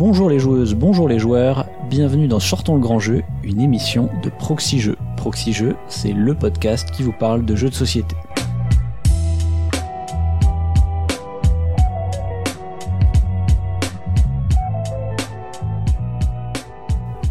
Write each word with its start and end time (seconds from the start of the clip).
Bonjour 0.00 0.30
les 0.30 0.38
joueuses, 0.38 0.74
bonjour 0.74 1.10
les 1.10 1.18
joueurs, 1.18 1.66
bienvenue 1.90 2.26
dans 2.26 2.40
Sortons 2.40 2.74
le 2.74 2.80
grand 2.80 2.98
jeu, 2.98 3.22
une 3.44 3.60
émission 3.60 4.08
de 4.22 4.30
Proxy 4.30 4.80
Jeux. 4.80 4.96
Proxy 5.18 5.52
Jeux, 5.52 5.76
c'est 5.88 6.14
le 6.14 6.34
podcast 6.34 6.90
qui 6.90 7.02
vous 7.02 7.12
parle 7.12 7.44
de 7.44 7.54
jeux 7.54 7.68
de 7.68 7.74
société. 7.74 8.16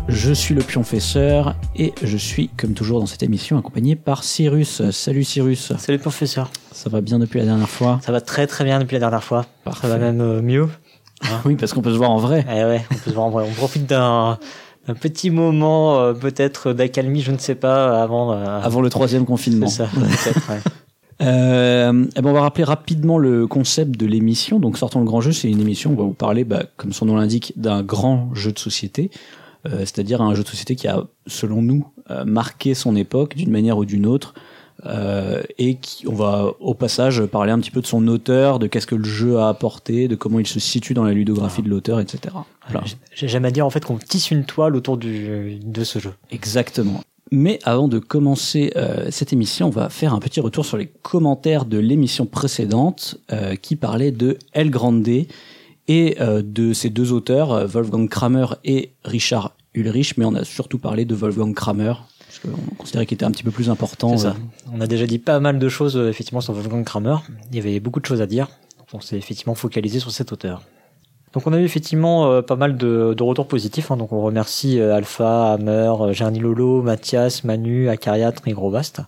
Je 0.08 0.32
suis 0.32 0.54
le 0.54 0.62
pionfesseur 0.62 1.56
et 1.76 1.96
je 2.04 2.18
suis, 2.18 2.50
comme 2.50 2.74
toujours 2.74 3.00
dans 3.00 3.08
cette 3.08 3.24
émission, 3.24 3.58
accompagné 3.58 3.96
par 3.96 4.24
Cyrus. 4.24 4.88
Salut 4.92 5.24
Cyrus. 5.24 5.74
Salut 5.80 5.98
professeur. 5.98 6.52
Ça 6.72 6.92
va 6.92 7.02
bien 7.02 7.18
depuis 7.18 7.40
la 7.40 7.46
dernière 7.46 7.68
fois? 7.68 8.00
Ça 8.06 8.12
va 8.12 8.22
très 8.22 8.46
très 8.46 8.64
bien 8.64 8.78
depuis 8.78 8.94
la 8.94 9.00
dernière 9.00 9.24
fois. 9.24 9.48
Parfait. 9.64 9.88
Ça 9.88 9.88
va 9.88 9.98
même 9.98 10.22
euh, 10.22 10.40
mieux. 11.24 11.30
Oui, 11.46 11.56
parce 11.56 11.74
qu'on 11.74 11.82
peut 11.82 11.92
se 11.92 11.98
voir 11.98 12.12
en 12.12 12.18
vrai. 12.18 12.46
Eh 12.50 12.64
ouais, 12.64 12.86
on 12.92 12.96
peut 12.96 13.10
se 13.10 13.16
voir 13.16 13.26
en 13.28 13.30
vrai. 13.30 13.46
On 13.50 13.54
profite 13.54 13.86
d'un 13.86 14.38
d'un 14.88 14.94
petit 14.96 15.30
moment 15.30 16.00
euh, 16.00 16.14
peut-être 16.14 16.74
d'accalmie, 16.74 17.22
je 17.22 17.32
ne 17.32 17.38
sais 17.38 17.54
pas, 17.56 18.02
avant. 18.02 18.32
euh, 18.34 18.62
Avant 18.62 18.82
le 18.82 18.90
troisième 18.90 19.26
confinement. 19.26 19.68
c'est 19.68 19.84
ça, 19.84 19.90
peut-être. 19.94 20.50
ouais. 20.50 20.60
Euh, 21.22 22.06
eh 22.16 22.22
ben 22.22 22.30
on 22.30 22.34
va 22.34 22.42
rappeler 22.42 22.64
rapidement 22.64 23.18
le 23.18 23.46
concept 23.46 24.00
de 24.00 24.06
l'émission. 24.06 24.60
Donc, 24.60 24.78
Sortons 24.78 25.00
le 25.00 25.06
grand 25.06 25.20
jeu, 25.22 25.32
c'est 25.34 25.50
une 25.50 25.60
émission 25.60 25.92
où 25.92 25.94
on 25.94 25.98
va 25.98 26.04
vous 26.04 26.14
parler, 26.14 26.44
bah, 26.46 26.64
comme 26.78 26.94
son 26.94 27.06
nom 27.06 27.18
l'indique, 27.18 27.54
d'un 27.58 27.84
grand 27.84 28.30
jeu 28.34 28.52
de 28.54 28.60
société. 28.60 29.12
Euh, 29.68 29.80
C'est-à-dire 29.80 30.22
un 30.22 30.34
jeu 30.34 30.44
de 30.44 30.48
société 30.48 30.76
qui 30.78 30.88
a, 30.88 31.04
selon 31.28 31.62
nous, 31.62 31.86
euh, 32.10 32.24
marqué 32.24 32.74
son 32.74 32.96
époque 32.96 33.36
d'une 33.36 33.52
manière 33.52 33.78
ou 33.78 33.84
d'une 33.86 34.06
autre. 34.06 34.34
Euh, 34.86 35.44
et 35.58 35.76
qui, 35.76 36.08
on 36.08 36.14
va 36.14 36.54
au 36.62 36.74
passage 36.74 37.26
parler 37.26 37.52
un 37.52 37.60
petit 37.60 37.72
peu 37.72 37.82
de 37.82 37.86
son 37.86 38.08
auteur, 38.08 38.60
de 38.60 38.68
qu'est-ce 38.68 38.88
que 38.88 38.96
le 38.96 39.04
jeu 39.04 39.38
a 39.38 39.50
apporté, 39.50 40.08
de 40.08 40.16
comment 40.16 40.40
il 40.40 40.48
se 40.48 40.60
situe 40.60 40.94
dans 40.94 41.04
la 41.04 41.12
ludographie 41.12 41.62
de 41.62 41.70
l'auteur, 41.70 42.00
etc. 42.00 42.36
Voilà. 42.70 42.86
J'ai 43.14 43.28
jamais 43.28 43.50
à 43.50 43.52
dire 43.52 43.66
en 43.66 43.70
fait 43.70 43.84
qu'on 43.84 43.98
tisse 43.98 44.32
une 44.32 44.46
toile 44.46 44.76
autour 44.76 44.98
du, 44.98 45.60
de 45.62 45.84
ce 45.84 46.00
jeu. 46.00 46.14
Exactement. 46.32 47.02
Mais 47.32 47.60
avant 47.64 47.88
de 47.88 48.00
commencer 48.00 48.72
euh, 48.76 49.08
cette 49.12 49.34
émission, 49.34 49.68
on 49.68 49.72
va 49.72 49.90
faire 49.90 50.14
un 50.14 50.20
petit 50.20 50.40
retour 50.40 50.66
sur 50.66 50.78
les 50.78 50.88
commentaires 50.88 51.66
de 51.66 51.78
l'émission 51.78 52.26
précédente 52.26 53.18
euh, 53.32 53.56
qui 53.56 53.76
parlait 53.76 54.12
de 54.12 54.40
El 54.54 54.72
Grande 54.72 55.08
et 55.90 56.18
euh, 56.22 56.42
de 56.46 56.72
ses 56.72 56.90
deux 56.90 57.12
auteurs, 57.12 57.52
euh, 57.52 57.66
Wolfgang 57.66 58.08
Kramer 58.08 58.46
et 58.64 58.92
Richard 59.04 59.56
Ulrich, 59.74 60.18
mais 60.18 60.26
on 60.26 60.36
a 60.36 60.46
surtout 60.46 60.78
parlé 60.78 61.04
de 61.04 61.16
Wolfgang 61.16 61.54
Kramer, 61.54 61.94
parce 62.42 62.56
qu'on 62.56 62.76
considérait 62.76 63.06
qu'il 63.06 63.16
était 63.16 63.26
un 63.26 63.32
petit 63.32 63.44
peu 63.44 63.52
plus 63.52 63.70
important. 63.70 64.18
C'est 64.18 64.28
euh, 64.28 64.32
ça. 64.32 64.38
On 64.74 64.82
a 64.82 64.88
déjà 64.88 65.06
dit 65.06 65.20
pas 65.20 65.40
mal 65.40 65.60
de 65.60 65.70
choses 65.70 65.98
euh, 65.98 66.10
effectivement 66.10 66.42
sur 66.42 66.54
Wolfgang 66.54 66.84
Kramer. 66.84 67.18
Il 67.52 67.58
y 67.58 67.60
avait 67.60 67.80
beaucoup 67.80 68.00
de 68.00 68.06
choses 68.06 68.22
à 68.22 68.28
dire. 68.28 68.48
Donc, 68.78 68.88
on 68.94 69.00
s'est 69.02 69.18
effectivement 69.18 69.56
focalisé 69.56 70.00
sur 70.00 70.12
cet 70.12 70.32
auteur. 70.32 70.62
Donc 71.34 71.46
on 71.46 71.54
a 71.54 71.60
eu 71.60 71.64
effectivement 71.64 72.26
euh, 72.32 72.42
pas 72.42 72.56
mal 72.56 72.76
de, 72.76 73.14
de 73.16 73.24
retours 73.24 73.48
positifs. 73.48 73.92
hein. 73.92 73.98
Donc 73.98 74.12
on 74.12 74.22
remercie 74.22 74.80
euh, 74.80 74.96
Alpha, 74.96 75.54
Hammer, 75.54 75.94
euh, 76.02 76.12
Gerny 76.14 76.40
Lolo, 76.40 76.82
Mathias, 76.82 77.44
Manu, 77.44 77.88
Akaria, 77.88 78.32
Trigrovast. 78.32 79.02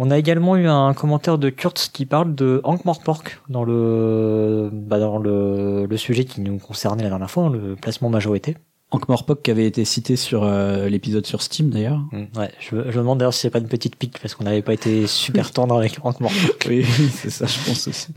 On 0.00 0.10
a 0.10 0.18
également 0.18 0.56
eu 0.56 0.66
un 0.66 0.94
commentaire 0.94 1.38
de 1.38 1.50
Kurtz 1.50 1.88
qui 1.88 2.06
parle 2.06 2.34
de 2.34 2.60
Hank 2.64 2.84
Morpork 2.84 3.40
dans 3.48 3.64
le 3.64 4.68
bah, 4.72 4.98
dans 4.98 5.18
le, 5.18 5.86
le 5.86 5.96
sujet 5.96 6.24
qui 6.24 6.40
nous 6.40 6.58
concernait 6.58 7.02
la 7.02 7.08
dernière 7.08 7.30
fois, 7.30 7.44
hein, 7.44 7.50
le 7.50 7.76
placement 7.76 8.08
majorité. 8.08 8.56
Hank 8.90 9.08
Morpok 9.08 9.42
qui 9.42 9.50
avait 9.50 9.66
été 9.66 9.84
cité 9.84 10.16
sur 10.16 10.44
euh, 10.44 10.88
l'épisode 10.88 11.26
sur 11.26 11.42
Steam 11.42 11.70
d'ailleurs. 11.70 12.00
Ouais, 12.36 12.50
je, 12.58 12.70
je 12.70 12.76
me 12.76 13.02
demande 13.02 13.18
d'ailleurs 13.18 13.34
si 13.34 13.40
c'est 13.40 13.50
pas 13.50 13.58
une 13.58 13.68
petite 13.68 13.96
pique 13.96 14.18
parce 14.20 14.34
qu'on 14.34 14.44
n'avait 14.44 14.62
pas 14.62 14.72
été 14.72 15.06
super 15.06 15.50
tendre 15.52 15.76
avec 15.76 15.98
Hank 16.02 16.20
Morpork. 16.20 16.66
Oui, 16.68 16.84
c'est 17.12 17.30
ça, 17.30 17.46
je 17.46 17.58
pense 17.66 17.88
aussi. 17.88 18.08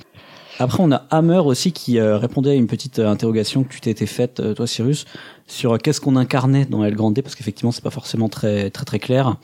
Après, 0.59 0.83
on 0.83 0.91
a 0.91 1.03
Hammer 1.09 1.39
aussi 1.39 1.71
qui 1.71 1.99
euh, 1.99 2.17
répondait 2.17 2.51
à 2.51 2.53
une 2.53 2.67
petite 2.67 2.99
euh, 2.99 3.09
interrogation 3.09 3.63
que 3.63 3.73
tu 3.73 3.81
t'étais 3.81 4.05
faite, 4.05 4.39
euh, 4.39 4.53
toi, 4.53 4.67
Cyrus, 4.67 5.05
sur 5.47 5.73
euh, 5.73 5.77
qu'est-ce 5.77 5.99
qu'on 5.99 6.15
incarnait 6.15 6.65
dans 6.65 6.83
El 6.83 6.95
Grande, 6.95 7.19
parce 7.21 7.35
qu'effectivement, 7.35 7.71
c'est 7.71 7.83
pas 7.83 7.89
forcément 7.89 8.29
très, 8.29 8.69
très, 8.69 8.85
très 8.85 8.99
clair. 8.99 9.37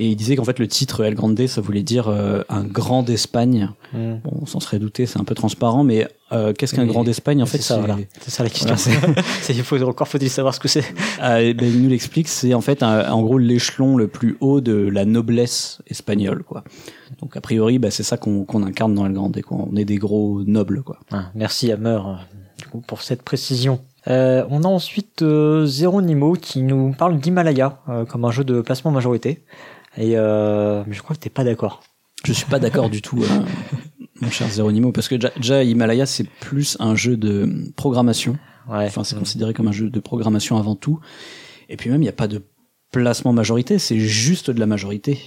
Et 0.00 0.06
il 0.10 0.16
disait 0.16 0.36
qu'en 0.36 0.44
fait, 0.44 0.60
le 0.60 0.68
titre 0.68 1.02
El 1.04 1.14
Grande, 1.16 1.44
ça 1.48 1.60
voulait 1.60 1.82
dire 1.82 2.06
euh, 2.08 2.42
un 2.48 2.62
grand 2.62 3.02
d'Espagne. 3.02 3.70
Mm. 3.92 4.14
Bon, 4.22 4.30
on 4.42 4.46
s'en 4.46 4.60
serait 4.60 4.78
douté, 4.78 5.06
c'est 5.06 5.18
un 5.18 5.24
peu 5.24 5.34
transparent, 5.34 5.82
mais 5.82 6.06
euh, 6.30 6.52
qu'est-ce 6.52 6.74
qu'un 6.76 6.86
grand 6.86 7.02
d'Espagne 7.02 7.42
En 7.42 7.46
C'est 7.46 7.58
fait, 7.58 7.64
ça, 7.64 7.74
c'est- 7.74 7.80
voilà. 7.80 7.96
C'est 8.20 8.30
ça 8.30 8.42
la 8.44 8.48
question. 8.48 8.74
Voilà, 8.76 9.22
C'est- 9.42 9.54
il 9.56 9.62
faut 9.64 9.82
encore 9.82 10.06
faut-il 10.06 10.30
savoir 10.30 10.54
ce 10.54 10.60
que 10.60 10.68
c'est. 10.68 10.84
Ah, 11.20 11.38
ben, 11.40 11.56
il 11.62 11.82
nous 11.82 11.88
l'explique, 11.88 12.28
c'est 12.28 12.54
en 12.54 12.60
fait 12.60 12.84
un- 12.84 13.10
en 13.10 13.22
gros 13.22 13.38
l'échelon 13.38 13.96
le 13.96 14.06
plus 14.06 14.36
haut 14.40 14.60
de 14.60 14.72
la 14.72 15.04
noblesse 15.04 15.82
espagnole, 15.88 16.44
quoi. 16.44 16.62
Donc 17.20 17.36
a 17.36 17.40
priori, 17.40 17.80
bah, 17.80 17.90
c'est 17.90 18.04
ça 18.04 18.16
qu'on 18.16 18.46
incarne 18.62 18.94
dans 18.94 19.04
El 19.04 19.14
Grande, 19.14 19.40
quoi. 19.42 19.58
On 19.68 19.74
est 19.76 19.84
des 19.84 19.96
gros 19.96 20.42
nobles, 20.46 20.82
quoi. 20.82 20.98
Ah, 21.10 21.30
merci 21.34 21.72
Hammer 21.72 21.98
pour 22.86 23.02
cette 23.02 23.22
précision. 23.22 23.80
Euh, 24.06 24.44
on 24.50 24.62
a 24.62 24.68
ensuite 24.68 25.22
euh, 25.22 25.66
Zeronimo 25.66 26.32
qui 26.34 26.62
nous 26.62 26.92
parle 26.96 27.18
d'Himalaya 27.18 27.80
euh, 27.88 28.04
comme 28.04 28.24
un 28.24 28.30
jeu 28.30 28.44
de 28.44 28.60
placement 28.60 28.90
majorité. 28.90 29.42
Et 29.96 30.12
euh, 30.16 30.84
mais 30.86 30.94
je 30.94 31.02
crois 31.02 31.16
que 31.16 31.20
t'es 31.20 31.30
pas 31.30 31.44
d'accord. 31.44 31.82
Je 32.24 32.32
suis 32.32 32.46
pas 32.46 32.58
d'accord 32.58 32.90
du 32.90 33.00
tout, 33.00 33.22
euh, 33.22 33.42
mon 34.20 34.30
cher 34.30 34.48
Zeronimo, 34.48 34.92
parce 34.92 35.08
que 35.08 35.14
déjà, 35.14 35.62
Himalaya 35.62 36.04
c'est 36.06 36.28
plus 36.28 36.76
un 36.80 36.94
jeu 36.94 37.16
de 37.16 37.72
programmation. 37.76 38.36
Ouais. 38.68 38.84
Enfin, 38.84 39.04
c'est 39.04 39.18
considéré 39.18 39.54
comme 39.54 39.68
un 39.68 39.72
jeu 39.72 39.88
de 39.88 40.00
programmation 40.00 40.58
avant 40.58 40.74
tout. 40.74 41.00
Et 41.68 41.76
puis 41.76 41.90
même, 41.90 42.00
il 42.00 42.04
n'y 42.04 42.10
a 42.10 42.12
pas 42.12 42.28
de 42.28 42.42
placement 42.92 43.32
majorité, 43.32 43.78
c'est 43.78 43.98
juste 43.98 44.50
de 44.50 44.60
la 44.60 44.66
majorité. 44.66 45.20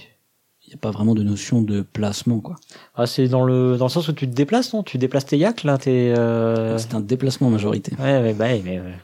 Il 0.72 0.76
n'y 0.76 0.78
a 0.78 0.80
pas 0.80 0.90
vraiment 0.90 1.14
de 1.14 1.22
notion 1.22 1.60
de 1.60 1.82
placement, 1.82 2.40
quoi. 2.40 2.56
Ah, 2.94 3.04
c'est 3.04 3.28
dans 3.28 3.44
le 3.44 3.76
dans 3.76 3.84
le 3.84 3.90
sens 3.90 4.08
où 4.08 4.14
tu 4.14 4.26
te 4.26 4.34
déplaces, 4.34 4.72
non? 4.72 4.82
Tu 4.82 4.96
déplaces 4.96 5.26
tes 5.26 5.36
yaks 5.36 5.64
là, 5.64 5.76
t'es. 5.76 6.14
Euh... 6.16 6.78
C'est 6.78 6.94
un 6.94 7.00
déplacement 7.00 7.50
majorité. 7.50 7.92
Ouais, 7.98 8.22
ouais, 8.22 8.32
bah, 8.32 8.46
ouais, 8.46 8.62
mais 8.64 8.80
ouais. 8.80 8.94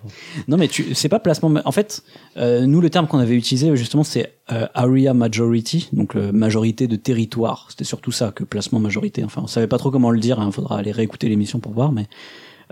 Non, 0.49 0.57
mais 0.57 0.69
tu, 0.69 0.95
c'est 0.95 1.11
pas 1.11 1.19
placement. 1.19 1.53
En 1.67 1.71
fait, 1.73 2.03
euh, 2.39 2.65
nous, 2.65 2.81
le 2.81 2.89
terme 2.89 3.07
qu'on 3.07 3.19
avait 3.19 3.35
utilisé, 3.37 3.77
justement, 3.77 4.03
c'est 4.03 4.33
euh, 4.51 4.67
area 4.73 5.13
majority, 5.13 5.91
donc 5.93 6.17
euh, 6.17 6.33
majorité 6.33 6.87
de 6.87 6.97
territoire. 6.97 7.67
C'était 7.69 7.85
surtout 7.85 8.13
ça 8.13 8.33
que 8.33 8.45
placement 8.45 8.81
majorité. 8.81 9.23
Enfin, 9.23 9.43
on 9.45 9.47
savait 9.47 9.67
pas 9.67 9.77
trop 9.77 9.91
comment 9.91 10.11
le 10.11 10.21
dire. 10.21 10.43
Il 10.43 10.51
faudra 10.53 10.79
aller 10.79 10.91
réécouter 10.93 11.29
l'émission 11.29 11.59
pour 11.61 11.73
voir. 11.73 11.93
Mais 11.93 12.07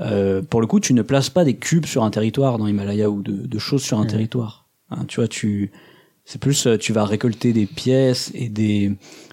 euh, 0.01 0.41
pour 0.41 0.63
le 0.63 0.67
coup, 0.67 0.81
tu 0.81 0.95
ne 0.95 1.03
places 1.03 1.29
pas 1.29 1.45
des 1.45 1.57
cubes 1.57 1.85
sur 1.85 2.03
un 2.03 2.11
territoire 2.11 2.57
dans 2.57 2.67
Himalaya 2.67 3.11
ou 3.11 3.21
de, 3.21 3.33
de 3.47 3.59
choses 3.59 3.83
sur 3.83 3.99
un 3.99 4.05
Mhm. 4.05 4.09
territoire. 4.11 4.65
Hein, 4.91 5.05
tu 5.07 5.21
vois, 5.21 5.29
tu 5.29 5.71
c'est 6.27 6.41
plus 6.41 6.67
euh, 6.67 6.77
tu 6.77 6.93
vas 6.93 7.05
récolter 7.05 7.55
des 7.55 7.65
pièces 7.65 8.31
et 8.35 8.49
des 8.49 8.93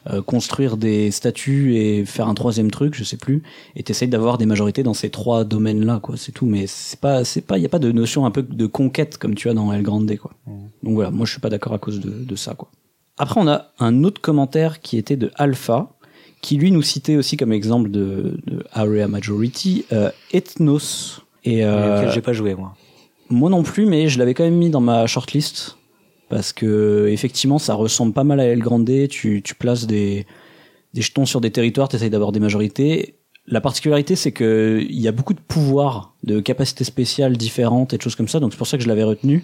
euh, 0.10 0.22
construire 0.22 0.78
des 0.78 1.12
statues 1.12 1.76
et 1.76 2.06
faire 2.06 2.28
un 2.28 2.34
troisième 2.34 2.72
truc, 2.72 2.94
je 2.94 3.04
sais 3.04 3.18
plus, 3.18 3.44
et 3.76 3.84
t'essayes 3.84 4.08
d'avoir 4.08 4.38
des 4.38 4.46
majorités 4.46 4.84
dans 4.84 4.94
ces 4.94 5.10
trois 5.10 5.44
domaines-là, 5.44 6.00
quoi. 6.02 6.16
C'est 6.18 6.32
tout, 6.32 6.46
mais 6.46 6.68
c'est 6.68 7.00
pas, 7.00 7.26
c'est 7.26 7.42
pas, 7.42 7.58
y 7.58 7.66
a 7.66 7.70
pas 7.70 7.80
de 7.80 7.92
notion 7.92 8.26
un 8.26 8.32
peu 8.32 8.44
de 8.44 8.66
conquête 8.68 9.18
comme 9.18 9.34
tu 9.34 9.50
as 9.50 9.54
dans 9.54 9.74
El 9.74 9.82
Grande, 9.82 10.16
quoi. 10.18 10.32
Donc 10.84 10.94
voilà, 10.94 11.10
moi 11.10 11.26
je 11.26 11.32
suis 11.32 11.42
pas 11.42 11.50
d'accord 11.50 11.74
à 11.74 11.80
cause 11.80 12.00
de, 12.00 12.10
de 12.10 12.36
ça, 12.36 12.54
quoi. 12.54 12.70
Après, 13.18 13.40
on 13.40 13.48
a 13.48 13.72
un 13.80 14.04
autre 14.04 14.22
commentaire 14.22 14.82
qui 14.82 14.98
était 14.98 15.16
de 15.16 15.32
Alpha, 15.36 15.90
qui 16.42 16.58
lui 16.58 16.72
nous 16.72 16.82
citait 16.82 17.16
aussi 17.16 17.38
comme 17.38 17.54
exemple 17.54 17.90
de, 17.90 18.40
de 18.46 18.66
Area 18.74 19.08
Majority, 19.08 19.86
euh, 19.94 20.10
Ethnos. 20.32 21.22
Et 21.44 21.64
euh, 21.64 22.12
j'ai 22.12 22.22
pas 22.22 22.34
joué 22.34 22.56
moi. 22.56 22.76
moi 23.30 23.50
non 23.50 23.64
plus, 23.64 23.86
mais 23.86 24.10
je 24.10 24.20
l'avais 24.20 24.34
quand 24.34 24.44
même 24.44 24.58
mis 24.58 24.70
dans 24.70 24.82
ma 24.82 25.08
shortlist 25.08 25.78
parce 26.34 26.52
que 26.52 27.10
effectivement, 27.12 27.60
ça 27.60 27.76
ressemble 27.76 28.12
pas 28.12 28.24
mal 28.24 28.40
à 28.40 28.46
El 28.46 28.58
Grande. 28.58 28.90
Tu, 29.08 29.44
places 29.60 29.86
des, 29.86 30.26
jetons 30.96 31.28
sur 31.28 31.42
des 31.42 31.52
territoires, 31.52 31.88
tu 31.90 31.96
essayes 31.96 32.10
d'avoir 32.10 32.32
des 32.32 32.40
majorités. 32.40 33.20
La 33.46 33.62
particularité, 33.62 34.16
c'est 34.16 34.32
que 34.32 34.84
il 34.84 35.00
y 35.00 35.08
a 35.08 35.12
beaucoup 35.12 35.36
de 35.36 35.40
pouvoirs, 35.40 36.16
de 36.24 36.40
capacités 36.40 36.86
spéciales 36.86 37.38
différentes 37.38 37.94
et 37.94 37.98
de 37.98 38.02
choses 38.02 38.16
comme 38.16 38.28
ça, 38.28 38.40
donc 38.40 38.52
c'est 38.52 38.58
pour 38.58 38.66
ça 38.66 38.78
que 38.78 38.84
je 38.84 38.88
l'avais 38.88 39.04
retenu. 39.04 39.44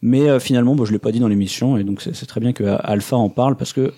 Mais 0.00 0.30
euh, 0.30 0.38
finalement, 0.38 0.76
bon, 0.76 0.84
je 0.84 0.92
l'ai 0.92 1.00
pas 1.00 1.10
dit 1.10 1.18
dans 1.18 1.26
l'émission, 1.26 1.76
et 1.76 1.82
donc 1.82 2.00
c'est 2.00 2.14
c'est 2.14 2.26
très 2.26 2.40
bien 2.40 2.52
que 2.52 2.62
Alpha 2.62 3.16
en 3.16 3.28
parle 3.28 3.56
parce 3.56 3.72
que 3.72 3.92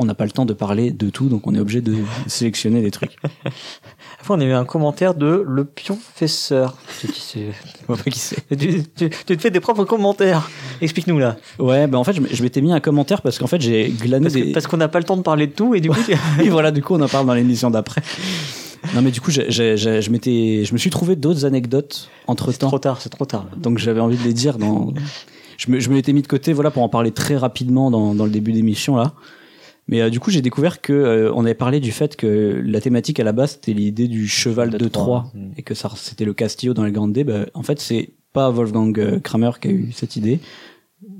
on 0.00 0.04
n'a 0.04 0.14
pas 0.14 0.24
le 0.24 0.30
temps 0.30 0.46
de 0.46 0.52
parler 0.54 0.90
de 0.92 1.10
tout, 1.10 1.28
donc 1.28 1.46
on 1.46 1.54
est 1.54 1.58
obligé 1.58 1.80
de 1.80 1.96
sélectionner 2.26 2.80
des 2.80 2.90
trucs. 2.90 3.16
Après, 4.20 4.34
on 4.34 4.40
a 4.40 4.44
eu 4.44 4.52
un 4.52 4.64
commentaire 4.64 5.14
de 5.14 5.44
le 5.46 5.64
pionfesseur. 5.64 6.76
C'est 7.00 7.10
qui 7.12 7.20
c'est 7.20 7.40
Je 7.80 7.86
vois 7.86 7.96
pas 7.96 8.10
qui 8.10 8.18
c'est. 8.18 8.36
tu, 8.56 8.82
tu, 8.96 9.10
tu 9.10 9.36
te 9.36 9.42
fais 9.42 9.50
des 9.50 9.60
propres 9.60 9.84
commentaires. 9.84 10.48
Explique-nous 10.80 11.18
là. 11.18 11.36
Ouais, 11.58 11.86
ben 11.86 11.98
en 11.98 12.04
fait, 12.04 12.14
je 12.32 12.42
m'étais 12.42 12.60
mis 12.60 12.72
un 12.72 12.80
commentaire 12.80 13.22
parce 13.22 13.38
qu'en 13.38 13.46
fait, 13.46 13.60
j'ai 13.60 13.88
glané 13.90 14.24
Parce 14.24 14.34
que- 14.34 14.40
des. 14.40 14.52
parce 14.52 14.66
qu'on 14.66 14.76
n'a 14.76 14.88
pas 14.88 14.98
le 14.98 15.04
temps 15.04 15.16
de 15.16 15.22
parler 15.22 15.46
de 15.48 15.52
tout 15.52 15.74
et 15.74 15.80
du 15.80 15.90
coup. 15.90 15.96
Et 16.42 16.48
voilà, 16.48 16.70
du 16.70 16.82
coup, 16.82 16.94
on 16.94 17.00
en 17.00 17.08
parle 17.08 17.26
dans 17.26 17.34
l'émission 17.34 17.70
d'après. 17.70 18.02
Non, 18.94 19.02
mais 19.02 19.10
du 19.10 19.20
coup, 19.20 19.30
je 19.32 20.10
m'étais, 20.10 20.64
je 20.64 20.72
me 20.72 20.78
suis 20.78 20.90
trouvé 20.90 21.16
d'autres 21.16 21.44
anecdotes 21.44 22.08
entre 22.28 22.52
C'est 22.52 22.58
trop 22.58 22.70
temps. 22.70 22.78
tard, 22.78 23.00
c'est 23.00 23.08
trop 23.10 23.24
tard. 23.26 23.46
Donc, 23.56 23.78
j'avais 23.78 24.00
envie 24.00 24.16
de 24.16 24.22
les 24.22 24.32
dire 24.32 24.56
dans. 24.58 24.92
Je 25.56 25.72
me, 25.72 25.80
je 25.80 25.90
me 25.90 25.96
l'étais 25.96 26.12
mis 26.12 26.22
de 26.22 26.28
côté, 26.28 26.52
voilà, 26.52 26.70
pour 26.70 26.84
en 26.84 26.88
parler 26.88 27.10
très 27.10 27.36
rapidement 27.36 27.90
dans, 27.90 28.14
dans 28.14 28.24
le 28.24 28.30
début 28.30 28.52
d'émission 28.52 28.94
là. 28.94 29.12
Mais 29.88 30.02
euh, 30.02 30.10
du 30.10 30.20
coup, 30.20 30.30
j'ai 30.30 30.42
découvert 30.42 30.80
que 30.80 30.92
euh, 30.92 31.32
on 31.34 31.44
avait 31.44 31.54
parlé 31.54 31.80
du 31.80 31.92
fait 31.92 32.14
que 32.14 32.62
la 32.64 32.80
thématique 32.80 33.18
à 33.20 33.24
la 33.24 33.32
base 33.32 33.52
c'était 33.52 33.72
l'idée 33.72 34.06
du 34.06 34.28
cheval 34.28 34.70
de, 34.70 34.88
Troie 34.88 35.32
et 35.56 35.62
que 35.62 35.74
ça 35.74 35.90
c'était 35.96 36.24
le 36.24 36.34
Castillo 36.34 36.74
dans 36.74 36.84
les 36.84 36.92
Grande. 36.92 37.12
Bah, 37.12 37.46
en 37.54 37.62
fait, 37.62 37.80
c'est 37.80 38.10
pas 38.32 38.50
Wolfgang 38.50 38.98
euh, 38.98 39.20
Kramer 39.20 39.50
qui 39.60 39.68
a 39.68 39.70
eu 39.70 39.92
cette 39.92 40.16
idée. 40.16 40.40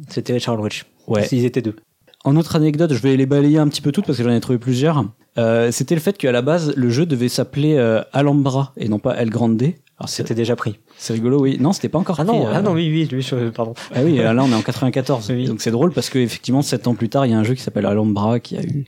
C'était 0.09 0.33
Richard 0.33 0.55
Ulrich. 0.57 0.85
Ouais. 1.07 1.27
Ils 1.33 1.45
étaient 1.45 1.63
deux. 1.63 1.77
En 2.25 2.37
autre 2.37 2.57
anecdote, 2.57 2.93
je 2.93 3.01
vais 3.01 3.17
les 3.17 3.27
balayer 3.27 3.59
un 3.59 3.69
petit 3.69 3.81
peu 3.81 3.93
toutes 3.93 4.07
parce 4.07 4.19
que 4.19 4.25
j'en 4.25 4.31
ai 4.31 4.41
trouvé 4.41 4.59
plusieurs. 4.59 5.05
Euh, 5.39 5.71
c'était 5.71 5.95
le 5.95 6.01
fait 6.01 6.19
qu'à 6.19 6.33
la 6.33 6.43
base, 6.43 6.75
le 6.77 6.91
jeu 6.91 7.07
devait 7.07 7.29
s'appeler 7.29 7.77
euh, 7.77 8.03
Alhambra 8.13 8.73
et 8.77 8.89
non 8.89 8.99
pas 8.99 9.17
El 9.17 9.31
Grande. 9.31 9.63
Alors 9.99 10.09
C'était 10.09 10.35
déjà 10.35 10.55
pris. 10.55 10.79
c'est 10.97 11.13
rigolo, 11.13 11.41
oui. 11.41 11.57
Non, 11.59 11.73
c'était 11.73 11.89
pas 11.89 11.99
encore 11.99 12.21
Ah 12.21 12.25
non, 12.25 12.39
pris, 12.45 12.47
euh, 12.47 12.53
ah 12.55 12.63
non, 12.63 12.73
oui, 12.73 13.09
oui, 13.11 13.21
je- 13.23 13.49
pardon. 13.51 13.75
Ah 13.95 14.01
oui, 14.05 14.17
là 14.19 14.33
on 14.45 14.51
est 14.51 14.55
en 14.55 14.63
94. 14.63 15.31
Oui. 15.31 15.47
Donc 15.47 15.61
c'est 15.61 15.73
drôle 15.73 15.93
parce 15.93 16.09
que 16.09 16.19
effectivement 16.21 16.63
sept 16.63 16.87
ans 16.87 16.95
plus 16.95 17.09
tard, 17.09 17.27
il 17.27 17.33
y 17.33 17.35
a 17.35 17.39
un 17.39 17.43
jeu 17.45 17.55
qui 17.55 17.63
s'appelle 17.63 17.85
Alhambra 17.87 18.39
qui 18.39 18.57
a 18.57 18.63
eu 18.63 18.85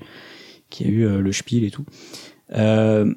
qui 0.71 0.85
a 0.85 0.87
eu 0.89 1.05
euh, 1.05 1.21
le 1.21 1.33
spiel 1.33 1.65
et 1.65 1.71
tout. 1.73 1.85
Euh, 2.55 3.13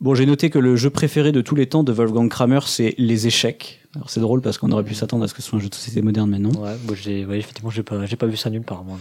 bon, 0.00 0.14
j'ai 0.14 0.24
noté 0.24 0.48
que 0.48 0.58
le 0.58 0.74
jeu 0.76 0.88
préféré 0.88 1.32
de 1.32 1.42
tous 1.42 1.54
les 1.54 1.66
temps 1.66 1.84
de 1.84 1.92
Wolfgang 1.92 2.30
Kramer, 2.30 2.60
c'est 2.64 2.94
les 2.96 3.26
échecs. 3.26 3.80
Alors 3.94 4.08
c'est 4.08 4.20
drôle 4.20 4.40
parce 4.40 4.56
qu'on 4.56 4.72
aurait 4.72 4.82
pu 4.84 4.94
s'attendre 4.94 5.22
à 5.24 5.28
ce 5.28 5.34
que 5.34 5.42
ce 5.42 5.48
soit 5.50 5.58
un 5.58 5.62
jeu 5.62 5.68
de 5.68 5.74
société 5.74 6.00
moderne, 6.00 6.30
mais 6.30 6.38
non. 6.38 6.50
Ouais, 6.62 6.74
bon, 6.84 6.94
j'ai, 6.94 7.26
ouais, 7.26 7.38
effectivement, 7.38 7.68
j'ai 7.70 7.82
pas, 7.82 8.06
j'ai 8.06 8.16
pas 8.16 8.26
vu 8.26 8.38
ça 8.38 8.48
nulle 8.48 8.62
part, 8.62 8.84
moi, 8.84 8.96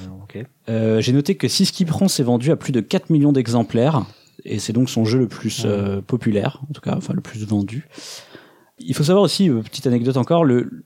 j'ai 1.00 1.13
noté 1.13 1.36
que 1.36 1.48
Si 1.48 1.66
qui 1.66 1.86
prend 1.86 2.10
s'est 2.10 2.24
vendu 2.24 2.51
à 2.51 2.57
plus 2.57 2.74
de 2.74 2.81
4 2.81 3.10
millions 3.10 3.31
d'exemplaires 3.31 4.06
et 4.45 4.60
c'est 4.60 4.74
donc 4.74 4.90
son 4.90 5.06
jeu 5.06 5.18
le 5.19 5.28
plus 5.30 5.66
populaire, 6.06 6.60
en 6.69 6.74
tout 6.74 6.81
cas, 6.81 6.95
enfin 6.98 7.13
le 7.13 7.22
plus 7.22 7.45
vendu. 7.45 7.88
Il 8.85 8.94
faut 8.95 9.03
savoir 9.03 9.24
aussi, 9.24 9.50
euh, 9.50 9.62
petite 9.62 9.88
anecdote 9.88 10.18
encore, 10.18 10.44
le, 10.45 10.85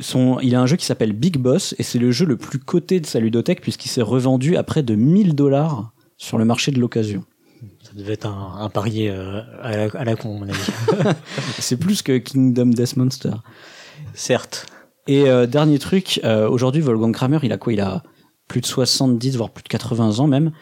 son, 0.00 0.38
il 0.40 0.54
a 0.54 0.60
un 0.60 0.66
jeu 0.66 0.76
qui 0.76 0.84
s'appelle 0.84 1.12
Big 1.12 1.38
Boss 1.38 1.74
et 1.78 1.82
c'est 1.82 1.98
le 1.98 2.10
jeu 2.10 2.26
le 2.26 2.36
plus 2.36 2.58
coté 2.58 3.00
de 3.00 3.06
sa 3.06 3.20
ludothèque 3.20 3.60
puisqu'il 3.60 3.88
s'est 3.88 4.02
revendu 4.02 4.56
à 4.56 4.62
près 4.62 4.82
de 4.82 4.94
1000 4.94 5.34
dollars 5.34 5.92
sur 6.16 6.38
le 6.38 6.44
marché 6.44 6.72
de 6.72 6.80
l'occasion. 6.80 7.24
Ça 7.82 7.92
devait 7.94 8.14
être 8.14 8.26
un, 8.26 8.56
un 8.58 8.68
pari 8.68 9.08
euh, 9.08 9.40
à, 9.62 9.76
la, 9.76 9.84
à 9.94 10.04
la 10.04 10.16
con, 10.16 10.36
à 10.36 10.38
mon 10.40 10.48
avis. 10.48 11.12
C'est 11.58 11.76
plus 11.76 12.02
que 12.02 12.18
Kingdom 12.18 12.66
Death 12.66 12.96
Monster. 12.96 13.30
Certes. 14.14 14.66
Et 15.06 15.28
euh, 15.28 15.46
dernier 15.46 15.78
truc, 15.78 16.20
euh, 16.24 16.48
aujourd'hui 16.48 16.82
Wolfgang 16.82 17.12
Kramer, 17.12 17.38
il 17.42 17.52
a 17.52 17.58
quoi? 17.58 17.72
Il 17.72 17.80
a 17.80 18.02
plus 18.48 18.60
de 18.60 18.66
70, 18.66 19.36
voire 19.36 19.50
plus 19.50 19.62
de 19.62 19.68
80 19.68 20.18
ans 20.18 20.26
même. 20.26 20.52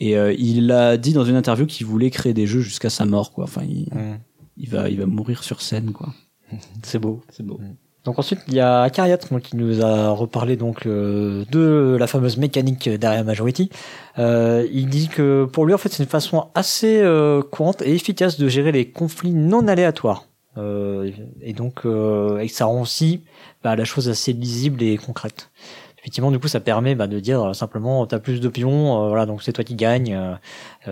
Et 0.00 0.14
il 0.38 0.72
a 0.72 0.96
dit 0.96 1.12
dans 1.12 1.24
une 1.24 1.36
interview 1.36 1.66
qu'il 1.66 1.86
voulait 1.86 2.10
créer 2.10 2.34
des 2.34 2.48
jeux 2.48 2.60
jusqu'à 2.60 2.90
sa 2.90 3.04
mort, 3.06 3.32
quoi. 3.32 3.44
Enfin, 3.44 3.62
il, 3.62 3.88
Mm. 3.94 4.18
il 4.56 4.68
va, 4.68 4.88
il 4.90 4.98
va 4.98 5.06
mourir 5.06 5.44
sur 5.44 5.62
scène, 5.62 5.92
quoi. 5.92 6.12
C'est 6.82 6.98
beau. 6.98 7.22
C'est 7.30 7.44
beau. 7.44 7.60
Donc 8.04 8.18
ensuite, 8.18 8.40
il 8.48 8.54
y 8.54 8.60
a 8.60 8.82
Akariat 8.82 9.16
qui 9.16 9.56
nous 9.56 9.82
a 9.82 10.10
reparlé 10.10 10.56
donc 10.56 10.84
euh, 10.84 11.44
de 11.50 11.96
la 11.98 12.06
fameuse 12.06 12.36
mécanique 12.36 12.88
derrière 12.88 13.24
Majority. 13.24 13.70
Euh, 14.18 14.68
il 14.70 14.88
dit 14.88 15.08
que 15.08 15.46
pour 15.50 15.64
lui, 15.64 15.72
en 15.72 15.78
fait, 15.78 15.88
c'est 15.88 16.02
une 16.02 16.08
façon 16.08 16.48
assez 16.54 17.00
euh, 17.00 17.42
courante 17.42 17.80
et 17.80 17.94
efficace 17.94 18.38
de 18.38 18.46
gérer 18.46 18.72
les 18.72 18.90
conflits 18.90 19.32
non 19.32 19.68
aléatoires. 19.68 20.26
Euh, 20.56 21.10
et 21.40 21.52
donc, 21.52 21.80
euh, 21.84 22.38
et 22.38 22.48
ça 22.48 22.66
rend 22.66 22.80
aussi 22.80 23.24
bah, 23.62 23.76
la 23.76 23.84
chose 23.84 24.08
assez 24.08 24.32
lisible 24.32 24.82
et 24.82 24.96
concrète. 24.96 25.50
Effectivement, 25.98 26.30
du 26.30 26.38
coup, 26.38 26.48
ça 26.48 26.60
permet 26.60 26.94
bah, 26.94 27.06
de 27.06 27.18
dire 27.18 27.54
simplement, 27.54 28.06
t'as 28.06 28.18
plus 28.18 28.40
de 28.40 28.48
pions, 28.48 29.04
euh, 29.04 29.08
voilà, 29.08 29.26
donc 29.26 29.42
c'est 29.42 29.52
toi 29.52 29.64
qui 29.64 29.74
gagne, 29.74 30.18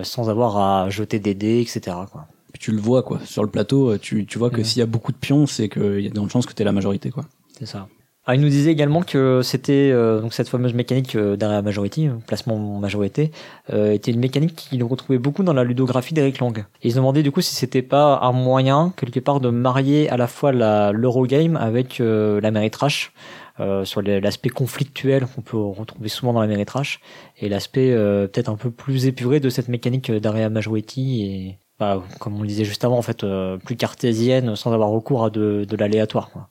sans 0.01 0.29
avoir 0.29 0.57
à 0.57 0.89
jeter 0.89 1.19
des 1.19 1.35
dés, 1.35 1.61
etc. 1.61 1.95
Quoi. 2.11 2.25
Tu 2.59 2.71
le 2.71 2.79
vois, 2.79 3.03
quoi. 3.03 3.19
Sur 3.25 3.43
le 3.43 3.49
plateau, 3.49 3.91
euh, 3.91 3.99
tu, 3.99 4.25
tu 4.25 4.37
vois 4.37 4.49
que 4.49 4.63
s'il 4.63 4.79
y 4.79 4.83
a 4.83 4.85
beaucoup 4.85 5.11
de 5.11 5.17
pions, 5.17 5.47
c'est 5.47 5.69
qu'il 5.69 6.01
y 6.01 6.07
a 6.07 6.09
de 6.09 6.29
chances 6.29 6.45
que 6.45 6.53
t'es 6.53 6.63
la 6.63 6.71
majorité, 6.71 7.09
quoi. 7.09 7.25
C'est 7.57 7.65
ça. 7.65 7.87
Ah, 8.25 8.35
il 8.35 8.41
nous 8.41 8.47
disait 8.47 8.71
également 8.71 9.01
que 9.01 9.41
c'était 9.43 9.91
euh, 9.91 10.21
donc 10.21 10.33
cette 10.33 10.47
fameuse 10.47 10.73
mécanique 10.73 11.15
euh, 11.17 11.35
la 11.41 11.61
majorité, 11.61 12.07
euh, 12.07 12.13
placement 12.25 12.55
en 12.55 12.79
majorité, 12.79 13.31
euh, 13.73 13.91
était 13.91 14.11
une 14.11 14.21
mécanique 14.21 14.55
qu'il 14.55 14.81
retrouvait 14.85 15.19
beaucoup 15.19 15.43
dans 15.43 15.51
la 15.51 15.65
ludographie 15.65 16.13
d'Eric 16.13 16.39
Lang. 16.39 16.59
Et 16.59 16.87
il 16.87 16.91
se 16.91 16.95
demandait 16.95 17.21
du 17.21 17.31
coup 17.31 17.41
si 17.41 17.53
c'était 17.53 17.81
pas 17.81 18.19
un 18.21 18.31
moyen 18.31 18.93
quelque 18.95 19.19
part 19.19 19.41
de 19.41 19.49
marier 19.49 20.09
à 20.09 20.15
la 20.15 20.27
fois 20.27 20.53
la 20.53 20.93
l'Eurogame 20.93 21.57
avec 21.57 21.99
euh, 21.99 22.39
l'Ameritrash 22.39 23.11
euh, 23.59 23.83
sur 23.83 24.01
l'aspect 24.01 24.49
conflictuel 24.49 25.27
qu'on 25.27 25.41
peut 25.41 25.57
retrouver 25.57 26.07
souvent 26.07 26.31
dans 26.31 26.41
l'Ameritrash 26.41 27.01
et 27.41 27.49
l'aspect 27.49 27.91
euh, 27.91 28.27
peut-être 28.27 28.49
un 28.49 28.55
peu 28.55 28.71
plus 28.71 29.05
épuré 29.05 29.41
de 29.41 29.49
cette 29.49 29.67
mécanique 29.67 30.09
d'Area 30.09 30.49
Majority 30.49 31.23
et 31.23 31.57
bah, 31.83 32.03
comme 32.19 32.35
on 32.37 32.41
le 32.41 32.47
disait 32.47 32.65
juste 32.65 32.83
avant 32.85 32.97
en 32.97 33.01
fait 33.01 33.23
euh, 33.23 33.57
plus 33.57 33.75
cartésienne 33.75 34.55
sans 34.55 34.71
avoir 34.71 34.89
recours 34.89 35.23
à 35.25 35.29
de, 35.29 35.65
de 35.67 35.75
l'aléatoire 35.75 36.29
quoi. 36.31 36.49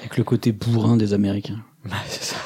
Avec 0.00 0.16
le 0.16 0.24
côté 0.24 0.52
bourrin 0.52 0.96
des 0.96 1.12
Américains. 1.14 1.60
c'est 2.06 2.22
ça. 2.24 2.36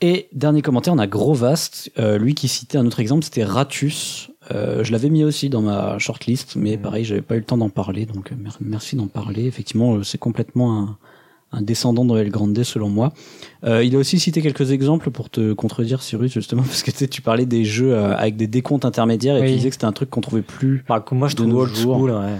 Et 0.00 0.28
dernier 0.32 0.62
commentaire, 0.62 0.94
on 0.94 0.98
a 0.98 1.08
Grovast, 1.08 1.90
euh, 1.98 2.18
lui 2.18 2.34
qui 2.36 2.46
citait 2.46 2.78
un 2.78 2.86
autre 2.86 3.00
exemple, 3.00 3.24
c'était 3.24 3.42
Ratus. 3.44 4.30
Euh, 4.52 4.84
je 4.84 4.92
l'avais 4.92 5.10
mis 5.10 5.24
aussi 5.24 5.48
dans 5.50 5.60
ma 5.60 5.98
shortlist, 5.98 6.54
mais 6.54 6.76
Mhm. 6.76 6.82
pareil, 6.82 7.04
j'avais 7.04 7.20
pas 7.20 7.34
eu 7.34 7.38
le 7.40 7.44
temps 7.44 7.58
d'en 7.58 7.68
parler, 7.68 8.06
donc 8.06 8.30
euh, 8.30 8.36
mer- 8.36 8.56
merci 8.60 8.94
d'en 8.94 9.08
parler. 9.08 9.46
Effectivement, 9.46 10.00
c'est 10.04 10.18
complètement 10.18 10.78
un, 10.78 10.98
un 11.52 11.62
descendant 11.62 12.04
de 12.04 12.18
El 12.18 12.30
Grande 12.30 12.62
selon 12.62 12.88
moi. 12.90 13.12
Euh, 13.64 13.82
il 13.82 13.94
a 13.96 13.98
aussi 13.98 14.18
cité 14.20 14.42
quelques 14.42 14.70
exemples 14.70 15.10
pour 15.10 15.30
te 15.30 15.52
contredire, 15.54 16.02
Cyrus, 16.02 16.32
justement, 16.32 16.62
parce 16.66 16.82
que 16.82 16.90
tu 16.90 16.98
sais, 16.98 17.08
tu 17.08 17.22
parlais 17.22 17.46
des 17.46 17.64
jeux 17.64 17.94
euh, 17.94 18.14
avec 18.16 18.36
des 18.36 18.46
décomptes 18.46 18.84
intermédiaires 18.84 19.36
et 19.36 19.40
Oui. 19.42 19.48
tu 19.48 19.54
disais 19.54 19.68
que 19.70 19.74
c'était 19.74 19.86
un 19.86 19.92
truc 19.92 20.10
qu'on 20.10 20.20
trouvait 20.20 20.42
plus 20.42 20.84
Bah, 20.88 21.04
moi, 21.12 21.28
je 21.28 21.36
De 21.36 21.42
trouve 21.42 21.54
old 21.56 21.74
jours. 21.74 21.96
school, 21.96 22.10
ouais. 22.10 22.36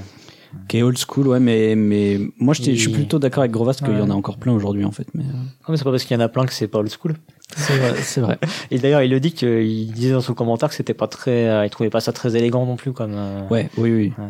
qui 0.66 0.78
est 0.78 0.82
old 0.82 0.96
school, 0.98 1.28
ouais, 1.28 1.40
mais 1.40 1.74
mais 1.76 2.18
moi 2.38 2.54
je, 2.54 2.62
t'ai- 2.62 2.74
je 2.74 2.80
suis 2.80 2.90
plutôt 2.90 3.18
d'accord 3.18 3.40
avec 3.42 3.52
Grovast 3.52 3.80
qu'il 3.84 3.90
y 3.92 4.00
en 4.00 4.06
Ouais. 4.06 4.10
a 4.10 4.14
encore 4.14 4.38
plein 4.38 4.52
aujourd'hui 4.52 4.84
en 4.86 4.90
fait. 4.92 5.06
Mais 5.14 5.24
euh, 5.24 5.26
Ah, 5.64 5.66
mais 5.70 5.76
c'est 5.76 5.84
pas 5.84 5.90
parce 5.90 6.04
qu'il 6.04 6.16
y 6.16 6.20
en 6.20 6.22
a 6.24 6.28
plein 6.28 6.46
que 6.46 6.54
c'est 6.54 6.68
pas 6.68 6.78
old 6.78 6.90
school. 6.90 7.14
c'est 7.54 7.76
vrai, 7.76 7.94
c'est 8.02 8.20
vrai. 8.22 8.38
Et 8.70 8.78
d'ailleurs, 8.78 9.02
il 9.02 9.10
le 9.10 9.20
dit 9.20 9.32
qu'il 9.32 9.92
disait 9.92 10.12
dans 10.12 10.22
son 10.22 10.32
commentaire 10.34 10.70
que 10.70 10.74
c'était 10.74 10.94
pas 10.94 11.06
très, 11.06 11.48
euh, 11.48 11.66
il 11.66 11.70
trouvait 11.70 11.90
pas 11.90 12.00
ça 12.00 12.12
très 12.12 12.34
élégant 12.34 12.64
non 12.64 12.76
plus, 12.76 12.92
comme, 12.92 13.12
euh, 13.14 13.46
Ouais, 13.50 13.68
oui, 13.76 13.92
oui, 13.92 14.12
C'est 14.16 14.22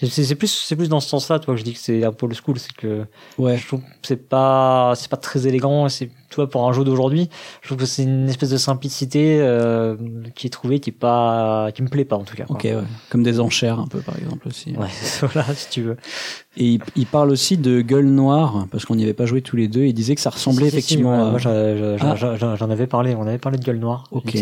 c'est 0.00 0.34
plus, 0.36 0.46
c'est 0.46 0.76
plus 0.76 0.88
dans 0.88 1.00
ce 1.00 1.08
sens-là, 1.08 1.40
toi, 1.40 1.54
que 1.54 1.58
je 1.58 1.64
dis 1.64 1.72
que 1.72 1.78
c'est 1.80 2.04
un 2.04 2.12
peu 2.12 2.26
old 2.26 2.36
school, 2.36 2.58
c'est 2.58 2.72
que 2.72 3.04
ouais. 3.36 3.56
je 3.56 3.66
trouve 3.66 3.80
que 3.80 3.86
c'est 4.02 4.28
pas, 4.28 4.92
c'est 4.96 5.10
pas 5.10 5.16
très 5.16 5.46
élégant, 5.46 5.88
c'est, 5.88 6.10
tu 6.28 6.36
vois, 6.36 6.48
pour 6.48 6.68
un 6.68 6.72
jeu 6.72 6.84
d'aujourd'hui, 6.84 7.28
je 7.62 7.68
trouve 7.68 7.78
que 7.78 7.86
c'est 7.86 8.02
une 8.04 8.28
espèce 8.28 8.50
de 8.50 8.56
simplicité, 8.56 9.38
euh, 9.40 9.96
qui 10.34 10.46
est 10.46 10.50
trouvée, 10.50 10.78
qui 10.80 10.90
est 10.90 10.92
pas, 10.92 11.70
qui 11.74 11.82
me 11.82 11.88
plaît 11.88 12.04
pas, 12.04 12.16
en 12.16 12.24
tout 12.24 12.36
cas. 12.36 12.44
quoi. 12.44 12.56
Ok, 12.56 12.64
ouais. 12.64 12.76
Comme 13.10 13.22
des 13.22 13.40
enchères 13.40 13.78
un 13.80 13.86
peu 13.86 14.00
par 14.00 14.16
exemple 14.18 14.48
aussi. 14.48 14.72
Ouais, 14.76 14.88
voilà, 15.32 15.54
si 15.54 15.68
tu 15.70 15.82
veux. 15.82 15.96
Et 16.56 16.64
il, 16.72 16.80
il 16.96 17.06
parle 17.06 17.30
aussi 17.30 17.56
de 17.56 17.80
Gueule 17.80 18.06
Noire, 18.06 18.66
parce 18.72 18.84
qu'on 18.84 18.96
n'y 18.96 19.04
avait 19.04 19.14
pas 19.14 19.26
joué 19.26 19.42
tous 19.42 19.54
les 19.56 19.68
deux. 19.68 19.84
Il 19.84 19.92
disait 19.94 20.14
que 20.16 20.20
ça 20.20 20.30
ressemblait 20.30 20.70
Si, 20.70 20.70
si, 20.70 20.82
si, 20.82 20.94
effectivement 20.94 21.10
ouais, 21.12 21.28
à... 21.28 21.30
Moi, 21.30 21.38
j'en- 21.38 21.96
Ah. 22.00 22.54
j'en- 22.56 22.70
avais 22.70 22.86
parlé. 22.86 23.14
On 23.14 23.22
avait 23.26 23.38
parlé 23.38 23.58
de 23.58 23.64
Gueule 23.64 23.78
Noire. 23.78 24.04
Ok. 24.10 24.34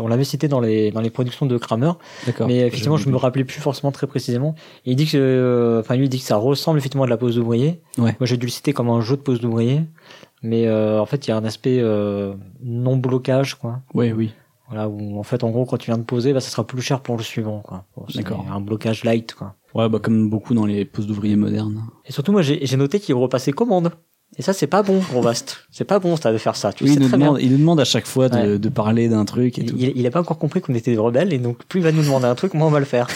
On 0.00 0.08
l'avait 0.08 0.24
cité 0.24 0.48
dans 0.48 0.60
les 0.60 0.90
dans 0.90 1.00
les 1.00 1.10
productions 1.10 1.46
de 1.46 1.56
Kramer. 1.56 1.92
D'accord. 2.26 2.46
Mais 2.46 2.58
effectivement, 2.60 2.96
je 2.96 3.08
me 3.08 3.16
rappelais 3.16 3.44
plus 3.44 3.60
forcément 3.60 3.90
très 3.90 4.06
précisément. 4.06 4.54
Et 4.84 4.92
il 4.92 4.96
dit 4.96 5.06
que, 5.06 5.16
euh, 5.16 5.80
enfin, 5.80 5.96
lui, 5.96 6.04
il 6.04 6.08
dit 6.08 6.18
que 6.18 6.24
ça 6.24 6.36
ressemble 6.36 6.78
effectivement 6.78 7.04
à 7.04 7.06
de 7.06 7.10
la 7.10 7.16
pose 7.16 7.36
d'ouvrier. 7.36 7.80
Ouais. 7.98 8.14
Moi, 8.20 8.26
j'ai 8.26 8.36
dû 8.36 8.46
le 8.46 8.52
citer 8.52 8.72
comme 8.72 8.88
un 8.90 9.00
jeu 9.00 9.16
de 9.16 9.22
pose 9.22 9.40
d'ouvrier. 9.40 9.80
Mais 10.42 10.66
euh, 10.66 11.00
en 11.00 11.06
fait, 11.06 11.26
il 11.26 11.30
y 11.30 11.32
a 11.32 11.36
un 11.36 11.44
aspect 11.44 11.78
euh, 11.80 12.34
non 12.62 12.96
blocage, 12.96 13.54
quoi. 13.54 13.80
Ouais, 13.94 14.12
oui. 14.12 14.32
Voilà, 14.68 14.88
où 14.88 15.18
en 15.18 15.22
fait, 15.22 15.44
en 15.44 15.50
gros, 15.50 15.66
quand 15.66 15.76
tu 15.76 15.90
viens 15.90 15.98
de 15.98 16.02
poser, 16.02 16.32
bah, 16.32 16.40
ça 16.40 16.50
sera 16.50 16.66
plus 16.66 16.80
cher 16.82 17.00
pour 17.00 17.16
le 17.16 17.22
suivant, 17.22 17.60
quoi. 17.60 17.84
Bon, 17.96 18.04
D'accord. 18.14 18.44
Un 18.50 18.60
blocage 18.60 19.04
light, 19.04 19.34
quoi. 19.34 19.54
Ouais, 19.74 19.88
bah 19.88 19.98
comme 20.02 20.28
beaucoup 20.30 20.54
dans 20.54 20.66
les 20.66 20.84
postes 20.84 21.08
d'ouvriers 21.08 21.36
modernes. 21.36 21.82
Et 22.06 22.12
surtout, 22.12 22.32
moi, 22.32 22.42
j'ai 22.42 22.76
noté 22.76 22.98
qu'il 23.00 23.14
repassait 23.14 23.52
commande. 23.52 23.90
Et 24.38 24.42
ça, 24.42 24.54
c'est 24.54 24.66
pas 24.66 24.82
bon, 24.82 24.98
gros 24.98 25.20
vaste. 25.20 25.66
C'est 25.70 25.84
pas 25.84 25.98
bon, 25.98 26.16
ça, 26.16 26.32
de 26.32 26.38
faire 26.38 26.56
ça. 26.56 26.72
Tu 26.72 26.84
Oui, 26.84 26.90
le 26.90 26.94
il 26.94 26.94
sais 26.94 27.00
nous, 27.02 27.08
très 27.08 27.18
demande, 27.18 27.36
bien. 27.36 27.44
il 27.46 27.52
nous 27.52 27.58
demande 27.58 27.80
à 27.80 27.84
chaque 27.84 28.06
fois 28.06 28.30
de, 28.30 28.36
Ouais. 28.52 28.58
de 28.58 28.68
parler 28.70 29.08
d'un 29.10 29.26
truc 29.26 29.58
et 29.58 29.66
tout. 29.66 29.76
Il, 29.78 29.92
il 29.94 30.06
a 30.06 30.10
pas 30.10 30.20
encore 30.20 30.38
compris 30.38 30.62
qu'on 30.62 30.74
était 30.74 30.90
des 30.90 30.96
rebelles 30.96 31.34
et 31.34 31.38
donc 31.38 31.64
plus 31.66 31.80
il 31.80 31.82
va 31.82 31.92
nous 31.92 32.02
demander 32.02 32.24
un 32.24 32.34
truc, 32.34 32.54
moins 32.54 32.68
on 32.68 32.70
va 32.70 32.78
le 32.78 32.86
faire. 32.86 33.08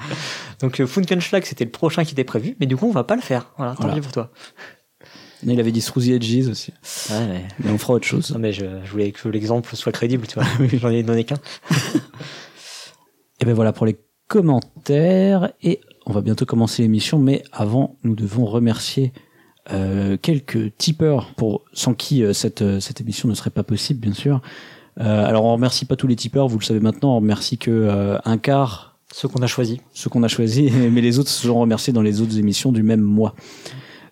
donc 0.60 0.80
euh, 0.80 0.86
Funkenschlag 0.86 1.44
c'était 1.44 1.64
le 1.66 1.70
prochain 1.70 2.04
qui 2.04 2.12
était 2.12 2.24
prévu, 2.24 2.56
mais 2.60 2.66
du 2.66 2.76
coup 2.76 2.86
on 2.86 2.92
va 2.92 3.04
pas 3.04 3.16
le 3.16 3.20
faire. 3.22 3.50
Voilà, 3.58 3.72
tant 3.74 3.82
Voilà. 3.82 3.94
pis 3.96 4.00
pour 4.00 4.12
toi. 4.12 4.30
Il 5.46 5.60
avait 5.60 5.72
dit 5.72 5.80
Stroozy 5.80 6.12
Edges 6.12 6.48
aussi. 6.48 6.72
Ouais, 7.10 7.26
mais, 7.26 7.44
Mais 7.62 7.70
on 7.70 7.78
fera 7.78 7.94
autre 7.94 8.06
chose. 8.06 8.30
non, 8.30 8.38
mais 8.38 8.52
je, 8.52 8.64
je 8.84 8.90
voulais 8.90 9.12
que 9.12 9.28
l'exemple 9.28 9.74
soit 9.76 9.92
crédible, 9.92 10.26
tu 10.26 10.34
vois. 10.34 10.44
J'en 10.74 10.90
ai 10.90 11.02
donné 11.02 11.24
qu'un. 11.24 11.36
Et 13.40 13.44
ben 13.44 13.52
voilà 13.52 13.72
pour 13.72 13.84
les 13.84 13.98
commentaires 14.28 15.52
et 15.62 15.80
on 16.06 16.12
va 16.12 16.20
bientôt 16.20 16.46
commencer 16.46 16.82
l'émission 16.82 17.18
mais 17.18 17.42
avant 17.52 17.96
nous 18.04 18.14
devons 18.14 18.46
remercier 18.46 19.12
euh, 19.70 20.16
quelques 20.20 20.76
tipeurs 20.76 21.34
pour 21.34 21.62
sans 21.72 21.94
qui 21.94 22.22
euh, 22.22 22.32
cette 22.32 22.62
euh, 22.62 22.80
cette 22.80 23.00
émission 23.00 23.28
ne 23.28 23.34
serait 23.34 23.50
pas 23.50 23.62
possible 23.62 24.00
bien 24.00 24.14
sûr. 24.14 24.40
Euh, 25.00 25.26
alors 25.26 25.44
on 25.44 25.52
remercie 25.52 25.84
pas 25.84 25.96
tous 25.96 26.06
les 26.06 26.16
tipeurs, 26.16 26.46
vous 26.48 26.58
le 26.58 26.64
savez 26.64 26.80
maintenant, 26.80 27.12
on 27.12 27.16
remercie 27.16 27.58
que 27.58 28.16
un 28.24 28.38
quart 28.38 28.98
Ceux 29.12 29.28
qu'on 29.28 29.42
a 29.42 29.46
choisis. 29.46 29.78
ceux 29.92 30.08
qu'on 30.08 30.22
a 30.22 30.28
choisis 30.28 30.72
mais 30.92 31.00
les 31.00 31.18
autres 31.18 31.30
seront 31.30 31.60
remerciés 31.60 31.92
dans 31.92 32.02
les 32.02 32.20
autres 32.20 32.38
émissions 32.38 32.72
du 32.72 32.82
même 32.82 33.00
mois. 33.02 33.34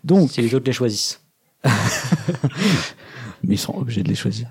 Donc 0.05 0.31
Si 0.33 0.43
les 0.43 0.55
autres 0.55 0.67
les 0.67 0.73
choisissent. 0.73 1.22
mais 3.43 3.55
ils 3.55 3.59
sont 3.59 3.77
obligés 3.77 4.03
de 4.03 4.09
les 4.09 4.15
choisir. 4.15 4.49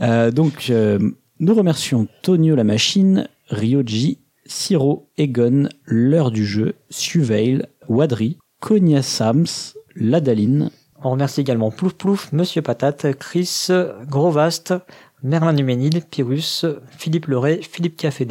Euh, 0.00 0.30
donc, 0.30 0.68
euh, 0.70 0.98
nous 1.40 1.54
remercions 1.54 2.08
Tonio 2.22 2.54
la 2.54 2.64
machine, 2.64 3.28
Ryoji, 3.48 4.18
Siro, 4.46 5.08
Egon, 5.18 5.68
l'heure 5.84 6.30
du 6.30 6.44
jeu, 6.44 6.74
Suveil, 6.90 7.66
Wadri, 7.88 8.38
Konya 8.60 9.02
Sams, 9.02 9.74
Ladaline, 9.94 10.70
On 11.04 11.10
remercie 11.10 11.40
également 11.40 11.70
Plouf 11.70 11.94
Plouf, 11.94 12.32
Monsieur 12.32 12.62
Patate, 12.62 13.18
Chris, 13.18 13.68
Grovast, 14.08 14.74
Merlin 15.22 15.52
Duménil, 15.52 16.02
Pyrrhus, 16.10 16.64
Philippe 16.90 17.26
Leray, 17.26 17.60
Philippe 17.62 17.96
Café 17.96 18.26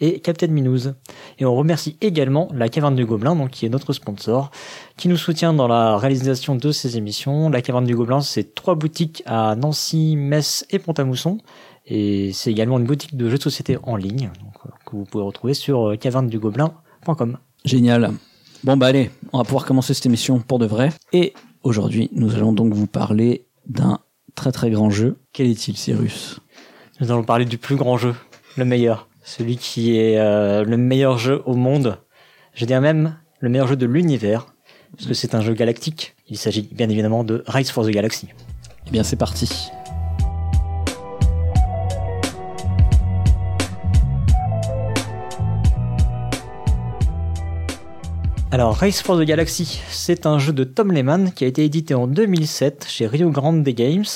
et 0.00 0.20
Captain 0.20 0.48
Minouz. 0.48 0.94
Et 1.38 1.44
on 1.44 1.54
remercie 1.54 1.96
également 2.00 2.48
la 2.52 2.68
Caverne 2.68 2.96
du 2.96 3.06
Gobelin, 3.06 3.34
donc 3.34 3.50
qui 3.50 3.66
est 3.66 3.68
notre 3.68 3.92
sponsor, 3.92 4.50
qui 4.96 5.08
nous 5.08 5.16
soutient 5.16 5.52
dans 5.54 5.68
la 5.68 5.96
réalisation 5.96 6.54
de 6.54 6.70
ces 6.70 6.96
émissions. 6.96 7.48
La 7.48 7.62
Caverne 7.62 7.84
du 7.84 7.96
Gobelin, 7.96 8.20
c'est 8.20 8.54
trois 8.54 8.74
boutiques 8.74 9.22
à 9.26 9.56
Nancy, 9.56 10.16
Metz 10.16 10.66
et 10.70 10.78
Pont-à-Mousson. 10.78 11.38
Et 11.86 12.32
c'est 12.32 12.50
également 12.50 12.78
une 12.78 12.84
boutique 12.84 13.16
de 13.16 13.28
jeux 13.30 13.38
de 13.38 13.42
société 13.42 13.78
en 13.82 13.96
ligne, 13.96 14.30
euh, 14.66 14.70
que 14.84 14.96
vous 14.96 15.04
pouvez 15.04 15.24
retrouver 15.24 15.54
sur 15.54 15.88
euh, 15.88 15.96
cavernedugobelin.com. 15.96 17.38
génial. 17.64 18.12
Bon 18.64 18.76
bah 18.76 18.86
allez, 18.86 19.10
on 19.32 19.38
va 19.38 19.44
pouvoir 19.44 19.64
commencer 19.64 19.94
cette 19.94 20.06
émission 20.06 20.40
pour 20.40 20.58
de 20.58 20.66
vrai. 20.66 20.90
Et 21.12 21.32
aujourd'hui, 21.62 22.10
nous 22.12 22.34
allons 22.34 22.52
donc 22.52 22.74
vous 22.74 22.88
parler 22.88 23.46
d'un 23.66 24.00
très 24.38 24.52
très 24.52 24.70
grand 24.70 24.88
jeu. 24.88 25.16
Quel 25.32 25.48
est-il, 25.48 25.76
Cyrus? 25.76 26.38
Nous 27.00 27.10
allons 27.10 27.24
parler 27.24 27.44
du 27.44 27.58
plus 27.58 27.74
grand 27.74 27.96
jeu, 27.96 28.14
le 28.56 28.64
meilleur, 28.64 29.08
celui 29.24 29.56
qui 29.56 29.98
est 29.98 30.18
euh, 30.18 30.62
le 30.62 30.76
meilleur 30.76 31.18
jeu 31.18 31.42
au 31.44 31.54
monde. 31.54 31.98
Je 32.54 32.64
dirais 32.64 32.80
même 32.80 33.16
le 33.40 33.48
meilleur 33.48 33.66
jeu 33.66 33.76
de 33.76 33.86
l'univers, 33.86 34.46
parce 34.96 35.08
que 35.08 35.14
c'est 35.14 35.34
un 35.34 35.40
jeu 35.40 35.54
galactique. 35.54 36.14
Il 36.28 36.38
s'agit 36.38 36.68
bien 36.72 36.88
évidemment 36.88 37.24
de 37.24 37.42
Rise 37.48 37.70
for 37.70 37.84
the 37.84 37.90
Galaxy. 37.90 38.28
Eh 38.86 38.90
bien 38.90 39.02
c'est 39.02 39.16
parti. 39.16 39.70
Alors, 48.50 48.76
Race 48.76 49.02
for 49.02 49.18
the 49.18 49.24
Galaxy, 49.24 49.82
c'est 49.90 50.24
un 50.24 50.38
jeu 50.38 50.54
de 50.54 50.64
Tom 50.64 50.90
Lehman 50.90 51.32
qui 51.32 51.44
a 51.44 51.46
été 51.46 51.66
édité 51.66 51.92
en 51.92 52.06
2007 52.06 52.86
chez 52.88 53.06
Rio 53.06 53.30
Grande 53.30 53.62
Games. 53.62 54.06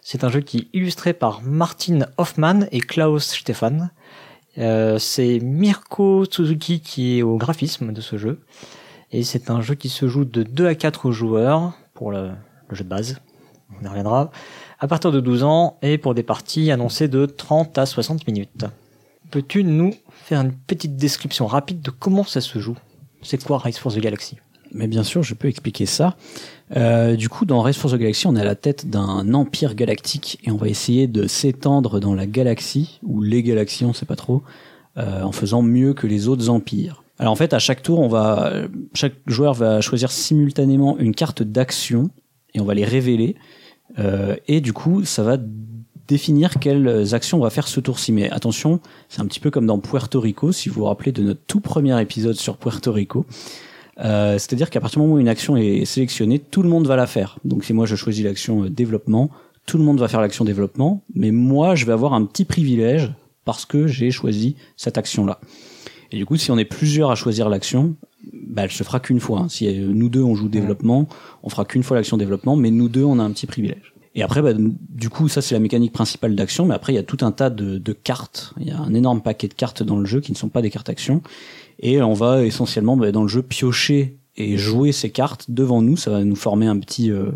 C'est 0.00 0.22
un 0.22 0.28
jeu 0.28 0.38
qui 0.40 0.58
est 0.58 0.68
illustré 0.72 1.12
par 1.12 1.42
Martin 1.42 2.06
Hoffman 2.16 2.60
et 2.70 2.78
Klaus 2.78 3.34
Stefan. 3.34 3.90
Euh, 4.58 5.00
c'est 5.00 5.40
Mirko 5.40 6.24
Suzuki 6.24 6.80
qui 6.80 7.18
est 7.18 7.22
au 7.22 7.36
graphisme 7.36 7.92
de 7.92 8.00
ce 8.00 8.16
jeu. 8.16 8.38
Et 9.10 9.24
c'est 9.24 9.50
un 9.50 9.60
jeu 9.60 9.74
qui 9.74 9.88
se 9.88 10.06
joue 10.06 10.24
de 10.24 10.44
2 10.44 10.68
à 10.68 10.76
4 10.76 11.10
joueurs 11.10 11.72
pour 11.92 12.12
le, 12.12 12.30
le 12.68 12.76
jeu 12.76 12.84
de 12.84 12.88
base. 12.88 13.20
On 13.80 13.84
y 13.84 13.88
reviendra. 13.88 14.30
À 14.78 14.86
partir 14.86 15.10
de 15.10 15.18
12 15.18 15.42
ans 15.42 15.78
et 15.82 15.98
pour 15.98 16.14
des 16.14 16.22
parties 16.22 16.70
annoncées 16.70 17.08
de 17.08 17.26
30 17.26 17.76
à 17.76 17.86
60 17.86 18.24
minutes. 18.28 18.66
Peux-tu 19.32 19.64
nous 19.64 19.94
faire 20.12 20.42
une 20.42 20.52
petite 20.52 20.94
description 20.94 21.48
rapide 21.48 21.82
de 21.82 21.90
comment 21.90 22.24
ça 22.24 22.40
se 22.40 22.60
joue? 22.60 22.76
C'est 23.22 23.42
quoi 23.42 23.58
Race 23.58 23.78
for 23.78 23.92
the 23.92 23.98
Galaxy? 23.98 24.36
Mais 24.72 24.86
bien 24.86 25.02
sûr, 25.02 25.22
je 25.22 25.34
peux 25.34 25.48
expliquer 25.48 25.86
ça. 25.86 26.16
Euh, 26.76 27.16
du 27.16 27.28
coup, 27.28 27.44
dans 27.44 27.60
Race 27.60 27.76
for 27.76 27.90
the 27.90 27.96
Galaxy, 27.96 28.26
on 28.26 28.36
est 28.36 28.40
à 28.40 28.44
la 28.44 28.54
tête 28.54 28.88
d'un 28.88 29.34
empire 29.34 29.74
galactique 29.74 30.38
et 30.44 30.50
on 30.50 30.56
va 30.56 30.68
essayer 30.68 31.08
de 31.08 31.26
s'étendre 31.26 31.98
dans 31.98 32.14
la 32.14 32.26
galaxie, 32.26 33.00
ou 33.02 33.20
les 33.20 33.42
galaxies, 33.42 33.84
on 33.84 33.92
sait 33.92 34.06
pas 34.06 34.16
trop, 34.16 34.42
euh, 34.96 35.22
en 35.22 35.32
faisant 35.32 35.62
mieux 35.62 35.92
que 35.92 36.06
les 36.06 36.28
autres 36.28 36.48
empires. 36.48 37.02
Alors 37.18 37.32
en 37.32 37.36
fait, 37.36 37.52
à 37.52 37.58
chaque 37.58 37.82
tour, 37.82 37.98
on 37.98 38.08
va, 38.08 38.52
chaque 38.94 39.14
joueur 39.26 39.54
va 39.54 39.80
choisir 39.80 40.10
simultanément 40.10 40.96
une 40.98 41.14
carte 41.14 41.42
d'action 41.42 42.10
et 42.54 42.60
on 42.60 42.64
va 42.64 42.74
les 42.74 42.84
révéler. 42.84 43.36
Euh, 43.98 44.36
et 44.46 44.60
du 44.60 44.72
coup, 44.72 45.04
ça 45.04 45.22
va 45.22 45.36
définir 46.10 46.58
quelles 46.58 47.14
actions 47.14 47.38
on 47.38 47.42
va 47.42 47.50
faire 47.50 47.68
ce 47.68 47.78
tour-ci. 47.78 48.10
Mais 48.12 48.28
attention, 48.30 48.80
c'est 49.08 49.20
un 49.20 49.26
petit 49.26 49.38
peu 49.38 49.50
comme 49.50 49.64
dans 49.64 49.78
Puerto 49.78 50.20
Rico, 50.20 50.50
si 50.50 50.68
vous 50.68 50.80
vous 50.80 50.84
rappelez 50.86 51.12
de 51.12 51.22
notre 51.22 51.40
tout 51.46 51.60
premier 51.60 51.98
épisode 52.02 52.34
sur 52.34 52.56
Puerto 52.56 52.92
Rico. 52.92 53.24
Euh, 54.00 54.34
C'est-à-dire 54.34 54.70
qu'à 54.70 54.80
partir 54.80 54.98
du 54.98 55.02
moment 55.06 55.14
où 55.14 55.20
une 55.20 55.28
action 55.28 55.56
est 55.56 55.84
sélectionnée, 55.84 56.40
tout 56.40 56.62
le 56.62 56.68
monde 56.68 56.86
va 56.88 56.96
la 56.96 57.06
faire. 57.06 57.38
Donc 57.44 57.64
si 57.64 57.72
moi 57.72 57.86
je 57.86 57.94
choisis 57.94 58.24
l'action 58.24 58.64
euh, 58.64 58.70
développement, 58.70 59.30
tout 59.66 59.78
le 59.78 59.84
monde 59.84 60.00
va 60.00 60.08
faire 60.08 60.20
l'action 60.20 60.44
développement, 60.44 61.02
mais 61.14 61.30
moi 61.30 61.76
je 61.76 61.86
vais 61.86 61.92
avoir 61.92 62.12
un 62.12 62.24
petit 62.24 62.44
privilège 62.44 63.12
parce 63.44 63.64
que 63.64 63.86
j'ai 63.86 64.10
choisi 64.10 64.56
cette 64.76 64.98
action-là. 64.98 65.38
Et 66.10 66.16
du 66.16 66.26
coup, 66.26 66.36
si 66.36 66.50
on 66.50 66.58
est 66.58 66.64
plusieurs 66.64 67.12
à 67.12 67.14
choisir 67.14 67.48
l'action, 67.48 67.94
bah, 68.32 68.62
elle 68.64 68.72
se 68.72 68.82
fera 68.82 68.98
qu'une 68.98 69.20
fois. 69.20 69.42
Hein. 69.42 69.48
Si 69.48 69.72
nous 69.78 70.08
deux 70.08 70.24
on 70.24 70.34
joue 70.34 70.48
développement, 70.48 71.06
on 71.44 71.50
fera 71.50 71.64
qu'une 71.64 71.84
fois 71.84 71.96
l'action 71.96 72.16
développement, 72.16 72.56
mais 72.56 72.72
nous 72.72 72.88
deux 72.88 73.04
on 73.04 73.20
a 73.20 73.22
un 73.22 73.30
petit 73.30 73.46
privilège. 73.46 73.94
Et 74.14 74.22
après, 74.22 74.42
bah, 74.42 74.52
du 74.54 75.08
coup, 75.08 75.28
ça 75.28 75.40
c'est 75.40 75.54
la 75.54 75.60
mécanique 75.60 75.92
principale 75.92 76.34
d'action, 76.34 76.66
mais 76.66 76.74
après 76.74 76.92
il 76.92 76.96
y 76.96 76.98
a 76.98 77.04
tout 77.04 77.18
un 77.20 77.30
tas 77.30 77.50
de, 77.50 77.78
de, 77.78 77.92
cartes. 77.92 78.52
Il 78.60 78.66
y 78.66 78.70
a 78.70 78.78
un 78.78 78.92
énorme 78.92 79.20
paquet 79.20 79.48
de 79.48 79.54
cartes 79.54 79.82
dans 79.82 79.98
le 79.98 80.04
jeu 80.04 80.20
qui 80.20 80.32
ne 80.32 80.36
sont 80.36 80.48
pas 80.48 80.62
des 80.62 80.70
cartes 80.70 80.88
action, 80.88 81.22
et 81.78 82.02
on 82.02 82.12
va 82.12 82.44
essentiellement 82.44 82.96
bah, 82.96 83.12
dans 83.12 83.22
le 83.22 83.28
jeu 83.28 83.42
piocher 83.42 84.18
et 84.36 84.56
jouer 84.56 84.92
ces 84.92 85.10
cartes 85.10 85.46
devant 85.50 85.82
nous. 85.82 85.96
Ça 85.96 86.10
va 86.10 86.24
nous 86.24 86.36
former 86.36 86.66
un 86.66 86.78
petit. 86.78 87.10
Euh... 87.10 87.30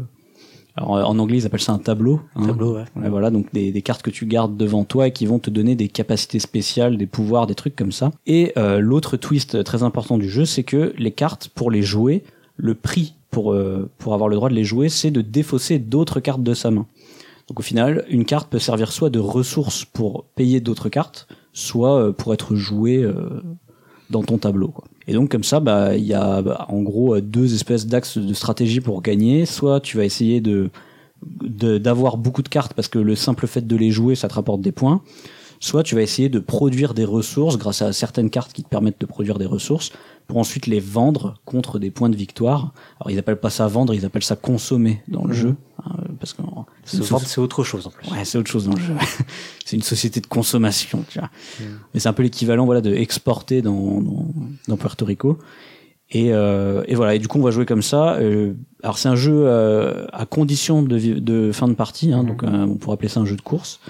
Alors 0.76 1.09
en 1.09 1.16
anglais 1.21 1.38
ils 1.38 1.47
appellent 1.47 1.61
ça 1.61 1.73
un 1.73 1.78
tableau. 1.78 2.21
Hein. 2.35 2.49
Tableau, 2.49 2.75
ouais. 2.75 2.85
ouais. 2.97 3.09
Voilà, 3.09 3.31
donc 3.31 3.52
des, 3.52 3.71
des, 3.71 3.83
cartes 3.83 4.02
que 4.02 4.11
tu 4.11 4.26
gardes 4.26 4.57
devant 4.57 4.83
toi 4.83 5.07
et 5.07 5.12
qui 5.12 5.25
vont 5.25 5.38
te 5.38 5.49
donner 5.49 5.76
des 5.76 5.87
capacités 5.87 6.40
spéciales, 6.40 6.97
des 6.97 7.07
pouvoirs, 7.07 7.47
des 7.47 7.54
trucs 7.54 7.76
comme 7.76 7.93
ça. 7.93 8.11
Et 8.26 8.52
euh, 8.57 8.81
l'autre 8.81 9.16
twist 9.16 9.62
très 9.62 9.85
important 9.85 10.19
du 10.19 10.28
jeu, 10.28 10.45
c'est 10.45 10.64
que 10.64 10.93
les 10.99 11.12
cartes 11.12 11.49
pour 11.54 11.71
les 11.71 11.83
jouer, 11.83 12.25
le 12.57 12.75
prix 12.75 13.14
pour, 13.35 13.53
euh, 13.53 13.91
pour 13.99 14.14
avoir 14.14 14.29
le 14.29 14.37
droit 14.37 14.49
de 14.49 14.55
les 14.55 14.62
jouer, 14.62 14.88
c'est 14.88 15.11
de 15.11 15.21
défausser 15.21 15.81
d'autres 15.81 16.21
cartes 16.21 16.45
de 16.45 16.55
sa 16.55 16.71
main. 16.71 16.87
Donc 17.49 17.59
au 17.59 17.62
final, 17.62 18.05
une 18.09 18.25
carte 18.25 18.49
peut 18.49 18.61
servir 18.61 18.93
soit 18.93 19.11
de 19.11 19.19
ressource 19.19 19.85
pour 19.85 20.25
payer 20.37 20.61
d'autres 20.61 20.88
cartes, 20.88 21.26
soit 21.53 21.99
euh, 21.99 22.12
pour 22.12 22.33
être 22.33 22.55
jouée 22.55 23.03
euh, 23.03 23.43
dans 24.09 24.23
ton 24.23 24.38
tableau. 24.38 24.73
Et 25.09 25.14
donc 25.14 25.33
comme 25.33 25.43
ça, 25.43 25.59
bah 25.59 25.97
il 25.97 26.05
y 26.05 26.14
a 26.14 26.43
bah, 26.43 26.67
en 26.69 26.81
gros 26.83 27.21
deux 27.21 27.55
espèces 27.55 27.87
d'axes 27.87 28.19
de 28.19 28.35
stratégie 28.35 28.81
pour 28.81 29.03
gagner. 29.03 29.47
Soit 29.47 29.81
tu 29.81 29.97
vas 29.97 30.05
essayer 30.05 30.41
de 30.41 30.71
d'avoir 31.41 32.19
beaucoup 32.19 32.43
de 32.43 32.50
cartes 32.50 32.75
parce 32.75 32.88
que 32.88 32.99
le 32.99 33.17
simple 33.17 33.47
fait 33.47 33.67
de 33.67 33.76
les 33.76 33.91
jouer, 33.91 34.14
ça 34.14 34.29
te 34.29 34.35
rapporte 34.35 34.61
des 34.61 34.73
points. 34.73 35.03
Soit 35.59 35.83
tu 35.83 35.95
vas 35.95 36.03
essayer 36.03 36.29
de 36.29 36.38
produire 36.38 36.93
des 36.93 37.07
ressources 37.07 37.57
grâce 37.57 37.81
à 37.83 37.93
certaines 37.95 38.29
cartes 38.29 38.53
qui 38.53 38.62
te 38.62 38.69
permettent 38.69 39.00
de 39.00 39.07
produire 39.07 39.38
des 39.38 39.47
ressources 39.47 39.91
pour 40.26 40.38
ensuite 40.38 40.66
les 40.66 40.81
vendre 40.81 41.35
contre 41.45 41.78
des 41.78 41.90
points 41.90 42.09
de 42.09 42.16
victoire. 42.16 42.73
Alors 43.00 43.11
ils 43.11 43.19
appellent 43.19 43.40
pas 43.40 43.50
ça 43.50 43.66
vendre, 43.66 43.95
ils 43.95 44.04
appellent 44.04 44.25
ça 44.25 44.37
consommer 44.37 45.02
dans 45.09 45.25
le 45.25 45.31
mmh. 45.31 45.38
jeu, 45.38 45.57
hein, 45.85 45.97
parce 46.19 46.33
que 46.33 46.43
c'est 46.85 47.02
vendre 47.04 47.26
c'est 47.26 47.40
autre 47.40 47.64
chose 47.64 47.87
en 47.87 47.90
plus. 47.90 48.11
Ouais, 48.11 48.25
c'est 48.25 48.38
autre 48.38 48.50
chose 48.50 48.66
dans 48.66 48.75
le 48.75 48.81
jeu. 48.81 48.95
c'est 49.64 49.76
une 49.76 49.83
société 49.83 50.21
de 50.21 50.26
consommation, 50.26 51.04
tu 51.09 51.19
vois. 51.19 51.28
Mmh. 51.61 51.64
Mais 51.93 52.00
c'est 52.00 52.09
un 52.09 52.12
peu 52.14 52.23
l'équivalent 52.23 52.64
voilà 52.64 52.81
de 52.81 52.93
exporter 52.95 53.62
dans, 53.62 54.00
dans, 54.00 54.26
dans 54.69 54.76
Puerto 54.76 55.04
Rico. 55.04 55.38
Et, 56.11 56.33
euh, 56.33 56.85
et, 56.87 56.95
voilà. 56.95 57.14
Et 57.14 57.19
du 57.19 57.28
coup, 57.28 57.38
on 57.38 57.43
va 57.43 57.50
jouer 57.50 57.66
comme 57.66 57.83
ça. 57.83 58.14
Euh, 58.14 58.54
alors 58.83 58.99
c'est 58.99 59.09
un 59.09 59.16
jeu 59.16 59.45
euh, 59.47 60.07
à 60.12 60.26
condition 60.26 60.83
de, 60.83 60.99
de, 60.99 61.52
fin 61.52 61.69
de 61.69 61.75
partie, 61.75 62.12
hein, 62.12 62.23
mmh. 62.23 62.26
donc 62.26 62.43
euh, 62.45 62.49
on 62.49 62.76
pourrait 62.76 62.95
appeler 62.95 63.09
ça 63.09 63.21
un 63.21 63.26
jeu 63.26 63.37
de 63.37 63.43
course. 63.43 63.81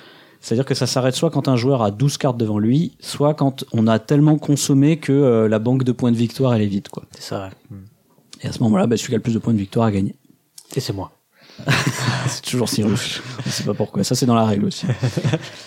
C'est-à-dire 0.45 0.67
que 0.67 0.75
ça 0.75 0.87
s'arrête 0.87 1.15
soit 1.15 1.31
quand 1.31 1.49
un 1.49 1.57
joueur 1.57 1.81
a 1.81 1.91
12 1.91 2.19
cartes 2.19 2.37
devant 2.37 2.59
lui, 2.59 2.99
soit 3.01 3.33
quand 3.33 3.65
on 3.73 3.87
a 3.87 3.99
tellement 3.99 4.37
consommé 4.37 4.99
que 4.99 5.11
euh, 5.11 5.49
la 5.49 5.59
banque 5.59 5.85
de 5.85 5.93
points 5.93 6.13
de 6.13 6.19
victoire 6.19 6.53
elle 6.53 6.61
est 6.61 6.67
vide 6.67 6.89
quoi. 6.89 7.05
C'est 7.13 7.23
ça. 7.23 7.49
Ouais. 7.71 7.79
Et 8.43 8.49
à 8.49 8.53
ce 8.53 8.63
moment-là, 8.65 8.87
bah, 8.87 8.99
celui 8.99 9.09
qui 9.09 9.15
a 9.15 9.17
le 9.17 9.23
plus 9.23 9.33
de 9.33 9.39
points 9.39 9.55
de 9.55 9.59
victoire 9.59 9.87
a 9.87 9.91
gagné. 9.91 10.15
Et 10.77 10.81
c'est 10.81 10.93
moi. 10.93 11.13
c'est 12.29 12.43
toujours 12.43 12.69
Cyrus. 12.69 13.23
Je 13.47 13.51
sais 13.51 13.65
pas 13.65 13.73
pourquoi. 13.73 14.05
Ça 14.05 14.15
c'est 14.15 14.27
dans 14.27 14.35
la 14.35 14.45
règle 14.45 14.67
aussi. 14.67 14.85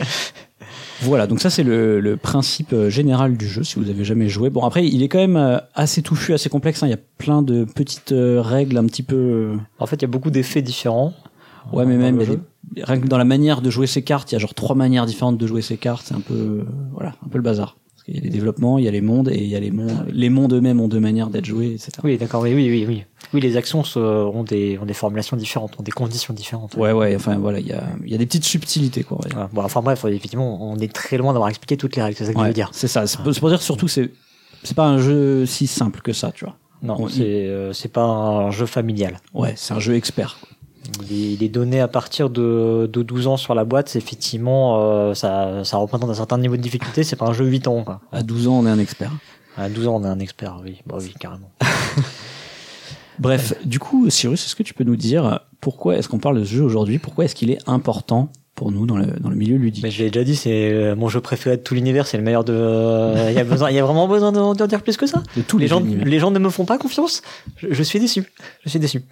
voilà, 1.02 1.26
donc 1.26 1.42
ça 1.42 1.50
c'est 1.50 1.64
le, 1.64 2.00
le, 2.00 2.16
principe 2.16 2.72
euh, 2.74 2.92
général 2.92 3.36
du 3.36 3.48
jeu 3.48 3.64
si 3.64 3.80
vous 3.80 3.90
avez 3.90 4.06
jamais 4.06 4.30
joué. 4.30 4.52
Bon 4.52 4.64
après 4.64 4.86
il 4.86 5.02
est 5.02 5.10
quand 5.10 5.18
même 5.18 5.38
euh, 5.38 5.58
assez 5.74 6.04
touffu, 6.04 6.36
assez 6.36 6.50
complexe. 6.50 6.84
Hein. 6.84 6.88
Il 6.88 6.92
y 6.92 6.94
a 6.94 7.00
plein 7.18 7.42
de 7.42 7.64
petites 7.64 8.14
règles 8.16 8.78
un 8.78 8.86
petit 8.86 9.02
peu. 9.02 9.58
En 9.80 9.88
fait 9.88 9.96
il 9.96 10.02
y 10.04 10.06
a 10.06 10.10
beaucoup 10.10 10.30
d'effets 10.30 10.62
différents. 10.62 11.16
Ouais 11.74 11.86
mais 11.86 11.98
même 11.98 12.20
il 12.22 12.28
des 12.28 12.40
rien 12.84 13.00
que 13.00 13.08
dans 13.08 13.18
la 13.18 13.26
manière 13.26 13.62
de 13.62 13.70
jouer 13.70 13.88
ses 13.88 14.02
cartes, 14.02 14.32
il 14.32 14.36
y 14.36 14.38
a 14.38 14.40
genre 14.40 14.54
trois 14.54 14.76
manières 14.76 15.06
différentes 15.06 15.38
de 15.38 15.48
jouer 15.48 15.62
ses 15.62 15.78
cartes. 15.78 16.06
C'est 16.06 16.16
un 16.16 16.22
peu, 16.22 16.66
voilà, 16.94 17.16
un 17.26 17.30
peu 17.30 17.38
le 17.38 17.44
bazar. 17.44 17.78
Qu'il 18.06 18.16
y 18.16 18.20
a 18.20 18.22
les 18.22 18.30
développements, 18.30 18.78
il 18.78 18.86
y 18.86 18.88
a 18.88 18.92
les 18.92 19.02
mondes 19.02 19.28
et 19.28 19.44
il 19.44 19.50
y 19.50 19.56
a 19.56 19.60
les 19.60 19.72
mondes. 19.72 20.06
Les 20.10 20.30
mondes 20.30 20.54
eux-mêmes 20.54 20.80
ont 20.80 20.88
deux 20.88 21.00
manières 21.00 21.30
d'être 21.30 21.46
joués, 21.46 21.74
etc. 21.74 21.92
Oui, 22.06 22.18
d'accord. 22.18 22.42
Oui, 22.42 22.54
oui, 22.54 22.70
oui, 22.70 22.86
oui. 22.88 23.04
Oui, 23.34 23.42
les 23.42 23.58
actions 23.58 23.84
ont 23.98 24.44
des 24.44 24.78
ont 24.82 24.86
des 24.86 24.94
formulations 24.94 25.36
différentes, 25.36 25.78
ont 25.78 25.84
des 25.84 25.92
conditions 25.92 26.34
différentes. 26.34 26.76
Ouais, 26.76 26.94
ouais. 26.94 27.16
Enfin, 27.18 27.38
voilà, 27.38 27.60
il 27.60 27.68
y 27.68 27.74
a 27.74 27.84
il 28.06 28.10
y 28.10 28.16
a 28.16 28.18
des 28.18 28.26
petites 28.26 28.46
subtilités, 28.46 29.04
quoi. 29.04 29.18
Ouais. 29.18 29.46
Bon, 29.52 29.62
enfin 29.62 29.82
bref, 29.82 30.06
effectivement, 30.06 30.72
on 30.72 30.78
est 30.78 30.94
très 30.94 31.18
loin 31.18 31.34
d'avoir 31.34 31.50
expliqué 31.50 31.76
toutes 31.76 31.98
les 31.98 32.02
règles. 32.02 32.16
C'est 32.16 32.26
ça 32.26 32.34
que 32.34 32.38
ouais, 32.38 32.44
je 32.46 32.50
veux 32.50 32.54
dire. 32.54 32.70
C'est 32.72 32.88
ça. 32.88 33.06
C'est 33.08 33.22
pour 33.22 33.50
dire 33.50 33.62
surtout 33.62 33.88
que 33.88 33.92
c'est 33.92 34.12
c'est 34.64 34.76
pas 34.76 34.88
un 34.88 35.00
jeu 35.00 35.46
si 35.46 35.68
simple 35.68 36.00
que 36.02 36.14
ça, 36.14 36.32
tu 36.32 36.46
vois. 36.46 36.56
Non, 36.82 37.10
c'est 37.10 37.24
euh, 37.24 37.74
c'est 37.74 37.92
pas 37.92 38.06
un 38.06 38.52
jeu 38.52 38.68
familial. 38.68 39.20
Ouais, 39.34 39.54
c'est 39.58 39.74
un 39.74 39.80
jeu 39.80 39.96
expert. 39.96 40.38
Quoi. 40.40 40.50
Il 41.10 41.44
est 41.44 41.50
donné 41.50 41.80
à 41.80 41.88
partir 41.88 42.30
de, 42.30 42.90
de 42.92 43.04
12 43.04 43.28
ans 43.28 43.38
sur 43.38 43.56
la 43.56 43.66
boîte, 43.66 43.90
c'est 43.90 44.00
effectivement, 44.00 44.80
euh, 44.82 45.14
ça, 45.14 45.64
ça 45.64 45.78
représente 45.78 46.10
un 46.10 46.14
certain 46.14 46.38
niveau 46.38 46.58
de 46.58 46.62
difficulté, 46.62 47.04
c'est 47.04 47.16
pas 47.16 47.26
un 47.26 47.34
jeu 47.34 47.46
8 47.46 47.68
ans. 47.68 47.84
Quoi. 47.84 48.02
À 48.12 48.24
12 48.24 48.48
ans, 48.48 48.60
on 48.60 48.66
est 48.66 48.70
un 48.70 48.80
expert. 48.80 49.12
À 49.58 49.70
12 49.70 49.88
ans, 49.88 49.96
on 49.96 50.04
est 50.04 50.08
un 50.08 50.20
expert, 50.20 50.60
oui, 50.64 50.82
bah, 50.86 50.98
oui 51.00 51.14
carrément. 51.20 51.52
Bref, 53.20 53.54
du 53.66 53.80
coup, 53.80 54.10
Cyrus, 54.10 54.46
est-ce 54.46 54.56
que 54.56 54.64
tu 54.64 54.74
peux 54.74 54.84
nous 54.84 54.96
dire 54.96 55.40
pourquoi 55.60 55.98
est-ce 55.98 56.08
qu'on 56.08 56.20
parle 56.20 56.40
de 56.40 56.46
ce 56.46 56.56
jeu 56.56 56.64
aujourd'hui? 56.64 57.00
Pourquoi 57.00 57.26
est-ce 57.26 57.36
qu'il 57.36 57.50
est 57.50 57.58
important? 57.68 58.32
Pour 58.58 58.72
nous 58.72 58.88
dans 58.88 58.98
le, 58.98 59.06
dans 59.06 59.30
le 59.30 59.36
milieu 59.36 59.56
ludique. 59.56 59.84
Mais 59.84 59.92
je 59.92 60.04
l'ai 60.04 60.10
déjà 60.10 60.26
dit, 60.26 60.36
c'est 60.36 60.74
euh, 60.74 60.96
mon 60.96 61.08
jeu 61.08 61.22
préféré 61.22 61.58
de 61.58 61.62
tout 61.62 61.76
l'univers, 61.76 62.08
c'est 62.08 62.18
le 62.18 62.24
meilleur 62.24 62.44
de. 62.44 63.30
Il 63.30 63.36
y 63.36 63.40
a 63.40 63.44
besoin, 63.44 63.70
il 63.70 63.76
y 63.76 63.80
a 63.80 63.86
vraiment 63.86 64.08
besoin 64.08 64.32
d'en 64.32 64.54
de, 64.54 64.66
dire 64.66 64.82
plus 64.82 64.98
que 64.98 65.06
ça. 65.06 65.22
De 65.38 65.44
tous 65.44 65.60
les, 65.60 65.66
les 65.66 65.68
gens, 65.70 65.80
univers. 65.80 66.06
les 66.06 66.20
gens 66.20 66.32
ne 66.32 66.40
me 66.40 66.50
font 66.50 66.66
pas 66.66 66.80
confiance. 66.80 67.22
Je, 67.56 67.68
je, 67.72 67.84
suis 67.84 68.00
déçu. 68.00 68.26
Je 68.66 68.70
suis 68.70 68.80
déçu. 68.80 69.04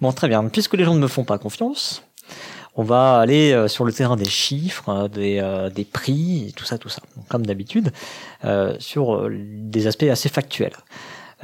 Bon, 0.00 0.12
très 0.12 0.28
bien. 0.28 0.44
Puisque 0.48 0.74
les 0.74 0.84
gens 0.84 0.94
ne 0.94 1.00
me 1.00 1.08
font 1.08 1.24
pas 1.24 1.38
confiance, 1.38 2.04
on 2.76 2.84
va 2.84 3.18
aller 3.18 3.52
euh, 3.52 3.66
sur 3.66 3.84
le 3.84 3.92
terrain 3.92 4.14
des 4.16 4.24
chiffres, 4.24 5.08
des, 5.08 5.40
euh, 5.42 5.70
des 5.70 5.84
prix, 5.84 6.52
tout 6.56 6.64
ça, 6.64 6.78
tout 6.78 6.88
ça. 6.88 7.02
Donc, 7.16 7.26
comme 7.26 7.44
d'habitude, 7.44 7.92
euh, 8.44 8.76
sur 8.78 9.28
des 9.30 9.88
aspects 9.88 10.04
assez 10.04 10.28
factuels. 10.28 10.76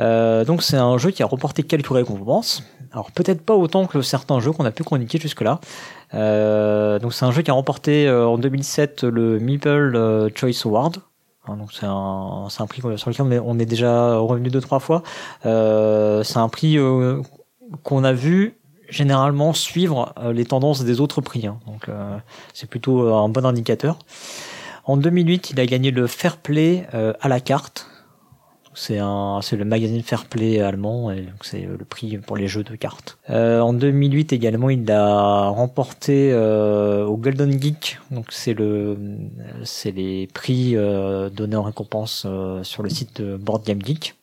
Euh, 0.01 0.45
donc 0.45 0.63
c'est 0.63 0.77
un 0.77 0.97
jeu 0.99 1.11
qui 1.11 1.23
a 1.23 1.27
remporté 1.27 1.63
quelques 1.63 1.93
récompenses. 1.93 2.63
Alors 2.93 3.11
peut-être 3.11 3.43
pas 3.43 3.55
autant 3.55 3.87
que 3.87 4.03
certains 4.03 4.41
jeux 4.41 4.53
qu'on 4.53 4.65
a 4.65 4.71
pu 4.71 4.83
chroniquer 4.83 5.19
jusque-là. 5.19 5.61
Euh, 6.15 6.99
donc 6.99 7.15
c'est 7.15 7.25
un 7.25 7.31
jeu 7.31 7.43
qui 7.43 7.51
a 7.51 7.55
remporté 7.55 8.07
euh, 8.07 8.27
en 8.27 8.39
2007 8.39 9.05
le 9.05 9.39
Meeple 9.39 10.31
Choice 10.35 10.67
Award. 10.67 10.99
Hein, 11.47 11.57
donc 11.57 11.73
c'est 11.73 11.87
un, 11.87 12.49
un 12.59 12.67
prix 12.67 12.83
sur 12.97 13.11
lequel 13.11 13.27
on 13.27 13.31
est, 13.31 13.39
on 13.39 13.59
est 13.59 13.67
déjà 13.67 14.17
revenu 14.17 14.51
deux 14.51 14.61
trois 14.61 14.79
fois. 14.79 15.03
Euh, 15.47 16.23
c'est 16.23 16.39
un 16.39 16.49
prix 16.49 16.79
euh, 16.79 17.23
qu'on 17.83 18.05
a 18.05 18.13
vu 18.13 18.57
généralement 18.89 19.53
suivre 19.53 20.13
euh, 20.19 20.33
les 20.33 20.45
tendances 20.45 20.85
des 20.85 21.01
autres 21.01 21.21
prix. 21.21 21.47
Hein. 21.47 21.59
donc 21.67 21.89
euh, 21.89 22.17
c'est 22.53 22.69
plutôt 22.69 23.15
un 23.15 23.29
bon 23.29 23.47
indicateur. 23.47 23.99
En 24.85 24.97
2008, 24.97 25.51
il 25.51 25.61
a 25.61 25.67
gagné 25.67 25.91
le 25.91 26.07
Fair 26.07 26.37
Play 26.37 26.87
à 26.93 27.29
la 27.29 27.39
carte. 27.39 27.87
C'est 28.81 28.97
le 29.57 29.65
magazine 29.67 30.03
Fair 30.03 30.25
Play 30.25 30.59
allemand 30.59 31.13
donc 31.15 31.43
c'est 31.43 31.61
le 31.61 31.85
prix 31.85 32.17
pour 32.17 32.39
les 32.39 32.49
jeux 32.49 32.65
de 32.65 32.75
cartes. 32.77 33.19
Euh, 33.29 33.61
en 33.61 33.75
2008 33.75 34.33
également, 34.33 34.71
il 34.71 34.91
a 34.91 35.49
remporté 35.49 36.31
euh, 36.33 37.05
au 37.05 37.19
Golden 37.19 37.61
Geek. 37.61 37.99
Donc 38.11 38.29
c'est 38.31 38.55
le, 38.55 38.97
c'est 39.65 39.91
les 39.91 40.29
prix 40.29 40.77
euh, 40.77 41.29
donnés 41.29 41.57
en 41.57 41.63
récompense 41.63 42.27
sur 42.63 42.83
le 42.83 42.89
site 42.89 43.21
de 43.21 43.37
Board 43.37 43.67
Game 43.67 43.85
Geek. 43.85 44.15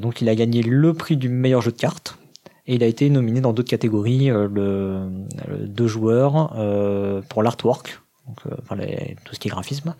Donc 0.00 0.22
il 0.22 0.30
a 0.30 0.34
gagné 0.34 0.62
le 0.62 0.94
prix 0.94 1.18
du 1.18 1.28
meilleur 1.28 1.60
jeu 1.60 1.72
de 1.72 1.76
cartes 1.76 2.16
et 2.66 2.76
il 2.76 2.82
a 2.82 2.86
été 2.86 3.10
nominé 3.10 3.42
dans 3.42 3.52
d'autres 3.52 3.70
catégories, 3.70 4.30
euh, 4.30 5.08
deux 5.66 5.88
joueurs 5.88 6.54
pour 7.28 7.42
l'artwork, 7.42 8.00
tout 8.44 9.34
ce 9.34 9.38
qui 9.38 9.48
est 9.48 9.50
graphisme, 9.50 9.94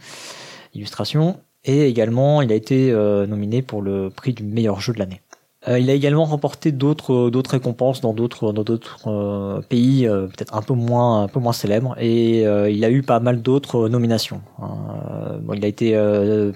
illustration 0.75 1.39
et 1.65 1.89
également, 1.89 2.43
il 2.43 2.53
a 2.53 2.55
été 2.55 2.91
euh, 2.91 3.27
nominé 3.27 3.63
pour 3.63 3.83
le 3.83 4.11
prix 4.11 4.33
du 4.33 4.43
meilleur 4.43 4.81
jeu 4.81 4.93
de 4.93 4.99
l'année. 4.99 5.23
Euh, 5.69 5.79
il 5.79 5.89
a 5.91 5.95
également 5.95 6.25
remporté 6.25 6.73
d'autres 6.73 7.31
d'autres 7.31 7.53
récompenses 7.53 8.01
dans 8.01 8.13
d'autres 8.13 8.53
euh, 9.07 9.61
pays 9.61 10.09
euh, 10.09 10.27
peut-être 10.27 10.57
un 10.57 10.63
peu 10.63 10.75
moins 10.75 11.53
célèbres 11.53 11.95
et 12.01 12.45
euh, 12.45 12.69
il 12.69 12.85
a 12.85 12.91
eu 12.91 13.03
pas 13.03 13.21
mal 13.21 13.43
d'autres 13.43 13.89
nominations. 13.89 14.41
bon, 14.59 15.55
il 15.55 15.65
a 15.65 15.69
été 15.69 15.97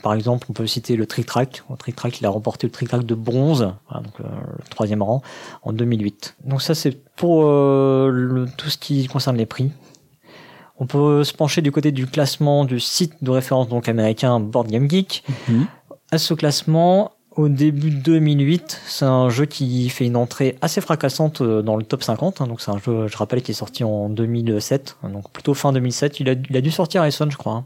par 0.02 0.14
exemple 0.14 0.46
on 0.50 0.52
peut 0.52 0.66
citer 0.66 0.96
le 0.96 1.06
Trick 1.06 1.26
Track. 1.26 1.62
Au 1.70 1.76
Trick 1.76 1.94
Track 1.94 2.20
il 2.20 2.26
a 2.26 2.30
remporté 2.30 2.66
le 2.66 2.72
Trick 2.72 2.88
Track 2.88 3.04
de 3.04 3.14
bronze 3.14 3.72
donc 3.94 4.18
le 4.18 4.24
troisième 4.70 5.02
rang 5.02 5.22
en 5.62 5.72
2008. 5.72 6.36
Donc 6.44 6.62
ça 6.62 6.74
c'est 6.74 6.98
pour 7.14 7.42
tout 7.42 8.70
ce 8.70 8.76
qui 8.76 9.06
concerne 9.06 9.36
les 9.36 9.46
prix. 9.46 9.70
On 10.78 10.86
peut 10.86 11.24
se 11.24 11.32
pencher 11.32 11.62
du 11.62 11.72
côté 11.72 11.92
du 11.92 12.06
classement 12.06 12.64
du 12.64 12.80
site 12.80 13.14
de 13.22 13.30
référence 13.30 13.68
donc 13.68 13.88
américain 13.88 14.40
Board 14.40 14.68
Game 14.68 14.90
Geek. 14.90 15.24
Mmh. 15.48 15.62
À 16.10 16.18
ce 16.18 16.34
classement, 16.34 17.12
au 17.36 17.48
début 17.48 17.90
2008, 17.90 18.80
c'est 18.86 19.04
un 19.04 19.28
jeu 19.28 19.44
qui 19.44 19.88
fait 19.90 20.06
une 20.06 20.16
entrée 20.16 20.56
assez 20.62 20.80
fracassante 20.80 21.42
euh, 21.42 21.60
dans 21.62 21.76
le 21.76 21.84
top 21.84 22.02
50. 22.02 22.40
Hein. 22.40 22.46
donc 22.46 22.60
c'est 22.60 22.70
un 22.70 22.78
jeu, 22.78 23.08
je 23.08 23.16
rappelle, 23.16 23.42
qui 23.42 23.50
est 23.50 23.54
sorti 23.54 23.84
en 23.84 24.08
2007, 24.08 24.96
hein. 25.02 25.10
donc 25.10 25.30
plutôt 25.30 25.52
fin 25.52 25.72
2007. 25.72 26.20
Il 26.20 26.30
a, 26.30 26.34
il 26.48 26.56
a 26.56 26.60
dû 26.62 26.70
sortir 26.70 27.02
à 27.02 27.08
Essen, 27.08 27.30
je 27.30 27.36
crois. 27.36 27.52
Hein. 27.52 27.64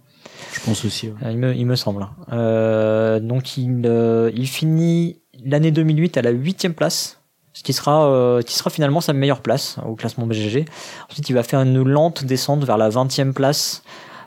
Je 0.52 0.60
pense 0.60 0.84
aussi. 0.84 1.08
Ouais. 1.08 1.32
Il, 1.32 1.38
me, 1.38 1.54
il 1.54 1.66
me 1.66 1.76
semble. 1.76 2.06
Euh, 2.32 3.20
donc 3.20 3.56
il, 3.56 3.82
euh, 3.84 4.30
il 4.34 4.48
finit 4.48 5.20
l'année 5.44 5.70
2008 5.70 6.16
à 6.16 6.22
la 6.22 6.30
huitième 6.30 6.74
place 6.74 7.19
ce 7.60 7.62
qui 7.62 7.74
sera, 7.74 8.06
euh, 8.06 8.40
qui 8.40 8.56
sera 8.56 8.70
finalement 8.70 9.02
sa 9.02 9.12
meilleure 9.12 9.42
place 9.42 9.76
au 9.86 9.94
classement 9.94 10.26
BGG. 10.26 10.64
Ensuite, 11.10 11.28
il 11.28 11.34
va 11.34 11.42
faire 11.42 11.60
une 11.60 11.82
lente 11.82 12.24
descente 12.24 12.64
vers 12.64 12.78
la 12.78 12.88
20e 12.88 13.34
place, 13.34 13.82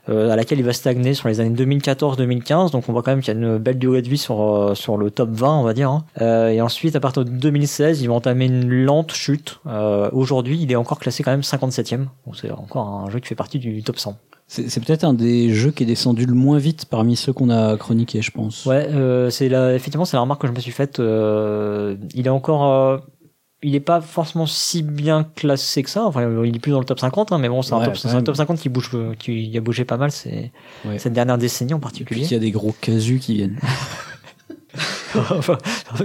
euh, 0.07 0.29
à 0.29 0.35
laquelle 0.35 0.59
il 0.59 0.63
va 0.63 0.71
stagner 0.71 1.15
sur 1.15 1.29
les 1.29 1.39
années 1.39 1.55
2014-2015. 1.55 2.69
Donc, 2.69 2.87
on 2.89 2.93
voit 2.93 3.01
quand 3.01 3.09
même 3.09 3.21
qu'il 3.21 3.33
y 3.33 3.35
a 3.35 3.39
une 3.39 3.57
belle 3.57 3.79
durée 3.79 4.03
de 4.03 4.07
vie 4.07 4.19
sur, 4.19 4.39
euh, 4.39 4.75
sur 4.75 4.97
le 4.97 5.09
top 5.09 5.31
20, 5.31 5.61
on 5.61 5.63
va 5.63 5.73
dire. 5.73 5.89
Hein. 5.89 6.05
Euh, 6.21 6.49
et 6.49 6.61
ensuite, 6.61 6.95
à 6.95 6.99
partir 6.99 7.25
de 7.25 7.31
2016, 7.31 8.03
il 8.03 8.07
va 8.09 8.13
entamer 8.13 8.45
une 8.45 8.69
lente 8.69 9.13
chute. 9.13 9.59
Euh, 9.65 10.11
aujourd'hui, 10.13 10.59
il 10.61 10.71
est 10.71 10.75
encore 10.75 10.99
classé 10.99 11.23
quand 11.23 11.31
même 11.31 11.41
57e. 11.41 12.05
Donc, 12.27 12.35
c'est 12.39 12.51
encore 12.51 12.87
un 12.87 13.09
jeu 13.09 13.19
qui 13.19 13.29
fait 13.29 13.33
partie 13.33 13.57
du 13.57 13.81
top 13.81 13.97
100. 13.97 14.15
C'est 14.47 14.85
peut-être 14.85 15.03
un 15.03 15.13
des 15.13 15.51
jeux 15.51 15.71
qui 15.71 15.81
est 15.81 15.87
descendu 15.87 16.27
le 16.27 16.35
moins 16.35 16.59
vite 16.59 16.85
parmi 16.85 17.15
ceux 17.15 17.33
qu'on 17.33 17.49
a 17.49 17.75
chroniqués, 17.75 18.21
je 18.21 18.29
pense. 18.29 18.65
Ouais, 18.65 18.87
euh, 18.91 19.31
c'est 19.31 19.47
effectivement, 19.47 20.05
c'est 20.05 20.15
la 20.15 20.21
remarque 20.21 20.41
que 20.41 20.47
je 20.47 20.51
me 20.51 20.59
suis 20.59 20.71
faite. 20.71 20.99
Euh, 20.99 21.95
il 22.13 22.27
est 22.27 22.29
encore, 22.29 22.71
euh, 22.71 22.97
il 23.63 23.71
n'est 23.71 23.79
pas 23.79 24.01
forcément 24.01 24.45
si 24.45 24.83
bien 24.83 25.25
classé 25.35 25.83
que 25.83 25.89
ça. 25.89 26.05
Enfin, 26.05 26.29
il 26.43 26.55
est 26.55 26.59
plus 26.59 26.71
dans 26.71 26.79
le 26.79 26.85
top 26.85 26.99
50, 26.99 27.31
hein, 27.31 27.37
mais 27.37 27.49
bon, 27.49 27.61
c'est 27.61 27.73
ouais, 27.73 27.81
un, 27.81 27.85
top, 27.85 27.97
un 28.05 28.21
top 28.21 28.35
50 28.35 28.59
qui 28.59 28.69
bouge, 28.69 28.91
qui 29.17 29.57
a 29.57 29.61
bougé 29.61 29.85
pas 29.85 29.97
mal 29.97 30.11
ouais. 30.25 30.51
cette 30.97 31.13
dernière 31.13 31.37
décennie 31.37 31.73
en 31.73 31.79
particulier. 31.79 32.25
Il 32.25 32.31
y 32.31 32.35
a 32.35 32.39
des 32.39 32.51
gros 32.51 32.75
casus 32.79 33.19
qui 33.19 33.35
viennent. 33.35 33.59
enfin, 35.15 35.57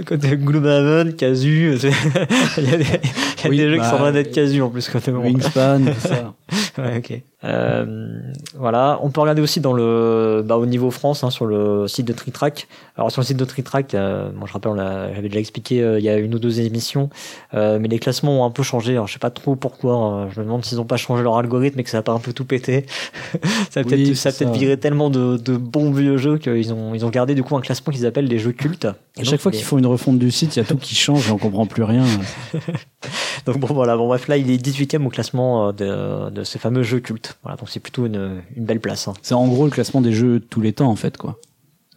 côté 0.05 0.37
Gloomhaven, 0.37 1.15
Casu, 1.15 1.75
il 2.57 2.63
y 2.63 2.73
a 2.73 2.77
des, 2.77 2.83
y 2.83 2.87
a 2.87 3.49
oui, 3.49 3.57
des 3.57 3.69
jeux 3.69 3.77
bah, 3.77 3.83
qui 3.83 3.89
sont 3.89 3.95
en 3.95 3.99
train 3.99 4.11
d'être 4.11 4.31
Casu 4.31 4.61
en 4.61 4.69
plus 4.69 4.87
côté 4.87 5.11
Wingspan, 5.11 5.79
tout 5.85 6.07
ça. 6.07 6.33
ouais, 6.77 6.97
ok. 6.97 7.21
Euh, 7.45 8.19
voilà, 8.55 8.99
on 9.01 9.11
peut 9.11 9.21
regarder 9.21 9.41
aussi 9.41 9.61
dans 9.61 9.73
le, 9.73 10.43
bah, 10.45 10.57
au 10.57 10.65
niveau 10.65 10.91
France, 10.91 11.23
hein, 11.23 11.29
sur 11.29 11.45
le 11.45 11.87
site 11.87 12.05
de 12.05 12.13
TriTrack. 12.13 12.67
Alors 12.97 13.11
sur 13.11 13.21
le 13.21 13.25
site 13.25 13.37
de 13.37 13.45
TriTrack, 13.45 13.93
euh, 13.95 14.29
moi 14.35 14.45
je 14.45 14.53
rappelle, 14.53 14.73
j'avais 15.15 15.29
déjà 15.29 15.39
expliqué 15.39 15.81
euh, 15.81 15.99
il 15.99 16.05
y 16.05 16.09
a 16.09 16.17
une 16.17 16.35
ou 16.35 16.39
deux 16.39 16.59
émissions, 16.59 17.09
euh, 17.53 17.79
mais 17.79 17.87
les 17.87 17.99
classements 17.99 18.41
ont 18.41 18.45
un 18.45 18.51
peu 18.51 18.63
changé. 18.63 18.93
Alors 18.93 19.07
je 19.07 19.13
sais 19.13 19.19
pas 19.19 19.29
trop 19.29 19.55
pourquoi. 19.55 19.95
Hein. 19.95 20.29
Je 20.31 20.39
me 20.39 20.45
demande 20.45 20.65
s'ils 20.65 20.81
ont 20.81 20.85
pas 20.85 20.97
changé 20.97 21.23
leur 21.23 21.37
algorithme 21.37 21.79
et 21.79 21.83
que 21.83 21.89
ça 21.89 21.99
a 21.99 22.01
pas 22.01 22.11
un 22.11 22.19
peu 22.19 22.33
tout 22.33 22.45
pété. 22.45 22.85
ça 23.69 23.79
a 23.79 23.83
peut-être, 23.83 24.13
ça 24.15 24.33
peut-être 24.33 24.51
viré 24.51 24.77
tellement 24.77 25.09
de, 25.09 25.37
de 25.37 25.55
bons 25.55 25.91
vieux 25.91 26.17
jeux 26.17 26.37
qu'ils 26.37 26.73
ont, 26.73 26.93
ils 26.93 27.05
ont 27.05 27.09
gardé 27.09 27.35
du 27.35 27.43
coup 27.43 27.55
un 27.55 27.61
classement 27.61 27.93
qu'ils 27.93 28.05
appellent 28.05 28.27
les 28.27 28.39
jeux 28.39 28.51
cultes. 28.51 28.87
Et 29.19 29.21
à 29.21 29.25
chaque 29.25 29.41
fois 29.41 29.51
qu'ils 29.51 29.63
font 29.63 29.77
une 29.77 29.85
refonte 29.85 30.17
du 30.17 30.31
site, 30.31 30.55
il 30.55 30.59
y 30.59 30.61
a 30.61 30.65
tout 30.65 30.77
qui 30.77 30.95
change 30.95 31.29
et 31.29 31.31
on 31.31 31.37
comprend 31.37 31.65
plus 31.65 31.83
rien. 31.83 32.05
donc 33.45 33.59
bon 33.59 33.73
voilà, 33.73 33.95
bon 33.97 34.07
bref 34.07 34.27
là 34.27 34.37
il 34.37 34.49
est 34.49 34.57
18ème 34.57 35.05
au 35.05 35.09
classement 35.09 35.71
de, 35.71 36.29
de 36.29 36.43
ces 36.43 36.57
fameux 36.59 36.83
jeux 36.83 36.99
cultes. 36.99 37.37
Voilà, 37.43 37.57
donc 37.57 37.69
c'est 37.69 37.79
plutôt 37.79 38.05
une, 38.05 38.41
une 38.55 38.65
belle 38.65 38.79
place. 38.79 39.07
Hein. 39.07 39.13
C'est 39.21 39.35
en 39.35 39.47
gros 39.47 39.65
le 39.65 39.71
classement 39.71 40.01
des 40.01 40.13
jeux 40.13 40.39
tous 40.39 40.61
les 40.61 40.73
temps 40.73 40.89
en 40.89 40.95
fait 40.95 41.17
quoi. 41.17 41.39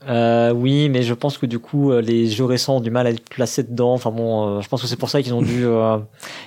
Euh, 0.09 0.53
oui, 0.53 0.89
mais 0.89 1.03
je 1.03 1.15
pense 1.15 1.39
que 1.39 1.47
du 1.47 1.59
coup, 1.59 1.93
les 1.93 2.29
jeux 2.29 2.45
récents 2.45 2.77
ont 2.77 2.81
du 2.81 2.91
mal 2.91 3.07
à 3.07 3.11
être 3.11 3.29
placés 3.29 3.63
dedans. 3.63 3.93
Enfin 3.93 4.11
bon, 4.11 4.59
euh, 4.59 4.61
je 4.61 4.69
pense 4.69 4.83
que 4.83 4.87
c'est 4.87 4.97
pour 4.97 5.11
ça 5.11 5.23
qu'ils 5.23 5.35
ont 5.35 5.43
dû, 5.43 5.65
euh, 5.65 5.99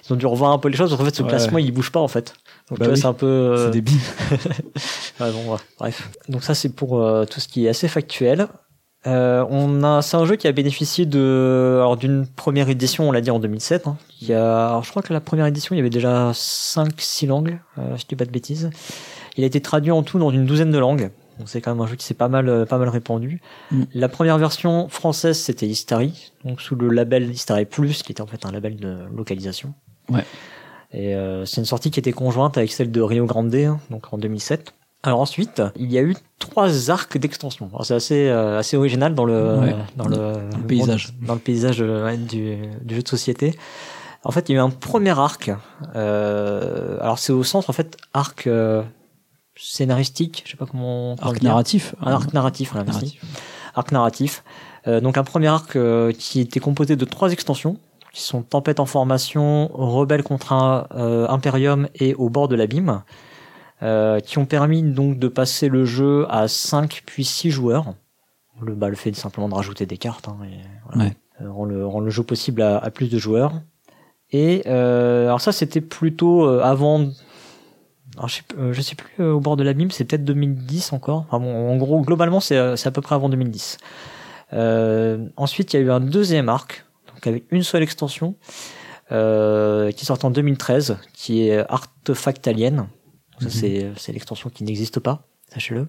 ils 0.08 0.14
ont 0.14 0.16
dû 0.16 0.26
revoir 0.26 0.52
un 0.52 0.58
peu 0.58 0.70
les 0.70 0.78
choses. 0.78 0.96
Qu'en 0.96 1.04
fait, 1.04 1.16
ce 1.16 1.24
ouais. 1.24 1.30
classement, 1.30 1.58
il 1.58 1.72
bouge 1.72 1.92
pas 1.92 2.00
en 2.00 2.08
fait. 2.08 2.34
Donc 2.70 2.80
bah 2.80 2.88
oui. 2.90 2.98
c'est 2.98 3.06
un 3.06 3.14
peu. 3.14 3.26
Euh... 3.26 3.66
C'est 3.66 3.72
débile. 3.72 4.00
ouais, 5.20 5.32
bon, 5.32 5.54
ouais. 5.54 5.60
bref. 5.80 6.10
Donc 6.30 6.44
ça, 6.44 6.56
c'est 6.56 6.70
pour 6.70 7.00
euh, 7.00 7.26
tout 7.26 7.40
ce 7.40 7.48
qui 7.48 7.66
est 7.66 7.70
assez 7.70 7.88
factuel. 7.88 8.48
Euh, 9.08 9.46
on 9.50 9.84
a, 9.84 10.02
c'est 10.02 10.18
un 10.18 10.26
jeu 10.26 10.36
qui 10.36 10.48
a 10.48 10.52
bénéficié 10.52 11.06
de, 11.06 11.78
alors 11.78 11.98
d'une 11.98 12.26
première 12.28 12.70
édition, 12.70 13.08
on 13.10 13.12
l'a 13.12 13.22
dit 13.22 13.32
en 13.32 13.40
2007. 13.40 13.88
Hein. 13.88 13.98
Il 14.22 14.28
y 14.28 14.34
a, 14.34 14.70
alors 14.70 14.84
je 14.84 14.90
crois 14.90 15.04
que 15.04 15.14
la 15.14 15.22
première 15.22 15.46
édition, 15.46 15.76
il 15.76 15.78
y 15.78 15.82
avait 15.82 15.90
déjà 15.90 16.32
5-6 16.32 17.28
langues, 17.28 17.60
euh, 17.78 17.96
je 17.98 18.06
dis 18.08 18.16
pas 18.16 18.26
de 18.26 18.32
bêtises. 18.32 18.70
Il 19.38 19.44
a 19.44 19.48
été 19.48 19.62
traduit 19.62 19.92
en 19.92 20.04
tout 20.04 20.18
dans 20.18 20.32
une 20.32 20.46
douzaine 20.46 20.72
de 20.72 20.80
langues. 20.80 21.12
Donc 21.38 21.50
c'est 21.50 21.60
quand 21.60 21.74
même 21.74 21.82
un 21.82 21.88
jeu 21.88 21.98
qui 21.98 22.06
s'est 22.06 22.14
pas 22.14 22.30
mal, 22.30 22.66
pas 22.66 22.78
mal 22.78 22.88
répandu. 22.88 23.42
Mm. 23.70 23.84
La 23.94 24.08
première 24.08 24.38
version 24.38 24.88
française, 24.88 25.38
c'était 25.38 25.68
Histary, 25.68 26.32
donc 26.46 26.62
sous 26.62 26.76
le 26.76 26.90
label 26.90 27.30
Histary 27.30 27.66
Plus, 27.66 28.04
qui 28.04 28.14
était 28.14 28.22
en 28.22 28.28
fait 28.28 28.46
un 28.46 28.52
label 28.52 28.78
de 28.78 29.00
localisation. 29.14 29.74
Ouais. 30.10 30.24
Et 30.96 31.14
euh, 31.14 31.46
c'est 31.46 31.60
une 31.60 31.66
sortie 31.66 31.92
qui 31.92 32.00
était 32.00 32.14
conjointe 32.14 32.58
avec 32.58 32.72
celle 32.72 32.90
de 32.90 33.02
Rio 33.02 33.26
Grande, 33.26 33.54
hein, 33.54 33.80
donc 33.90 34.14
en 34.14 34.18
2007. 34.18 34.74
Alors 35.06 35.22
ensuite, 35.22 35.62
il 35.76 35.92
y 35.92 35.98
a 35.98 36.02
eu 36.02 36.16
trois 36.40 36.90
arcs 36.90 37.18
d'extension. 37.18 37.70
C'est 37.84 37.94
assez 37.94 38.28
euh, 38.28 38.60
assez 38.60 38.76
original 38.76 39.14
dans 39.14 39.26
le 39.26 39.60
ouais, 39.60 39.76
dans 39.96 40.08
le, 40.08 40.16
le, 40.16 40.34
le 40.58 40.68
paysage 40.68 41.14
monde, 41.14 41.28
dans 41.28 41.34
le 41.36 41.40
paysage 41.40 41.82
ouais, 41.82 42.18
du, 42.18 42.58
du 42.82 42.96
jeu 42.96 43.02
de 43.02 43.08
société. 43.08 43.58
En 44.24 44.32
fait, 44.32 44.50
il 44.50 44.54
y 44.54 44.56
a 44.56 44.62
eu 44.62 44.64
un 44.64 44.72
premier 44.72 45.18
arc. 45.18 45.52
Euh, 45.96 46.98
alors 47.00 47.20
c'est 47.20 47.32
au 47.32 47.44
centre 47.44 47.70
en 47.70 47.74
fait 47.74 47.98
arc 48.14 48.48
euh, 48.48 48.82
scénaristique, 49.56 50.44
je 50.46 50.52
sais 50.52 50.58
pas 50.58 50.66
comment. 50.66 51.16
comment 51.16 51.30
arc 51.30 51.42
narratif. 51.44 51.96
Un 52.02 52.12
arc 52.12 52.34
narratif, 52.34 52.72
voilà, 52.72 52.86
narratif. 52.86 53.22
Arc 53.76 53.92
narratif. 53.92 54.44
Euh, 54.88 55.02
donc 55.02 55.18
un 55.18 55.24
premier 55.24 55.48
arc 55.48 55.76
euh, 55.76 56.12
qui 56.18 56.40
était 56.40 56.60
composé 56.60 56.96
de 56.96 57.06
trois 57.06 57.32
extensions 57.32 57.78
qui 58.14 58.22
sont 58.22 58.44
Tempête 58.44 58.80
en 58.80 58.86
formation, 58.86 59.70
Rebelle 59.74 60.24
contre 60.24 60.54
un, 60.54 60.88
euh, 60.96 61.28
Imperium 61.28 61.90
et 61.96 62.16
Au 62.16 62.30
bord 62.30 62.48
de 62.48 62.56
l'abîme. 62.56 63.02
Euh, 63.84 64.22
qui 64.22 64.38
ont 64.38 64.46
permis 64.46 64.84
donc 64.84 65.20
de 65.20 65.28
passer 65.28 65.68
le 65.68 65.84
jeu 65.84 66.26
à 66.30 66.48
5 66.48 67.04
puis 67.06 67.26
6 67.26 67.52
joueurs. 67.52 67.94
Le, 68.62 68.74
bah, 68.74 68.88
le 68.88 68.96
fait 68.96 69.12
de 69.12 69.18
simplement 69.18 69.50
de 69.50 69.54
rajouter 69.54 69.86
des 69.86 69.98
cartes 69.98 70.30
hein, 70.30 70.38
et, 70.46 70.62
voilà, 70.88 71.10
ouais. 71.10 71.18
euh, 71.42 71.52
rend, 71.52 71.66
le, 71.66 71.86
rend 71.86 72.00
le 72.00 72.10
jeu 72.10 72.24
possible 72.24 72.62
à, 72.62 72.78
à 72.78 72.90
plus 72.90 73.10
de 73.10 73.18
joueurs. 73.18 73.52
Et 74.32 74.64
euh, 74.68 75.26
alors 75.26 75.42
ça 75.42 75.52
c'était 75.52 75.82
plutôt 75.82 76.48
avant. 76.48 77.10
Alors 78.16 78.30
je 78.30 78.36
sais, 78.36 78.44
je 78.72 78.82
sais 78.82 78.96
plus 78.96 79.22
au 79.22 79.42
bord 79.42 79.58
de 79.58 79.64
l'abîme, 79.64 79.92
c'est 79.92 80.06
peut-être 80.06 80.24
2010 80.24 80.94
encore. 80.94 81.26
Enfin 81.28 81.40
bon, 81.40 81.70
en 81.70 81.76
gros 81.76 82.00
globalement 82.00 82.40
c'est 82.40 82.58
à 82.58 82.92
peu 82.92 83.02
près 83.02 83.16
avant 83.16 83.28
2010. 83.28 83.78
ensuite 85.36 85.74
il 85.74 85.76
y 85.76 85.80
a 85.80 85.84
eu 85.84 85.92
un 85.92 86.00
deuxième 86.00 86.48
arc, 86.48 86.86
donc 87.14 87.28
avec 87.28 87.44
une 87.52 87.64
seule 87.64 87.84
extension. 87.84 88.36
Euh, 89.12 89.92
qui 89.92 90.04
sort 90.04 90.18
en 90.24 90.32
2013, 90.32 90.98
qui 91.14 91.48
est 91.48 91.64
Artefact 91.70 92.48
Alien, 92.48 92.88
ça, 93.40 93.50
c'est, 93.50 93.92
c'est 93.98 94.12
l'extension 94.12 94.50
qui 94.50 94.64
n'existe 94.64 95.00
pas, 95.00 95.28
sachez-le. 95.54 95.88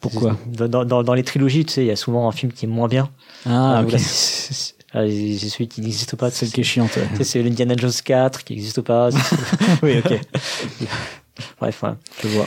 Pourquoi 0.00 0.36
dans, 0.46 0.84
dans, 0.84 1.02
dans, 1.02 1.14
les 1.14 1.22
trilogies, 1.22 1.64
tu 1.64 1.72
sais, 1.72 1.84
il 1.84 1.88
y 1.88 1.92
a 1.92 1.96
souvent 1.96 2.28
un 2.28 2.32
film 2.32 2.52
qui 2.52 2.64
est 2.64 2.68
moins 2.68 2.88
bien. 2.88 3.10
Ah, 3.46 3.82
ok. 3.84 3.94
c'est, 3.98 4.74
c'est 4.92 5.48
celui 5.48 5.68
qui 5.68 5.80
n'existe 5.82 6.16
pas. 6.16 6.30
C'est 6.30 6.46
le 6.46 6.52
qui 6.52 6.60
est 6.60 6.64
chiant. 6.64 6.88
C'est 7.22 7.42
l'Indiana 7.42 7.74
Jones 7.76 7.90
4 8.04 8.44
qui 8.44 8.54
n'existe 8.54 8.80
pas. 8.80 9.10
oui, 9.82 9.98
ok. 9.98 10.20
Bref, 11.60 11.78
voilà. 11.80 11.96
Je 12.22 12.28
vois. 12.28 12.46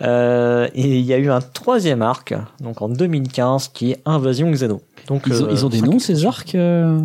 Euh, 0.00 0.68
et 0.74 0.98
il 0.98 1.04
y 1.04 1.12
a 1.12 1.18
eu 1.18 1.30
un 1.30 1.40
troisième 1.40 2.02
arc, 2.02 2.34
donc 2.60 2.82
en 2.82 2.88
2015, 2.88 3.68
qui 3.68 3.92
est 3.92 4.02
Invasion 4.04 4.50
Xeno. 4.50 4.80
Donc, 5.08 5.24
Ils 5.26 5.42
ont, 5.42 5.46
euh, 5.46 5.52
ils 5.52 5.66
ont 5.66 5.68
des 5.68 5.80
noms 5.80 5.98
ces 5.98 6.24
arcs 6.24 6.54
euh 6.54 7.00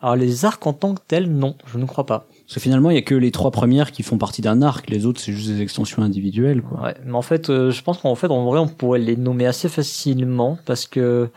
Alors 0.00 0.16
les 0.16 0.44
arcs 0.44 0.66
en 0.66 0.72
tant 0.72 0.94
que 0.94 1.00
tels, 1.06 1.30
non, 1.30 1.56
je 1.66 1.76
ne 1.76 1.84
crois 1.84 2.06
pas. 2.06 2.26
Parce 2.48 2.54
que 2.54 2.60
finalement, 2.60 2.88
il 2.88 2.94
y 2.94 2.98
a 2.98 3.02
que 3.02 3.14
les 3.14 3.30
trois 3.30 3.50
premières 3.50 3.92
qui 3.92 4.02
font 4.02 4.16
partie 4.16 4.40
d'un 4.40 4.62
arc. 4.62 4.88
Les 4.88 5.04
autres, 5.04 5.20
c'est 5.20 5.34
juste 5.34 5.50
des 5.50 5.60
extensions 5.60 6.02
individuelles, 6.02 6.62
quoi. 6.62 6.82
Ouais, 6.82 6.94
mais 7.04 7.12
en 7.12 7.20
fait, 7.20 7.50
euh, 7.50 7.70
je 7.70 7.82
pense 7.82 7.98
qu'en 7.98 8.14
fait, 8.14 8.28
en 8.28 8.42
vrai, 8.46 8.58
on 8.58 8.68
pourrait 8.68 9.00
les 9.00 9.16
nommer 9.16 9.46
assez 9.46 9.68
facilement 9.68 10.58
parce 10.64 10.86
que 10.86 11.28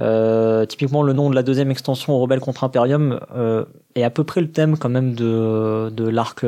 euh, 0.00 0.66
typiquement 0.66 1.04
le 1.04 1.12
nom 1.12 1.30
de 1.30 1.36
la 1.36 1.44
deuxième 1.44 1.70
extension 1.70 2.18
Rebelle 2.18 2.40
contre 2.40 2.64
Imperium 2.64 3.20
euh, 3.36 3.66
est 3.94 4.02
à 4.02 4.10
peu 4.10 4.24
près 4.24 4.40
le 4.40 4.50
thème 4.50 4.76
quand 4.76 4.88
même 4.88 5.14
de, 5.14 5.90
de 5.90 6.08
l'arc 6.08 6.44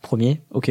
premier. 0.00 0.40
Ok. 0.52 0.70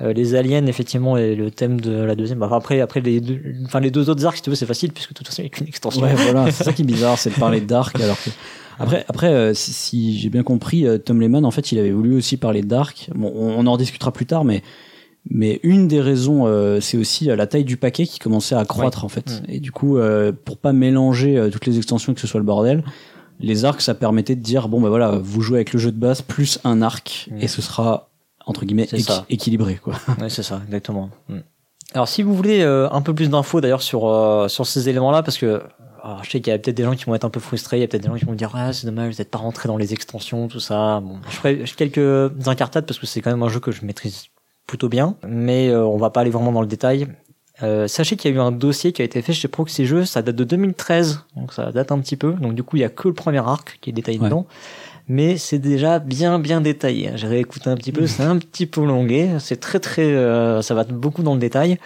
Les 0.00 0.34
aliens, 0.36 0.66
effectivement, 0.66 1.16
est 1.16 1.34
le 1.34 1.50
thème 1.50 1.80
de 1.80 2.00
la 2.00 2.14
deuxième. 2.14 2.42
Enfin, 2.44 2.56
après, 2.56 2.80
après 2.80 3.00
les 3.00 3.20
deux, 3.20 3.40
enfin 3.64 3.80
les 3.80 3.90
deux 3.90 4.08
autres 4.08 4.24
arcs, 4.24 4.36
si 4.36 4.42
tu 4.42 4.50
veux, 4.50 4.56
c'est 4.56 4.66
facile 4.66 4.92
puisque 4.92 5.10
de 5.10 5.14
toute 5.14 5.26
façon, 5.26 5.42
il 5.42 5.46
n'y 5.46 5.50
a 5.50 5.50
qu'une 5.50 5.66
extension. 5.66 6.02
Ouais, 6.02 6.14
voilà, 6.14 6.50
c'est 6.52 6.62
ça 6.62 6.72
qui 6.72 6.82
est 6.82 6.84
bizarre, 6.84 7.18
c'est 7.18 7.30
de 7.30 7.40
parler 7.40 7.60
de 7.60 7.66
Dark 7.66 8.00
alors 8.00 8.20
que. 8.22 8.30
Après, 8.78 9.04
après, 9.08 9.28
euh, 9.32 9.54
si, 9.54 9.72
si 9.72 10.18
j'ai 10.18 10.30
bien 10.30 10.42
compris, 10.42 10.86
euh, 10.86 10.98
Tom 10.98 11.20
Lehman, 11.20 11.44
en 11.44 11.50
fait, 11.50 11.72
il 11.72 11.78
avait 11.78 11.92
voulu 11.92 12.16
aussi 12.16 12.36
parler 12.36 12.62
de 12.62 12.66
Dark. 12.66 13.10
Bon, 13.14 13.32
on, 13.34 13.66
en 13.66 13.76
discutera 13.76 14.12
plus 14.12 14.26
tard, 14.26 14.44
mais 14.44 14.62
mais 15.30 15.60
une 15.62 15.88
des 15.88 16.00
raisons, 16.00 16.46
euh, 16.46 16.80
c'est 16.80 16.98
aussi 16.98 17.26
la 17.26 17.46
taille 17.46 17.64
du 17.64 17.76
paquet 17.76 18.06
qui 18.06 18.18
commençait 18.18 18.54
à 18.54 18.64
croître 18.64 19.04
en 19.04 19.08
fait. 19.08 19.42
Mm. 19.42 19.50
Et 19.50 19.60
du 19.60 19.72
coup, 19.72 19.96
euh, 19.96 20.32
pour 20.32 20.58
pas 20.58 20.72
mélanger 20.72 21.38
euh, 21.38 21.50
toutes 21.50 21.66
les 21.66 21.78
extensions 21.78 22.14
que 22.14 22.20
ce 22.20 22.26
soit 22.26 22.40
le 22.40 22.46
bordel, 22.46 22.84
les 23.40 23.64
arcs, 23.64 23.80
ça 23.80 23.94
permettait 23.94 24.36
de 24.36 24.42
dire 24.42 24.68
bon 24.68 24.80
bah 24.80 24.90
voilà, 24.90 25.18
vous 25.22 25.40
jouez 25.40 25.58
avec 25.58 25.72
le 25.72 25.78
jeu 25.78 25.92
de 25.92 25.98
base 25.98 26.22
plus 26.22 26.58
un 26.64 26.82
arc 26.82 27.28
Mm. 27.30 27.38
et 27.40 27.48
ce 27.48 27.62
sera 27.62 28.10
entre 28.46 28.66
guillemets 28.66 28.86
ça. 28.86 29.24
équilibré 29.30 29.76
quoi. 29.76 29.94
Ouais, 30.20 30.28
c'est 30.28 30.42
ça, 30.42 30.60
exactement. 30.66 31.08
Mm. 31.28 31.38
Alors, 31.94 32.08
si 32.08 32.22
vous 32.22 32.34
voulez 32.34 32.62
un 32.62 33.00
peu 33.02 33.14
plus 33.14 33.30
d'infos 33.30 33.60
d'ailleurs 33.60 33.82
sur 33.82 34.46
sur 34.48 34.66
ces 34.66 34.88
éléments-là, 34.88 35.22
parce 35.22 35.38
que 35.38 35.62
alors, 36.04 36.22
je 36.22 36.30
sais 36.30 36.40
qu'il 36.40 36.50
y 36.52 36.54
a 36.54 36.58
peut-être 36.58 36.76
des 36.76 36.84
gens 36.84 36.94
qui 36.94 37.04
vont 37.06 37.14
être 37.14 37.24
un 37.24 37.30
peu 37.30 37.40
frustrés, 37.40 37.78
il 37.78 37.80
y 37.80 37.84
a 37.84 37.88
peut-être 37.88 38.02
des 38.02 38.08
gens 38.08 38.16
qui 38.16 38.24
vont 38.26 38.32
me 38.32 38.36
dire 38.36 38.50
ah 38.54 38.72
c'est 38.72 38.86
dommage, 38.86 39.14
vous 39.14 39.18
n'êtes 39.18 39.30
pas 39.30 39.38
rentré 39.38 39.68
dans 39.68 39.76
les 39.78 39.92
extensions, 39.94 40.48
tout 40.48 40.60
ça. 40.60 41.00
Bon, 41.00 41.18
je 41.30 41.34
ferai 41.36 41.64
quelques 41.76 42.30
incartades 42.46 42.86
parce 42.86 42.98
que 42.98 43.06
c'est 43.06 43.20
quand 43.22 43.30
même 43.30 43.42
un 43.42 43.48
jeu 43.48 43.58
que 43.60 43.72
je 43.72 43.84
maîtrise 43.84 44.26
plutôt 44.66 44.88
bien, 44.88 45.16
mais 45.26 45.68
euh, 45.70 45.84
on 45.84 45.96
va 45.96 46.10
pas 46.10 46.20
aller 46.20 46.30
vraiment 46.30 46.52
dans 46.52 46.60
le 46.60 46.66
détail. 46.66 47.08
Euh, 47.62 47.86
sachez 47.86 48.16
qu'il 48.16 48.30
y 48.30 48.34
a 48.34 48.36
eu 48.36 48.40
un 48.40 48.50
dossier 48.52 48.92
qui 48.92 49.00
a 49.00 49.04
été 49.04 49.22
fait 49.22 49.32
chez 49.32 49.46
Proxy 49.48 49.86
Jeux, 49.86 50.04
ça 50.04 50.22
date 50.22 50.34
de 50.36 50.44
2013, 50.44 51.20
donc 51.36 51.52
ça 51.52 51.70
date 51.72 51.92
un 51.92 51.98
petit 52.00 52.16
peu. 52.16 52.32
Donc 52.32 52.54
du 52.54 52.62
coup, 52.62 52.76
il 52.76 52.80
y 52.80 52.84
a 52.84 52.88
que 52.88 53.08
le 53.08 53.14
premier 53.14 53.38
arc 53.38 53.78
qui 53.80 53.90
est 53.90 53.92
détaillé 53.92 54.18
Ouais. 54.18 54.24
dedans, 54.26 54.46
mais 55.08 55.36
c'est 55.36 55.58
déjà 55.58 56.00
bien 56.00 56.38
bien 56.38 56.60
détaillé. 56.60 57.12
J'ai 57.14 57.28
réécouté 57.28 57.70
un 57.70 57.76
petit 57.76 57.92
peu, 57.92 58.06
c'est 58.06 58.24
un 58.24 58.38
petit 58.38 58.66
peu 58.66 58.84
longué, 58.84 59.30
c'est 59.38 59.60
très 59.60 59.78
très, 59.80 60.02
euh, 60.02 60.62
ça 60.62 60.74
va 60.74 60.84
beaucoup 60.84 61.22
dans 61.22 61.34
le 61.34 61.40
détail. 61.40 61.78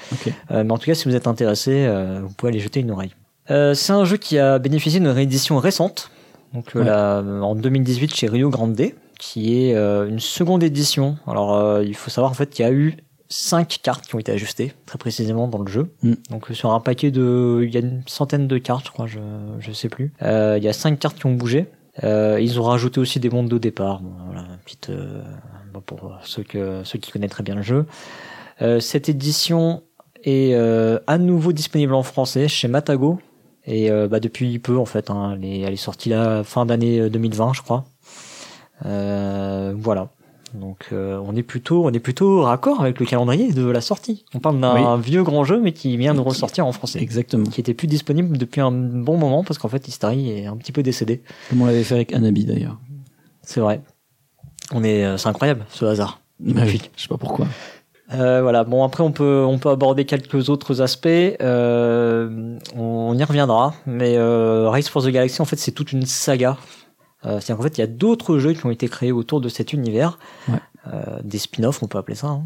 Euh, 0.50 0.64
mais 0.64 0.72
en 0.72 0.78
tout 0.78 0.86
cas, 0.86 0.94
si 0.94 1.08
vous 1.08 1.14
êtes 1.14 1.26
intéressé, 1.26 1.86
vous 2.22 2.32
pouvez 2.34 2.50
aller 2.50 2.60
jeter 2.60 2.80
une 2.80 2.90
oreille. 2.90 3.12
Euh, 3.50 3.74
c'est 3.74 3.92
un 3.92 4.04
jeu 4.04 4.16
qui 4.16 4.38
a 4.38 4.58
bénéficié 4.58 5.00
d'une 5.00 5.08
réédition 5.08 5.58
récente, 5.58 6.10
donc 6.54 6.76
euh, 6.76 6.80
Ouais. 6.80 6.84
la- 6.86 7.22
en 7.44 7.54
2018 7.54 8.14
chez 8.14 8.28
Rio 8.28 8.50
Grande, 8.50 8.80
qui 9.18 9.64
est 9.68 9.74
euh, 9.74 10.08
une 10.08 10.20
seconde 10.20 10.62
édition. 10.62 11.16
Alors, 11.26 11.56
euh, 11.56 11.82
il 11.84 11.94
faut 11.96 12.10
savoir 12.10 12.30
en 12.30 12.34
fait 12.34 12.50
qu'il 12.50 12.64
y 12.64 12.68
a 12.68 12.72
eu 12.72 12.96
cinq 13.30 13.80
cartes 13.82 14.06
qui 14.06 14.14
ont 14.14 14.18
été 14.18 14.32
ajustées 14.32 14.72
très 14.86 14.96
précisément 14.98 15.48
dans 15.48 15.58
le 15.62 15.70
jeu. 15.70 15.90
Mm. 16.02 16.12
Donc 16.30 16.46
sur 16.52 16.72
un 16.72 16.80
paquet 16.80 17.10
de, 17.10 17.62
il 17.64 17.72
y 17.74 17.76
a 17.76 17.80
une 17.80 18.02
centaine 18.06 18.46
de 18.48 18.58
cartes, 18.58 18.86
je 18.86 18.90
crois, 18.92 19.06
je 19.06 19.18
je 19.60 19.72
sais 19.72 19.88
plus. 19.88 20.12
Il 20.22 20.62
y 20.62 20.68
a 20.68 20.72
cinq 20.72 20.98
cartes 20.98 21.18
qui 21.18 21.26
ont 21.26 21.34
bougé. 21.34 21.66
Ils 22.02 22.60
ont 22.60 22.62
rajouté 22.62 23.00
aussi 23.00 23.18
des 23.20 23.28
mondes 23.28 23.48
de 23.48 23.58
départ. 23.58 24.00
Bon, 24.00 24.12
voilà, 24.26 24.42
une 24.42 24.58
petite 24.64 24.90
bon, 25.74 25.80
pour 25.80 26.12
ceux 26.22 26.42
que 26.44 26.82
ceux 26.84 26.98
qui 26.98 27.10
connaissent 27.10 27.30
très 27.32 27.42
bien 27.42 27.56
le 27.56 27.62
jeu. 27.62 27.86
Cette 28.80 29.08
édition 29.10 29.82
est 30.24 30.54
à 31.06 31.18
nouveau 31.18 31.52
disponible 31.52 31.92
en 31.94 32.02
français 32.02 32.48
chez 32.48 32.66
Matago 32.68 33.20
et 33.68 33.90
euh, 33.90 34.08
bah, 34.08 34.18
depuis 34.18 34.58
peu 34.58 34.76
en 34.78 34.86
fait. 34.86 35.10
Hein, 35.10 35.36
elle, 35.36 35.44
est, 35.44 35.60
elle 35.60 35.72
est 35.74 35.76
sortie 35.76 36.08
là 36.08 36.42
fin 36.42 36.66
d'année 36.66 36.98
euh, 37.00 37.10
2020, 37.10 37.52
je 37.54 37.62
crois. 37.62 37.84
Euh, 38.86 39.74
voilà. 39.76 40.08
Donc 40.54 40.86
euh, 40.92 41.20
on 41.26 41.36
est 41.36 41.42
plutôt 41.42 41.84
on 41.84 41.90
est 41.92 41.98
plutôt 42.00 42.40
raccord 42.42 42.80
avec 42.80 42.98
le 43.00 43.04
calendrier 43.06 43.52
de 43.52 43.66
la 43.66 43.82
sortie. 43.82 44.24
On 44.34 44.38
parle 44.38 44.58
d'un 44.60 44.96
vieux 44.96 45.22
grand 45.22 45.44
jeu 45.44 45.60
mais 45.60 45.72
qui 45.72 45.94
vient 45.98 46.14
de 46.14 46.20
ressortir 46.20 46.66
en 46.66 46.72
français, 46.72 47.00
Exactement. 47.02 47.44
qui 47.44 47.60
était 47.60 47.74
plus 47.74 47.86
disponible 47.86 48.38
depuis 48.38 48.62
un 48.62 48.70
bon 48.72 49.18
moment 49.18 49.44
parce 49.44 49.58
qu'en 49.58 49.68
fait 49.68 49.86
Histari 49.88 50.30
est 50.30 50.46
un 50.46 50.56
petit 50.56 50.72
peu 50.72 50.82
décédé. 50.82 51.22
Comme 51.50 51.60
on 51.60 51.66
l'avait 51.66 51.84
fait 51.84 51.96
avec 51.96 52.14
Anabi 52.14 52.46
d'ailleurs. 52.46 52.78
C'est 53.42 53.60
vrai. 53.60 53.82
On 54.72 54.82
est 54.82 55.04
euh, 55.04 55.18
c'est 55.18 55.28
incroyable 55.28 55.66
ce 55.68 55.84
hasard. 55.84 56.20
Ouais, 56.40 56.54
Magnifique. 56.54 56.90
je 56.96 57.02
sais 57.02 57.08
pas 57.08 57.18
pourquoi. 57.18 57.46
Euh, 58.14 58.40
voilà. 58.42 58.64
Bon, 58.64 58.84
après, 58.84 59.02
on 59.02 59.12
peut, 59.12 59.44
on 59.46 59.58
peut 59.58 59.68
aborder 59.68 60.04
quelques 60.06 60.48
autres 60.48 60.80
aspects. 60.80 61.06
Euh, 61.08 62.58
on 62.74 63.16
y 63.18 63.24
reviendra. 63.24 63.74
Mais 63.86 64.16
euh, 64.16 64.68
Race 64.70 64.88
for 64.88 65.02
the 65.02 65.08
Galaxy, 65.08 65.42
en 65.42 65.44
fait, 65.44 65.56
c'est 65.56 65.72
toute 65.72 65.92
une 65.92 66.06
saga. 66.06 66.56
Euh, 67.24 67.40
C'est-à-dire 67.40 67.56
qu'en 67.56 67.62
fait, 67.64 67.78
il 67.78 67.80
y 67.80 67.84
a 67.84 67.88
d'autres 67.88 68.38
jeux 68.38 68.52
qui 68.54 68.64
ont 68.64 68.70
été 68.70 68.88
créés 68.88 69.12
autour 69.12 69.40
de 69.40 69.48
cet 69.48 69.72
univers. 69.72 70.18
Ouais. 70.48 70.58
Euh, 70.92 71.18
des 71.22 71.38
spin-offs, 71.38 71.82
on 71.82 71.86
peut 71.86 71.98
appeler 71.98 72.14
ça. 72.16 72.28
hein. 72.28 72.44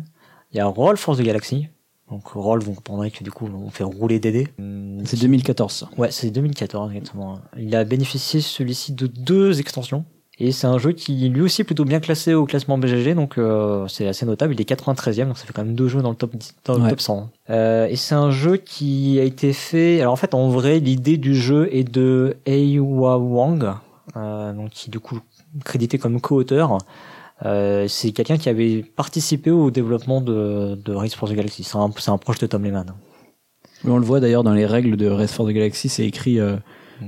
Il 0.53 0.57
y 0.57 0.61
a 0.61 0.67
Roll 0.67 0.97
for 0.97 1.17
the 1.17 1.23
Galaxy. 1.23 1.69
Donc, 2.11 2.27
Roll, 2.29 2.61
vous 2.63 2.75
comprendrez 2.75 3.11
que 3.11 3.23
du 3.25 3.31
coup, 3.31 3.49
on 3.55 3.71
fait 3.71 3.85
rouler 3.85 4.19
Dédé. 4.19 4.49
Hum, 4.59 5.01
C'est 5.05 5.19
2014 5.21 5.73
ça. 5.73 5.89
Ouais, 5.97 6.11
c'est 6.11 6.31
2014 6.31 6.91
exactement. 6.93 7.39
Il 7.57 7.75
a 7.77 7.85
bénéficié 7.85 8.41
celui-ci 8.41 8.93
de 8.93 9.07
deux 9.07 9.61
extensions. 9.61 10.05
Et 10.39 10.51
c'est 10.51 10.67
un 10.67 10.79
jeu 10.79 10.93
qui 10.93 11.29
lui 11.29 11.43
aussi 11.43 11.61
est 11.61 11.65
plutôt 11.65 11.85
bien 11.85 12.01
classé 12.01 12.33
au 12.35 12.47
classement 12.47 12.79
BGG, 12.79 13.15
donc 13.15 13.37
euh, 13.39 13.87
c'est 13.87 14.09
assez 14.09 14.25
notable. 14.27 14.55
Il 14.55 14.61
est 14.61 14.69
93e, 14.69 15.27
donc 15.27 15.39
ça 15.39 15.45
fait 15.45 15.53
quand 15.53 15.63
même 15.65 15.75
deux 15.75 15.89
jeux 15.89 16.01
dans 16.03 16.11
le 16.11 16.17
top, 16.17 16.35
10 16.35 16.55
dans 16.65 16.75
le 16.79 16.83
Ouais. 16.85 16.91
top 16.91 17.01
100. 17.01 17.31
Euh, 17.51 17.87
et 17.87 17.97
c'est 17.97 18.15
un 18.15 18.31
jeu 18.31 18.57
qui 18.57 19.21
a 19.21 19.25
été 19.25 19.53
fait. 19.53 20.01
Alors 20.01 20.15
en 20.15 20.17
fait, 20.17 20.35
en 20.35 20.49
vrai, 20.49 20.81
l'idée 20.81 21.19
du 21.19 21.35
jeu 21.37 21.69
est 21.71 21.85
de 21.85 22.37
Eiwa 22.47 23.19
Wang, 23.19 23.73
euh, 24.17 24.53
donc 24.55 24.71
qui 24.71 24.89
est 24.89 24.91
du 24.91 25.01
coup 25.01 25.21
crédité 25.65 25.99
comme 25.99 26.21
co-auteur. 26.21 26.79
C'est 27.45 28.13
quelqu'un 28.13 28.39
qui 28.39 28.49
avait 28.49 28.83
participé 28.97 29.51
au 29.51 29.71
développement 29.71 30.21
de, 30.21 30.77
de 30.83 30.93
Race 30.95 31.15
for 31.15 31.29
the 31.29 31.33
Galaxy. 31.35 31.63
C'est 31.65 31.77
un, 31.77 31.91
un 32.07 32.19
proche 32.19 32.39
de 32.39 32.47
Tom 32.47 32.63
Lehman. 32.65 32.87
Mais 33.85 33.91
on 33.91 33.99
le 33.99 34.05
voit 34.05 34.21
d'ailleurs 34.21 34.45
dans 34.45 34.55
les 34.55 34.65
règles 34.67 34.97
de 34.97 35.09
Race 35.09 35.33
for 35.33 35.47
the 35.47 35.51
Galaxy, 35.51 35.89
c'est 35.89 36.07
écrit. 36.07 36.39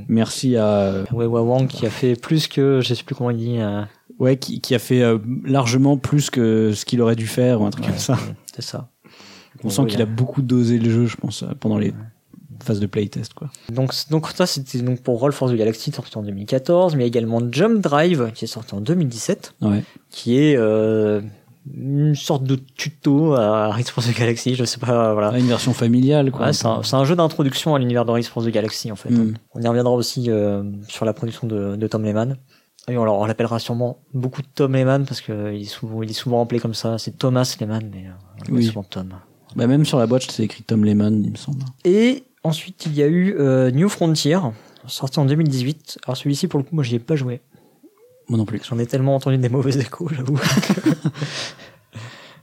Merci 0.09 0.57
à 0.57 1.05
Weiwa 1.13 1.43
Wang 1.43 1.67
qui 1.67 1.87
a 1.87 1.91
fait 1.91 2.15
plus 2.21 2.47
que, 2.49 2.81
je 2.83 2.95
sais 2.95 3.03
plus 3.05 3.15
comment 3.15 3.31
il 3.31 3.37
dit. 3.39 3.59
euh, 3.59 3.83
ouais 4.19 4.37
qui, 4.37 4.61
qui 4.61 4.75
a 4.75 4.79
fait 4.79 5.03
euh, 5.03 5.19
largement 5.45 5.97
plus 5.97 6.31
que 6.31 6.73
ce 6.73 6.85
qu'il 6.85 7.01
aurait 7.01 7.17
dû 7.17 7.27
faire 7.27 7.61
ou 7.61 7.67
un 7.67 7.71
truc 7.71 7.87
comme 7.87 7.99
ça. 7.99 8.19
C'est 8.55 8.63
ça. 8.63 8.89
On 9.63 9.71
sent 9.71 9.87
qu'il 9.87 10.03
a 10.03 10.07
beaucoup 10.07 10.43
dosé 10.43 10.79
le 10.79 10.91
jeu, 10.91 11.07
je 11.07 11.17
pense, 11.17 11.43
euh, 11.43 11.47
pendant 11.59 11.79
les 11.79 11.93
phases 12.63 12.81
de 12.81 12.87
playtest 12.87 13.35
quoi. 13.35 13.51
Donc, 13.73 13.93
donc 14.11 14.29
ça, 14.35 14.47
c'était 14.47 14.79
donc 14.81 15.01
pour 15.01 15.19
Roll 15.21 15.33
for 15.33 15.51
the 15.51 15.55
Galaxy, 15.55 15.91
sorti 15.93 16.17
en 16.19 16.23
2014, 16.23 16.95
mais 16.97 17.03
il 17.03 17.03
y 17.03 17.05
a 17.05 17.09
également 17.09 17.41
Jump 17.51 17.81
Drive, 17.81 18.31
qui 18.35 18.45
est 18.45 18.49
sorti 18.49 18.75
en 18.75 18.81
2017, 18.81 19.55
Ouais. 19.63 19.83
qui 20.11 20.39
est 20.39 20.57
euh, 20.57 21.21
une 21.73 22.15
sorte 22.15 22.45
de 22.45 22.57
tuto 22.57 23.35
à 23.35 23.69
Race 23.69 23.91
for 23.91 24.05
the 24.05 24.15
Galaxy, 24.17 24.55
je 24.55 24.65
sais 24.65 24.79
pas, 24.79 25.15
voilà. 25.15 25.39
Une 25.39 25.47
version 25.47 25.73
familiale 25.73 26.31
quoi. 26.31 26.47
Ouais, 26.47 26.53
c'est 26.53 26.67
un, 26.67 27.05
jeu 27.05 27.17
d'introduction 27.17 27.75
à 27.75 27.79
l'univers 27.79 28.05
de 28.05 28.11
Race 28.11 28.29
for 28.29 28.45
the 28.45 28.49
Galaxy, 28.49 28.93
en 28.93 28.97
fait. 28.97 29.11
Mm. 29.11 29.35
On 29.55 29.63
y 29.63 29.67
reviendra 29.67 29.95
aussi 29.95 30.27
euh, 30.29 30.63
sur 30.89 31.05
la 31.05 31.13
production 31.13 31.47
de, 31.47 31.77
de 31.77 31.87
Tom 31.87 32.05
Lehman. 32.05 32.37
Et 32.89 32.99
on, 32.99 33.03
alors, 33.03 33.19
on 33.19 33.25
l'appellera 33.25 33.59
sûrement 33.59 33.99
beaucoup 34.13 34.43
de 34.43 34.47
Tom 34.55 34.75
Lehman, 34.75 35.07
parce 35.07 35.21
qu'il 35.23 35.35
est 35.35 35.65
souvent, 35.65 36.03
il 36.03 36.11
est 36.11 36.15
souvent 36.15 36.43
appelé 36.43 36.61
comme 36.61 36.75
ça. 36.75 36.99
C'est 36.99 37.19
Thomas 37.19 37.57
Lehman, 37.59 37.91
mais 37.91 38.07
euh, 38.09 38.47
on 38.51 38.55
Oui. 38.55 38.65
souvent 38.65 38.83
Tom. 38.83 39.15
Bah, 39.57 39.67
même 39.67 39.85
sur 39.85 39.99
la 39.99 40.07
boîte, 40.07 40.31
c'est 40.31 40.45
écrit 40.45 40.63
Tom 40.65 40.85
Lehman, 40.85 41.23
il 41.25 41.31
me 41.31 41.37
semble. 41.37 41.65
Et 41.85 42.25
ensuite, 42.43 42.85
il 42.87 42.95
y 42.95 43.03
a 43.03 43.07
eu 43.07 43.37
euh, 43.39 43.71
New 43.71 43.89
Frontier, 43.89 44.39
sorti 44.87 45.19
en 45.19 45.25
2018. 45.25 45.99
Alors 46.05 46.17
celui-ci, 46.17 46.47
pour 46.49 46.59
le 46.59 46.65
coup, 46.65 46.75
moi, 46.75 46.85
j'y 46.85 46.97
ai 46.97 46.99
pas 46.99 47.17
joué. 47.17 47.41
Moi 48.29 48.39
non 48.39 48.45
plus. 48.45 48.61
J'en 48.69 48.79
ai 48.79 48.87
tellement 48.87 49.15
entendu 49.17 49.39
des 49.39 49.49
mauvais 49.49 49.77
échos, 49.79 50.09
j'avoue. 50.15 50.39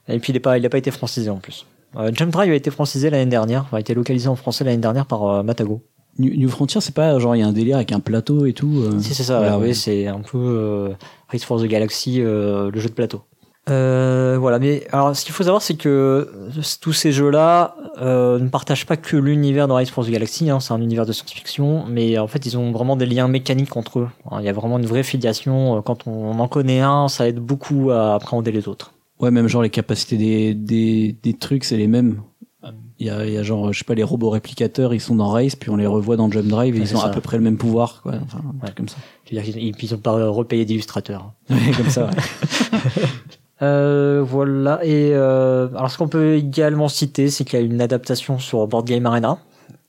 Et 0.08 0.20
puis, 0.20 0.34
il 0.34 0.36
n'a 0.36 0.40
pas, 0.40 0.58
il 0.58 0.66
a 0.66 0.70
pas 0.70 0.78
été 0.78 0.92
francisé 0.92 1.30
en 1.30 1.38
plus. 1.38 1.66
Euh, 1.96 2.12
Jump 2.14 2.32
Drive 2.32 2.52
a 2.52 2.56
été 2.56 2.72
francisé 2.72 3.10
l'année 3.10 3.30
dernière, 3.30 3.66
a 3.72 3.80
été 3.80 3.94
localisé 3.94 4.28
en 4.28 4.36
français 4.36 4.64
l'année 4.64 4.78
dernière 4.78 5.06
par 5.06 5.24
euh, 5.26 5.44
Matago. 5.44 5.82
New, 6.20 6.36
New 6.36 6.50
Frontier, 6.50 6.82
c'est 6.82 6.94
pas 6.94 7.18
genre 7.20 7.36
il 7.36 7.40
y 7.40 7.42
a 7.42 7.48
un 7.48 7.54
délire 7.54 7.78
avec 7.78 7.92
un 7.94 8.02
plateau 8.02 8.46
et 8.46 8.54
tout. 8.54 8.82
euh, 8.84 9.00
Si, 9.00 9.14
c'est 9.14 9.24
ça, 9.24 9.38
voilà, 9.38 9.58
ouais, 9.58 9.68
ouais. 9.68 9.74
c'est 9.74 10.08
un 10.08 10.20
peu 10.20 10.92
Race 11.30 11.44
for 11.44 11.62
the 11.62 11.66
Galaxy, 11.66 12.20
le 12.20 12.72
jeu 12.76 12.90
de 12.90 12.94
plateau. 12.94 13.22
Euh, 13.70 14.38
voilà, 14.40 14.58
mais 14.58 14.88
alors 14.92 15.16
ce 15.16 15.24
qu'il 15.24 15.34
faut 15.34 15.44
savoir, 15.44 15.62
c'est 15.62 15.76
que 15.76 15.88
euh, 15.88 16.62
tous 16.82 16.94
ces 16.94 17.12
jeux-là 17.12 17.76
euh, 18.02 18.40
ne 18.40 18.50
partagent 18.50 18.88
pas 18.88 18.98
que 18.98 19.16
l'univers 19.16 19.68
de 19.68 19.74
Race 19.74 19.90
for 19.92 20.04
the 20.04 20.10
Galaxy, 20.10 20.50
hein, 20.50 20.60
c'est 20.60 20.74
un 20.74 20.82
univers 20.82 21.06
de 21.06 21.12
science-fiction, 21.14 21.86
mais 21.88 22.18
en 22.18 22.26
fait 22.28 22.44
ils 22.48 22.58
ont 22.58 22.72
vraiment 22.72 22.96
des 22.96 23.06
liens 23.06 23.28
mécaniques 23.28 23.78
entre 23.78 24.00
eux. 24.00 24.08
Hein, 24.32 24.38
Il 24.40 24.46
y 24.46 24.50
a 24.50 24.54
vraiment 24.54 24.80
une 24.80 24.88
vraie 24.88 25.04
filiation. 25.04 25.78
euh, 25.78 25.82
Quand 25.82 26.08
on 26.08 26.40
en 26.40 26.48
connaît 26.48 26.80
un, 26.82 27.08
ça 27.08 27.28
aide 27.28 27.38
beaucoup 27.40 27.92
à 27.92 28.16
appréhender 28.16 28.52
les 28.52 28.68
autres. 28.68 28.94
Ouais, 29.20 29.30
même 29.30 29.48
genre 29.48 29.62
les 29.62 29.70
capacités 29.70 30.18
des, 30.18 30.56
des, 30.56 31.16
des 31.22 31.34
trucs, 31.36 31.64
c'est 31.64 31.78
les 31.78 31.88
mêmes. 31.88 32.22
Il 32.98 33.08
y 33.08 33.10
a, 33.10 33.26
il 33.26 33.34
y 33.34 33.38
a 33.38 33.44
genre, 33.44 33.72
je 33.74 33.80
sais 33.80 33.86
pas, 33.86 33.96
les 33.96 34.04
robots 34.04 34.30
réplicateurs, 34.30 34.94
ils 34.94 35.00
sont 35.02 35.16
dans 35.16 35.30
Race, 35.30 35.56
puis 35.56 35.70
on 35.72 35.76
les 35.76 35.88
revoit 35.88 36.18
dans 36.18 36.30
Jump 36.32 36.46
Drive, 36.48 36.76
et 36.76 36.80
Ouais, 36.80 36.86
ils 36.86 36.96
ont 36.96 37.02
à 37.02 37.10
peu 37.10 37.22
près 37.22 37.38
le 37.38 37.44
même 37.44 37.58
pouvoir, 37.58 38.02
quoi. 38.04 38.14
Enfin, 38.24 38.40
Ouais. 38.64 38.70
comme 38.76 38.88
ça. 38.90 38.98
C'est-à-dire 39.26 39.52
qu'ils 39.54 39.64
ils- 39.64 39.76
ils 39.82 39.94
ont 39.96 39.98
pas 39.98 40.28
repayé 40.30 40.66
d'illustrateurs. 40.66 41.34
Ouais, 41.50 41.58
comme 41.76 41.90
ça, 41.90 42.06
ouais. 42.06 42.12
Euh, 43.62 44.24
voilà. 44.26 44.80
Et 44.84 45.12
euh, 45.14 45.68
alors, 45.76 45.92
ce 45.92 45.98
qu'on 45.98 46.08
peut 46.08 46.36
également 46.36 46.88
citer, 46.88 47.30
c'est 47.30 47.44
qu'il 47.44 47.60
y 47.60 47.62
a 47.62 47.66
une 47.66 47.82
adaptation 47.82 48.40
sur 48.40 48.66
Board 48.68 48.86
Game 48.88 49.06
Arena. 49.06 49.40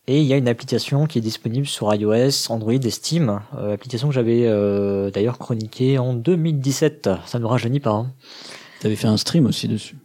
Et 0.08 0.20
il 0.20 0.26
y 0.26 0.32
a 0.32 0.36
une 0.36 0.48
application 0.48 1.06
qui 1.06 1.18
est 1.18 1.22
disponible 1.22 1.66
sur 1.66 1.94
iOS, 1.94 2.50
Android 2.50 2.72
et 2.72 2.90
Steam. 2.90 3.38
Euh, 3.56 3.74
application 3.74 4.08
que 4.08 4.14
j'avais 4.14 4.46
euh, 4.46 5.10
d'ailleurs 5.12 5.38
chroniquée 5.38 5.98
en 5.98 6.12
2017. 6.12 7.08
Ça 7.24 7.38
ne 7.38 7.44
rajeunit 7.46 7.78
pas. 7.78 7.92
Hein. 7.92 8.12
T'avais 8.80 8.96
fait 8.96 9.06
un 9.06 9.16
stream 9.16 9.46
aussi 9.46 9.68
dessus. 9.68 9.96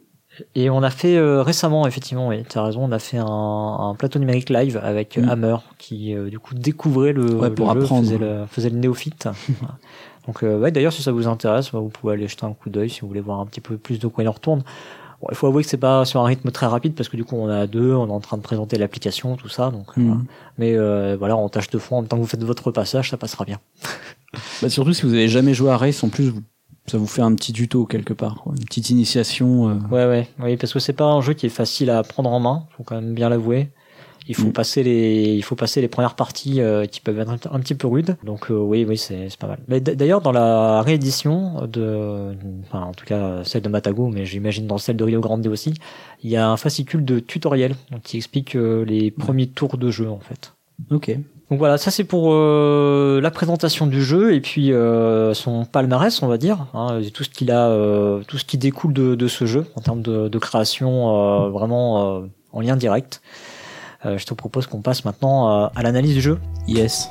Et 0.53 0.69
on 0.69 0.83
a 0.83 0.91
fait 0.91 1.17
euh, 1.17 1.41
récemment, 1.41 1.87
effectivement, 1.87 2.27
oui, 2.27 2.43
tu 2.47 2.59
as 2.59 2.63
raison, 2.63 2.83
on 2.83 2.91
a 2.91 2.99
fait 2.99 3.17
un, 3.17 3.25
un 3.25 3.95
plateau 3.95 4.19
numérique 4.19 4.51
live 4.51 4.79
avec 4.83 5.17
Mm. 5.17 5.29
Hammer 5.29 5.55
qui 5.79 6.13
euh, 6.13 6.29
du 6.29 6.37
coup 6.37 6.53
découvrait 6.53 7.11
le, 7.11 7.33
Ouais, 7.33 7.49
le 7.49 7.55
pour 7.55 7.73
jeu, 7.73 7.81
apprendre. 7.81 8.03
faisait 8.03 8.17
le, 8.19 8.45
faisait 8.47 8.69
le 8.69 8.77
néophyte. 8.77 9.27
Donc 10.27 10.43
euh, 10.43 10.59
ouais, 10.59 10.71
d'ailleurs 10.71 10.93
si 10.93 11.01
ça 11.01 11.11
vous 11.11 11.27
intéresse, 11.27 11.71
bah, 11.71 11.79
vous 11.79 11.89
pouvez 11.89 12.13
aller 12.13 12.27
jeter 12.27 12.45
un 12.45 12.53
coup 12.53 12.69
d'œil 12.69 12.89
si 12.89 13.01
vous 13.01 13.07
voulez 13.07 13.21
voir 13.21 13.39
un 13.39 13.45
petit 13.45 13.61
peu 13.61 13.77
plus 13.77 13.97
de 13.99 14.07
quoi 14.07 14.23
il 14.23 14.27
en 14.27 14.33
retourne. 14.33 14.63
Bon, 15.21 15.27
il 15.31 15.35
faut 15.35 15.47
avouer 15.47 15.63
que 15.63 15.69
c'est 15.69 15.77
pas 15.77 16.05
sur 16.05 16.21
un 16.21 16.25
rythme 16.25 16.51
très 16.51 16.67
rapide 16.67 16.93
parce 16.93 17.09
que 17.09 17.17
du 17.17 17.23
coup 17.23 17.35
on 17.37 17.47
a 17.49 17.65
deux, 17.65 17.93
on 17.95 18.07
est 18.07 18.11
en 18.11 18.19
train 18.19 18.37
de 18.37 18.43
présenter 18.43 18.77
l'application, 18.77 19.35
tout 19.37 19.49
ça. 19.49 19.71
Donc 19.71 19.95
Mm. 19.97 20.05
voilà. 20.07 20.21
mais 20.59 20.75
euh, 20.75 21.15
voilà, 21.17 21.35
en 21.37 21.49
tâche 21.49 21.69
de 21.69 21.79
fond, 21.79 21.97
en 21.97 22.01
même 22.01 22.07
temps 22.09 22.17
que 22.17 22.21
vous 22.21 22.27
faites 22.27 22.43
votre 22.43 22.71
passage, 22.71 23.09
ça 23.09 23.17
passera 23.17 23.45
bien. 23.45 23.59
Bah, 24.61 24.69
surtout 24.69 24.93
si 24.93 25.03
vous 25.03 25.13
avez 25.13 25.29
jamais 25.29 25.53
joué 25.53 25.69
à 25.71 25.77
Race, 25.77 26.03
en 26.03 26.09
plus, 26.09 26.33
ça 26.85 26.97
vous 26.97 27.07
fait 27.07 27.21
un 27.21 27.33
petit 27.33 27.53
tuto 27.53 27.85
quelque 27.85 28.13
part, 28.13 28.35
quoi. 28.35 28.53
une 28.57 28.65
petite 28.65 28.89
initiation. 28.89 29.69
euh. 29.69 29.73
Ouais, 29.89 30.05
ouais, 30.05 30.27
oui, 30.39 30.57
parce 30.57 30.73
que 30.73 30.79
c'est 30.79 30.93
pas 30.93 31.05
un 31.05 31.21
jeu 31.21 31.33
qui 31.33 31.45
est 31.45 31.49
facile 31.49 31.89
à 31.89 32.03
prendre 32.03 32.29
en 32.29 32.39
main, 32.39 32.65
faut 32.75 32.83
quand 32.83 32.95
même 32.95 33.13
bien 33.13 33.29
l'avouer. 33.29 33.69
Il 34.27 34.35
faut 34.35 34.47
Mm. 34.47 34.53
passer 34.53 34.83
les, 34.83 35.33
il 35.35 35.41
faut 35.43 35.55
passer 35.55 35.81
les 35.81 35.87
premières 35.87 36.15
parties 36.15 36.61
euh, 36.61 36.85
qui 36.85 36.99
peuvent 37.01 37.19
être 37.19 37.29
un, 37.29 37.37
un 37.51 37.59
petit 37.59 37.75
peu 37.75 37.87
rudes. 37.87 38.15
Donc 38.23 38.51
euh, 38.51 38.55
oui, 38.55 38.85
oui, 38.87 38.97
c'est 38.97 39.29
pas 39.39 39.47
mal. 39.47 39.59
Mais 39.67 39.79
d'ailleurs, 39.79 40.21
dans 40.21 40.31
la 40.31 40.81
réédition 40.81 41.67
de, 41.67 42.33
enfin 42.63 42.81
en 42.81 42.91
tout 42.93 43.05
cas 43.05 43.43
celle 43.43 43.61
de 43.61 43.69
Matago, 43.69 44.09
mais 44.09 44.25
j'imagine 44.25 44.67
dans 44.67 44.77
celle 44.77 44.97
de 44.97 45.03
Rio 45.03 45.21
Grande 45.21 45.45
aussi, 45.47 45.73
il 46.23 46.29
y 46.29 46.35
a 46.37 46.49
un 46.49 46.57
fascicule 46.57 47.05
de 47.05 47.19
tutoriel 47.19 47.75
qui 48.03 48.17
explique 48.17 48.55
euh, 48.55 48.83
les 48.85 49.11
premiers 49.11 49.47
tours 49.47 49.77
de 49.77 49.89
jeu 49.89 50.09
en 50.09 50.19
fait. 50.19 50.53
Ok. 50.91 51.17
Donc 51.49 51.59
voilà, 51.59 51.77
ça 51.77 51.91
c'est 51.91 52.03
pour 52.03 52.33
euh, 52.33 53.21
la 53.21 53.31
présentation 53.31 53.87
du 53.87 54.03
jeu 54.03 54.33
et 54.33 54.41
puis 54.41 54.73
euh, 54.73 55.33
son 55.33 55.63
palmarès, 55.63 56.21
on 56.21 56.27
va 56.27 56.37
dire, 56.37 56.67
hein, 56.73 56.99
et 56.99 57.09
tout 57.09 57.23
ce 57.23 57.29
qu'il 57.29 57.51
a, 57.51 57.69
euh, 57.69 58.21
tout 58.27 58.37
ce 58.37 58.43
qui 58.43 58.57
découle 58.57 58.91
de, 58.91 59.15
de 59.15 59.27
ce 59.29 59.45
jeu 59.45 59.65
en 59.75 59.81
termes 59.81 60.01
de, 60.01 60.27
de 60.27 60.39
création, 60.39 61.15
euh, 61.15 61.49
vraiment 61.49 62.17
euh, 62.17 62.25
en 62.51 62.59
lien 62.59 62.75
direct. 62.75 63.21
Euh, 64.05 64.17
je 64.17 64.25
te 64.25 64.33
propose 64.33 64.67
qu'on 64.67 64.81
passe 64.81 65.05
maintenant 65.05 65.49
euh, 65.49 65.67
à 65.75 65.81
l'analyse 65.81 66.13
du 66.13 66.21
jeu. 66.21 66.39
Yes. 66.67 67.09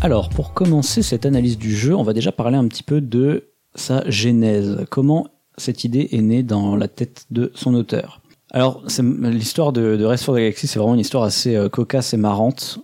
Alors, 0.00 0.30
pour 0.30 0.52
commencer 0.54 1.02
cette 1.02 1.26
analyse 1.26 1.58
du 1.58 1.76
jeu, 1.76 1.94
on 1.94 2.02
va 2.02 2.12
déjà 2.12 2.32
parler 2.32 2.56
un 2.56 2.66
petit 2.66 2.82
peu 2.82 3.00
de 3.00 3.50
sa 3.74 4.08
genèse. 4.10 4.84
Comment 4.90 5.28
cette 5.58 5.84
idée 5.84 6.08
est 6.12 6.22
née 6.22 6.42
dans 6.42 6.74
la 6.74 6.88
tête 6.88 7.26
de 7.30 7.52
son 7.54 7.74
auteur? 7.74 8.20
Alors, 8.50 8.82
l'histoire 8.98 9.72
de, 9.72 9.96
de 9.96 10.04
Race 10.04 10.24
for 10.24 10.34
the 10.34 10.38
Galaxy, 10.38 10.66
c'est 10.66 10.78
vraiment 10.78 10.94
une 10.94 11.00
histoire 11.00 11.22
assez 11.22 11.54
euh, 11.54 11.68
cocasse 11.68 12.14
et 12.14 12.16
marrante. 12.16 12.80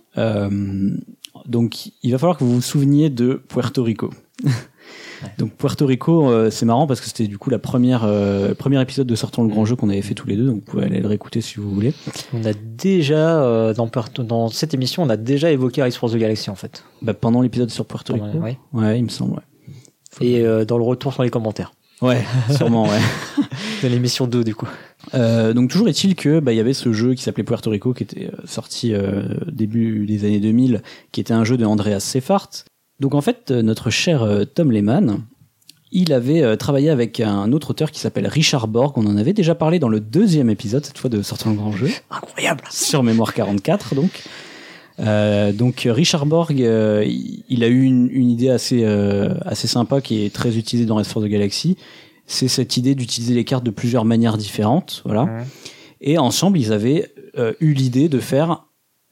Donc, 1.45 1.89
il 2.03 2.11
va 2.11 2.17
falloir 2.19 2.37
que 2.37 2.43
vous 2.43 2.55
vous 2.55 2.61
souveniez 2.61 3.09
de 3.09 3.33
Puerto 3.33 3.83
Rico. 3.83 4.11
Donc 5.37 5.51
Puerto 5.53 5.85
Rico, 5.85 6.29
euh, 6.29 6.49
c'est 6.49 6.65
marrant 6.65 6.87
parce 6.87 7.01
que 7.01 7.07
c'était 7.07 7.27
du 7.27 7.37
coup 7.37 7.49
la 7.49 7.59
première, 7.59 8.03
euh, 8.05 8.49
le 8.49 8.55
premier 8.55 8.81
épisode 8.81 9.07
de 9.07 9.15
Sortons 9.15 9.43
le 9.43 9.49
Grand 9.49 9.65
Jeu 9.65 9.75
qu'on 9.75 9.89
avait 9.89 10.01
fait 10.01 10.13
tous 10.15 10.27
les 10.27 10.35
deux, 10.35 10.45
donc 10.45 10.55
vous 10.55 10.61
pouvez 10.61 10.83
aller 10.85 10.99
le 10.99 11.07
réécouter 11.07 11.41
si 11.41 11.55
vous 11.55 11.69
voulez. 11.71 11.93
On 12.33 12.43
a 12.45 12.53
déjà 12.53 13.41
euh, 13.43 13.73
dans, 13.73 13.87
Puerto- 13.87 14.23
dans 14.23 14.47
cette 14.49 14.73
émission, 14.73 15.03
on 15.03 15.09
a 15.09 15.17
déjà 15.17 15.51
évoqué 15.51 15.81
Race 15.81 15.95
for 15.97 16.09
the 16.11 16.15
Galaxy 16.17 16.49
en 16.49 16.55
fait. 16.55 16.83
Bah, 17.01 17.13
pendant 17.13 17.41
l'épisode 17.41 17.69
sur 17.69 17.85
Puerto 17.85 18.13
Rico. 18.13 18.37
Ouais. 18.39 18.57
Ouais, 18.73 18.97
il 18.99 19.03
me 19.03 19.09
semble. 19.09 19.41
Ouais, 20.19 20.27
Et 20.27 20.65
dans 20.65 20.77
le 20.77 20.83
retour 20.83 21.13
sur 21.13 21.23
les 21.23 21.29
commentaires 21.29 21.71
ouais 22.01 22.23
sûrement. 22.55 22.83
Ouais. 22.83 22.99
de 23.83 23.87
l'émission 23.89 24.25
2 24.25 24.43
du 24.45 24.55
coup. 24.55 24.67
Euh, 25.15 25.51
donc 25.53 25.69
toujours 25.69 25.89
est-il 25.89 26.15
que 26.15 26.39
bah 26.39 26.53
il 26.53 26.55
y 26.55 26.59
avait 26.61 26.73
ce 26.73 26.93
jeu 26.93 27.13
qui 27.13 27.23
s'appelait 27.23 27.43
Puerto 27.43 27.69
Rico 27.69 27.93
qui 27.93 28.03
était 28.03 28.31
sorti 28.45 28.93
euh, 28.93 29.23
début 29.51 30.05
des 30.05 30.23
années 30.23 30.39
2000, 30.39 30.81
qui 31.11 31.19
était 31.19 31.33
un 31.33 31.43
jeu 31.43 31.57
de 31.57 31.65
Andreas 31.65 31.99
Seyfarth. 31.99 32.65
Donc 32.99 33.15
en 33.15 33.21
fait 33.21 33.51
euh, 33.51 33.61
notre 33.61 33.89
cher 33.89 34.23
euh, 34.23 34.45
Tom 34.45 34.71
Lehman, 34.71 35.21
il 35.91 36.13
avait 36.13 36.43
euh, 36.43 36.55
travaillé 36.55 36.89
avec 36.89 37.19
un 37.19 37.51
autre 37.51 37.71
auteur 37.71 37.91
qui 37.91 37.99
s'appelle 37.99 38.27
Richard 38.27 38.67
Borg. 38.67 38.97
On 38.97 39.05
en 39.05 39.17
avait 39.17 39.33
déjà 39.33 39.55
parlé 39.55 39.79
dans 39.79 39.89
le 39.89 39.99
deuxième 39.99 40.49
épisode 40.49 40.85
cette 40.85 40.97
fois 40.97 41.09
de 41.09 41.21
Sortant 41.21 41.51
le 41.51 41.55
Grand 41.55 41.71
Jeu. 41.71 41.89
Incroyable. 42.11 42.63
sur 42.69 43.03
Mémoire 43.03 43.33
44 43.33 43.95
donc. 43.95 44.23
Euh, 44.99 45.51
donc 45.51 45.87
Richard 45.89 46.25
Borg, 46.25 46.61
euh, 46.61 47.05
il 47.07 47.63
a 47.63 47.67
eu 47.67 47.83
une, 47.83 48.09
une 48.11 48.29
idée 48.29 48.49
assez 48.49 48.83
euh, 48.83 49.33
assez 49.45 49.67
sympa 49.67 50.01
qui 50.01 50.25
est 50.25 50.33
très 50.33 50.57
utilisée 50.57 50.85
dans 50.85 50.95
Race 50.95 51.07
for 51.07 51.21
the 51.23 51.27
Galaxy. 51.27 51.77
C'est 52.25 52.47
cette 52.47 52.77
idée 52.77 52.95
d'utiliser 52.95 53.33
les 53.33 53.45
cartes 53.45 53.63
de 53.63 53.71
plusieurs 53.71 54.05
manières 54.05 54.37
différentes, 54.37 55.01
voilà. 55.05 55.23
Ouais. 55.23 55.43
Et 56.01 56.17
ensemble, 56.17 56.59
ils 56.59 56.71
avaient 56.71 57.11
eu 57.59 57.73
l'idée 57.73 58.07
de 58.07 58.19
faire 58.19 58.65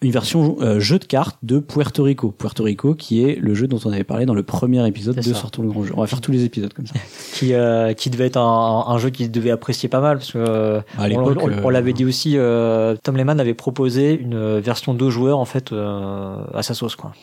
une 0.03 0.11
version 0.11 0.57
euh, 0.61 0.79
jeu 0.79 0.99
de 0.99 1.05
cartes 1.05 1.37
de 1.41 1.57
Puerto 1.59 2.03
Rico. 2.03 2.29
Puerto 2.31 2.63
Rico, 2.63 2.93
qui 2.93 3.23
est 3.23 3.35
le 3.39 3.55
jeu 3.55 3.67
dont 3.67 3.79
on 3.85 3.91
avait 3.91 4.03
parlé 4.03 4.25
dans 4.27 4.35
le 4.35 4.43
premier 4.43 4.85
épisode 4.87 5.15
de 5.15 5.21
ça. 5.21 5.33
Sortons 5.33 5.63
le 5.63 5.69
grand 5.69 5.83
jeu. 5.83 5.93
On 5.97 6.01
va 6.01 6.07
faire 6.07 6.21
tous 6.21 6.31
les 6.31 6.43
épisodes 6.43 6.71
comme 6.73 6.85
ça. 6.85 6.93
qui 7.33 7.53
euh, 7.53 7.93
qui 7.93 8.09
devait 8.11 8.27
être 8.27 8.37
un, 8.37 8.85
un 8.87 8.97
jeu 8.99 9.09
qu'il 9.09 9.31
devait 9.31 9.49
apprécier 9.51 9.89
pas 9.89 9.99
mal 10.01 10.17
parce 10.17 10.31
que 10.33 10.37
euh, 10.37 10.79
À 10.97 11.03
on, 11.03 11.07
l'époque, 11.07 11.39
on- 11.41 11.49
euh, 11.49 11.61
on 11.63 11.69
l'avait 11.69 11.93
dit 11.93 12.05
aussi 12.05 12.33
euh, 12.37 12.95
Tom 13.01 13.17
Lehman 13.17 13.39
avait 13.39 13.55
proposé 13.55 14.13
une 14.13 14.59
version 14.59 14.93
deux 14.93 15.09
joueurs 15.09 15.39
en 15.39 15.45
fait 15.45 15.71
euh, 15.71 16.43
à 16.53 16.61
sa 16.61 16.73
sauce 16.75 16.95
quoi 16.95 17.13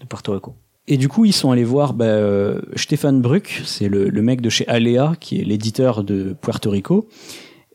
de 0.00 0.06
Puerto 0.06 0.32
Rico 0.32 0.54
Et 0.86 0.96
du 0.98 1.08
coup, 1.08 1.24
ils 1.24 1.32
sont 1.32 1.50
allés 1.50 1.64
voir 1.64 1.94
bah, 1.94 2.04
euh, 2.04 2.60
Stéphane 2.76 3.20
Bruck, 3.20 3.60
c'est 3.64 3.88
le, 3.88 4.08
le 4.08 4.22
mec 4.22 4.40
de 4.40 4.48
chez 4.50 4.66
Alea, 4.68 5.14
qui 5.18 5.40
est 5.40 5.44
l'éditeur 5.44 6.04
de 6.04 6.34
Puerto 6.40 6.70
Rico. 6.70 7.08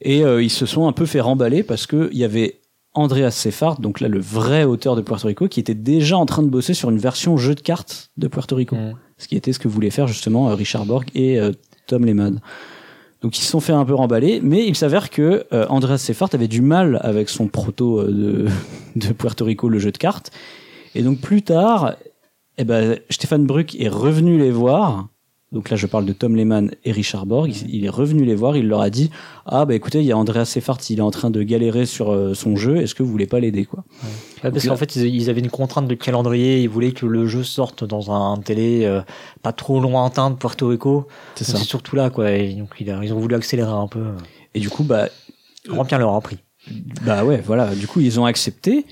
Et 0.02 0.24
euh, 0.26 0.42
ils 0.42 0.50
se 0.50 0.66
sont 0.66 0.88
un 0.88 0.92
peu 0.92 1.06
fait 1.06 1.20
remballer 1.22 1.62
parce 1.64 1.86
que 1.88 2.10
il 2.12 2.18
y 2.18 2.24
avait 2.24 2.60
Andreas 2.96 3.32
Seyfarth, 3.32 3.82
donc 3.82 4.00
là 4.00 4.08
le 4.08 4.20
vrai 4.20 4.64
auteur 4.64 4.96
de 4.96 5.02
Puerto 5.02 5.28
Rico, 5.28 5.48
qui 5.48 5.60
était 5.60 5.76
déjà 5.76 6.18
en 6.18 6.26
train 6.26 6.44
de 6.44 6.50
bosser 6.50 6.74
sur 6.74 6.90
une 6.90 6.98
version 6.98 7.38
jeu 7.38 7.54
de 7.54 7.62
cartes 7.62 8.10
de 8.18 8.28
Puerto 8.28 8.56
Rico. 8.56 8.76
Mm. 8.76 8.94
Ce 9.18 9.28
qui 9.28 9.36
était 9.36 9.54
ce 9.54 9.60
que 9.60 9.68
voulaient 9.68 9.92
faire 9.92 10.08
justement 10.08 10.50
euh, 10.50 10.56
Richard 10.56 10.86
Borg 10.86 11.06
et 11.14 11.40
euh, 11.40 11.52
Tom 11.88 12.06
Lehman. 12.06 12.42
Donc 13.22 13.40
ils 13.40 13.42
se 13.42 13.50
sont 13.50 13.60
fait 13.60 13.74
un 13.74 13.86
peu 13.86 13.96
remballer, 13.96 14.40
mais 14.44 14.68
il 14.68 14.76
s'avère 14.76 15.10
que 15.10 15.48
euh, 15.52 15.66
Andreas 15.70 15.98
Seyfarth 15.98 16.36
avait 16.36 16.48
du 16.48 16.62
mal 16.62 17.00
avec 17.02 17.30
son 17.30 17.48
proto 17.48 18.00
euh, 18.00 18.12
de, 18.12 18.48
de 19.08 19.14
Puerto 19.14 19.46
Rico, 19.46 19.68
le 19.68 19.80
jeu 19.80 19.92
de 19.92 19.98
cartes. 19.98 20.32
Et 20.94 21.02
donc 21.02 21.20
plus 21.20 21.42
tard, 21.42 21.96
eh 22.58 22.64
ben, 22.64 23.00
Stéphane 23.10 23.46
Bruck 23.46 23.76
est 23.80 23.90
revenu 23.90 24.38
les 24.38 24.52
voir. 24.52 25.08
Donc 25.52 25.70
là, 25.70 25.78
je 25.78 25.86
parle 25.88 26.06
de 26.06 26.12
Tom 26.12 26.36
Lehman 26.36 26.72
et 26.84 26.92
Richard 26.92 27.26
Borg. 27.26 27.54
Il, 27.70 27.86
est 27.86 27.90
revenu 27.90 28.26
les 28.26 28.36
voir. 28.36 28.58
Il 28.58 28.68
leur 28.68 28.82
a 28.82 28.90
dit 28.90 29.12
Ah, 29.46 29.66
bah 29.66 29.76
écoutez, 29.76 30.00
il 30.00 30.06
y 30.06 30.12
a 30.12 30.18
Andreas 30.18 30.46
Seyfarth, 30.46 30.90
il 30.90 31.00
est 31.00 31.04
en 31.04 31.12
train 31.12 31.30
de 31.30 31.44
galérer 31.44 31.86
sur 31.86 32.12
euh, 32.12 32.34
son 32.34 32.56
jeu. 32.56 32.78
Est-ce 32.78 32.96
que 32.96 33.04
vous 33.04 33.12
voulez 33.12 33.28
pas 33.28 33.40
l'aider, 33.40 33.64
quoi? 33.64 33.84
Ouais, 34.44 34.52
parce 34.52 34.68
qu'en 34.68 34.76
fait 34.76 34.96
ils, 34.96 35.30
avaient 35.30 35.40
une 35.40 35.50
contrainte 35.50 35.88
de 35.88 35.96
calendrier 35.96 36.62
ils 36.62 36.70
voulaient 36.70 36.92
que 36.92 37.06
le 37.06 37.26
jeu 37.26 37.44
sorte 37.44 37.84
dans 37.84 38.12
un 38.12 38.38
télé 38.38 38.86
euh, 38.86 39.02
pas 39.42 39.54
trop 39.54 39.80
lointain 39.80 40.30
de 40.30 40.36
Puerto 40.36 40.68
Rico 40.68 41.08
C'est 41.36 41.58
surtout 41.58 41.96
là 41.96 42.12
quoi 42.12 42.32
et 42.32 42.54
donc 42.54 42.70
ils 42.80 43.14
ont 43.14 43.20
voulu 43.20 43.34
accélérer 43.34 43.72
un 43.72 43.88
peu 43.88 44.04
Et 44.54 44.60
du 44.60 44.70
coup, 44.70 44.84
bah, 44.84 45.08
bien 45.88 45.98
leur 45.98 46.14
a 46.14 46.22
pris 46.22 46.38
Bah 47.06 47.24
ouais, 47.24 47.42
voilà. 47.46 47.74
Du 47.76 47.88
coup, 47.88 48.02
ils 48.02 48.20
ont 48.20 48.26
accepté. 48.26 48.86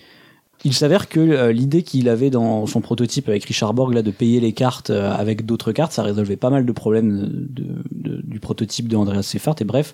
Il 0.65 0.73
s'avère 0.73 1.10
que 1.10 1.19
euh, 1.19 1.52
l'idée 1.52 1.84
qu'il 1.84 2.08
avait 2.08 2.30
dans 2.30 2.65
son 2.65 2.80
prototype 2.80 3.28
avec 3.28 3.43
Richard 3.45 3.73
Borg 3.73 3.93
là 3.93 4.02
de 4.02 4.12
payer 4.12 4.39
les 4.39 4.54
cartes 4.54 4.89
euh, 4.91 5.12
avec 5.12 5.45
d'autres 5.45 5.71
cartes, 5.71 5.91
ça 5.91 6.04
résolvait 6.04 6.38
pas 6.38 6.49
mal 6.49 6.65
de 6.65 6.71
problèmes 6.71 7.47
du 7.49 8.39
prototype 8.39 8.88
de 8.88 8.95
Andreas 8.95 9.23
Seyfarth. 9.23 9.62
Et 9.62 9.65
bref, 9.65 9.93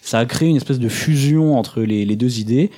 ça 0.00 0.18
a 0.18 0.24
créé 0.24 0.48
une 0.48 0.56
espèce 0.56 0.78
de 0.78 0.88
fusion 0.88 1.58
entre 1.58 1.82
les 1.82 2.16
deux 2.16 2.38
idées. 2.38 2.70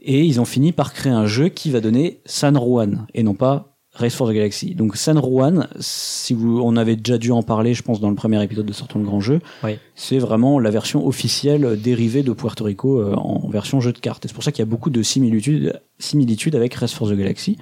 Et 0.00 0.24
ils 0.24 0.40
ont 0.40 0.44
fini 0.44 0.72
par 0.72 0.94
créer 0.94 1.12
un 1.12 1.26
jeu 1.26 1.48
qui 1.48 1.70
va 1.70 1.80
donner 1.80 2.20
San 2.24 2.56
Juan 2.56 3.06
et 3.14 3.22
non 3.22 3.34
pas 3.34 3.77
Race 3.98 4.14
for 4.14 4.28
the 4.28 4.32
Galaxy. 4.32 4.74
Donc 4.74 4.96
San 4.96 5.18
Juan, 5.20 5.68
si 5.80 6.32
vous, 6.32 6.60
on 6.62 6.76
avait 6.76 6.96
déjà 6.96 7.18
dû 7.18 7.30
en 7.32 7.42
parler, 7.42 7.74
je 7.74 7.82
pense, 7.82 8.00
dans 8.00 8.08
le 8.10 8.14
premier 8.14 8.42
épisode 8.42 8.64
de 8.66 8.72
Sortons 8.72 9.00
le 9.00 9.04
Grand 9.04 9.20
Jeu. 9.20 9.40
Oui. 9.64 9.72
C'est 9.94 10.18
vraiment 10.18 10.58
la 10.60 10.70
version 10.70 11.06
officielle 11.06 11.80
dérivée 11.80 12.22
de 12.22 12.32
Puerto 12.32 12.64
Rico 12.64 13.00
euh, 13.00 13.14
en 13.14 13.48
version 13.48 13.80
jeu 13.80 13.92
de 13.92 13.98
cartes. 13.98 14.24
Et 14.24 14.28
c'est 14.28 14.34
pour 14.34 14.44
ça 14.44 14.52
qu'il 14.52 14.60
y 14.60 14.68
a 14.68 14.70
beaucoup 14.70 14.90
de 14.90 15.02
similitudes, 15.02 15.80
similitudes 15.98 16.54
avec 16.54 16.74
Race 16.74 16.92
for 16.94 17.08
the 17.08 17.14
Galaxy. 17.14 17.58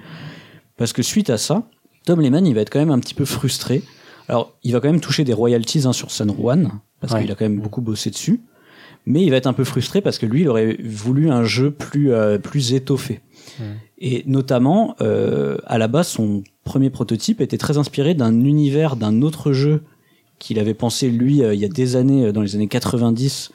Parce 0.77 0.93
que 0.93 1.01
suite 1.01 1.29
à 1.29 1.37
ça, 1.37 1.63
Tom 2.05 2.21
Lehman, 2.21 2.45
il 2.45 2.53
va 2.55 2.61
être 2.61 2.69
quand 2.69 2.79
même 2.79 2.91
un 2.91 2.99
petit 2.99 3.15
peu 3.15 3.25
frustré. 3.25 3.81
Alors, 4.29 4.53
il 4.63 4.73
va 4.73 4.79
quand 4.79 4.91
même 4.91 5.01
toucher 5.01 5.23
des 5.23 5.33
royalties 5.33 5.83
hein, 5.85 5.93
sur 5.93 6.11
San 6.11 6.31
Juan, 6.31 6.71
parce 7.01 7.13
Ouais. 7.13 7.21
qu'il 7.21 7.31
a 7.31 7.35
quand 7.35 7.45
même 7.45 7.59
beaucoup 7.59 7.81
bossé 7.81 8.09
dessus. 8.11 8.41
Mais 9.05 9.23
il 9.23 9.29
va 9.31 9.37
être 9.37 9.47
un 9.47 9.53
peu 9.53 9.63
frustré 9.63 10.01
parce 10.01 10.17
que 10.17 10.25
lui, 10.25 10.41
il 10.41 10.49
aurait 10.49 10.77
voulu 10.83 11.29
un 11.31 11.43
jeu 11.45 11.71
plus, 11.71 12.11
euh, 12.11 12.37
plus 12.37 12.73
étoffé. 12.73 13.21
Mm. 13.59 13.63
Et 13.99 14.23
notamment, 14.25 14.95
euh, 15.01 15.57
à 15.65 15.77
la 15.77 15.87
base, 15.87 16.07
son 16.07 16.43
premier 16.63 16.89
prototype 16.89 17.41
était 17.41 17.57
très 17.57 17.77
inspiré 17.77 18.13
d'un 18.13 18.43
univers 18.43 18.95
d'un 18.95 19.21
autre 19.21 19.53
jeu 19.53 19.83
qu'il 20.39 20.59
avait 20.59 20.73
pensé 20.75 21.09
lui 21.09 21.41
euh, 21.41 21.53
il 21.53 21.59
y 21.59 21.65
a 21.65 21.69
des 21.69 21.95
années, 21.95 22.25
euh, 22.25 22.31
dans 22.31 22.41
les 22.41 22.55
années 22.55 22.67
90, 22.67 23.51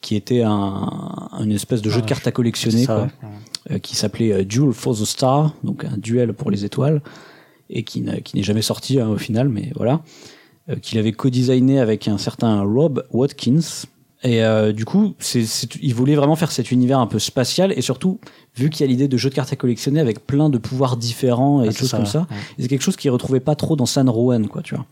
qui 0.00 0.16
était 0.16 0.42
un, 0.42 1.28
une 1.40 1.52
espèce 1.52 1.82
de 1.82 1.90
jeu 1.90 2.00
de 2.00 2.06
Ah, 2.06 2.08
cartes 2.08 2.26
à 2.26 2.32
collectionner, 2.32 2.84
Ça, 2.84 2.94
quoi, 3.20 3.28
ouais. 3.28 3.36
euh, 3.76 3.78
qui 3.78 3.94
s'appelait 3.96 4.44
Duel 4.44 4.72
for 4.72 4.94
the 4.98 5.04
Star, 5.04 5.54
donc 5.62 5.84
un 5.84 5.96
duel 5.96 6.32
pour 6.32 6.50
les 6.50 6.64
étoiles, 6.64 7.02
et 7.70 7.84
qui 7.84 8.00
n'est 8.02 8.42
jamais 8.42 8.62
sorti 8.62 8.98
hein, 9.00 9.08
au 9.08 9.16
final, 9.18 9.48
mais 9.48 9.70
voilà, 9.76 10.02
euh, 10.68 10.76
qu'il 10.76 10.98
avait 10.98 11.12
co-designé 11.12 11.78
avec 11.80 12.08
un 12.08 12.18
certain 12.18 12.62
Rob 12.62 13.04
Watkins. 13.10 13.86
Et 14.24 14.44
euh, 14.44 14.72
du 14.72 14.84
coup, 14.84 15.14
c'est, 15.18 15.44
c'est- 15.44 15.74
il 15.82 15.94
voulait 15.94 16.14
vraiment 16.14 16.36
faire 16.36 16.52
cet 16.52 16.70
univers 16.70 17.00
un 17.00 17.06
peu 17.08 17.18
spatial, 17.18 17.72
et 17.76 17.82
surtout, 17.82 18.20
vu 18.56 18.70
qu'il 18.70 18.86
y 18.86 18.88
a 18.88 18.90
l'idée 18.90 19.08
de 19.08 19.16
jeu 19.16 19.30
de 19.30 19.34
cartes 19.34 19.52
à 19.52 19.56
collectionner 19.56 19.98
avec 20.00 20.26
plein 20.26 20.48
de 20.48 20.58
pouvoirs 20.58 20.96
différents 20.96 21.62
et 21.64 21.68
Ah, 21.68 21.72
c'est 21.72 21.78
choses 21.80 21.90
comme 21.90 22.06
ça, 22.06 22.20
ouais. 22.30 22.36
c'est 22.60 22.68
quelque 22.68 22.82
chose 22.82 22.96
qu'il 22.96 23.10
retrouvait 23.10 23.40
pas 23.40 23.56
trop 23.56 23.74
dans 23.74 23.86
San 23.86 24.08
Rowan, 24.08 24.46
quoi, 24.46 24.62
tu 24.62 24.74
vois. 24.76 24.86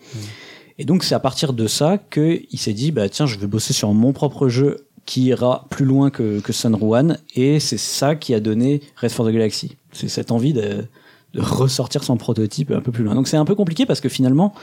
Et 0.78 0.84
donc 0.84 1.04
c'est 1.04 1.14
à 1.14 1.20
partir 1.20 1.52
de 1.52 1.66
ça 1.66 1.98
que 1.98 2.40
il 2.50 2.58
s'est 2.58 2.72
dit 2.72 2.90
bah 2.90 3.08
tiens 3.10 3.26
je 3.26 3.36
vais 3.38 3.46
bosser 3.46 3.74
sur 3.74 3.92
mon 3.92 4.12
propre 4.14 4.48
jeu 4.48 4.86
qui 5.04 5.24
ira 5.24 5.66
plus 5.68 5.84
loin 5.84 6.08
que 6.08 6.40
que 6.40 6.54
San 6.54 6.74
Juan 6.74 7.18
et 7.34 7.60
c'est 7.60 7.76
ça 7.78 8.14
qui 8.16 8.32
a 8.32 8.40
donné 8.40 8.80
Race 8.96 9.12
for 9.12 9.26
the 9.26 9.30
Galaxy. 9.30 9.76
C'est 9.92 10.08
cette 10.08 10.30
envie 10.32 10.54
de 10.54 10.86
de 11.34 11.40
ressortir 11.42 12.02
son 12.02 12.16
prototype 12.16 12.70
un 12.70 12.80
peu 12.80 12.90
plus 12.92 13.04
loin. 13.04 13.14
Donc 13.14 13.28
c'est 13.28 13.36
un 13.36 13.44
peu 13.44 13.54
compliqué 13.54 13.84
parce 13.84 14.00
que 14.00 14.08
finalement 14.08 14.54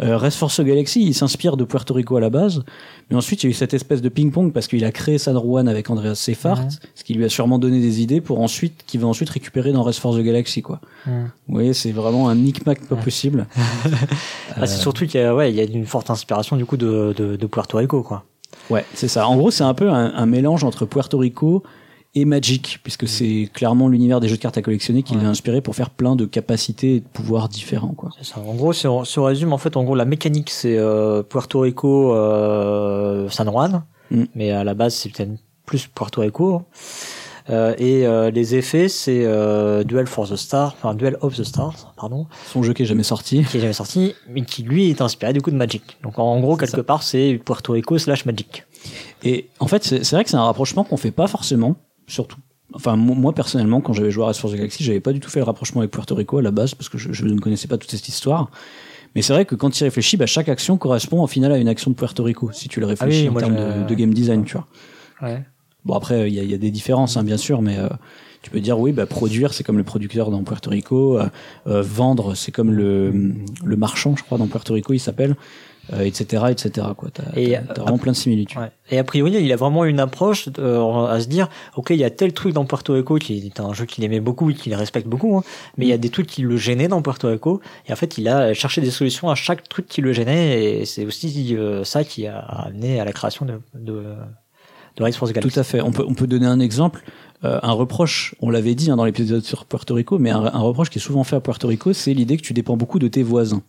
euh, 0.00 0.16
Race 0.16 0.36
for 0.36 0.52
the 0.52 0.60
Galaxy 0.60 1.02
il 1.02 1.14
s'inspire 1.14 1.56
de 1.56 1.64
Puerto 1.64 1.94
Rico 1.94 2.16
à 2.16 2.20
la 2.20 2.30
base, 2.30 2.62
mais 3.10 3.16
ensuite 3.16 3.42
il 3.42 3.46
y 3.46 3.48
a 3.48 3.50
eu 3.50 3.54
cette 3.54 3.74
espèce 3.74 4.00
de 4.02 4.08
ping-pong 4.08 4.52
parce 4.52 4.68
qu'il 4.68 4.84
a 4.84 4.92
créé 4.92 5.18
San 5.18 5.36
Juan 5.38 5.68
avec 5.68 5.90
Andreas 5.90 6.14
Seyfarth, 6.14 6.80
ce 6.94 7.04
qui 7.04 7.14
lui 7.14 7.24
a 7.24 7.28
sûrement 7.28 7.58
donné 7.58 7.80
des 7.80 8.00
idées 8.00 8.20
pour 8.20 8.40
ensuite 8.40 8.84
qu'il 8.86 9.00
va 9.00 9.06
ensuite 9.06 9.30
récupérer 9.30 9.72
dans 9.72 9.82
Race 9.82 9.98
for 9.98 10.16
the 10.16 10.20
Galaxy 10.20 10.62
quoi. 10.62 10.80
Vous 11.06 11.12
voyez 11.48 11.72
c'est 11.72 11.92
vraiment 11.92 12.28
un 12.28 12.34
micmac 12.34 12.86
pas 12.86 12.96
possible. 12.96 13.46
Ah, 14.60 14.66
c'est 14.66 14.78
surtout 14.78 15.06
qu'il 15.06 15.20
y 15.20 15.22
a, 15.22 15.34
ouais, 15.34 15.52
il 15.52 15.56
y 15.56 15.60
a 15.60 15.64
une 15.64 15.86
forte 15.86 16.10
inspiration 16.10 16.56
du 16.56 16.64
coup 16.66 16.76
de, 16.76 17.14
de, 17.16 17.36
de 17.36 17.46
Puerto 17.46 17.78
Rico, 17.78 18.02
quoi. 18.02 18.24
Ouais, 18.70 18.84
c'est 18.92 19.06
ça. 19.06 19.28
En 19.28 19.36
gros, 19.36 19.52
c'est 19.52 19.62
un 19.62 19.74
peu 19.74 19.88
un, 19.88 20.12
un 20.14 20.26
mélange 20.26 20.64
entre 20.64 20.84
Puerto 20.84 21.16
Rico 21.18 21.62
et 22.14 22.24
Magic, 22.24 22.80
puisque 22.82 23.06
c'est 23.06 23.48
clairement 23.52 23.88
l'univers 23.88 24.18
des 24.20 24.28
jeux 24.28 24.36
de 24.36 24.40
cartes 24.42 24.58
à 24.58 24.62
collectionner 24.62 25.02
qui 25.02 25.14
Ouais. 25.16 25.22
l'a 25.22 25.28
inspiré 25.28 25.60
pour 25.60 25.76
faire 25.76 25.90
plein 25.90 26.16
de 26.16 26.24
capacités 26.24 26.96
et 26.96 27.00
de 27.00 27.06
pouvoirs 27.06 27.48
différents, 27.48 27.94
quoi. 27.94 28.10
Ça. 28.22 28.40
En 28.40 28.54
gros, 28.54 28.72
si 28.72 28.86
on, 28.86 29.04
si 29.04 29.18
on 29.18 29.24
résume, 29.24 29.52
en 29.52 29.58
fait, 29.58 29.76
en 29.76 29.84
gros, 29.84 29.94
la 29.94 30.04
mécanique, 30.06 30.50
c'est 30.50 30.76
euh, 30.78 31.22
Puerto 31.22 31.60
Rico, 31.60 32.12
euh, 32.14 33.28
San 33.28 33.48
Juan, 33.50 33.82
Mm. 34.10 34.24
mais 34.34 34.50
à 34.52 34.64
la 34.64 34.72
base, 34.72 34.94
c'est 34.94 35.10
peut-être 35.10 35.32
plus 35.66 35.86
Puerto 35.86 36.22
Rico. 36.22 36.62
Euh, 37.50 37.74
et 37.78 38.06
euh, 38.06 38.30
les 38.30 38.54
effets, 38.56 38.88
c'est 38.88 39.22
euh, 39.24 39.82
Duel 39.84 40.06
for 40.06 40.28
the 40.28 40.36
Stars, 40.36 40.74
enfin 40.76 40.94
Duel 40.94 41.16
of 41.22 41.34
the 41.36 41.44
Stars, 41.44 41.92
pardon, 41.96 42.26
Son 42.52 42.62
jeu 42.62 42.72
qui 42.74 42.82
est 42.82 42.86
jamais 42.86 43.02
sorti. 43.02 43.42
qui 43.44 43.56
est 43.56 43.60
jamais 43.60 43.72
sorti, 43.72 44.14
mais 44.28 44.42
qui 44.42 44.62
lui 44.62 44.90
est 44.90 45.00
inspiré 45.00 45.32
du 45.32 45.40
coup 45.42 45.50
de 45.50 45.56
Magic. 45.56 45.98
Donc 46.02 46.18
en 46.18 46.38
gros, 46.40 46.56
quelque 46.56 46.76
ça. 46.76 46.82
part, 46.82 47.02
c'est 47.02 47.40
Puerto 47.44 47.72
Rico 47.72 47.96
slash 47.98 48.26
Magic. 48.26 48.64
Et 49.24 49.48
en 49.60 49.66
fait, 49.66 49.82
c'est 49.84 50.04
c'est 50.04 50.14
vrai 50.16 50.24
que 50.24 50.30
c'est 50.30 50.36
un 50.36 50.44
rapprochement 50.44 50.84
qu'on 50.84 50.98
fait 50.98 51.10
pas 51.10 51.26
forcément, 51.26 51.76
surtout. 52.08 52.38
Enfin, 52.74 52.96
mo- 52.96 53.14
moi 53.14 53.32
personnellement, 53.32 53.80
quand 53.80 53.92
j'avais 53.92 54.10
joué 54.10 54.24
à 54.24 54.26
Race 54.26 54.38
for 54.38 54.50
the 54.50 54.54
Galaxy, 54.56 54.82
j'avais 54.84 55.00
pas 55.00 55.12
du 55.12 55.20
tout 55.20 55.30
fait 55.30 55.38
le 55.38 55.44
rapprochement 55.44 55.80
avec 55.80 55.90
Puerto 55.90 56.14
Rico 56.14 56.38
à 56.38 56.42
la 56.42 56.50
base 56.50 56.74
parce 56.74 56.88
que 56.88 56.98
je, 56.98 57.12
je 57.12 57.24
ne 57.24 57.38
connaissais 57.38 57.68
pas 57.68 57.78
toute 57.78 57.90
cette 57.90 58.08
histoire. 58.08 58.50
Mais 59.14 59.22
c'est 59.22 59.32
vrai 59.32 59.46
que 59.46 59.54
quand 59.54 59.70
tu 59.70 59.80
y 59.80 59.84
réfléchis, 59.84 60.16
bah, 60.18 60.26
chaque 60.26 60.48
action 60.50 60.76
correspond 60.76 61.22
au 61.22 61.26
final 61.26 61.50
à 61.52 61.56
une 61.58 61.68
action 61.68 61.90
de 61.90 61.96
Puerto 61.96 62.22
Rico, 62.24 62.50
si 62.52 62.68
tu 62.68 62.80
le 62.80 62.86
réfléchis 62.86 63.26
Ah 63.26 63.30
oui, 63.30 63.36
en 63.36 63.38
termes 63.38 63.56
de, 63.84 63.88
de 63.88 63.94
game 63.94 64.12
design, 64.12 64.44
tu 64.44 64.54
vois. 64.54 64.66
Ouais. 65.22 65.42
Bon 65.84 65.94
après 65.94 66.28
il 66.28 66.34
y 66.34 66.40
a, 66.40 66.42
il 66.42 66.50
y 66.50 66.54
a 66.54 66.58
des 66.58 66.70
différences 66.70 67.16
hein, 67.16 67.24
bien 67.24 67.38
sûr, 67.38 67.62
mais 67.62 67.78
euh, 67.78 67.88
tu 68.42 68.50
peux 68.50 68.60
dire 68.60 68.78
oui 68.78 68.92
bah 68.92 69.06
produire 69.06 69.54
c'est 69.54 69.64
comme 69.64 69.78
le 69.78 69.84
producteur 69.84 70.30
dans 70.30 70.42
Puerto 70.42 70.68
Rico, 70.70 71.18
euh, 71.18 71.26
euh, 71.68 71.80
vendre 71.82 72.34
c'est 72.34 72.52
comme 72.52 72.70
le 72.72 73.32
le 73.64 73.76
marchand 73.76 74.14
je 74.16 74.22
crois 74.24 74.36
dans 74.38 74.48
Puerto 74.48 74.74
Rico 74.74 74.92
il 74.92 74.98
s'appelle, 74.98 75.36
euh, 75.92 76.02
etc 76.02 76.44
etc 76.50 76.86
quoi. 76.96 77.08
T'as 77.12 77.22
Et, 77.36 77.52
t'as- 77.52 77.74
t'as 77.74 77.82
vraiment 77.82 77.98
plein 77.98 78.12
de 78.12 78.16
similitudes. 78.16 78.58
Ouais. 78.58 78.70
Et 78.90 78.98
a 78.98 79.04
priori, 79.04 79.32
il 79.32 79.52
a 79.52 79.56
vraiment 79.56 79.84
une 79.84 80.00
approche 80.00 80.48
euh, 80.58 81.06
à 81.06 81.20
se 81.20 81.26
dire, 81.28 81.48
ok, 81.76 81.90
il 81.90 81.96
y 81.96 82.04
a 82.04 82.10
tel 82.10 82.32
truc 82.32 82.54
dans 82.54 82.64
Puerto 82.64 82.94
Rico 82.94 83.16
qui 83.16 83.36
est 83.46 83.60
un 83.60 83.72
jeu 83.74 83.84
qu'il 83.84 84.02
aimait 84.04 84.20
beaucoup 84.20 84.50
et 84.50 84.54
qu'il 84.54 84.74
respecte 84.74 85.06
beaucoup, 85.06 85.36
hein, 85.36 85.42
mais 85.76 85.84
il 85.86 85.88
y 85.88 85.92
a 85.92 85.98
des 85.98 86.08
trucs 86.10 86.26
qui 86.26 86.42
le 86.42 86.56
gênaient 86.56 86.88
dans 86.88 87.02
Puerto 87.02 87.28
Rico, 87.28 87.60
et 87.86 87.92
en 87.92 87.96
fait, 87.96 88.16
il 88.18 88.28
a 88.28 88.54
cherché 88.54 88.80
des 88.80 88.90
solutions 88.90 89.28
à 89.28 89.34
chaque 89.34 89.68
truc 89.68 89.86
qui 89.86 90.00
le 90.00 90.12
gênait, 90.12 90.80
et 90.80 90.84
c'est 90.86 91.04
aussi 91.04 91.54
euh, 91.56 91.84
ça 91.84 92.02
qui 92.04 92.26
a 92.26 92.38
amené 92.38 92.98
à 93.00 93.04
la 93.04 93.12
création 93.12 93.44
de, 93.44 93.60
de, 93.74 94.02
de 94.96 95.02
Race 95.02 95.16
for 95.16 95.28
the 95.28 95.32
Galaxy. 95.32 95.52
Tout 95.54 95.60
à 95.60 95.64
fait. 95.64 95.80
On 95.82 95.92
peut, 95.92 96.04
on 96.08 96.14
peut 96.14 96.26
donner 96.26 96.46
un 96.46 96.60
exemple. 96.60 97.02
Euh, 97.44 97.60
un 97.62 97.72
reproche, 97.72 98.34
on 98.40 98.50
l'avait 98.50 98.74
dit 98.74 98.90
hein, 98.90 98.96
dans 98.96 99.04
l'épisode 99.04 99.44
sur 99.44 99.64
Puerto 99.64 99.94
Rico, 99.94 100.18
mais 100.18 100.30
un, 100.30 100.42
un 100.46 100.58
reproche 100.60 100.90
qui 100.90 100.98
est 100.98 101.02
souvent 101.02 101.22
fait 101.24 101.36
à 101.36 101.40
Puerto 101.40 101.68
Rico, 101.68 101.92
c'est 101.92 102.12
l'idée 102.14 102.36
que 102.36 102.42
tu 102.42 102.52
dépends 102.52 102.76
beaucoup 102.76 102.98
de 102.98 103.06
tes 103.06 103.22
voisins. 103.22 103.62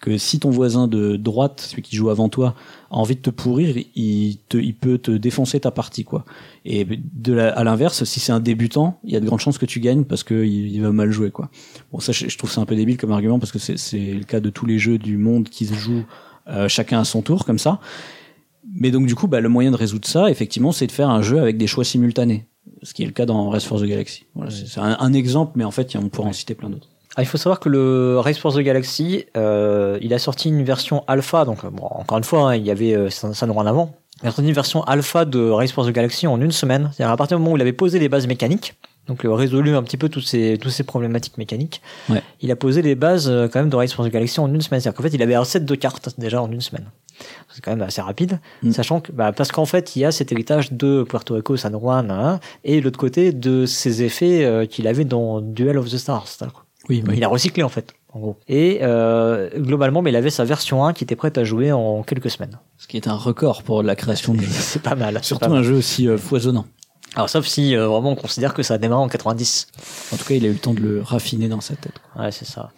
Que 0.00 0.18
si 0.18 0.38
ton 0.38 0.50
voisin 0.50 0.86
de 0.86 1.16
droite, 1.16 1.64
celui 1.70 1.82
qui 1.82 1.96
joue 1.96 2.10
avant 2.10 2.28
toi, 2.28 2.54
a 2.90 2.96
envie 2.96 3.16
de 3.16 3.20
te 3.20 3.30
pourrir, 3.30 3.76
il, 3.94 4.38
te, 4.48 4.58
il 4.58 4.74
peut 4.74 4.98
te 4.98 5.10
défoncer 5.10 5.60
ta 5.60 5.70
partie, 5.70 6.04
quoi. 6.04 6.24
Et 6.66 6.84
de 6.84 7.32
la, 7.32 7.50
à 7.50 7.64
l'inverse, 7.64 8.04
si 8.04 8.20
c'est 8.20 8.32
un 8.32 8.40
débutant, 8.40 8.98
il 9.04 9.12
y 9.12 9.16
a 9.16 9.20
de 9.20 9.26
grandes 9.26 9.40
chances 9.40 9.56
que 9.56 9.66
tu 9.66 9.80
gagnes 9.80 10.04
parce 10.04 10.22
que 10.22 10.44
il, 10.44 10.78
va 10.80 10.92
mal 10.92 11.10
jouer, 11.10 11.30
quoi. 11.30 11.48
Bon, 11.90 12.00
ça, 12.00 12.12
je, 12.12 12.28
je 12.28 12.36
trouve 12.36 12.50
ça 12.50 12.60
un 12.60 12.66
peu 12.66 12.76
débile 12.76 12.98
comme 12.98 13.12
argument 13.12 13.38
parce 13.38 13.52
que 13.52 13.58
c'est 13.58 14.12
le 14.12 14.24
cas 14.24 14.40
de 14.40 14.50
tous 14.50 14.66
les 14.66 14.78
jeux 14.78 14.98
du 14.98 15.16
monde 15.16 15.48
qui 15.48 15.66
se 15.66 15.74
jouent 15.74 16.04
euh, 16.48 16.68
chacun 16.68 17.00
à 17.00 17.04
son 17.04 17.22
tour, 17.22 17.44
comme 17.46 17.58
ça. 17.58 17.80
Mais 18.74 18.90
donc 18.90 19.06
du 19.06 19.14
coup, 19.14 19.28
bah, 19.28 19.40
le 19.40 19.48
moyen 19.48 19.70
de 19.70 19.76
résoudre 19.76 20.06
ça, 20.06 20.30
effectivement, 20.30 20.72
c'est 20.72 20.86
de 20.86 20.92
faire 20.92 21.08
un 21.08 21.22
jeu 21.22 21.38
avec 21.40 21.56
des 21.56 21.66
choix 21.66 21.84
simultanés, 21.84 22.46
ce 22.82 22.92
qui 22.94 23.02
est 23.02 23.06
le 23.06 23.12
cas 23.12 23.26
dans 23.26 23.48
Race 23.50 23.64
for 23.64 23.80
the 23.80 23.84
Galaxy. 23.84 24.24
Voilà, 24.34 24.50
c'est 24.50 24.66
c'est 24.66 24.80
un, 24.80 24.96
un 24.98 25.12
exemple, 25.12 25.52
mais 25.54 25.64
en 25.64 25.70
fait, 25.70 25.96
on 25.96 26.08
pourrait 26.08 26.28
en 26.28 26.32
citer 26.32 26.54
plein 26.54 26.70
d'autres. 26.70 26.88
Ah, 27.16 27.22
il 27.22 27.26
faut 27.26 27.38
savoir 27.38 27.60
que 27.60 27.68
le 27.68 28.18
Race 28.18 28.38
for 28.38 28.52
the 28.52 28.58
Galaxy, 28.58 29.24
euh, 29.36 29.98
il 30.00 30.12
a 30.14 30.18
sorti 30.18 30.48
une 30.48 30.64
version 30.64 31.04
alpha, 31.06 31.44
donc 31.44 31.64
euh, 31.64 31.70
bon, 31.70 31.84
encore 31.84 32.18
une 32.18 32.24
fois, 32.24 32.50
hein, 32.50 32.56
il 32.56 32.64
y 32.66 32.70
avait 32.70 32.94
euh, 32.96 33.08
ça, 33.10 33.46
nous 33.46 33.52
rend 33.52 33.62
en 33.62 33.66
avant. 33.66 33.94
Il 34.22 34.28
a 34.28 34.30
sorti 34.32 34.48
une 34.48 34.54
version 34.54 34.82
alpha 34.84 35.24
de 35.24 35.50
Race 35.50 35.70
for 35.72 35.86
the 35.86 35.90
Galaxy 35.90 36.26
en 36.26 36.40
une 36.40 36.50
semaine, 36.52 36.90
c'est-à-dire 36.92 37.12
à 37.12 37.16
partir 37.16 37.36
du 37.36 37.42
moment 37.42 37.52
où 37.54 37.56
il 37.56 37.62
avait 37.62 37.72
posé 37.72 37.98
les 38.00 38.08
bases 38.08 38.26
mécaniques, 38.26 38.74
donc 39.06 39.20
il 39.22 39.30
a 39.30 39.36
résolu 39.36 39.76
un 39.76 39.82
petit 39.82 39.96
peu 39.96 40.08
toutes 40.08 40.26
ces, 40.26 40.58
toutes 40.60 40.72
ces 40.72 40.82
problématiques 40.82 41.36
mécaniques. 41.38 41.82
Ouais. 42.08 42.22
Il 42.40 42.50
a 42.50 42.56
posé 42.56 42.80
les 42.82 42.94
bases 42.96 43.28
euh, 43.28 43.48
quand 43.48 43.60
même 43.60 43.68
de 43.70 43.76
Race 43.76 43.92
for 43.92 44.04
the 44.04 44.10
Galaxy 44.10 44.40
en 44.40 44.52
une 44.52 44.60
semaine, 44.60 44.80
c'est-à-dire 44.80 44.96
qu'en 44.96 45.02
fait 45.04 45.14
il 45.14 45.22
avait 45.22 45.34
un 45.34 45.44
set 45.44 45.64
de 45.64 45.74
cartes 45.74 46.08
déjà 46.18 46.42
en 46.42 46.50
une 46.50 46.60
semaine. 46.62 46.86
C'est 47.52 47.62
quand 47.62 47.70
même 47.70 47.82
assez 47.82 48.00
rapide, 48.00 48.40
Mm. 48.62 48.72
sachant 48.72 49.00
que 49.00 49.12
bah, 49.12 49.30
parce 49.30 49.52
qu'en 49.52 49.66
fait 49.66 49.94
il 49.94 50.00
y 50.00 50.04
a 50.04 50.10
cet 50.10 50.32
héritage 50.32 50.72
de 50.72 51.04
Puerto 51.04 51.34
Rico, 51.34 51.56
San 51.56 51.72
Juan, 51.78 52.10
hein, 52.10 52.40
et 52.64 52.80
l'autre 52.80 52.98
côté 52.98 53.30
de 53.32 53.66
ces 53.66 54.02
effets 54.02 54.44
euh, 54.44 54.66
qu'il 54.66 54.88
avait 54.88 55.04
dans 55.04 55.40
Duel 55.40 55.78
of 55.78 55.88
the 55.88 55.96
Stars. 55.96 56.26
Oui, 56.88 57.02
il 57.14 57.24
a 57.24 57.28
recyclé 57.28 57.62
en 57.62 57.68
fait, 57.68 57.94
en 58.12 58.20
gros. 58.20 58.36
Et 58.48 58.80
euh, 58.82 59.48
globalement, 59.58 60.02
mais 60.02 60.10
il 60.10 60.16
avait 60.16 60.30
sa 60.30 60.44
version 60.44 60.84
1 60.84 60.92
qui 60.92 61.04
était 61.04 61.16
prête 61.16 61.38
à 61.38 61.44
jouer 61.44 61.72
en 61.72 62.02
quelques 62.02 62.30
semaines. 62.30 62.58
Ce 62.78 62.86
qui 62.86 62.96
est 62.96 63.08
un 63.08 63.14
record 63.16 63.62
pour 63.62 63.82
la 63.82 63.96
création 63.96 64.34
de 64.34 64.40
jeux. 64.40 64.46
C'est 64.50 64.82
pas 64.82 64.94
mal. 64.94 65.18
Surtout 65.22 65.46
pas 65.46 65.48
mal. 65.48 65.58
un 65.60 65.62
jeu 65.62 65.74
aussi 65.76 66.08
euh, 66.08 66.18
foisonnant. 66.18 66.66
Alors 67.16 67.30
sauf 67.30 67.46
si 67.46 67.76
euh, 67.76 67.86
vraiment 67.86 68.10
on 68.10 68.16
considère 68.16 68.52
que 68.54 68.62
ça 68.62 68.74
a 68.74 68.78
démarré 68.78 69.00
en 69.02 69.08
90. 69.08 69.68
En 70.12 70.16
tout 70.16 70.24
cas, 70.24 70.34
il 70.34 70.44
a 70.44 70.48
eu 70.48 70.52
le 70.52 70.58
temps 70.58 70.74
de 70.74 70.80
le 70.80 71.00
raffiner 71.00 71.48
dans 71.48 71.60
sa 71.60 71.74
tête. 71.76 71.94
Ouais, 72.18 72.30
c'est 72.32 72.44
ça. 72.44 72.72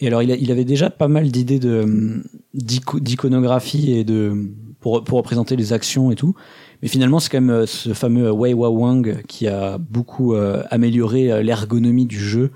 Et 0.00 0.06
alors, 0.08 0.22
il, 0.22 0.30
a- 0.32 0.36
il 0.36 0.50
avait 0.52 0.64
déjà 0.64 0.90
pas 0.90 1.08
mal 1.08 1.30
d'idées 1.30 1.58
de 1.58 2.22
d'ico- 2.54 3.00
d'iconographie 3.00 3.92
et 3.92 4.04
de 4.04 4.50
pour, 4.80 5.02
pour 5.04 5.18
représenter 5.18 5.56
les 5.56 5.72
actions 5.72 6.10
et 6.10 6.16
tout. 6.16 6.34
Mais 6.82 6.88
finalement, 6.88 7.18
c'est 7.20 7.30
quand 7.30 7.40
même 7.40 7.66
ce 7.66 7.92
fameux 7.94 8.30
Wei 8.32 8.52
Wa 8.52 8.68
Wang 8.70 9.22
qui 9.28 9.46
a 9.48 9.78
beaucoup 9.78 10.34
euh, 10.34 10.62
amélioré 10.70 11.42
l'ergonomie 11.42 12.06
du 12.06 12.18
jeu. 12.20 12.50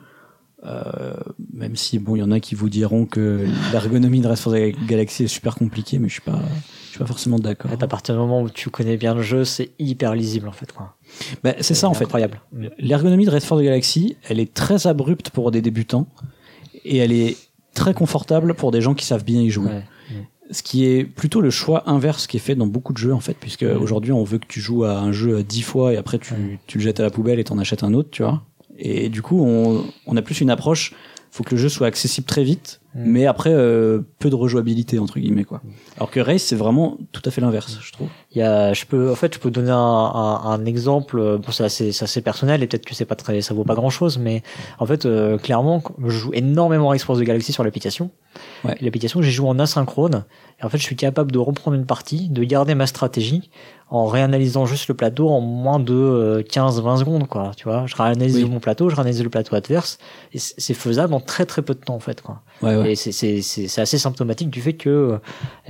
Euh, 0.67 1.15
même 1.53 1.77
si 1.77 1.99
bon, 1.99 2.17
il 2.17 2.19
y 2.19 2.23
en 2.23 2.33
a 2.33 2.41
qui 2.41 2.55
vous 2.57 2.69
diront 2.69 3.07
que 3.07 3.47
l'ergonomie 3.73 4.21
de 4.21 4.29
the 4.29 4.87
Galaxy 4.87 5.25
est 5.25 5.29
super 5.29 5.55
compliquée, 5.55 5.99
mais 5.99 6.09
je 6.09 6.15
suis 6.15 6.23
pas, 6.23 6.41
je 6.87 6.91
suis 6.91 6.99
pas 6.99 7.07
forcément 7.07 7.39
d'accord. 7.39 7.71
À 7.81 7.87
partir 7.87 8.15
du 8.15 8.21
moment 8.21 8.43
où 8.43 8.51
tu 8.51 8.69
connais 8.71 8.97
bien 8.97 9.15
le 9.15 9.23
jeu, 9.23 9.45
c'est 9.45 9.71
hyper 9.79 10.15
lisible 10.15 10.49
en 10.49 10.53
fait. 10.53 10.73
Quoi. 10.73 10.97
Bah, 11.45 11.55
c'est 11.61 11.75
ça 11.75 11.89
en 11.89 11.95
fait. 11.95 12.05
Incroyable. 12.05 12.41
L'ergonomie 12.79 13.27
de 13.27 13.31
the 13.31 13.63
Galaxy, 13.63 14.17
elle 14.29 14.41
est 14.41 14.53
très 14.53 14.87
abrupte 14.89 15.31
pour 15.31 15.51
des 15.53 15.63
débutants 15.63 16.09
et 16.85 16.97
elle 16.97 17.13
est 17.13 17.37
très 17.75 17.95
confortable 17.95 18.55
pour 18.55 18.71
des 18.73 18.81
gens 18.81 18.95
qui 18.95 19.05
savent 19.07 19.25
bien 19.25 19.41
y 19.41 19.51
jouer. 19.51 19.69
Ouais. 19.71 19.85
Ce 20.51 20.63
qui 20.63 20.85
est 20.85 21.05
plutôt 21.05 21.41
le 21.41 21.51
choix 21.51 21.89
inverse 21.91 22.27
qui 22.27 22.37
est 22.37 22.41
fait 22.41 22.55
dans 22.55 22.67
beaucoup 22.69 22.93
de 22.93 22.99
jeux 22.99 23.13
en 23.13 23.21
fait, 23.21 23.37
puisque 23.39 23.63
Ouais. 23.63 23.73
aujourd'hui 23.73 24.13
on 24.13 24.23
veut 24.25 24.39
que 24.39 24.47
tu 24.47 24.61
joues 24.61 24.85
à 24.85 24.99
un 24.99 25.11
jeu 25.13 25.43
dix 25.43 25.63
fois 25.63 25.93
et 25.93 25.97
après 25.97 26.19
tu, 26.19 26.35
tu 26.67 26.79
le 26.79 26.85
jettes 26.85 27.01
à 27.01 27.03
la 27.03 27.11
poubelle 27.11 27.39
et 27.41 27.45
t'en 27.45 27.59
achètes 27.59 27.83
un 27.85 27.95
autre, 27.95 28.11
tu 28.11 28.23
vois. 28.23 28.43
Et 28.79 29.09
du 29.09 29.23
coup 29.23 29.43
on, 29.43 29.87
on 30.07 30.17
a 30.17 30.23
plus 30.23 30.41
une 30.41 30.51
approche, 30.51 30.95
faut 31.31 31.43
que 31.45 31.55
le 31.55 31.61
jeu 31.61 31.69
soit 31.69 31.87
accessible 31.87 32.27
très 32.27 32.45
vite, 32.45 32.81
Mm. 32.97 33.03
mais 33.13 33.27
après 33.27 33.51
euh, 33.53 34.01
peu 34.19 34.31
de 34.31 34.35
rejouabilité 34.35 34.99
entre 34.99 35.19
guillemets 35.19 35.45
quoi. 35.45 35.61
Alors 35.99 36.11
que 36.11 36.19
Race 36.21 36.43
c'est 36.43 36.57
vraiment 36.57 36.97
tout 37.13 37.21
à 37.25 37.31
fait 37.31 37.41
l'inverse, 37.43 37.79
je 37.83 37.93
trouve. 37.93 38.09
Il 38.33 38.39
y 38.39 38.43
a, 38.43 38.73
je 38.75 38.85
peux, 38.85 39.11
en 39.11 39.15
fait, 39.15 39.33
je 39.35 39.39
peux 39.39 39.51
donner 39.51 39.71
un, 39.71 39.77
un, 39.77 40.41
un 40.45 40.65
exemple. 40.67 41.19
euh, 41.19 41.39
Bon, 41.39 41.53
c'est 41.53 41.65
assez, 41.65 41.93
c'est 41.93 42.05
assez 42.05 42.21
personnel 42.21 42.63
et 42.63 42.67
peut-être 42.67 42.85
que 42.85 42.95
c'est 42.95 43.05
pas 43.07 43.15
très, 43.15 43.41
ça 43.41 43.55
vaut 43.55 43.65
pas 43.65 43.75
grand 43.75 43.89
chose, 43.91 44.19
mais 44.19 44.43
en 44.79 44.85
fait, 44.87 45.07
euh, 45.07 45.39
clairement, 45.39 45.83
je 46.05 46.11
joue 46.11 46.31
énormément 46.35 46.89
à 46.89 46.93
Race 46.93 47.03
for 47.05 47.17
the 47.17 47.23
Galaxy 47.23 47.53
sur 47.53 47.65
l'application. 47.65 48.11
Ouais. 48.65 48.77
L'application, 48.83 49.23
j'y 49.23 49.31
joue 49.33 49.47
en 49.47 49.59
asynchrone. 49.59 50.25
Et 50.61 50.65
en 50.65 50.69
fait, 50.69 50.77
je 50.79 50.83
suis 50.83 50.97
capable 50.97 51.33
de 51.33 51.39
reprendre 51.39 51.77
une 51.77 51.87
partie, 51.87 52.29
de 52.29 52.45
garder 52.45 52.75
ma 52.75 52.87
stratégie 52.87 53.51
en 53.89 54.07
réanalysant 54.07 54.67
juste 54.67 54.89
le 54.89 54.95
plateau 54.95 55.29
en 55.31 55.41
moins 55.41 55.79
de 55.79 55.95
euh, 55.95 56.43
15-20 56.43 56.99
secondes, 56.99 57.29
quoi. 57.29 57.53
Tu 57.57 57.65
vois, 57.65 57.87
je 57.87 57.95
réanalyse 57.97 58.37
Oui. 58.37 58.45
mon 58.45 58.59
plateau, 58.61 58.91
je 58.91 58.97
réanalyse 58.97 59.23
le 59.23 59.31
plateau 59.31 59.55
adverse, 59.57 59.99
et 60.33 60.39
c'est 60.39 60.55
c'est 60.59 60.75
faisable 60.75 61.15
en 61.15 61.21
très 61.21 61.47
très 61.47 61.63
peu 61.63 61.73
de 61.75 61.79
temps, 61.81 61.95
en 61.95 62.01
fait, 62.01 62.21
quoi. 62.21 62.43
Ouais, 62.63 62.77
ouais. 62.77 62.86
Et 62.91 62.95
c'est- 62.97 63.79
assez 63.81 63.99
symptomatique 63.99 64.51
du 64.51 64.61
fait 64.61 64.75
que, 64.75 65.19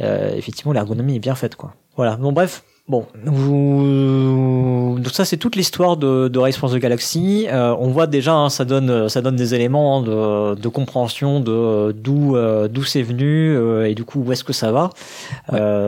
euh, 0.01 0.35
effectivement, 0.37 0.73
l'ergonomie 0.73 1.17
est 1.17 1.21
bien 1.21 1.35
faite, 1.35 1.57
quoi. 1.57 1.75
Voilà. 1.97 2.17
Bon, 2.17 2.33
bref, 2.33 2.63
Bon, 2.89 3.05
donc 4.97 5.09
ça 5.09 5.25
c'est 5.25 5.37
toute 5.37 5.57
l'histoire 5.57 5.97
de, 5.97 6.29
de 6.29 6.39
Race 6.39 6.57
for 6.57 6.71
the 6.71 6.77
Galaxy. 6.77 7.47
Euh, 7.51 7.75
on 7.81 7.89
voit 7.89 8.07
déjà, 8.07 8.35
hein, 8.35 8.49
ça 8.49 8.65
donne, 8.65 9.09
ça 9.09 9.23
donne 9.23 9.35
des 9.35 9.55
éléments 9.55 10.03
de, 10.03 10.55
de 10.55 10.69
compréhension 10.69 11.41
de 11.41 11.91
d'où 11.91 12.37
euh, 12.37 12.69
d'où 12.69 12.85
c'est 12.85 13.03
venu 13.03 13.57
euh, 13.57 13.89
et 13.89 13.95
du 13.97 14.05
coup 14.05 14.21
où 14.25 14.31
est-ce 14.31 14.45
que 14.45 14.53
ça 14.53 14.71
va. 14.71 14.91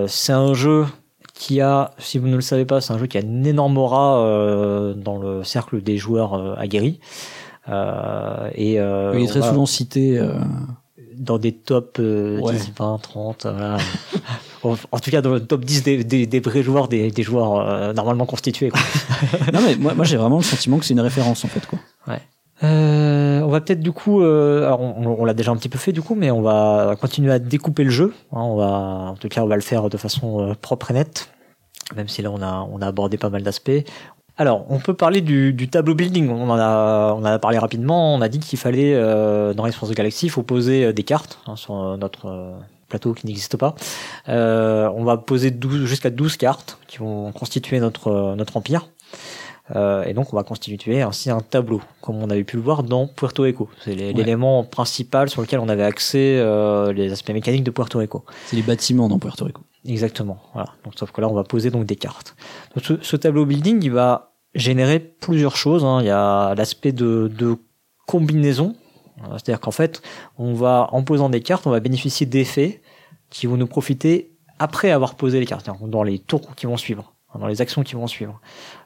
C'est 0.09 0.33
un 0.33 0.55
jeu 0.55 0.87
qui 1.35 1.61
a, 1.61 1.93
si 1.99 2.18
vous 2.18 2.26
ne 2.26 2.35
le 2.35 2.41
savez 2.43 2.64
pas, 2.64 2.81
c'est 2.81 2.93
un 2.93 2.99
jeu 2.99 3.07
qui 3.07 3.16
a 3.16 3.20
une 3.20 3.47
énorme 3.47 3.79
aura 3.79 4.16
dans 4.97 5.18
le 5.18 5.45
cercle 5.45 5.81
des 5.83 5.99
joueurs 5.99 6.59
aguerris. 6.59 6.99
Et 7.68 8.72
Il 8.72 8.76
est 8.76 9.26
très 9.29 9.41
va- 9.41 9.49
souvent 9.51 9.66
cité. 9.66 10.20
Dans 11.18 11.38
des 11.38 11.52
top 11.52 11.96
euh, 12.00 12.40
Ouais. 12.40 12.52
10, 12.54 12.72
20, 12.78 12.98
30, 13.02 13.46
voilà. 13.46 13.76
en, 14.62 14.76
en 14.92 14.98
tout 14.98 15.10
cas 15.10 15.20
dans 15.20 15.30
le 15.32 15.40
top 15.44 15.64
10 15.64 15.82
des, 15.82 16.04
des, 16.04 16.26
des 16.26 16.40
vrais 16.40 16.62
joueurs, 16.62 16.88
des, 16.88 17.10
des 17.10 17.22
joueurs 17.22 17.60
euh, 17.60 17.92
normalement 17.92 18.26
constitués. 18.26 18.70
Quoi. 18.70 18.80
non 19.52 19.60
mais 19.66 19.76
moi, 19.76 19.94
moi 19.94 20.04
j'ai 20.04 20.16
vraiment 20.16 20.38
le 20.38 20.42
sentiment 20.44 20.78
que 20.78 20.84
c'est 20.84 20.94
une 20.94 21.00
référence 21.00 21.44
en 21.44 21.48
fait 21.48 21.64
quoi. 21.66 21.78
Euh, 22.64 23.40
on 23.42 23.48
va 23.48 23.60
peut-être 23.60 23.80
du 23.80 23.92
coup, 23.92 24.20
euh, 24.20 24.66
alors 24.66 24.80
on, 24.80 25.16
on 25.20 25.24
l'a 25.24 25.32
déjà 25.34 25.52
un 25.52 25.56
petit 25.56 25.68
peu 25.68 25.78
fait 25.78 25.92
du 25.92 26.02
coup, 26.02 26.16
mais 26.16 26.32
on 26.32 26.42
va 26.42 26.96
continuer 27.00 27.30
à 27.32 27.38
découper 27.38 27.84
le 27.84 27.90
jeu. 27.90 28.12
hein, 28.32 28.40
on 28.40 28.56
va, 28.56 28.66
en 29.12 29.14
tout 29.14 29.28
cas, 29.28 29.42
on 29.44 29.46
va 29.46 29.54
le 29.54 29.62
faire 29.62 29.88
de 29.88 29.96
façon 29.96 30.40
euh, 30.40 30.54
propre 30.60 30.90
et 30.90 30.94
nette, 30.94 31.30
même 31.94 32.08
si 32.08 32.20
là 32.20 32.32
on 32.32 32.42
a, 32.42 32.66
on 32.72 32.80
a 32.82 32.86
abordé 32.88 33.16
pas 33.16 33.30
mal 33.30 33.44
d'aspects. 33.44 33.70
Alors, 34.41 34.64
on 34.68 34.78
peut 34.78 34.95
parler 34.95 35.20
du, 35.20 35.53
du 35.53 35.68
tableau 35.68 35.97
building. 35.97 36.30
On 36.30 36.49
en 36.49 36.59
a, 36.59 37.12
on 37.14 37.18
en 37.18 37.24
a 37.24 37.39
parlé 37.41 37.59
rapidement. 37.59 38.14
On 38.14 38.20
a 38.20 38.28
dit 38.28 38.39
qu'il 38.39 38.59
fallait 38.59 38.95
euh, 38.95 39.53
dans 39.53 39.70
for 39.72 39.89
the 39.89 39.95
Galaxy, 39.95 40.26
il 40.26 40.30
faut 40.30 40.45
poser 40.45 40.84
euh, 40.84 40.93
des 40.93 41.03
cartes 41.03 41.41
hein, 41.47 41.57
sur 41.57 41.74
euh, 41.74 41.97
notre 41.97 42.26
euh, 42.26 42.53
plateau 42.89 43.14
qui 43.14 43.26
n'existe 43.26 43.57
pas. 43.57 43.74
Euh, 44.28 44.89
on 44.95 45.03
va 45.03 45.16
poser 45.16 45.51
12 45.51 45.86
jusqu'à 45.86 46.11
12 46.11 46.36
cartes 46.36 46.78
qui 46.86 46.99
vont 46.99 47.32
constituer 47.32 47.80
notre 47.80 48.36
notre 48.36 48.57
empire. 48.57 48.89
Euh, 49.76 50.05
et 50.05 50.14
donc 50.14 50.32
on 50.32 50.36
va 50.36 50.45
constituer 50.45 51.03
ainsi 51.03 51.30
un 51.30 51.41
tableau, 51.41 51.82
comme 52.01 52.22
on 52.22 52.30
avait 52.30 52.45
pu 52.45 52.57
le 52.57 52.62
voir 52.62 52.82
dans 52.82 53.07
Puerto 53.07 53.43
Rico. 53.43 53.68
C'est 53.84 53.95
l'élément 53.95 54.64
principal 54.64 55.28
sur 55.28 55.43
lequel 55.43 55.61
on 55.61 55.68
avait 55.68 55.84
accès 55.84 56.39
euh, 56.39 56.93
les 56.93 57.12
aspects 57.12 57.32
mécaniques 57.32 57.64
de 57.64 57.70
Puerto 57.70 57.99
Rico. 57.99 58.24
C'est 58.47 58.57
les 58.57 58.62
bâtiments 58.62 59.09
dans 59.09 59.18
PuertoCo. 59.18 59.61
Exactement. 59.86 60.39
Voilà. 60.55 60.70
Donc 60.84 60.95
sauf 60.97 61.11
que 61.12 61.20
là 61.20 61.28
on 61.28 61.34
va 61.34 61.45
poser 61.45 61.70
donc 61.70 61.84
des 61.84 61.97
cartes. 61.97 62.34
Donc, 62.74 62.84
ce, 62.84 62.95
ce 63.03 63.16
tableau 63.16 63.45
building 63.45 63.80
il 63.82 63.93
va 63.93 64.28
générer 64.55 64.99
plusieurs 64.99 65.57
choses. 65.57 65.84
hein. 65.84 65.99
Il 66.01 66.07
y 66.07 66.11
a 66.11 66.55
l'aspect 66.55 66.92
de, 66.92 67.30
de 67.36 67.57
combinaison, 68.07 68.74
Euh, 69.20 69.32
c'est-à-dire 69.32 69.59
qu'en 69.61 69.72
fait 69.72 70.01
on 70.38 70.55
va 70.55 70.88
en 70.92 71.03
posant 71.03 71.28
des 71.28 71.40
cartes 71.42 71.66
on 71.66 71.72
va 71.72 71.80
bénéficier 71.80 72.24
d'effets 72.24 72.80
qui 73.30 73.49
vont 73.49 73.57
nous 73.57 73.66
profiter 73.66 74.30
après 74.61 74.92
avoir 74.92 75.16
posé 75.16 75.40
les 75.40 75.46
cartes, 75.46 75.68
dans 75.82 76.05
les 76.05 76.20
tours 76.20 76.55
qui 76.55 76.66
vont 76.66 76.76
suivre, 76.76 77.14
hein, 77.30 77.40
dans 77.40 77.49
les 77.49 77.61
actions 77.61 77.82
qui 77.82 77.94
vont 77.96 78.07
suivre. 78.07 78.40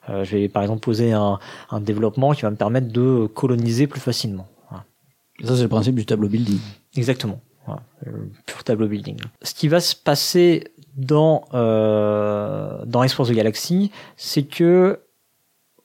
Euh, 0.09 0.25
je 0.25 0.37
vais 0.37 0.49
par 0.49 0.63
exemple 0.63 0.81
poser 0.81 1.13
un, 1.13 1.39
un 1.71 1.81
développement 1.81 2.33
qui 2.33 2.43
va 2.43 2.51
me 2.51 2.57
permettre 2.57 2.91
de 2.91 3.27
coloniser 3.27 3.87
plus 3.87 4.01
facilement. 4.01 4.47
Voilà. 4.71 4.85
Ça 5.45 5.55
c'est 5.57 5.63
le 5.65 5.69
principe 5.69 5.97
du 5.97 6.07
tableau 6.07 6.29
building. 6.29 6.61
Exactement. 6.97 7.41
Voilà, 7.67 7.83
le 8.07 8.31
pur 8.47 8.65
tableau 8.65 8.89
building. 8.89 9.19
Ce 9.43 9.53
qui 9.55 9.69
va 9.69 9.81
se 9.81 9.95
passer 9.95 10.65
dans 10.97 11.45
euh, 11.53 12.85
dans 12.87 13.07
for 13.09 13.27
the 13.27 13.33
Galaxy, 13.33 13.91
c'est 14.17 14.45
que 14.45 15.02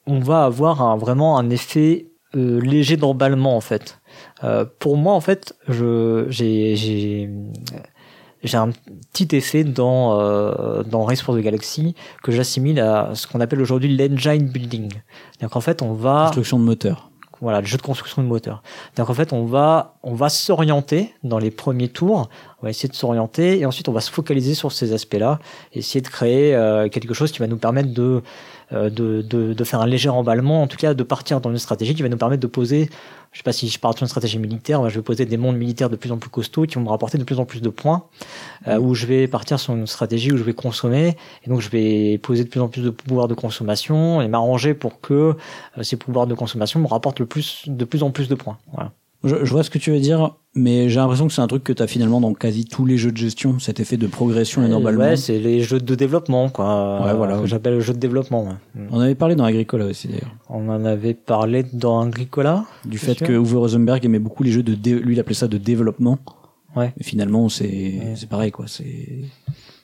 on 0.08 0.20
va 0.20 0.44
avoir 0.44 0.82
un, 0.82 0.96
vraiment 0.96 1.38
un 1.38 1.50
effet 1.50 2.06
euh, 2.34 2.60
léger 2.60 2.96
d'emballement 2.96 3.56
en 3.56 3.60
fait. 3.60 4.00
Euh, 4.42 4.64
pour 4.78 4.96
moi 4.96 5.12
en 5.12 5.20
fait, 5.20 5.54
je 5.68 6.26
j'ai 6.30 6.76
j'ai 6.76 7.30
j'ai 8.42 8.56
un 8.56 8.70
petit 9.12 9.36
effet 9.36 9.64
dans 9.64 10.18
euh, 10.18 10.82
dans 10.82 11.04
Race 11.04 11.20
for 11.20 11.36
the 11.36 11.40
Galaxy 11.40 11.94
que 12.22 12.32
j'assimile 12.32 12.80
à 12.80 13.10
ce 13.14 13.26
qu'on 13.26 13.40
appelle 13.40 13.60
aujourd'hui 13.60 13.94
l'engine 13.96 14.48
building. 14.48 14.90
C'est-à-dire 14.90 15.50
qu'en 15.50 15.60
fait 15.60 15.82
on 15.82 15.92
va 15.92 16.24
Construction 16.26 16.58
de 16.58 16.64
moteur. 16.64 17.10
voilà, 17.40 17.60
le 17.60 17.66
jeu 17.66 17.76
de 17.76 17.82
construction 17.82 18.22
de 18.22 18.28
moteur. 18.28 18.62
Donc 18.96 19.10
en 19.10 19.14
fait, 19.14 19.32
on 19.32 19.44
va 19.44 19.98
on 20.02 20.14
va 20.14 20.28
s'orienter 20.30 21.14
dans 21.22 21.38
les 21.38 21.50
premiers 21.50 21.88
tours, 21.88 22.30
on 22.60 22.66
va 22.66 22.70
essayer 22.70 22.88
de 22.88 22.94
s'orienter 22.94 23.58
et 23.60 23.66
ensuite 23.66 23.88
on 23.88 23.92
va 23.92 24.00
se 24.00 24.10
focaliser 24.10 24.54
sur 24.54 24.72
ces 24.72 24.92
aspects-là, 24.92 25.38
essayer 25.72 26.00
de 26.00 26.08
créer 26.08 26.54
euh, 26.54 26.88
quelque 26.88 27.14
chose 27.14 27.32
qui 27.32 27.38
va 27.38 27.46
nous 27.46 27.56
permettre 27.56 27.92
de, 27.92 28.22
euh, 28.72 28.90
de, 28.90 29.22
de 29.22 29.52
de 29.52 29.64
faire 29.64 29.80
un 29.80 29.86
léger 29.86 30.08
emballement, 30.08 30.62
en 30.62 30.66
tout 30.66 30.76
cas 30.76 30.94
de 30.94 31.02
partir 31.02 31.40
dans 31.40 31.50
une 31.50 31.58
stratégie 31.58 31.94
qui 31.94 32.02
va 32.02 32.08
nous 32.08 32.16
permettre 32.16 32.42
de 32.42 32.46
poser 32.46 32.90
je 33.32 33.38
sais 33.38 33.42
pas 33.42 33.52
si 33.52 33.68
je 33.68 33.78
pars 33.78 33.94
sur 33.94 34.02
une 34.02 34.08
stratégie 34.08 34.38
militaire, 34.38 34.88
je 34.88 34.96
vais 34.96 35.02
poser 35.02 35.26
des 35.26 35.36
mondes 35.36 35.56
militaires 35.56 35.90
de 35.90 35.96
plus 35.96 36.10
en 36.12 36.18
plus 36.18 36.30
costauds 36.30 36.66
qui 36.66 36.76
vont 36.76 36.82
me 36.82 36.88
rapporter 36.88 37.18
de 37.18 37.24
plus 37.24 37.38
en 37.38 37.44
plus 37.44 37.60
de 37.60 37.68
points, 37.68 38.04
euh, 38.66 38.78
ou 38.78 38.94
je 38.94 39.06
vais 39.06 39.28
partir 39.28 39.60
sur 39.60 39.74
une 39.74 39.86
stratégie 39.86 40.32
où 40.32 40.36
je 40.36 40.42
vais 40.42 40.54
consommer, 40.54 41.16
et 41.44 41.50
donc 41.50 41.60
je 41.60 41.68
vais 41.68 42.18
poser 42.18 42.44
de 42.44 42.48
plus 42.48 42.60
en 42.60 42.68
plus 42.68 42.82
de 42.82 42.90
pouvoirs 42.90 43.28
de 43.28 43.34
consommation 43.34 44.22
et 44.22 44.28
m'arranger 44.28 44.74
pour 44.74 45.00
que 45.00 45.14
euh, 45.14 45.82
ces 45.82 45.96
pouvoirs 45.96 46.26
de 46.26 46.34
consommation 46.34 46.80
me 46.80 46.86
rapportent 46.86 47.20
le 47.20 47.26
plus, 47.26 47.64
de 47.66 47.84
plus 47.84 48.02
en 48.02 48.10
plus 48.10 48.28
de 48.28 48.34
points. 48.34 48.58
Voilà. 48.72 48.92
Je, 49.24 49.44
je 49.44 49.50
vois 49.50 49.62
ce 49.64 49.70
que 49.70 49.78
tu 49.78 49.90
veux 49.90 49.98
dire, 49.98 50.36
mais 50.54 50.88
j'ai 50.88 51.00
l'impression 51.00 51.26
que 51.26 51.32
c'est 51.32 51.40
un 51.42 51.48
truc 51.48 51.64
que 51.64 51.72
tu 51.72 51.82
as 51.82 51.88
finalement 51.88 52.20
dans 52.20 52.34
quasi 52.34 52.64
tous 52.66 52.84
les 52.86 52.96
jeux 52.96 53.10
de 53.10 53.16
gestion, 53.16 53.58
cet 53.58 53.80
effet 53.80 53.96
de 53.96 54.06
progression 54.06 54.64
et 54.64 54.68
d'emballement. 54.68 55.02
Ouais, 55.04 55.16
c'est 55.16 55.38
les 55.40 55.60
jeux 55.60 55.80
de 55.80 55.94
développement, 55.96 56.48
quoi. 56.50 57.04
Ouais, 57.04 57.14
voilà, 57.14 57.34
Que 57.36 57.40
ouais. 57.40 57.46
j'appelle 57.48 57.74
le 57.74 57.80
jeu 57.80 57.92
de 57.94 57.98
développement. 57.98 58.44
ouais. 58.44 58.54
Mm. 58.82 58.86
On 58.92 59.00
avait 59.00 59.16
parlé 59.16 59.34
dans 59.34 59.44
Agricola 59.44 59.86
aussi 59.86 60.06
d'ailleurs, 60.08 60.30
On 60.48 60.68
en 60.68 60.84
avait 60.84 61.14
parlé 61.14 61.64
dans 61.72 62.00
Agricola. 62.00 62.64
du 62.84 62.96
fait 62.98 63.14
sûr. 63.14 63.26
que 63.26 63.32
Uwe 63.32 63.54
Rosenberg 63.58 64.04
aimait 64.04 64.20
beaucoup 64.20 64.44
les 64.44 64.52
jeux 64.52 64.62
de 64.62 64.74
dé- 64.74 65.00
lui 65.00 65.14
il 65.16 65.20
appelait 65.20 65.34
ça 65.34 65.48
de 65.48 65.58
développement. 65.58 66.18
Ouais. 66.76 66.92
Et 67.00 67.02
finalement 67.02 67.48
c'est 67.48 67.94
c'est 68.14 68.28
pareil 68.28 68.52
quoi, 68.52 68.66
c'est 68.68 69.24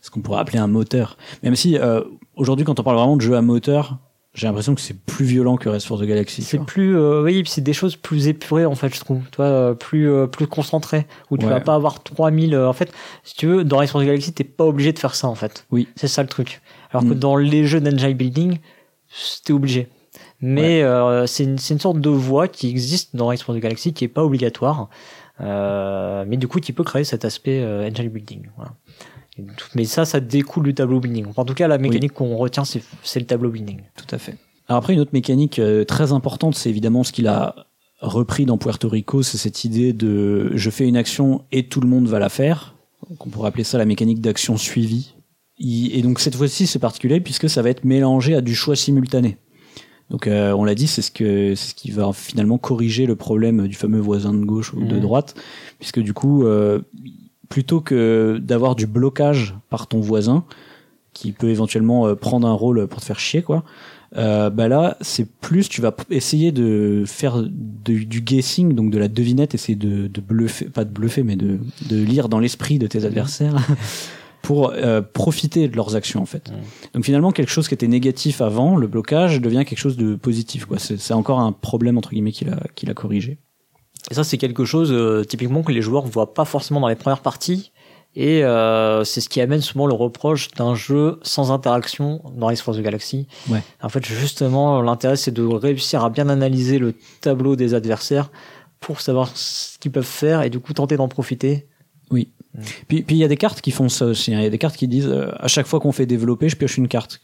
ce 0.01 0.11
qu'on 0.11 0.21
pourrait 0.21 0.41
appeler 0.41 0.59
un 0.59 0.67
moteur. 0.69 1.17
Même 1.43 1.57
si 1.57 1.77
euh, 1.77 2.03
aujourd'hui 2.37 2.65
quand 2.65 2.79
on 2.79 2.83
parle 2.85 2.99
vraiment 2.99 3.17
de 3.17 3.23
jeux 3.23 3.35
à 3.37 3.43
moteur, 3.43 3.99
j'ai 4.35 4.47
l'impression 4.49 4.75
que 4.75 4.81
c'est 4.81 4.99
plus 4.99 5.25
violent 5.25 5.57
que 5.57 5.69
Rest 5.69 5.87
for 5.87 5.99
the 5.99 6.05
Galaxy. 6.05 6.43
C'est 6.43 6.59
plus, 6.59 6.97
euh, 6.97 7.23
oui, 7.23 7.43
c'est 7.47 7.61
des 7.63 7.73
choses 7.73 7.95
plus 7.97 8.27
épurées 8.29 8.67
en 8.67 8.75
fait, 8.75 8.93
je 8.95 8.99
trouve. 9.01 9.23
Toi, 9.31 9.45
euh, 9.45 9.75
plus 9.75 10.11
euh, 10.11 10.27
plus 10.27 10.47
concentré, 10.49 11.07
où 11.31 11.39
tu 11.39 11.45
Ouais. 11.47 11.51
vas 11.53 11.61
pas 11.61 11.75
avoir 11.77 12.03
3000. 12.03 12.55
euh, 12.55 12.69
en 12.69 12.73
fait, 12.73 12.93
si 13.23 13.35
tu 13.37 13.47
veux, 13.47 13.65
dans 13.65 13.79
Race 13.79 13.91
for 13.91 14.01
the 14.01 14.05
Galaxy, 14.07 14.33
t'es 14.33 14.43
pas 14.45 14.65
obligé 14.65 14.93
de 14.93 14.99
faire 14.99 15.15
ça 15.15 15.29
en 15.29 15.35
fait. 15.37 15.67
Oui. 15.71 15.87
C'est 15.97 16.09
ça 16.09 16.23
le 16.23 16.29
truc. 16.29 16.61
Alors 16.91 17.05
que 17.05 17.15
Mm. 17.15 17.19
dans 17.19 17.37
les 17.37 17.65
jeux 17.67 17.81
d'engine 17.81 18.13
building, 18.15 18.59
t'es 19.45 19.53
obligé. 19.53 19.89
Mais 20.41 20.83
euh, 20.83 21.27
c'est 21.27 21.45
une, 21.45 21.59
c'est 21.59 21.73
une 21.75 21.81
sorte 21.81 22.01
de 22.01 22.11
voie 22.11 22.49
qui 22.49 22.69
existe 22.69 23.15
dans 23.17 23.29
Race 23.29 23.43
for 23.43 23.55
the 23.55 23.59
Galaxy 23.59 23.93
qui 23.95 24.05
est 24.05 24.09
pas 24.09 24.25
obligatoire, 24.25 24.89
euh, 25.41 26.25
mais 26.27 26.37
du 26.37 26.49
coup 26.49 26.61
qui 26.61 26.73
peut 26.73 26.85
créer 26.85 27.05
cet 27.05 27.25
aspect 27.25 27.61
euh, 27.63 27.89
engine 27.89 28.09
building. 28.09 28.49
Voilà. 28.57 28.73
Mais 29.75 29.85
ça, 29.85 30.05
ça 30.05 30.21
découle 30.21 30.65
du 30.65 30.75
tableau 30.75 31.01
building. 31.01 31.27
En 31.37 31.45
tout 31.45 31.55
cas, 31.55 31.67
la 31.69 31.79
mécanique 31.79 32.13
qu'on 32.13 32.37
retient, 32.37 32.65
c'est 32.65 33.21
le 33.21 33.27
tableau 33.27 33.51
building. 33.51 33.81
Tout 33.97 34.15
à 34.15 34.19
fait. 34.19 34.37
Alors 34.69 34.79
après, 34.79 34.95
une 34.95 35.01
autre 35.01 35.11
mécanique 35.13 35.59
euh, 35.59 35.85
très 35.85 36.13
importante, 36.13 36.55
c'est 36.55 36.71
évidemment 36.71 37.03
ce 37.05 37.13
qu'il 37.13 37.27
a 37.27 37.67
repris 38.01 38.47
dans 38.47 38.59
Puerto 38.59 38.89
Rico, 38.89 39.23
c'est 39.23 39.39
cette 39.39 39.65
idée 39.65 39.93
de 39.93 40.53
je 40.55 40.71
fais 40.71 40.87
une 40.87 40.97
action 40.97 41.45
et 41.53 41.69
tout 41.69 41.81
le 41.81 41.89
monde 41.89 42.07
va 42.07 42.19
la 42.19 42.29
faire. 42.29 42.75
Donc 43.09 43.27
on 43.27 43.31
pourrait 43.31 43.49
appeler 43.49 43.65
ça 43.65 43.77
la 43.79 43.85
mécanique 43.85 44.21
d'action 44.21 44.57
suivie. 44.57 45.15
Et 45.59 46.03
donc 46.03 46.21
cette 46.21 46.35
fois-ci, 46.35 46.67
c'est 46.67 46.79
particulier 46.79 47.21
puisque 47.21 47.49
ça 47.49 47.63
va 47.63 47.71
être 47.71 47.85
mélangé 47.85 48.35
à 48.35 48.41
du 48.41 48.55
choix 48.55 48.77
simultané. 48.77 49.37
Donc 50.11 50.27
euh, 50.27 50.53
on 50.53 50.65
l'a 50.65 50.75
dit, 50.75 50.87
c'est 50.87 51.03
ce 51.03 51.11
que 51.11 51.55
c'est 51.55 51.71
ce 51.71 51.75
qui 51.75 51.91
va 51.91 52.13
finalement 52.13 52.59
corriger 52.59 53.07
le 53.07 53.17
problème 53.17 53.69
du 53.69 53.75
fameux 53.75 54.01
voisin 54.01 54.35
de 54.35 54.45
gauche 54.45 54.73
ou 54.75 54.85
de 54.85 54.95
Mhm. 54.97 55.01
droite, 55.01 55.35
puisque 55.79 56.01
du 56.01 56.13
coup, 56.13 56.45
euh, 56.45 56.81
plutôt 57.49 57.81
que 57.81 58.39
d'avoir 58.43 58.75
du 58.77 58.87
blocage 58.87 59.55
par 59.71 59.87
ton 59.87 60.01
voisin, 60.01 60.45
qui 61.13 61.33
peut 61.33 61.49
éventuellement 61.51 62.07
euh, 62.07 62.15
prendre 62.15 62.47
un 62.49 62.53
rôle 62.53 62.87
pour 62.89 63.01
te 63.01 63.05
faire 63.07 63.19
chier, 63.21 63.43
quoi. 63.43 63.65
Euh, 64.17 64.49
bah 64.49 64.69
là, 64.69 64.97
c'est 65.01 65.29
plus, 65.29 65.69
tu 65.69 65.81
vas 65.81 65.93
essayer 66.11 66.53
de 66.53 67.03
faire 67.05 67.43
de- 67.43 68.05
du 68.05 68.21
guessing, 68.21 68.73
donc 68.75 68.91
de 68.91 68.99
la 68.99 69.09
devinette, 69.09 69.55
essayer 69.55 69.75
de, 69.77 70.07
de 70.07 70.21
bluffer, 70.21 70.67
pas 70.67 70.85
de 70.85 70.91
bluffer, 70.91 71.25
mais 71.25 71.35
de, 71.35 71.59
de 71.89 71.97
lire 72.03 72.29
dans 72.29 72.39
l'esprit 72.39 72.79
de 72.79 72.87
tes 72.87 73.05
adversaires 73.05 73.57
pour 74.43 74.71
euh, 74.71 75.03
profiter 75.03 75.67
de 75.69 75.75
leurs 75.75 75.97
actions, 75.97 76.23
en 76.23 76.27
fait. 76.27 76.51
Mhm. 76.51 76.57
Donc 76.95 77.05
finalement, 77.05 77.33
quelque 77.33 77.51
chose 77.51 77.67
qui 77.67 77.75
était 77.75 77.89
négatif 77.89 78.41
avant, 78.41 78.77
le 78.77 78.87
blocage, 78.87 79.41
devient 79.41 79.65
quelque 79.67 79.79
chose 79.79 79.97
de 79.97 80.15
positif, 80.15 80.65
quoi. 80.67 80.79
C'est 80.79 80.99
c'est 81.01 81.15
encore 81.15 81.41
un 81.41 81.51
problème, 81.53 81.99
entre 81.99 82.11
guillemets, 82.11 82.33
qu'il 82.33 82.51
a, 82.51 82.61
qu'il 82.77 82.91
a 82.91 82.95
corrigé. 82.95 83.39
Et 84.11 84.15
ça, 84.15 84.25
c'est 84.25 84.39
quelque 84.39 84.65
chose 84.65 84.93
euh, 84.93 85.25
typiquement 85.25 85.63
que 85.63 85.73
les 85.73 85.83
joueurs 85.83 86.05
voient 86.07 86.35
pas 86.35 86.45
forcément 86.45 86.81
dans 86.81 86.89
les 86.89 86.95
premières 86.97 87.21
parties. 87.23 87.73
Et 88.17 88.45
euh, 88.45 89.03
c'est 89.03 89.21
ce 89.21 89.29
qui 89.29 89.41
amène 89.41 89.61
souvent 89.61 89.87
le 89.87 89.95
reproche 89.95 90.51
d'un 90.53 90.75
jeu 90.77 91.19
sans 91.23 91.51
interaction 91.51 92.23
dans 92.37 92.47
Race 92.47 92.61
for 92.61 92.75
the 92.77 92.81
Galaxy. 92.81 93.27
Ouais. 93.49 93.63
En 93.83 93.89
fait, 93.89 94.05
justement, 94.05 94.81
l'intérêt, 94.83 95.17
c'est 95.17 95.33
de 95.33 95.43
réussir 95.43 96.05
à 96.05 96.11
bien 96.11 96.29
analyser 96.29 96.79
le 96.79 96.95
tableau 97.21 97.57
des 97.57 97.75
adversaires 97.75 98.31
pour 98.79 99.01
savoir 99.01 99.31
ce 99.35 99.79
qu'ils 99.79 99.91
peuvent 99.91 100.05
faire 100.05 100.43
et 100.43 100.51
du 100.51 100.61
coup 100.61 100.75
tenter 100.75 100.97
d'en 100.97 101.09
profiter. 101.09 101.67
Puis 102.87 103.03
puis 103.03 103.17
il 103.17 103.17
y 103.17 103.25
a 103.25 103.29
des 103.29 103.37
cartes 103.37 103.61
qui 103.61 103.73
font 103.73 103.89
ça 103.89 104.07
aussi. 104.07 104.33
hein. 104.33 104.39
Il 104.39 104.45
y 104.45 104.47
a 104.47 104.51
des 104.51 104.59
cartes 104.59 104.77
qui 104.77 104.87
disent 104.87 105.09
euh, 105.09 105.33
à 105.41 105.49
chaque 105.49 105.67
fois 105.67 105.81
qu'on 105.81 105.91
fait 105.91 106.07
développer, 106.07 106.49
je 106.49 106.57
pioche 106.57 106.77
une 106.77 106.87
carte. 106.87 107.21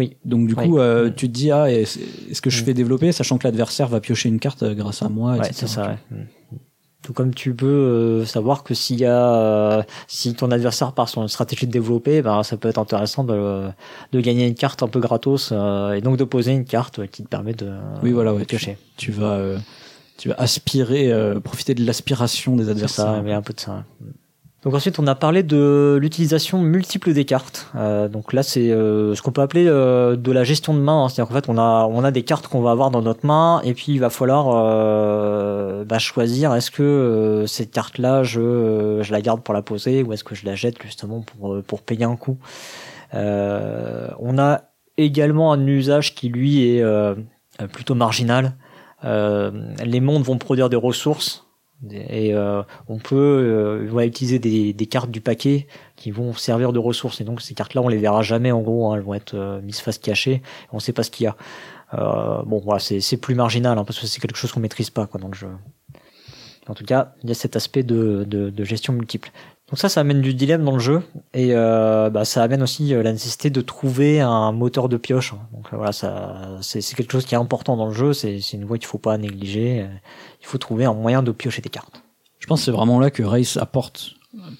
Oui. 0.00 0.16
Donc 0.24 0.46
du 0.48 0.54
coup, 0.56 0.78
euh, 0.78 1.08
Mm. 1.10 1.14
tu 1.14 1.28
te 1.28 1.32
dis 1.34 1.50
ah 1.50 1.70
est-ce 1.70 2.40
que 2.40 2.50
je 2.50 2.62
Mm. 2.62 2.64
fais 2.64 2.74
développer, 2.74 3.12
sachant 3.12 3.36
que 3.38 3.46
l'adversaire 3.46 3.86
va 3.88 4.00
piocher 4.00 4.28
une 4.30 4.40
carte 4.40 4.62
euh, 4.62 4.74
grâce 4.74 5.02
à 5.02 5.08
moi, 5.08 5.32
Ouais, 5.32 5.38
etc. 5.38 5.52
c'est 5.54 5.66
ça. 5.68 5.86
ouais. 5.88 5.96
Mm. 6.18 6.24
Tout 7.02 7.12
comme 7.14 7.32
tu 7.34 7.54
peux 7.54 7.66
euh, 7.66 8.24
savoir 8.26 8.62
que 8.62 8.74
s'il 8.74 8.98
y 9.00 9.06
a, 9.06 9.34
euh, 9.34 9.82
si 10.06 10.34
ton 10.34 10.50
adversaire 10.50 10.92
part 10.92 11.08
sur 11.08 11.22
une 11.22 11.28
stratégie 11.28 11.66
de 11.66 11.72
développer, 11.72 12.20
ben, 12.22 12.42
ça 12.42 12.56
peut 12.58 12.68
être 12.68 12.78
intéressant 12.78 13.24
de, 13.24 13.68
de 14.12 14.20
gagner 14.20 14.46
une 14.46 14.54
carte 14.54 14.82
un 14.82 14.88
peu 14.88 15.00
gratos 15.00 15.50
et 15.52 16.00
donc 16.02 16.16
de 16.18 16.24
poser 16.24 16.52
une 16.52 16.64
carte 16.66 17.06
qui 17.08 17.22
te 17.22 17.28
permet 17.28 17.54
de, 17.54 17.70
Oui, 18.02 18.12
voilà, 18.12 18.32
de 18.34 18.44
piocher. 18.44 18.76
Tu 18.98 19.12
vas, 19.12 19.38
tu 20.18 20.28
vas 20.28 20.34
aspirer, 20.36 21.10
profiter 21.42 21.74
de 21.74 21.84
l'aspiration 21.86 22.54
des 22.56 22.68
adversaires. 22.68 23.06
ça, 23.06 23.12
un 23.36 23.42
peu 23.42 23.54
de 23.54 23.60
ça. 23.60 23.84
Donc 24.62 24.74
ensuite, 24.74 24.98
on 24.98 25.06
a 25.06 25.14
parlé 25.14 25.42
de 25.42 25.98
l'utilisation 25.98 26.58
multiple 26.60 27.14
des 27.14 27.24
cartes. 27.24 27.70
Euh, 27.76 28.08
donc 28.08 28.34
là, 28.34 28.42
c'est 28.42 28.70
euh, 28.70 29.14
ce 29.14 29.22
qu'on 29.22 29.32
peut 29.32 29.40
appeler 29.40 29.64
euh, 29.66 30.16
de 30.16 30.32
la 30.32 30.44
gestion 30.44 30.74
de 30.74 30.80
main. 30.80 31.04
hein. 31.04 31.08
C'est-à-dire 31.08 31.28
qu'en 31.28 31.34
fait, 31.34 31.48
on 31.48 31.56
a 31.56 31.88
on 31.90 32.04
a 32.04 32.10
des 32.10 32.24
cartes 32.24 32.46
qu'on 32.46 32.60
va 32.60 32.70
avoir 32.70 32.90
dans 32.90 33.00
notre 33.00 33.24
main, 33.24 33.62
et 33.64 33.72
puis 33.72 33.92
il 33.92 34.00
va 34.00 34.10
falloir 34.10 34.48
euh, 34.52 35.84
bah, 35.84 35.98
choisir 35.98 36.54
est-ce 36.54 36.70
que 36.70 36.82
euh, 36.82 37.46
cette 37.46 37.70
carte-là, 37.70 38.22
je 38.22 38.40
euh, 38.40 39.02
je 39.02 39.12
la 39.12 39.22
garde 39.22 39.40
pour 39.42 39.54
la 39.54 39.62
poser, 39.62 40.02
ou 40.02 40.12
est-ce 40.12 40.24
que 40.24 40.34
je 40.34 40.44
la 40.44 40.54
jette 40.56 40.76
justement 40.82 41.22
pour 41.22 41.62
pour 41.62 41.80
payer 41.80 42.04
un 42.04 42.16
coup. 42.16 42.36
On 43.14 44.38
a 44.38 44.60
également 44.98 45.52
un 45.52 45.66
usage 45.66 46.14
qui 46.14 46.28
lui 46.28 46.62
est 46.64 46.84
plutôt 47.72 47.94
marginal. 47.94 48.52
Les 49.02 50.00
mondes 50.00 50.22
vont 50.22 50.36
produire 50.36 50.68
des 50.68 50.76
ressources 50.76 51.46
et 51.88 52.34
euh, 52.34 52.62
on 52.88 52.98
peut 52.98 53.16
euh, 53.16 54.04
utiliser 54.04 54.38
des, 54.38 54.86
cartes 54.86 55.10
du 55.10 55.20
paquet 55.20 55.66
qui 55.96 56.10
vont 56.10 56.34
servir 56.34 56.72
de 56.72 56.78
ressources. 56.78 57.20
Et 57.20 57.24
donc 57.24 57.40
ces 57.40 57.54
cartes 57.54 57.74
là 57.74 57.80
on 57.82 57.88
les 57.88 57.96
verra 57.96 58.22
jamais 58.22 58.52
en 58.52 58.60
gros 58.60 58.90
hein, 58.90 58.96
elles 58.96 59.02
vont 59.02 59.14
être 59.14 59.34
euh, 59.34 59.60
mises 59.62 59.80
face 59.80 59.98
cachée. 59.98 60.42
On 60.72 60.78
sait 60.78 60.92
pas 60.92 61.02
ce 61.02 61.10
qu'il 61.10 61.24
y 61.24 61.26
a. 61.26 61.36
Euh, 61.94 62.42
bon 62.44 62.60
voilà 62.62 62.78
c'est 62.78 63.00
c'est 63.00 63.16
plus 63.16 63.34
marginal 63.34 63.78
hein, 63.78 63.84
parce 63.84 63.98
que 63.98 64.06
c'est 64.06 64.20
quelque 64.20 64.36
chose 64.36 64.52
qu'on 64.52 64.60
maîtrise 64.60 64.90
pas 64.90 65.06
quoi 65.06 65.20
dans 65.20 65.28
le 65.28 65.34
jeu. 65.34 65.48
En 66.68 66.74
tout 66.74 66.84
cas 66.84 67.14
il 67.22 67.30
y 67.30 67.32
a 67.32 67.34
cet 67.34 67.56
aspect 67.56 67.82
de, 67.82 68.24
de 68.24 68.64
gestion 68.64 68.92
multiple 68.92 69.30
donc 69.70 69.78
ça 69.78 69.88
ça 69.88 70.00
amène 70.00 70.20
du 70.20 70.34
dilemme 70.34 70.64
dans 70.64 70.72
le 70.72 70.78
jeu 70.80 71.02
et 71.32 71.48
euh, 71.54 72.10
bah, 72.10 72.24
ça 72.24 72.42
amène 72.42 72.62
aussi 72.62 72.92
euh, 72.94 73.02
la 73.02 73.12
nécessité 73.12 73.50
de 73.50 73.60
trouver 73.60 74.20
un 74.20 74.52
moteur 74.52 74.88
de 74.88 74.96
pioche 74.96 75.34
donc 75.52 75.66
euh, 75.72 75.76
voilà 75.76 75.92
ça 75.92 76.58
c'est 76.60 76.80
quelque 76.96 77.12
chose 77.12 77.24
qui 77.24 77.34
est 77.34 77.38
important 77.38 77.76
dans 77.76 77.86
le 77.86 77.94
jeu 77.94 78.12
c'est 78.12 78.38
une 78.52 78.64
voie 78.64 78.78
qu'il 78.78 78.86
faut 78.86 78.98
pas 78.98 79.16
négliger 79.18 79.86
il 80.40 80.46
faut 80.46 80.58
trouver 80.58 80.84
un 80.84 80.94
moyen 80.94 81.22
de 81.22 81.30
piocher 81.32 81.62
des 81.62 81.68
cartes 81.70 82.02
Je 82.38 82.46
pense 82.46 82.60
que 82.60 82.64
c'est 82.66 82.70
vraiment 82.72 82.98
là 83.00 83.10
que 83.10 83.22
Race 83.22 83.56
apporte 83.56 84.14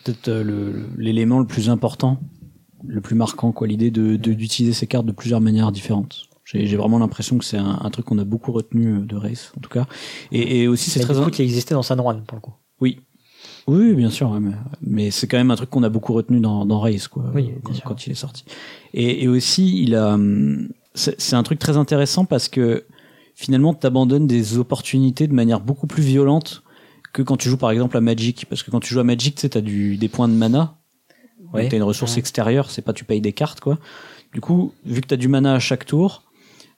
peut-être 0.04 0.28
le- 0.30 0.72
le- 0.72 0.88
l'élément 0.98 1.38
le, 1.38 1.46
plus 1.46 1.70
important, 1.70 2.18
le 2.86 3.00
plus 3.00 3.14
marquant, 3.14 3.52
quoi, 3.52 3.66
l'idée 3.68 3.90
de 3.92 4.16
d'utiliser 4.16 4.72
ces 4.74 4.86
cartes 4.88 5.06
de 5.06 5.12
plusieurs 5.12 5.40
manières 5.40 5.70
différentes. 5.70 6.24
J'ai 6.44 6.76
vraiment 6.76 6.98
l'impression 6.98 7.38
que 7.38 7.44
c'est 7.44 7.56
un, 7.58 7.78
un 7.80 7.90
truc 7.90 8.04
qu'on 8.06 8.18
a 8.18 8.24
beaucoup 8.24 8.50
retenu 8.50 9.06
de 9.06 9.14
Race, 9.16 9.52
en 9.56 9.60
tout 9.60 9.70
cas. 9.70 9.86
Et, 10.32 10.62
et 10.62 10.66
aussi, 10.68 10.90
c'est 10.90 10.98
très 11.00 11.14
coup, 11.14 11.30
qui 11.30 11.42
existait 11.42 11.74
dans 11.74 11.84
San 11.84 11.98
Juan 12.00 12.24
pour 12.26 12.34
le 12.36 12.40
coup 12.40 12.54
Oui. 12.80 13.00
Oui, 13.70 13.94
bien 13.94 14.10
sûr, 14.10 14.30
ouais, 14.30 14.40
mais, 14.40 14.52
mais 14.82 15.10
c'est 15.10 15.26
quand 15.26 15.36
même 15.38 15.50
un 15.50 15.56
truc 15.56 15.70
qu'on 15.70 15.82
a 15.82 15.88
beaucoup 15.88 16.12
retenu 16.12 16.40
dans, 16.40 16.66
dans 16.66 16.80
Race, 16.80 17.08
quoi, 17.08 17.24
Oui, 17.34 17.50
euh, 17.54 17.72
quand, 17.84 18.06
il 18.06 18.12
est 18.12 18.16
sorti. 18.16 18.44
Et, 18.94 19.22
et 19.24 19.28
aussi, 19.28 19.82
il 19.82 19.94
a, 19.94 20.14
hum, 20.14 20.68
c'est 20.94 21.34
un 21.34 21.42
truc 21.42 21.58
très 21.58 21.76
intéressant 21.76 22.24
parce 22.24 22.48
que 22.48 22.84
finalement, 23.34 23.72
t'abandonnes 23.74 24.26
des 24.26 24.58
opportunités 24.58 25.26
de 25.28 25.32
manière 25.34 25.60
beaucoup 25.60 25.86
plus 25.86 26.02
violente 26.02 26.62
que 27.12 27.22
quand 27.22 27.36
tu 27.36 27.48
joues 27.48 27.56
par 27.56 27.70
exemple 27.70 27.96
à 27.96 28.00
Magic, 28.00 28.46
parce 28.48 28.62
que 28.62 28.70
quand 28.70 28.80
tu 28.80 28.92
joues 28.92 29.00
à 29.00 29.04
Magic, 29.04 29.34
tu 29.36 29.40
sais, 29.42 29.48
t'as 29.50 29.60
du 29.60 29.96
des 29.96 30.08
points 30.08 30.28
de 30.28 30.34
mana, 30.34 30.76
Ouais. 31.52 31.68
t'as 31.68 31.76
une 31.76 31.82
ressource 31.82 32.12
Ouais. 32.14 32.18
extérieure, 32.20 32.70
c'est 32.70 32.82
pas 32.82 32.92
tu 32.92 33.04
payes 33.04 33.20
des 33.20 33.32
cartes, 33.32 33.60
quoi. 33.60 33.78
Du 34.32 34.40
coup, 34.40 34.72
vu 34.84 35.00
que 35.00 35.06
t'as 35.08 35.16
du 35.16 35.26
mana 35.28 35.54
à 35.54 35.58
chaque 35.58 35.84
tour, 35.86 36.22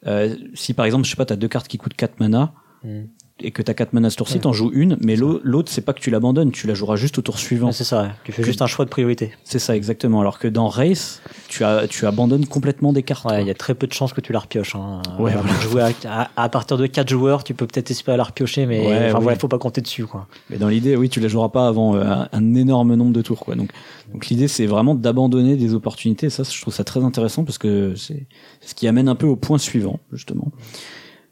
euh, 0.07 0.34
si 0.55 0.72
par 0.72 0.86
exemple, 0.86 1.05
je 1.05 1.11
sais 1.11 1.16
pas, 1.16 1.26
t'as 1.26 1.36
deux 1.36 1.49
cartes 1.49 1.68
qui 1.68 1.78
coûtent 1.78 1.95
4 1.95 2.20
mana, 2.20 2.53
Mm. 2.84 3.03
Et 3.43 3.51
que 3.51 3.62
t'as 3.62 3.74
4 3.74 3.93
mana 3.93 4.11
ce 4.11 4.16
tour-ci, 4.16 4.34
Ouais. 4.34 4.40
t'en 4.40 4.53
joues 4.53 4.70
une, 4.72 4.97
mais 5.01 5.16
l'au- 5.16 5.40
l'autre, 5.43 5.70
c'est 5.72 5.80
pas 5.82 5.93
que 5.93 6.01
tu 6.01 6.11
l'abandonnes, 6.11 6.51
tu 6.53 6.66
la 6.66 6.74
joueras 6.74 6.97
juste 6.97 7.18
au 7.18 7.22
tour 7.22 7.38
suivant. 7.38 7.68
Ouais, 7.68 7.72
c'est 7.72 7.84
ça 7.84 8.12
tu 8.24 8.32
fais 8.32 8.43
Que- 8.43 8.47
juste 8.47 8.62
un 8.62 8.66
choix 8.66 8.84
de 8.84 8.90
priorité 8.90 9.32
C'est 9.45 9.59
ça, 9.59 9.76
exactement. 9.76 10.20
Alors 10.20 10.38
que 10.38 10.49
dans 10.49 10.68
Race, 10.68 11.20
tu, 11.49 11.64
as, 11.64 11.86
tu 11.88 12.07
abandonnes 12.07 12.47
complètement 12.47 12.93
des 12.93 13.03
cartes. 13.03 13.24
ouais 13.30 13.43
il 13.43 13.47
y 13.47 13.51
a 13.51 13.55
très 13.55 13.74
peu 13.74 13.86
de 13.86 13.93
chances 13.93 14.12
que 14.12 14.20
tu 14.20 14.32
la 14.32 14.38
repioches 14.40 14.74
hein. 14.74 15.03
Ouais, 15.18 15.32
voilà. 15.32 15.43
jouer 15.61 15.82
à, 15.82 15.90
à, 16.22 16.30
à 16.45 16.49
partir 16.49 16.76
de 16.78 16.86
4 16.86 17.09
joueurs 17.09 17.45
tu 17.45 17.55
peux 17.55 17.66
peut-être 17.66 17.90
espérer 17.90 18.16
la 18.16 18.24
repiocher 18.24 18.66
mais 18.66 18.80
Ouais, 18.86 19.07
enfin 19.09 19.18
oui. 19.18 19.22
voilà 19.24 19.38
faut 19.38 19.49
pas 19.49 19.59
compter 19.59 19.80
dessus 19.80 20.07
quoi 20.07 20.26
Mais 20.51 20.57
dans 20.59 20.68
l'idée, 20.68 20.97
oui, 20.97 21.09
tu 21.09 21.20
la 21.20 21.28
joueras 21.28 21.49
pas 21.51 21.66
avant 21.68 21.95
euh, 21.97 22.05
un, 22.05 22.28
un 22.32 22.55
énorme 22.55 22.95
nombre 22.95 23.12
de 23.12 23.22
tours. 23.22 23.40
Quoi. 23.40 23.55
Donc, 23.55 23.70
donc 24.12 24.26
l'idée, 24.28 24.49
c'est 24.49 24.66
vraiment 24.66 24.95
d'abandonner 24.95 25.57
des 25.57 25.74
opportunités. 25.74 26.26
Et 26.26 26.30
ça, 26.30 26.43
je 26.43 26.61
trouve 26.61 26.74
ça 26.74 26.84
très 26.84 27.03
intéressant 27.03 27.45
parce 27.45 27.59
que 27.59 27.95
c'est 27.97 28.26
ce 28.61 28.74
qui 28.74 28.86
amène 28.88 29.09
un 29.09 29.14
peu 29.14 29.26
au 29.26 29.36
point 29.36 29.59
suivant, 29.59 29.99
justement. 30.12 30.53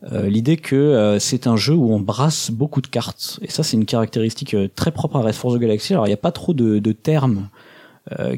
Euh, 0.05 0.29
l'idée 0.29 0.57
que 0.57 0.77
euh, 0.77 1.19
c'est 1.19 1.47
un 1.47 1.57
jeu 1.57 1.75
où 1.75 1.93
on 1.93 2.01
brasse 2.01 2.51
beaucoup 2.51 2.81
de 2.81 2.87
cartes. 2.87 3.39
Et 3.43 3.51
ça, 3.51 3.63
c'est 3.63 3.77
une 3.77 3.85
caractéristique 3.85 4.55
euh, 4.55 4.69
très 4.75 4.93
propre 4.93 5.17
à 5.17 5.21
Red 5.21 5.35
Force 5.35 5.59
Galaxy. 5.59 5.93
Alors, 5.93 6.07
il 6.07 6.11
n'y 6.11 6.15
a 6.15 6.19
pas 6.19 6.33
trop 6.33 6.55
de, 6.55 6.79
de 6.79 6.93
termes 6.93 7.49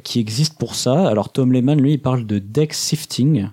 qui 0.05 0.21
existent 0.21 0.57
pour 0.59 0.75
ça. 0.75 1.09
Alors, 1.09 1.33
Tom 1.33 1.51
Lehman, 1.51 1.81
lui, 1.81 1.95
il 1.95 1.99
parle 2.03 2.27
de 2.27 2.39
deck 2.39 2.75
sifting. 2.75 3.47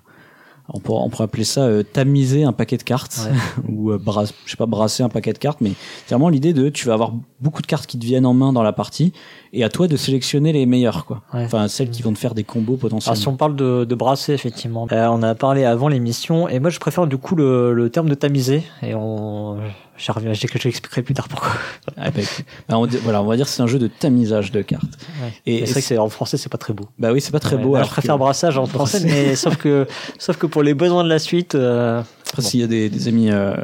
On 0.73 0.79
pourrait, 0.79 1.01
on 1.03 1.23
appeler 1.23 1.43
ça 1.43 1.61
euh, 1.61 1.83
tamiser 1.83 2.43
un 2.43 2.53
paquet 2.53 2.77
de 2.77 2.83
cartes 2.83 3.27
ou 3.69 3.91
euh, 3.91 3.97
bras- 3.97 4.25
je 4.45 4.51
sais 4.51 4.57
pas 4.57 4.65
brasser 4.65 5.03
un 5.03 5.09
paquet 5.09 5.33
de 5.33 5.37
cartes, 5.37 5.59
mais 5.61 5.71
c'est 6.05 6.15
vraiment 6.15 6.29
l'idée 6.29 6.53
de 6.53 6.69
tu 6.69 6.87
vas 6.87 6.93
avoir 6.93 7.13
beaucoup 7.41 7.61
de 7.61 7.67
cartes 7.67 7.85
qui 7.87 7.97
te 7.99 8.05
viennent 8.05 8.25
en 8.25 8.33
main 8.33 8.53
dans 8.53 8.63
la 8.63 8.73
partie 8.73 9.13
et 9.53 9.63
à 9.63 9.69
toi 9.69 9.87
de 9.87 9.97
sélectionner 9.97 10.53
les 10.53 10.65
meilleures 10.65 11.05
quoi. 11.05 11.21
Ouais. 11.33 11.43
Enfin 11.45 11.67
celles 11.67 11.89
qui 11.89 12.01
vont 12.01 12.13
te 12.13 12.19
faire 12.19 12.35
des 12.35 12.43
combos 12.43 12.77
potentiellement. 12.77 13.15
si 13.19 13.27
on 13.27 13.35
parle 13.35 13.55
de, 13.55 13.85
de 13.85 13.95
brasser, 13.95 14.33
effectivement, 14.33 14.87
euh, 14.91 15.07
on 15.07 15.23
a 15.23 15.35
parlé 15.35 15.63
avant 15.65 15.87
l'émission, 15.87 16.47
et 16.47 16.59
moi 16.59 16.69
je 16.69 16.79
préfère 16.79 17.07
du 17.07 17.17
coup 17.17 17.35
le, 17.35 17.73
le 17.73 17.89
terme 17.89 18.09
de 18.09 18.15
tamiser, 18.15 18.63
et 18.83 18.93
on, 18.95 19.57
j'y 19.99 20.11
reviens, 20.11 20.33
je 20.33 20.47
j'expliquerai 20.47 21.03
plus 21.03 21.13
tard 21.13 21.27
pourquoi. 21.27 21.51
Ah, 21.97 22.09
bah. 22.11 22.21
Bah, 22.67 22.77
on, 22.79 22.87
voilà, 23.03 23.21
on 23.21 23.25
va 23.25 23.35
dire 23.35 23.45
que 23.45 23.51
c'est 23.51 23.61
un 23.61 23.67
jeu 23.67 23.77
de 23.79 23.87
tamisage 23.87 24.51
de 24.51 24.61
cartes. 24.61 24.97
Et, 25.45 25.65
c'est 25.65 25.71
vrai 25.73 25.81
que 25.81 25.87
c'est 25.87 25.97
en 25.97 26.09
français, 26.09 26.37
c'est 26.37 26.49
pas 26.49 26.57
très 26.57 26.73
beau. 26.73 26.85
bah 26.97 27.11
oui, 27.11 27.21
c'est 27.21 27.31
pas 27.31 27.39
très 27.39 27.55
Ouais, 27.57 27.61
beau. 27.63 27.75
alors 27.75 27.87
je 27.87 27.91
préfère 27.93 28.15
que- 28.15 28.19
brassage 28.19 28.57
en 28.57 28.65
français, 28.65 29.01
mais 29.03 29.35
sauf 29.35 29.57
que, 29.57 29.85
sauf 30.17 30.37
que 30.37 30.47
pour 30.47 30.63
les 30.63 30.73
besoins 30.73 31.03
de 31.03 31.09
la 31.09 31.19
suite, 31.19 31.55
euh, 31.55 32.01
Après, 32.29 32.41
Bon. 32.41 32.47
s'il 32.47 32.59
y 32.59 32.63
a 32.63 32.67
des, 32.67 32.89
des 32.89 33.07
amis 33.07 33.29
euh, 33.31 33.55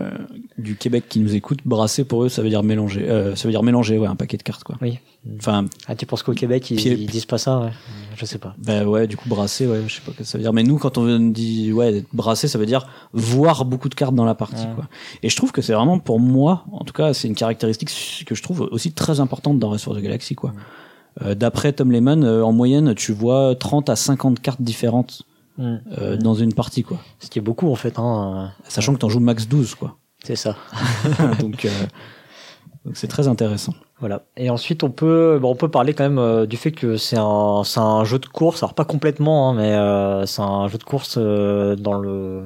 du 0.58 0.76
Québec 0.76 1.06
qui 1.08 1.20
nous 1.20 1.36
écoutent, 1.36 1.60
brasser 1.66 2.04
pour 2.04 2.24
eux, 2.24 2.30
ça 2.30 2.42
veut 2.42 2.50
dire 2.50 2.64
mélanger. 2.64 3.08
Euh, 3.08 3.36
ça 3.36 3.48
veut 3.48 3.52
dire 3.52 3.64
mélanger, 3.64 3.98
ouais, 3.98 4.08
un 4.08 4.16
paquet 4.16 4.38
de 4.38 4.44
cartes 4.44 4.64
quoi. 4.64 4.76
oui. 4.82 5.00
Enfin, 5.40 5.66
Ah, 5.88 5.96
tu 5.96 6.06
penses 6.06 6.22
qu'au 6.24 6.34
Québec, 6.34 6.70
ils, 6.72 6.80
ils 6.80 7.08
disent 7.08 7.26
pas 7.26 7.38
ça, 7.38 7.60
ouais. 7.60 7.72
Je 8.16 8.26
sais 8.26 8.38
pas. 8.38 8.56
bah 8.58 8.86
ouais, 8.86 9.08
du 9.08 9.18
coup 9.18 9.28
brasser, 9.28 9.68
ouais, 9.68 9.82
je 9.88 9.96
sais 9.96 10.02
pas 10.02 10.12
ce 10.12 10.18
que 10.18 10.24
ça 10.24 10.38
veut 10.38 10.44
dire. 10.44 10.54
Mais 10.54 10.64
nous, 10.64 10.78
quand 10.78 10.98
on 10.98 11.20
dit 11.20 11.74
ouais 11.74 12.04
brasser, 12.14 12.48
ça 12.48 12.58
veut 12.58 12.66
dire 12.66 12.88
voir 13.12 13.66
beaucoup 13.66 13.90
de 13.90 13.96
cartes 13.96 14.16
dans 14.16 14.24
la 14.24 14.36
partie. 14.36 14.64
Ouais. 14.68 14.76
Quoi. 14.76 14.88
Et 15.24 15.30
je 15.30 15.36
trouve 15.36 15.52
que 15.52 15.62
c'est 15.62 15.74
vraiment 15.74 16.00
pour 16.00 16.20
moi, 16.20 16.64
en 16.72 16.84
tout 16.86 16.94
cas, 16.94 17.14
c'est 17.14 17.28
une 17.28 17.36
caractéristique 17.36 17.90
que 18.26 18.36
je 18.36 18.44
trouve 18.44 18.70
aussi 18.72 18.94
très 18.94 19.20
importante 19.20 19.60
dans 19.60 19.72
of 19.74 19.84
the 19.84 20.02
Galaxy. 20.02 20.36
Quoi. 20.36 20.54
Euh, 21.24 21.36
D'après 21.36 21.74
Tom 21.74 21.92
Lehman, 21.92 22.24
euh, 22.24 22.44
en 22.44 22.52
moyenne, 22.54 22.94
tu 22.96 23.12
vois 23.12 23.56
30 23.56 23.90
à 23.90 23.96
50 23.96 24.40
cartes 24.42 24.62
différentes 24.62 25.24
euh, 25.60 26.18
dans 26.18 26.36
une 26.36 26.54
partie, 26.54 26.84
quoi. 26.84 27.00
Ce 27.20 27.30
qui 27.30 27.40
est 27.40 27.42
beaucoup, 27.42 27.72
en 27.72 27.76
fait, 27.76 27.98
hein. 27.98 28.52
Sachant 28.68 28.94
que 28.94 29.00
t'en 29.00 29.10
joues 29.10 29.20
max 29.20 29.48
12, 29.48 29.76
quoi. 29.76 29.98
C'est 30.24 30.36
ça. 30.36 30.56
donc 31.40 31.68
c'est 32.94 33.08
très 33.08 33.28
intéressant. 33.28 33.74
Voilà. 34.00 34.24
Et 34.36 34.50
ensuite, 34.50 34.84
on 34.84 34.92
peut, 34.92 35.40
on 35.42 35.56
peut 35.56 35.70
parler 35.70 35.94
quand 35.94 36.04
même 36.04 36.20
euh, 36.20 36.46
du 36.46 36.58
fait 36.58 36.72
que 36.72 36.98
c'est 36.98 37.18
un, 37.18 37.62
un 37.78 38.04
jeu 38.04 38.20
de 38.20 38.26
course. 38.26 38.62
Alors 38.62 38.74
pas 38.74 38.84
complètement, 38.84 39.50
hein, 39.50 39.54
mais 39.56 39.74
euh, 39.74 40.26
c'est 40.26 40.42
un 40.42 40.68
jeu 40.68 40.78
de 40.78 40.84
course 40.84 41.16
euh, 41.18 41.76
dans 41.78 41.94
le, 41.94 42.44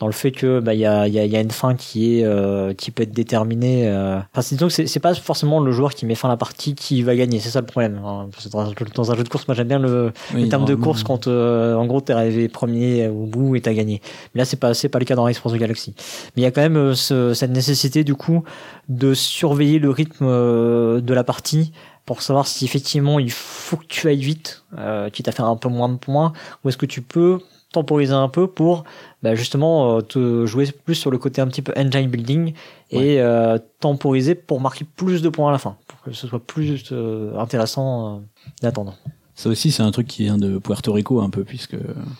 dans 0.00 0.06
le 0.06 0.12
fait 0.12 0.30
que 0.30 0.60
bah 0.60 0.74
il 0.74 0.80
y 0.80 0.86
a, 0.86 1.08
il 1.08 1.14
y, 1.14 1.18
a, 1.18 1.24
y 1.24 1.36
a 1.36 1.40
une 1.40 1.50
fin 1.50 1.74
qui 1.74 2.18
est, 2.20 2.24
euh, 2.24 2.72
qui 2.74 2.90
peut 2.90 3.02
être 3.02 3.12
déterminée. 3.12 3.88
Euh... 3.88 4.18
Enfin, 4.32 4.42
c'est 4.42 4.54
disons 4.54 4.68
que 4.68 4.86
c'est, 4.86 5.00
pas 5.00 5.14
forcément 5.14 5.60
le 5.60 5.72
joueur 5.72 5.92
qui 5.94 6.06
met 6.06 6.14
fin 6.14 6.28
à 6.28 6.32
la 6.32 6.36
partie 6.36 6.74
qui 6.74 7.02
va 7.02 7.16
gagner. 7.16 7.40
C'est 7.40 7.50
ça 7.50 7.60
le 7.60 7.66
problème. 7.66 8.00
hein. 8.04 8.28
Dans, 8.52 8.60
un 8.60 8.66
jeu- 8.68 8.74
dans 8.94 9.10
un 9.10 9.16
jeu 9.16 9.24
de 9.24 9.28
course, 9.28 9.48
moi 9.48 9.54
j'aime 9.54 9.68
bien 9.68 9.78
le, 9.78 10.12
Oui, 10.34 10.42
le 10.42 10.48
terme 10.48 10.64
de 10.64 10.74
course 10.74 11.02
quand 11.02 11.26
euh, 11.26 11.74
en 11.74 11.86
gros 11.86 12.00
t'es 12.00 12.12
arrivé 12.12 12.48
premier 12.48 13.08
au 13.08 13.26
bout 13.26 13.56
et 13.56 13.60
t'as 13.60 13.72
gagné. 13.72 14.00
Mais 14.34 14.40
là 14.40 14.44
c'est 14.44 14.56
pas 14.56 14.74
c'est 14.74 14.88
pas 14.88 14.98
le 15.00 15.04
cas 15.04 15.14
dans 15.16 15.24
Race 15.24 15.38
for 15.38 15.50
the 15.52 15.56
Galaxy. 15.56 15.94
Mais 16.36 16.42
il 16.42 16.44
y 16.44 16.46
a 16.46 16.50
quand 16.50 16.62
même 16.62 16.76
euh, 16.76 16.94
ce- 16.94 17.34
cette 17.34 17.50
nécessité 17.50 18.04
du 18.04 18.14
coup 18.14 18.44
de 18.88 19.14
surveiller 19.14 19.78
le 19.78 19.90
rythme 19.90 20.24
euh, 20.28 21.00
de 21.00 21.12
la 21.14 21.24
partie 21.24 21.72
pour 22.06 22.22
savoir 22.22 22.46
si 22.46 22.64
effectivement 22.64 23.18
il 23.18 23.30
faut 23.30 23.76
que 23.76 23.84
tu 23.86 24.08
ailles 24.08 24.22
vite, 24.22 24.64
euh, 24.78 25.10
quitte 25.10 25.28
à 25.28 25.32
faire 25.32 25.44
un 25.44 25.56
peu 25.56 25.68
moins 25.68 25.90
de 25.90 25.96
points, 25.98 26.32
ou 26.64 26.68
est-ce 26.70 26.78
que 26.78 26.86
tu 26.86 27.02
peux 27.02 27.40
temporiser 27.72 28.14
un 28.14 28.28
peu 28.28 28.46
pour 28.46 28.84
bah, 29.22 29.34
justement 29.34 29.96
euh, 29.96 30.00
te 30.00 30.46
jouer 30.46 30.66
plus 30.84 30.94
sur 30.94 31.10
le 31.10 31.18
côté 31.18 31.40
un 31.40 31.46
petit 31.46 31.62
peu 31.62 31.72
engine 31.76 32.08
building 32.08 32.54
et 32.90 33.20
euh, 33.20 33.58
temporiser 33.80 34.34
pour 34.34 34.60
marquer 34.60 34.84
plus 34.84 35.22
de 35.22 35.28
points 35.28 35.50
à 35.50 35.52
la 35.52 35.58
fin, 35.58 35.76
pour 35.86 36.00
que 36.00 36.12
ce 36.12 36.26
soit 36.26 36.44
plus 36.44 36.84
euh, 36.92 37.36
intéressant 37.38 38.22
d'attendre. 38.62 38.96
Ça 39.34 39.50
aussi, 39.50 39.70
c'est 39.70 39.84
un 39.84 39.90
truc 39.92 40.08
qui 40.08 40.24
vient 40.24 40.38
de 40.38 40.58
Puerto 40.58 40.92
Rico 40.92 41.20
un 41.20 41.30
peu, 41.30 41.44
puisque, 41.44 41.76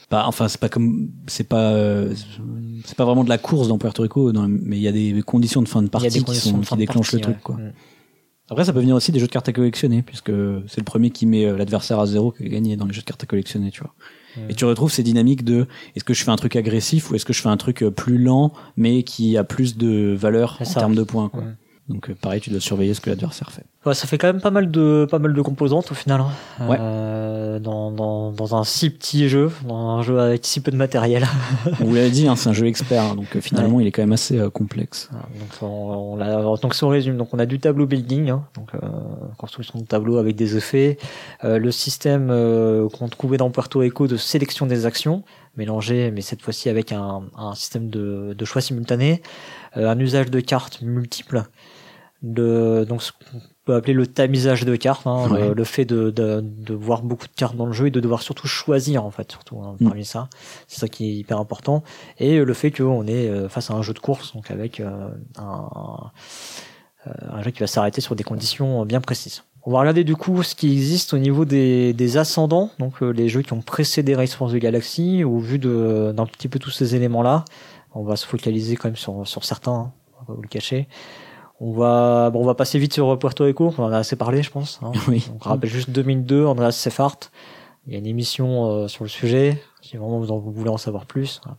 bah, 0.08 0.24
enfin, 0.28 0.46
c'est 0.46 0.60
pas 0.60 0.68
comme, 0.68 1.08
c'est 1.26 1.48
pas, 1.48 1.74
c'est 2.84 2.96
pas 2.96 3.04
vraiment 3.04 3.24
de 3.24 3.28
la 3.28 3.38
course 3.38 3.66
dans 3.66 3.76
Puerto 3.76 4.02
Rico, 4.02 4.32
mais 4.32 4.76
il 4.76 4.82
y 4.82 4.86
a 4.86 4.92
des 4.92 5.20
conditions 5.22 5.60
de 5.60 5.68
fin 5.68 5.82
de 5.82 5.88
partie 5.88 6.10
qui, 6.10 6.22
conditions 6.22 6.50
sont, 6.52 6.58
de 6.58 6.62
qui 6.62 6.68
fin 6.68 6.76
de 6.76 6.80
déclenchent 6.80 7.12
le 7.12 7.20
truc, 7.20 7.40
quoi. 7.42 7.56
Mm. 7.56 7.72
Après, 8.50 8.64
ça 8.64 8.72
peut 8.72 8.80
venir 8.80 8.94
aussi 8.94 9.10
des 9.10 9.18
jeux 9.18 9.26
de 9.26 9.32
cartes 9.32 9.48
à 9.48 9.52
collectionner, 9.52 10.02
puisque 10.02 10.30
c'est 10.68 10.78
le 10.78 10.84
premier 10.84 11.10
qui 11.10 11.26
met 11.26 11.44
l'adversaire 11.56 11.98
à 11.98 12.06
zéro 12.06 12.30
qui 12.30 12.44
a 12.44 12.48
gagné 12.48 12.76
dans 12.76 12.86
les 12.86 12.92
jeux 12.92 13.02
de 13.02 13.06
cartes 13.06 13.24
à 13.24 13.26
collectionner, 13.26 13.72
tu 13.72 13.80
vois. 13.80 13.94
Et 14.48 14.54
tu 14.54 14.64
retrouves 14.64 14.92
ces 14.92 15.02
dynamiques 15.02 15.44
de 15.44 15.66
est-ce 15.96 16.04
que 16.04 16.14
je 16.14 16.22
fais 16.24 16.30
un 16.30 16.36
truc 16.36 16.56
agressif 16.56 17.10
ou 17.10 17.14
est-ce 17.14 17.24
que 17.24 17.32
je 17.32 17.40
fais 17.42 17.48
un 17.48 17.56
truc 17.56 17.82
euh, 17.82 17.90
plus 17.90 18.18
lent 18.18 18.52
mais 18.76 19.02
qui 19.02 19.36
a 19.36 19.44
plus 19.44 19.76
de 19.76 20.14
valeur 20.18 20.58
en 20.60 20.64
termes 20.64 20.94
de 20.94 21.02
points, 21.02 21.28
quoi. 21.28 21.44
Donc 21.88 22.10
euh, 22.10 22.14
pareil, 22.20 22.40
tu 22.40 22.50
dois 22.50 22.60
surveiller 22.60 22.92
ce 22.94 23.00
que 23.00 23.08
l'adversaire 23.08 23.50
fait. 23.50 23.64
Ouais, 23.86 23.94
ça 23.94 24.06
fait 24.06 24.18
quand 24.18 24.26
même 24.26 24.42
pas 24.42 24.50
mal 24.50 24.70
de 24.70 25.06
pas 25.10 25.18
mal 25.18 25.32
de 25.32 25.40
composantes 25.40 25.90
au 25.90 25.94
final. 25.94 26.20
hein. 26.20 26.68
Ouais. 26.68 26.76
Euh, 26.78 27.58
dans, 27.58 27.90
dans, 27.90 28.30
dans 28.30 28.54
un 28.54 28.62
si 28.64 28.90
petit 28.90 29.28
jeu, 29.28 29.50
dans 29.66 29.88
un 29.96 30.02
jeu 30.02 30.20
avec 30.20 30.44
si 30.44 30.60
peu 30.60 30.70
de 30.70 30.76
matériel. 30.76 31.26
On 31.80 31.86
vous 31.86 31.94
l'avait 31.94 32.10
dit, 32.10 32.28
hein, 32.28 32.36
c'est 32.36 32.50
un 32.50 32.52
jeu 32.52 32.66
expert, 32.66 33.02
hein, 33.02 33.14
donc 33.14 33.34
euh, 33.34 33.40
finalement 33.40 33.80
il 33.80 33.86
est 33.86 33.90
quand 33.90 34.02
même 34.02 34.12
assez 34.12 34.38
euh, 34.38 34.50
complexe. 34.50 35.08
Donc, 35.12 35.48
on, 35.62 35.66
on 36.12 36.16
l'a- 36.16 36.42
donc 36.60 36.74
si 36.74 36.84
on 36.84 36.88
résume, 36.88 37.16
donc 37.16 37.32
on 37.32 37.38
a 37.38 37.46
du 37.46 37.58
tableau 37.58 37.86
building, 37.86 38.30
hein, 38.30 38.44
donc 38.54 38.68
euh, 38.74 38.86
construction 39.38 39.78
de 39.78 39.84
tableau 39.86 40.18
avec 40.18 40.36
des 40.36 40.56
effets, 40.56 40.98
euh, 41.44 41.58
le 41.58 41.70
système 41.72 42.28
euh, 42.30 42.88
qu'on 42.90 43.08
trouvait 43.08 43.38
dans 43.38 43.50
Puerto 43.50 43.78
Rico 43.78 44.06
de 44.06 44.16
sélection 44.18 44.66
des 44.66 44.84
actions, 44.86 45.22
mélangé, 45.56 46.10
mais 46.10 46.20
cette 46.20 46.42
fois-ci 46.42 46.68
avec 46.68 46.92
un, 46.92 47.22
un 47.36 47.54
système 47.54 47.88
de, 47.88 48.34
de 48.36 48.44
choix 48.44 48.60
simultané, 48.60 49.22
euh, 49.76 49.88
un 49.88 49.98
usage 49.98 50.30
de 50.30 50.40
cartes 50.40 50.82
multiples, 50.82 51.42
de, 52.22 52.84
donc 52.88 53.02
ce 53.02 53.12
qu'on 53.12 53.40
peut 53.64 53.74
appeler 53.76 53.92
le 53.92 54.06
tamisage 54.06 54.64
de 54.64 54.74
cartes, 54.76 55.06
hein, 55.06 55.28
Ouais. 55.30 55.48
le, 55.48 55.54
le 55.54 55.64
fait 55.64 55.84
de, 55.84 56.10
de, 56.10 56.40
de 56.42 56.74
voir 56.74 57.02
beaucoup 57.02 57.26
de 57.28 57.32
cartes 57.36 57.56
dans 57.56 57.66
le 57.66 57.72
jeu 57.72 57.86
et 57.86 57.90
de 57.90 58.00
devoir 58.00 58.22
surtout 58.22 58.48
choisir 58.48 59.04
en 59.04 59.10
fait, 59.10 59.30
surtout 59.30 59.60
hein, 59.62 59.76
Mm. 59.78 59.84
parmi 59.86 60.04
ça, 60.04 60.28
c'est 60.66 60.80
ça 60.80 60.88
qui 60.88 61.04
est 61.08 61.12
hyper 61.14 61.38
important, 61.38 61.84
et 62.18 62.38
le 62.38 62.54
fait 62.54 62.70
qu'on 62.72 63.06
est 63.06 63.28
euh, 63.28 63.48
face 63.48 63.70
à 63.70 63.74
un 63.74 63.82
jeu 63.82 63.92
de 63.94 63.98
course, 64.00 64.34
donc 64.34 64.50
avec 64.50 64.80
euh, 64.80 65.08
un, 65.38 66.10
euh, 67.06 67.10
un 67.30 67.42
jeu 67.42 67.50
qui 67.52 67.60
va 67.60 67.66
s'arrêter 67.66 68.00
sur 68.00 68.16
des 68.16 68.24
conditions 68.24 68.84
bien 68.84 69.00
précises. 69.00 69.42
On 69.64 69.72
va 69.72 69.80
regarder 69.80 70.02
du 70.04 70.16
coup 70.16 70.42
ce 70.42 70.54
qui 70.54 70.72
existe 70.72 71.12
au 71.14 71.18
niveau 71.18 71.44
des, 71.44 71.92
des 71.92 72.16
ascendants, 72.16 72.70
donc 72.78 73.02
euh, 73.02 73.10
les 73.10 73.28
jeux 73.28 73.42
qui 73.42 73.52
ont 73.52 73.60
précédé 73.60 74.14
Race 74.14 74.34
for 74.34 74.50
the 74.50 74.56
Galaxy, 74.56 75.24
au 75.24 75.38
vu 75.38 75.58
de- 75.58 76.12
d'un 76.16 76.26
petit 76.26 76.48
peu 76.48 76.58
tous 76.58 76.70
ces 76.70 76.94
éléments-là. 76.96 77.44
On 77.94 78.02
va 78.02 78.16
se 78.16 78.26
focaliser 78.26 78.76
quand 78.76 78.88
même 78.88 78.96
sur, 78.96 79.26
sur 79.26 79.44
certains, 79.44 79.72
hein, 79.72 79.92
on 80.16 80.20
va 80.20 80.26
pas 80.28 80.32
vous 80.34 80.42
le 80.42 80.48
cacher. 80.48 80.88
On 81.60 81.72
va, 81.72 82.30
bon, 82.30 82.40
on 82.42 82.44
va 82.44 82.54
passer 82.54 82.78
vite 82.78 82.92
sur 82.94 83.18
Puerto 83.18 83.44
Rico, 83.44 83.74
on 83.78 83.82
en 83.84 83.92
a 83.92 83.98
assez 83.98 84.14
parlé, 84.16 84.42
je 84.42 84.50
pense. 84.50 84.78
hein. 84.82 84.92
Oui. 85.08 85.28
On 85.34 85.38
rappelle 85.38 85.70
juste 85.70 85.90
2002, 85.90 86.44
Andreas 86.46 86.72
Seffart. 86.72 87.16
Il 87.86 87.92
y 87.92 87.96
a 87.96 87.98
une 87.98 88.06
émission 88.06 88.66
euh, 88.70 88.88
sur 88.88 89.02
le 89.04 89.08
sujet, 89.10 89.60
si 89.80 89.96
vraiment 89.96 90.18
vous, 90.20 90.30
en, 90.30 90.38
vous 90.38 90.52
voulez 90.52 90.70
en 90.70 90.76
savoir 90.76 91.06
plus. 91.06 91.40
Voilà. 91.44 91.56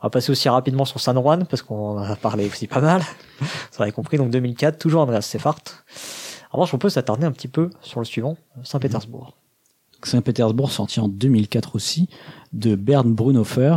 On 0.00 0.06
va 0.06 0.10
passer 0.10 0.30
aussi 0.30 0.48
rapidement 0.48 0.84
sur 0.84 1.00
San 1.00 1.16
Juan, 1.20 1.46
parce 1.46 1.62
qu'on 1.62 1.98
en 1.98 2.02
a 2.02 2.14
parlé 2.14 2.46
aussi 2.46 2.68
pas 2.68 2.80
mal. 2.80 3.02
Vous 3.40 3.82
avez 3.82 3.90
compris, 3.90 4.16
donc 4.16 4.30
2004, 4.30 4.78
toujours 4.78 5.00
Andreas 5.02 5.22
Seffart. 5.22 5.58
En 6.52 6.58
revanche, 6.58 6.72
on 6.74 6.78
peut 6.78 6.88
s'attarder 6.88 7.26
un 7.26 7.32
petit 7.32 7.48
peu 7.48 7.70
sur 7.80 7.98
le 7.98 8.06
suivant, 8.06 8.36
Saint-Pétersbourg. 8.62 9.34
Saint-Pétersbourg, 10.04 10.70
sorti 10.70 11.00
en 11.00 11.08
2004 11.08 11.74
aussi, 11.74 12.08
de 12.52 12.76
Bernd 12.76 13.12
Brunhofer. 13.12 13.74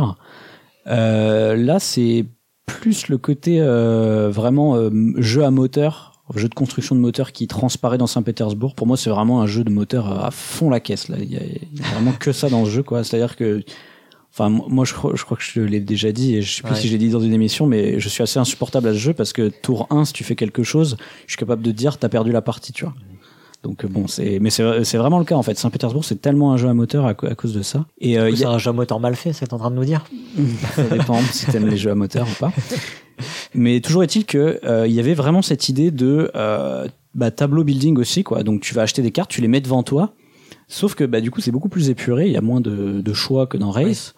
Euh, 0.86 1.56
là, 1.56 1.80
c'est 1.80 2.26
plus 2.66 3.08
le 3.08 3.18
côté 3.18 3.60
euh, 3.60 4.30
vraiment 4.30 4.76
euh, 4.76 4.90
jeu 5.18 5.44
à 5.44 5.50
moteur, 5.50 6.12
jeu 6.34 6.48
de 6.48 6.54
construction 6.54 6.94
de 6.94 7.00
moteur 7.00 7.32
qui 7.32 7.46
transparaît 7.46 7.98
dans 7.98 8.06
Saint-Pétersbourg. 8.06 8.74
Pour 8.74 8.86
moi, 8.86 8.96
c'est 8.96 9.10
vraiment 9.10 9.42
un 9.42 9.46
jeu 9.46 9.64
de 9.64 9.70
moteur 9.70 10.24
à 10.24 10.30
fond 10.30 10.70
la 10.70 10.80
caisse. 10.80 11.08
Là, 11.08 11.16
il 11.20 11.30
y 11.30 11.36
a, 11.36 11.40
il 11.42 11.78
y 11.78 11.82
a 11.82 11.86
vraiment 11.94 12.12
que 12.12 12.32
ça 12.32 12.48
dans 12.48 12.64
ce 12.64 12.70
jeu, 12.70 12.82
quoi. 12.82 13.04
C'est-à-dire 13.04 13.36
que, 13.36 13.62
enfin, 14.32 14.48
moi, 14.48 14.84
je 14.86 14.94
crois, 14.94 15.12
je 15.14 15.24
crois 15.24 15.36
que 15.36 15.42
je 15.42 15.60
l'ai 15.60 15.80
déjà 15.80 16.10
dit 16.10 16.34
et 16.36 16.42
je 16.42 16.54
sais 16.56 16.62
plus 16.62 16.72
Ouais. 16.72 16.78
si 16.80 16.86
je 16.88 16.92
l'ai 16.92 16.98
dit 16.98 17.10
dans 17.10 17.20
une 17.20 17.34
émission, 17.34 17.66
mais 17.66 18.00
je 18.00 18.08
suis 18.08 18.22
assez 18.22 18.38
insupportable 18.38 18.88
à 18.88 18.92
ce 18.94 18.98
jeu 18.98 19.12
parce 19.12 19.32
que 19.34 19.48
tour 19.48 19.86
1, 19.90 20.06
si 20.06 20.12
tu 20.14 20.24
fais 20.24 20.36
quelque 20.36 20.62
chose, 20.62 20.96
je 21.26 21.32
suis 21.32 21.38
capable 21.38 21.62
de 21.62 21.70
dire 21.70 21.98
t'as 21.98 22.08
perdu 22.08 22.32
la 22.32 22.40
partie, 22.42 22.72
tu 22.72 22.84
vois. 22.84 22.94
Donc 23.62 23.84
euh, 23.84 23.88
bon, 23.88 24.08
c'est 24.08 24.38
mais 24.40 24.50
c'est 24.50 24.96
vraiment 24.96 25.18
le 25.18 25.24
cas 25.24 25.36
en 25.36 25.42
fait. 25.42 25.56
Saint-Pétersbourg, 25.56 26.04
c'est 26.04 26.20
tellement 26.20 26.52
un 26.52 26.56
jeu 26.56 26.68
à 26.68 26.74
moteur 26.74 27.06
à, 27.06 27.14
cause 27.14 27.54
de 27.54 27.62
ça. 27.62 27.86
Et 28.00 28.18
euh, 28.18 28.34
C'est 28.34 28.44
a- 28.44 28.50
un 28.50 28.58
jeu 28.58 28.70
à 28.70 28.72
moteur 28.72 28.98
mal 29.00 29.14
fait, 29.14 29.32
c'est 29.32 29.52
en 29.52 29.58
train 29.58 29.70
de 29.70 29.76
nous 29.76 29.84
dire 29.84 30.04
ça 30.74 30.82
dépend 30.84 31.18
si 31.30 31.46
t'aimes 31.46 31.68
les 31.68 31.76
jeux 31.76 31.90
à 31.90 31.94
moteur 31.94 32.26
ou 32.28 32.34
pas. 32.40 32.52
Mais 33.54 33.80
toujours 33.80 34.02
est-il 34.02 34.24
que 34.24 34.58
euh, 34.64 34.86
il 34.86 34.92
y 34.94 35.00
avait 35.00 35.14
vraiment 35.14 35.42
cette 35.42 35.68
idée 35.68 35.90
de 35.90 36.30
euh, 36.34 36.88
bah, 37.14 37.30
tableau 37.30 37.62
building 37.64 37.98
aussi 37.98 38.24
quoi. 38.24 38.42
Donc 38.42 38.62
tu 38.62 38.74
vas 38.74 38.82
acheter 38.82 39.02
des 39.02 39.10
cartes, 39.12 39.30
tu 39.30 39.40
les 39.40 39.48
mets 39.48 39.60
devant 39.60 39.82
toi. 39.82 40.12
Sauf 40.68 40.94
que 40.94 41.04
bah, 41.04 41.20
du 41.20 41.30
coup 41.30 41.40
c'est 41.40 41.50
beaucoup 41.52 41.68
plus 41.68 41.88
épuré, 41.90 42.26
il 42.26 42.32
y 42.32 42.36
a 42.36 42.40
moins 42.40 42.60
de, 42.60 43.00
de 43.00 43.12
choix 43.12 43.46
que 43.46 43.56
dans 43.58 43.70
Race. 43.70 44.14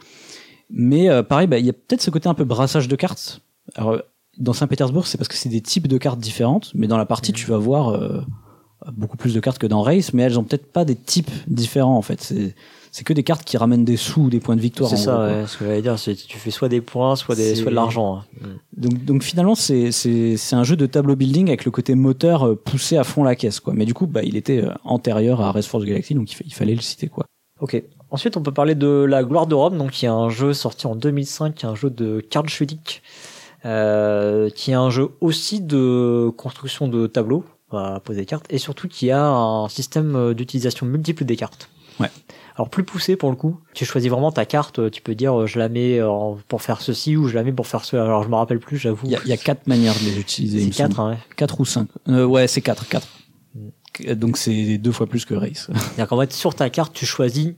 Mais 0.71 1.11
euh, 1.11 1.23
pareil, 1.23 1.47
bah, 1.49 1.59
il 1.59 1.67
y 1.67 1.71
a 1.71 1.75
peut-être 1.75 2.01
ce 2.03 2.11
côté 2.11 2.29
un 2.29 2.35
peu 2.35 2.45
brassage 2.45 2.89
de 2.89 2.97
cartes. 2.97 3.41
Alors, 3.75 3.99
dans 4.39 4.53
Saint-Pétersbourg, 4.55 5.07
c'est 5.07 5.19
parce 5.19 5.29
que 5.29 5.35
c'est 5.37 5.49
des 5.51 5.61
types 5.61 5.87
de 5.87 5.99
cartes 5.99 6.19
différentes, 6.19 6.73
mais 6.75 6.87
dans 6.87 6.97
la 6.97 7.07
partie, 7.07 7.33
Mhm. 7.33 7.37
tu 7.37 7.47
vas 7.51 7.59
voir 7.59 7.91
beaucoup 8.93 9.17
plus 9.17 9.35
de 9.35 9.41
cartes 9.41 9.59
que 9.59 9.67
dans 9.67 9.83
Race, 9.83 10.13
mais 10.13 10.23
elles 10.23 10.39
ont 10.39 10.45
peut-être 10.45 10.71
pas 10.73 10.85
des 10.85 10.95
types 10.97 11.31
différents 11.47 11.97
en 11.97 12.03
fait. 12.03 12.21
C'est 12.21 12.55
c'est 12.93 13.03
que 13.03 13.13
des 13.13 13.25
cartes 13.25 13.43
qui 13.43 13.57
ramènent 13.57 13.85
des 13.85 13.97
sous 13.97 14.21
ou 14.23 14.31
des 14.31 14.39
points 14.39 14.55
de 14.55 14.61
victoire. 14.61 14.89
C'est 14.89 14.97
ça, 14.97 15.19
ouais, 15.27 15.47
ce 15.49 15.57
que 15.57 15.65
j'allais 15.65 15.83
dire, 15.83 15.97
tu 15.99 16.39
fais 16.39 16.53
soit 16.53 16.69
des 16.69 16.81
points, 16.81 17.17
soit, 17.17 17.35
des, 17.35 17.57
soit 17.57 17.71
de 17.73 17.75
l'argent. 17.75 18.19
hein. 18.19 18.47
Donc, 18.77 19.05
donc 19.05 19.23
finalement, 19.25 19.57
c'est 19.57 19.91
c'est 19.91 20.37
c'est 20.37 20.55
un 20.55 20.63
jeu 20.63 20.77
de 20.77 20.87
tableau 20.87 21.17
building 21.17 21.49
avec 21.49 21.65
le 21.65 21.73
côté 21.73 21.97
moteur 21.97 22.47
euh, 22.47 22.55
poussé 22.55 22.97
à 22.97 23.03
fond 23.03 23.25
la 23.25 23.35
caisse, 23.35 23.59
quoi. 23.59 23.73
Mais 23.75 23.85
du 23.85 23.95
coup, 23.95 24.07
bah, 24.07 24.23
il 24.23 24.37
était 24.37 24.63
euh, 24.63 24.71
antérieur 24.85 25.41
à 25.41 25.51
Race 25.51 25.67
for 25.67 25.81
the 25.81 25.85
Galaxy, 25.87 26.15
donc 26.15 26.31
il, 26.31 26.37
fa- 26.37 26.45
il 26.47 26.55
fallait 26.55 26.75
le 26.77 26.81
citer, 26.83 27.09
quoi. 27.09 27.27
Ok. 27.61 27.83
Ensuite, 28.13 28.37
on 28.37 28.43
peut 28.43 28.53
parler 28.53 28.77
de 28.77 28.87
La 28.87 29.25
Gloire 29.25 29.49
de 29.49 29.57
Rome, 29.57 29.77
donc 29.77 29.91
qui 29.91 30.05
est 30.05 30.09
un 30.09 30.29
jeu 30.29 30.53
sorti 30.53 30.87
en 30.87 30.95
2005, 30.95 31.53
qui 31.57 31.67
est 31.67 31.69
un 31.69 31.75
jeu 31.75 31.91
de 31.91 32.21
Karlschudig, 32.21 33.03
euh, 33.65 34.51
qui 34.51 34.71
est 34.71 34.75
un 34.75 34.91
jeu 34.91 35.09
aussi 35.21 35.61
de 35.61 36.31
construction 36.37 36.87
de 36.87 37.07
tableaux, 37.09 37.45
poser 38.05 38.21
des 38.21 38.27
cartes, 38.27 38.47
et 38.51 38.59
surtout 38.59 38.89
qui 38.89 39.11
a 39.11 39.25
un 39.25 39.69
système 39.69 40.17
euh, 40.17 40.35
d'utilisation 40.35 40.87
multiple 40.87 41.25
des 41.25 41.37
cartes. 41.37 41.69
Ouais. 42.01 42.11
Alors 42.57 42.69
plus 42.71 42.85
poussé 42.85 43.17
pour 43.17 43.31
le 43.31 43.37
coup. 43.37 43.61
Tu 43.73 43.85
choisis 43.85 44.11
vraiment 44.11 44.33
ta 44.33 44.47
carte. 44.47 44.79
euh, 44.79 44.91
Tu 44.91 45.01
peux 45.03 45.15
dire 45.15 45.41
euh, 45.41 45.47
je 45.47 45.59
la 45.59 45.69
mets 45.69 46.01
pour 46.49 46.63
faire 46.63 46.81
ceci 46.81 47.17
ou 47.17 47.29
je 47.29 47.35
la 47.35 47.43
mets 47.45 47.53
pour 47.53 47.67
faire 47.67 47.85
cela. 47.85 48.05
Alors 48.05 48.23
je 48.23 48.29
me 48.29 48.35
rappelle 48.35 48.59
plus, 48.61 48.79
j'avoue. 48.79 49.07
Il 49.07 49.13
y 49.13 49.17
a, 49.17 49.35
y 49.35 49.39
quatre 49.39 49.67
manières 49.67 49.95
de 49.95 50.05
les 50.07 50.19
utiliser. 50.19 50.59
il 50.59 50.73
C'est 50.75 50.83
quatre, 50.83 51.01
hein, 51.01 51.11
ouais. 51.13 51.19
Quatre 51.37 51.61
ou 51.61 51.65
cinq. 51.65 51.89
Euh, 52.09 52.25
ouais, 52.25 52.47
c'est 52.49 52.61
quatre, 52.63 52.89
quatre. 52.89 53.09
Mm. 53.55 54.15
Donc 54.15 54.37
c'est 54.39 54.79
deux 54.79 54.93
fois 54.93 55.07
plus 55.07 55.25
que 55.25 55.35
Race. 55.35 55.69
C'est-à-dire 55.75 56.09
qu'en 56.09 56.21
fait, 56.21 56.33
sur 56.33 56.55
ta 56.55 56.69
carte, 56.71 56.93
tu 56.95 57.07
choisis 57.07 57.55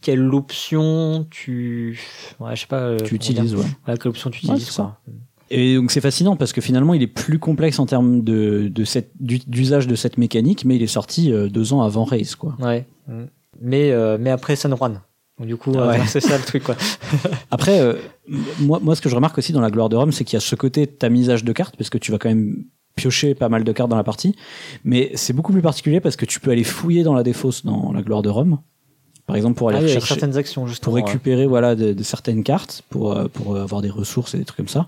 quelle 0.00 0.34
option 0.34 1.26
tu, 1.30 1.98
ouais, 2.38 2.54
je 2.54 2.60
sais 2.60 2.66
pas, 2.66 2.96
tu 2.98 3.14
utilises, 3.14 3.54
ouais. 3.54 3.64
Ouais, 3.88 3.96
quelle 3.96 4.08
option 4.10 4.30
tu 4.30 4.44
utilises, 4.44 4.66
c'est 4.68 4.76
quoi. 4.76 5.00
Et 5.56 5.76
donc 5.76 5.90
c'est 5.90 6.00
fascinant 6.00 6.36
parce 6.36 6.52
que 6.52 6.60
finalement 6.60 6.94
il 6.94 7.02
est 7.02 7.06
plus 7.06 7.38
complexe 7.38 7.78
en 7.78 7.86
termes 7.86 8.22
de, 8.22 8.68
de 8.68 8.84
cette, 8.84 9.10
d'u- 9.20 9.40
d'usage 9.46 9.86
de 9.86 9.94
cette 9.94 10.18
mécanique, 10.18 10.64
mais 10.64 10.76
il 10.76 10.82
est 10.82 10.86
sorti 10.86 11.32
euh, 11.32 11.48
deux 11.48 11.72
ans 11.72 11.82
avant 11.82 12.04
Race, 12.04 12.34
quoi. 12.34 12.56
Ouais. 12.60 12.86
Mm. 13.08 13.24
Mais, 13.60 13.90
euh, 13.92 14.16
mais 14.20 14.30
après 14.30 14.56
San 14.56 14.74
Juan. 14.76 15.00
Donc, 15.38 15.48
du 15.48 15.56
coup, 15.56 15.74
euh, 15.74 15.88
Ouais. 15.90 16.00
c'est 16.06 16.20
ça 16.20 16.36
le 16.38 16.44
truc, 16.44 16.62
quoi. 16.62 16.76
Après, 17.50 17.80
euh, 17.80 17.94
moi, 18.60 18.78
moi, 18.80 18.94
ce 18.94 19.00
que 19.00 19.08
je 19.08 19.16
remarque 19.16 19.36
aussi 19.38 19.52
dans 19.52 19.60
la 19.60 19.70
gloire 19.70 19.88
de 19.88 19.96
Rome, 19.96 20.12
c'est 20.12 20.22
qu'il 20.24 20.34
y 20.34 20.36
a 20.36 20.40
ce 20.40 20.54
côté 20.54 20.86
tamisage 20.86 21.42
de 21.44 21.52
cartes, 21.52 21.76
parce 21.76 21.90
que 21.90 21.98
tu 21.98 22.12
vas 22.12 22.18
quand 22.18 22.28
même 22.28 22.64
piocher 22.94 23.34
pas 23.34 23.48
mal 23.48 23.64
de 23.64 23.72
cartes 23.72 23.90
dans 23.90 23.96
la 23.96 24.04
partie. 24.04 24.36
Mais 24.84 25.10
c'est 25.14 25.32
beaucoup 25.32 25.52
plus 25.52 25.60
particulier 25.62 25.98
parce 26.00 26.14
que 26.14 26.24
tu 26.24 26.38
peux 26.38 26.52
aller 26.52 26.62
fouiller 26.62 27.02
dans 27.02 27.14
la 27.14 27.24
défausse 27.24 27.64
dans 27.66 27.90
la 27.92 28.02
gloire 28.02 28.22
de 28.22 28.28
Rome. 28.28 28.58
Par 29.26 29.34
exemple, 29.34 29.56
pour 29.56 29.70
aller 29.70 29.78
Ah 29.82 29.88
chercher, 29.88 30.06
certaines 30.14 30.36
actions, 30.36 30.68
justement. 30.68 30.96
pour 30.96 31.04
récupérer 31.04 31.46
voilà 31.46 31.74
de, 31.74 31.92
de 31.92 32.02
certaines 32.04 32.44
cartes, 32.44 32.82
pour 32.88 33.12
euh, 33.16 33.26
pour 33.26 33.56
avoir 33.56 33.82
des 33.82 33.90
ressources 33.90 34.34
et 34.34 34.38
des 34.38 34.44
trucs 34.44 34.58
comme 34.58 34.68
ça. 34.68 34.86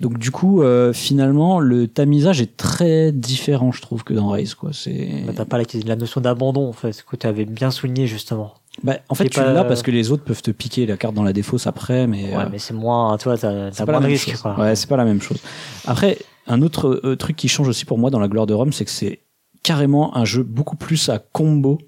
Donc 0.00 0.18
du 0.18 0.30
coup, 0.30 0.62
euh, 0.62 0.92
finalement, 0.92 1.58
le 1.58 1.88
tamisage 1.88 2.40
est 2.40 2.56
très 2.56 3.10
différent, 3.10 3.72
je 3.72 3.82
trouve, 3.82 4.04
que 4.04 4.14
dans 4.14 4.28
Race, 4.28 4.54
quoi. 4.54 4.70
C'est. 4.72 5.24
Bah, 5.26 5.32
T'as 5.34 5.44
pas 5.44 5.58
la, 5.58 5.64
la 5.86 5.96
notion 5.96 6.20
d'abandon, 6.20 6.68
en 6.68 6.72
fait, 6.72 6.92
ce 6.92 7.02
que 7.02 7.16
tu 7.16 7.26
avais 7.26 7.44
bien 7.44 7.70
souligné, 7.72 8.06
justement. 8.06 8.54
bah, 8.84 8.98
en 9.08 9.14
fait, 9.16 9.28
tu 9.28 9.40
pas- 9.40 9.52
l'as 9.52 9.64
parce 9.64 9.82
que 9.82 9.90
les 9.90 10.12
autres 10.12 10.22
peuvent 10.22 10.40
te 10.42 10.52
piquer 10.52 10.86
la 10.86 10.96
carte 10.96 11.14
dans 11.14 11.24
la 11.24 11.32
défausse 11.32 11.66
après, 11.66 12.06
mais 12.06 12.24
Ouais, 12.36 12.44
euh, 12.44 12.48
mais 12.50 12.58
c'est 12.60 12.74
moins, 12.74 13.16
tu 13.18 13.24
vois, 13.24 13.36
t'as, 13.36 13.72
t'as 13.72 13.86
moins 13.86 14.00
de 14.00 14.14
chose. 14.14 14.40
quoi. 14.40 14.56
Ouais, 14.58 14.76
c'est 14.76 14.88
pas 14.88 14.96
la 14.96 15.04
même 15.04 15.20
chose. 15.20 15.38
Après, 15.86 16.18
un 16.46 16.62
autre 16.62 17.00
euh, 17.04 17.16
truc 17.16 17.34
qui 17.34 17.48
change 17.48 17.66
aussi 17.68 17.84
pour 17.84 17.98
moi 17.98 18.10
dans 18.10 18.20
la 18.20 18.28
gloire 18.28 18.46
de 18.46 18.54
Rome, 18.54 18.72
c'est 18.72 18.84
que 18.84 18.90
c'est 18.92 19.18
carrément 19.64 20.16
un 20.16 20.24
jeu 20.24 20.44
beaucoup 20.44 20.76
plus 20.76 21.08
à 21.08 21.18
combo. 21.18 21.78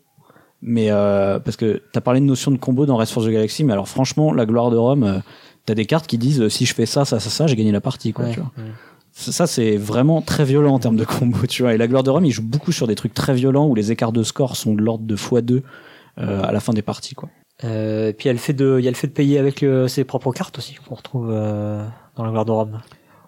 Mais 0.63 0.91
euh, 0.91 1.39
parce 1.39 1.57
que 1.57 1.81
t'as 1.93 2.03
parlé 2.03 2.21
de 2.21 2.27
notion 2.27 2.51
de 2.51 2.59
combo 2.59 2.85
dans 2.85 2.97
Race 2.97 3.11
for 3.11 3.25
the 3.25 3.29
Galaxy, 3.31 3.65
mais 3.65 3.73
alors 3.73 3.89
franchement, 3.89 4.31
la 4.35 4.45
gloire 4.45 4.71
de 4.71 4.77
Rome, 4.77 5.05
euh, 5.05 5.19
t'as 5.71 5.75
des 5.75 5.87
cartes 5.87 6.07
qui 6.07 6.19
disent 6.19 6.49
si 6.49 6.67
je 6.67 6.75
fais 6.75 6.87
ça, 6.87 7.05
ça, 7.05 7.21
ça, 7.21 7.31
ça, 7.31 7.47
j'ai 7.47 7.57
gagné 7.57 7.73
la 7.73 7.81
partie, 7.81 8.13
quoi. 8.13 8.25
Ouais. 8.25 8.33
Tu 8.33 8.41
vois. 8.41 8.51
Ça, 9.13 9.47
c'est 9.47 9.77
vraiment 9.77 10.21
très 10.21 10.45
violent 10.45 10.75
en 10.75 10.79
termes 10.79 10.97
de 10.97 11.05
combo, 11.05 11.47
tu 11.49 11.63
vois. 11.63 11.75
Et 11.75 11.79
la 11.79 11.87
gloire 11.87 12.03
de 12.03 12.11
Rome, 12.11 12.25
il 12.25 12.31
joue 12.31 12.43
beaucoup 12.43 12.73
sur 12.73 12.87
des 12.87 12.95
trucs 12.95 13.15
très 13.15 13.35
violents 13.35 13.67
où 13.67 13.75
les 13.75 13.93
écarts 13.93 14.13
de 14.13 14.23
score 14.23 14.57
sont 14.57 14.75
de 14.75 14.83
l'ordre 14.83 15.05
de 15.05 15.17
x2 15.17 15.63
euh, 16.19 16.43
à 16.43 16.53
la 16.53 16.61
fin 16.61 16.73
des 16.73 16.83
parties, 16.83 17.15
quoi. 17.15 17.29
Euh, 17.65 18.09
et 18.09 18.13
puis 18.13 18.25
il 18.25 18.29
y 18.29 18.31
a 18.31 18.33
le 18.33 18.39
fait 18.39 18.53
de, 18.53 18.77
il 18.79 18.85
y 18.85 18.89
a 18.89 18.91
le 18.91 18.97
fait 18.97 19.07
de 19.07 19.13
payer 19.13 19.39
avec 19.39 19.63
euh, 19.63 19.87
ses 19.87 20.05
propres 20.05 20.33
cartes 20.33 20.59
aussi 20.59 20.77
qu'on 20.77 20.95
retrouve 20.95 21.29
euh, 21.31 21.85
dans 22.17 22.25
la 22.25 22.31
gloire 22.31 22.45
de 22.45 22.53
Rome. 22.53 22.81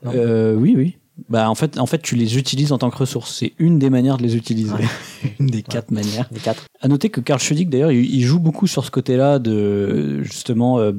Oui, 0.05 0.75
oui. 0.77 0.97
Bah 1.29 1.51
en 1.51 1.55
fait, 1.55 1.79
en 1.79 1.87
fait, 1.87 2.01
tu 2.01 2.17
les 2.17 2.39
utilises 2.39 2.73
en 2.73 2.79
tant 2.79 2.91
que 2.91 2.97
ressources. 2.97 3.37
C'est 3.37 3.53
une 3.59 3.79
des 3.79 3.91
manières 3.91 4.17
de 4.17 4.23
les 4.23 4.35
utiliser, 4.35 4.73
Ouais. 4.73 5.35
une 5.41 5.47
des 5.47 5.63
quatre 5.63 5.91
manières. 5.91 6.29
Quatre. 6.43 6.65
À 6.81 6.89
noter 6.89 7.11
que 7.11 7.21
Karl 7.21 7.39
Schudig, 7.39 7.69
d'ailleurs, 7.69 7.93
il, 7.93 8.23
joue 8.23 8.41
beaucoup 8.41 8.67
sur 8.67 8.85
ce 8.85 8.91
côté-là 8.91 9.39
de 9.39 10.23
justement 10.23 10.79
euh, 10.79 10.93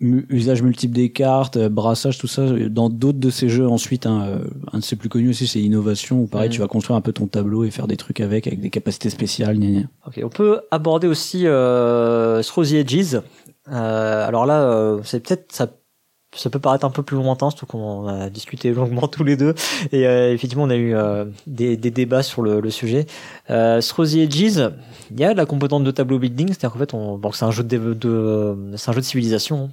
usage 0.00 0.62
multiple 0.62 0.94
des 0.94 1.10
cartes, 1.12 1.56
euh, 1.56 1.68
brassage, 1.68 2.18
tout 2.18 2.26
ça. 2.26 2.46
Dans 2.68 2.88
d'autres 2.88 3.18
de 3.18 3.30
ses 3.30 3.48
jeux, 3.48 3.68
ensuite, 3.68 4.06
hein, 4.06 4.22
euh, 4.26 4.44
un 4.72 4.78
de 4.78 4.84
ses 4.84 4.96
plus 4.96 5.08
connus 5.08 5.30
aussi, 5.30 5.46
c'est 5.46 5.60
Innovation. 5.60 6.20
Où 6.20 6.26
pareil, 6.26 6.48
Mhm. 6.48 6.54
tu 6.54 6.60
vas 6.60 6.68
construire 6.68 6.96
un 6.96 7.00
peu 7.02 7.12
ton 7.12 7.26
tableau 7.26 7.64
et 7.64 7.70
faire 7.70 7.86
des 7.86 7.96
trucs 7.96 8.20
avec, 8.20 8.46
avec 8.46 8.60
des 8.60 8.70
capacités 8.70 9.10
spéciales. 9.10 9.58
gna 9.58 9.66
gna. 9.68 9.80
Ok, 10.06 10.20
on 10.24 10.28
peut 10.28 10.60
aborder 10.70 11.06
aussi 11.06 11.42
euh, 11.46 12.42
Through 12.42 12.68
the 12.68 12.72
Edges. 12.74 13.16
Euh, 13.70 14.26
alors 14.26 14.46
là, 14.46 14.62
euh, 14.62 15.00
c'est 15.04 15.20
peut-être 15.26 15.52
ça 15.52 15.68
ça 16.36 16.48
peut 16.48 16.60
paraître 16.60 16.84
un 16.84 16.90
peu 16.90 17.02
plus 17.02 17.16
lointain, 17.16 17.50
surtout 17.50 17.66
qu'on 17.66 18.06
a 18.06 18.30
discuté 18.30 18.72
longuement 18.72 19.08
tous 19.08 19.24
les 19.24 19.36
deux. 19.36 19.52
Et 19.90 20.06
euh, 20.06 20.32
effectivement, 20.32 20.62
on 20.62 20.70
a 20.70 20.76
eu 20.76 20.94
euh, 20.94 21.24
des, 21.48 21.76
des, 21.76 21.90
débats 21.90 22.22
sur 22.22 22.42
le, 22.42 22.60
le 22.60 22.70
sujet. 22.70 23.06
Euh, 23.50 23.80
Rosy 23.96 24.20
Edges, 24.20 24.60
il 25.10 25.18
y 25.18 25.24
a 25.24 25.34
la 25.34 25.44
composante 25.44 25.82
de 25.82 25.90
tableau 25.90 26.20
building, 26.20 26.46
c'est-à-dire 26.50 26.70
qu'en 26.70 26.78
fait, 26.78 26.94
on, 26.94 27.18
bon, 27.18 27.32
c'est 27.32 27.44
un 27.44 27.50
jeu 27.50 27.64
de, 27.64 27.94
de 27.94 28.56
c'est 28.76 28.90
un 28.90 28.92
jeu 28.92 29.00
de 29.00 29.04
civilisation, 29.06 29.70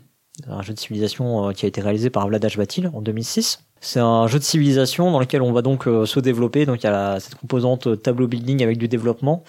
un 0.47 0.61
jeu 0.61 0.73
de 0.73 0.79
civilisation 0.79 1.51
qui 1.53 1.65
a 1.65 1.67
été 1.67 1.81
réalisé 1.81 2.09
par 2.09 2.27
Vlad 2.27 2.45
Batil 2.57 2.91
en 2.93 3.01
2006. 3.01 3.63
C'est 3.79 3.99
un 3.99 4.27
jeu 4.27 4.39
de 4.39 4.43
civilisation 4.43 5.11
dans 5.11 5.19
lequel 5.19 5.41
on 5.41 5.51
va 5.51 5.61
donc 5.61 5.83
se 5.83 6.19
développer. 6.19 6.65
Donc 6.65 6.81
il 6.81 6.83
y 6.83 6.88
a 6.88 6.91
la, 6.91 7.19
cette 7.19 7.35
composante 7.35 8.01
tableau 8.01 8.27
building 8.27 8.63
avec 8.63 8.77
du 8.77 8.88
développement. 8.88 9.43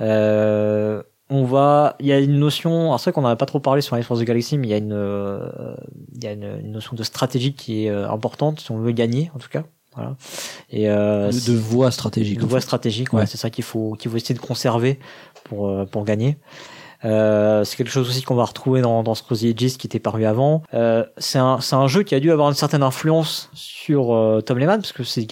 Euh, 0.00 1.02
on 1.30 1.44
va, 1.44 1.96
il 2.00 2.06
y 2.06 2.12
a 2.12 2.20
une 2.20 2.38
notion, 2.38 2.96
c'est 2.98 3.04
vrai 3.04 3.12
qu'on 3.12 3.22
n'en 3.22 3.28
a 3.28 3.36
pas 3.36 3.46
trop 3.46 3.60
parlé 3.60 3.80
sur 3.80 3.96
Race 3.96 4.04
for 4.04 4.18
the 4.18 4.22
Galaxy, 4.22 4.58
mais 4.58 4.68
il 4.68 4.70
y 4.70 4.74
a 4.74 4.78
une, 4.78 4.92
euh, 4.92 5.74
il 6.14 6.22
y 6.22 6.26
a 6.26 6.32
une, 6.32 6.70
notion 6.70 6.94
de 6.94 7.02
stratégie 7.02 7.54
qui 7.54 7.84
est 7.84 7.90
euh, 7.90 8.08
importante 8.10 8.60
si 8.60 8.70
on 8.70 8.78
veut 8.78 8.92
gagner, 8.92 9.30
en 9.34 9.38
tout 9.38 9.48
cas. 9.48 9.64
Voilà. 9.94 10.16
Et 10.70 10.90
euh, 10.90 11.30
de, 11.30 11.52
de 11.52 11.56
voie 11.56 11.90
stratégique. 11.90 12.40
De 12.40 12.46
voie 12.46 12.60
stratégique, 12.60 13.12
ouais. 13.12 13.26
c'est 13.26 13.36
ça 13.36 13.48
qu'il 13.48 13.64
faut, 13.64 13.92
qu'il 13.92 14.10
faut 14.10 14.16
essayer 14.16 14.34
de 14.34 14.40
conserver 14.40 14.98
pour 15.44 15.68
euh, 15.68 15.84
pour 15.84 16.04
gagner. 16.04 16.36
Euh, 17.04 17.64
c'est 17.64 17.76
quelque 17.76 17.90
chose 17.90 18.08
aussi 18.08 18.22
qu'on 18.22 18.34
va 18.34 18.44
retrouver 18.44 18.80
dans, 18.80 19.02
dans 19.02 19.14
Scrooge 19.14 19.44
Aegis 19.44 19.76
qui 19.76 19.86
était 19.86 19.98
paru 19.98 20.24
avant. 20.24 20.62
Euh, 20.72 21.04
c'est 21.18 21.38
un, 21.38 21.86
jeu 21.86 22.02
qui 22.02 22.14
a 22.14 22.20
dû 22.20 22.30
avoir 22.30 22.48
une 22.48 22.54
certaine 22.54 22.82
influence 22.82 23.50
sur 23.52 24.14
euh, 24.14 24.40
Tom 24.40 24.58
Lehman 24.58 24.80
parce 24.80 24.92
que 24.92 25.04
c'est 25.04 25.26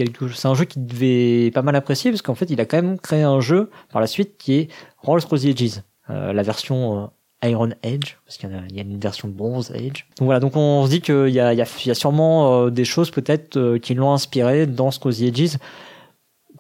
un 0.44 0.54
jeu 0.54 0.64
qui 0.64 0.80
devait 0.80 1.50
pas 1.50 1.62
mal 1.62 1.74
apprécier 1.76 2.10
parce 2.10 2.22
qu'en 2.22 2.34
fait 2.34 2.50
il 2.50 2.60
a 2.60 2.66
quand 2.66 2.76
même 2.76 2.98
créé 2.98 3.22
un 3.22 3.40
jeu 3.40 3.70
par 3.90 4.00
la 4.00 4.06
suite 4.06 4.36
qui 4.36 4.54
est 4.54 4.68
Rolls 4.98 5.22
Scrooge 5.22 5.46
Aegis, 5.46 5.80
la 6.08 6.42
version 6.42 7.10
Iron 7.42 7.70
Age 7.82 8.18
parce 8.26 8.36
qu'il 8.36 8.50
y, 8.50 8.78
a, 8.78 8.82
une 8.82 9.00
version 9.00 9.28
Bronze 9.28 9.72
Age. 9.72 10.06
Donc 10.18 10.26
voilà, 10.26 10.40
donc 10.40 10.56
on 10.56 10.84
se 10.84 10.90
dit 10.90 11.00
qu'il 11.00 11.30
y 11.30 11.40
a, 11.40 11.94
sûrement 11.94 12.68
des 12.68 12.84
choses 12.84 13.10
peut-être 13.10 13.78
qui 13.78 13.94
l'ont 13.94 14.12
inspiré 14.12 14.66
dans 14.66 14.90
Scrooge 14.90 15.22
Aegis 15.22 15.56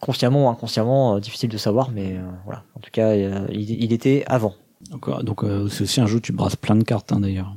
consciemment 0.00 0.46
ou 0.46 0.48
inconsciemment, 0.48 1.18
difficile 1.20 1.50
de 1.50 1.58
savoir, 1.58 1.90
mais 1.90 2.16
voilà. 2.44 2.64
En 2.74 2.80
tout 2.80 2.90
cas, 2.90 3.14
il 3.14 3.92
était 3.92 4.24
avant. 4.26 4.54
Donc, 4.92 5.24
donc 5.24 5.42
euh, 5.42 5.68
c'est 5.68 5.82
aussi 5.82 6.00
un 6.00 6.06
jeu 6.06 6.18
où 6.18 6.20
tu 6.20 6.32
brasses 6.32 6.56
plein 6.56 6.76
de 6.76 6.84
cartes 6.84 7.12
hein, 7.12 7.20
d'ailleurs. 7.20 7.56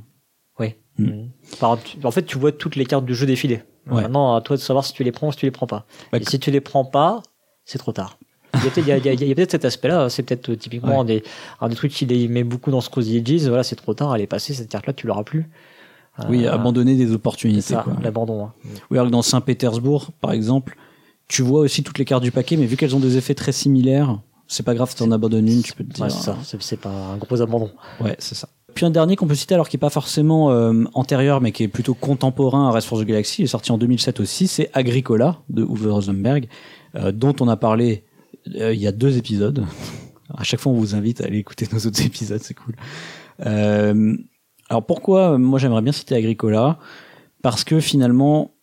Oui. 0.60 0.74
Mm. 0.98 1.28
en 1.62 2.12
fait, 2.12 2.24
tu 2.26 2.38
vois 2.38 2.52
toutes 2.52 2.76
les 2.76 2.86
cartes 2.86 3.06
du 3.06 3.14
jeu 3.14 3.26
défiler. 3.26 3.62
Ouais. 3.92 4.02
Maintenant, 4.02 4.36
à 4.36 4.42
toi 4.42 4.56
de 4.56 4.62
savoir 4.62 4.86
si 4.86 4.94
tu 4.94 5.04
les 5.04 5.12
prends 5.12 5.28
ou 5.28 5.32
si 5.32 5.38
tu 5.38 5.46
les 5.46 5.52
prends 5.52 5.68
pas. 5.68 5.86
Bah, 6.12 6.18
Et 6.20 6.24
si 6.24 6.40
tu 6.40 6.50
les 6.50 6.62
prends 6.62 6.86
pas, 6.86 7.22
c'est 7.66 7.78
trop 7.78 7.92
tard. 7.92 8.18
Il 8.78 8.88
y 8.88 8.92
a 8.92 9.00
peut-être, 9.00 9.36
peut 9.36 9.48
cet 9.50 9.66
aspect-là. 9.66 10.10
C'est 10.10 10.24
peut-être 10.24 10.52
euh, 10.52 10.56
typiquement 10.56 11.02
un, 11.02 11.06
des, 11.06 11.24
un 11.60 11.68
des 11.68 11.76
trucs 11.76 11.92
qu'il 11.92 12.30
met 12.30 12.46
beaucoup 12.46 12.72
dans 12.72 12.82
Cozy 12.82 13.18
Edges. 13.18 13.48
Voilà, 13.48 13.64
c'est 13.64 13.76
trop 13.76 13.94
tard. 13.94 14.16
Elle 14.16 14.22
est 14.22 14.28
passée 14.28 14.54
cette 14.54 14.70
carte-là, 14.70 14.94
tu 14.94 15.08
l'auras 15.08 15.24
plus. 15.24 15.50
Oui, 16.30 16.46
euh, 16.46 16.54
abandonner 16.54 16.96
des 16.96 17.12
opportunités. 17.12 17.76
L'abandon. 18.02 18.46
Hein. 18.46 18.54
Oui, 18.90 18.98
alors 18.98 19.12
dans 19.12 19.22
Saint-Pétersbourg, 19.22 20.12
par 20.22 20.32
exemple, 20.32 20.78
tu 21.28 21.42
vois 21.42 21.60
aussi 21.60 21.84
toutes 21.84 21.98
les 21.98 22.06
cartes 22.06 22.24
du 22.24 22.32
paquet, 22.32 22.56
mais 22.56 22.66
vu 22.66 22.78
qu'elles 22.78 22.96
ont 22.96 23.00
des 23.02 23.18
effets 23.18 23.36
très 23.36 23.52
similaires, 23.52 24.20
c'est 24.48 24.64
pas 24.64 24.76
grave 24.76 24.90
si 24.90 24.96
t'en 24.96 25.12
abandonnes 25.12 25.48
une, 25.48 25.64
tu 25.64 25.74
peux 25.74 25.84
te 25.84 25.94
dire. 25.94 26.04
Ouais, 26.04 26.10
c'est 26.10 26.22
ça, 26.22 26.38
c'est 26.60 26.80
pas 26.80 26.90
un 26.90 27.18
gros 27.18 27.42
abandon. 27.42 27.72
Ouais, 28.00 28.16
c'est 28.20 28.36
ça. 28.36 28.48
Puis 28.76 28.86
un 28.86 28.92
dernier 28.92 29.16
qu'on 29.16 29.26
peut 29.26 29.36
citer, 29.36 29.56
alors 29.56 29.70
qui 29.70 29.78
est 29.78 29.80
pas 29.80 29.90
forcément 29.90 30.52
euh, 30.52 30.84
antérieur, 30.94 31.40
mais 31.40 31.54
qui 31.54 31.64
est 31.64 31.70
plutôt 31.70 31.94
contemporain 31.94 32.68
à 32.68 32.72
Race 32.72 32.86
for 32.86 33.00
the 33.00 33.06
Galaxy, 33.06 33.42
il 33.42 33.46
est 33.46 33.48
sorti 33.48 33.72
en 33.72 33.78
2007 33.78 34.20
aussi, 34.20 34.48
c'est 34.48 34.70
Agricola 34.74 35.40
de 35.50 35.64
Uwe 35.64 35.88
Rosenberg, 35.90 36.50
euh, 36.96 37.14
dont 37.14 37.34
on 37.40 37.48
a 37.48 37.56
parlé 37.56 38.04
euh, 38.56 38.74
il 38.74 38.80
y 38.82 38.86
a 38.86 38.92
deux 38.92 39.18
épisodes. 39.18 39.66
à 40.38 40.44
chaque 40.44 40.60
fois, 40.60 40.74
on 40.74 40.76
vous 40.76 40.94
invite 40.94 41.22
à 41.22 41.26
aller 41.26 41.38
écouter 41.38 41.68
nos 41.72 41.80
autres 41.80 42.06
épisodes, 42.06 42.42
c'est 42.44 42.54
cool. 42.54 42.76
Alors 44.68 44.86
pourquoi 44.86 45.38
moi 45.38 45.58
j'aimerais 45.58 45.82
bien 45.82 45.94
citer 45.94 46.16
Agricola? 46.16 46.78
Parce 47.42 47.64
que 47.64 47.80
finalement, 47.80 48.56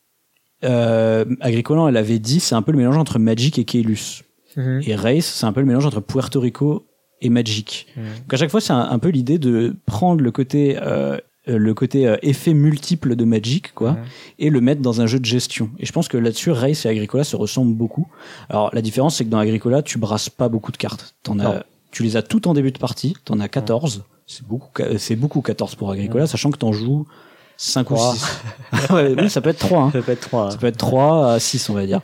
Agricola, 0.63 1.87
elle 1.89 1.97
avait 1.97 2.19
dit, 2.19 2.41
c'est 2.41 2.55
un 2.55 2.63
peu 2.63 2.73
le 2.73 2.79
mélange 2.79 2.99
entre 2.99 3.19
Magic 3.19 3.59
et 3.59 3.65
Keylus. 3.65 4.25
Mhm. 4.57 4.83
Et 4.87 4.95
Race, 4.95 5.27
c'est 5.27 5.47
un 5.47 5.53
peu 5.53 5.61
le 5.61 5.67
mélange 5.67 5.87
entre 5.87 6.01
Puerto 6.01 6.41
Rico 6.41 6.87
et 7.21 7.29
Magic. 7.29 7.87
Mhm. 7.97 8.03
Donc 8.05 8.35
à 8.35 8.37
chaque 8.37 8.51
fois, 8.51 8.61
c'est 8.61 8.73
un, 8.73 8.99
peu 8.99 9.09
l'idée 9.09 9.39
de 9.39 9.77
prendre 9.87 10.23
le 10.23 10.31
côté 10.31 10.79
euh, 10.79 11.19
le 11.47 11.75
côté 11.75 12.07
euh, 12.07 12.17
effet 12.23 12.55
multiple 12.55 13.17
de 13.17 13.25
Magic, 13.25 13.75
quoi, 13.75 13.93
mhm. 13.93 14.05
et 14.39 14.51
le 14.51 14.61
mettre 14.61 14.81
dans 14.81 15.01
un 15.01 15.07
jeu 15.07 15.19
de 15.19 15.25
gestion. 15.25 15.71
Et 15.79 15.87
je 15.87 15.93
pense 15.93 16.07
que 16.09 16.17
là-dessus, 16.17 16.51
Race 16.51 16.87
et 16.87 16.89
Agricola 16.89 17.25
se 17.25 17.35
ressemblent 17.35 17.75
beaucoup. 17.75 18.07
Alors 18.49 18.71
la 18.73 18.81
différence, 18.81 19.17
c'est 19.17 19.25
que 19.25 19.31
dans 19.31 19.39
Agricola, 19.39 19.83
tu 19.83 19.99
brasses 19.99 20.29
pas 20.29 20.49
beaucoup 20.49 20.71
de 20.71 20.77
cartes. 20.77 21.17
T'en 21.25 21.41
as, 21.41 21.65
tu 21.91 22.05
les 22.05 22.17
as 22.17 22.23
toutes 22.23 22.47
en 22.47 22.55
début 22.55 22.71
de 22.71 22.79
partie. 22.79 23.17
T'en 23.25 23.41
as 23.41 23.49
14. 23.49 24.05
C'est 24.27 24.47
beaucoup, 24.47 24.71
c'est 24.99 25.17
beaucoup 25.17 25.43
14 25.43 25.75
pour 25.75 25.91
Agricola, 25.91 26.27
sachant 26.27 26.51
que 26.51 26.59
t'en 26.59 26.73
joues 26.73 27.07
5 27.57 27.91
ou 27.91 27.97
6. 27.97 28.41
oui, 29.19 29.29
ça 29.29 29.41
peut 29.41 29.51
être 29.51 29.59
3. 29.59 29.83
Hein. 29.83 29.91
Ça 29.93 30.03
peut 30.03 30.13
être 30.13 30.21
3. 30.21 30.51
Ça 30.53 30.59
peut 30.59 30.67
être 30.67 30.77
3 30.77 31.33
à 31.33 31.41
6, 31.41 31.71
on 31.71 31.75
va 31.75 31.87
dire. 31.87 32.01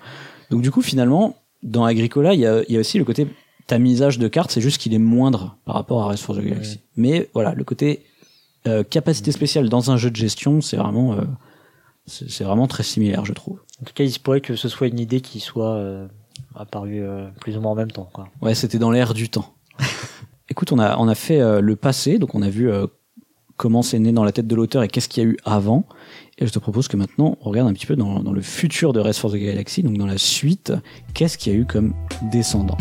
Donc 0.50 0.62
du 0.62 0.70
coup, 0.70 0.82
finalement, 0.82 1.36
dans 1.62 1.84
Agricola, 1.84 2.34
il 2.34 2.40
y 2.40 2.46
a, 2.46 2.62
y 2.68 2.76
a, 2.76 2.80
aussi 2.80 2.98
le 2.98 3.04
côté 3.04 3.26
tamisage 3.66 4.18
de 4.18 4.28
cartes, 4.28 4.50
c'est 4.50 4.60
juste 4.60 4.78
qu'il 4.78 4.94
est 4.94 4.98
moindre 4.98 5.56
par 5.64 5.74
rapport 5.74 6.02
à 6.02 6.06
Race 6.06 6.20
for 6.20 6.36
the 6.36 6.40
Galaxy. 6.40 6.80
Mais 6.96 7.28
voilà, 7.34 7.54
le 7.54 7.64
côté 7.64 8.04
euh, 8.66 8.82
capacité 8.82 9.30
spéciale 9.30 9.68
dans 9.68 9.90
un 9.90 9.96
jeu 9.96 10.10
de 10.10 10.16
gestion, 10.16 10.60
c'est 10.60 10.76
vraiment, 10.76 11.14
euh, 11.14 11.22
c'est 12.06 12.44
vraiment 12.44 12.66
très 12.66 12.82
similaire, 12.82 13.24
je 13.24 13.32
trouve. 13.32 13.60
En 13.80 13.84
tout 13.84 13.92
cas, 13.94 14.04
il 14.04 14.10
se 14.10 14.18
pourrait 14.18 14.40
que 14.40 14.56
ce 14.56 14.68
soit 14.68 14.88
une 14.88 14.98
idée 14.98 15.20
qui 15.20 15.40
soit 15.40 15.74
euh, 15.74 16.08
apparue 16.54 17.02
plus 17.40 17.56
ou 17.56 17.60
moins 17.60 17.72
en 17.72 17.76
même 17.76 17.90
temps. 17.90 18.08
Quoi. 18.12 18.28
Ouais, 18.42 18.54
c'était 18.54 18.78
dans 18.78 18.90
l'air 18.90 19.14
du 19.14 19.28
temps. 19.28 19.54
Écoute, 20.48 20.72
on 20.72 20.78
a, 20.78 20.96
on 20.96 21.08
a 21.08 21.14
fait 21.14 21.60
le 21.60 21.76
passé, 21.76 22.18
donc 22.18 22.34
on 22.34 22.42
a 22.42 22.48
vu 22.48 22.70
comment 23.58 23.82
c'est 23.82 23.98
né 23.98 24.12
dans 24.12 24.24
la 24.24 24.32
tête 24.32 24.46
de 24.46 24.54
l'auteur 24.54 24.82
et 24.82 24.88
qu'est-ce 24.88 25.10
qu'il 25.10 25.22
y 25.22 25.26
a 25.26 25.28
eu 25.28 25.36
avant. 25.44 25.84
Et 26.38 26.46
je 26.46 26.52
te 26.52 26.58
propose 26.58 26.88
que 26.88 26.96
maintenant, 26.96 27.36
on 27.42 27.50
regarde 27.50 27.68
un 27.68 27.74
petit 27.74 27.86
peu 27.86 27.96
dans, 27.96 28.22
le 28.22 28.40
futur 28.40 28.94
de 28.94 29.00
Race 29.00 29.18
for 29.18 29.30
the 29.30 29.36
Galaxy, 29.36 29.82
donc 29.82 29.98
dans 29.98 30.06
la 30.06 30.16
suite, 30.16 30.72
qu'est-ce 31.12 31.36
qu'il 31.36 31.52
y 31.52 31.56
a 31.56 31.58
eu 31.58 31.66
comme 31.66 31.92
descendant. 32.32 32.78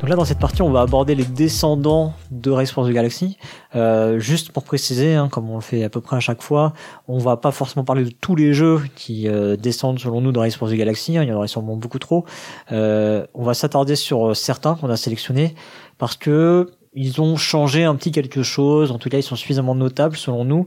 Donc 0.00 0.10
là, 0.10 0.16
dans 0.16 0.24
cette 0.24 0.38
partie, 0.38 0.60
on 0.60 0.70
va 0.70 0.82
aborder 0.82 1.14
les 1.14 1.24
descendants 1.24 2.12
de 2.30 2.50
Race 2.50 2.70
for 2.70 2.86
the 2.86 2.90
Galaxy. 2.90 3.38
Euh, 3.74 4.18
juste 4.18 4.50
pour 4.50 4.64
préciser, 4.64 5.14
hein, 5.14 5.28
comme 5.30 5.48
on 5.48 5.54
le 5.54 5.60
fait 5.62 5.84
à 5.84 5.88
peu 5.88 6.00
près 6.00 6.16
à 6.16 6.20
chaque 6.20 6.42
fois, 6.42 6.72
on 7.08 7.18
va 7.18 7.36
pas 7.36 7.52
forcément 7.52 7.84
parler 7.84 8.04
de 8.04 8.10
tous 8.10 8.34
les 8.34 8.52
jeux 8.52 8.82
qui 8.96 9.28
euh, 9.28 9.56
descendent 9.56 9.98
selon 9.98 10.20
nous 10.20 10.32
de 10.32 10.38
Race 10.38 10.56
for 10.56 10.68
the 10.68 10.74
Galaxy. 10.74 11.16
Hein, 11.16 11.22
il 11.22 11.28
y 11.28 11.32
en 11.32 11.36
aurait 11.36 11.48
sûrement 11.48 11.76
beaucoup 11.76 11.98
trop. 11.98 12.24
Euh, 12.72 13.26
on 13.34 13.44
va 13.44 13.54
s'attarder 13.54 13.96
sur 13.96 14.36
certains 14.36 14.74
qu'on 14.74 14.90
a 14.90 14.96
sélectionnés 14.96 15.54
parce 15.96 16.16
que 16.16 16.70
ils 16.92 17.20
ont 17.20 17.36
changé 17.36 17.84
un 17.84 17.94
petit 17.94 18.10
quelque 18.10 18.42
chose. 18.42 18.90
En 18.90 18.98
tout 18.98 19.08
cas, 19.08 19.18
ils 19.18 19.22
sont 19.22 19.36
suffisamment 19.36 19.74
notables 19.74 20.16
selon 20.16 20.44
nous 20.44 20.66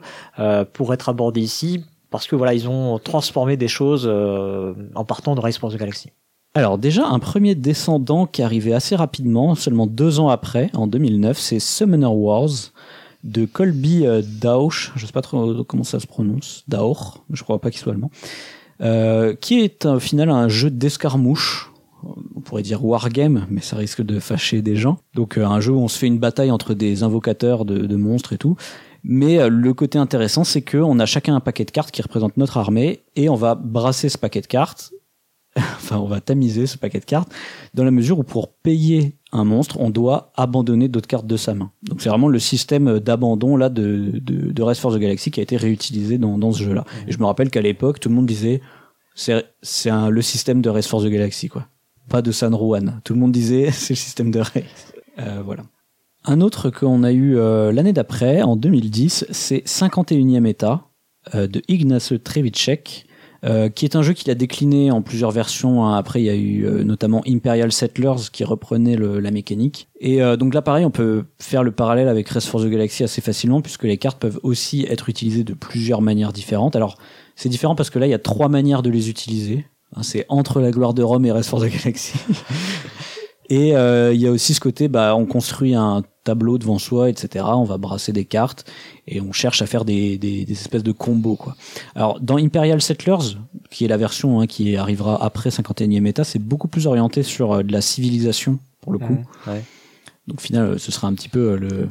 pour 0.73 0.93
être 0.93 1.07
abordés 1.07 1.39
ici 1.41 1.86
parce 2.09 2.28
que 2.28 2.36
voilà, 2.36 2.53
ils 2.53 2.67
ont 2.67 2.99
transformé 2.99 3.55
des 3.55 3.69
choses 3.69 4.11
en 4.95 5.05
partant 5.05 5.36
de 5.36 5.39
Race 5.39 5.57
for 5.57 5.71
the 5.71 5.78
Galaxy. 5.78 6.11
Alors 6.54 6.78
déjà, 6.78 7.08
un 7.08 7.20
premier 7.20 7.54
descendant 7.56 8.26
qui 8.26 8.41
arrivait 8.41 8.74
assez 8.74 8.95
rapidement, 8.95 9.54
seulement 9.56 9.86
deux 9.88 10.20
ans 10.20 10.30
après, 10.30 10.72
en 10.74 10.88
2009, 10.88 11.38
c'est 11.38 11.60
Summoner 11.60 12.08
Wars 12.08 12.50
de 13.24 13.45
Colby 13.45 14.06
euh, 14.06 14.22
Dauch, 14.41 14.91
je 14.95 15.06
sais 15.06 15.12
pas 15.12 15.22
trop 15.22 15.64
comment 15.64 15.84
ça 15.84 16.00
se 16.00 16.08
prononce, 16.08 16.64
Dauch, 16.68 17.20
je 17.32 17.43
crois 17.43 17.60
pas 17.60 17.70
qu'il 17.70 17.80
soit 17.80 17.93
allemand, 17.93 18.12
euh, 18.82 19.36
qui 19.36 19.60
est 19.60 19.86
au 19.86 20.00
final 20.00 20.30
un 20.30 20.48
jeu 20.48 20.70
d'escarmouche, 20.70 21.72
on 22.36 22.41
pourrait 22.41 22.62
dire 22.62 22.84
wargame, 22.86 23.48
mais 23.50 23.62
ça 23.62 23.76
risque 23.76 24.02
de 24.02 24.20
fâcher 24.20 24.62
des 24.62 24.76
gens. 24.76 24.98
Donc 25.14 25.38
euh, 25.38 25.45
un 25.45 25.60
jeu 25.60 25.72
où 25.72 25.80
on 25.80 25.88
se 25.88 25.98
fait 25.98 26.08
une 26.08 26.20
bataille 26.20 26.52
entre 26.52 26.74
des 26.74 27.04
invocateurs 27.04 27.66
de, 27.66 27.95
monstres 27.95 28.34
et 28.34 28.38
tout. 28.38 28.56
Mais 29.04 29.39
euh, 29.39 29.50
le 29.50 29.74
côté 29.74 29.98
intéressant, 29.98 30.43
c'est 30.43 30.62
que 30.62 30.78
on 30.78 31.00
a 31.00 31.06
chacun 31.06 31.36
un 31.36 31.39
paquet 31.39 31.66
de 31.66 31.72
cartes 31.72 31.91
qui 31.91 32.02
représente 32.02 32.38
notre 32.38 32.58
armée 32.58 33.04
et 33.16 33.30
on 33.30 33.36
va 33.36 33.56
brasser 33.56 34.10
ce 34.10 34.18
paquet 34.18 34.41
de 34.41 34.48
cartes 34.48 34.91
enfin 35.76 35.97
on 35.97 36.08
va 36.08 36.22
tamiser 36.22 36.68
ce 36.68 36.78
paquet 36.78 36.99
de 36.99 37.05
cartes 37.05 37.32
dans 37.74 37.84
la 37.84 37.91
mesure 37.91 38.20
où 38.20 38.24
pour 38.24 38.53
payer 38.53 39.18
un 39.32 39.43
monstre, 39.43 39.78
on 39.80 39.89
doit 39.89 40.32
abandonner 40.36 40.88
d'autres 40.88 41.08
cartes 41.08 41.28
de 41.28 41.38
sa 41.38 41.53
main. 41.53 41.72
Donc 41.84 42.01
c'est 42.01 42.10
vraiment 42.10 42.30
le 42.30 42.39
système 42.39 42.99
d'abandon 42.99 43.58
là 43.58 43.70
de, 43.70 44.12
de, 44.14 44.51
de 44.51 44.64
Race 44.64 44.80
for 44.80 44.93
the 44.93 44.99
Galaxy 44.99 45.32
qui 45.32 45.39
a 45.39 45.43
été 45.43 45.58
réutilisé 45.58 46.18
dans, 46.18 46.38
dans 46.38 46.53
ce 46.53 46.64
jeu-là. 46.64 46.86
Et 47.08 47.12
je 47.12 47.20
me 47.20 47.26
rappelle 47.26 47.49
qu'à 47.49 47.62
l'époque, 47.62 47.99
tout 47.99 48.10
le 48.10 48.16
monde 48.16 48.26
disait 48.26 48.62
c'est 49.16 49.43
le 50.10 50.22
système 50.22 50.62
de 50.62 50.70
Race 50.70 50.88
for 50.88 51.03
the 51.03 51.08
Galaxy 51.08 51.49
quoi, 51.49 51.68
pas 52.10 52.22
de 52.22 52.32
San 52.32 52.55
Juan. 52.55 53.01
Tout 53.03 53.14
le 53.14 53.20
monde 53.20 53.32
disait 53.32 53.70
c'est 53.72 53.93
le 53.93 53.97
système 53.97 54.32
de 54.32 54.39
Race. 54.39 54.93
Euh, 55.20 55.41
voilà. 55.43 55.64
Un 56.26 56.41
autre 56.41 56.70
qu'on 56.70 57.03
a 57.03 57.12
eu 57.12 57.38
euh, 57.38 57.72
l'année 57.72 57.93
d'après, 57.93 58.41
en 58.41 58.55
2010, 58.55 59.28
c'est 59.32 59.66
51e 59.66 60.45
état 60.45 60.89
euh, 61.36 61.47
de 61.47 61.62
Ignace 61.68 62.14
Trevicek 62.24 63.07
euh, 63.44 63.70
qui 63.70 63.86
est 63.86 63.96
un 63.96 64.02
jeu 64.02 64.14
qu'il 64.14 64.32
a 64.32 64.36
décliné 64.36 64.92
en 64.92 65.02
plusieurs 65.02 65.32
versions. 65.32 65.86
Hein. 65.86 65.98
Après, 65.98 66.22
il 66.22 66.26
y 66.26 66.30
a 66.30 66.36
eu 66.36 66.66
euh, 66.66 66.84
notamment 66.84 67.22
Imperial 67.28 67.72
Settlers 67.72 68.30
qui 68.32 68.44
reprenait 68.44 68.96
le, 68.96 69.20
la 69.20 69.32
mécanique. 69.32 69.90
Et 70.00 70.22
euh, 70.22 70.38
donc 70.38 70.54
là, 70.54 70.62
pareil, 70.62 70.86
on 70.86 70.92
peut 70.92 71.26
faire 71.40 71.64
le 71.64 71.72
parallèle 71.72 72.08
avec 72.08 72.28
Race 72.30 72.48
for 72.48 72.62
the 72.62 72.68
Galaxy 72.68 73.04
assez 73.04 73.22
facilement 73.22 73.62
puisque 73.62 73.84
les 73.84 73.98
cartes 73.98 74.20
peuvent 74.20 74.40
aussi 74.44 74.86
être 74.90 75.10
utilisées 75.10 75.44
de 75.44 75.54
plusieurs 75.54 76.02
manières 76.02 76.34
différentes. 76.34 76.76
Alors, 76.76 76.98
c'est 77.36 77.50
différent 77.50 77.76
parce 77.76 77.90
que 77.90 78.00
là, 78.00 78.08
il 78.08 78.12
y 78.12 78.16
a 78.16 78.20
trois 78.20 78.50
manières 78.50 78.82
de 78.82 78.90
les 78.90 79.10
utiliser. 79.10 79.66
Hein, 79.96 80.04
c'est 80.04 80.26
entre 80.30 80.60
la 80.60 80.72
gloire 80.72 80.94
de 80.94 81.04
Rome 81.04 81.26
et 81.26 81.32
Race 81.32 81.48
for 81.48 81.62
the 81.62 81.70
Galaxy. 81.70 82.18
Et 83.50 83.76
euh, 83.76 84.14
il 84.14 84.20
y 84.22 84.28
a 84.28 84.32
aussi 84.32 84.54
ce 84.54 84.60
côté, 84.60 84.88
bah, 84.88 85.16
on 85.16 85.26
construit 85.26 85.74
un 85.74 86.04
tableau 86.26 86.58
devant 86.58 86.80
soi, 86.80 87.10
etc. 87.10 87.45
On 87.48 87.64
va 87.64 87.78
brasser 87.78 88.12
des 88.12 88.26
cartes 88.26 88.70
et 89.08 89.22
on 89.22 89.32
cherche 89.32 89.62
à 89.62 89.66
faire 89.66 89.86
des, 89.86 90.18
des, 90.18 90.43
des 90.43 90.54
espèces 90.54 90.84
de 90.84 90.91
combos, 90.91 91.38
quoi. 91.38 91.56
Alors, 91.95 92.20
dans 92.20 92.38
Imperial 92.38 92.82
Settlers, 92.82 93.38
qui 93.72 93.86
est 93.86 93.88
la 93.88 93.95
version 93.98 94.41
hein, 94.41 94.48
qui 94.48 94.76
arrivera 94.76 95.24
après 95.24 95.50
51e 95.50 96.06
état, 96.06 96.26
c'est 96.26 96.39
beaucoup 96.39 96.68
plus 96.68 96.88
orienté 96.88 97.24
sur 97.24 97.54
euh, 97.54 97.64
de 97.64 97.72
la 97.72 97.80
civilisation, 97.82 98.60
pour 98.82 98.91
le 98.91 99.00
coup. 99.00 99.14
Mmh, 99.14 99.50
ouais. 99.50 99.64
Donc, 100.28 100.39
au 100.39 100.41
final, 100.41 100.66
euh, 100.72 100.78
ce 100.78 100.91
sera 100.91 101.08
un 101.08 101.14
petit 101.14 101.30
peu 101.30 101.52
euh, 101.52 101.58
le, 101.58 101.89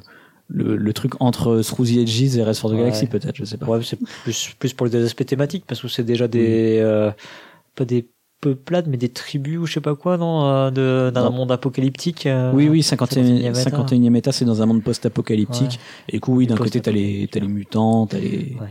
le, 0.48 0.76
le 0.76 0.92
truc 0.92 1.14
entre 1.20 1.62
Through 1.62 1.86
the 1.86 1.96
Edges 1.96 2.36
et 2.36 2.42
Rest 2.42 2.60
for 2.60 2.70
the 2.70 2.74
Ouais. 2.74 2.80
Galaxy, 2.80 3.06
peut-être, 3.06 3.34
je 3.36 3.44
sais 3.46 3.56
pas. 3.56 3.66
Ouais, 3.66 3.80
c'est 3.82 3.98
plus, 4.22 4.54
plus 4.58 4.74
pour 4.74 4.88
des 4.90 5.02
aspects 5.04 5.24
thématiques 5.24 5.64
parce 5.66 5.80
que 5.80 5.88
c'est 5.88 6.04
déjà 6.04 6.28
des 6.28 6.78
euh, 6.80 7.10
pas 7.74 7.86
des 7.86 8.06
peuplades 8.40 8.86
mais 8.88 8.96
des 8.96 9.08
tribus 9.08 9.58
ou 9.58 9.66
je 9.66 9.72
sais 9.74 9.80
pas 9.80 9.94
quoi 9.94 10.16
non 10.18 10.44
euh, 10.44 10.70
de 10.70 11.10
d'un 11.12 11.24
Non. 11.24 11.32
monde 11.32 11.52
apocalyptique. 11.52 12.26
euh, 12.26 12.52
Oui, 12.54 12.68
oui, 12.68 12.80
51e, 12.80 13.52
51e 13.54 13.60
état. 13.60 13.70
51e 13.70 14.14
état, 14.16 14.32
c'est 14.32 14.44
dans 14.44 14.62
un 14.62 14.66
monde 14.66 14.82
post-apocalyptique. 14.82 15.80
Et 16.08 16.18
coup, 16.20 16.36
oui, 16.36 16.46
d'un 16.46 16.56
côté, 16.56 16.80
t'as 16.80 16.90
les, 16.92 17.28
t'as 17.30 17.40
les 17.40 17.48
mutants, 17.48 18.06
t'as 18.06 18.18
les, 18.18 18.56
Ouais. 18.60 18.68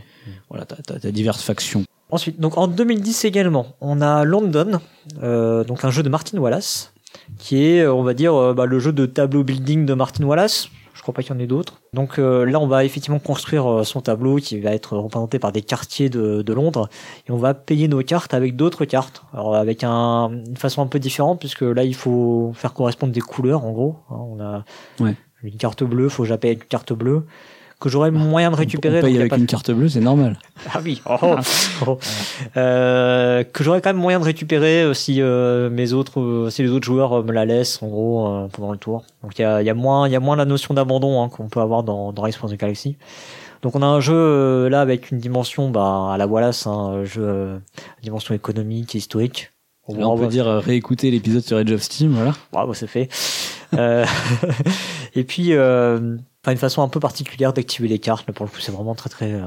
voilà, 0.48 0.64
t'as, 0.64 0.76
t'as, 0.76 0.98
t'as 0.98 1.10
diverses 1.10 1.42
factions. 1.42 1.84
Ensuite, 2.10 2.38
donc 2.38 2.56
en 2.56 2.68
2010 2.68 3.24
également, 3.24 3.74
on 3.80 4.00
a 4.00 4.24
London, 4.24 4.80
euh, 5.22 5.64
donc 5.64 5.84
un 5.84 5.90
jeu 5.90 6.02
de 6.04 6.08
Martin 6.08 6.38
Wallace, 6.38 6.92
qui 7.38 7.64
est, 7.64 7.86
on 7.88 8.04
va 8.04 8.14
dire, 8.14 8.34
euh, 8.34 8.54
bah, 8.54 8.66
le 8.66 8.78
jeu 8.78 8.92
de 8.92 9.06
tableau 9.06 9.42
building 9.42 9.84
de 9.86 9.94
Martin 9.94 10.24
Wallace. 10.24 10.68
Crois 11.06 11.14
pas 11.14 11.22
qu'il 11.22 11.32
y 11.32 11.36
en 11.36 11.40
ait 11.40 11.46
d'autres. 11.46 11.80
Donc 11.92 12.18
euh, 12.18 12.44
là, 12.44 12.58
on 12.58 12.66
va 12.66 12.84
effectivement 12.84 13.20
construire 13.20 13.64
euh, 13.70 13.84
son 13.84 14.00
tableau 14.00 14.36
qui 14.38 14.58
va 14.60 14.72
être 14.72 14.96
représenté 14.96 15.38
par 15.38 15.52
des 15.52 15.62
quartiers 15.62 16.08
de, 16.10 16.42
de 16.42 16.52
Londres, 16.52 16.88
et 17.28 17.30
on 17.30 17.36
va 17.36 17.54
payer 17.54 17.86
nos 17.86 18.02
cartes 18.02 18.34
avec 18.34 18.56
d'autres 18.56 18.84
cartes. 18.86 19.22
Alors 19.32 19.54
avec 19.54 19.84
un, 19.84 20.30
une 20.48 20.56
façon 20.56 20.82
un 20.82 20.88
peu 20.88 20.98
différente, 20.98 21.38
puisque 21.38 21.62
là, 21.62 21.84
il 21.84 21.94
faut 21.94 22.50
faire 22.56 22.74
correspondre 22.74 23.12
des 23.12 23.20
couleurs, 23.20 23.64
en 23.64 23.70
gros. 23.70 23.94
hein. 24.10 24.16
on 24.18 24.40
a 24.40 24.64
Ouais. 24.98 25.14
une 25.44 25.56
carte 25.58 25.84
bleue, 25.84 26.08
faut 26.08 26.24
que 26.24 26.28
j'appelle 26.28 26.54
une 26.54 26.64
carte 26.64 26.92
bleue 26.92 27.24
que 27.80 27.88
j'aurai 27.88 28.10
le 28.10 28.16
moyen 28.16 28.50
de 28.50 28.56
récupérer. 28.56 28.98
On 28.98 29.02
paye 29.02 29.12
donc 29.12 29.18
y 29.18 29.22
a 29.22 29.26
avec 29.26 29.36
une 29.36 29.46
carte 29.46 29.70
bleue, 29.70 29.88
c'est 29.88 30.00
normal. 30.00 30.38
ah 30.72 30.80
oui. 30.84 31.02
Oh, 31.08 31.36
oh. 31.86 31.98
Euh, 32.56 33.44
que 33.44 33.62
j'aurais 33.62 33.80
quand 33.82 33.90
même 33.90 34.00
moyen 34.00 34.18
de 34.18 34.24
récupérer 34.24 34.82
euh, 34.82 34.94
si 34.94 35.20
euh, 35.20 35.68
mes 35.68 35.92
autres, 35.92 36.20
euh, 36.20 36.50
si 36.50 36.62
les 36.62 36.70
autres 36.70 36.86
joueurs 36.86 37.12
euh, 37.12 37.22
me 37.22 37.32
la 37.32 37.44
laissent 37.44 37.82
en 37.82 37.88
gros 37.88 38.26
euh, 38.26 38.48
pendant 38.48 38.72
le 38.72 38.78
tour. 38.78 39.04
Donc 39.22 39.38
il 39.38 39.42
y 39.42 39.44
a, 39.44 39.62
y 39.62 39.68
a 39.68 39.74
moins, 39.74 40.08
il 40.08 40.12
y 40.12 40.16
a 40.16 40.20
moins 40.20 40.36
la 40.36 40.44
notion 40.46 40.72
d'abandon 40.72 41.22
hein, 41.22 41.28
qu'on 41.28 41.48
peut 41.48 41.60
avoir 41.60 41.82
dans, 41.82 42.12
dans 42.12 42.22
Race 42.22 42.36
for 42.36 42.48
the 42.48 42.54
Galaxy. 42.54 42.96
Donc 43.62 43.74
on 43.74 43.82
a 43.82 43.86
un 43.86 44.00
jeu 44.00 44.68
là 44.68 44.80
avec 44.80 45.10
une 45.10 45.18
dimension 45.18 45.70
bah, 45.70 46.12
à 46.12 46.16
la 46.16 46.26
Wallace, 46.26 46.66
hein, 46.66 47.00
un 47.00 47.04
jeu 47.04 47.22
euh, 47.24 47.58
dimension 48.02 48.34
économique 48.34 48.94
et 48.94 48.98
historique. 48.98 49.50
Là, 49.88 50.08
on 50.08 50.18
peut 50.18 50.26
dire 50.26 50.46
réécouter 50.46 51.10
l'épisode 51.12 51.42
sur 51.42 51.58
Edge 51.60 51.70
of 51.70 51.80
Steam, 51.80 52.12
voilà. 52.12 52.34
Bravo, 52.52 52.74
c'est 52.74 52.88
fait. 52.88 53.08
Euh, 53.74 54.04
et 55.14 55.22
puis, 55.24 55.52
euh, 55.52 56.16
enfin, 56.46 56.52
une 56.52 56.58
façon 56.58 56.82
un 56.82 56.88
peu 56.88 57.00
particulière 57.00 57.52
d'activer 57.52 57.88
les 57.88 57.98
cartes. 57.98 58.24
Là, 58.28 58.32
pour 58.32 58.46
le 58.46 58.50
coup, 58.50 58.60
c'est 58.60 58.70
vraiment 58.70 58.94
très 58.94 59.10
très 59.10 59.32
euh, 59.32 59.42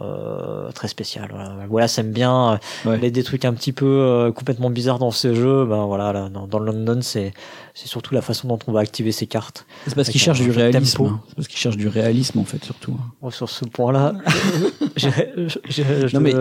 euh, 0.00 0.72
très 0.72 0.88
spécial. 0.88 1.28
Voilà, 1.30 1.54
voilà 1.68 1.86
ça 1.86 2.00
aime 2.00 2.10
bien. 2.10 2.58
Ouais. 2.84 2.98
Les 2.98 3.12
des 3.12 3.22
trucs 3.22 3.44
un 3.44 3.54
petit 3.54 3.72
peu 3.72 3.86
euh, 3.86 4.32
complètement 4.32 4.68
bizarres 4.68 4.98
dans 4.98 5.12
ce 5.12 5.32
jeu. 5.32 5.64
Ben 5.64 5.84
voilà, 5.84 6.12
là, 6.12 6.28
dans, 6.28 6.48
dans 6.48 6.58
London, 6.58 6.98
c'est 7.02 7.32
c'est 7.74 7.88
surtout 7.88 8.14
la 8.14 8.22
façon 8.22 8.48
dont 8.48 8.58
on 8.66 8.72
va 8.72 8.80
activer 8.80 9.12
ces 9.12 9.26
cartes. 9.26 9.66
C'est 9.86 9.94
parce 9.94 10.08
qu'ils 10.08 10.20
cherchent 10.20 10.40
du 10.40 10.50
réalisme. 10.50 11.02
hein. 11.04 11.20
C'est 11.28 11.34
parce 11.36 11.48
qu'ils 11.48 11.58
cherchent 11.58 11.76
du 11.76 11.88
réalisme, 11.88 12.38
en 12.38 12.44
fait, 12.44 12.64
surtout. 12.64 12.92
hein. 12.98 13.12
Bon, 13.22 13.30
sur 13.30 13.48
ce 13.48 13.64
point-là, 13.64 14.14
Non, 16.12 16.20
mais- 16.20 16.34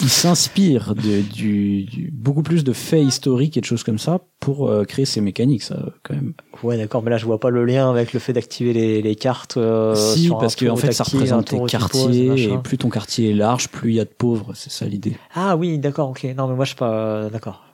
Ils 0.00 0.08
s'inspirent 0.08 0.94
de, 0.94 1.20
du, 1.22 1.84
du- 1.84 2.10
beaucoup 2.12 2.42
plus 2.42 2.64
de 2.64 2.72
faits 2.72 3.02
historiques 3.02 3.56
et 3.56 3.60
de 3.60 3.66
choses 3.66 3.82
comme 3.82 3.98
ça 3.98 4.20
pour 4.40 4.68
euh, 4.68 4.84
créer 4.84 5.04
ces 5.04 5.20
mécaniques, 5.20 5.62
ça, 5.62 5.76
quand 6.04 6.14
même. 6.14 6.32
ouais, 6.62 6.76
d'accord, 6.76 7.02
mais 7.02 7.10
là, 7.10 7.16
je 7.18 7.26
vois 7.26 7.40
pas 7.40 7.50
le 7.50 7.64
lien 7.64 7.90
avec 7.90 8.12
le 8.12 8.20
fait 8.20 8.32
d'activer 8.32 8.72
les, 8.72 9.02
les 9.02 9.14
cartes. 9.16 9.56
euh, 9.56 9.94
si, 9.94 10.24
sur 10.26 10.38
parce 10.38 10.54
que 10.54 10.64
tour 10.64 10.74
en 10.74 10.76
fait, 10.76 10.92
ça 10.92 11.04
représente 11.04 11.46
tes 11.48 11.60
quartiers, 11.66 12.52
et 12.52 12.58
plus 12.58 12.78
ton 12.78 12.88
quartier 12.88 13.30
est 13.30 13.34
large, 13.34 13.68
plus 13.68 13.90
il 13.90 13.96
y 13.96 14.00
a 14.00 14.04
de 14.04 14.10
pauvres, 14.10 14.52
c'est 14.54 14.70
ça 14.70 14.86
l'idée. 14.86 15.16
Ah 15.34 15.56
oui, 15.56 15.78
d'accord, 15.78 16.10
ok. 16.10 16.24
Non, 16.36 16.46
mais 16.46 16.54
moi 16.54 16.64
je 16.64 16.70
suis 16.70 16.76
pas 16.78 17.28
d'accord. 17.30 17.64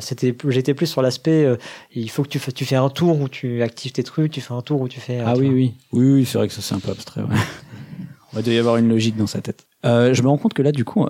C'était 0.00 0.34
j'étais 0.48 0.74
plus 0.74 0.86
sur 0.86 1.02
l'aspect 1.02 1.44
euh, 1.44 1.56
il 1.94 2.10
faut 2.14 2.22
que 2.22 2.28
tu 2.28 2.38
fais 2.38 2.52
tu 2.52 2.64
fais 2.64 2.76
un 2.76 2.90
tour 2.90 3.20
où 3.20 3.28
tu 3.28 3.62
actives 3.62 3.92
tes 3.92 4.02
trucs, 4.02 4.32
tu 4.32 4.40
fais 4.40 4.54
un 4.54 4.62
tour 4.62 4.80
où 4.80 4.88
tu 4.88 5.00
fais 5.00 5.20
euh, 5.20 5.24
Ah 5.26 5.34
tu 5.34 5.40
oui, 5.40 5.48
oui. 5.48 5.74
Oui, 5.92 6.12
oui, 6.12 6.24
c'est 6.24 6.38
vrai 6.38 6.48
que 6.48 6.54
ça 6.54 6.62
c'est 6.62 6.74
un 6.74 6.80
peu 6.80 6.90
abstrait. 6.90 7.22
Ouais. 7.22 7.34
Il 8.36 8.42
doit 8.42 8.54
y 8.54 8.58
avoir 8.58 8.76
une 8.76 8.88
logique 8.88 9.16
dans 9.16 9.26
sa 9.26 9.40
tête. 9.40 9.66
Euh, 9.84 10.14
je 10.14 10.22
me 10.22 10.28
rends 10.28 10.38
compte 10.38 10.54
que 10.54 10.62
là, 10.62 10.72
du 10.72 10.84
coup, 10.84 11.06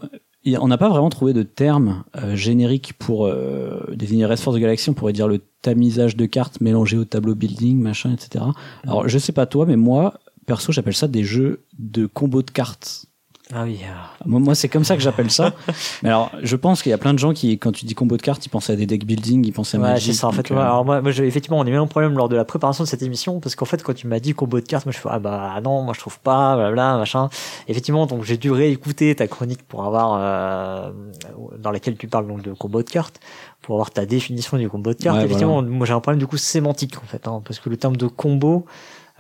on 0.47 0.69
n'a 0.69 0.79
pas 0.79 0.89
vraiment 0.89 1.11
trouvé 1.11 1.33
de 1.33 1.43
terme 1.43 2.05
euh, 2.17 2.37
générique 2.37 2.95
pour 2.99 3.27
euh, 3.27 3.81
désigner 3.95 4.27
Rest 4.27 4.43
Force 4.43 4.59
Galaxy. 4.59 4.91
On 4.91 4.95
pourrait 4.95 5.13
dire 5.13 5.29
le 5.29 5.41
tamisage 5.63 6.17
de 6.17 6.27
cartes 6.27 6.61
mélangé 6.61 6.97
au 6.97 7.05
tableau 7.05 7.35
building, 7.35 7.81
machin, 7.81 8.13
etc. 8.13 8.45
Alors, 8.85 9.09
je 9.09 9.19
sais 9.19 9.33
pas 9.33 9.47
toi, 9.47 9.65
mais 9.67 9.77
moi, 9.77 10.21
perso, 10.47 10.73
j'appelle 10.73 10.95
ça 10.95 11.09
des 11.09 11.25
jeux 11.25 11.65
de 11.79 12.07
combos 12.07 12.43
de 12.43 12.51
cartes. 12.51 13.07
Ah 13.53 13.65
oui. 13.65 13.81
ah. 13.87 14.11
Moi, 14.25 14.41
moi, 14.41 14.55
c'est 14.55 14.71
comme 14.71 14.85
ça 14.85 14.97
que 14.97 15.03
j'appelle 15.03 15.31
ça. 15.31 15.53
mais 16.03 16.09
alors, 16.09 16.31
je 16.43 16.57
pense 16.57 16.83
qu'il 16.83 16.89
y 16.91 16.93
a 16.95 16.99
plein 16.99 17.13
de 17.13 17.19
gens 17.19 17.35
qui, 17.35 17.59
quand 17.59 17.73
tu 17.73 17.85
dis 17.85 17.95
combo 17.95 18.17
de 18.17 18.23
cartes, 18.23 18.45
ils 18.47 18.49
pensent 18.49 18.71
à 18.71 18.77
des 18.77 18.87
deck 18.87 19.05
building, 19.05 19.45
ils 19.47 19.53
pensent 19.53 19.75
à 19.75 19.79
Ouais, 19.79 19.85
Magic. 19.91 20.15
c'est 20.15 20.21
ça. 20.21 20.29
En 20.29 20.33
fait, 20.33 20.51
euh, 20.51 20.57
alors 20.57 20.85
moi, 20.87 21.03
effectivement, 21.07 21.59
on 21.59 21.67
a 21.67 21.69
eu 21.69 21.77
un 21.77 21.87
problème 21.87 22.17
lors 22.17 22.31
de 22.31 22.37
la 22.37 22.47
préparation 22.47 22.85
de 22.85 22.89
cette 22.89 23.03
émission 23.03 23.41
parce 23.41 23.55
qu'en 23.55 23.67
fait, 23.67 23.83
quand 23.83 23.93
tu 23.95 24.07
m'as 24.07 24.19
dit 24.19 24.33
combo 24.33 24.61
de 24.61 24.65
cartes, 24.65 24.87
moi 24.87 24.93
je 24.93 24.99
fais 24.99 25.11
ah 25.13 25.19
bah 25.19 25.61
non, 25.63 25.83
moi 25.83 25.93
je 25.95 26.01
trouve 26.01 26.19
pas, 26.21 26.57
blabla, 26.57 26.97
machin. 26.97 27.29
Effectivement, 27.69 28.07
donc 28.07 28.25
j'ai 28.25 28.39
dû 28.39 28.51
réécouter 28.51 29.15
ta 29.15 29.27
chronique 29.27 29.63
pour 29.69 29.85
avoir 29.85 30.19
euh, 30.19 30.91
dans 31.59 31.71
laquelle 31.71 31.97
tu 31.97 32.09
parles 32.09 32.27
donc 32.27 32.41
de 32.41 32.53
combo 32.55 32.83
de 32.83 32.89
cartes 32.89 33.21
pour 33.61 33.75
avoir 33.77 33.91
ta 33.91 34.07
définition 34.07 34.57
du 34.57 34.71
combo 34.71 34.95
de 34.95 34.99
cartes. 34.99 35.19
Ouais, 35.19 35.25
effectivement, 35.25 35.61
moi 35.63 35.87
j'ai 35.87 35.93
un 35.93 36.01
problème 36.01 36.19
du 36.19 36.27
coup 36.27 36.39
sémantique 36.39 36.97
en 36.97 37.07
fait, 37.07 37.29
hein, 37.29 37.43
parce 37.45 37.61
que 37.61 37.69
le 37.69 37.77
terme 37.77 37.97
de 37.97 38.07
combo 38.07 38.65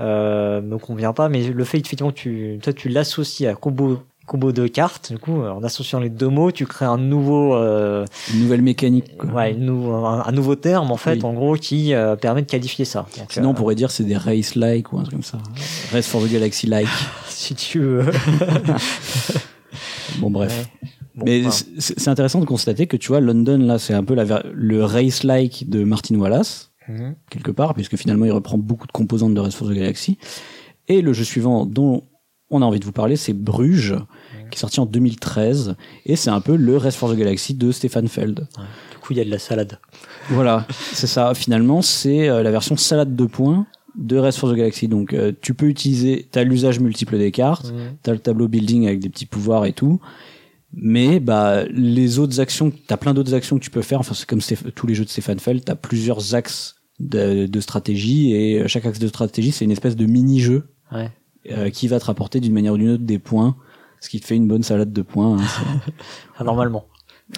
euh, 0.00 0.60
me 0.62 0.78
convient 0.78 1.12
pas, 1.12 1.28
mais 1.28 1.42
le 1.46 1.64
fait 1.64 1.78
effectivement 1.78 2.10
tu 2.10 2.58
toi 2.62 2.72
tu 2.72 2.88
l'associes 2.88 3.46
à 3.48 3.54
combo 3.54 4.00
combo 4.26 4.52
de 4.52 4.66
cartes, 4.66 5.12
du 5.12 5.18
coup, 5.18 5.42
en 5.42 5.62
associant 5.64 6.00
les 6.00 6.08
deux 6.08 6.28
mots, 6.28 6.50
tu 6.50 6.66
crées 6.66 6.84
un 6.86 6.96
nouveau 6.98 7.54
euh, 7.54 8.04
une 8.32 8.40
nouvelle 8.40 8.62
mécanique. 8.62 9.16
quoi. 9.18 9.30
Ouais, 9.30 9.52
une 9.52 9.66
nou- 9.66 9.92
un, 9.92 10.24
un 10.26 10.32
nouveau 10.32 10.54
terme 10.56 10.90
en 10.90 10.96
fait, 10.96 11.16
Oui. 11.16 11.24
en 11.24 11.34
gros, 11.34 11.54
qui 11.56 11.92
euh, 11.94 12.16
permet 12.16 12.42
de 12.42 12.46
qualifier 12.46 12.84
ça. 12.84 13.06
Donc, 13.18 13.32
Sinon, 13.32 13.48
on 13.48 13.52
euh, 13.52 13.54
pourrait 13.54 13.74
dire 13.74 13.90
c'est 13.90 14.04
des 14.04 14.16
race-like 14.16 14.92
ou 14.92 14.98
un 14.98 15.02
truc 15.02 15.14
comme 15.14 15.22
ça. 15.22 15.38
Race 15.92 16.06
for 16.06 16.22
the 16.22 16.28
Galaxy-like. 16.30 16.88
si 17.28 17.54
tu 17.54 17.80
veux. 17.80 18.04
Bon, 20.20 20.30
bref. 20.30 20.68
Ouais. 20.82 20.88
Bon, 21.16 21.24
Mais 21.26 21.42
c'est 21.78 22.08
intéressant 22.08 22.40
de 22.40 22.44
constater 22.44 22.86
que 22.86 22.96
tu 22.96 23.08
vois, 23.08 23.20
London, 23.20 23.58
là, 23.58 23.78
c'est 23.78 23.94
un 23.94 24.04
peu 24.04 24.14
la, 24.14 24.42
le 24.52 24.84
race-like 24.84 25.68
de 25.68 25.84
Martin 25.84 26.16
Wallace, 26.16 26.70
Mhm. 26.88 27.14
quelque 27.30 27.50
part, 27.50 27.74
puisque 27.74 27.96
finalement, 27.96 28.24
il 28.26 28.32
reprend 28.32 28.58
beaucoup 28.58 28.86
de 28.86 28.92
composantes 28.92 29.32
de 29.34 29.40
Race 29.40 29.54
for 29.54 29.68
the 29.68 29.72
Galaxy. 29.72 30.18
Et 30.88 31.00
le 31.02 31.12
jeu 31.12 31.24
suivant 31.24 31.64
dont 31.66 32.04
on 32.50 32.62
a 32.62 32.64
envie 32.64 32.80
de 32.80 32.84
vous 32.84 32.92
parler, 32.92 33.16
c'est 33.16 33.32
Bruges, 33.32 33.96
qui 34.50 34.56
est 34.56 34.60
sorti 34.60 34.78
en 34.80 34.86
2013. 34.86 35.76
Et 36.06 36.16
c'est 36.16 36.30
un 36.30 36.40
peu 36.40 36.56
le 36.56 36.76
Race 36.76 36.96
for 36.96 37.10
the 37.12 37.16
Galaxy 37.16 37.54
de 37.54 37.72
Stefan 37.72 38.06
Feld. 38.08 38.46
Du 38.92 38.98
coup, 39.00 39.12
il 39.12 39.18
y 39.18 39.20
a 39.20 39.24
de 39.24 39.30
la 39.30 39.38
salade. 39.38 39.78
Voilà, 40.30 40.66
c'est 40.92 41.06
ça. 41.06 41.34
Finalement, 41.34 41.82
c'est 41.82 42.28
euh, 42.28 42.42
la 42.42 42.50
version 42.50 42.76
salade 42.76 43.16
de 43.16 43.24
points 43.24 43.66
de 43.96 44.16
Race 44.16 44.36
for 44.36 44.50
the 44.50 44.54
Galaxy. 44.56 44.88
Donc, 44.88 45.12
euh, 45.14 45.32
tu 45.40 45.54
peux 45.54 45.66
utiliser, 45.66 46.28
t'as 46.30 46.44
l'usage 46.44 46.80
multiple 46.80 47.18
des 47.18 47.30
cartes, 47.32 47.72
Mhm. 47.72 47.96
t'as 48.02 48.12
le 48.12 48.18
tableau 48.18 48.48
building 48.48 48.86
avec 48.86 49.00
des 49.00 49.08
petits 49.08 49.26
pouvoirs 49.26 49.64
et 49.66 49.72
tout. 49.72 50.00
Mais 50.76 51.20
bah 51.20 51.64
les 51.70 52.18
autres 52.18 52.40
actions, 52.40 52.72
t'as 52.88 52.96
plein 52.96 53.14
d'autres 53.14 53.32
actions 53.34 53.56
que 53.58 53.62
tu 53.64 53.70
peux 53.70 53.82
faire. 53.82 54.00
Enfin, 54.00 54.12
c'est 54.14 54.26
comme 54.26 54.40
tous 54.74 54.86
les 54.88 54.94
jeux 54.94 55.04
de 55.04 55.08
Stéphane 55.10 55.38
Feld, 55.38 55.64
t'as 55.64 55.76
plusieurs 55.76 56.34
axes 56.34 56.74
de, 56.98 57.46
de 57.46 57.60
stratégie 57.60 58.32
et 58.32 58.60
euh, 58.62 58.66
chaque 58.68 58.84
axe 58.86 58.98
de 58.98 59.06
stratégie 59.08 59.50
c'est 59.52 59.64
une 59.64 59.70
espèce 59.72 59.94
de 59.96 60.06
mini-jeu 60.06 60.68
Ouais. 60.92 61.10
Euh, 61.50 61.70
qui 61.70 61.88
va 61.88 61.98
te 62.00 62.04
rapporter 62.06 62.40
d'une 62.40 62.52
manière 62.52 62.72
ou 62.74 62.78
d'une 62.78 62.90
autre 62.90 63.04
des 63.04 63.18
points, 63.18 63.56
ce 64.00 64.08
qui 64.08 64.20
te 64.20 64.26
fait 64.26 64.36
une 64.36 64.48
bonne 64.48 64.62
salade 64.62 64.92
de 64.92 65.02
points. 65.02 65.38
hein, 65.38 65.44
Ah, 66.38 66.44
normalement. 66.44 66.84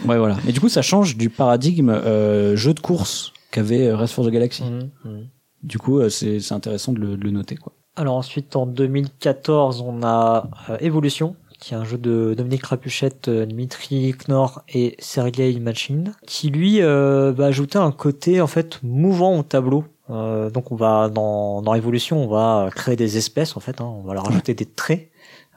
ouais 0.06 0.18
voilà. 0.18 0.36
Mais 0.44 0.52
du 0.52 0.60
coup 0.60 0.68
ça 0.68 0.82
change 0.82 1.16
du 1.16 1.30
paradigme 1.30 1.90
euh, 1.90 2.56
jeu 2.56 2.74
de 2.74 2.80
course 2.80 3.32
qu'avait 3.50 3.86
euh, 3.88 3.96
Race 3.96 4.12
for 4.12 4.24
the 4.26 4.30
Galaxy. 4.30 4.64
Mhm. 4.64 4.90
Mhm. 5.04 5.26
Du 5.62 5.78
coup 5.78 5.98
euh, 6.00 6.08
c'est 6.08 6.40
c'est 6.40 6.54
intéressant 6.54 6.92
de 6.92 7.00
le, 7.00 7.16
de 7.16 7.24
le 7.24 7.30
noter 7.30 7.56
quoi. 7.56 7.72
Alors 7.98 8.16
ensuite, 8.16 8.56
en 8.56 8.66
2014, 8.66 9.80
on 9.80 10.02
a 10.02 10.50
Evolution, 10.80 11.34
qui 11.58 11.72
est 11.72 11.78
un 11.78 11.84
jeu 11.84 11.96
de 11.96 12.34
Dominique 12.36 12.66
Rapuchette, 12.66 13.30
Dmitri 13.30 14.12
Knorr 14.28 14.60
et 14.68 14.96
Sergei 14.98 15.58
Machin, 15.60 16.04
qui 16.26 16.50
lui 16.50 16.82
euh, 16.82 17.32
va 17.32 17.46
ajouter 17.46 17.78
un 17.78 17.92
côté 17.92 18.42
en 18.42 18.46
fait 18.46 18.80
mouvant 18.82 19.38
au 19.38 19.42
tableau. 19.42 19.84
Euh, 20.10 20.50
donc 20.50 20.72
on 20.72 20.76
va 20.76 21.08
dans, 21.08 21.62
dans 21.62 21.74
Evolution, 21.74 22.22
on 22.22 22.28
va 22.28 22.70
créer 22.74 22.96
des 22.96 23.16
espèces 23.16 23.56
en 23.56 23.60
fait, 23.60 23.80
hein, 23.80 23.84
on 23.84 24.02
va 24.02 24.14
leur 24.14 24.24
rajouter 24.24 24.54
des 24.54 24.66
traits. 24.66 25.10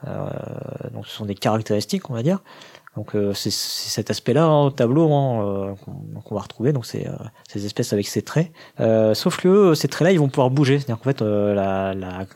Euh, 0.06 0.28
donc 0.92 1.06
ce 1.06 1.14
sont 1.14 1.26
des 1.26 1.34
caractéristiques, 1.34 2.10
on 2.10 2.14
va 2.14 2.22
dire. 2.22 2.40
Donc 2.96 3.14
euh, 3.14 3.32
c'est 3.34 3.52
cet 3.52 4.10
aspect-là 4.10 4.44
hein, 4.44 4.64
au 4.64 4.70
tableau 4.70 5.12
hein, 5.12 5.76
qu'on 6.24 6.34
va 6.34 6.40
retrouver. 6.40 6.72
Donc 6.72 6.84
c'est 6.84 7.06
ces 7.48 7.64
espèces 7.64 7.92
avec 7.92 8.08
ces 8.08 8.22
traits. 8.22 8.50
Sauf 9.14 9.36
que 9.36 9.74
ces 9.74 9.86
traits-là, 9.86 10.10
ils 10.10 10.18
vont 10.18 10.28
pouvoir 10.28 10.50
bouger. 10.50 10.80
C'est-à-dire 10.80 10.98
qu'en 10.98 11.04
fait, 11.04 11.22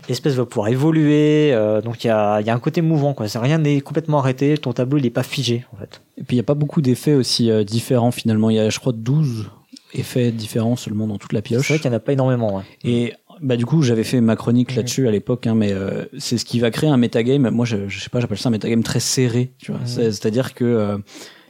l'espèce 0.09 0.35
va 0.35 0.47
pouvoir 0.47 0.69
évoluer. 0.69 1.53
donc 1.83 2.05
il 2.05 2.07
y 2.07 2.11
a, 2.11 2.41
y 2.43 2.51
a 2.51 2.55
un 2.55 2.61
côté 2.61 2.83
mouvant. 2.83 3.15
Quoi. 3.15 3.27
Rien 3.35 3.59
n'est 3.59 3.81
complètement 3.81 4.21
arrêté. 4.21 4.57
Ton 4.57 4.73
tableau, 4.73 4.99
il 4.99 5.07
est 5.07 5.11
pas 5.11 5.25
figé 5.25 5.67
en 5.73 5.77
fait. 5.77 6.03
Et 6.19 6.23
puis 6.23 6.37
il 6.37 6.39
y 6.39 6.41
a 6.41 6.45
pas 6.45 6.55
beaucoup 6.55 6.83
d'effets 6.83 7.15
aussi 7.15 7.51
différents 7.65 8.13
finalement. 8.13 8.49
Il 8.51 8.57
y 8.57 8.61
a 8.61 8.71
je 8.71 8.79
crois 8.79 8.93
12 8.93 9.51
effets 9.95 10.31
différents 10.33 10.77
seulement 10.77 11.07
dans 11.07 11.19
toute 11.19 11.33
la 11.33 11.39
C'est 11.39 11.43
pioche. 11.43 11.69
vrai 11.69 11.79
qu'il 11.79 11.91
n'y 11.91 11.95
en 11.95 11.99
a 11.99 12.01
pas 12.01 12.13
énormément. 12.13 12.57
ouais. 12.57 12.63
Et 12.85 13.13
bah 13.41 13.57
du 13.57 13.67
coup, 13.67 13.83
j'avais 13.83 14.05
fait 14.05 14.21
ma 14.21 14.37
chronique 14.37 14.71
Mhm. 14.71 14.77
là-dessus 14.77 15.09
à 15.09 15.11
l'époque, 15.11 15.47
hein, 15.47 15.55
mais 15.55 15.73
euh, 15.73 16.05
c'est 16.19 16.39
ce 16.39 16.45
qui 16.45 16.61
va 16.61 16.71
créer 16.71 16.89
un 16.91 16.97
metagame. 16.97 17.51
Moi, 17.51 17.65
je, 17.67 17.89
je 17.89 18.01
sais 18.01 18.09
pas, 18.11 18.21
j'appelle 18.21 18.39
ça 18.39 18.49
un 18.49 18.53
metagame 18.53 18.83
très 18.83 19.01
serré. 19.01 19.53
Tu 19.59 19.73
vois. 19.73 19.81
C'est- 19.85 20.13
c'est-à-dire 20.13 20.55
que 20.55 20.65
euh, 20.65 20.99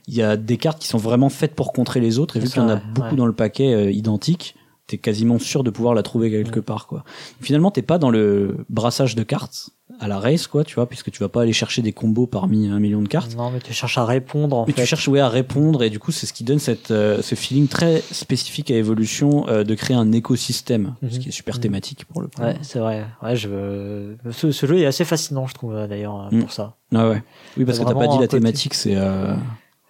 il 0.09 0.15
y 0.15 0.23
a 0.23 0.37
des 0.37 0.57
cartes 0.57 0.79
qui 0.81 0.89
sont 0.89 0.99
vraiment 0.99 1.29
faites 1.29 1.55
pour 1.55 1.73
contrer 1.73 2.01
les 2.01 2.19
autres, 2.19 2.37
et 2.37 2.41
vu 2.41 2.47
C'est 2.47 2.55
qu'il 2.55 2.63
y 2.63 2.65
en 2.65 2.69
a 2.71 2.75
ouais, 2.77 2.81
beaucoup 2.95 3.11
ouais. 3.11 3.17
dans 3.17 3.27
le 3.27 3.33
paquet 3.35 3.73
euh, 3.75 3.91
identique, 3.91 4.55
t'es 4.87 4.99
quasiment 4.99 5.39
sûr 5.39 5.65
de 5.65 5.71
pouvoir 5.71 5.95
la 5.95 6.03
trouver 6.03 6.31
quelque 6.31 6.61
part, 6.61 6.87
quoi. 6.87 7.05
Finalement, 7.41 7.71
t'es 7.71 7.81
pas 7.83 7.99
dans 7.99 8.11
le 8.11 8.65
brassage 8.69 9.15
de 9.15 9.23
cartes 9.23 9.71
à 10.01 10.09
la 10.09 10.19
race, 10.19 10.47
quoi, 10.47 10.65
tu 10.65 10.75
vois, 10.75 10.87
puisque 10.89 11.11
tu 11.11 11.21
vas 11.21 11.29
pas 11.29 11.43
aller 11.43 11.53
chercher 11.53 11.81
des 11.81 11.93
combos 11.93 12.27
parmi 12.27 12.69
un 12.69 12.79
million 12.81 13.01
de 13.01 13.09
cartes. 13.09 13.35
Non, 13.37 13.51
mais 13.51 13.61
tu 13.61 13.73
cherches 13.73 13.97
à 13.99 14.05
répondre 14.05 14.57
en 14.57 14.67
Mais 14.67 14.73
fait. 14.73 14.83
tu 14.83 14.87
cherches 14.89 15.09
ouais, 15.09 15.21
à 15.21 15.29
répondre 15.29 15.83
et 15.83 15.91
du 15.91 15.99
coup 15.99 16.11
c'est 16.11 16.27
ce 16.27 16.33
qui 16.33 16.43
donne 16.45 16.59
cette, 16.59 16.91
euh, 16.91 17.23
ce 17.23 17.35
feeling 17.35 17.69
très 17.69 18.03
spécifique 18.11 18.71
à 18.71 18.77
évolution 18.77 19.47
euh, 19.49 19.63
de 19.63 19.75
créer 19.75 19.97
un 19.97 20.11
écosystème, 20.13 20.95
ce 21.03 21.07
Mhm. 21.07 21.23
qui 21.23 21.29
est 21.29 21.33
super 21.33 21.55
Mhm. 21.57 21.61
thématique 21.63 22.05
pour 22.07 22.21
le 22.23 22.29
coup. 22.29 22.43
Ouais, 22.43 22.57
c'est 22.63 22.79
vrai. 22.79 23.07
Ouais, 23.23 23.37
je... 23.37 24.15
ce, 24.33 24.51
ce 24.53 24.67
jeu 24.67 24.79
est 24.79 24.87
assez 24.87 25.05
fascinant, 25.05 25.47
je 25.47 25.55
trouve, 25.55 25.75
d'ailleurs, 25.89 26.29
euh, 26.31 26.37
Mm. 26.37 26.41
pour 26.41 26.53
ça. 26.53 26.77
Ah 26.95 27.09
ouais. 27.09 27.23
Oui 27.57 27.65
parce 27.65 27.79
que 27.79 27.85
t'as 27.85 27.95
pas 27.95 28.07
dit 28.09 28.19
la 28.19 28.29
thématique 28.29 28.75
c'est 28.75 28.97
euh, 28.97 29.35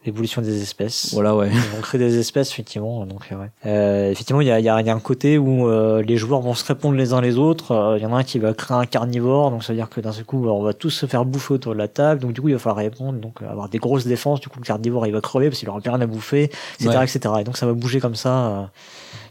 L'évolution 0.06 0.42
des 0.42 0.60
espèces. 0.62 1.14
voilà 1.14 1.34
ouais. 1.34 1.48
Ils 1.50 1.76
vont 1.76 1.80
créer 1.80 1.98
des 1.98 2.18
espèces, 2.18 2.50
effectivement. 2.50 3.06
Donc, 3.06 3.22
euh, 3.32 3.36
ouais. 3.36 3.50
Euh, 3.64 4.10
effectivement, 4.10 4.40
il 4.42 4.46
y 4.46 4.50
a, 4.50 4.60
il 4.60 4.64
y, 4.64 4.68
a, 4.68 4.80
il 4.80 4.86
y 4.86 4.90
a 4.90 4.94
un 4.94 5.00
côté 5.00 5.38
où 5.38 5.66
euh, 5.68 6.02
les 6.02 6.16
joueurs 6.18 6.40
vont 6.40 6.52
se 6.54 6.64
répondre 6.64 6.96
les 6.96 7.12
uns 7.14 7.20
les 7.22 7.38
autres. 7.38 7.94
Il 7.98 8.02
y 8.02 8.06
en 8.06 8.12
a 8.12 8.18
un 8.18 8.22
qui 8.22 8.38
va 8.38 8.52
créer 8.52 8.76
un 8.76 8.84
carnivore, 8.86 9.50
donc 9.50 9.64
ça 9.64 9.72
veut 9.72 9.78
dire 9.78 9.88
que 9.88 10.00
d'un 10.00 10.12
seul 10.12 10.24
coup, 10.24 10.46
on 10.46 10.62
va 10.62 10.74
tous 10.74 10.90
se 10.90 11.06
faire 11.06 11.24
bouffer 11.24 11.54
autour 11.54 11.72
de 11.72 11.78
la 11.78 11.88
table. 11.88 12.20
Donc, 12.20 12.32
du 12.34 12.40
coup, 12.40 12.48
il 12.48 12.52
va 12.54 12.58
falloir 12.58 12.76
répondre, 12.84 13.18
donc 13.18 13.40
avoir 13.42 13.68
des 13.68 13.78
grosses 13.78 14.06
défenses. 14.06 14.40
Du 14.40 14.48
coup, 14.48 14.58
le 14.60 14.64
carnivore, 14.66 15.06
il 15.06 15.12
va 15.12 15.20
crever 15.22 15.48
parce 15.48 15.58
qu'il 15.58 15.68
aura 15.70 15.80
plus 15.80 15.90
rien 15.90 16.00
à 16.00 16.06
bouffer, 16.06 16.44
etc., 16.78 16.88
Ouais. 16.98 17.04
etc. 17.04 17.34
Et 17.40 17.44
donc, 17.44 17.56
ça 17.56 17.64
va 17.66 17.72
bouger 17.72 18.00
comme 18.00 18.14
ça. 18.16 18.70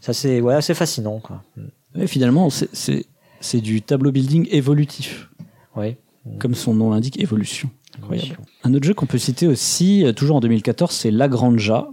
ça, 0.02 0.14
c'est 0.14 0.42
ouais, 0.42 0.56
assez 0.56 0.74
fascinant, 0.74 1.20
quoi. 1.20 1.42
Mm. 1.56 1.62
Ouais, 2.00 2.08
finalement 2.08 2.50
c'est 2.50 3.62
du 3.62 3.82
tableau 3.84 4.12
building 4.12 4.48
évolutif 4.50 5.30
Oui. 5.76 5.96
comme 6.40 6.56
son 6.56 6.74
nom 6.74 6.90
l'indique 6.92 7.20
évolution. 7.20 7.70
Incroyable. 8.00 8.38
Un 8.64 8.74
autre 8.74 8.86
jeu 8.86 8.94
qu'on 8.94 9.06
peut 9.06 9.18
citer 9.18 9.48
aussi, 9.48 10.06
euh, 10.06 10.14
toujours 10.14 10.38
en 10.38 10.40
2014, 10.40 10.92
c'est 10.92 11.12
La 11.12 11.28
Granja 11.28 11.88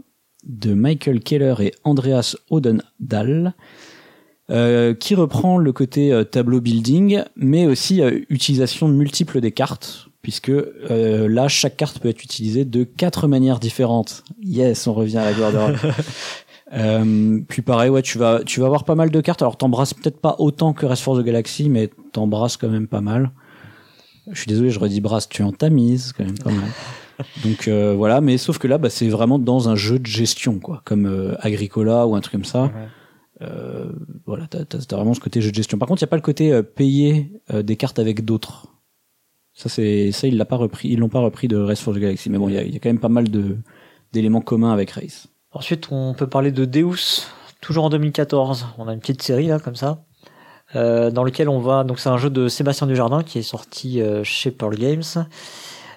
de 0.45 0.73
Michael 0.73 1.21
Keller 1.21 1.55
et 1.61 1.75
Andreas 1.85 2.37
Odendahl, 2.49 3.55
euh, 4.51 4.95
qui 4.95 5.15
reprend 5.15 5.59
le 5.59 5.73
côté 5.73 6.13
euh, 6.13 6.25
tableau 6.25 6.61
building, 6.61 7.23
mais 7.37 7.67
aussi 7.67 8.03
euh, 8.03 8.21
utilisation 8.31 8.89
multiple 8.89 9.41
des 9.41 9.53
cartes, 9.53 10.09
puisque 10.23 10.53
là, 10.89 11.49
chaque 11.49 11.77
carte 11.77 11.99
peut 11.99 12.09
être 12.09 12.23
utilisée 12.23 12.65
de 12.65 12.85
quatre 12.85 13.27
manières 13.27 13.59
différentes. 13.59 14.23
Yes, 14.43 14.87
on 14.87 14.93
revient 14.93 15.19
à 15.19 15.25
la 15.25 15.33
gloire 15.33 15.53
de 15.53 15.57
Rome. 15.57 15.77
Euh, 16.73 17.41
puis 17.49 17.63
pareil, 17.63 17.91
ouais, 17.91 18.03
tu 18.03 18.19
vas, 18.19 18.43
tu 18.45 18.61
vas 18.61 18.67
avoir 18.67 18.85
pas 18.85 18.95
mal 18.95 19.11
de 19.11 19.21
cartes. 19.21 19.43
Alors, 19.43 19.57
t'embrasses 19.57 19.95
peut-être 19.95 20.21
pas 20.21 20.37
autant 20.39 20.73
que 20.73 20.87
Rest 20.87 21.03
for 21.03 21.19
the 21.19 21.25
Galaxy, 21.25 21.69
mais 21.69 21.91
t'embrasses 22.13 22.57
quand 22.57 22.69
même 22.69 22.87
pas 22.87 23.01
mal. 23.01 23.33
Je 24.31 24.39
suis 24.39 24.49
désolé, 24.49 24.71
je 24.71 24.79
redis 24.79 25.01
brasse, 25.01 25.29
tu 25.29 25.43
en 25.43 25.53
tamises 25.53 26.13
quand 26.13 26.25
même 26.25 26.39
pas 26.39 26.51
mal. 26.51 26.69
Donc 27.45 27.69
euh, 27.69 27.95
voilà, 27.95 28.21
mais 28.21 28.39
sauf 28.39 28.59
que 28.59 28.67
là, 28.67 28.79
bah, 28.79 28.91
c'est 28.91 29.09
vraiment 29.09 29.39
dans 29.39 29.69
un 29.69 29.77
jeu 29.77 29.99
de 29.99 30.07
gestion, 30.07 30.59
quoi, 30.59 30.83
comme 30.85 31.07
euh, 31.07 31.35
Agricola 31.41 32.07
ou 32.07 32.15
un 32.15 32.21
truc 32.21 32.33
comme 32.33 32.45
ça. 32.45 32.65
Ouais. 32.65 32.89
Euh, 33.43 33.91
voilà, 34.27 34.47
t'as, 34.47 34.97
vraiment 34.97 35.15
ce 35.15 35.21
côté 35.21 35.41
jeu 35.41 35.51
de 35.51 35.55
gestion. 35.55 35.79
Par 35.79 35.89
contre, 35.89 36.03
il 36.03 36.05
y 36.05 36.09
a 36.09 36.09
pas 36.09 36.17
le 36.17 36.23
côté 36.23 36.63
payer 36.63 37.41
des 37.53 37.77
cartes 37.77 37.99
avec 37.99 38.25
d'autres. 38.25 38.67
Ça, 39.55 39.69
c'est 39.69 40.13
ça, 40.13 40.27
ils 40.27 40.37
l'a 40.37 40.45
pas 40.45 40.57
repris, 40.57 40.89
ils 40.89 40.99
l'ont 40.99 41.09
pas 41.09 41.21
repris 41.21 41.49
de 41.49 41.57
Race 41.57 41.81
for 41.81 41.95
the 41.95 41.99
Galaxy. 41.99 42.31
Mais 42.31 42.39
bon, 42.39 42.49
il 42.49 42.55
y 42.55 42.59
a, 42.59 42.63
il 42.63 42.73
y 42.73 42.77
a 42.77 42.81
quand 42.81 42.91
même 42.91 43.01
pas 43.01 43.09
mal 43.09 43.31
de 43.31 43.57
d'éléments 44.13 44.41
communs 44.41 44.73
avec 44.73 44.91
Race. 44.91 45.29
Ensuite, 45.53 45.89
on 45.91 46.15
peut 46.15 46.29
parler 46.29 46.53
de 46.53 46.65
Deus, 46.65 47.27
toujours 47.61 47.85
en 47.85 47.91
2014. 47.91 48.67
On 48.79 48.89
a 48.89 48.93
une 48.93 49.01
petite 49.01 49.23
série 49.23 49.47
là, 49.47 49.59
comme 49.59 49.77
ça, 49.77 50.05
euh, 50.77 51.11
dans 51.11 51.25
lequel 51.25 51.49
on 51.49 51.59
va. 51.61 51.85
Donc, 51.85 51.99
c'est 52.01 52.09
un 52.09 52.19
jeu 52.19 52.31
de 52.31 52.49
Sébastien 52.49 52.87
Dujardin 52.87 53.23
qui 53.23 53.39
est 53.39 53.43
sorti 53.43 54.01
euh, 54.01 54.25
chez 54.25 54.51
Pearl 54.51 54.75
Games, 54.75 55.03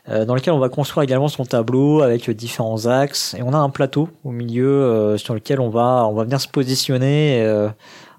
euh, 0.09 0.25
dans 0.25 0.35
lequel 0.35 0.53
on 0.53 0.59
va 0.59 0.69
construire 0.69 1.03
également 1.03 1.27
son 1.27 1.45
tableau 1.45 2.01
avec 2.01 2.29
euh, 2.29 2.33
différents 2.33 2.85
axes. 2.87 3.35
Et 3.37 3.43
on 3.43 3.53
a 3.53 3.57
un 3.57 3.69
plateau 3.69 4.09
au 4.23 4.31
milieu 4.31 4.67
euh, 4.67 5.17
sur 5.17 5.33
lequel 5.33 5.59
on 5.59 5.69
va 5.69 6.05
on 6.09 6.13
va 6.13 6.23
venir 6.23 6.41
se 6.41 6.47
positionner. 6.47 7.41
euh, 7.43 7.69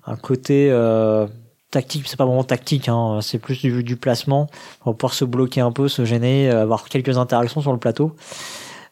un 0.06 0.16
côté 0.16 0.68
euh, 0.70 1.26
tactique, 1.70 2.04
c'est 2.06 2.18
pas 2.18 2.26
vraiment 2.26 2.44
tactique, 2.44 2.88
hein, 2.90 3.20
c'est 3.22 3.38
plus 3.38 3.58
du, 3.60 3.82
du 3.82 3.96
placement. 3.96 4.48
On 4.84 4.90
va 4.90 4.94
pouvoir 4.94 5.14
se 5.14 5.24
bloquer 5.24 5.62
un 5.62 5.72
peu, 5.72 5.88
se 5.88 6.04
gêner, 6.04 6.50
avoir 6.50 6.84
quelques 6.84 7.16
interactions 7.16 7.62
sur 7.62 7.72
le 7.72 7.78
plateau. 7.78 8.12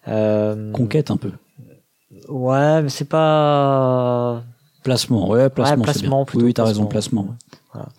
Euh, 0.08 0.72
Conquête 0.72 1.10
un 1.10 1.18
peu. 1.18 1.32
Ouais, 2.28 2.82
mais 2.82 2.88
c'est 2.88 3.04
pas. 3.08 4.42
Placement, 4.82 5.28
ouais, 5.28 5.48
placement, 5.48 5.76
Ouais, 5.76 5.82
placement, 5.82 6.24
bien. 6.24 6.34
Oui, 6.34 6.44
oui, 6.44 6.54
t'as 6.54 6.64
raison, 6.64 6.86
placement. 6.86 7.36
placement. 7.72 7.92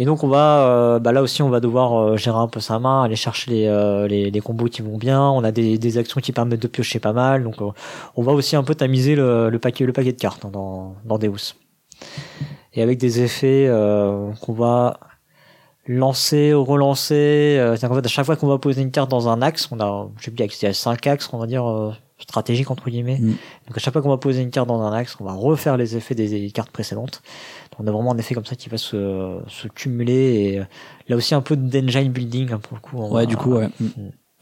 Et 0.00 0.04
donc 0.04 0.22
on 0.22 0.28
va, 0.28 0.60
euh, 0.68 0.98
bah 1.00 1.10
là 1.12 1.22
aussi 1.22 1.42
on 1.42 1.48
va 1.50 1.58
devoir 1.58 1.94
euh, 1.94 2.16
gérer 2.16 2.38
un 2.38 2.46
peu 2.46 2.60
sa 2.60 2.78
main, 2.78 3.02
aller 3.02 3.16
chercher 3.16 3.50
les, 3.50 3.66
euh, 3.66 4.06
les, 4.06 4.30
les 4.30 4.40
combos 4.40 4.66
qui 4.66 4.80
vont 4.80 4.96
bien. 4.96 5.20
On 5.20 5.42
a 5.42 5.50
des, 5.50 5.76
des 5.76 5.98
actions 5.98 6.20
qui 6.20 6.30
permettent 6.30 6.62
de 6.62 6.68
piocher 6.68 7.00
pas 7.00 7.12
mal, 7.12 7.42
donc 7.42 7.56
on 8.16 8.22
va 8.22 8.32
aussi 8.32 8.54
un 8.54 8.62
peu 8.62 8.76
tamiser 8.76 9.16
le, 9.16 9.50
le 9.50 9.58
paquet 9.58 9.86
le 9.86 9.92
paquet 9.92 10.12
de 10.12 10.20
cartes 10.20 10.44
hein, 10.44 10.50
dans 10.52 10.94
dans 11.04 11.18
Deus. 11.18 11.56
Et 12.74 12.82
avec 12.82 12.98
des 12.98 13.20
effets 13.22 13.68
qu'on 14.40 14.52
va 14.52 15.00
lancer, 15.86 16.52
relancer. 16.52 17.56
C'est-à-dire 17.58 17.88
qu'en 17.88 17.94
fait 17.96 18.06
à 18.06 18.08
chaque 18.08 18.26
fois 18.26 18.36
qu'on 18.36 18.46
va 18.46 18.58
poser 18.58 18.82
une 18.82 18.92
carte 18.92 19.10
dans 19.10 19.28
un 19.28 19.42
axe, 19.42 19.68
on 19.72 19.80
a, 19.80 20.08
je 20.18 20.26
sais 20.26 20.30
plus, 20.30 20.44
il 20.44 20.64
y 20.64 20.66
a 20.68 20.72
cinq 20.74 21.08
axes, 21.08 21.28
on 21.32 21.38
va 21.38 21.46
dire 21.48 21.64
stratégiques 22.18 22.70
entre 22.70 22.90
guillemets. 22.90 23.18
Mm. 23.18 23.28
Donc 23.68 23.76
à 23.76 23.78
chaque 23.78 23.92
fois 23.92 24.02
qu'on 24.02 24.08
va 24.08 24.18
poser 24.18 24.42
une 24.42 24.50
carte 24.50 24.68
dans 24.68 24.80
un 24.82 24.92
axe, 24.92 25.16
on 25.20 25.24
va 25.24 25.32
refaire 25.32 25.76
les 25.76 25.96
effets 25.96 26.14
des, 26.14 26.28
des 26.28 26.50
cartes 26.50 26.70
précédentes. 26.70 27.22
Donc, 27.70 27.80
on 27.80 27.86
a 27.86 27.92
vraiment 27.92 28.12
un 28.12 28.18
effet 28.18 28.34
comme 28.34 28.44
ça 28.46 28.56
qui 28.56 28.68
va 28.68 28.78
se, 28.78 29.38
se 29.46 29.68
cumuler 29.68 30.12
et 30.52 30.60
euh, 30.60 30.64
là 31.08 31.16
aussi 31.16 31.34
un 31.34 31.40
peu 31.42 31.56
d'engine 31.56 32.10
building 32.10 32.52
hein, 32.52 32.58
pour 32.58 32.76
le 32.76 32.80
coup. 32.80 32.96
Ouais, 32.98 33.22
va- 33.22 33.26
du 33.26 33.36
coup, 33.36 33.54
ouais. 33.54 33.68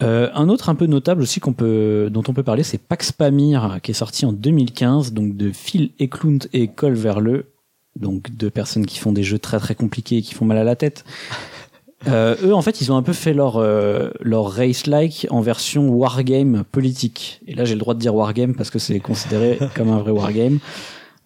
Euh, 0.02 0.28
un 0.34 0.50
autre 0.50 0.68
un 0.68 0.74
peu 0.74 0.86
notable 0.86 1.22
aussi 1.22 1.40
qu'on 1.40 1.54
peut, 1.54 2.08
dont 2.12 2.22
on 2.28 2.34
peut 2.34 2.42
parler, 2.42 2.62
c'est 2.62 2.76
Pax 2.78 3.12
Pamir, 3.12 3.78
qui 3.82 3.92
est 3.92 3.94
sorti 3.94 4.26
en 4.26 4.32
2015, 4.32 5.14
donc 5.14 5.36
de 5.36 5.52
Phil 5.52 5.92
Eklund 5.98 6.48
et 6.52 6.68
Cole 6.68 6.94
Verle, 6.94 7.44
donc 7.98 8.30
deux 8.30 8.50
personnes 8.50 8.84
qui 8.84 8.98
font 8.98 9.12
des 9.12 9.22
jeux 9.22 9.38
très 9.38 9.58
très 9.58 9.74
compliqués 9.74 10.18
et 10.18 10.22
qui 10.22 10.34
font 10.34 10.44
mal 10.44 10.58
à 10.58 10.64
la 10.64 10.76
tête. 10.76 11.04
Euh, 12.06 12.36
eux, 12.42 12.54
en 12.54 12.62
fait, 12.62 12.80
ils 12.80 12.92
ont 12.92 12.96
un 12.96 13.02
peu 13.02 13.12
fait 13.12 13.34
leur 13.34 13.56
euh, 13.56 14.10
leur 14.20 14.50
race-like 14.50 15.26
en 15.30 15.40
version 15.40 15.88
wargame 15.88 16.64
politique. 16.70 17.40
Et 17.46 17.54
là, 17.54 17.64
j'ai 17.64 17.74
le 17.74 17.80
droit 17.80 17.94
de 17.94 17.98
dire 17.98 18.14
wargame 18.14 18.54
parce 18.54 18.70
que 18.70 18.78
c'est 18.78 19.00
considéré 19.00 19.58
comme 19.74 19.90
un 19.90 19.98
vrai 19.98 20.12
wargame. 20.12 20.58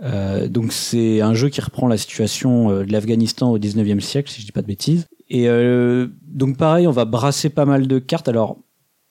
Euh, 0.02 0.48
donc 0.48 0.72
c'est 0.72 1.20
un 1.20 1.34
jeu 1.34 1.48
qui 1.48 1.60
reprend 1.60 1.86
la 1.86 1.98
situation 1.98 2.70
euh, 2.70 2.84
de 2.84 2.92
l'Afghanistan 2.92 3.50
au 3.50 3.58
19e 3.58 4.00
siècle, 4.00 4.30
si 4.30 4.40
je 4.40 4.46
dis 4.46 4.52
pas 4.52 4.62
de 4.62 4.66
bêtises. 4.66 5.06
Et 5.28 5.48
euh, 5.48 6.08
donc 6.26 6.56
pareil, 6.56 6.86
on 6.86 6.92
va 6.92 7.04
brasser 7.04 7.50
pas 7.50 7.64
mal 7.64 7.86
de 7.86 7.98
cartes. 7.98 8.28
Alors 8.28 8.58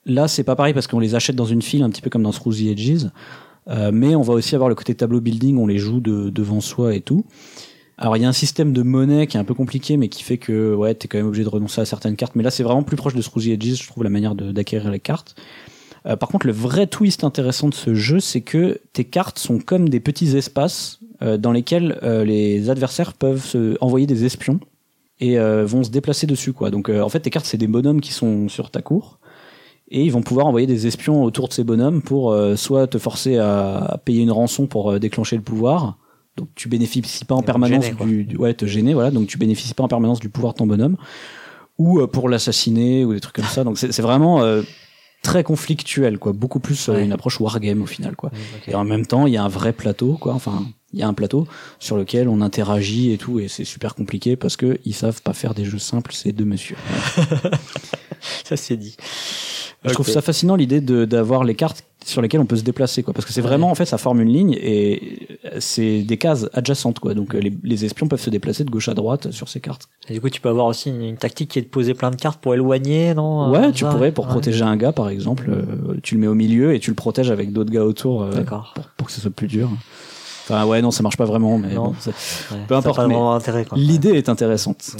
là, 0.05 0.28
c'est 0.28 0.43
pas 0.43 0.55
pareil 0.55 0.74
parce 0.74 0.88
qu'on 0.88 0.99
les 0.99 1.15
achète 1.15 1.36
dans 1.36 1.45
une 1.45 1.61
file, 1.61 1.84
un 1.84 1.89
petit 1.89 2.01
peu 2.01 2.09
comme 2.09 2.24
dans 2.24 2.32
the 2.32 2.61
Edges. 2.61 3.07
Euh, 3.67 3.91
mais 3.93 4.15
on 4.15 4.22
va 4.22 4.34
aussi 4.34 4.55
avoir 4.55 4.70
le 4.70 4.76
côté 4.76 4.95
tableau 4.95 5.22
building, 5.22 5.57
on 5.57 5.67
les 5.67 5.78
joue 5.78 5.99
de, 5.99 6.30
devant 6.30 6.59
soi 6.59 6.95
et 6.95 7.01
tout. 7.01 7.26
Alors 8.01 8.15
il 8.15 8.23
y 8.23 8.25
a 8.25 8.29
un 8.29 8.33
système 8.33 8.71
de 8.71 8.81
monnaie 8.81 9.27
qui 9.27 9.35
est 9.35 9.39
un 9.41 9.43
peu 9.43 9.53
compliqué, 9.53 9.97
mais 9.97 10.07
qui 10.07 10.23
fait 10.23 10.37
que 10.37 10.73
ouais, 10.73 10.95
t'es 10.95 11.09
quand 11.09 11.17
même 11.17 11.27
obligé 11.27 11.43
de 11.43 11.49
renoncer 11.49 11.81
à 11.81 11.85
certaines 11.85 12.15
cartes. 12.15 12.33
Mais 12.35 12.43
là, 12.43 12.49
c'est 12.49 12.63
vraiment 12.63 12.81
plus 12.81 12.95
proche 12.95 13.13
de 13.13 13.21
the 13.21 13.47
Edges, 13.47 13.83
je 13.83 13.87
trouve, 13.89 14.05
la 14.05 14.09
manière 14.09 14.35
d'acquérir 14.35 14.89
les 14.89 15.01
cartes. 15.01 15.35
Euh, 16.05 16.15
par 16.15 16.29
contre, 16.29 16.47
le 16.47 16.53
vrai 16.53 16.87
twist 16.87 17.25
intéressant 17.25 17.67
de 17.67 17.73
ce 17.73 17.93
jeu, 17.93 18.21
c'est 18.21 18.39
que 18.39 18.79
tes 18.93 19.03
cartes 19.03 19.37
sont 19.37 19.59
comme 19.59 19.89
des 19.89 19.99
petits 19.99 20.37
espaces 20.37 20.99
euh, 21.21 21.37
dans 21.37 21.51
lesquels 21.51 21.99
euh, 22.03 22.23
les 22.23 22.69
adversaires 22.69 23.11
peuvent 23.11 23.43
se 23.43 23.75
envoyer 23.81 24.07
des 24.07 24.23
espions 24.23 24.61
et 25.19 25.37
vont 25.37 25.83
se 25.83 25.89
déplacer 25.89 26.27
dessus. 26.27 26.53
Donc 26.71 26.87
en 26.87 27.09
fait 27.09 27.19
tes 27.19 27.29
cartes 27.29 27.45
c'est 27.45 27.57
des 27.57 27.67
bonhommes 27.67 27.99
qui 27.99 28.13
sont 28.13 28.47
sur 28.47 28.71
ta 28.71 28.81
cour 28.81 29.19
et 29.89 30.01
ils 30.05 30.13
vont 30.13 30.21
pouvoir 30.21 30.45
envoyer 30.45 30.65
des 30.65 30.87
espions 30.87 31.25
autour 31.25 31.49
de 31.49 31.53
ces 31.53 31.65
bonhommes 31.65 32.01
pour 32.01 32.33
soit 32.55 32.87
te 32.87 32.97
forcer 32.97 33.37
à, 33.37 33.99
payer 34.05 34.21
une 34.21 34.31
rançon 34.31 34.65
pour 34.65 34.97
déclencher 34.97 35.35
le 35.35 35.41
pouvoir. 35.41 35.97
Donc 36.39 36.49
tu 36.55 36.67
bénéficies 36.69 37.25
pas 37.25 37.35
en 37.35 37.41
Et 37.41 37.45
permanence 37.45 37.83
gêner, 37.85 38.05
du, 38.05 38.23
du- 38.23 38.37
ouais 38.37 38.53
te 38.53 38.65
gêner 38.65 38.93
voilà 38.93 39.11
donc 39.11 39.27
tu 39.27 39.37
bénéficies 39.37 39.73
pas 39.73 39.83
en 39.83 39.87
permanence 39.87 40.19
du 40.19 40.29
pouvoir 40.29 40.53
de 40.53 40.57
ton 40.59 40.67
bonhomme 40.67 40.97
ou 41.77 41.99
euh, 41.99 42.07
pour 42.07 42.27
l'assassiner 42.29 43.05
ou 43.05 43.13
des 43.13 43.19
trucs 43.19 43.35
comme 43.35 43.45
ça. 43.45 43.63
Donc 43.63 43.77
c'est 43.77 44.01
vraiment 44.01 44.41
euh, 44.41 44.61
très 45.21 45.43
conflictuel 45.43 46.17
quoi, 46.19 46.31
beaucoup 46.33 46.59
plus 46.59 46.89
euh, 46.89 46.93
Ouais. 46.93 47.05
une 47.05 47.11
approche 47.13 47.39
wargame 47.39 47.81
au 47.81 47.85
final 47.85 48.15
quoi. 48.15 48.29
Mm. 48.31 48.71
Et 48.71 48.75
en 48.75 48.83
même 48.83 49.05
temps, 49.05 49.27
il 49.27 49.33
y 49.33 49.37
a 49.37 49.43
un 49.43 49.47
vrai 49.49 49.71
plateau, 49.73 50.13
quoi. 50.19 50.33
Enfin, 50.33 50.65
il 50.93 50.99
y 50.99 51.03
a 51.03 51.07
un 51.07 51.13
plateau 51.13 51.47
sur 51.79 51.95
lequel 51.97 52.27
on 52.27 52.41
interagit 52.41 53.11
et 53.11 53.17
tout, 53.17 53.39
et 53.39 53.47
c'est 53.47 53.63
super 53.63 53.95
compliqué 53.95 54.35
parce 54.35 54.57
que 54.57 54.79
ils 54.85 54.93
savent 54.95 55.21
pas 55.21 55.33
faire 55.33 55.53
des 55.53 55.63
jeux 55.65 55.77
simples, 55.79 56.13
ces 56.13 56.31
deux 56.31 56.45
messieurs. 56.45 56.77
Ça 58.43 58.57
c'est 58.57 58.77
dit. 58.77 58.95
Je 59.85 59.93
trouve 59.93 60.09
ça 60.09 60.21
fascinant 60.21 60.55
l'idée 60.57 60.81
d'avoir 60.81 61.43
les 61.45 61.55
cartes 61.55 61.83
sur 62.05 62.21
lesquelles 62.21 62.39
on 62.39 62.45
peut 62.45 62.55
se 62.55 62.63
déplacer, 62.63 63.03
quoi. 63.03 63.13
Parce 63.13 63.25
que 63.25 63.33
c'est 63.33 63.41
vraiment, 63.41 63.69
en 63.69 63.75
fait, 63.75 63.85
ça 63.85 63.97
forme 63.97 64.21
une 64.21 64.29
ligne 64.31 64.57
et 64.61 65.27
c'est 65.59 66.01
des 66.01 66.17
cases 66.17 66.47
adjacentes, 66.53 66.99
quoi. 66.99 67.13
Donc 67.13 67.35
euh, 67.35 67.39
les, 67.39 67.53
les 67.63 67.85
espions 67.85 68.07
peuvent 68.07 68.21
se 68.21 68.29
déplacer 68.29 68.63
de 68.63 68.69
gauche 68.71 68.87
à 68.89 68.93
droite 68.93 69.31
sur 69.31 69.49
ces 69.49 69.59
cartes. 69.59 69.89
Et 70.09 70.13
du 70.13 70.21
coup, 70.21 70.29
tu 70.29 70.39
peux 70.41 70.49
avoir 70.49 70.65
aussi 70.67 70.89
une, 70.89 71.01
une 71.01 71.17
tactique 71.17 71.51
qui 71.51 71.59
est 71.59 71.63
de 71.63 71.67
poser 71.67 71.93
plein 71.93 72.09
de 72.11 72.15
cartes 72.15 72.39
pour 72.41 72.53
éloigner, 72.53 73.13
non 73.13 73.51
ouais, 73.51 73.65
Euh, 73.67 73.71
tu 73.71 73.83
ça 73.83 73.91
pourrais 73.91 74.11
pour 74.11 74.25
Ouais. 74.25 74.31
protéger 74.31 74.63
un 74.63 74.77
gars, 74.77 74.91
par 74.93 75.09
exemple, 75.09 75.49
euh, 75.49 75.95
tu 76.01 76.15
le 76.15 76.21
mets 76.21 76.27
au 76.27 76.35
milieu 76.35 76.73
et 76.73 76.79
tu 76.79 76.89
le 76.91 76.95
protèges 76.95 77.31
avec 77.31 77.51
d'autres 77.51 77.71
gars 77.71 77.83
autour 77.85 78.23
euh, 78.23 78.31
pour 78.97 79.07
que 79.07 79.11
ce 79.13 79.19
soit 79.21 79.31
plus 79.31 79.47
dur. 79.47 79.69
Enfin, 80.49 80.65
ouais, 80.65 80.81
non, 80.81 80.91
ça 80.91 81.03
marche 81.03 81.17
pas 81.17 81.25
vraiment, 81.25 81.57
mais 81.57 81.73
Non. 81.73 81.89
bon, 81.89 81.95
c'est- 81.99 82.09
Ouais, 82.51 82.57
Peu 82.67 82.75
importe, 82.75 82.97
l'idée 83.75 84.09
est 84.11 84.29
intéressante. 84.29 84.91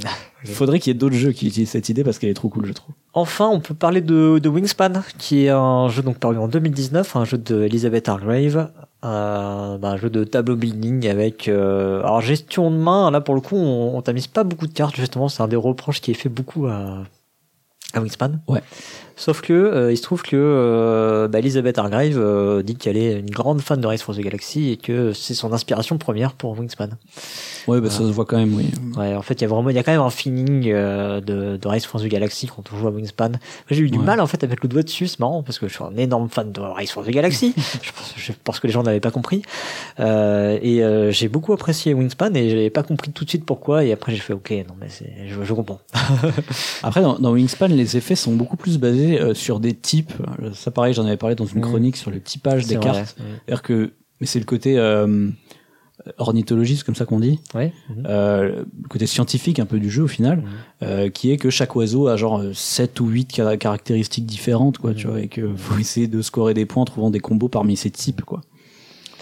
Il 0.44 0.50
faudrait 0.52 0.78
qu'il 0.78 0.92
y 0.92 0.96
ait 0.96 0.98
d'autres 0.98 1.16
jeux 1.16 1.32
qui 1.32 1.48
utilisent 1.48 1.70
cette 1.70 1.88
idée 1.88 2.04
parce 2.04 2.18
qu'elle 2.18 2.30
est 2.30 2.34
trop 2.34 2.48
cool, 2.48 2.66
je 2.66 2.72
trouve. 2.72 2.94
Enfin, 3.12 3.48
on 3.48 3.60
peut 3.60 3.74
parler 3.74 4.00
de, 4.00 4.38
de 4.38 4.48
Wingspan, 4.48 4.92
qui 5.18 5.44
est 5.46 5.50
un 5.50 5.88
jeu 5.88 6.02
donc 6.02 6.18
paru 6.18 6.38
en 6.38 6.46
2019, 6.48 7.16
un 7.16 7.24
jeu 7.24 7.36
de 7.38 7.62
Elizabeth 7.64 8.08
Hargrave, 8.08 8.70
euh, 9.04 9.78
bah, 9.78 9.88
un 9.90 9.96
jeu 9.96 10.08
de 10.10 10.24
tableau 10.24 10.56
building 10.56 11.08
avec 11.08 11.48
euh, 11.48 12.00
alors 12.02 12.20
gestion 12.20 12.70
de 12.70 12.76
main. 12.76 13.10
Là, 13.10 13.20
pour 13.20 13.34
le 13.34 13.40
coup, 13.40 13.56
on, 13.56 13.96
on 13.96 14.02
t'amise 14.02 14.28
pas 14.28 14.44
beaucoup 14.44 14.66
de 14.66 14.72
cartes. 14.72 14.94
Justement, 14.96 15.28
c'est 15.28 15.42
un 15.42 15.48
des 15.48 15.56
reproches 15.56 16.00
qui 16.00 16.10
est 16.12 16.14
fait 16.14 16.28
beaucoup 16.28 16.66
à, 16.68 16.98
à 17.94 18.00
Wingspan. 18.00 18.32
Ouais. 18.48 18.62
Sauf 19.20 19.42
que 19.42 19.52
euh, 19.52 19.92
il 19.92 19.98
se 19.98 20.02
trouve 20.02 20.22
que 20.22 20.30
euh, 20.32 21.28
bah, 21.28 21.40
Elizabeth 21.40 21.76
Hargrave 21.76 22.16
euh, 22.16 22.62
dit 22.62 22.74
qu'elle 22.74 22.96
est 22.96 23.20
une 23.20 23.28
grande 23.28 23.60
fan 23.60 23.78
de 23.78 23.86
Race 23.86 24.00
for 24.00 24.16
the 24.16 24.20
Galaxy 24.20 24.70
et 24.70 24.78
que 24.78 25.12
c'est 25.12 25.34
son 25.34 25.52
inspiration 25.52 25.98
première 25.98 26.32
pour 26.32 26.58
Wingspan. 26.58 26.88
Ouais, 27.68 27.82
bah, 27.82 27.90
ça 27.90 27.98
se 27.98 28.04
voit 28.04 28.24
quand 28.24 28.38
même, 28.38 28.54
oui. 28.54 28.70
Ouais, 28.96 29.14
en 29.14 29.20
fait, 29.20 29.34
il 29.34 29.42
y 29.42 29.44
a 29.44 29.48
vraiment, 29.48 29.68
il 29.68 29.76
y 29.76 29.78
a 29.78 29.82
quand 29.82 29.92
même 29.92 30.00
un 30.00 30.08
feeling 30.08 30.72
de, 30.72 31.58
de 31.58 31.68
Race 31.68 31.84
for 31.84 32.00
the 32.00 32.06
Galaxy 32.06 32.46
quand 32.46 32.64
on 32.72 32.78
joue 32.78 32.88
à 32.88 32.90
Wingspan. 32.92 33.32
J'ai 33.70 33.82
eu 33.82 33.90
du 33.90 33.98
mal 33.98 34.22
en 34.22 34.26
fait 34.26 34.42
à 34.42 34.46
mettre 34.46 34.62
le 34.62 34.70
doigt 34.70 34.82
dessus, 34.82 35.06
c'est 35.06 35.20
marrant 35.20 35.42
parce 35.42 35.58
que 35.58 35.68
je 35.68 35.74
suis 35.74 35.84
un 35.84 35.98
énorme 35.98 36.30
fan 36.30 36.50
de 36.50 36.60
Race 36.62 36.90
for 36.90 37.04
the 37.04 37.10
Galaxy. 37.10 37.52
je, 37.82 37.92
pense, 37.92 38.14
je 38.16 38.32
pense 38.42 38.58
que 38.58 38.68
les 38.68 38.72
gens 38.72 38.82
n'avaient 38.82 39.00
pas 39.00 39.10
compris. 39.10 39.42
Et 39.98 40.82
j'ai 41.10 41.28
beaucoup 41.28 41.52
apprécié 41.52 41.92
Wingspan 41.92 42.32
et 42.36 42.48
j'avais 42.48 42.70
pas 42.70 42.84
compris 42.84 43.12
tout 43.12 43.26
de 43.26 43.28
suite 43.28 43.44
pourquoi. 43.44 43.84
Et 43.84 43.92
après, 43.92 44.12
j'ai 44.12 44.20
fait 44.20 44.32
OK, 44.32 44.50
non 44.50 44.76
mais 44.80 44.88
je, 45.28 45.44
je 45.44 45.52
comprends. 45.52 45.80
Après, 46.82 47.02
dans, 47.02 47.18
dans 47.18 47.32
Wingspan, 47.32 47.68
les 47.68 47.98
effets 47.98 48.16
sont 48.16 48.32
beaucoup 48.32 48.56
plus 48.56 48.78
basés 48.78 49.09
euh, 49.18 49.32
sur 49.34 49.58
des 49.60 49.72
types. 49.74 50.12
Ça, 50.52 50.70
pareil, 50.70 50.92
j'en 50.92 51.06
avais 51.06 51.16
parlé 51.16 51.34
dans 51.34 51.46
une 51.46 51.58
Mhm. 51.60 51.64
chronique 51.64 51.96
sur 51.96 52.10
le 52.10 52.20
typage 52.20 52.64
des 52.66 52.74
C'est 52.74 52.76
vrai. 52.76 52.84
cartes. 52.84 53.16
C'est-à-dire 53.16 53.62
que, 53.62 53.92
mais 54.20 54.26
c'est 54.26 54.38
le 54.38 54.44
côté 54.44 54.78
euh, 54.78 55.30
ornithologie, 56.18 56.76
c'est 56.76 56.84
comme 56.84 56.94
ça 56.94 57.04
qu'on 57.04 57.20
dit. 57.20 57.40
Ouais. 57.54 57.72
Euh, 58.06 58.64
le 58.82 58.88
côté 58.88 59.06
scientifique 59.06 59.58
un 59.58 59.66
peu 59.66 59.78
du 59.78 59.90
jeu 59.90 60.02
au 60.04 60.08
final, 60.08 60.42
qui 61.14 61.30
est 61.30 61.36
que 61.36 61.50
chaque 61.50 61.74
oiseau 61.76 62.08
a 62.08 62.16
genre 62.16 62.42
7 62.54 63.00
ou 63.00 63.06
8 63.08 63.32
ca- 63.36 63.56
caractéristiques 63.56 64.26
différentes, 64.26 64.78
quoi, 64.78 64.94
tu 64.94 65.06
vois, 65.06 65.20
et 65.20 65.28
que 65.28 65.54
faut 65.56 65.78
essayer 65.78 66.06
de 66.08 66.22
scorer 66.22 66.54
des 66.54 66.66
points 66.66 66.82
en 66.82 66.86
trouvant 66.86 67.10
des 67.10 67.20
combos 67.20 67.48
parmi 67.48 67.76
ces 67.76 67.90
types, 67.90 68.22
quoi. 68.22 68.40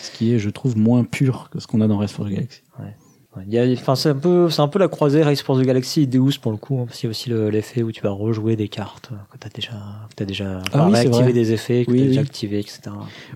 Ce 0.00 0.12
qui 0.16 0.32
est, 0.32 0.38
je 0.38 0.50
trouve, 0.50 0.76
moins 0.78 1.02
pur 1.04 1.48
que 1.50 1.58
ce 1.58 1.66
qu'on 1.66 1.80
a 1.80 1.88
dans 1.88 1.98
Race 1.98 2.12
for 2.12 2.24
the 2.26 2.30
Galaxy. 2.30 2.60
Ouais, 2.78 2.84
il 2.86 3.27
y 3.27 3.27
a, 3.27 3.27
enfin, 3.74 3.94
c'est 3.96 4.10
un 4.10 4.14
peu, 4.16 4.48
c'est 4.50 4.60
un 4.62 4.68
peu 4.68 4.78
la 4.78 4.88
croisée 4.88 5.22
Race 5.22 5.42
for 5.42 5.58
the 5.58 5.62
Galaxy 5.62 6.02
et 6.02 6.06
Deus 6.06 6.38
pour 6.40 6.52
le 6.52 6.58
coup, 6.58 6.78
hein, 6.80 6.84
parce 6.86 6.98
qu'il 6.98 7.06
y 7.06 7.10
a 7.10 7.10
aussi 7.10 7.30
le- 7.30 7.50
l'effet 7.50 7.82
où 7.82 7.92
tu 7.92 8.00
vas 8.02 8.10
rejouer 8.10 8.56
des 8.56 8.68
cartes 8.68 9.10
euh, 9.12 9.16
que 9.32 9.38
t'as 9.38 9.48
déjà, 9.48 9.72
que 10.10 10.14
t'as 10.16 10.24
déjà 10.24 10.60
Ah 10.72 10.88
oui, 10.88 11.32
des 11.32 11.52
effets, 11.52 11.84
que 11.84 11.90
Oui, 11.92 11.98
t'as 12.00 12.04
déjà 12.06 12.20
oui. 12.20 12.26
activé, 12.26 12.58
etc. 12.60 12.80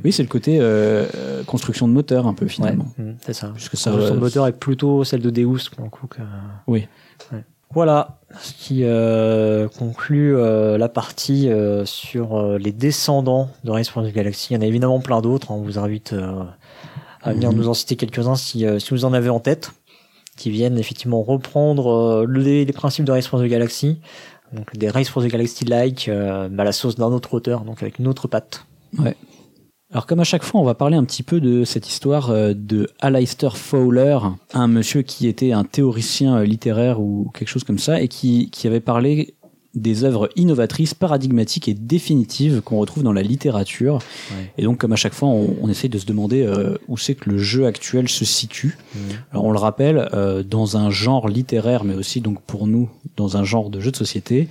Oui, 0.05 0.13
c'est 0.13 0.23
le 0.23 0.29
côté 0.29 0.59
euh, 0.61 1.07
euh, 1.17 1.43
construction 1.45 1.89
de 1.89 1.93
moteur 1.93 2.27
un 2.27 2.35
peu 2.35 2.47
finalement. 2.47 2.87
Ouais, 2.99 3.05
mhm, 3.05 3.17
c'est 3.21 3.33
ça. 3.35 3.51
Puisque 3.55 3.77
ça, 3.77 3.93
Son 3.93 3.99
euh, 3.99 4.15
moteur 4.21 4.47
est 4.47 4.53
plutôt 4.59 5.05
celle 5.05 5.21
de 5.23 5.31
Deus 5.31 5.69
pour 5.75 5.85
le 5.85 5.91
coup 5.91 6.07
que. 6.07 6.21
Oui. 6.67 6.87
Ouais. 7.33 7.45
Voilà, 7.75 8.19
ce 8.39 8.53
qui 8.53 8.81
euh, 8.85 9.67
conclut 9.79 10.37
euh, 10.37 10.77
la 10.77 10.91
partie 10.91 11.49
euh, 11.49 11.87
sur 11.87 12.59
les 12.59 12.71
descendants 12.73 13.49
de 13.65 13.71
Race 13.71 13.89
for 13.89 14.03
the 14.03 14.13
Galaxy. 14.13 14.49
Il 14.53 14.57
y 14.57 14.59
en 14.59 14.63
a 14.63 14.67
évidemment 14.67 15.01
plein 15.01 15.23
d'autres. 15.23 15.53
hein. 15.53 15.57
On 15.59 15.63
vous 15.63 15.79
invite 15.79 16.15
à 17.23 17.33
venir 17.33 17.51
Mhm. 17.53 17.57
nous 17.59 17.69
en 17.69 17.75
citer 17.75 17.97
quelques-uns 17.97 18.35
si, 18.35 18.67
si 18.79 18.91
vous 18.91 19.05
en 19.05 19.13
avez 19.13 19.29
en 19.31 19.41
tête, 19.41 19.71
qui 20.43 20.51
viennent 20.51 20.77
effectivement 20.77 21.23
reprendre 21.23 21.87
euh, 21.87 22.27
les, 22.29 22.67
principes 22.67 23.05
de 23.05 23.13
Race 23.13 23.29
for 23.29 23.41
the 23.41 23.45
Galaxy. 23.45 24.01
Donc 24.53 24.77
des 24.77 24.91
Race 24.91 25.09
for 25.09 25.23
the 25.23 25.29
Galaxy-like, 25.29 26.09
euh, 26.09 26.49
la 26.51 26.73
sauce 26.73 26.97
d'un 26.97 27.07
autre 27.07 27.35
auteur, 27.35 27.61
donc 27.61 27.81
avec 27.81 28.01
une 28.01 28.09
autre 28.09 28.27
patte. 28.27 28.67
Alors 29.93 30.07
comme 30.07 30.19
à 30.19 30.25
chaque 30.25 30.43
fois, 30.43 30.61
on 30.61 30.65
va 30.65 30.75
parler 30.75 30.97
un 30.97 31.05
petit 31.05 31.23
peu 31.23 31.41
de 31.41 31.63
cette 31.63 31.89
histoire 31.89 32.31
euh, 32.31 32.55
de 32.57 32.89
Aleister 33.01 33.51
Fowler, 33.55 34.19
un 34.53 34.67
monsieur 34.67 35.03
qui 35.03 35.29
était 35.29 35.53
un 35.53 35.63
théoricien 35.63 36.43
littéraire 36.43 37.01
ou 37.01 37.31
quelque 37.33 37.49
chose 37.49 37.63
comme 37.63 37.79
ça, 37.79 38.03
et 38.03 38.09
qui, 38.09 38.51
qui 38.51 38.67
avait 38.67 38.81
parlé 38.81 39.37
des 39.75 40.05
œuvres 40.05 40.29
innovatrices, 40.37 40.95
paradigmatiques 40.95 41.69
et 41.69 41.75
définitives 41.75 42.61
qu'on 42.61 42.79
retrouve 42.79 43.03
dans 43.03 43.13
la 43.13 43.23
littérature. 43.23 44.01
Ouais. 44.31 44.53
Et 44.59 44.63
donc 44.65 44.79
comme 44.79 44.93
à 44.93 44.97
chaque 44.97 45.15
fois, 45.15 45.29
on, 45.29 45.57
on 45.63 45.69
essaye 45.69 45.89
de 45.89 45.99
se 45.99 46.07
demander 46.07 46.43
euh, 46.43 46.77
où 46.89 46.99
c'est 46.99 47.15
que 47.15 47.31
le 47.31 47.39
jeu 47.39 47.67
actuel 47.67 48.09
se 48.09 48.25
situe. 48.25 48.77
Alors 49.31 49.45
on 49.45 49.53
le 49.53 49.59
rappelle, 49.59 50.09
euh, 50.13 50.43
dans 50.43 50.77
un 50.77 50.91
genre 50.91 51.29
littéraire, 51.29 51.85
mais 51.85 51.95
aussi 51.95 52.21
donc 52.21 52.43
pour 52.43 52.67
nous, 52.67 52.91
dans 53.17 53.37
un 53.37 53.45
genre 53.45 53.71
de 53.71 53.81
jeu 53.81 53.91
de 53.91 53.97
société, 53.97 54.49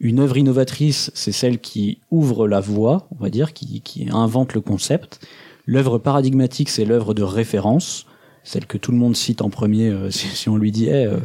une 0.00 0.20
œuvre 0.20 0.36
innovatrice, 0.36 1.10
c'est 1.14 1.32
celle 1.32 1.58
qui 1.58 1.98
ouvre 2.10 2.46
la 2.46 2.60
voie, 2.60 3.08
on 3.18 3.22
va 3.22 3.30
dire, 3.30 3.52
qui, 3.52 3.80
qui 3.80 4.08
invente 4.10 4.54
le 4.54 4.60
concept. 4.60 5.26
L'œuvre 5.66 5.98
paradigmatique, 5.98 6.68
c'est 6.68 6.84
l'œuvre 6.84 7.14
de 7.14 7.22
référence, 7.22 8.06
celle 8.44 8.66
que 8.66 8.78
tout 8.78 8.92
le 8.92 8.98
monde 8.98 9.16
cite 9.16 9.42
en 9.42 9.50
premier 9.50 9.88
euh, 9.88 10.10
si, 10.10 10.28
si 10.28 10.48
on 10.48 10.56
lui 10.56 10.72
dit 10.72 10.86
Eh, 10.86 11.06
euh, 11.06 11.18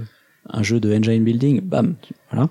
un 0.49 0.63
jeu 0.63 0.79
de 0.79 0.93
engine 0.93 1.23
building, 1.23 1.61
bam, 1.61 1.95
voilà. 2.31 2.49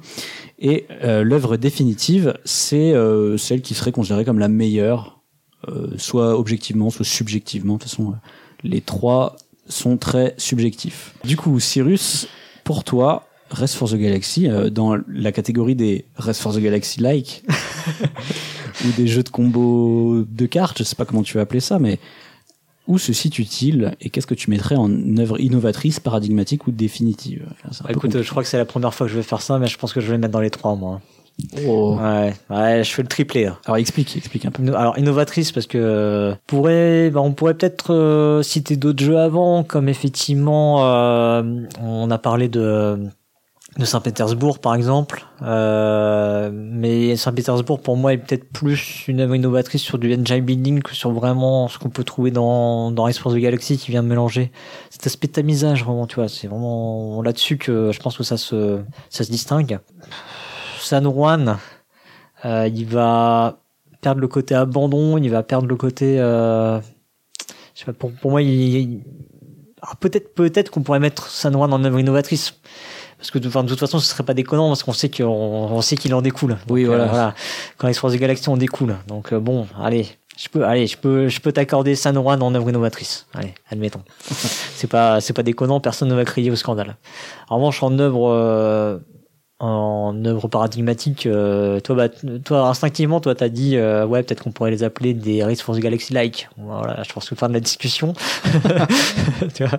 Et 0.59 0.87
euh, 1.03 1.25
l'œuvre 1.25 1.57
définitive, 1.57 2.39
c'est 2.45 2.93
euh, 2.93 3.37
celle 3.37 3.63
qui 3.63 3.75
serait 3.75 3.93
considérée 3.93 4.25
comme 4.25 4.39
la 4.39 4.49
meilleure, 4.49 5.21
euh, 5.69 5.89
soit 5.99 6.39
objectivement, 6.39 6.91
soit 6.91 7.05
subjectivement. 7.05 7.75
De 7.75 7.81
toute 7.81 7.91
façon, 7.91 8.15
les 8.63 8.81
trois 8.81 9.37
sont 9.69 9.97
très 9.97 10.35
subjectifs. 10.39 11.15
Du 11.25 11.37
coup, 11.37 11.59
Cyrus, 11.61 12.29
pour 12.65 12.85
toi, 12.85 13.29
Rest 13.51 13.75
for 13.75 13.91
the 13.91 13.97
Galaxy, 13.97 14.49
dans 14.71 14.97
la 15.09 15.31
catégorie 15.31 15.75
des 15.75 16.07
Rest 16.17 16.41
for 16.41 16.55
the 16.55 16.59
Galaxy-like, 16.59 17.45
ou 18.85 18.93
des 18.97 19.07
jeux 19.07 19.23
de 19.23 19.29
combo 19.29 20.25
de 20.27 20.47
cartes, 20.47 20.79
je 20.79 20.85
sais 20.85 20.97
pas 20.97 21.05
comment 21.05 21.23
tu 21.23 21.35
vas 21.35 21.43
appeler 21.43 21.61
ça, 21.61 21.79
mais 21.79 21.99
où 22.89 22.99
se 22.99 23.13
situe-t-il 23.13 23.95
et 24.01 24.11
qu'est-ce 24.11 24.27
que 24.27 24.35
tu 24.35 24.51
mettrais 24.51 24.77
en 24.77 24.91
œuvre 25.19 25.41
innovatrice, 25.41 26.01
paradigmatique 26.01 26.67
ou 26.67 26.73
définitive? 26.73 27.47
Bah, 27.65 27.91
écoute, 27.91 28.23
je 28.23 28.31
crois 28.31 28.43
que 28.43 28.49
c'est 28.49 28.59
la 28.59 28.65
première 28.65 28.93
fois 28.95 29.07
que 29.07 29.13
je 29.13 29.17
vais 29.17 29.23
faire 29.23 29.43
ça, 29.43 29.59
mais 29.59 29.69
je 29.69 29.79
pense 29.79 29.93
que 29.93 30.01
je 30.01 30.07
vais 30.07 30.15
le 30.15 30.19
mettre 30.19 30.33
dans 30.33 30.41
les 30.41 30.51
trois, 30.51 30.75
moi. 30.75 31.01
Oh. 31.67 31.97
Ouais, 31.99 32.35
ouais, 32.51 32.85
je 32.85 32.91
fais 32.91 33.03
le 33.03 33.09
triplé. 33.09 33.45
là. 33.45 33.59
Alors 33.65 33.79
explique, 33.79 34.17
explique 34.17 34.45
un 34.45 34.51
peu. 34.51 34.63
Alors 34.75 34.99
innovatrice 34.99 35.51
parce 35.53 35.67
que 35.67 35.79
euh, 35.79 36.35
pourrait, 36.47 37.11
bah, 37.11 37.21
on 37.21 37.33
pourrait 37.33 37.55
peut-être 37.55 37.95
euh, 37.95 38.43
citer 38.43 38.77
d'autres 38.77 39.03
jeux 39.03 39.19
avant, 39.19 39.65
comme 39.65 39.89
effectivement 39.89 40.85
euh, 40.85 41.43
on 41.81 42.11
a 42.11 42.19
parlé 42.19 42.49
de 42.49 42.99
de 43.79 43.85
Saint-Pétersbourg 43.87 44.59
par 44.59 44.75
exemple, 44.75 45.27
euh, 45.41 46.51
mais 46.53 47.17
Saint-Pétersbourg 47.17 47.81
pour 47.81 47.97
moi 47.97 48.13
est 48.13 48.19
peut-être 48.19 48.45
plus 48.51 49.09
une 49.09 49.21
œuvre 49.21 49.35
innovatrice 49.35 49.81
sur 49.81 49.99
du 49.99 50.13
engine 50.15 50.41
building 50.41 50.83
que 50.83 50.95
sur 50.95 51.11
vraiment 51.11 51.69
ce 51.69 51.79
qu'on 51.79 51.89
peut 51.89 52.05
trouver 52.05 52.31
dans 52.31 52.91
dans 52.91 53.11
for 53.13 53.33
the 53.33 53.37
Galaxy 53.37 53.79
qui 53.79 53.91
vient 53.91 54.03
mélanger 54.03 54.53
cet 54.91 55.07
aspect 55.07 55.29
de 55.29 55.33
tamisage 55.33 55.85
vraiment, 55.85 56.07
tu 56.07 56.17
vois, 56.17 56.29
c'est 56.29 56.49
vraiment 56.49 57.23
là-dessus 57.23 57.57
que 57.57 57.93
je 57.93 58.01
pense 58.01 58.19
que 58.19 58.25
ça 58.25 58.37
se 58.37 58.81
ça 59.09 59.25
se 59.25 59.31
distingue. 59.31 59.79
San 60.79 61.05
Juan, 61.05 61.59
euh, 62.45 62.69
il 62.69 62.87
va 62.87 63.59
perdre 64.03 64.21
le 64.21 64.29
côté 64.29 64.55
abandon, 64.55 65.17
il 65.17 65.31
va 65.31 65.43
perdre 65.43 65.67
le 65.67 65.77
côté. 65.77 66.21
Euh, 66.21 66.79
je 67.75 67.81
sais 67.81 67.85
pas, 67.87 67.93
pour, 67.95 68.13
pour 68.13 68.33
moi, 68.33 68.43
il, 68.43 69.01
peut-être 70.01 70.35
peut-être 70.35 70.71
qu'on 70.71 70.83
pourrait 70.83 71.01
mettre 71.01 71.29
San 71.29 71.53
Juan 71.53 71.73
en 71.73 71.83
œuvre 71.85 71.99
innovatrice. 71.99 72.61
Parce 73.23 73.31
que 73.31 73.39
de, 73.39 73.47
enfin, 73.47 73.63
de 73.63 73.69
toute 73.69 73.79
façon, 73.79 74.01
ce 74.01 74.07
serait 74.09 74.25
pas 74.25 74.35
déconnant 74.35 74.67
parce 74.67 74.83
qu'on 74.83 74.93
sait 74.93 75.09
qu'on 75.09 75.25
on 75.27 75.81
sait 75.81 75.95
qu'il 75.97 76.13
en 76.13 76.23
découle. 76.23 76.51
Donc, 76.51 76.59
Oui, 76.71 76.83
voilà. 76.83 77.05
euh, 77.05 77.07
voilà. 77.07 77.35
Quand 77.79 77.87
X 77.87 77.97
Force 78.01 78.17
Galaxy, 78.17 78.49
on 78.49 78.57
découle. 78.57 78.97
Donc 79.07 79.33
euh, 79.33 79.39
bon, 79.39 79.69
allez, 79.81 80.09
je 80.37 80.49
peux, 80.49 80.65
allez, 80.65 80.89
je 80.89 80.99
peux, 80.99 81.29
je 81.29 81.41
peux 81.41 81.53
t'accorder 81.53 81.95
San 81.95 82.17
Juan 82.17 82.43
en 82.43 82.53
œuvre 82.57 82.69
innovatrice. 82.69 83.27
Allez, 83.33 83.55
admettons. 83.71 84.03
c'est 84.75 84.89
pas, 84.89 85.21
c'est 85.21 85.33
pas 85.35 85.45
déconnant, 85.45 85.79
personne 85.79 86.09
ne 86.09 86.15
va 86.17 86.25
crier 86.25 86.51
au 86.51 86.57
scandale. 86.57 86.97
En 87.49 87.59
revanche, 87.59 87.81
en 87.85 87.97
œuvre, 88.01 88.29
euh, 88.33 88.99
en 89.61 90.25
œuvre 90.25 90.49
paradigmatique, 90.49 91.27
euh, 91.27 91.79
toi, 91.79 91.95
bah, 91.95 92.09
toi, 92.45 92.67
instinctivement, 92.67 93.21
toi, 93.21 93.37
t'as 93.37 93.51
dit, 93.51 93.77
euh, 93.77 94.05
ouais, 94.05 94.25
peut-être 94.25 94.43
qu'on 94.43 94.51
pourrait 94.51 94.73
les 94.73 94.83
appeler 94.83 95.15
des 95.15 95.45
Race 95.45 95.63
for 95.63 95.77
the 95.77 95.79
Galaxy 95.79 96.13
like. 96.13 96.49
Voilà, 96.57 97.05
je 97.05 97.13
pense 97.13 97.29
que 97.29 97.37
fin 97.37 97.49
de 97.49 97.55
la 97.55 97.61
discussion. 97.61 98.15
tu 99.55 99.65
vois. 99.65 99.79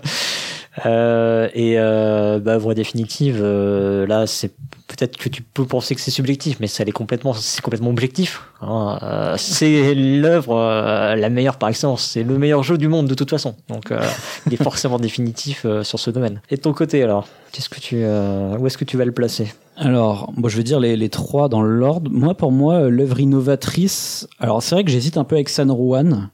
Euh, 0.86 1.50
et 1.54 1.76
euh, 1.78 2.40
bah, 2.40 2.54
œuvre 2.54 2.74
définitive, 2.74 3.40
euh, 3.41 4.08
là, 4.08 4.26
c'est 4.26 4.54
peut-être 4.88 5.18
que 5.18 5.30
tu 5.30 5.41
peux 5.44 5.66
penser 5.66 5.94
que 5.95 6.02
c'est 6.02 6.12
subjectif, 6.12 6.58
mais 6.60 6.68
ça 6.68 6.84
l'est 6.84 6.91
complètement, 6.91 7.34
c'est 7.34 7.62
complètement 7.62 7.90
objectif. 7.90 8.41
hein. 8.62 8.98
Euh, 9.04 9.36
c'est 9.38 9.94
l'œuvre 9.94 10.56
euh, 10.58 11.16
la 11.16 11.30
meilleure 11.30 11.58
par 11.58 11.70
excellence. 11.70 12.04
C'est 12.04 12.24
le 12.24 12.38
meilleur 12.38 12.64
jeu 12.64 12.78
du 12.78 12.88
monde 12.88 13.08
de 13.08 13.14
toute 13.14 13.30
façon. 13.30 13.56
Donc, 13.70 13.91
euh, 13.91 14.00
il 14.48 14.54
est 14.54 14.62
forcément 14.64 14.98
définitif 14.98 15.66
sur 15.84 16.00
ce 16.00 16.10
domaine. 16.10 16.41
Et 16.50 16.56
de 16.56 16.62
ton 16.62 16.74
côté, 16.74 17.04
alors, 17.04 17.28
qu'est-ce 17.52 17.70
que 17.70 17.80
tu, 17.80 17.98
euh, 18.00 18.58
où 18.58 18.66
est-ce 18.68 18.78
que 18.78 18.86
tu 18.86 18.98
vas 18.98 19.06
le 19.06 19.12
placer? 19.12 19.54
Alors, 19.78 20.32
moi, 20.36 20.50
je 20.50 20.58
vais 20.58 20.64
dire 20.64 20.80
les, 20.80 20.95
les 20.95 21.10
trois 21.10 21.50
dans 21.50 21.62
l'ordre. 21.62 22.10
Moi, 22.12 22.36
pour 22.36 22.52
moi, 22.52 22.90
l'œuvre 22.90 23.20
innovatrice. 23.20 24.28
Alors, 24.40 24.62
c'est 24.62 24.76
vrai 24.76 24.84
que 24.84 24.91
j'hésite 24.91 25.18
un 25.18 25.24
peu 25.24 25.36
avec 25.36 25.50
San 25.50 25.70
Juan, 25.70 26.30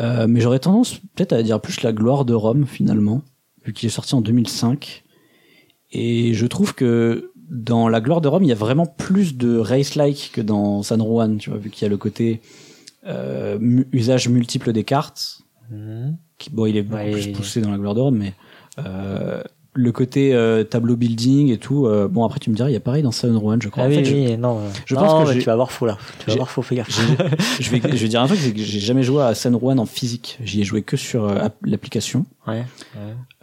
euh, 0.00 0.26
mais 0.28 0.40
j'aurais 0.40 0.58
tendance 0.58 0.94
peut-être 1.14 1.32
à 1.32 1.42
dire 1.42 1.60
plus 1.60 1.82
la 1.82 1.92
gloire 1.92 2.24
de 2.24 2.34
Rome 2.34 2.66
finalement, 2.66 3.22
vu 3.66 3.72
qu'il 3.72 3.86
est 3.86 3.90
sorti 3.90 4.14
en 4.14 4.20
2005. 4.20 5.02
Et 5.92 6.34
je 6.34 6.46
trouve 6.46 6.74
que 6.74 7.32
dans 7.50 7.88
la 7.88 8.00
gloire 8.00 8.20
de 8.20 8.28
Rome, 8.28 8.42
il 8.44 8.48
y 8.48 8.52
a 8.52 8.56
vraiment 8.56 8.86
plus 8.86 9.36
de 9.36 9.56
race-like 9.58 10.30
que 10.32 10.40
dans 10.40 10.82
San 10.82 11.00
Juan, 11.00 11.38
tu 11.38 11.50
vois, 11.50 11.58
vu 11.58 11.70
qu'il 11.70 11.82
y 11.82 11.86
a 11.86 11.88
le 11.88 11.96
côté 11.96 12.40
euh, 13.06 13.58
usage 13.92 14.28
multiple 14.28 14.72
des 14.72 14.84
cartes. 14.84 15.42
Mhm. 15.70 16.16
qui, 16.38 16.50
bon, 16.50 16.66
il 16.66 16.76
est 16.76 16.82
beaucoup 16.82 17.02
Ouais, 17.02 17.10
plus 17.10 17.32
poussé 17.32 17.60
dans 17.60 17.70
la 17.72 17.78
gloire 17.78 17.94
de 17.94 18.00
Rome, 18.00 18.18
mais 18.18 18.34
euh, 18.78 19.42
le 19.76 19.92
côté 19.92 20.34
euh, 20.34 20.64
tableau 20.64 20.96
building 20.96 21.50
et 21.52 21.58
tout. 21.58 21.86
euh, 21.86 22.08
bon, 22.08 22.24
après, 22.24 22.38
tu 22.40 22.50
me 22.50 22.54
diras, 22.56 22.70
il 22.70 22.72
y 22.72 22.76
a 22.76 22.80
pareil 22.80 23.02
dans 23.02 23.12
Sunrun, 23.12 23.58
je 23.62 23.68
crois. 23.68 23.84
Ah 23.84 23.86
En 23.86 23.90
oui, 23.90 23.96
fait, 23.96 24.04
je- 24.06 24.14
oui, 24.14 24.36
non. 24.38 24.58
je 24.86 24.94
non, 24.94 25.00
pense 25.02 25.30
que 25.30 25.34
tu 25.38 25.44
vas 25.44 25.52
avoir 25.52 25.70
faux 25.70 25.86
là. 25.86 25.98
Tu 26.20 26.26
vas 26.26 26.32
avoir 26.32 26.50
faux, 26.50 26.62
fais 26.62 26.76
gaffe. 26.76 26.88
je 27.60 27.70
vais, 27.70 27.80
je 27.82 27.96
vais, 28.02 28.08
dire 28.08 28.20
un 28.22 28.26
truc, 28.26 28.38
c'est 28.40 28.52
que 28.52 28.58
j'ai 28.60 28.80
jamais 28.80 29.02
joué 29.02 29.22
à 29.22 29.34
Sunrun 29.34 29.78
en 29.78 29.86
physique. 29.86 30.38
J'y 30.42 30.60
ai 30.62 30.64
joué 30.64 30.82
que 30.82 30.96
sur 30.96 31.24
euh, 31.24 31.36
app- 31.38 31.56
l'application. 31.64 32.26
Ouais. 32.46 32.64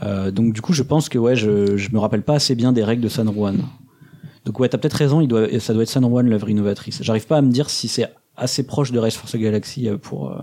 Euh, 0.02 0.32
donc 0.32 0.54
du 0.54 0.62
coup, 0.62 0.74
je 0.74 0.84
pense 0.84 1.08
que 1.10 1.18
ouais, 1.18 1.36
je, 1.36 1.78
je 1.78 1.90
me 1.92 2.00
rappelle 2.00 2.24
pas 2.24 2.34
assez 2.36 2.56
bien 2.56 2.74
des 2.74 2.84
règles 2.84 3.04
de 3.04 3.10
Sunrun. 3.10 3.56
Donc 4.46 4.60
ouais, 4.60 4.68
t'as 4.70 4.78
peut-être 4.78 4.94
raison, 4.94 5.22
il 5.22 5.28
doit, 5.28 5.48
ça 5.60 5.74
doit 5.74 5.84
être 5.84 5.90
Sunrun 5.90 6.24
l'œuvre 6.24 6.50
innovatrice. 6.50 7.00
J'arrive 7.02 7.28
pas 7.28 7.38
à 7.38 7.42
me 7.42 7.52
dire 7.52 7.70
si 7.70 7.88
c'est 7.88 8.08
assez 8.36 8.64
proche 8.66 8.92
de 8.92 9.00
Race 9.00 9.16
for 9.16 9.30
the 9.30 9.38
Galaxy 9.38 9.88
euh, 9.88 9.98
pour 9.98 10.36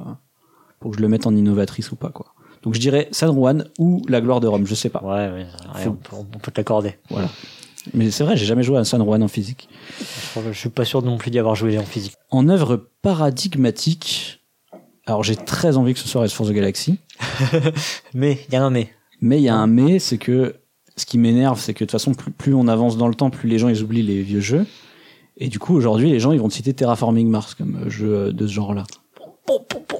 pour 0.78 0.92
que 0.92 0.96
je 0.96 1.02
le 1.02 1.08
mette 1.08 1.26
en 1.26 1.34
innovatrice 1.36 1.92
ou 1.92 1.96
pas 1.96 2.08
quoi. 2.08 2.32
Donc 2.62 2.74
je 2.74 2.80
dirais 2.80 3.08
Sunrun 3.12 3.64
ou 3.78 4.02
La 4.08 4.20
Gloire 4.20 4.40
de 4.40 4.46
Rome, 4.46 4.66
je 4.66 4.74
sais 4.74 4.90
pas. 4.90 5.02
Ouais, 5.02 5.32
ouais, 5.32 5.46
ouais, 5.46 5.82
Faut- 5.82 5.90
on, 5.90 5.94
peut, 5.94 6.16
on 6.16 6.38
peut 6.38 6.50
te 6.50 6.60
l'accorder. 6.60 6.96
Voilà. 7.08 7.28
Mais 7.94 8.10
c'est 8.10 8.24
vrai, 8.24 8.36
j'ai 8.36 8.44
jamais 8.44 8.62
joué 8.62 8.78
à 8.78 8.84
Sunrun 8.84 9.22
en 9.22 9.28
physique. 9.28 9.68
Je 10.36 10.52
suis 10.52 10.68
pas 10.68 10.84
sûr 10.84 11.02
non 11.02 11.16
plus 11.16 11.30
d'y 11.30 11.38
avoir 11.38 11.54
joué 11.54 11.78
en 11.78 11.84
physique. 11.84 12.14
En 12.30 12.48
œuvre 12.48 12.88
paradigmatique, 13.02 14.40
alors 15.06 15.22
j'ai 15.24 15.36
très 15.36 15.76
envie 15.76 15.94
que 15.94 16.00
ce 16.00 16.08
soit 16.08 16.20
Race 16.20 16.32
for 16.32 16.46
the 16.46 16.52
Galaxy. 16.52 16.98
Mais, 18.14 18.38
il 18.48 18.54
y 18.54 18.56
a 18.56 18.62
un 18.62 18.70
mais. 18.70 18.90
Mais 19.22 19.38
il 19.38 19.42
y 19.44 19.48
a 19.48 19.54
un 19.54 19.66
mais, 19.66 19.98
c'est 19.98 20.18
que 20.18 20.56
ce 20.96 21.04
qui 21.06 21.18
m'énerve, 21.18 21.60
c'est 21.60 21.74
que 21.74 21.80
de 21.80 21.86
toute 21.86 21.92
façon, 21.92 22.14
plus, 22.14 22.30
plus 22.30 22.54
on 22.54 22.68
avance 22.68 22.96
dans 22.96 23.08
le 23.08 23.14
temps, 23.14 23.30
plus 23.30 23.48
les 23.48 23.58
gens 23.58 23.68
ils 23.68 23.82
oublient 23.82 24.02
les 24.02 24.22
vieux 24.22 24.40
jeux. 24.40 24.66
Et 25.36 25.48
du 25.48 25.58
coup, 25.58 25.74
aujourd'hui, 25.74 26.10
les 26.10 26.20
gens 26.20 26.32
ils 26.32 26.40
vont 26.40 26.48
te 26.48 26.54
citer 26.54 26.74
Terraforming 26.74 27.28
Mars 27.28 27.54
comme 27.54 27.88
jeu 27.88 28.32
de 28.32 28.46
ce 28.46 28.52
genre-là. 28.52 28.84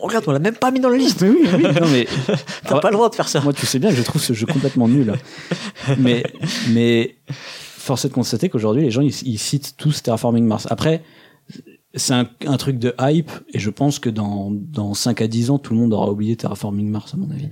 Regarde, 0.00 0.24
on 0.26 0.32
l'a 0.32 0.38
même 0.38 0.56
pas 0.56 0.70
mis 0.70 0.80
dans 0.80 0.88
la 0.88 0.96
liste. 0.96 1.22
Mais 1.22 1.28
oui, 1.28 1.48
oui, 1.54 1.62
non 1.80 1.88
mais 1.92 2.06
T'as 2.66 2.80
pas 2.80 2.90
le 2.90 2.96
droit 2.96 3.10
de 3.10 3.14
faire 3.14 3.28
ça. 3.28 3.40
moi, 3.40 3.52
tu 3.52 3.66
sais 3.66 3.78
bien 3.78 3.90
que 3.90 3.96
je 3.96 4.02
trouve 4.02 4.22
ce 4.22 4.32
jeu 4.32 4.46
complètement 4.46 4.88
nul. 4.88 5.14
Mais, 5.98 6.22
mais 6.70 7.16
force 7.26 8.04
est 8.04 8.08
de 8.08 8.14
constater 8.14 8.48
qu'aujourd'hui, 8.48 8.82
les 8.82 8.90
gens 8.90 9.02
ils, 9.02 9.14
ils 9.22 9.38
citent 9.38 9.74
tous 9.76 10.02
Terraforming 10.02 10.44
Mars. 10.44 10.66
Après, 10.70 11.02
c'est 11.94 12.14
un, 12.14 12.28
un 12.46 12.56
truc 12.56 12.78
de 12.78 12.94
hype, 13.00 13.30
et 13.52 13.58
je 13.58 13.70
pense 13.70 13.98
que 13.98 14.10
dans, 14.10 14.50
dans 14.50 14.94
5 14.94 15.22
à 15.22 15.26
10 15.26 15.50
ans, 15.50 15.58
tout 15.58 15.74
le 15.74 15.80
monde 15.80 15.92
aura 15.92 16.10
oublié 16.10 16.36
Terraforming 16.36 16.88
Mars, 16.88 17.14
à 17.14 17.16
mon 17.16 17.30
avis. 17.30 17.48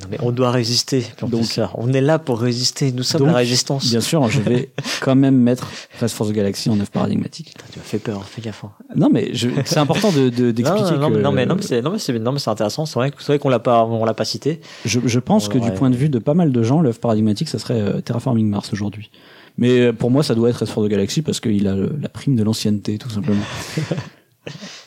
Non, 0.00 0.06
mais 0.10 0.16
on 0.22 0.30
doit 0.32 0.50
résister. 0.50 1.04
Donc- 1.20 1.30
Donc, 1.30 1.44
ça, 1.44 1.70
on 1.74 1.92
est 1.92 2.00
là 2.00 2.18
pour 2.18 2.40
résister. 2.40 2.92
Nous 2.92 3.02
sommes 3.02 3.20
Donc, 3.20 3.28
la 3.28 3.34
résistance. 3.36 3.90
Bien 3.90 4.00
sûr, 4.00 4.26
je 4.30 4.40
vais 4.40 4.70
quand 5.02 5.14
même 5.14 5.36
mettre 5.36 5.68
Race 6.00 6.14
for 6.14 6.26
the 6.26 6.32
Galaxy 6.32 6.70
en 6.70 6.80
œuvre 6.80 6.90
paradigmatique. 6.90 7.54
Tu 7.72 7.78
m'as 7.78 7.84
fait 7.84 7.98
peur, 7.98 8.24
fais 8.24 8.40
gaffe. 8.40 8.64
Non, 8.96 9.10
mais 9.12 9.32
c'est 9.66 9.78
important 9.78 10.10
de, 10.10 10.30
de- 10.30 10.50
d'expliquer 10.52 10.92
non, 10.92 10.98
non, 10.98 11.08
que 11.10 11.16
mais- 11.16 11.22
non, 11.22 11.32
mais 11.32 11.46
non, 11.46 11.54
mais 11.56 11.62
c'est 11.98 12.18
non, 12.18 12.32
mais 12.32 12.48
intéressant. 12.48 12.86
C'est 12.86 12.94
vrai, 12.94 13.38
qu'on 13.38 13.48
l'a 13.50 13.58
pas, 13.58 13.84
on 13.84 14.04
l'a 14.06 14.14
pas 14.14 14.24
cité. 14.24 14.60
je, 14.86 14.98
je 15.04 15.18
pense 15.18 15.48
que 15.48 15.58
du 15.58 15.70
point 15.72 15.90
de 15.90 15.96
vue 15.96 16.08
de 16.08 16.18
pas 16.18 16.34
mal 16.34 16.52
de 16.52 16.62
gens, 16.62 16.80
l'œuvre 16.80 16.98
paradigmatique, 16.98 17.48
ça 17.48 17.58
serait 17.58 17.80
euh, 17.80 18.00
Terraforming 18.00 18.48
Mars 18.48 18.72
aujourd'hui. 18.72 19.10
Mais 19.58 19.80
euh, 19.80 19.92
pour 19.92 20.10
moi, 20.10 20.22
ça 20.22 20.34
doit 20.34 20.48
être 20.48 20.56
Race 20.60 20.70
for 20.70 20.82
the 20.82 20.88
Galaxy 20.88 21.20
parce 21.20 21.38
qu'il 21.40 21.68
a 21.68 21.74
le- 21.74 21.94
la 22.00 22.08
prime 22.08 22.34
de 22.36 22.42
l'ancienneté, 22.42 22.96
tout 22.96 23.10
simplement. 23.10 23.42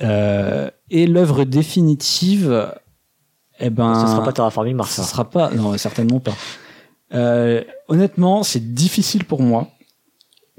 Euh, 0.02 0.70
et 0.92 1.08
l'œuvre 1.08 1.46
définitive, 1.46 2.70
eh 3.60 3.70
ben, 3.70 3.94
Ce 4.02 4.12
sera 4.12 4.24
pas 4.24 4.34
Terraforming 4.34 4.76
Mars. 4.76 5.00
hein. 5.00 5.04
sera 5.04 5.30
pas, 5.30 5.52
non, 5.52 5.78
certainement 5.78 6.20
pas. 6.20 6.34
Euh, 7.14 7.64
honnêtement, 7.88 8.44
c'est 8.44 8.74
difficile 8.74 9.26
pour 9.26 9.42
moi 9.42 9.70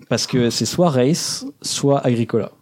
parce 0.09 0.27
que 0.27 0.51
c'est 0.51 0.67
soit 0.67 0.91
Race, 0.91 1.45
soit 1.63 2.05
Agricola. 2.07 2.53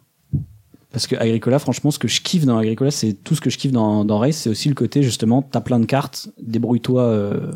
Parce 0.91 1.09
que 1.09 1.17
Agricola, 1.17 1.59
franchement, 1.59 1.91
ce 1.91 1.99
que 1.99 2.07
je 2.07 2.21
kiffe 2.21 2.47
dans 2.47 2.57
Agricola, 2.57 2.93
c'est 2.93 3.15
tout 3.15 3.35
ce 3.35 3.41
que 3.41 3.51
je 3.51 3.59
kiffe 3.59 3.73
dans, 3.73 4.05
dans 4.05 4.19
Race, 4.19 4.37
c'est 4.37 4.51
aussi 4.51 4.69
le 4.69 4.77
côté 4.77 5.03
justement, 5.03 5.43
t'as 5.43 5.61
plein 5.61 5.81
de 5.81 5.87
cartes, 5.87 6.29
débrouille-toi 6.41 7.03
euh, 7.03 7.51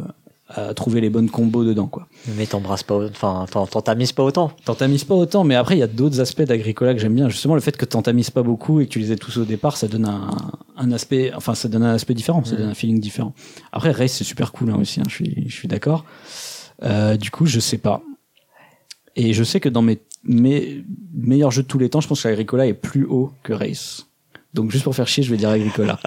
à 0.50 0.72
trouver 0.72 1.00
les 1.02 1.10
bonnes 1.10 1.28
combos 1.28 1.62
dedans, 1.64 1.86
quoi. 1.88 2.08
Mais 2.36 2.46
t'embrasses 2.46 2.82
pas, 2.82 3.06
enfin, 3.06 3.44
t'en 3.50 3.66
t'en 3.66 3.82
t'amuses 3.82 4.12
pas 4.12 4.22
autant. 4.24 4.50
T'en 4.64 4.74
t'amuses 4.74 5.04
pas 5.04 5.14
autant, 5.14 5.44
mais 5.44 5.54
après 5.54 5.76
il 5.76 5.80
y 5.80 5.82
a 5.82 5.86
d'autres 5.86 6.20
aspects 6.20 6.42
d'Agricola 6.42 6.94
que 6.94 7.00
j'aime 7.00 7.14
bien. 7.14 7.28
Justement, 7.28 7.54
le 7.54 7.60
fait 7.60 7.76
que 7.76 7.84
t'en 7.84 8.00
t'amuses 8.00 8.30
pas 8.30 8.42
beaucoup 8.42 8.80
et 8.80 8.86
que 8.86 8.90
tu 8.90 8.98
les 8.98 9.12
aies 9.12 9.16
tous 9.16 9.36
au 9.36 9.44
départ, 9.44 9.76
ça 9.76 9.88
donne 9.88 10.06
un, 10.06 10.30
un 10.76 10.90
aspect, 10.92 11.32
enfin 11.34 11.54
ça 11.54 11.68
donne 11.68 11.82
un 11.82 11.92
aspect 11.94 12.14
différent, 12.14 12.42
ça 12.44 12.52
Mhm. 12.52 12.58
donne 12.58 12.68
un 12.70 12.74
feeling 12.74 12.98
différent. 13.00 13.34
Après 13.72 13.90
Race 13.92 14.12
c'est 14.12 14.24
super 14.24 14.52
cool 14.52 14.70
hein, 14.70 14.78
aussi, 14.80 15.00
hein, 15.00 15.04
je 15.08 15.14
suis, 15.14 15.44
je 15.48 15.54
suis 15.54 15.68
d'accord. 15.68 16.04
Euh, 16.82 17.16
du 17.18 17.30
coup, 17.30 17.44
je 17.44 17.60
sais 17.60 17.78
pas. 17.78 18.00
Et 19.16 19.32
je 19.34 19.44
sais 19.44 19.60
que 19.60 19.68
dans 19.68 19.82
mes, 19.82 19.98
mes 20.24 20.82
meilleurs 21.12 21.50
jeux 21.50 21.62
de 21.64 21.68
tous 21.68 21.78
les 21.78 21.90
temps, 21.90 22.00
je 22.00 22.08
pense 22.08 22.22
que 22.22 22.28
Agricola 22.28 22.66
est 22.66 22.72
plus 22.74 23.04
haut 23.04 23.32
que 23.42 23.52
Race. 23.52 24.06
Donc 24.54 24.70
juste 24.70 24.84
pour 24.84 24.94
faire 24.94 25.06
chier, 25.08 25.22
je 25.22 25.30
vais 25.30 25.36
dire 25.36 25.50
Agricola. 25.50 25.98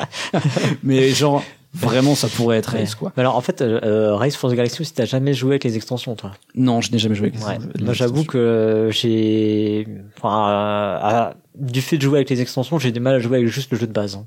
mais 0.82 1.10
genre 1.10 1.42
vraiment, 1.74 2.14
ça 2.14 2.28
pourrait 2.28 2.58
être 2.58 2.70
Race 2.72 2.94
quoi. 2.94 3.12
Mais 3.16 3.20
alors, 3.22 3.36
en 3.36 3.40
fait, 3.40 3.60
euh, 3.62 3.80
euh, 3.82 4.14
Race 4.16 4.36
for 4.36 4.50
the 4.50 4.54
Galaxy, 4.54 4.84
si 4.84 4.92
t'as 4.94 5.04
jamais 5.04 5.34
joué 5.34 5.50
avec 5.52 5.64
les 5.64 5.76
extensions, 5.76 6.14
toi. 6.16 6.32
Non, 6.54 6.80
je 6.80 6.90
n'ai 6.92 6.98
jamais 6.98 7.14
joué 7.14 7.28
avec 7.34 7.46
Ouais. 7.46 7.58
les- 7.76 7.84
Moi, 7.84 7.92
j'avoue 7.94 8.24
que 8.24 8.88
j'ai, 8.92 9.86
enfin, 10.16 10.48
euh, 10.48 10.98
à- 11.00 11.34
du 11.54 11.80
fait 11.82 11.96
de 11.98 12.02
jouer 12.02 12.18
avec 12.18 12.30
les 12.30 12.40
extensions, 12.40 12.78
j'ai 12.78 12.92
du 12.92 13.00
mal 13.00 13.14
à 13.16 13.18
jouer 13.18 13.38
avec 13.38 13.48
juste 13.48 13.70
le 13.72 13.78
jeu 13.78 13.86
de 13.86 13.92
base. 13.92 14.14
hein. 14.16 14.24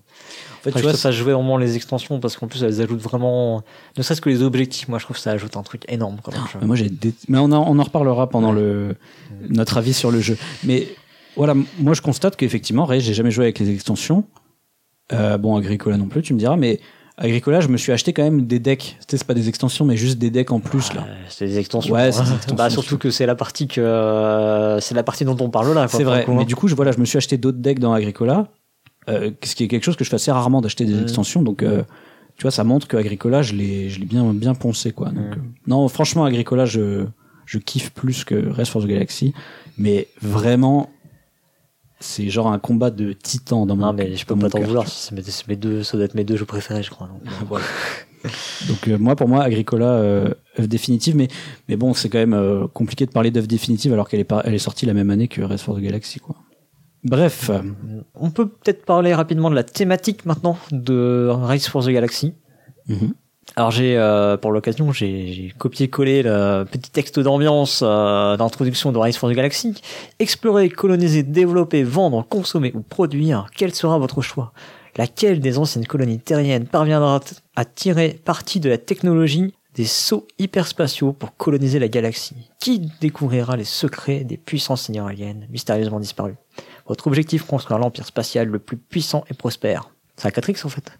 En 0.59 0.63
fait, 0.63 0.69
Après, 0.69 0.81
tu 0.81 0.83
vois, 0.83 0.91
préfère 0.93 1.11
jouer 1.11 1.33
au 1.33 1.41
moins 1.41 1.59
les 1.59 1.75
extensions 1.75 2.19
parce 2.19 2.37
qu'en 2.37 2.47
plus, 2.47 2.61
elles 2.63 2.81
ajoutent 2.81 3.01
vraiment, 3.01 3.63
ne 3.97 4.03
serait-ce 4.03 4.21
que 4.21 4.29
les 4.29 4.43
objectifs. 4.43 4.87
Moi, 4.89 4.99
je 4.99 5.05
trouve 5.05 5.15
que 5.17 5.21
ça 5.23 5.31
ajoute 5.31 5.57
un 5.57 5.63
truc 5.63 5.83
énorme. 5.91 6.17
Quand 6.21 6.31
même. 6.31 6.41
Mais 6.61 6.67
Moi, 6.67 6.75
j'ai 6.75 6.89
dé- 6.89 7.13
mais 7.29 7.39
on, 7.39 7.45
en- 7.45 7.67
on 7.67 7.79
en 7.79 7.83
reparlera 7.83 8.29
pendant 8.29 8.51
le 8.51 8.95
notre 9.49 9.77
avis 9.77 9.93
sur 9.93 10.11
le 10.11 10.19
jeu. 10.19 10.37
Mais 10.63 10.87
voilà, 11.35 11.55
moi, 11.79 11.93
je 11.95 12.01
constate 12.01 12.35
qu'effectivement, 12.35 12.85
Ray, 12.85 13.01
j'ai 13.01 13.15
jamais 13.15 13.31
joué 13.31 13.45
avec 13.45 13.57
les 13.57 13.71
extensions. 13.71 14.23
Euh, 15.13 15.37
bon, 15.39 15.55
Agricola 15.57 15.97
non 15.97 16.05
plus, 16.07 16.21
tu 16.21 16.33
me 16.35 16.39
diras, 16.39 16.57
mais 16.57 16.79
Agricola, 17.23 17.61
je 17.61 17.67
me 17.67 17.77
suis 17.77 17.91
acheté 17.91 18.13
quand 18.13 18.23
même 18.23 18.45
des 18.47 18.59
decks. 18.59 18.97
C'est 19.07 19.23
pas 19.23 19.33
des 19.35 19.47
extensions, 19.47 19.85
mais 19.85 19.95
juste 19.95 20.17
des 20.17 20.31
decks 20.31 20.51
en 20.51 20.59
plus 20.59 20.93
là. 20.93 21.05
Euh, 21.07 21.13
c'est 21.29 21.45
des 21.45 21.59
extensions. 21.59 21.93
Ouais, 21.93 22.07
hein. 22.07 22.11
c'est 22.11 22.23
des 22.23 22.29
extensions, 22.35 22.55
bah, 22.55 22.69
surtout. 22.71 22.97
que 22.97 23.11
c'est 23.11 23.25
la 23.27 23.35
partie 23.35 23.67
que, 23.67 23.79
euh, 23.79 24.79
c'est 24.79 24.95
la 24.95 25.03
partie 25.03 25.23
dont 25.23 25.37
on 25.39 25.49
parle 25.49 25.67
là. 25.73 25.87
quoi, 25.87 25.97
C'est 25.99 26.03
vrai. 26.03 26.25
coup, 26.25 26.33
Mais 26.33 26.41
hein. 26.41 26.45
du 26.45 26.55
coup, 26.55 26.67
je, 26.67 26.75
voilà, 26.75 26.91
je 26.91 26.97
me 26.99 27.05
suis 27.05 27.17
acheté 27.17 27.37
d'autres 27.37 27.59
decks 27.59 27.79
dans 27.79 27.93
Agricola, 27.93 28.47
euh, 29.09 29.31
ce 29.43 29.55
qui 29.55 29.63
est 29.63 29.67
quelque 29.67 29.83
chose 29.83 29.95
que 29.95 30.03
je 30.03 30.09
fais 30.09 30.15
assez 30.15 30.31
rarement 30.31 30.61
d'acheter 30.61 30.85
des 30.85 30.95
Mm. 30.95 31.03
extensions. 31.03 31.41
Donc, 31.43 31.61
euh, 31.63 31.83
tu 32.37 32.41
vois, 32.41 32.51
ça 32.51 32.63
montre 32.63 32.87
que 32.87 32.97
Agricola, 32.97 33.43
je 33.43 33.53
l'ai, 33.53 33.89
je 33.89 33.99
l'ai 33.99 34.05
bien, 34.07 34.23
bien 34.33 34.55
poncé, 34.55 34.91
quoi. 34.91 35.09
Donc, 35.09 35.17
Mm. 35.25 35.31
euh, 35.39 35.43
non, 35.67 35.87
franchement, 35.89 36.25
Agricola, 36.25 36.65
je, 36.65 37.05
je 37.45 37.57
kiffe 37.59 37.91
plus 37.91 38.23
que 38.23 38.49
Rest 38.49 38.71
for 38.71 38.81
the 38.81 38.87
Galaxy. 38.87 39.33
Mais 39.77 40.07
vraiment, 40.21 40.89
c'est 42.01 42.29
genre 42.29 42.51
un 42.51 42.59
combat 42.59 42.91
de 42.91 43.13
titans 43.13 43.65
dans 43.65 43.75
mon 43.75 43.87
Non, 43.87 43.93
mais 43.93 44.15
je 44.15 44.25
peux 44.25 44.33
dans 44.35 44.41
pas 44.41 44.45
mon 44.47 44.49
t'en 44.49 44.57
cœur, 44.59 44.67
vouloir. 44.67 44.87
C'est 44.87 45.15
mes, 45.15 45.23
c'est 45.23 45.47
mes 45.47 45.55
deux, 45.55 45.83
ça 45.83 45.97
doit 45.97 46.05
être 46.05 46.15
mes 46.15 46.23
deux 46.23 46.35
jeux 46.35 46.45
préférés, 46.45 46.83
je 46.83 46.89
crois. 46.89 47.07
donc, 47.07 47.21
euh, 47.25 47.45
Voilà. 47.47 47.65
Donc 48.67 48.87
euh, 48.87 48.97
moi, 48.99 49.15
pour 49.15 49.27
moi, 49.27 49.43
Agricola, 49.43 49.85
euh, 49.85 50.33
œuvre 50.59 50.67
définitive, 50.67 51.15
mais 51.15 51.27
mais 51.67 51.75
bon, 51.75 51.93
c'est 51.93 52.09
quand 52.09 52.19
même 52.19 52.33
euh, 52.33 52.67
compliqué 52.67 53.05
de 53.05 53.11
parler 53.11 53.31
d'œuvre 53.31 53.47
définitive 53.47 53.93
alors 53.93 54.07
qu'elle 54.07 54.19
est 54.19 54.25
pas, 54.25 54.41
elle 54.45 54.53
est 54.53 54.59
sortie 54.59 54.85
la 54.85 54.93
même 54.93 55.09
année 55.09 55.27
que 55.27 55.41
Rest 55.41 55.63
for 55.63 55.75
the 55.75 55.79
Galaxy, 55.81 56.19
quoi. 56.19 56.35
Bref, 57.03 57.49
euh, 57.49 57.61
On 58.13 58.29
peut 58.29 58.47
peut-être 58.47 58.85
parler 58.85 59.15
rapidement 59.15 59.49
de 59.49 59.55
la 59.55 59.63
thématique 59.63 60.25
maintenant 60.25 60.55
de 60.71 61.27
Race 61.31 61.67
for 61.67 61.83
the 61.83 61.89
Galaxy. 61.89 62.33
mhm. 62.87 63.13
Alors 63.57 63.71
j'ai, 63.71 63.97
euh, 63.97 64.37
pour 64.37 64.51
l'occasion, 64.51 64.93
j'ai 64.93 65.53
copié-collé 65.57 66.23
le 66.23 66.63
petit 66.63 66.89
texte 66.89 67.19
d'ambiance 67.19 67.81
euh, 67.83 68.37
d'introduction 68.37 68.93
de 68.93 68.97
Race 68.97 69.17
for 69.17 69.29
the 69.29 69.33
Galaxy. 69.33 69.73
Explorer, 70.19 70.69
coloniser, 70.69 71.23
développer, 71.23 71.83
vendre, 71.83 72.25
consommer 72.27 72.71
ou 72.73 72.81
produire, 72.81 73.47
quel 73.55 73.73
sera 73.75 73.97
votre 73.97 74.21
choix? 74.21 74.53
Laquelle 74.95 75.41
des 75.41 75.57
anciennes 75.57 75.85
colonies 75.85 76.19
terriennes 76.19 76.65
parviendra 76.65 77.19
à 77.55 77.65
tirer 77.65 78.19
parti 78.23 78.59
de 78.61 78.69
la 78.69 78.77
technologie 78.77 79.53
des 79.75 79.85
sauts 79.85 80.27
hyperspatiaux 80.39 81.11
pour 81.11 81.35
coloniser 81.35 81.79
la 81.79 81.89
galaxie? 81.89 82.49
Qui 82.61 82.89
découvrira 83.01 83.57
les 83.57 83.65
secrets 83.65 84.23
des 84.23 84.37
puissants 84.37 84.77
seigneurs 84.77 85.07
aliens 85.07 85.41
mystérieusement 85.49 85.99
disparus 85.99 86.35
Votre 86.87 87.07
objectif, 87.07 87.45
construire 87.45 87.79
l'empire 87.79 88.05
spatial 88.05 88.47
le 88.47 88.59
plus 88.59 88.77
puissant 88.77 89.25
et 89.29 89.33
prospère. 89.33 89.89
C'est 90.15 90.27
un 90.27 90.31
4X 90.31 90.65
en 90.65 90.69
fait. 90.69 90.91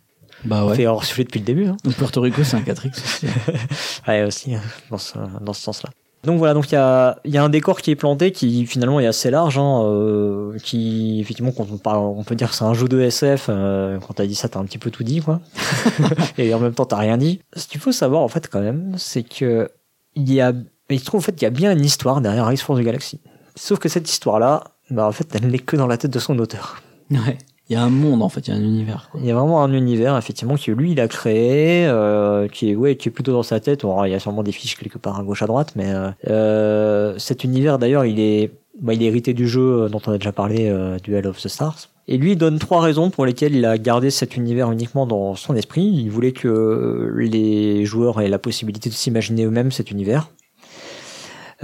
Bah 0.45 0.63
On 0.65 0.69
ouais. 0.69 0.75
fait 0.75 0.87
hors 0.87 1.03
sujet 1.03 1.23
depuis 1.23 1.39
le 1.39 1.45
début. 1.45 1.67
Hein. 1.67 1.77
Donc 1.83 1.93
Puerto 1.95 2.21
Rico, 2.21 2.43
c'est 2.43 2.57
un 2.57 2.61
4X 2.61 2.89
aussi. 3.03 3.27
Ouais, 4.07 4.23
aussi, 4.23 4.55
hein, 4.55 4.61
dans 4.89 4.97
ce, 4.97 5.17
dans 5.41 5.53
ce 5.53 5.61
sens-là. 5.61 5.89
Donc 6.23 6.37
voilà, 6.37 6.53
donc 6.53 6.69
il 6.71 6.75
y 6.75 6.77
a, 6.77 7.17
y 7.25 7.37
a 7.37 7.43
un 7.43 7.49
décor 7.49 7.81
qui 7.81 7.89
est 7.89 7.95
planté 7.95 8.31
qui 8.31 8.67
finalement 8.67 8.99
est 8.99 9.07
assez 9.07 9.31
large, 9.31 9.57
hein, 9.57 9.81
euh, 9.85 10.55
qui 10.59 11.19
effectivement 11.19 11.51
quand 11.51 11.65
on 11.71 11.77
parle, 11.77 11.97
on 11.97 12.23
peut 12.23 12.35
dire 12.35 12.49
que 12.51 12.55
c'est 12.55 12.63
un 12.63 12.75
jeu 12.75 12.87
de 12.87 13.01
SF. 13.01 13.47
euh, 13.49 13.97
quand 13.99 14.13
t'as 14.13 14.27
dit 14.27 14.35
ça, 14.35 14.47
t'as 14.47 14.59
un 14.59 14.65
petit 14.65 14.77
peu 14.77 14.91
tout 14.91 15.03
dit, 15.03 15.21
quoi. 15.21 15.41
Et 16.37 16.53
en 16.53 16.59
même 16.59 16.73
temps, 16.73 16.85
t'as 16.85 16.97
rien 16.97 17.17
dit. 17.17 17.41
Ce 17.55 17.65
qu'il 17.67 17.81
faut 17.81 17.91
savoir 17.91 18.21
en 18.21 18.27
fait 18.27 18.47
quand 18.49 18.61
même, 18.61 18.93
c'est 18.97 19.23
que 19.23 19.69
il 20.15 20.31
y 20.31 20.41
a, 20.41 20.53
il 20.91 20.99
se 20.99 21.05
trouve 21.05 21.19
en 21.19 21.23
fait 21.23 21.31
qu'il 21.33 21.43
y 21.43 21.47
a 21.47 21.51
bien 21.51 21.71
une 21.71 21.83
histoire 21.85 22.21
derrière 22.21 22.45
Race 22.45 22.61
for 22.61 22.77
the 22.77 22.81
Galaxy. 22.81 23.19
Sauf 23.55 23.79
que 23.79 23.89
cette 23.89 24.09
histoire-là, 24.09 24.63
bah 24.91 25.07
en 25.07 25.11
fait, 25.11 25.27
elle 25.35 25.47
n'est 25.49 25.59
que 25.59 25.75
dans 25.75 25.87
la 25.87 25.97
tête 25.97 26.11
de 26.11 26.19
son 26.19 26.37
auteur. 26.37 26.83
ouais. 27.09 27.37
Il 27.71 27.75
y 27.75 27.77
a 27.77 27.83
un 27.83 27.89
monde 27.89 28.21
en 28.21 28.27
fait, 28.27 28.49
il 28.49 28.53
y 28.53 28.53
a 28.53 28.59
un 28.59 28.63
univers. 28.63 29.09
Il 29.15 29.25
y 29.25 29.31
a 29.31 29.33
vraiment 29.33 29.63
un 29.63 29.71
univers 29.71 30.17
effectivement 30.17 30.57
que 30.57 30.71
lui 30.71 30.91
il 30.91 30.99
a 30.99 31.07
créé, 31.07 31.85
euh, 31.87 32.49
qui 32.49 32.69
est 32.69 32.75
ouais, 32.75 32.97
qui 32.97 33.07
est 33.07 33.11
plutôt 33.13 33.31
dans 33.31 33.43
sa 33.43 33.61
tête. 33.61 33.85
Il 33.85 34.11
y 34.11 34.13
a 34.13 34.19
sûrement 34.19 34.43
des 34.43 34.51
fiches 34.51 34.75
quelque 34.75 34.97
part 34.97 35.17
à 35.17 35.23
gauche 35.23 35.41
à 35.41 35.47
droite, 35.47 35.71
mais 35.77 35.85
euh, 35.87 36.09
euh, 36.27 37.17
cet 37.17 37.45
univers 37.45 37.79
d'ailleurs 37.79 38.03
il 38.03 38.19
est, 38.19 38.51
bah, 38.81 38.93
il 38.93 39.01
est 39.01 39.05
hérité 39.05 39.33
du 39.33 39.47
jeu 39.47 39.87
dont 39.89 40.01
on 40.05 40.11
a 40.11 40.17
déjà 40.17 40.33
parlé, 40.33 40.67
euh, 40.67 40.97
Duel 41.01 41.25
of 41.25 41.41
the 41.41 41.47
Stars. 41.47 41.87
Et 42.09 42.17
lui 42.17 42.33
il 42.33 42.37
donne 42.37 42.59
trois 42.59 42.81
raisons 42.81 43.09
pour 43.09 43.25
lesquelles 43.25 43.55
il 43.55 43.63
a 43.63 43.77
gardé 43.77 44.09
cet 44.09 44.35
univers 44.35 44.69
uniquement 44.69 45.05
dans 45.05 45.35
son 45.35 45.55
esprit. 45.55 45.85
Il 45.85 46.11
voulait 46.11 46.33
que 46.33 47.09
les 47.19 47.85
joueurs 47.85 48.19
aient 48.19 48.27
la 48.27 48.39
possibilité 48.39 48.89
de 48.89 48.95
s'imaginer 48.95 49.45
eux-mêmes 49.45 49.71
cet 49.71 49.91
univers. 49.91 50.29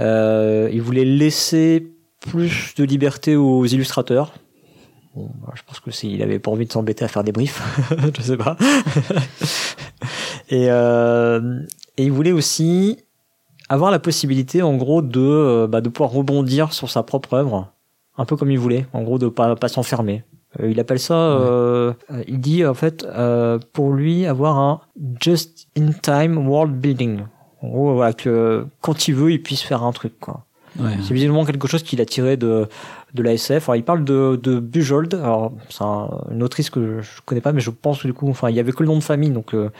Il 0.00 0.80
voulait 0.80 1.04
laisser 1.04 1.92
plus 2.20 2.72
de 2.78 2.84
liberté 2.84 3.36
aux 3.36 3.66
illustrateurs. 3.66 4.32
Bon, 5.18 5.30
je 5.54 5.62
pense 5.66 5.80
que 5.80 5.90
s'il 5.90 6.22
avait 6.22 6.38
pas 6.38 6.52
envie 6.52 6.66
de 6.66 6.72
s'embêter 6.72 7.04
à 7.04 7.08
faire 7.08 7.24
des 7.24 7.32
briefs, 7.32 7.60
je 8.16 8.22
sais 8.22 8.36
pas. 8.36 8.56
et, 10.48 10.70
euh, 10.70 11.60
et 11.96 12.04
il 12.04 12.12
voulait 12.12 12.30
aussi 12.30 12.98
avoir 13.68 13.90
la 13.90 13.98
possibilité, 13.98 14.62
en 14.62 14.76
gros, 14.76 15.02
de, 15.02 15.20
euh, 15.20 15.66
bah, 15.66 15.80
de 15.80 15.88
pouvoir 15.88 16.12
rebondir 16.12 16.72
sur 16.72 16.88
sa 16.88 17.02
propre 17.02 17.34
œuvre, 17.34 17.72
un 18.16 18.24
peu 18.24 18.36
comme 18.36 18.52
il 18.52 18.60
voulait, 18.60 18.86
en 18.92 19.02
gros, 19.02 19.18
de 19.18 19.26
pas, 19.26 19.56
pas 19.56 19.68
s'enfermer. 19.68 20.22
Euh, 20.60 20.70
il 20.70 20.78
appelle 20.78 21.00
ça, 21.00 21.14
euh, 21.14 21.92
il 22.28 22.40
dit 22.40 22.64
en 22.64 22.74
fait, 22.74 23.04
pour 23.72 23.92
lui, 23.92 24.24
avoir 24.24 24.56
un 24.58 24.80
just-in-time 25.20 26.46
world 26.46 26.76
building. 26.76 27.22
En 27.60 27.68
gros, 27.68 27.94
voilà, 27.94 28.12
que 28.12 28.66
quand 28.80 29.08
il 29.08 29.16
veut, 29.16 29.32
il 29.32 29.42
puisse 29.42 29.62
faire 29.62 29.82
un 29.82 29.90
truc, 29.90 30.20
quoi. 30.20 30.44
Ouais. 30.78 30.90
C'est 31.02 31.14
visiblement 31.14 31.44
quelque 31.44 31.66
chose 31.68 31.82
qu'il 31.82 32.00
a 32.00 32.04
tiré 32.04 32.36
de, 32.36 32.66
de 33.14 33.22
la 33.22 33.32
SF. 33.32 33.68
Alors, 33.68 33.76
il 33.76 33.82
parle 33.84 34.04
de, 34.04 34.38
de 34.42 34.60
Bujold. 34.60 35.14
Alors, 35.14 35.52
c'est 35.70 35.82
un- 35.82 36.08
une 36.30 36.42
autrice 36.42 36.70
que 36.70 37.00
je 37.00 37.08
connais 37.24 37.40
pas, 37.40 37.52
mais 37.52 37.60
je 37.60 37.70
pense 37.70 38.02
que 38.02 38.06
du 38.06 38.12
coup, 38.14 38.28
enfin, 38.30 38.50
il 38.50 38.56
y 38.56 38.60
avait 38.60 38.72
que 38.72 38.82
le 38.82 38.88
nom 38.88 38.96
de 38.98 39.02
famille, 39.02 39.30
donc, 39.30 39.54
euh, 39.54 39.70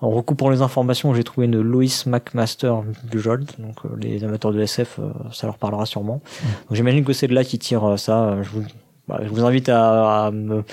en 0.00 0.10
recoupant 0.10 0.48
les 0.48 0.62
informations, 0.62 1.12
j'ai 1.14 1.24
trouvé 1.24 1.46
une 1.46 1.60
Lois 1.60 1.84
McMaster 2.06 2.72
Bujold. 3.10 3.50
Donc, 3.58 3.76
euh, 3.84 3.88
les 4.00 4.24
amateurs 4.24 4.52
de 4.52 4.60
SF, 4.60 4.98
euh, 4.98 5.10
ça 5.32 5.46
leur 5.46 5.58
parlera 5.58 5.84
sûrement. 5.86 6.22
Donc, 6.68 6.76
j'imagine 6.76 7.04
que 7.04 7.12
c'est 7.12 7.26
de 7.28 7.34
là 7.34 7.44
qu'il 7.44 7.58
tire 7.58 7.84
euh, 7.84 7.96
ça. 7.96 8.42
Je 8.42 8.48
vous, 8.50 8.62
bah, 9.08 9.20
je 9.22 9.28
vous 9.28 9.44
invite 9.44 9.68
à, 9.68 10.26
à 10.26 10.30
me 10.30 10.64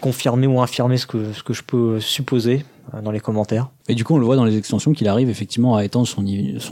confirmer 0.00 0.46
ou 0.46 0.60
infirmer 0.60 0.96
ce 0.96 1.06
que, 1.06 1.32
ce 1.32 1.42
que 1.42 1.52
je 1.52 1.62
peux 1.62 2.00
supposer 2.00 2.64
dans 3.02 3.10
les 3.12 3.20
commentaires. 3.20 3.68
Et 3.88 3.94
du 3.94 4.02
coup, 4.04 4.14
on 4.14 4.18
le 4.18 4.24
voit 4.24 4.34
dans 4.36 4.44
les 4.44 4.56
extensions 4.56 4.92
qu'il 4.92 5.06
arrive 5.06 5.30
effectivement 5.30 5.76
à 5.76 5.84
étendre 5.84 6.06
son, 6.08 6.24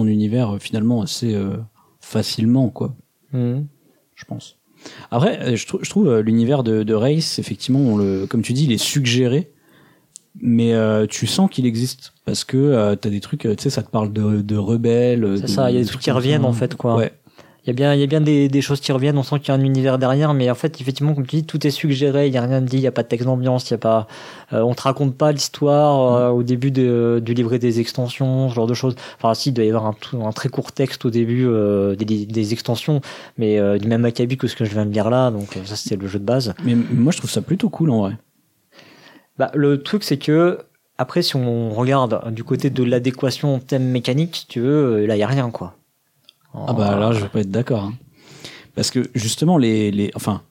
univers 0.06 0.56
finalement 0.58 1.02
assez 1.02 1.34
euh, 1.34 1.56
facilement, 2.10 2.68
quoi, 2.70 2.94
je 3.32 4.24
pense. 4.26 4.56
Après, 5.12 5.38
euh, 5.40 5.56
je, 5.56 5.66
trou- 5.66 5.78
je 5.82 5.88
trouve 5.90 6.08
euh, 6.08 6.22
l'univers 6.22 6.62
de, 6.64 6.82
de 6.82 6.94
Race, 6.94 7.38
effectivement, 7.38 7.78
on 7.80 7.96
le, 7.96 8.26
comme 8.26 8.42
tu 8.42 8.52
dis, 8.52 8.64
il 8.64 8.72
est 8.72 8.78
suggéré, 8.78 9.52
mais 10.40 10.72
euh, 10.74 11.06
tu 11.06 11.26
sens 11.26 11.48
qu'il 11.50 11.66
existe 11.66 12.12
parce 12.24 12.44
que 12.44 12.56
euh, 12.56 12.96
t'as 12.96 13.10
des 13.10 13.20
trucs, 13.20 13.42
tu 13.42 13.54
sais, 13.58 13.70
ça 13.70 13.82
te 13.82 13.90
parle 13.90 14.12
de, 14.12 14.40
de 14.42 14.56
rebelles. 14.56 15.36
C'est 15.38 15.48
ça, 15.48 15.70
il 15.70 15.74
y 15.74 15.76
a 15.76 15.80
des 15.80 15.84
de 15.84 15.88
trucs 15.90 16.00
qui 16.02 16.10
reviennent 16.10 16.44
en 16.44 16.52
fait, 16.52 16.74
quoi. 16.74 16.96
Ouais. 16.96 17.12
Il 17.64 17.68
y 17.68 17.70
a 17.70 17.72
bien, 17.74 17.92
il 17.94 18.00
y 18.00 18.02
a 18.02 18.06
bien 18.06 18.20
des, 18.22 18.48
des 18.48 18.62
choses 18.62 18.80
qui 18.80 18.90
reviennent. 18.90 19.18
On 19.18 19.22
sent 19.22 19.38
qu'il 19.40 19.48
y 19.48 19.50
a 19.50 19.54
un 19.54 19.62
univers 19.62 19.98
derrière, 19.98 20.32
mais 20.32 20.50
en 20.50 20.54
fait, 20.54 20.80
effectivement, 20.80 21.14
comme 21.14 21.26
tu 21.26 21.36
dis, 21.36 21.44
tout 21.44 21.66
est 21.66 21.70
suggéré. 21.70 22.26
Il 22.26 22.32
y 22.32 22.38
a 22.38 22.42
rien 22.42 22.62
de 22.62 22.66
dit. 22.66 22.78
Il 22.78 22.82
y 22.82 22.86
a 22.86 22.92
pas 22.92 23.02
de 23.02 23.08
texte 23.08 23.26
d'ambiance. 23.26 23.68
Il 23.68 23.72
y 23.72 23.74
a 23.74 23.78
pas, 23.78 24.06
euh, 24.54 24.62
on 24.62 24.74
te 24.74 24.80
raconte 24.82 25.14
pas 25.14 25.30
l'histoire 25.30 26.14
euh, 26.14 26.28
au 26.30 26.42
début 26.42 26.70
de- 26.70 27.20
du 27.22 27.34
livret 27.34 27.58
des 27.58 27.78
extensions, 27.80 28.48
ce 28.48 28.54
genre 28.54 28.66
de 28.66 28.72
choses. 28.74 28.94
Enfin, 29.18 29.34
si, 29.34 29.50
il 29.50 29.52
doit 29.52 29.64
y 29.64 29.68
avoir 29.68 29.86
un, 29.86 29.94
un 30.26 30.32
très 30.32 30.48
court 30.48 30.72
texte 30.72 31.04
au 31.04 31.10
début 31.10 31.44
euh, 31.46 31.94
des, 31.96 32.24
des 32.26 32.52
extensions, 32.54 33.02
mais 33.36 33.58
euh, 33.58 33.76
du 33.78 33.88
même 33.88 34.04
acabit 34.06 34.38
que 34.38 34.46
ce 34.46 34.56
que 34.56 34.64
je 34.64 34.70
viens 34.72 34.86
de 34.86 34.92
lire 34.92 35.10
là. 35.10 35.30
Donc 35.30 35.56
euh, 35.56 35.60
ça, 35.64 35.76
c'est 35.76 35.96
le 36.00 36.06
jeu 36.08 36.18
de 36.18 36.24
base. 36.24 36.54
Mais 36.64 36.74
moi, 36.74 37.12
je 37.12 37.18
trouve 37.18 37.30
ça 37.30 37.42
plutôt 37.42 37.68
cool 37.68 37.90
en 37.90 38.00
vrai. 38.00 38.12
Bah, 39.38 39.50
le 39.54 39.82
truc, 39.82 40.02
c'est 40.04 40.18
que 40.18 40.58
après, 40.98 41.22
si 41.22 41.36
on 41.36 41.70
regarde 41.70 42.32
du 42.34 42.44
côté 42.44 42.68
de 42.70 42.82
l'adéquation 42.84 43.58
thème 43.58 43.84
mécanique, 43.84 44.46
tu 44.48 44.60
veux, 44.60 45.02
euh, 45.02 45.06
là, 45.06 45.16
il 45.16 45.18
y 45.18 45.22
a 45.22 45.26
rien, 45.26 45.50
quoi. 45.50 45.76
Ah 46.54 46.72
bah 46.72 46.96
là, 46.98 47.12
je 47.12 47.20
vais 47.20 47.28
pas 47.28 47.40
être 47.40 47.50
d'accord. 47.50 47.84
hein. 47.84 47.94
Parce 48.74 48.90
que 48.90 49.00
justement, 49.14 49.58
les, 49.58 49.90
les, 49.90 50.10
enfin, 50.14 50.42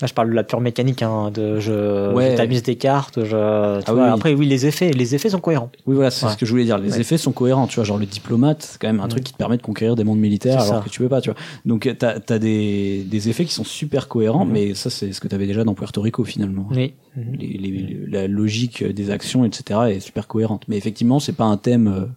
Là, 0.00 0.08
je 0.08 0.12
parle 0.12 0.30
de 0.30 0.34
la 0.34 0.42
pure 0.42 0.60
mécanique, 0.60 1.02
hein, 1.02 1.30
de 1.32 1.60
je, 1.60 2.12
Ouais. 2.12 2.32
je 2.32 2.36
tamise 2.36 2.64
des 2.64 2.74
cartes, 2.74 3.20
je, 3.24 3.78
tu 3.78 3.84
Ah 3.86 3.92
vois, 3.92 4.06
oui. 4.06 4.10
après, 4.10 4.34
oui, 4.34 4.44
les 4.44 4.66
effets, 4.66 4.90
les 4.90 5.14
effets 5.14 5.30
sont 5.30 5.38
cohérents. 5.38 5.70
Oui, 5.86 5.94
voilà, 5.94 6.10
c'est 6.10 6.26
Ouais. 6.26 6.32
ce 6.32 6.36
que 6.36 6.44
je 6.44 6.50
voulais 6.50 6.64
dire. 6.64 6.78
Les 6.78 6.90
Ouais. 6.94 7.00
effets 7.00 7.16
sont 7.16 7.30
cohérents, 7.30 7.68
tu 7.68 7.76
vois. 7.76 7.84
Genre, 7.84 7.96
le 7.96 8.04
diplomate, 8.04 8.62
c'est 8.62 8.80
quand 8.80 8.88
même 8.88 8.98
un 8.98 9.06
Mm. 9.06 9.10
truc 9.10 9.22
qui 9.24 9.32
te 9.32 9.38
permet 9.38 9.56
de 9.56 9.62
conquérir 9.62 9.94
des 9.94 10.02
mondes 10.02 10.18
militaires 10.18 10.60
alors 10.60 10.66
ça. 10.78 10.82
que 10.84 10.90
tu 10.90 10.98
peux 11.00 11.08
pas, 11.08 11.20
tu 11.20 11.30
vois. 11.30 11.38
Donc, 11.64 11.88
t'as 11.96 12.16
as 12.28 12.38
des, 12.40 13.04
des 13.04 13.28
effets 13.28 13.44
qui 13.44 13.54
sont 13.54 13.62
super 13.64 14.08
cohérents, 14.08 14.44
Mhm. 14.44 14.52
mais 14.52 14.74
ça, 14.74 14.90
c'est 14.90 15.12
ce 15.12 15.20
que 15.20 15.28
t'avais 15.28 15.46
déjà 15.46 15.62
dans 15.62 15.74
Puerto 15.74 16.00
Rico, 16.02 16.24
finalement. 16.24 16.66
Oui. 16.72 16.94
Les, 17.38 17.46
les- 17.56 17.98
la 18.08 18.26
logique 18.26 18.82
des 18.84 19.10
actions, 19.10 19.44
etc., 19.44 19.78
est 19.90 20.00
super 20.00 20.26
cohérente. 20.26 20.64
Mais 20.66 20.76
effectivement, 20.76 21.20
c'est 21.20 21.34
pas 21.34 21.44
un 21.44 21.56
thème. 21.56 22.08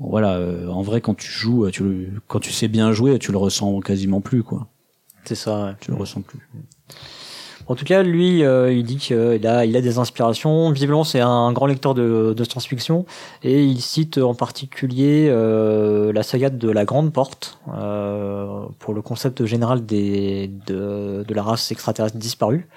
Bon, 0.00 0.08
voilà, 0.10 0.34
euh, 0.36 0.68
en 0.68 0.82
vrai, 0.82 1.00
quand 1.00 1.14
tu 1.14 1.30
joues, 1.30 1.70
tu 1.70 1.82
le, 1.82 2.08
quand 2.26 2.40
tu 2.40 2.52
sais 2.52 2.68
bien 2.68 2.92
jouer, 2.92 3.18
tu 3.18 3.32
le 3.32 3.38
ressens 3.38 3.80
quasiment 3.80 4.20
plus, 4.20 4.42
quoi. 4.42 4.68
C'est 5.24 5.34
ça. 5.34 5.64
ouais. 5.66 5.72
Tu 5.80 5.90
le 5.90 5.96
ressens 5.96 6.22
plus. 6.22 6.38
En 7.66 7.74
tout 7.74 7.84
cas, 7.84 8.02
lui, 8.02 8.44
euh, 8.44 8.72
il 8.72 8.82
dit 8.84 8.96
qu'il 8.96 9.46
a, 9.46 9.66
il 9.66 9.76
a 9.76 9.80
des 9.82 9.98
inspirations. 9.98 10.70
Visiblement, 10.70 11.04
c'est 11.04 11.20
un 11.20 11.52
grand 11.52 11.66
lecteur 11.66 11.92
de, 11.92 12.32
de 12.34 12.44
science-fiction 12.44 13.04
et 13.42 13.62
il 13.62 13.82
cite 13.82 14.16
en 14.16 14.34
particulier 14.34 15.28
euh, 15.28 16.10
la 16.14 16.22
saga 16.22 16.48
de 16.48 16.70
la 16.70 16.86
Grande 16.86 17.12
Porte 17.12 17.58
euh, 17.74 18.64
pour 18.78 18.94
le 18.94 19.02
concept 19.02 19.44
général 19.44 19.84
des, 19.84 20.50
de, 20.66 21.26
de 21.28 21.34
la 21.34 21.42
race 21.42 21.70
extraterrestre 21.70 22.16
disparue. 22.16 22.68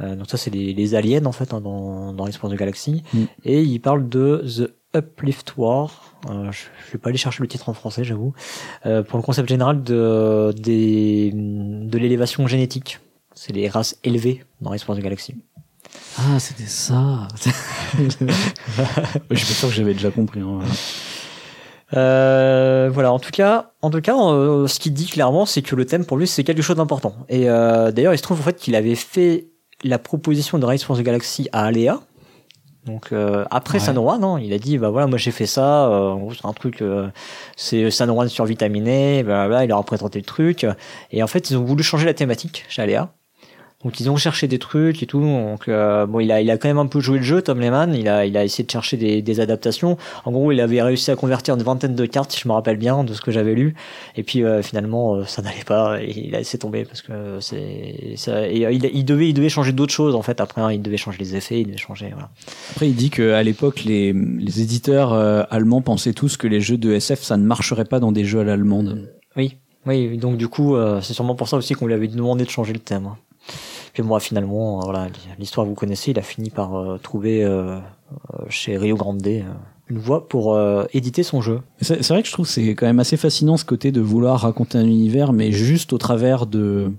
Euh, 0.00 0.14
donc 0.14 0.30
ça, 0.30 0.36
c'est 0.36 0.50
les, 0.50 0.72
les 0.72 0.94
aliens 0.94 1.26
en 1.26 1.32
fait 1.32 1.52
hein, 1.52 1.60
dans, 1.60 2.12
dans 2.12 2.24
l'espace 2.24 2.50
de 2.50 2.56
galaxie. 2.56 3.02
Mm. 3.12 3.24
Et 3.44 3.62
il 3.62 3.80
parle 3.80 4.08
de 4.08 4.44
The 4.46 4.72
Uplift 4.94 5.54
War. 5.56 6.16
Euh, 6.30 6.50
je, 6.52 6.64
je 6.86 6.92
vais 6.92 6.98
pas 6.98 7.08
aller 7.10 7.18
chercher 7.18 7.42
le 7.42 7.48
titre 7.48 7.68
en 7.68 7.74
français, 7.74 8.04
j'avoue. 8.04 8.32
Euh, 8.86 9.02
pour 9.02 9.18
le 9.18 9.22
concept 9.22 9.48
général 9.48 9.82
de, 9.82 10.52
des, 10.56 11.30
de 11.34 11.98
l'élévation 11.98 12.46
génétique. 12.46 13.00
C'est 13.34 13.52
les 13.52 13.68
races 13.68 13.96
élevées 14.04 14.44
dans 14.60 14.72
l'espace 14.72 14.96
de 14.96 15.02
galaxie. 15.02 15.34
Ah, 16.18 16.38
c'était 16.38 16.66
ça. 16.68 17.28
je 17.98 18.08
suis 19.36 19.46
pas 19.46 19.54
sûr 19.54 19.68
que 19.68 19.74
j'avais 19.74 19.94
déjà 19.94 20.10
compris. 20.10 20.40
hein. 20.40 20.60
Euh, 21.94 22.90
voilà, 22.92 23.12
en 23.12 23.18
tout 23.18 23.30
cas, 23.30 23.72
en 23.82 23.90
tout 23.90 24.00
cas, 24.00 24.16
euh, 24.16 24.66
ce 24.66 24.78
qu'il 24.80 24.94
dit 24.94 25.06
clairement, 25.06 25.44
c'est 25.44 25.62
que 25.62 25.76
le 25.76 25.84
thème 25.84 26.04
pour 26.06 26.16
lui, 26.16 26.26
c'est 26.26 26.44
quelque 26.44 26.62
chose 26.62 26.76
d'important. 26.76 27.14
Et 27.28 27.48
euh, 27.50 27.90
d'ailleurs, 27.92 28.14
il 28.14 28.18
se 28.18 28.22
trouve 28.22 28.40
en 28.40 28.42
fait 28.42 28.56
qu'il 28.56 28.74
avait 28.74 28.94
fait 28.94 29.46
la 29.84 29.98
proposition 29.98 30.58
de 30.58 30.64
Race 30.64 30.82
for 30.84 30.96
the 30.96 31.02
Galaxy 31.02 31.48
à 31.52 31.64
Aléa. 31.64 32.00
Donc 32.84 33.12
euh, 33.12 33.44
après 33.50 33.78
Ouais. 33.78 33.84
San 33.84 33.94
Juan, 33.94 34.24
hein, 34.24 34.38
il 34.42 34.52
a 34.52 34.58
dit 34.58 34.76
bah 34.76 34.90
voilà 34.90 35.06
moi 35.06 35.16
j'ai 35.16 35.30
fait 35.30 35.46
ça, 35.46 35.86
euh, 35.86 36.10
en 36.10 36.18
gros 36.18 36.34
c'est 36.34 36.44
un 36.46 36.52
truc, 36.52 36.82
euh, 36.82 37.08
c'est 37.56 37.90
San 37.92 38.08
Juan 38.08 38.28
survitaminé, 38.28 39.22
blablabla, 39.22 39.64
il 39.64 39.72
a 39.72 39.76
représenté 39.76 40.18
le 40.18 40.24
truc. 40.24 40.66
Et 41.12 41.22
en 41.22 41.26
fait 41.28 41.50
ils 41.50 41.56
ont 41.56 41.64
voulu 41.64 41.82
changer 41.84 42.06
la 42.06 42.14
thématique 42.14 42.64
chez 42.68 42.82
Aléa. 42.82 43.12
Donc 43.84 43.98
ils 43.98 44.08
ont 44.10 44.16
cherché 44.16 44.46
des 44.46 44.58
trucs 44.58 45.02
et 45.02 45.06
tout. 45.06 45.20
Donc 45.20 45.66
euh, 45.68 46.06
bon, 46.06 46.20
il 46.20 46.30
a, 46.30 46.40
il 46.40 46.50
a 46.50 46.56
quand 46.58 46.68
même 46.68 46.78
un 46.78 46.86
peu 46.86 47.00
joué 47.00 47.18
le 47.18 47.24
jeu, 47.24 47.42
Tom 47.42 47.58
Lehman. 47.58 47.94
Il 47.94 48.08
a, 48.08 48.24
il 48.26 48.36
a 48.36 48.44
essayé 48.44 48.64
de 48.64 48.70
chercher 48.70 48.96
des, 48.96 49.22
des 49.22 49.40
adaptations. 49.40 49.96
En 50.24 50.30
gros, 50.30 50.52
il 50.52 50.60
avait 50.60 50.80
réussi 50.82 51.10
à 51.10 51.16
convertir 51.16 51.54
une 51.56 51.62
vingtaine 51.62 51.94
de 51.96 52.06
cartes, 52.06 52.30
si 52.32 52.40
je 52.40 52.46
me 52.48 52.52
rappelle 52.52 52.76
bien, 52.76 53.02
de 53.02 53.12
ce 53.12 53.20
que 53.20 53.30
j'avais 53.32 53.54
lu. 53.54 53.74
Et 54.16 54.22
puis 54.22 54.44
euh, 54.44 54.62
finalement, 54.62 55.16
euh, 55.16 55.24
ça 55.24 55.42
n'allait 55.42 55.64
pas. 55.66 56.00
Et 56.02 56.12
il 56.26 56.34
a 56.34 56.38
laissé 56.38 56.58
tomber 56.58 56.84
parce 56.84 57.02
que 57.02 57.38
c'est, 57.40 58.14
ça, 58.16 58.46
et, 58.48 58.64
euh, 58.66 58.70
il, 58.72 58.84
il 58.92 59.04
devait, 59.04 59.28
il 59.28 59.34
devait 59.34 59.48
changer 59.48 59.72
d'autres 59.72 59.92
choses 59.92 60.14
en 60.14 60.22
fait. 60.22 60.40
Après, 60.40 60.60
hein, 60.60 60.70
il 60.72 60.80
devait 60.80 60.96
changer 60.96 61.18
les 61.18 61.34
effets, 61.34 61.60
il 61.60 61.66
devait 61.66 61.76
changer. 61.76 62.10
Voilà. 62.12 62.30
Après, 62.70 62.88
il 62.88 62.94
dit 62.94 63.10
qu'à 63.10 63.42
l'époque, 63.42 63.82
les, 63.84 64.12
les 64.12 64.60
éditeurs 64.60 65.12
euh, 65.12 65.42
allemands 65.50 65.82
pensaient 65.82 66.12
tous 66.12 66.36
que 66.36 66.46
les 66.46 66.60
jeux 66.60 66.78
de 66.78 66.92
SF, 66.92 67.22
ça 67.22 67.36
ne 67.36 67.44
marcherait 67.44 67.84
pas 67.84 67.98
dans 67.98 68.12
des 68.12 68.24
jeux 68.24 68.40
à 68.40 68.44
l'allemande. 68.44 69.08
Oui, 69.36 69.56
oui. 69.86 70.16
Donc 70.18 70.36
du 70.36 70.46
coup, 70.46 70.76
euh, 70.76 71.00
c'est 71.00 71.14
sûrement 71.14 71.34
pour 71.34 71.48
ça 71.48 71.56
aussi 71.56 71.74
qu'on 71.74 71.86
lui 71.86 71.94
avait 71.94 72.06
demandé 72.08 72.44
de 72.44 72.50
changer 72.50 72.72
le 72.72 72.78
thème. 72.78 73.06
hein. 73.06 73.16
Puis 73.92 74.02
moi, 74.02 74.20
finalement, 74.20 74.78
euh, 74.78 74.82
voilà, 74.84 75.08
l'histoire 75.38 75.66
vous 75.66 75.74
connaissez, 75.74 76.12
il 76.12 76.18
a 76.18 76.22
fini 76.22 76.50
par 76.50 76.74
euh, 76.74 76.98
trouver 76.98 77.44
euh, 77.44 77.78
chez 78.48 78.76
Rio 78.78 78.96
Grande 78.96 79.26
une 79.88 79.98
voie 79.98 80.28
pour 80.28 80.54
euh, 80.54 80.84
éditer 80.94 81.22
son 81.22 81.42
jeu. 81.42 81.60
C'est 81.80 82.06
vrai 82.08 82.22
que 82.22 82.28
je 82.28 82.32
trouve 82.32 82.46
que 82.46 82.52
c'est 82.52 82.74
quand 82.74 82.86
même 82.86 83.00
assez 83.00 83.16
fascinant 83.18 83.56
ce 83.56 83.64
côté 83.64 83.92
de 83.92 84.00
vouloir 84.00 84.40
raconter 84.40 84.78
un 84.78 84.86
univers, 84.86 85.32
mais 85.32 85.52
juste 85.52 85.92
au 85.92 85.98
travers 85.98 86.46
de, 86.46 86.92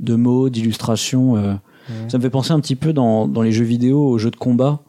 de 0.00 0.14
mots, 0.14 0.48
d'illustrations. 0.48 1.36
euh. 1.36 1.54
Ça 2.08 2.18
me 2.18 2.22
fait 2.22 2.30
penser 2.30 2.52
un 2.52 2.60
petit 2.60 2.76
peu 2.76 2.92
dans, 2.92 3.28
dans 3.28 3.42
les 3.42 3.52
jeux 3.52 3.64
vidéo, 3.64 4.08
aux 4.08 4.18
jeux 4.18 4.30
de 4.32 4.36
combat, 4.36 4.80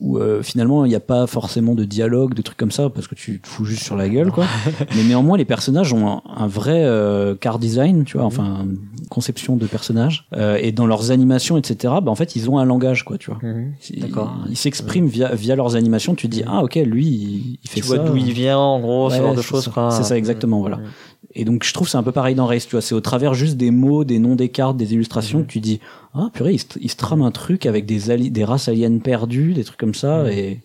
où 0.00 0.18
euh, 0.18 0.42
finalement 0.42 0.84
il 0.84 0.88
n'y 0.88 0.94
a 0.94 1.00
pas 1.00 1.26
forcément 1.26 1.74
de 1.74 1.84
dialogue, 1.84 2.34
de 2.34 2.42
trucs 2.42 2.56
comme 2.56 2.70
ça, 2.70 2.88
parce 2.90 3.06
que 3.08 3.14
tu 3.14 3.38
te 3.40 3.46
fous 3.48 3.64
juste 3.64 3.82
sur 3.82 3.96
la 3.96 4.08
gueule, 4.08 4.30
quoi. 4.32 4.44
mais 4.96 5.04
néanmoins, 5.04 5.36
les 5.38 5.44
personnages 5.44 5.92
ont 5.92 6.08
un, 6.08 6.22
un 6.36 6.46
vrai 6.46 6.82
euh, 6.84 7.34
car 7.38 7.58
design, 7.58 8.04
tu 8.04 8.16
vois, 8.16 8.26
enfin, 8.26 8.66
conception 9.10 9.56
de 9.56 9.66
personnages. 9.66 10.26
Euh, 10.34 10.56
et 10.60 10.72
dans 10.72 10.86
leurs 10.86 11.10
animations, 11.10 11.56
etc., 11.58 11.94
bah, 12.02 12.10
en 12.10 12.14
fait, 12.14 12.36
ils 12.36 12.48
ont 12.50 12.58
un 12.58 12.64
langage, 12.64 13.04
quoi, 13.04 13.18
tu 13.18 13.30
vois. 13.30 13.40
Ils- 13.90 14.00
D'accord. 14.00 14.34
Ils 14.48 14.56
s'expriment 14.56 15.06
via, 15.08 15.34
via 15.34 15.56
leurs 15.56 15.76
animations. 15.76 16.14
Tu 16.14 16.28
te 16.28 16.32
dis, 16.32 16.44
ah, 16.46 16.62
ok, 16.62 16.76
lui, 16.76 17.06
il, 17.06 17.58
il 17.62 17.68
fait 17.68 17.80
Tu 17.80 17.86
ça. 17.86 17.96
vois 17.96 18.04
d'où 18.08 18.16
il 18.16 18.32
vient, 18.32 18.58
en 18.58 18.80
gros, 18.80 19.10
ce 19.10 19.16
genre 19.16 19.34
de 19.34 19.42
choses. 19.42 19.68
quoi. 19.68 19.90
C'est 19.90 20.04
ça, 20.04 20.16
exactement, 20.16 20.60
voilà. 20.60 20.76
Mhm. 20.78 20.84
Et 21.34 21.44
donc, 21.44 21.64
je 21.64 21.72
trouve 21.72 21.88
c'est 21.88 21.96
un 21.98 22.02
peu 22.02 22.12
pareil 22.12 22.34
dans 22.34 22.46
Race, 22.46 22.66
tu 22.66 22.72
vois. 22.72 22.80
C'est 22.82 22.94
au 22.94 23.00
travers 23.00 23.34
juste 23.34 23.56
des 23.56 23.70
mots, 23.70 24.04
des 24.04 24.18
noms 24.18 24.34
des 24.36 24.48
cartes, 24.48 24.76
des 24.76 24.94
illustrations 24.94 25.42
que 25.42 25.46
tu 25.48 25.60
dis, 25.60 25.78
ah, 26.14 26.28
purée, 26.32 26.54
il 26.54 26.58
se, 26.58 26.66
il 26.80 26.90
se 26.90 26.96
trame 26.96 27.22
un 27.22 27.30
truc 27.30 27.66
avec 27.66 27.86
des, 27.86 28.10
ali- 28.10 28.30
des 28.30 28.44
races 28.44 28.68
aliens 28.68 28.98
perdues, 28.98 29.52
des 29.54 29.62
trucs 29.64 29.78
comme 29.78 29.94
ça. 29.94 30.32
Et, 30.32 30.58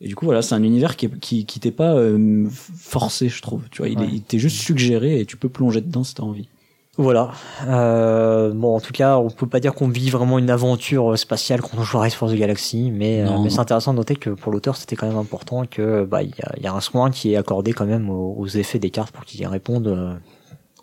et 0.00 0.08
du 0.08 0.16
coup, 0.16 0.24
voilà, 0.24 0.42
c'est 0.42 0.54
un 0.56 0.62
univers 0.64 0.96
qui, 0.96 1.06
est- 1.06 1.18
qui, 1.20 1.44
qui 1.46 1.60
t'est 1.60 1.70
pas 1.70 1.94
euh, 1.94 2.48
forcé, 2.50 3.28
je 3.28 3.40
trouve. 3.42 3.62
Tu 3.70 3.78
vois, 3.78 3.88
il, 3.88 3.98
Ouais. 3.98 4.08
t'est 4.26 4.40
juste 4.40 4.56
suggéré 4.60 5.20
et 5.20 5.26
tu 5.26 5.36
peux 5.36 5.48
plonger 5.48 5.80
dedans 5.80 6.02
si 6.02 6.14
t'as 6.14 6.24
envie. 6.24 6.48
Voilà. 6.98 7.30
Euh, 7.66 8.52
bon, 8.52 8.76
en 8.76 8.80
tout 8.80 8.92
cas, 8.92 9.16
on 9.16 9.30
peut 9.30 9.46
pas 9.46 9.60
dire 9.60 9.74
qu'on 9.74 9.88
vit 9.88 10.10
vraiment 10.10 10.38
une 10.38 10.50
aventure 10.50 11.16
spatiale 11.18 11.62
quand 11.62 11.78
on 11.78 11.82
joue 11.82 11.96
à 11.96 12.00
Race 12.02 12.14
for 12.14 12.30
the 12.30 12.34
Galaxy, 12.34 12.90
mais, 12.92 13.22
euh, 13.22 13.38
mais 13.42 13.48
c'est 13.48 13.60
intéressant 13.60 13.92
de 13.92 13.98
noter 13.98 14.16
que 14.16 14.28
pour 14.28 14.52
l'auteur, 14.52 14.76
c'était 14.76 14.94
quand 14.94 15.06
même 15.06 15.16
important 15.16 15.64
que 15.64 16.04
bah 16.04 16.22
il 16.22 16.28
y 16.28 16.62
y 16.62 16.66
a 16.66 16.74
un 16.74 16.80
soin 16.80 17.10
qui 17.10 17.32
est 17.32 17.36
accordé 17.36 17.72
quand 17.72 17.86
même 17.86 18.10
aux, 18.10 18.36
aux 18.38 18.46
effets 18.46 18.78
des 18.78 18.90
cartes 18.90 19.10
pour 19.10 19.24
qu'ils 19.24 19.46
répondent 19.46 19.88
euh, 19.88 20.14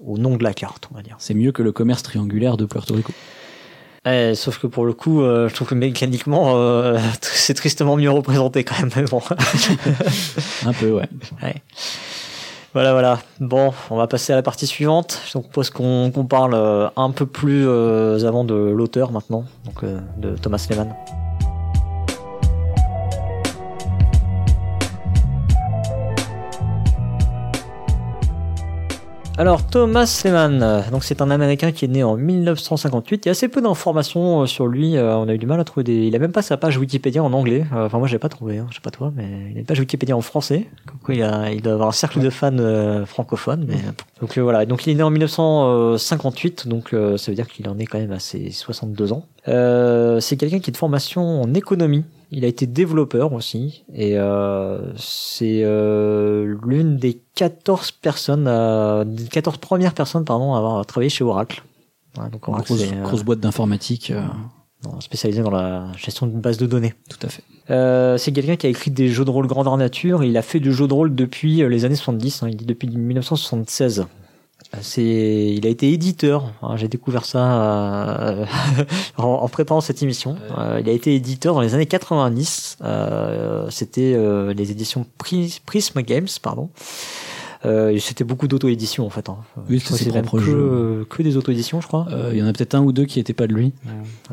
au 0.04 0.18
nom 0.18 0.36
de 0.36 0.44
la 0.44 0.54
carte, 0.54 0.88
on 0.92 0.96
va 0.96 1.04
dire. 1.04 1.16
C'est 1.20 1.36
mieux 1.36 1.52
que 1.52 1.62
le 1.62 1.72
commerce 1.72 2.02
triangulaire 2.02 2.58
de 2.58 2.66
Puerto 2.66 2.96
Rico. 2.96 3.14
Eh, 4.06 4.34
sauf 4.36 4.60
que 4.60 4.68
pour 4.68 4.86
le 4.86 4.94
coup, 4.94 5.22
euh, 5.22 5.50
je 5.50 5.56
trouve 5.56 5.68
que 5.68 5.76
mécaniquement, 5.76 6.56
euh, 6.56 6.98
c'est 7.22 7.54
tristement 7.54 7.98
mieux 7.98 8.10
représenté 8.10 8.64
quand 8.64 8.80
même. 8.80 8.90
Mais 8.96 9.04
bon. 9.04 9.22
Un 10.66 10.74
peu, 10.74 10.92
ouais. 10.92 11.10
Ouais. 11.44 11.56
Voilà, 12.74 12.92
voilà. 12.92 13.20
Bon, 13.40 13.74
on 13.90 13.98
va 13.98 14.06
passer 14.06 14.32
à 14.32 14.36
la 14.36 14.44
partie 14.44 14.68
suivante. 14.68 15.20
Je 15.26 15.32
propose 15.40 15.72
qu'on 15.72 16.12
parle 16.30 16.54
euh, 16.54 16.88
un 16.96 17.10
peu 17.10 17.26
plus 17.26 17.68
euh, 17.68 18.28
avant 18.28 18.44
de 18.44 18.54
l'auteur 18.54 19.12
maintenant, 19.12 19.46
donc 19.66 19.84
euh, 19.84 20.00
de 20.18 20.36
Thomas 20.36 20.64
Lehmann. 20.70 20.94
Alors 29.40 29.66
Thomas 29.66 30.22
Lehmann, 30.26 30.62
euh, 30.62 30.82
donc 30.92 31.06
c'est 31.06 31.22
un 31.22 31.32
Américain 31.32 31.72
qui 31.72 31.86
est 31.86 31.88
né 31.88 32.04
en 32.04 32.18
1958. 32.18 33.26
Il 33.26 33.28
y 33.28 33.30
a 33.30 33.32
assez 33.32 33.48
peu 33.48 33.62
d'informations 33.62 34.42
euh, 34.42 34.46
sur 34.48 34.68
lui. 34.68 34.98
euh, 34.98 35.16
On 35.16 35.30
a 35.30 35.34
eu 35.34 35.38
du 35.38 35.46
mal 35.46 35.62
à 35.62 35.64
trouver 35.64 35.86
des. 35.86 36.08
Il 36.08 36.14
a 36.18 36.20
même 36.20 36.34
pas 36.34 36.42
sa 36.42 36.58
page 36.58 36.78
Wikipédia 36.78 37.24
en 37.24 37.32
anglais. 37.32 37.64
Enfin 37.72 38.00
moi 38.00 38.10
j'ai 38.10 38.20
pas 38.20 38.28
trouvé. 38.28 38.58
Hein, 38.58 38.68
je 38.70 38.76
sais 38.76 38.82
pas 38.82 38.92
toi, 38.92 39.14
mais 39.16 39.30
il 39.50 39.56
a 39.56 39.60
une 39.62 39.66
page 39.66 39.80
Wikipédia 39.80 40.18
en 40.18 40.20
français. 40.20 40.68
Il, 41.08 41.62
doit 41.62 41.72
avoir 41.72 41.88
un 41.88 41.94
cercle 41.94 42.20
de 42.20 42.30
fans 42.30 43.06
francophones. 43.06 43.66
Donc 44.20 44.38
voilà. 44.38 44.66
Donc 44.66 44.86
il 44.86 44.90
est 44.92 44.96
né 44.96 45.04
en 45.04 45.10
1958. 45.10 46.68
Donc 46.68 46.90
ça 46.90 47.32
veut 47.32 47.36
dire 47.36 47.48
qu'il 47.48 47.70
en 47.70 47.80
est 47.80 47.86
quand 47.86 47.98
même 47.98 48.12
à 48.12 48.20
ses 48.20 48.52
62 48.52 49.14
ans. 49.14 49.24
C'est 49.46 50.36
quelqu'un 50.36 50.60
qui 50.60 50.70
est 50.70 50.74
de 50.74 50.78
formation 50.78 51.44
en 51.44 51.54
économie. 51.54 52.04
Il 52.32 52.46
a 52.46 52.48
été 52.48 52.68
développeur 52.68 53.34
aussi 53.34 53.86
et 53.94 54.20
euh, 54.20 54.94
c'est 54.96 55.62
euh, 55.64 56.56
l'une 56.64 56.98
des 56.98 57.22
14 57.34 57.92
personnes, 57.92 58.46
euh, 58.48 59.04
des 59.04 59.26
14 59.26 59.58
premières 59.58 59.96
personnes 59.96 60.26
pardon, 60.26 60.54
à 60.54 60.60
avoir 60.60 60.86
travaillé 60.86 61.10
chez 61.10 61.24
Oracle. 61.24 61.64
Ouais, 62.18 62.30
donc 62.30 62.48
Oracle, 62.48 62.74
grosse, 63.02 63.24
boîte 63.24 63.40
d'informatique, 63.40 64.12
euh, 64.12 64.22
spécialisé 65.00 65.42
dans 65.42 65.50
la 65.50 65.92
gestion 65.98 66.28
d'une 66.28 66.40
base 66.42 66.58
de 66.58 66.68
données. 66.68 66.94
tout 67.10 67.26
à 67.26 67.30
fait. 67.30 67.44
C'est 68.20 68.32
quelqu'un 68.32 68.58
qui 68.58 68.68
a 68.68 68.70
écrit 68.70 68.92
des 68.92 69.10
jeux 69.10 69.26
de 69.26 69.32
rôle 69.32 69.48
grandeur 69.48 69.78
nature. 69.78 70.24
Il 70.24 70.38
a 70.38 70.42
fait 70.44 70.60
du 70.60 70.72
jeu 70.72 70.88
de 70.88 70.94
rôle 70.94 71.16
depuis 71.16 71.68
les 71.68 71.86
années 71.86 71.96
70. 71.96 72.44
hein, 72.44 72.50
il 72.50 72.58
dit 72.58 72.66
depuis 72.66 72.88
1976. 72.88 74.06
C'est, 74.82 75.54
il 75.56 75.66
a 75.66 75.70
été 75.70 75.92
éditeur. 75.92 76.52
hein, 76.62 76.78
J'ai 76.78 76.88
découvert 76.88 77.26
ça 77.26 77.40
euh, 78.22 78.46
en, 79.18 79.24
en 79.26 79.48
préparant 79.50 79.82
cette 79.82 80.04
émission. 80.04 80.36
Euh, 80.58 80.80
il 80.82 80.88
a 80.88 80.92
été 80.92 81.16
éditeur 81.16 81.56
dans 81.56 81.62
les 81.62 81.74
années 81.74 81.88
90. 81.88 82.78
Euh, 82.84 83.68
c'était 83.72 84.14
euh, 84.16 84.54
les 84.54 84.70
éditions 84.72 85.06
Pris- 85.18 85.60
Prism 85.66 86.02
Games, 86.02 86.28
pardon. 86.42 86.70
Euh, 87.66 87.98
c'était 88.00 88.24
beaucoup 88.24 88.48
d'auto-édition 88.48 89.06
en 89.06 89.10
fait. 89.10 89.28
Hein. 89.28 89.36
Oui, 89.70 89.82
c'était 89.82 90.06
ses 90.06 90.10
propres 90.12 90.38
que, 90.40 90.46
jeux. 90.46 91.08
que 91.10 91.22
des 91.24 91.36
auto-éditions, 91.36 91.82
je 91.82 91.88
crois. 91.88 92.06
Euh, 92.12 92.30
Il 92.32 92.40
y 92.40 92.42
en 92.42 92.48
a 92.48 92.54
peut-être 92.54 92.74
un 92.76 92.82
ou 92.82 92.94
deux 92.94 93.04
qui 93.04 93.20
étaient 93.20 93.34
pas 93.34 93.48
de 93.48 93.54
lui. 93.54 93.74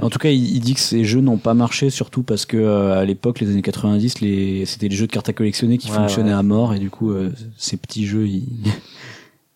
En 0.00 0.10
tout 0.10 0.20
cas, 0.20 0.28
il, 0.28 0.54
il 0.54 0.60
dit 0.60 0.74
que 0.74 0.80
ces 0.80 1.02
jeux 1.02 1.20
n'ont 1.22 1.38
pas 1.38 1.54
marché, 1.54 1.90
surtout 1.90 2.22
parce 2.22 2.46
que 2.46 2.56
euh, 2.56 2.96
à 3.00 3.04
l'époque, 3.04 3.40
les 3.40 3.50
années 3.50 3.62
90, 3.62 4.20
les, 4.20 4.64
c'était 4.66 4.86
les 4.88 4.94
jeux 4.94 5.08
de 5.08 5.12
cartes 5.12 5.28
à 5.28 5.32
collectionner 5.32 5.76
qui 5.78 5.90
Ouais, 5.90 5.96
fonctionnaient 5.96 6.30
ouais. 6.34 6.38
à 6.38 6.42
mort, 6.44 6.72
et 6.74 6.78
du 6.78 6.88
coup, 6.90 7.10
euh, 7.10 7.32
ces 7.56 7.76
petits 7.76 8.06
jeux, 8.06 8.28
ils, 8.28 8.44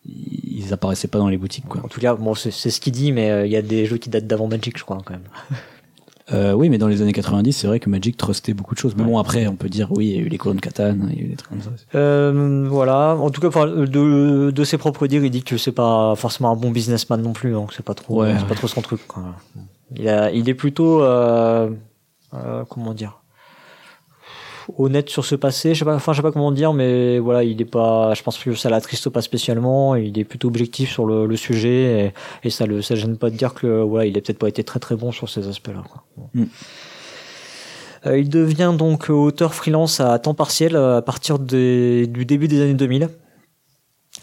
ils 0.05 0.73
apparaissaient 0.73 1.07
pas 1.07 1.19
dans 1.19 1.29
les 1.29 1.37
boutiques, 1.37 1.67
quoi. 1.67 1.81
En 1.83 1.87
tout 1.87 1.99
cas, 1.99 2.15
bon, 2.15 2.33
c'est 2.35 2.51
ce 2.51 2.79
qu'il 2.81 2.93
dit, 2.93 3.11
mais 3.11 3.29
euh, 3.29 3.45
il 3.45 3.51
y 3.51 3.55
a 3.57 3.61
des 3.61 3.85
jeux 3.85 3.97
qui 3.97 4.09
datent 4.09 4.27
d'avant 4.27 4.47
Magic, 4.47 4.77
je 4.77 4.83
crois, 4.83 4.97
quand 5.05 5.13
même. 5.13 5.23
Euh, 6.31 6.53
oui, 6.53 6.69
mais 6.69 6.77
dans 6.77 6.87
les 6.87 7.01
années 7.01 7.11
90, 7.11 7.51
c'est 7.51 7.67
vrai 7.67 7.81
que 7.81 7.89
Magic 7.89 8.15
trustait 8.15 8.53
beaucoup 8.53 8.73
de 8.73 8.79
choses. 8.79 8.95
Mais 8.95 9.03
Ouais. 9.03 9.09
bon, 9.09 9.17
après, 9.17 9.47
on 9.47 9.57
peut 9.57 9.67
dire, 9.67 9.91
oui, 9.91 10.07
il 10.07 10.15
y 10.15 10.17
a 10.17 10.21
eu 10.21 10.29
les 10.29 10.37
colons 10.37 10.55
de 10.55 10.61
Catane, 10.61 11.09
il 11.11 11.17
y 11.19 11.21
a 11.21 11.25
eu 11.25 11.27
des 11.29 11.35
trucs 11.35 11.49
comme 11.49 11.61
ça. 11.61 11.71
Euh, 11.95 12.67
voilà. 12.69 13.17
En 13.17 13.29
tout 13.31 13.41
cas, 13.41 13.49
de, 13.65 14.49
de 14.51 14.63
ses 14.63 14.77
propres 14.77 15.07
dires, 15.07 15.25
il 15.25 15.31
dit 15.31 15.43
que 15.43 15.57
c'est 15.57 15.73
pas 15.73 16.15
forcément 16.15 16.51
un 16.51 16.55
bon 16.55 16.71
businessman 16.71 17.21
non 17.21 17.33
plus, 17.33 17.51
donc 17.51 17.73
c'est 17.73 17.83
pas 17.83 17.95
trop, 17.95 18.21
Ouais, 18.21 18.33
c'est 18.39 18.47
pas 18.47 18.55
trop 18.55 18.69
son 18.69 18.81
truc. 18.81 19.05
Quoi. 19.07 19.23
Il, 19.97 20.07
a, 20.07 20.31
il 20.31 20.47
est 20.47 20.53
plutôt, 20.53 20.99
comment 22.69 22.93
dire, 22.93 23.20
honnête 24.77 25.09
sur 25.09 25.25
ce 25.25 25.35
passé. 25.35 25.73
Je 25.73 25.79
sais 25.79 25.85
pas, 25.85 25.95
enfin, 25.95 26.13
je 26.13 26.17
sais 26.17 26.21
pas 26.23 26.31
comment 26.31 26.51
dire, 26.51 26.73
mais 26.73 27.19
voilà, 27.19 27.43
il 27.43 27.61
est 27.61 27.65
pas, 27.65 28.13
je 28.13 28.23
pense 28.23 28.37
que 28.37 28.53
ça 28.55 28.69
l'attriste 28.69 29.09
pas 29.09 29.21
spécialement. 29.21 29.95
Il 29.95 30.17
est 30.19 30.23
plutôt 30.23 30.47
objectif 30.47 30.91
sur 30.91 31.05
le, 31.05 31.25
le 31.25 31.35
sujet 31.35 32.13
et, 32.43 32.47
et 32.47 32.49
ça 32.49 32.65
le, 32.65 32.81
ça 32.81 32.95
gêne 32.95 33.17
pas 33.17 33.29
de 33.29 33.35
dire 33.35 33.53
que, 33.53 33.81
voilà, 33.81 34.05
il 34.05 34.17
a 34.17 34.21
peut-être 34.21 34.39
pas 34.39 34.49
été 34.49 34.63
très 34.63 34.79
très 34.79 34.95
bon 34.95 35.11
sur 35.11 35.29
ces 35.29 35.47
aspects-là. 35.47 35.83
Mm. 36.33 36.43
Euh, 38.07 38.17
il 38.17 38.29
devient 38.29 38.73
donc 38.75 39.09
auteur 39.09 39.53
freelance 39.53 39.99
à 39.99 40.17
temps 40.17 40.33
partiel 40.33 40.75
à 40.75 41.01
partir 41.03 41.37
des- 41.37 42.07
du 42.07 42.25
début 42.25 42.47
des 42.47 42.61
années 42.61 42.73
2000. 42.73 43.09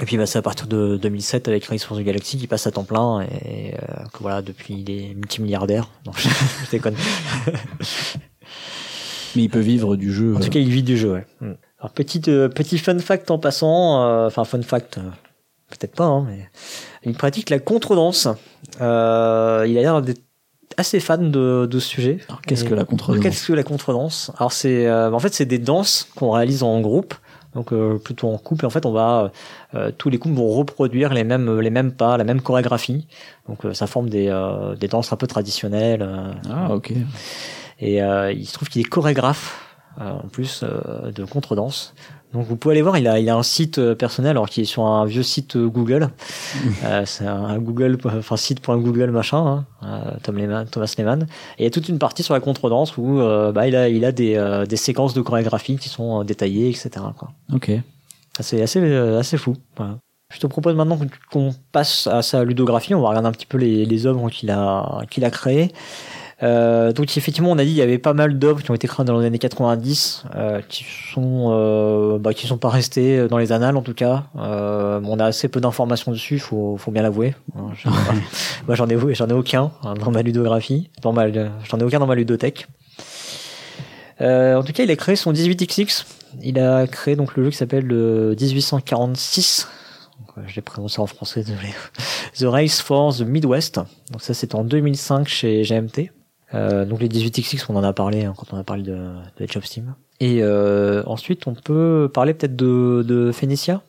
Et 0.00 0.04
puis 0.04 0.16
bah, 0.16 0.26
c'est 0.26 0.38
à 0.38 0.42
partir 0.42 0.66
de 0.66 0.96
2007 0.96 1.48
avec 1.48 1.64
Race 1.64 1.82
for 1.84 1.96
the 1.96 2.02
Galaxy 2.02 2.36
qui 2.38 2.46
passe 2.46 2.66
à 2.66 2.70
temps 2.72 2.84
plein 2.84 3.22
et 3.22 3.74
euh, 3.74 4.04
que 4.12 4.18
voilà 4.20 4.42
depuis 4.42 4.74
il 4.86 4.90
est 4.90 5.14
multimilliardaire. 5.14 5.88
Non, 6.06 6.12
je, 6.16 6.28
je 6.28 6.70
déconne. 6.72 6.94
Mais 9.36 9.42
il 9.44 9.48
peut 9.50 9.58
vivre 9.60 9.96
du 9.96 10.12
jeu. 10.12 10.34
En 10.36 10.40
tout 10.40 10.50
cas, 10.50 10.58
il 10.60 10.68
vit 10.70 10.82
du 10.82 10.96
jeu. 10.96 11.12
Ouais. 11.12 11.26
Mm. 11.40 11.52
Alors 11.80 11.92
petit 11.92 12.22
euh, 12.28 12.48
petit 12.48 12.76
fun 12.78 12.98
fact 12.98 13.30
en 13.30 13.38
passant, 13.38 14.02
euh, 14.02 14.26
enfin 14.26 14.44
fun 14.44 14.62
fact, 14.62 14.98
euh, 14.98 15.02
peut-être 15.70 15.94
pas, 15.94 16.06
hein, 16.06 16.24
mais 16.28 16.48
il 17.04 17.14
pratique 17.14 17.50
la 17.50 17.60
contredanse. 17.60 18.26
Euh, 18.80 19.64
il 19.68 19.78
a 19.78 19.80
l'air 19.82 20.02
d'être 20.02 20.22
assez 20.76 21.00
fan 21.00 21.30
de, 21.30 21.66
de 21.70 21.78
ce 21.78 21.88
sujet. 21.88 22.18
Alors, 22.28 22.42
qu'est-ce 22.42 22.64
que 22.64 22.74
la 22.74 22.84
contredanse 22.84 23.22
Qu'est-ce 23.22 23.46
que 23.46 23.52
la 23.52 23.62
contredanse? 23.62 24.32
Alors 24.38 24.52
c'est, 24.52 24.86
euh, 24.86 25.12
en 25.12 25.18
fait, 25.18 25.32
c'est 25.34 25.46
des 25.46 25.58
danses 25.58 26.08
qu'on 26.16 26.30
réalise 26.32 26.62
en 26.62 26.80
groupe, 26.80 27.14
donc 27.54 27.72
euh, 27.72 27.98
plutôt 27.98 28.28
en 28.28 28.38
couple. 28.38 28.64
Et 28.64 28.66
en 28.66 28.70
fait, 28.70 28.84
on 28.84 28.92
va 28.92 29.30
euh, 29.74 29.90
tous 29.96 30.10
les 30.10 30.18
couples 30.18 30.34
vont 30.36 30.48
reproduire 30.48 31.14
les 31.14 31.24
mêmes 31.24 31.60
les 31.60 31.70
mêmes 31.70 31.92
pas, 31.92 32.16
la 32.16 32.24
même 32.24 32.40
chorégraphie. 32.40 33.06
Donc 33.48 33.64
euh, 33.64 33.72
ça 33.72 33.86
forme 33.86 34.08
des 34.08 34.26
euh, 34.28 34.74
des 34.74 34.88
danses 34.88 35.12
un 35.12 35.16
peu 35.16 35.26
traditionnelles. 35.28 36.02
euh, 36.02 36.32
Ah, 36.50 36.74
ok. 36.74 36.92
Et 37.78 38.02
euh, 38.02 38.32
il 38.32 38.46
se 38.46 38.52
trouve 38.54 38.68
qu'il 38.68 38.80
est 38.80 38.88
chorégraphe 38.88 39.76
euh, 40.00 40.12
en 40.12 40.28
plus 40.28 40.62
euh, 40.62 41.10
de 41.10 41.24
contredanse. 41.24 41.94
Donc 42.32 42.46
vous 42.46 42.56
pouvez 42.56 42.74
aller 42.74 42.82
voir, 42.82 42.98
il 42.98 43.08
a, 43.08 43.18
il 43.18 43.28
a 43.30 43.36
un 43.36 43.42
site 43.42 43.94
personnel 43.94 44.32
alors 44.32 44.50
qui 44.50 44.60
est 44.60 44.66
sur 44.66 44.84
un 44.84 45.06
vieux 45.06 45.22
site 45.22 45.56
Google. 45.56 46.10
Euh, 46.84 47.02
c'est 47.06 47.26
un 47.26 47.58
Google, 47.58 47.98
enfin 48.04 48.36
site.google 48.36 49.10
machin, 49.10 49.64
hein, 49.82 50.02
Tom 50.22 50.36
Lehman, 50.36 50.66
Thomas 50.66 50.92
Lehman. 50.96 51.26
Et 51.58 51.62
il 51.62 51.64
y 51.64 51.66
a 51.66 51.70
toute 51.70 51.88
une 51.88 51.98
partie 51.98 52.22
sur 52.22 52.34
la 52.34 52.40
contredanse 52.40 52.96
où 52.96 53.20
euh, 53.20 53.52
bah, 53.52 53.66
il 53.66 53.74
a, 53.74 53.88
il 53.88 54.04
a 54.04 54.12
des, 54.12 54.36
euh, 54.36 54.64
des 54.64 54.76
séquences 54.76 55.12
de 55.12 55.20
chorégraphie 55.20 55.76
qui 55.76 55.88
sont 55.88 56.24
détaillées, 56.24 56.68
etc. 56.68 56.90
Quoi. 57.16 57.30
Ok. 57.52 57.72
C'est 58.40 58.62
assez, 58.62 58.80
assez 58.94 59.36
fou. 59.36 59.56
Voilà. 59.76 59.98
Je 60.32 60.38
te 60.38 60.46
propose 60.46 60.74
maintenant 60.76 60.98
qu'on 61.30 61.54
passe 61.72 62.06
à 62.06 62.22
sa 62.22 62.44
ludographie. 62.44 62.94
On 62.94 63.00
va 63.00 63.08
regarder 63.08 63.28
un 63.28 63.32
petit 63.32 63.46
peu 63.46 63.58
les, 63.58 63.84
les 63.84 64.06
œuvres 64.06 64.30
qu'il 64.30 64.50
a, 64.50 65.02
qu'il 65.10 65.24
a 65.24 65.30
créées. 65.30 65.72
Euh, 66.42 66.92
donc 66.92 67.16
effectivement, 67.16 67.50
on 67.50 67.58
a 67.58 67.64
dit 67.64 67.70
il 67.70 67.76
y 67.76 67.82
avait 67.82 67.98
pas 67.98 68.14
mal 68.14 68.38
d'œuvres 68.38 68.62
qui 68.62 68.70
ont 68.70 68.74
été 68.74 68.86
créées 68.86 69.04
dans 69.04 69.18
les 69.18 69.26
années 69.26 69.38
90, 69.38 70.24
euh, 70.36 70.60
qui 70.68 70.84
sont 71.12 71.48
euh, 71.50 72.18
bah, 72.18 72.32
qui 72.32 72.46
sont 72.46 72.58
pas 72.58 72.68
restées 72.68 73.26
dans 73.26 73.38
les 73.38 73.50
annales 73.50 73.76
en 73.76 73.82
tout 73.82 73.94
cas. 73.94 74.24
Euh, 74.36 75.00
on 75.04 75.18
a 75.18 75.24
assez 75.24 75.48
peu 75.48 75.60
d'informations 75.60 76.12
dessus, 76.12 76.38
faut 76.38 76.76
faut 76.76 76.92
bien 76.92 77.02
l'avouer. 77.02 77.34
Moi 77.54 77.72
j'en 78.74 78.88
ai 78.88 79.14
j'en 79.14 79.28
ai 79.28 79.32
aucun 79.32 79.72
hein, 79.82 79.94
dans 79.94 80.12
ma 80.12 80.22
ludographie, 80.22 80.90
dans 81.02 81.12
ma 81.12 81.30
j'en 81.32 81.78
ai 81.78 81.82
aucun 81.82 81.98
dans 81.98 82.06
ma 82.06 82.14
ludothèque. 82.14 82.68
Euh, 84.20 84.56
en 84.56 84.62
tout 84.62 84.72
cas, 84.72 84.82
il 84.82 84.90
a 84.90 84.96
créé 84.96 85.16
son 85.16 85.32
18XX. 85.32 86.04
Il 86.42 86.58
a 86.58 86.86
créé 86.86 87.16
donc 87.16 87.36
le 87.36 87.44
jeu 87.44 87.50
qui 87.50 87.56
s'appelle 87.56 87.84
le 87.84 88.34
1846. 88.38 89.68
Euh, 90.36 90.42
je 90.46 90.56
l'ai 90.56 90.62
prononcé 90.62 91.00
en 91.00 91.06
français, 91.06 91.42
désolé. 91.46 91.74
The 92.38 92.44
Race 92.44 92.80
for 92.80 93.14
the 93.16 93.22
Midwest. 93.22 93.76
Donc 94.10 94.20
ça, 94.20 94.34
c'était 94.34 94.56
en 94.56 94.64
2005 94.64 95.28
chez 95.28 95.62
GMT. 95.62 96.10
Euh, 96.54 96.84
donc 96.84 97.00
les 97.00 97.08
18XX, 97.08 97.66
on 97.68 97.76
en 97.76 97.82
a 97.84 97.92
parlé 97.92 98.24
hein, 98.24 98.34
quand 98.36 98.52
on 98.52 98.58
a 98.58 98.64
parlé 98.64 98.82
de, 98.82 98.96
de 99.36 99.44
Age 99.44 99.56
of 99.56 99.64
Steam. 99.64 99.94
Et 100.20 100.38
euh, 100.42 101.02
ensuite, 101.06 101.46
on 101.46 101.54
peut 101.54 102.10
parler 102.12 102.34
peut-être 102.34 102.56
de, 102.56 103.04
de 103.06 103.32
Phoenicia. 103.32 103.82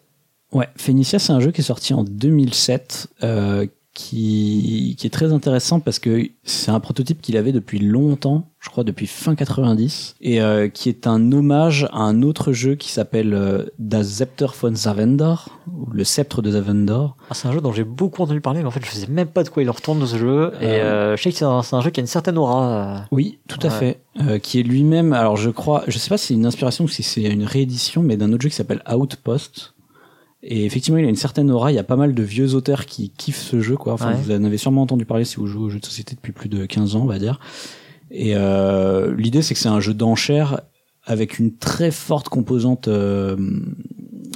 Ouais, 0.52 0.68
Phoenicia, 0.76 1.20
c'est 1.20 1.32
un 1.32 1.40
jeu 1.40 1.52
qui 1.52 1.62
est 1.62 1.64
sorti 1.64 1.94
en 1.94 2.04
2007, 2.04 3.08
euh, 3.24 3.68
qui, 4.00 4.96
qui 4.98 5.08
est 5.08 5.10
très 5.10 5.34
intéressant 5.34 5.80
parce 5.82 6.00
que 6.00 6.30
c'est 6.44 6.72
un 6.72 6.80
prototype 6.80 7.22
qu'il 7.22 7.36
avait 7.36 7.52
depuis 7.52 7.80
longtemps, 7.80 8.48
je 8.60 8.70
crois 8.70 8.84
depuis 8.86 9.08
fin 9.08 9.36
90, 9.36 10.16
et 10.22 10.42
euh, 10.42 10.70
qui 10.70 10.88
est 10.88 11.06
un 11.06 11.32
hommage 11.34 11.88
à 11.92 12.00
un 12.04 12.22
autre 12.24 12.54
jeu 12.54 12.76
qui 12.76 12.92
s'appelle 12.92 13.34
euh, 13.34 13.66
Das 13.78 14.04
Scepter 14.04 14.48
von 14.62 14.74
Zavendor, 14.74 15.50
ou 15.68 15.92
le 15.92 16.04
sceptre 16.06 16.42
de 16.42 16.52
Zavendor. 16.52 17.18
Ah, 17.30 17.34
c'est 17.34 17.48
un 17.50 17.52
jeu 17.52 17.60
dont 17.62 17.74
j'ai 17.74 17.84
beaucoup 17.84 18.24
entendu 18.24 18.40
parler, 18.40 18.62
mais 18.62 18.68
en 18.68 18.72
fait, 18.72 18.84
je 18.86 18.90
sais 18.92 19.08
même 19.08 19.28
pas 19.28 19.44
de 19.44 19.50
quoi 19.50 19.64
il 19.64 19.70
retourne 19.70 20.00
de 20.00 20.06
ce 20.06 20.18
jeu. 20.18 20.54
Et 20.62 20.66
Euh. 20.66 21.14
euh, 21.14 21.18
je 21.18 21.24
sais 21.24 21.32
que 21.32 21.38
c'est 21.38 21.46
un, 21.76 21.82
jeu 21.82 21.90
qui 21.90 22.00
a 22.00 22.02
une 22.02 22.08
certaine 22.08 22.38
aura. 22.38 23.06
Oui, 23.12 23.40
tout 23.50 23.60
à 23.64 23.68
Ouais. 23.68 24.00
fait. 24.18 24.40
Qui 24.42 24.60
est 24.60 24.64
lui-même, 24.64 25.14
alors 25.14 25.36
je 25.38 25.50
crois, 25.50 25.84
je 25.88 25.98
sais 25.98 26.10
pas 26.10 26.18
si 26.18 26.28
c'est 26.28 26.34
une 26.34 26.46
inspiration 26.46 26.86
ou 26.86 26.88
si 26.88 27.04
c'est 27.04 27.22
une 27.24 27.44
réédition, 27.46 28.02
mais 28.04 28.18
d'un 28.18 28.32
autre 28.34 28.42
jeu 28.44 28.50
qui 28.50 28.56
s'appelle 28.56 28.82
Outpost, 28.90 29.74
Et 30.42 30.66
effectivement, 30.66 30.98
il 31.00 31.06
a 31.06 31.10
une 31.10 31.16
certaine 31.16 31.52
aura. 31.52 31.72
Il 31.72 31.76
y 31.76 31.80
a 31.80 31.84
pas 31.84 31.98
mal 31.98 32.14
de 32.16 32.24
vieux 32.24 32.56
auteurs 32.56 32.86
qui 32.86 33.10
kiffent 33.10 33.42
ce 33.42 33.60
jeu, 33.62 33.76
quoi. 33.76 33.94
Enfin, 33.94 34.12
Ouais. 34.14 34.22
vous 34.24 34.32
en 34.32 34.44
avez 34.44 34.58
sûrement 34.58 34.82
entendu 34.84 35.06
parler 35.06 35.26
si 35.26 35.36
vous 35.36 35.48
jouez 35.48 35.64
aux 35.64 35.70
jeux 35.70 35.80
de 35.80 35.86
société 35.86 36.16
depuis 36.16 36.32
plus 36.32 36.48
de 36.50 36.66
15 36.66 36.96
ans, 36.96 37.02
on 37.02 37.06
va 37.08 37.20
dire. 37.20 37.40
Et 38.12 38.36
euh, 38.36 39.14
l'idée, 39.18 39.42
c'est 39.42 39.54
que 39.54 39.60
c'est 39.60 39.68
un 39.70 39.82
jeu 39.82 39.94
d'enchères 39.94 40.62
avec 41.06 41.40
une 41.40 41.56
très 41.58 41.92
forte 41.92 42.30
composante, 42.30 42.88
euh, 42.88 43.36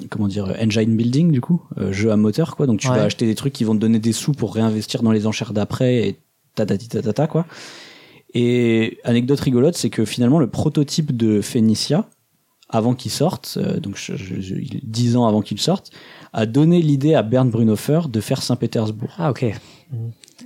comment 0.09 0.27
dire, 0.27 0.53
engine 0.61 0.95
building, 0.95 1.31
du 1.31 1.39
coup, 1.41 1.61
euh, 1.77 1.93
jeu 1.93 2.11
à 2.11 2.17
moteur, 2.17 2.55
quoi. 2.55 2.67
Donc 2.67 2.79
tu 2.79 2.89
Ouais. 2.89 2.97
vas 2.97 3.03
acheter 3.03 3.25
des 3.25 3.35
trucs 3.35 3.53
qui 3.53 3.63
vont 3.63 3.73
te 3.75 3.79
donner 3.79 3.99
des 3.99 4.11
sous 4.11 4.33
pour 4.33 4.53
réinvestir 4.55 5.03
dans 5.03 5.11
les 5.11 5.25
enchères 5.25 5.53
d'après 5.53 6.07
et 6.09 6.15
tatati 6.55 6.89
tatata, 6.89 7.27
quoi. 7.27 7.45
Et 8.33 8.97
anecdote 9.03 9.39
rigolote, 9.39 9.75
c'est 9.77 9.89
que 9.89 10.05
finalement, 10.05 10.39
le 10.39 10.47
prototype 10.47 11.15
de 11.15 11.39
Phoenicia, 11.41 12.07
avant 12.73 12.93
qu'il 12.95 13.11
sorte, 13.11 13.57
euh, 13.61 13.79
donc 13.79 13.95
je, 13.97 14.15
je- 14.17 14.41
je- 14.41 14.55
dix 14.83 15.15
ans 15.15 15.25
avant 15.27 15.41
qu'il 15.41 15.59
sorte, 15.59 15.91
a 16.33 16.45
donné 16.45 16.81
l'idée 16.81 17.13
à 17.13 17.21
Bernd 17.21 17.49
Brunhofer 17.51 18.01
de 18.09 18.19
faire 18.19 18.41
Saint-Pétersbourg. 18.41 19.11
Ah, 19.17 19.29
ok. 19.31 19.45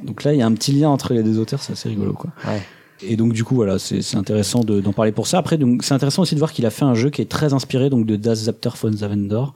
Donc 0.03 0.23
là, 0.23 0.33
il 0.33 0.39
y 0.39 0.41
a 0.41 0.45
un 0.45 0.53
petit 0.53 0.73
lien 0.73 0.89
entre 0.89 1.13
les 1.13 1.23
deux 1.23 1.39
auteurs, 1.39 1.61
c'est 1.63 1.73
assez 1.73 1.89
rigolo, 1.89 2.13
quoi. 2.13 2.31
Ouais. 2.45 2.61
Et 3.01 3.15
donc 3.15 3.33
du 3.33 3.43
coup, 3.43 3.55
voilà, 3.55 3.77
c'est 3.79 4.15
intéressant 4.15 4.61
de- 4.63 4.81
d'en 4.81 4.91
parler 4.93 5.11
pour 5.11 5.27
ça. 5.27 5.37
Après, 5.37 5.57
c'est 5.81 5.93
intéressant 5.93 6.23
aussi 6.23 6.33
de 6.35 6.39
voir 6.39 6.51
qu'il 6.51 6.65
a 6.65 6.69
fait 6.71 6.83
un 6.85 6.95
jeu 6.95 7.09
qui 7.09 7.21
est 7.21 7.29
très 7.29 7.53
inspiré 7.53 7.89
donc 7.89 8.05
de 8.05 8.15
Das 8.15 8.35
Zapter 8.35 8.71
von 8.81 8.91
Zavendor, 8.91 9.53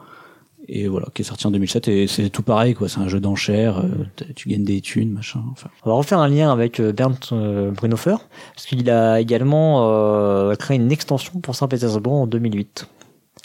et 0.73 0.87
voilà, 0.87 1.07
qui 1.13 1.21
est 1.21 1.25
sorti 1.25 1.45
en 1.47 1.51
2007. 1.51 1.87
Et 1.89 2.07
c'est 2.07 2.29
tout 2.29 2.43
pareil, 2.43 2.73
quoi. 2.73 2.87
C'est 2.89 2.99
un 2.99 3.07
jeu 3.07 3.19
d'enchères, 3.19 3.79
euh, 3.79 3.89
t- 4.15 4.25
tu 4.33 4.49
gagnes 4.49 4.63
des 4.63 4.79
thunes, 4.81 5.11
machin. 5.11 5.41
Enfin, 5.51 5.69
On 5.83 5.89
va 5.89 5.95
refaire 5.95 6.19
un 6.19 6.27
lien 6.29 6.51
avec 6.51 6.79
euh, 6.79 6.91
Bernd 6.93 7.15
euh, 7.33 7.71
Brunhofer, 7.71 8.15
parce 8.55 8.65
qu'il 8.67 8.89
a 8.89 9.19
également 9.19 9.89
euh, 9.91 10.55
créé 10.55 10.77
une 10.77 10.91
extension 10.91 11.39
pour 11.41 11.55
Saint-Pétersbourg 11.55 12.13
en 12.21 12.27
2008. 12.27 12.87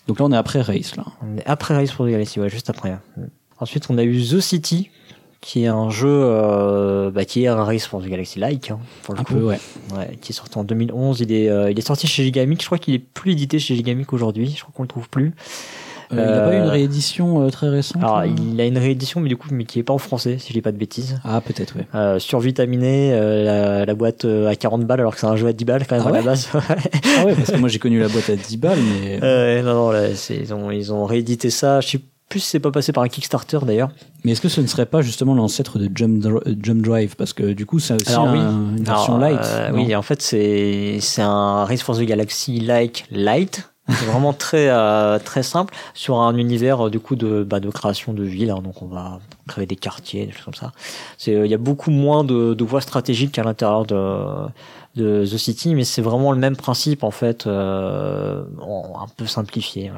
donc 0.09 0.19
là, 0.21 0.25
on 0.27 0.33
est 0.33 0.37
après 0.37 0.61
Race, 0.63 0.97
là. 0.97 1.05
On 1.23 1.37
est 1.39 1.47
après 1.47 1.75
Race 1.75 1.91
for 1.91 2.07
the 2.07 2.11
Galaxy, 2.11 2.39
ouais, 2.41 2.49
juste 2.49 2.71
après. 2.71 2.97
Ensuite, 3.59 3.87
on 3.91 3.99
a 3.99 4.05
eu 4.05 4.21
The 4.23 4.41
City, 4.41 4.91
qui 5.41 5.63
est 5.65 5.69
un 5.69 5.91
jeu 5.91 6.09
euh, 6.11 7.11
bah, 7.11 7.25
qui 7.25 7.45
est 7.45 7.47
un 7.47 7.63
Race 7.65 7.87
for 7.87 8.03
the 8.03 8.07
Galaxy 8.07 8.39
like, 8.39 8.71
hein, 8.71 8.79
pour 9.03 9.15
le 9.15 9.21
Un 9.21 9.25
coup. 9.25 9.35
peu, 9.35 9.43
ouais. 9.45 9.59
Ouais, 9.97 10.17
qui 10.21 10.33
est 10.33 10.35
sorti 10.35 10.59
en 10.59 10.65
2011. 10.65 11.21
Il 11.21 11.33
est, 11.33 11.49
euh, 11.49 11.71
il 11.71 11.79
est 11.79 11.87
sorti 11.87 12.07
chez 12.07 12.25
Gigamic. 12.25 12.61
Je 12.61 12.67
crois 12.67 12.79
qu'il 12.79 12.95
est 12.95 12.99
plus 12.99 13.33
édité 13.33 13.59
chez 13.59 13.75
Gigamic 13.77 14.13
aujourd'hui. 14.13 14.53
Je 14.57 14.63
crois 14.63 14.73
qu'on 14.77 14.83
le 14.83 14.89
trouve 14.89 15.09
plus. 15.09 15.35
Euh, 16.13 16.17
Il 16.17 16.39
a 16.39 16.41
pas 16.47 16.55
eu 16.55 16.59
une 16.59 16.65
Euh, 16.65 16.71
réédition 16.71 17.45
euh, 17.47 17.51
très 17.51 17.69
récente 17.69 18.03
Alors, 18.03 18.21
là 18.21 18.27
il 18.27 18.61
a 18.61 18.65
une 18.67 18.79
réédition, 18.79 19.21
mais 19.21 19.29
du 19.29 19.37
coup, 19.37 19.49
mais 19.51 19.65
qui 19.65 19.79
est 19.79 19.83
pas 19.83 19.93
en 19.93 19.99
français, 19.99 20.37
si 20.39 20.49
je 20.49 20.53
dis 20.55 20.63
pas 20.63 20.73
de 20.73 20.77
bêtises. 20.79 21.19
Ah, 21.25 21.41
peut-être. 21.41 21.75
Euh, 21.95 22.19
survitaminé, 22.19 23.11
la, 23.45 23.85
la 23.85 23.95
boîte 23.95 24.25
à 24.25 24.55
40 24.55 24.85
balles, 24.87 25.01
alors 25.01 25.15
que 25.15 25.21
c'est 25.21 25.27
un 25.27 25.37
jeu 25.37 25.47
à 25.49 25.53
10 25.53 25.65
balles 25.65 25.87
quand 25.87 25.97
même 25.97 26.05
Ah 26.07 26.11
à 26.11 26.13
la 26.13 26.23
base. 26.23 26.49
Ah 27.19 27.25
ouais, 27.25 27.35
parce 27.35 27.51
que 27.51 27.57
moi 27.57 27.69
j'ai 27.69 27.79
connu 27.79 27.99
la 28.01 28.09
boîte 28.09 28.29
à 28.31 28.37
10 28.37 28.57
balles, 28.59 28.79
mais. 29.03 29.19
Euh, 29.27 29.63
non, 29.63 29.75
non, 29.75 29.91
là, 29.91 30.03
ils, 30.31 30.55
ont, 30.55 30.71
ils 30.71 30.93
ont 30.93 31.05
réédité 31.05 31.51
ça. 31.51 31.81
Je 31.81 31.89
sais 31.89 32.01
plus 32.29 32.41
si 32.41 32.49
c'est 32.51 32.61
pas 32.61 32.71
passé 32.71 32.93
par 32.93 33.03
un 33.05 33.09
Kickstarter 33.09 33.59
d'ailleurs. 33.67 33.89
Mais 34.25 34.33
est-ce 34.33 34.41
que 34.41 34.49
ce 34.49 34.61
ne 34.61 34.67
serait 34.67 34.87
pas 34.87 35.01
justement 35.01 35.35
l'ancêtre 35.35 35.79
de 35.79 35.89
Jump, 35.95 36.23
Dr- 36.23 36.43
Jump 36.63 36.83
Drive? 36.83 37.17
Parce 37.17 37.33
que 37.33 37.53
du 37.53 37.67
coup, 37.67 37.79
c'est 37.79 37.95
aussi 37.95 38.11
Alors, 38.13 38.31
oui. 38.33 38.39
un- 38.39 38.77
une 38.77 38.85
version 38.85 39.17
Alors, 39.17 39.31
light. 39.31 39.41
euh, 39.45 39.71
oui, 39.73 39.95
en 39.97 40.03
fait, 40.03 40.21
c'est 40.23 40.99
c'est 41.01 41.23
un 41.23 41.65
Race 41.65 41.83
for 41.83 41.97
the 41.97 42.03
Galaxy 42.03 42.61
like 42.61 43.05
light. 43.11 43.71
C'est 43.89 44.07
vraiment 44.07 44.33
très 44.33 44.69
euh, 44.69 45.19
très 45.19 45.43
simple 45.45 45.75
sur 45.95 46.19
un 46.21 46.37
univers 46.37 46.87
euh, 46.87 46.91
du 46.91 46.99
coup 46.99 47.15
de 47.15 47.45
bah, 47.45 47.61
de 47.61 47.71
création 47.71 48.13
de 48.13 48.25
villes. 48.25 48.51
hein. 48.51 48.61
donc 48.63 48.83
on 48.83 48.87
va 48.87 49.21
créer 49.47 49.67
des 49.67 49.77
quartiers, 49.77 50.27
des 50.27 50.33
choses 50.33 50.45
comme 50.45 50.55
ça. 50.55 50.73
C'est 51.19 51.35
euh, 51.35 51.47
il 51.47 51.51
y 51.51 51.55
a 51.55 51.59
beaucoup 51.59 51.91
moins 51.91 52.25
de, 52.25 52.55
de 52.55 52.65
voies 52.65 52.81
stratégiques 52.81 53.39
à 53.39 53.45
l'intérieur 53.45 53.85
de 53.87 54.49
de 54.97 55.27
The 55.27 55.37
City, 55.37 55.75
mais 55.75 55.85
c'est 55.85 56.01
vraiment 56.01 56.33
le 56.33 56.39
même 56.39 56.57
principe 56.57 57.05
en 57.05 57.11
fait, 57.11 57.47
euh, 57.47 58.43
un 58.63 59.07
peu 59.15 59.27
simplifié. 59.27 59.93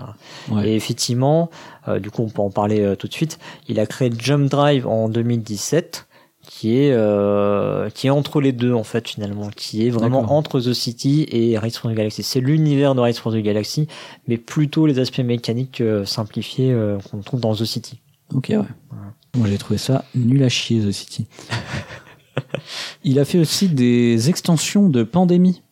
voilà. 0.48 0.60
Ouais. 0.62 0.70
Et 0.70 0.74
effectivement, 0.74 1.50
euh, 1.86 2.00
du 2.00 2.10
coup, 2.10 2.22
on 2.22 2.28
peut 2.28 2.42
en 2.42 2.50
parler 2.50 2.96
tout 2.98 3.06
de 3.06 3.12
suite. 3.12 3.38
Il 3.68 3.78
a 3.78 3.86
créé 3.86 4.10
Jump 4.18 4.50
Drive 4.50 4.88
en 4.88 5.08
2017, 5.08 6.07
qui 6.58 6.76
est 6.78 6.90
euh, 6.92 7.88
qui 7.90 8.08
est 8.08 8.10
entre 8.10 8.40
les 8.40 8.50
deux 8.52 8.72
en 8.72 8.82
fait 8.82 9.06
finalement, 9.08 9.48
qui 9.54 9.86
est 9.86 9.90
vraiment 9.90 10.32
entre 10.32 10.60
The 10.60 10.72
City 10.72 11.24
et 11.30 11.56
Race 11.56 11.76
for 11.76 11.90
the 11.90 11.94
Galaxy. 11.94 12.22
C'est 12.24 12.40
l'univers 12.40 12.94
de 12.96 13.00
Race 13.00 13.18
for 13.18 13.32
the 13.32 13.36
Galaxy, 13.36 13.86
mais 14.26 14.38
plutôt 14.38 14.86
les 14.86 14.98
aspects 14.98 15.20
mécaniques 15.20 15.80
euh, 15.80 16.04
simplifiés 16.04 16.72
euh, 16.72 16.98
qu'on 17.10 17.18
trouve 17.20 17.40
dans 17.40 17.54
The 17.54 17.64
City. 17.64 18.00
Ok, 18.34 18.48
ouais. 18.50 18.56
Moi 19.36 19.46
j'ai 19.48 19.58
trouvé 19.58 19.78
ça 19.78 20.04
nul 20.16 20.42
à 20.42 20.48
chier, 20.48 20.80
The 20.80 20.90
City. 20.90 21.26
Il 23.04 23.18
a 23.18 23.24
fait 23.24 23.38
aussi 23.38 23.68
des 23.68 24.28
extensions 24.28 24.88
de 24.88 25.02
Pandémie. 25.02 25.62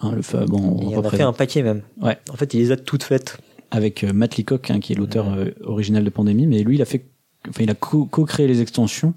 Hein, 0.00 0.12
le 0.14 0.22
fa- 0.22 0.44
bon, 0.46 0.78
on 0.82 0.90
Il 0.90 0.96
en 0.98 1.02
a 1.02 1.10
fait 1.10 1.22
un 1.22 1.32
paquet 1.32 1.62
même. 1.62 1.82
Ouais. 2.02 2.18
En 2.30 2.34
fait, 2.34 2.52
il 2.54 2.60
les 2.60 2.72
a 2.72 2.76
toutes 2.76 3.02
faites. 3.04 3.38
avec 3.70 4.04
Matt 4.04 4.36
Leacock, 4.36 4.70
hein, 4.70 4.80
qui 4.80 4.92
est 4.92 4.96
l'auteur 4.96 5.26
original 5.64 6.04
de 6.04 6.10
Pandémie, 6.10 6.46
mais 6.46 6.62
lui, 6.62 6.76
il 6.76 6.82
a 6.82 6.84
fait, 6.84 7.06
enfin, 7.48 7.62
il 7.64 7.70
a 7.70 7.74
co- 7.74 8.04
co-créé 8.06 8.46
les 8.46 8.60
extensions. 8.60 9.14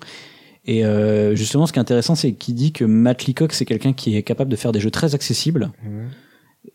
Et 0.68 0.86
euh, 0.86 1.34
justement, 1.36 1.66
ce 1.66 1.72
qui 1.74 1.80
est 1.80 1.82
intéressant, 1.82 2.16
c'est 2.16 2.34
qu'il 2.34 2.54
dit 2.56 2.74
que 2.74 2.84
Matt 2.86 3.26
Leacock, 3.26 3.54
c'est 3.54 3.66
quelqu'un 3.66 3.94
qui 3.94 4.18
est 4.18 4.24
capable 4.24 4.52
de 4.52 4.56
faire 4.58 4.72
des 4.74 4.80
jeux 4.82 4.92
très 4.92 5.16
accessibles. 5.16 5.72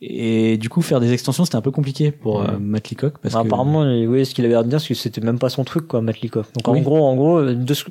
Et 0.00 0.56
du 0.56 0.68
coup, 0.70 0.80
faire 0.80 1.00
des 1.00 1.12
extensions, 1.12 1.44
c'était 1.44 1.56
un 1.56 1.60
peu 1.60 1.70
compliqué 1.70 2.10
pour 2.10 2.40
euh, 2.40 2.58
Matt 2.58 2.88
Leacock. 2.88 3.18
Parce 3.18 3.34
que... 3.34 3.40
Apparemment, 3.40 3.82
oui, 3.82 4.24
ce 4.24 4.34
qu'il 4.34 4.44
avait 4.46 4.54
de 4.64 4.68
dire, 4.68 4.80
c'est 4.80 4.88
que 4.88 4.94
c'était 4.94 5.20
même 5.20 5.38
pas 5.38 5.50
son 5.50 5.64
truc, 5.64 5.86
quoi, 5.86 6.00
Matt 6.00 6.20
Leacock. 6.22 6.46
Donc 6.54 6.66
en 6.66 6.80
gros, 6.80 7.04
en 7.04 7.14
gros, 7.14 7.40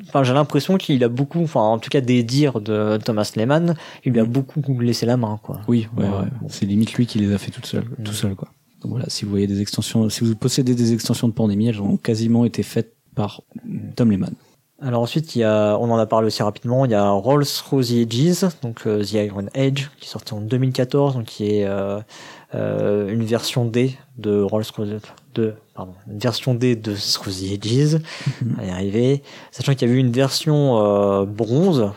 enfin, 0.08 0.24
j'ai 0.24 0.34
l'impression 0.34 0.78
qu'il 0.78 1.04
a 1.04 1.10
beaucoup, 1.10 1.44
enfin, 1.44 1.62
en 1.62 1.78
tout 1.78 1.90
cas, 1.92 2.02
des 2.02 2.24
dires 2.24 2.60
de 2.60 2.98
Thomas 2.98 3.32
Lehman, 3.36 3.76
il 4.04 4.14
lui 4.14 4.20
a 4.20 4.26
beaucoup 4.26 4.62
laissé 4.82 5.06
la 5.06 5.16
main, 5.18 5.40
quoi. 5.44 5.62
Oui, 5.68 5.88
ouais, 5.96 6.04
Ouais, 6.06 6.10
ouais. 6.10 6.26
bon. 6.42 6.48
c'est 6.50 6.66
limite 6.66 6.94
lui 6.94 7.06
qui 7.06 7.20
les 7.20 7.32
a 7.34 7.38
fait 7.38 7.52
tout 7.52 7.62
seul, 7.64 7.84
Mm. 7.84 8.04
tout 8.04 8.14
seul 8.14 8.36
quoi. 8.36 8.50
Donc 8.82 8.92
voilà, 8.94 9.06
si 9.10 9.26
vous 9.26 9.32
voyez 9.32 9.46
des 9.46 9.62
extensions, 9.62 10.10
si 10.10 10.24
vous 10.24 10.36
possédez 10.36 10.74
des 10.74 10.94
extensions 10.94 11.28
de 11.28 11.34
pandémie, 11.34 11.68
elles 11.68 11.82
ont 11.82 11.98
quasiment 11.98 12.46
été 12.46 12.64
faites 12.64 12.96
par 13.14 13.42
Tom 13.96 14.10
Lehman. 14.10 14.34
Alors 14.84 15.04
ensuite, 15.04 15.36
il 15.36 15.40
y 15.40 15.44
a, 15.44 15.78
on 15.80 15.92
en 15.92 15.98
a 15.98 16.08
parlé 16.08 16.26
aussi 16.28 16.42
rapidement, 16.42 16.86
il 16.86 16.92
y 16.92 16.96
a 16.96 17.10
Rolls 17.12 17.46
Through 17.46 17.84
the 17.86 17.92
Edges, 17.92 18.46
donc 18.64 18.88
euh, 18.88 19.04
The 19.04 19.14
Iron 19.14 19.46
Age, 19.56 19.92
qui 20.00 20.06
est 20.06 20.10
sorti 20.10 20.34
en 20.34 20.42
2014, 20.42 21.14
donc 21.14 21.26
qui 21.26 21.56
est 21.58 21.66
euh, 21.68 22.00
euh, 22.56 23.08
une 23.14 23.24
version 23.24 23.66
D 23.66 23.96
de 24.18 24.42
Rolls 24.42 24.66
Through 24.66 24.88
de, 25.36 25.54
pardon, 25.76 25.94
une 26.12 26.18
version 26.18 26.56
D 26.56 26.76
de 26.76 26.96
Through 26.96 27.32
the 27.32 27.52
Edges, 27.52 28.00
va 28.42 28.66
y 28.66 28.70
arriver, 28.72 29.22
sachant 29.52 29.74
qu'il 29.74 29.88
y 29.88 29.92
avait 29.92 30.00
eu 30.00 30.04
une 30.04 30.12
version 30.12 30.80
euh, 30.84 31.26
bronze 31.26 31.92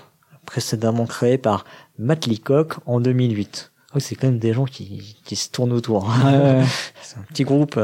précédemment 0.44 1.06
créée 1.06 1.38
par 1.38 1.64
Matt 1.98 2.26
Leacock 2.26 2.74
en 2.84 3.00
2008. 3.00 3.72
Oh, 3.96 4.00
c'est 4.00 4.14
quand 4.14 4.26
même 4.26 4.40
des 4.40 4.52
gens 4.52 4.64
qui, 4.66 5.16
qui 5.24 5.36
se 5.36 5.48
tournent 5.50 5.72
autour. 5.72 6.10
hein. 6.10 6.64
C'est 7.02 7.16
un 7.16 7.22
petit 7.22 7.44
groupe. 7.44 7.78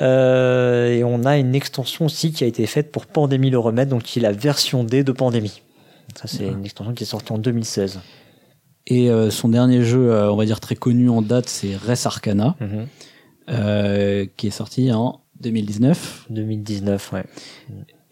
Euh, 0.00 0.92
et 0.92 1.04
on 1.04 1.24
a 1.24 1.38
une 1.38 1.54
extension 1.54 2.06
aussi 2.06 2.32
qui 2.32 2.44
a 2.44 2.46
été 2.46 2.66
faite 2.66 2.92
pour 2.92 3.06
Pandémie 3.06 3.50
le 3.50 3.58
remède, 3.58 3.88
donc 3.88 4.02
qui 4.02 4.18
est 4.18 4.22
la 4.22 4.32
version 4.32 4.84
D 4.84 5.04
de 5.04 5.12
Pandémie. 5.12 5.62
Ça, 6.14 6.26
c'est 6.26 6.46
une 6.46 6.64
extension 6.64 6.94
qui 6.94 7.04
est 7.04 7.06
sortie 7.06 7.32
en 7.32 7.38
2016. 7.38 8.00
Et 8.86 9.10
euh, 9.10 9.30
son 9.30 9.50
dernier 9.50 9.82
jeu, 9.82 10.10
euh, 10.10 10.32
on 10.32 10.36
va 10.36 10.46
dire 10.46 10.60
très 10.60 10.74
connu 10.74 11.10
en 11.10 11.20
date, 11.20 11.48
c'est 11.48 11.76
Res 11.76 12.06
Arcana, 12.06 12.56
euh, 13.50 14.26
qui 14.36 14.46
est 14.46 14.50
sorti 14.50 14.90
en 14.92 15.20
2019, 15.40 16.26
2019, 16.30 17.12
ouais. 17.12 17.24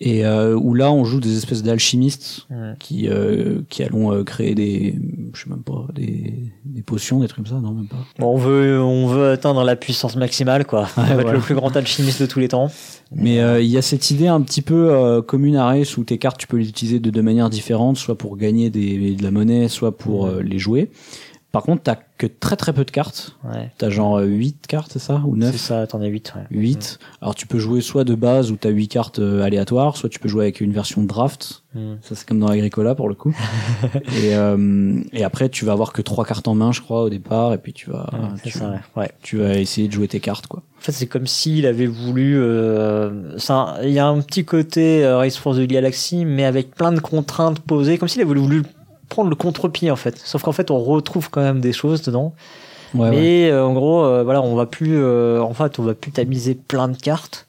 Et 0.00 0.26
euh, 0.26 0.54
où 0.54 0.74
là 0.74 0.92
on 0.92 1.04
joue 1.04 1.20
des 1.20 1.36
espèces 1.38 1.62
d'alchimistes 1.62 2.46
qui 2.78 3.08
euh, 3.08 3.60
qui 3.70 3.82
allons 3.82 4.12
euh, 4.12 4.24
créer 4.24 4.54
des, 4.54 4.94
je 5.32 5.42
sais 5.42 5.48
même 5.50 5.62
pas, 5.62 5.86
des, 5.94 6.34
des 6.64 6.82
potions, 6.82 7.20
des 7.20 7.28
trucs 7.28 7.44
comme 7.46 7.54
ça, 7.56 7.60
non 7.60 7.72
même 7.72 7.86
pas. 7.86 7.96
Bon, 8.18 8.34
on 8.34 8.36
veut, 8.36 8.80
on 8.80 9.06
veut 9.06 9.30
atteindre 9.30 9.64
la 9.64 9.76
puissance 9.76 10.16
maximale, 10.16 10.66
quoi. 10.66 10.88
on 10.96 11.02
Ouais, 11.02 11.14
va 11.14 11.22
être 11.22 11.32
le 11.32 11.40
plus 11.40 11.54
grand 11.54 11.74
alchimiste 11.76 12.20
de 12.20 12.26
tous 12.26 12.38
les 12.40 12.48
temps. 12.48 12.70
Mais 13.14 13.40
euh, 13.40 13.60
il 13.62 13.68
y 13.68 13.78
a 13.78 13.82
cette 13.82 14.10
idée 14.10 14.26
un 14.26 14.40
petit 14.40 14.62
peu 14.62 14.90
euh, 14.90 15.22
commune 15.22 15.56
à 15.56 15.64
Race 15.66 15.96
où 15.96 16.04
tes 16.04 16.18
cartes 16.18 16.38
tu 16.38 16.46
peux 16.46 16.56
les 16.56 16.68
utiliser 16.68 16.98
de 16.98 17.08
deux 17.10 17.22
manières 17.22 17.50
différentes, 17.50 17.96
soit 17.96 18.18
pour 18.18 18.36
gagner 18.36 18.68
des, 18.68 19.14
de 19.14 19.22
la 19.22 19.30
monnaie, 19.30 19.68
soit 19.68 19.96
pour 19.96 20.26
euh, 20.26 20.42
les 20.42 20.58
jouer. 20.58 20.90
Par 21.56 21.62
contre, 21.62 21.84
t'as 21.84 21.96
que 22.18 22.26
très 22.26 22.54
très 22.56 22.74
peu 22.74 22.84
de 22.84 22.90
cartes. 22.90 23.34
Ouais. 23.42 23.70
T'as 23.78 23.88
genre 23.88 24.18
8 24.18 24.66
cartes, 24.66 24.90
c'est 24.92 24.98
ça 24.98 25.22
Ou 25.26 25.34
C'est 25.36 25.46
9 25.46 25.56
ça, 25.56 25.86
t'en 25.86 26.02
as 26.02 26.06
8, 26.06 26.34
ouais. 26.36 26.42
8. 26.50 26.98
Alors 27.22 27.34
tu 27.34 27.46
peux 27.46 27.58
jouer 27.58 27.80
soit 27.80 28.04
de 28.04 28.14
base 28.14 28.50
où 28.50 28.56
t'as 28.56 28.68
8 28.68 28.88
cartes 28.88 29.18
euh, 29.20 29.42
aléatoires, 29.42 29.96
soit 29.96 30.10
tu 30.10 30.18
peux 30.18 30.28
jouer 30.28 30.44
avec 30.44 30.60
une 30.60 30.72
version 30.72 31.02
draft. 31.02 31.62
Mm. 31.74 31.94
Ça 32.02 32.14
c'est 32.14 32.28
comme 32.28 32.40
dans 32.40 32.48
Agricola 32.48 32.94
pour 32.94 33.08
le 33.08 33.14
coup. 33.14 33.34
et, 34.22 34.34
euh, 34.36 35.00
et 35.14 35.24
après 35.24 35.48
tu 35.48 35.64
vas 35.64 35.72
avoir 35.72 35.94
que 35.94 36.02
3 36.02 36.26
cartes 36.26 36.46
en 36.46 36.54
main 36.54 36.72
je 36.72 36.82
crois 36.82 37.04
au 37.04 37.08
départ 37.08 37.54
et 37.54 37.58
puis 37.58 37.72
tu 37.72 37.88
vas, 37.88 38.10
Ouais, 38.12 38.28
c'est 38.44 38.50
tu, 38.50 38.58
ça, 38.58 38.70
ouais. 38.70 38.78
ouais. 38.96 39.10
tu 39.22 39.38
vas 39.38 39.54
essayer 39.58 39.88
de 39.88 39.92
jouer 39.94 40.08
tes 40.08 40.20
cartes 40.20 40.46
quoi. 40.46 40.62
En 40.78 40.82
fait, 40.82 40.92
c'est 40.92 41.06
comme 41.06 41.26
s'il 41.26 41.64
avait 41.66 41.86
voulu. 41.86 42.38
Euh, 42.38 43.38
ça, 43.38 43.78
il 43.82 43.90
y 43.90 43.98
a 43.98 44.06
un 44.06 44.20
petit 44.20 44.44
côté 44.44 45.04
euh, 45.04 45.16
Race 45.16 45.36
for 45.36 45.56
the 45.56 45.62
Galaxy, 45.62 46.24
mais 46.26 46.44
avec 46.44 46.74
plein 46.74 46.92
de 46.92 47.00
contraintes 47.00 47.60
posées, 47.60 47.96
comme 47.96 48.08
s'il 48.08 48.20
avait 48.20 48.34
voulu 48.34 48.62
prendre 49.08 49.30
le 49.30 49.36
contre-pied 49.36 49.90
en 49.90 49.96
fait. 49.96 50.18
Sauf 50.18 50.42
qu'en 50.42 50.52
fait, 50.52 50.70
on 50.70 50.78
retrouve 50.78 51.30
quand 51.30 51.42
même 51.42 51.60
des 51.60 51.72
choses 51.72 52.02
dedans. 52.02 52.32
Ouais, 52.94 53.00
ouais. 53.00 53.10
mais 53.10 53.50
euh, 53.50 53.64
en 53.66 53.72
gros, 53.74 54.04
euh, 54.04 54.22
voilà, 54.22 54.42
on 54.42 54.54
va 54.54 54.66
plus. 54.66 54.96
euh, 54.96 55.40
en 55.40 55.54
fait, 55.54 55.78
on 55.78 55.82
va 55.82 55.94
plus 55.94 56.12
tamiser 56.12 56.54
plein 56.54 56.88
de 56.88 56.96
cartes. 56.96 57.46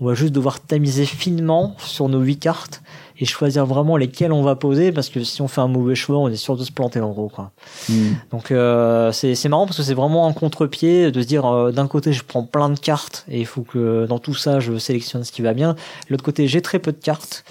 on 0.00 0.06
va 0.06 0.14
juste 0.14 0.32
devoir 0.32 0.60
tamiser 0.60 1.04
finement 1.04 1.74
sur 1.78 2.08
nos 2.08 2.20
huit 2.20 2.38
cartes 2.38 2.82
et 3.20 3.26
choisir 3.26 3.66
vraiment 3.66 3.96
lesquelles 3.96 4.32
on 4.32 4.42
va 4.42 4.56
poser 4.56 4.92
parce 4.92 5.10
que 5.10 5.22
si 5.22 5.42
on 5.42 5.48
fait 5.48 5.60
un 5.60 5.68
mauvais 5.68 5.94
choix, 5.94 6.18
on 6.18 6.28
est 6.28 6.36
sûr 6.36 6.56
de 6.56 6.64
se 6.64 6.72
planter 6.72 7.00
en 7.00 7.10
gros 7.10 7.28
quoi. 7.28 7.52
Hmm. 7.88 8.14
Donc 8.32 8.50
euh, 8.50 9.12
c'est 9.12 9.34
c'est 9.34 9.48
marrant 9.48 9.66
parce 9.66 9.76
que 9.76 9.82
c'est 9.82 9.94
vraiment 9.94 10.26
un 10.26 10.32
contre-pied 10.32 11.12
de 11.12 11.20
se 11.20 11.26
dire 11.26 11.46
euh, 11.46 11.70
d'un 11.70 11.86
côté 11.86 12.12
je 12.12 12.24
prends 12.24 12.42
plein 12.42 12.70
de 12.70 12.78
cartes 12.78 13.26
et 13.28 13.38
il 13.38 13.46
faut 13.46 13.62
que 13.62 14.06
dans 14.06 14.18
tout 14.18 14.34
ça 14.34 14.58
je 14.58 14.78
sélectionne 14.78 15.22
ce 15.22 15.32
qui 15.32 15.42
va 15.42 15.52
bien. 15.52 15.76
L'autre 16.08 16.24
côté 16.24 16.48
j'ai 16.48 16.62
très 16.62 16.78
peu 16.78 16.92
de 16.92 16.98
cartes 16.98 17.44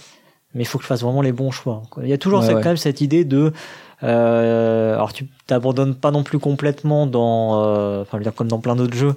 mais 0.53 0.63
il 0.63 0.65
faut 0.65 0.77
que 0.77 0.83
je 0.83 0.87
fasse 0.87 1.01
vraiment 1.01 1.21
les 1.21 1.31
bons 1.31 1.51
choix. 1.51 1.83
quoi. 1.89 2.03
Il 2.03 2.09
y 2.09 2.13
a 2.13 2.17
toujours 2.17 2.39
Ouais, 2.39 2.45
cette- 2.47 2.55
ouais. 2.57 2.61
quand 2.61 2.69
même 2.69 2.77
cette 2.77 3.01
idée 3.01 3.25
de 3.25 3.53
euh, 4.01 4.93
alors 4.95 5.11
tu 5.11 5.27
t'abandonnes 5.45 5.93
pas 5.93 6.11
non 6.11 6.23
plus 6.23 6.39
complètement 6.39 7.05
dans 7.05 7.61
euh, 7.65 8.01
enfin 8.01 8.11
je 8.13 8.17
veux 8.19 8.23
dire 8.23 8.33
comme 8.33 8.47
dans 8.47 8.59
plein 8.59 8.77
d'autres 8.77 8.95
jeux 8.95 9.13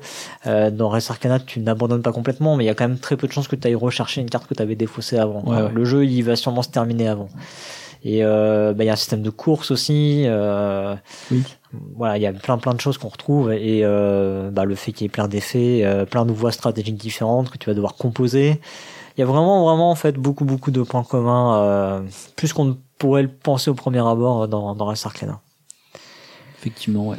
euh, 0.48 0.72
dans 0.72 0.88
Res 0.88 1.08
Arcana 1.10 1.38
tu 1.38 1.60
n'abandonnes 1.60 2.02
pas 2.02 2.10
complètement 2.10 2.56
mais 2.56 2.64
il 2.64 2.66
y 2.66 2.70
a 2.70 2.74
quand 2.74 2.88
même 2.88 2.98
très 2.98 3.16
peu 3.16 3.28
de 3.28 3.32
chances 3.32 3.46
que 3.46 3.54
tu 3.54 3.68
ailles 3.68 3.76
rechercher 3.76 4.20
une 4.22 4.28
carte 4.28 4.48
que 4.48 4.54
tu 4.54 4.62
avais 4.62 4.74
défaussée 4.74 5.18
avant. 5.18 5.42
Ouais. 5.44 5.70
Le 5.72 5.84
jeu 5.84 6.04
il 6.04 6.22
va 6.22 6.34
sûrement 6.36 6.62
se 6.62 6.70
terminer 6.70 7.06
avant. 7.08 7.28
Et 8.04 8.22
bah, 8.24 8.74
il 8.80 8.84
y 8.84 8.88
a 8.90 8.94
un 8.94 8.96
système 8.96 9.22
de 9.22 9.30
course 9.30 9.70
aussi. 9.70 10.26
Oui. 11.30 11.42
Voilà, 11.96 12.18
il 12.18 12.22
y 12.22 12.26
a 12.26 12.32
plein 12.32 12.58
plein 12.58 12.74
de 12.74 12.80
choses 12.80 12.98
qu'on 12.98 13.08
retrouve 13.08 13.52
et 13.52 13.82
bah, 14.50 14.64
le 14.64 14.74
fait 14.74 14.90
qu'il 14.90 15.04
y 15.04 15.06
ait 15.06 15.08
plein 15.08 15.28
d'effets, 15.28 15.86
plein 16.10 16.24
de 16.26 16.32
voies 16.32 16.50
stratégiques 16.50 16.96
différentes 16.96 17.50
que 17.50 17.58
tu 17.58 17.70
vas 17.70 17.74
devoir 17.74 17.94
composer. 17.94 18.60
Il 19.16 19.20
y 19.20 19.22
a 19.22 19.26
vraiment 19.26 19.64
vraiment 19.64 19.90
en 19.90 19.94
fait 19.94 20.16
beaucoup 20.16 20.44
beaucoup 20.44 20.70
de 20.70 20.82
points 20.82 21.04
communs, 21.04 21.62
euh, 21.62 22.02
plus 22.36 22.52
qu'on 22.52 22.64
ne 22.64 22.74
pourrait 22.98 23.22
le 23.22 23.28
penser 23.28 23.70
au 23.70 23.74
premier 23.74 23.98
abord 23.98 24.42
euh, 24.42 24.46
dans 24.46 24.74
dans 24.74 24.86
Res 24.86 25.04
Arcana. 25.06 25.40
Effectivement, 26.58 27.08
ouais. 27.08 27.18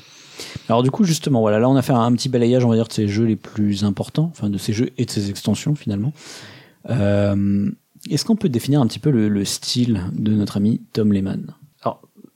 Alors 0.70 0.84
du 0.84 0.92
coup, 0.92 1.04
justement, 1.04 1.42
voilà, 1.42 1.60
là 1.60 1.70
on 1.70 1.76
a 1.76 1.82
fait 1.82 1.94
un, 1.94 2.12
petit 2.14 2.30
balayage, 2.30 2.66
on 2.66 2.70
va 2.70 2.76
dire, 2.76 2.88
de 2.88 2.94
ces 2.94 3.08
jeux 3.08 3.26
les 3.26 3.36
plus 3.36 3.84
importants, 3.84 4.32
enfin 4.32 4.50
de 4.50 4.58
ces 4.58 4.74
jeux 4.74 4.90
et 4.98 5.06
de 5.06 5.12
ces 5.12 5.30
extensions 5.30 5.76
finalement. 5.76 6.14
Euh, 6.90 7.70
Est-ce 8.10 8.26
qu'on 8.26 8.36
peut 8.36 8.50
définir 8.50 8.82
un 8.82 8.88
petit 8.88 9.00
peu 9.00 9.12
le, 9.12 9.30
le 9.30 9.46
style 9.46 10.02
de 10.14 10.32
notre 10.32 10.58
ami 10.58 10.82
Tom 10.94 11.14
Lehman 11.14 11.54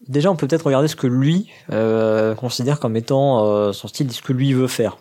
Déjà, 0.07 0.31
on 0.31 0.35
peut 0.35 0.47
peut-être 0.47 0.65
regarder 0.65 0.87
ce 0.87 0.95
que 0.95 1.07
lui 1.07 1.49
euh, 1.71 2.33
considère 2.33 2.79
comme 2.79 2.95
étant 2.95 3.45
euh, 3.45 3.73
son 3.73 3.87
style, 3.87 4.11
ce 4.11 4.21
que 4.21 4.31
lui 4.31 4.53
veut 4.53 4.67
faire. 4.67 4.97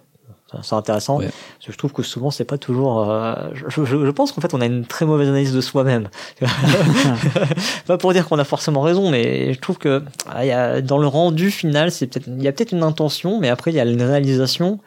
C'est 0.62 0.74
intéressant. 0.77 1.18
Ouais. 1.18 1.24
Parce 1.27 1.66
que 1.66 1.73
je 1.73 1.77
trouve 1.78 1.93
que 1.93 2.02
souvent, 2.02 2.31
c'est 2.31 2.44
pas 2.44 2.56
toujours. 2.56 3.10
euh, 3.10 3.35
je, 3.55 3.85
je- 3.85 4.06
je 4.06 4.10
pense 4.10 4.31
qu'en 4.32 4.40
fait, 4.40 4.55
on 4.55 4.60
a 4.60 4.66
une 4.66 4.86
très 4.86 5.05
mauvaise 5.05 5.28
analyse 5.28 5.52
de 5.52 5.60
soi-même. 5.60 6.09
pas 7.86 7.98
pour 7.98 8.12
dire 8.12 8.27
qu'on 8.28 8.39
a 8.39 8.44
forcément 8.44 8.81
raison, 8.82 9.10
mais 9.10 9.52
je 9.55 9.59
trouve 9.60 9.78
que 9.78 10.02
ah, 10.31 10.44
y 10.47 10.52
a, 10.52 10.81
dans 10.81 10.98
le 10.98 11.06
rendu 11.06 11.51
final, 11.51 11.90
c'est 11.90 12.06
peut-être 12.06 12.27
il 12.28 12.43
y 12.43 12.48
a 12.48 12.52
peut-être 12.52 12.73
une 12.73 12.82
intention, 12.82 13.39
mais 13.40 13.48
après 13.48 13.73
il 13.73 13.74
y 13.74 13.81
a 13.81 13.85
une 13.85 14.02
réalisation. 14.02 14.78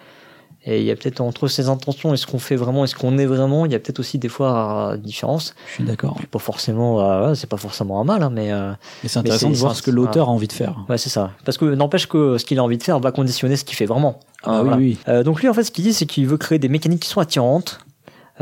Et 0.65 0.79
il 0.81 0.85
y 0.85 0.91
a 0.91 0.95
peut-être 0.95 1.21
entre 1.21 1.47
ces 1.47 1.69
intentions 1.69 2.13
et 2.13 2.17
ce 2.17 2.27
qu'on 2.27 2.37
fait 2.37 2.57
vraiment 2.57 2.83
et 2.83 2.87
ce 2.87 2.95
qu'on 2.95 3.17
est 3.17 3.25
vraiment, 3.25 3.65
il 3.65 3.71
y 3.71 3.75
a 3.75 3.79
peut-être 3.79 3.99
aussi 3.99 4.17
des 4.17 4.27
fois 4.27 4.91
euh, 4.91 4.97
différence. 4.97 5.55
Je 5.69 5.73
suis 5.75 5.83
d'accord. 5.85 6.17
Pas 6.29 6.39
forcément, 6.39 6.99
euh, 6.99 7.33
c'est 7.33 7.47
pas 7.49 7.55
forcément 7.57 8.01
un 8.01 8.03
mal, 8.03 8.23
hein, 8.23 8.29
mais 8.29 8.51
euh, 8.51 8.73
Et 9.03 9.07
c'est 9.07 9.19
intéressant 9.19 9.49
de 9.49 9.55
voir 9.55 9.73
ce 9.73 9.81
que 9.81 9.89
l'auteur 9.89 10.27
a 10.27 10.31
envie 10.31 10.49
de 10.49 10.53
faire. 10.53 10.75
Ouais, 10.89 10.97
c'est 10.97 11.09
ça. 11.09 11.31
Parce 11.45 11.57
que 11.57 11.63
n'empêche 11.65 12.07
que 12.07 12.37
ce 12.37 12.43
qu'il 12.43 12.59
a 12.59 12.63
envie 12.63 12.77
de 12.77 12.83
faire 12.83 12.99
va 12.99 13.11
conditionner 13.13 13.55
ce 13.55 13.63
qu'il 13.63 13.77
fait 13.77 13.85
vraiment. 13.85 14.19
Ah 14.43 14.57
Euh, 14.57 14.57
oui, 14.57 14.63
voilà. 14.63 14.77
oui. 14.77 14.97
Euh, 15.07 15.23
donc 15.23 15.41
lui, 15.41 15.47
en 15.47 15.53
fait, 15.53 15.63
ce 15.63 15.71
qu'il 15.71 15.85
dit, 15.85 15.93
c'est 15.93 16.05
qu'il 16.05 16.27
veut 16.27 16.37
créer 16.37 16.59
des 16.59 16.69
mécaniques 16.69 17.03
qui 17.03 17.09
sont 17.09 17.21
attirantes. 17.21 17.79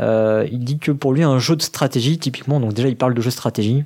Il 0.00 0.60
dit 0.64 0.78
que 0.78 0.90
pour 0.90 1.12
lui, 1.12 1.22
un 1.22 1.38
jeu 1.38 1.54
de 1.56 1.62
stratégie, 1.62 2.18
typiquement, 2.18 2.58
donc 2.60 2.72
déjà, 2.72 2.88
il 2.88 2.96
parle 2.96 3.14
de 3.14 3.20
jeu 3.20 3.28
de 3.30 3.32
stratégie, 3.32 3.84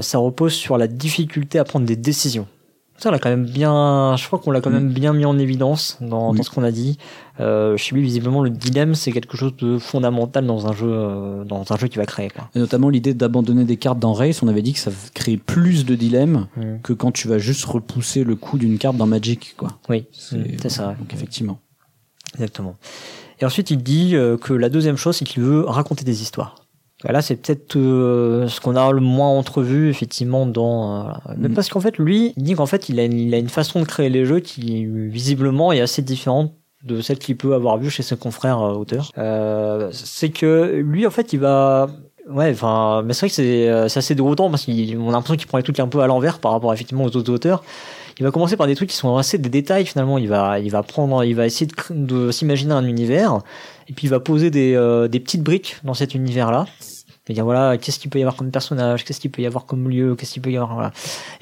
ça 0.00 0.18
repose 0.18 0.52
sur 0.52 0.78
la 0.78 0.86
difficulté 0.88 1.58
à 1.58 1.64
prendre 1.64 1.86
des 1.86 1.96
décisions. 1.96 2.46
On 3.04 3.10
l'a 3.10 3.18
quand 3.18 3.28
même 3.30 3.44
bien, 3.46 4.16
je 4.16 4.26
crois 4.26 4.38
qu'on 4.40 4.50
l'a 4.50 4.60
quand 4.60 4.70
même 4.70 4.88
bien 4.92 5.12
mis 5.12 5.24
en 5.24 5.38
évidence 5.38 5.98
dans, 6.00 6.28
Mm. 6.28 6.30
Oui. 6.32 6.36
dans 6.38 6.42
ce 6.42 6.50
qu'on 6.50 6.64
a 6.64 6.70
dit. 6.72 6.98
Euh, 7.40 7.76
chez 7.76 7.94
lui, 7.94 8.02
visiblement, 8.02 8.42
le 8.42 8.50
dilemme, 8.50 8.94
c'est 8.96 9.12
quelque 9.12 9.36
chose 9.36 9.54
de 9.56 9.78
fondamental 9.78 10.44
dans 10.46 10.66
un 10.66 10.72
jeu, 10.72 10.88
euh, 10.90 11.44
dans 11.44 11.64
un 11.70 11.76
jeu 11.76 11.86
qu'il 11.86 11.98
va 11.98 12.06
créer. 12.06 12.28
Quoi. 12.30 12.48
Et 12.56 12.58
notamment 12.58 12.88
l'idée 12.88 13.14
d'abandonner 13.14 13.64
des 13.64 13.76
cartes 13.76 14.00
dans 14.00 14.12
Race, 14.12 14.42
on 14.42 14.48
avait 14.48 14.62
dit 14.62 14.72
que 14.72 14.80
ça 14.80 14.90
crée 15.14 15.36
plus 15.36 15.86
de 15.86 15.94
dilemmes 15.94 16.48
Mm. 16.56 16.80
que 16.82 16.92
quand 16.92 17.12
tu 17.12 17.28
vas 17.28 17.38
juste 17.38 17.64
repousser 17.66 18.24
le 18.24 18.34
coup 18.34 18.58
d'une 18.58 18.78
carte 18.78 18.96
dans 18.96 19.06
Magic, 19.06 19.54
quoi. 19.56 19.68
Oui, 19.88 20.06
C'est 20.12 20.36
Mm, 20.64 20.68
ça. 20.68 20.94
Donc 20.98 21.14
effectivement. 21.14 21.60
Exactement. 22.34 22.76
Et 23.40 23.44
ensuite, 23.44 23.70
il 23.70 23.82
dit 23.82 24.16
euh, 24.16 24.36
que 24.36 24.52
la 24.52 24.68
deuxième 24.68 24.96
chose, 24.96 25.16
c'est 25.16 25.24
qu'il 25.24 25.42
veut 25.44 25.64
raconter 25.64 26.04
des 26.04 26.22
histoires. 26.22 26.56
Là, 27.04 27.22
c'est 27.22 27.36
peut-être 27.36 27.76
euh, 27.76 28.48
ce 28.48 28.60
qu'on 28.60 28.74
a 28.74 28.90
le 28.90 29.00
moins 29.00 29.28
entrevu, 29.28 29.88
effectivement, 29.88 30.46
dans... 30.46 31.08
euh, 31.08 31.12
mais 31.36 31.48
Mm. 31.48 31.54
parce 31.54 31.68
qu'en 31.68 31.80
fait, 31.80 31.96
lui, 31.98 32.32
il 32.36 32.42
dit 32.42 32.54
qu'en 32.54 32.66
fait, 32.66 32.88
il 32.88 32.98
a, 32.98 33.04
une, 33.04 33.18
il 33.18 33.34
a 33.34 33.38
une 33.38 33.48
façon 33.48 33.80
de 33.80 33.84
créer 33.84 34.08
les 34.08 34.24
jeux 34.24 34.40
qui, 34.40 34.84
visiblement, 34.84 35.70
est 35.72 35.80
assez 35.80 36.02
différente 36.02 36.52
de 36.84 37.00
celle 37.00 37.18
qu'il 37.18 37.36
peut 37.36 37.54
avoir 37.54 37.78
vue 37.78 37.90
chez 37.90 38.02
ses 38.02 38.16
confrères 38.16 38.60
euh, 38.60 38.74
auteurs. 38.74 39.10
Euh, 39.18 39.90
c'est 39.92 40.30
que 40.30 40.82
lui, 40.84 41.06
en 41.06 41.10
fait, 41.10 41.32
il 41.32 41.40
va... 41.40 41.88
Ouais, 42.28 42.50
enfin, 42.50 43.02
mais 43.04 43.14
c'est 43.14 43.20
vrai 43.20 43.28
que 43.30 43.34
c'est 43.34 43.70
euh, 43.70 43.88
c'est 43.88 44.00
assez 44.00 44.14
déroutant 44.14 44.50
parce 44.50 44.66
qu'on 44.66 44.72
a 44.72 45.12
l'impression 45.12 45.36
qu'il 45.36 45.46
prend 45.46 45.56
les 45.56 45.64
trucs 45.64 45.80
un 45.80 45.88
peu 45.88 46.00
à 46.00 46.06
l'envers 46.06 46.40
par 46.40 46.52
rapport 46.52 46.74
effectivement 46.74 47.04
aux 47.04 47.16
autres 47.16 47.32
auteurs. 47.32 47.64
Il 48.18 48.24
va 48.24 48.30
commencer 48.30 48.58
par 48.58 48.66
des 48.66 48.74
trucs 48.74 48.90
qui 48.90 48.96
sont 48.96 49.16
assez 49.16 49.38
des 49.38 49.48
détails 49.48 49.86
finalement. 49.86 50.18
Il 50.18 50.28
va, 50.28 50.58
il 50.58 50.70
va 50.70 50.82
prendre, 50.82 51.24
il 51.24 51.34
va 51.34 51.46
essayer 51.46 51.70
de, 51.88 52.30
s'imaginer 52.30 52.74
un 52.74 52.84
univers 52.84 53.38
et 53.88 53.92
puis 53.92 54.06
il 54.06 54.10
va 54.10 54.20
poser 54.20 54.50
des, 54.50 54.74
euh, 54.74 55.08
des 55.08 55.20
petites 55.20 55.42
briques 55.42 55.76
dans 55.84 55.94
cet 55.94 56.14
univers-là. 56.14 56.66
Il 56.80 57.32
va 57.32 57.34
dire 57.34 57.44
voilà, 57.44 57.76
qu'est-ce 57.76 57.98
qu'il 57.98 58.10
peut 58.10 58.18
y 58.18 58.22
avoir 58.22 58.36
comme 58.36 58.50
personnage, 58.50 59.04
qu'est-ce 59.04 59.20
qu'il 59.20 59.30
peut 59.30 59.42
y 59.42 59.46
avoir 59.46 59.66
comme 59.66 59.88
lieu, 59.90 60.14
qu'est-ce 60.16 60.32
qu'il 60.34 60.42
peut 60.42 60.50
y 60.50 60.56
avoir, 60.56 60.74
voilà. 60.74 60.92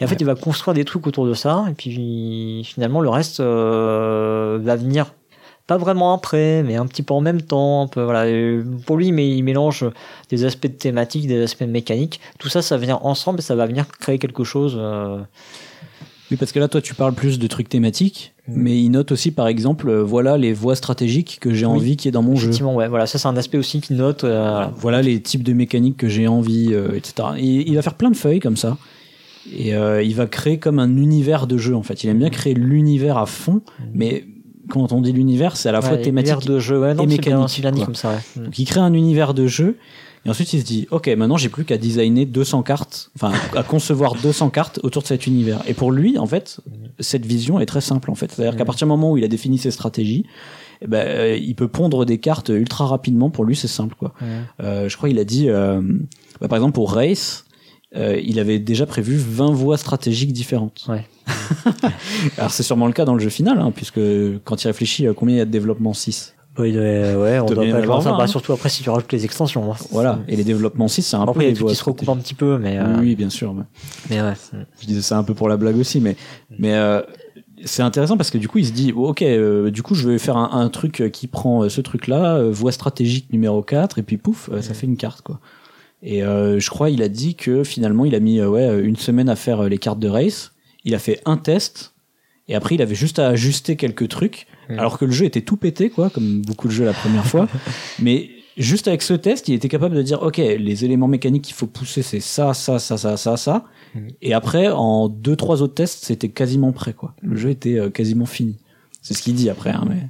Et 0.01 0.05
en 0.05 0.09
fait, 0.09 0.15
Ouais. 0.15 0.21
il 0.21 0.27
va 0.27 0.35
construire 0.35 0.75
des 0.75 0.85
trucs 0.85 1.07
autour 1.07 1.27
de 1.27 1.35
ça 1.35 1.65
et 1.71 1.75
puis 1.75 2.63
finalement 2.65 3.01
le 3.01 3.09
reste 3.09 3.39
euh, 3.41 4.59
va 4.63 4.75
venir 4.77 5.13
pas 5.69 5.77
vraiment 5.79 6.13
après, 6.15 6.63
mais 6.63 6.77
un 6.77 6.87
petit 6.87 7.03
peu 7.03 7.13
en 7.15 7.21
même 7.21 7.43
temps. 7.43 7.83
Un 7.83 7.87
peu, 7.89 8.03
voilà. 8.03 8.29
Et 8.29 8.61
pour 8.87 8.97
lui, 8.97 9.11
mais 9.11 9.29
il 9.29 9.43
mélange 9.43 9.85
des 10.29 10.45
aspects 10.45 10.69
de 10.69 10.73
thématique, 10.73 11.27
des 11.27 11.43
aspects 11.43 11.65
de 11.65 11.71
mécanique. 11.71 12.21
Tout 12.39 12.49
ça, 12.49 12.63
ça 12.63 12.77
vient 12.77 13.01
ensemble 13.03 13.41
et 13.41 13.43
ça 13.43 13.57
va 13.57 13.67
venir 13.67 13.87
créer 13.89 14.19
quelque 14.21 14.45
chose. 14.45 14.77
euh, 14.79 15.19
Oui, 16.31 16.37
parce 16.37 16.51
que 16.53 16.59
là, 16.59 16.67
toi, 16.69 16.81
tu 16.81 16.95
parles 16.95 17.15
plus 17.15 17.39
de 17.39 17.47
trucs 17.47 17.69
thématiques, 17.69 18.33
Mm. 18.49 18.53
mais 18.57 18.81
il 18.83 18.91
note 18.91 19.13
aussi, 19.13 19.31
par 19.31 19.47
exemple, 19.49 19.89
euh, 19.89 20.03
voilà 20.03 20.37
les 20.37 20.53
voies 20.53 20.75
stratégiques 20.77 21.39
que 21.41 21.53
j'ai 21.55 21.67
Oui. 21.67 21.73
envie 21.73 21.97
qu'il 21.97 22.07
y 22.07 22.11
ait 22.11 22.13
dans 22.13 22.23
mon 22.23 22.35
jeu. 22.37 22.49
Effectivement, 22.49 22.75
ouais, 22.75 22.89
voilà, 22.89 23.07
ça 23.07 23.19
c'est 23.19 23.29
un 23.29 23.37
aspect 23.37 23.59
aussi 23.59 23.81
qu'il 23.81 23.97
note. 23.97 24.25
euh, 24.25 24.67
voilà. 24.77 25.03
Les 25.03 25.21
types 25.21 25.43
de 25.45 25.53
mécaniques 25.53 25.97
que 25.97 26.09
j'ai 26.09 26.27
envie, 26.29 26.69
euh, 26.73 26.95
etc. 26.97 27.29
Et 27.39 27.69
il 27.69 27.75
va 27.77 27.83
faire 27.83 27.95
plein 27.95 28.11
de 28.11 28.17
feuilles 28.17 28.41
comme 28.41 28.57
ça. 28.57 28.77
Et 29.57 29.71
il 29.71 30.15
va 30.17 30.27
créer 30.27 30.59
comme 30.59 30.81
un 30.81 30.97
univers 30.97 31.47
de 31.47 31.57
jeu, 31.57 31.77
en 31.77 31.83
fait. 31.85 32.03
Il 32.03 32.11
aime 32.11 32.19
bien 32.19 32.31
créer 32.31 32.55
l'univers 32.55 33.17
à 33.19 33.27
fond, 33.27 33.61
mais 33.95 34.25
quand 34.69 34.93
on 34.93 35.01
dit 35.01 35.13
l'univers, 35.13 35.57
c'est 35.57 35.69
à 35.69 35.73
la 35.73 35.81
fois 35.81 35.93
Ouais, 35.97 36.03
thématique 36.03 36.33
univers 36.35 36.55
de 36.55 36.59
jeu, 36.59 36.81
ouais, 36.81 36.95
non, 36.95 37.05
et 37.05 37.07
bien, 37.07 37.17
mécanique, 37.19 37.61
bien 37.61 37.71
dit 37.71 37.85
comme 37.85 37.95
ça. 37.95 38.11
ouais. 38.37 38.43
Donc 38.45 38.59
il 38.59 38.65
crée 38.65 38.81
un 38.81 38.93
univers 38.93 39.35
de 39.35 39.47
jeu 39.47 39.77
et 40.27 40.29
ensuite 40.29 40.53
il 40.53 40.61
se 40.61 40.65
dit 40.67 40.87
ok 40.91 41.09
maintenant 41.17 41.37
j'ai 41.37 41.49
plus 41.49 41.65
qu'à 41.65 41.79
designer 41.79 42.27
200 42.27 42.63
cartes, 42.63 43.11
enfin 43.15 43.33
à 43.57 43.63
concevoir 43.63 44.15
200 44.17 44.51
cartes 44.51 44.81
autour 44.83 45.03
de 45.03 45.07
cet 45.07 45.27
univers. 45.27 45.63
Et 45.67 45.73
pour 45.75 45.93
lui 45.93 46.19
en 46.19 46.27
fait 46.27 46.61
cette 47.01 47.25
vision 47.25 47.61
est 47.61 47.67
très 47.67 47.81
simple 47.81 48.11
en 48.11 48.15
fait, 48.15 48.31
c'est-à-dire 48.33 48.57
qu'à 48.57 48.65
partir 48.65 48.87
du 48.87 48.91
moment 48.91 49.13
où 49.13 49.17
il 49.17 49.25
a 49.25 49.29
défini 49.29 49.57
ses 49.59 49.71
stratégies, 49.71 50.27
eh 50.83 50.87
ben, 50.87 51.07
euh, 51.07 51.37
il 51.37 51.55
peut 51.55 51.69
pondre 51.69 52.05
des 52.05 52.19
cartes 52.19 52.51
ultra 52.51 52.87
rapidement. 52.87 53.31
Pour 53.31 53.45
lui 53.45 53.57
c'est 53.57 53.69
simple 53.69 53.95
quoi. 53.99 54.13
Ouais. 54.21 54.27
Euh, 54.63 54.89
je 54.89 54.97
crois 54.97 55.09
il 55.09 55.19
a 55.19 55.25
dit 55.25 55.49
euh, 55.49 55.81
bah, 56.41 56.49
par 56.49 56.57
exemple 56.59 56.75
pour 56.75 56.93
Race. 56.93 57.45
euh, 57.97 58.21
il 58.23 58.39
avait 58.41 58.59
déjà 58.59 58.85
prévu 58.85 59.17
20 59.17 59.53
voies 59.53 59.79
stratégiques 59.79 60.33
différentes. 60.33 60.85
Ouais. 60.89 61.07
Alors 62.39 62.51
c'est 62.51 62.63
sûrement 62.63 62.87
le 62.87 62.93
cas 62.93 63.05
dans 63.05 63.15
le 63.15 63.21
jeu 63.21 63.31
final, 63.31 63.59
hein, 63.59 63.73
puisque 63.75 64.01
quand 64.45 64.63
il 64.63 64.67
réfléchit, 64.67 65.07
euh, 65.07 65.15
combien 65.15 65.37
il 65.37 65.39
y 65.39 65.43
a 65.43 65.45
de 65.45 65.51
développement? 65.51 65.95
6 65.95 66.35
Ouais, 66.59 66.73
ouais, 66.77 67.15
ouais, 67.15 67.39
on 67.41 67.47
Doit 67.47 67.55
pas 67.57 67.61
en 67.63 67.75
avoir 67.75 67.85
jouer 67.85 68.05
ça. 68.05 68.11
vingt, 68.11 68.19
Bah, 68.19 68.25
hein. 68.25 68.27
surtout 68.27 68.53
après 68.53 68.69
si 68.69 68.83
tu 68.83 68.91
rajoutes 68.91 69.13
les 69.13 69.25
extensions. 69.25 69.73
hein. 69.73 69.77
Voilà, 69.91 70.21
et 70.29 70.37
les 70.37 70.45
développements 70.45 70.89
6 70.89 71.03
c'est 71.03 71.17
un 71.17 71.25
peu 71.25 71.31
Après, 71.31 71.45
il 71.51 71.59
y 71.59 71.63
a 71.63 71.67
qui 71.69 71.75
se 71.75 71.85
recoupent 71.85 72.09
un 72.09 72.17
petit 72.17 72.35
peu, 72.35 72.59
mais, 72.59 72.79
euh, 72.79 72.99
Oui, 73.01 73.15
bien 73.15 73.29
sûr. 73.31 73.53
mais- 73.55 73.65
mais 74.11 74.23
ouais. 74.23 74.33
Je 74.81 74.87
disais 74.87 75.03
ça 75.03 75.19
un 75.19 75.23
peu 75.25 75.35
pour 75.35 75.49
la 75.49 75.57
blague 75.57 75.77
aussi, 75.79 76.01
mais 76.01 76.17
mais 76.59 76.75
euh, 76.75 77.03
c'est 77.65 77.83
intéressant 77.83 78.17
parce 78.17 78.31
que 78.31 78.39
du 78.39 78.49
coup 78.49 78.59
il 78.59 78.67
se 78.67 78.73
dit 78.73 78.93
oh, 78.97 79.09
ok 79.09 79.23
euh, 79.23 79.71
du 79.71 79.83
coup 79.83 79.95
je 79.95 80.09
vais 80.09 80.19
faire 80.19 80.37
un, 80.37 80.61
un 80.61 80.69
truc 80.69 81.11
qui 81.13 81.27
prend 81.27 81.63
euh, 81.63 81.69
ce 81.69 81.81
truc 81.81 82.07
là 82.07 82.41
voie 82.51 82.71
stratégique 82.73 83.33
numéro 83.33 83.63
4 83.63 83.99
et 83.99 84.03
puis 84.03 84.19
pouf 84.19 84.51
euh, 84.53 84.61
ça 84.63 84.75
fait 84.75 84.87
une 84.87 84.97
carte 84.99 85.23
quoi. 85.23 85.41
Et 86.03 86.23
euh, 86.23 86.61
je 86.61 86.69
crois 86.71 86.91
il 86.91 87.03
a 87.03 87.09
dit 87.09 87.35
que 87.35 87.65
finalement 87.65 88.05
il 88.05 88.15
a 88.15 88.21
mis 88.21 88.41
euh, 88.41 88.49
ouais 88.49 88.81
une 88.83 88.97
semaine 88.97 89.29
à 89.31 89.37
faire 89.37 89.65
euh, 89.65 89.69
les 89.69 89.79
cartes 89.79 89.99
de 89.99 90.09
race. 90.09 90.53
Il 90.85 90.95
a 90.95 90.99
fait 90.99 91.21
un 91.25 91.37
test 91.39 91.95
et 92.49 92.55
après 92.55 92.75
il 92.77 92.83
avait 92.83 92.95
juste 92.95 93.19
à 93.19 93.29
ajuster 93.29 93.77
quelques 93.77 94.09
trucs 94.09 94.47
Mm. 94.69 94.79
alors 94.79 94.99
que 94.99 95.05
le 95.05 95.13
jeu 95.13 95.27
était 95.27 95.43
tout 95.43 95.57
pété 95.57 95.91
quoi 95.91 96.11
comme 96.11 96.43
beaucoup 96.43 96.69
de 96.69 96.73
jeux 96.73 96.85
la 96.85 96.93
première 96.93 97.27
fois. 97.27 97.49
Mais 97.99 98.31
juste 98.57 98.89
avec 98.89 99.03
ce 99.03 99.15
test 99.15 99.49
il 99.49 99.55
était 99.55 99.69
capable 99.69 99.95
de 99.95 100.03
dire 100.03 100.23
ok 100.23 100.39
les 100.39 100.85
éléments 100.85 101.09
mécaniques 101.09 101.45
qu'il 101.45 101.55
faut 101.55 101.67
pousser 101.67 102.03
c'est 102.03 102.21
ça 102.21 102.55
ça 102.55 102.79
ça 102.79 102.97
ça 102.97 103.17
ça 103.17 103.37
ça 103.37 103.65
Mm. 103.97 104.09
et 104.23 104.35
après, 104.35 104.69
en 104.69 105.09
deux, 105.09 105.37
trois 105.37 105.63
autres 105.63 105.75
tests, 105.75 106.05
c'était 106.05 106.29
quasiment 106.29 106.73
prêt, 106.73 106.93
quoi. 106.93 107.15
Le 107.23 107.37
jeu 107.37 107.51
était 107.51 107.79
euh, 107.79 107.91
quasiment 107.91 108.27
fini. 108.27 108.57
C'est 109.03 109.15
ce 109.15 109.23
qu'il 109.23 109.35
dit 109.35 109.51
après, 109.51 109.71
hein, 109.71 109.85
mais. 109.89 110.09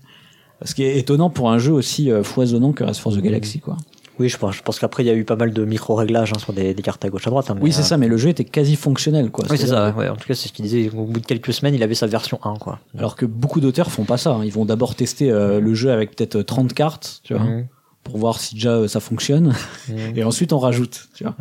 Ce 0.64 0.74
qui 0.74 0.84
est 0.84 0.96
étonnant 0.96 1.28
pour 1.28 1.50
un 1.50 1.58
jeu 1.58 1.72
aussi 1.72 2.10
euh, 2.10 2.22
foisonnant 2.22 2.72
que 2.72 2.82
Race 2.82 2.98
for 2.98 3.12
the 3.12 3.18
Galaxy, 3.18 3.58
quoi. 3.60 3.76
Oui, 4.18 4.28
je 4.28 4.36
pense, 4.38 4.54
je 4.56 4.62
pense 4.62 4.78
qu'après 4.78 5.02
il 5.02 5.06
y 5.06 5.10
a 5.10 5.14
eu 5.14 5.24
pas 5.24 5.36
mal 5.36 5.52
de 5.52 5.64
micro-réglages 5.64 6.32
hein, 6.34 6.38
sur 6.38 6.52
des, 6.52 6.72
des 6.74 6.82
cartes 6.82 7.04
à 7.04 7.08
gauche 7.10 7.26
à 7.26 7.30
droite. 7.30 7.50
hein, 7.50 7.56
Oui, 7.60 7.72
c'est 7.72 7.80
euh, 7.80 7.84
ça, 7.84 7.96
mais 7.98 8.08
le 8.08 8.16
jeu 8.16 8.30
était 8.30 8.44
quasi 8.44 8.74
fonctionnel, 8.76 9.30
quoi. 9.30 9.44
Oui, 9.50 9.58
c'est 9.58 9.66
ça. 9.66 9.90
Ouais. 9.96 10.08
En 10.08 10.16
tout 10.16 10.26
cas, 10.26 10.34
c'est 10.34 10.48
ce 10.48 10.52
qu'il 10.52 10.64
disait. 10.64 10.90
Au 10.96 11.04
bout 11.04 11.20
de 11.20 11.26
quelques 11.26 11.52
semaines, 11.52 11.74
il 11.74 11.82
avait 11.82 11.94
sa 11.94 12.06
version 12.06 12.38
1, 12.44 12.54
quoi. 12.56 12.78
Alors 12.98 13.14
que 13.16 13.26
beaucoup 13.26 13.60
d'auteurs 13.60 13.90
font 13.90 14.04
pas 14.04 14.16
ça. 14.16 14.30
hein. 14.32 14.40
Ils 14.44 14.52
vont 14.52 14.64
d'abord 14.64 14.94
tester 14.94 15.30
euh, 15.30 15.60
le 15.60 15.74
jeu 15.74 15.90
avec 15.92 16.16
peut-être 16.16 16.40
30 16.42 16.72
cartes, 16.72 17.20
tu 17.24 17.34
vois. 17.34 17.42
Mhm. 17.44 17.66
pour 18.04 18.18
voir 18.18 18.38
si 18.40 18.54
déjà 18.54 18.70
euh, 18.70 18.88
ça 18.88 19.00
fonctionne, 19.00 19.52
et 20.16 20.22
ensuite 20.24 20.52
on 20.52 20.58
rajoute, 20.58 21.08
tu 21.14 21.24
vois. 21.24 21.34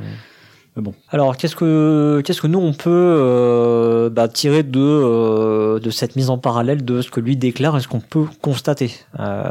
Mais 0.77 0.81
bon. 0.83 0.93
Alors, 1.09 1.37
qu'est-ce 1.37 1.55
que 1.55 2.21
qu'est-ce 2.25 2.41
que 2.41 2.47
nous 2.47 2.59
on 2.59 2.73
peut 2.73 2.89
euh, 2.91 4.09
bah, 4.09 4.27
tirer 4.27 4.63
de 4.63 4.79
euh, 4.81 5.79
de 5.79 5.89
cette 5.89 6.15
mise 6.17 6.29
en 6.29 6.37
parallèle 6.37 6.83
de 6.83 7.01
ce 7.01 7.09
que 7.09 7.21
lui 7.21 7.37
déclare 7.37 7.77
et 7.77 7.79
ce 7.81 7.87
qu'on 7.87 8.01
peut 8.01 8.25
constater? 8.41 8.91
Euh, 9.19 9.49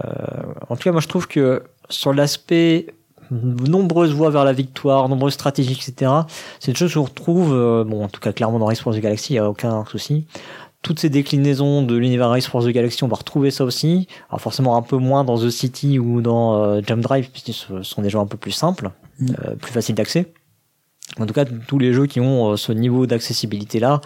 En 0.68 0.76
tout 0.76 0.82
cas, 0.82 0.92
moi 0.92 1.00
je 1.00 1.08
trouve 1.08 1.26
que 1.26 1.62
sur 1.88 2.12
l'aspect 2.12 2.88
nombreuses 3.30 4.12
voies 4.12 4.30
vers 4.30 4.44
la 4.44 4.52
victoire, 4.52 5.08
nombreuses 5.08 5.34
stratégies, 5.34 5.72
etc. 5.72 6.10
C'est 6.60 6.70
une 6.70 6.76
chose 6.76 6.90
je 6.90 6.98
retrouve, 6.98 7.52
euh, 7.52 7.84
bon, 7.84 8.04
en 8.04 8.08
tout 8.08 8.20
cas 8.20 8.32
clairement 8.32 8.58
dans 8.58 8.66
Race 8.66 8.80
for 8.80 8.94
the 8.94 8.98
Galaxy, 8.98 9.32
il 9.32 9.36
n'y 9.36 9.40
a 9.40 9.48
aucun 9.48 9.84
souci. 9.86 10.26
Toutes 10.82 10.98
ces 10.98 11.08
déclinaisons 11.08 11.82
de 11.82 11.96
l'univers 11.96 12.28
Race 12.28 12.46
for 12.46 12.62
the 12.62 12.68
Galaxy, 12.68 13.04
on 13.04 13.08
va 13.08 13.16
retrouver 13.16 13.50
ça 13.50 13.64
aussi. 13.64 14.06
Alors 14.28 14.40
forcément 14.40 14.76
un 14.76 14.82
peu 14.82 14.98
moins 14.98 15.24
dans 15.24 15.38
The 15.38 15.48
City 15.48 15.98
ou 15.98 16.20
dans 16.20 16.62
euh, 16.62 16.80
Jump 16.86 17.02
Drive, 17.02 17.30
puisque 17.30 17.54
ce 17.54 17.82
sont 17.82 18.02
des 18.02 18.10
jeux 18.10 18.18
un 18.18 18.26
peu 18.26 18.36
plus 18.36 18.52
simples, 18.52 18.90
Mm. 19.18 19.26
euh, 19.44 19.54
plus 19.54 19.72
faciles 19.72 19.94
d'accès. 19.94 20.32
En 21.20 21.26
tout 21.26 21.34
cas, 21.34 21.44
tous 21.44 21.78
les 21.78 21.92
jeux 21.92 22.06
qui 22.06 22.18
ont 22.18 22.52
euh, 22.52 22.56
ce 22.56 22.72
niveau 22.72 23.06
d'accessibilité 23.06 23.78
là, 23.78 24.00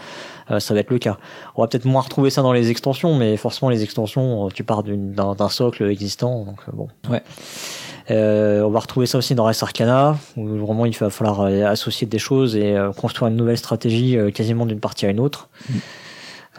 ça 0.60 0.72
va 0.72 0.80
être 0.80 0.90
le 0.90 0.98
cas. 0.98 1.18
On 1.56 1.62
va 1.62 1.68
peut-être 1.68 1.84
moins 1.84 2.00
retrouver 2.00 2.30
ça 2.30 2.40
dans 2.42 2.52
les 2.52 2.70
extensions, 2.70 3.14
mais 3.14 3.36
forcément 3.36 3.70
les 3.70 3.82
extensions, 3.82 4.48
tu 4.48 4.64
pars 4.64 4.82
d'un 4.82 5.48
socle 5.50 5.84
existant, 5.84 6.44
donc 6.44 6.60
bon. 6.72 6.88
Ouais. 7.10 7.22
Euh, 8.10 8.62
on 8.62 8.70
va 8.70 8.80
retrouver 8.80 9.06
ça 9.06 9.18
aussi 9.18 9.34
dans 9.34 9.44
Res 9.44 9.62
Arcana, 9.62 10.16
où 10.36 10.46
vraiment 10.46 10.86
il 10.86 10.96
va 10.96 11.10
falloir 11.10 11.42
euh, 11.42 11.64
associer 11.66 12.06
des 12.06 12.18
choses 12.18 12.56
et 12.56 12.76
euh, 12.76 12.92
construire 12.92 13.30
une 13.30 13.36
nouvelle 13.36 13.58
stratégie 13.58 14.16
euh, 14.16 14.30
quasiment 14.30 14.66
d'une 14.66 14.80
partie 14.80 15.06
à 15.06 15.10
une 15.10 15.20
autre. 15.20 15.48
Mm. 15.68 15.74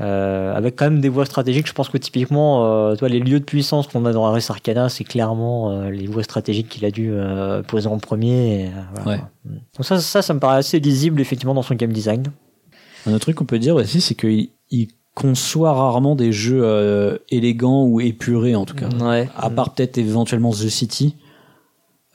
Euh, 0.02 0.56
avec 0.56 0.78
quand 0.78 0.86
même 0.86 1.02
des 1.02 1.10
voies 1.10 1.26
stratégiques, 1.26 1.68
je 1.68 1.74
pense 1.74 1.90
que 1.90 1.98
typiquement, 1.98 2.66
euh, 2.66 2.96
vois, 2.96 3.10
les 3.10 3.20
lieux 3.20 3.40
de 3.40 3.46
puissance 3.46 3.88
qu'on 3.88 4.06
a 4.06 4.14
dans 4.14 4.32
Res 4.32 4.50
Arcana, 4.50 4.88
c'est 4.88 5.04
clairement 5.04 5.72
euh, 5.72 5.90
les 5.90 6.08
voies 6.08 6.24
stratégiques 6.24 6.70
qu'il 6.70 6.86
a 6.86 6.92
dû 6.92 7.10
euh, 7.12 7.64
poser 7.64 7.88
en 7.88 7.98
premier. 7.98 8.62
et, 8.62 8.66
euh, 8.68 8.70
voilà, 8.94 9.10
Ouais. 9.10 9.24
Mm. 9.46 9.50
Donc 9.78 9.86
ça, 9.86 10.00
ça, 10.00 10.22
ça 10.22 10.34
me 10.34 10.40
paraît 10.40 10.58
assez 10.58 10.80
lisible 10.80 11.20
effectivement 11.20 11.54
dans 11.54 11.64
son 11.64 11.76
game 11.76 11.92
design. 11.92 12.24
Un 13.08 13.12
autre 13.14 13.22
truc 13.22 13.36
qu'on 13.36 13.46
peut 13.46 13.60
dire 13.60 13.76
aussi, 13.76 14.02
c'est 14.02 14.16
qu'il 14.16 14.50
il 14.72 14.88
conçoit 15.16 15.74
rarement 15.74 16.16
des 16.16 16.32
jeux 16.32 16.62
euh, 16.64 17.18
élégants 17.30 17.84
ou 17.84 18.00
épurés 18.00 18.56
en 18.56 18.66
tout 18.66 18.76
cas. 18.76 18.88
Ouais. 19.02 19.30
À 19.36 19.50
part 19.50 19.74
peut-être 19.74 19.98
éventuellement 19.98 20.52
The 20.52 20.70
City. 20.70 21.16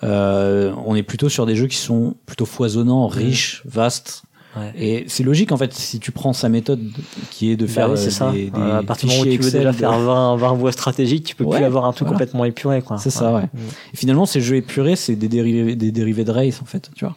Euh, 0.05 0.73
on 0.87 0.95
est 0.95 1.03
plutôt 1.03 1.29
sur 1.29 1.47
des 1.47 1.57
jeux 1.57 1.67
qui 1.67 1.77
sont 1.77 2.15
plutôt 2.27 2.45
foisonnants, 2.47 3.07
riches, 3.07 3.63
vastes. 3.65 4.23
Ouais. 4.57 4.73
Et 4.79 5.05
c'est 5.09 5.25
logique 5.25 5.51
en 5.51 5.57
fait 5.57 5.73
si 5.73 5.99
tu 5.99 6.13
prends 6.13 6.33
sa 6.33 6.49
méthode 6.49 6.81
qui 7.33 7.51
est 7.51 7.57
de 7.57 7.67
Bah 7.67 7.73
faire 7.73 7.91
oui, 7.91 7.95
euh, 7.99 8.11
ça. 8.11 8.31
des, 8.31 8.51
des 8.51 8.61
Euh, 8.61 8.79
à 8.79 8.83
partir 8.85 9.09
du 9.09 9.15
moment 9.17 9.23
où 9.29 9.33
tu 9.33 9.39
veux 9.39 9.47
Excel 9.47 9.61
déjà 9.63 9.73
de- 9.73 9.77
faire 9.77 9.99
20, 9.99 10.37
20 10.37 10.53
voies 10.55 10.71
stratégiques, 10.71 11.25
tu 11.25 11.35
peux 11.35 11.43
Ouais, 11.43 11.57
plus 11.57 11.65
avoir 11.65 11.87
un 11.87 11.93
truc 11.93 12.07
voilà. 12.07 12.19
complètement 12.19 12.45
épuré, 12.45 12.81
quoi. 12.81 12.97
C'est 12.99 13.11
ça, 13.11 13.33
ouais. 13.35 13.43
Mm. 13.43 13.59
Et 13.95 13.97
finalement, 13.97 14.27
ces 14.27 14.41
jeux 14.41 14.55
épurés, 14.55 14.95
c'est 14.95 15.17
des 15.17 15.27
dérivés, 15.29 15.75
des 15.75 15.91
dérivés 15.91 16.23
de 16.25 16.31
race 16.31 16.63
en 16.63 16.67
fait, 16.67 16.89
tu 16.95 17.05
vois. 17.05 17.17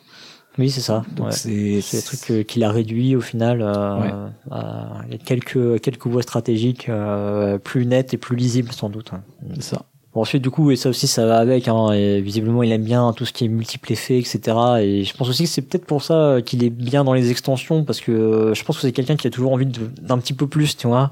Oui, 0.57 0.71
c'est 0.71 0.81
ça. 0.81 1.03
C'est 1.29 2.03
trucs 2.03 2.31
euh, 2.31 2.41
qu'il 2.41 2.63
a 2.63 2.71
réduit 2.71 3.15
au 3.15 3.21
final 3.21 3.61
euh, 3.61 4.27
à 4.49 5.01
quelques 5.23 5.79
quelques 5.81 6.07
voies 6.07 6.23
stratégiques 6.23 6.89
euh, 6.89 7.59
plus 7.59 7.85
nettes 7.85 8.15
et 8.15 8.17
plus 8.17 8.35
lisibles 8.35 8.71
sans 8.71 8.89
doute. 8.89 9.11
hein. 9.13 9.21
c'est 9.53 9.61
ça. 9.75 9.83
Bon, 10.13 10.21
ensuite 10.21 10.41
du 10.41 10.49
coup 10.49 10.71
et 10.71 10.75
ça 10.75 10.89
aussi 10.89 11.07
ça 11.07 11.25
va 11.25 11.37
avec. 11.37 11.67
Hein, 11.67 11.91
et 11.91 12.21
visiblement 12.21 12.63
il 12.63 12.71
aime 12.71 12.83
bien 12.83 13.13
tout 13.13 13.25
ce 13.25 13.33
qui 13.33 13.45
est 13.45 13.49
multiple 13.49 13.91
effet 13.91 14.17
etc. 14.17 14.39
Et 14.81 15.03
je 15.03 15.13
pense 15.15 15.29
aussi 15.29 15.43
que 15.43 15.49
c'est 15.49 15.61
peut-être 15.61 15.85
pour 15.85 16.01
ça 16.03 16.13
euh, 16.13 16.41
qu'il 16.41 16.63
est 16.63 16.69
bien 16.69 17.03
dans 17.03 17.13
les 17.13 17.29
extensions 17.31 17.83
parce 17.83 17.99
que 18.01 18.11
euh, 18.11 18.53
je 18.53 18.63
pense 18.63 18.77
que 18.77 18.81
c'est 18.83 18.91
quelqu'un 18.93 19.15
qui 19.15 19.27
a 19.27 19.29
toujours 19.29 19.53
envie 19.53 19.65
d'un 19.67 20.17
petit 20.17 20.33
peu 20.33 20.47
plus, 20.47 20.75
tu 20.77 20.87
vois. 20.87 21.11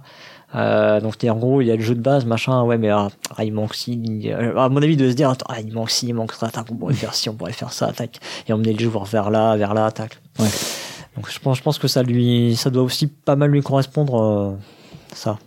Euh, 0.54 1.02
donc 1.02 1.16
en 1.28 1.36
gros 1.36 1.60
il 1.60 1.68
y 1.68 1.72
a 1.72 1.76
le 1.76 1.82
jeu 1.82 1.96
de 1.96 2.00
base 2.02 2.24
machin 2.24 2.62
ouais 2.64 2.78
mais 2.78 2.90
ah, 2.90 3.10
ah, 3.36 3.44
il 3.44 3.52
manque 3.52 3.74
si 3.74 4.32
euh, 4.32 4.56
à 4.58 4.70
mon 4.70 4.82
avis 4.82 4.96
de 4.96 5.10
se 5.10 5.16
dire 5.16 5.30
attends, 5.30 5.48
ah, 5.50 5.60
il 5.60 5.74
manque 5.74 5.90
si 5.90 6.08
il 6.08 6.14
manque 6.14 6.32
ça 6.32 6.50
tac 6.50 6.68
on 6.72 6.76
pourrait 6.76 6.94
faire 6.94 7.14
ci 7.14 7.28
on 7.30 7.34
pourrait 7.34 7.52
faire 7.52 7.74
ça 7.74 7.92
tac 7.92 8.20
et 8.48 8.54
emmener 8.54 8.72
le 8.72 8.80
joueur 8.80 9.04
vers 9.04 9.32
là 9.32 9.58
vers 9.58 9.74
là 9.74 9.92
tac 9.92 10.18
Ouais. 10.40 10.48
donc 11.18 11.30
je 11.30 11.40
pense 11.40 11.58
je 11.58 11.64
pense 11.64 11.78
que 11.78 11.88
ça 11.90 12.04
lui 12.04 12.56
ça 12.56 12.70
doit 12.70 12.84
aussi 12.84 13.08
pas 13.08 13.36
mal 13.36 13.50
lui 13.50 13.62
correspondre 13.62 14.22
euh, 14.22 14.52
ça 15.14 15.40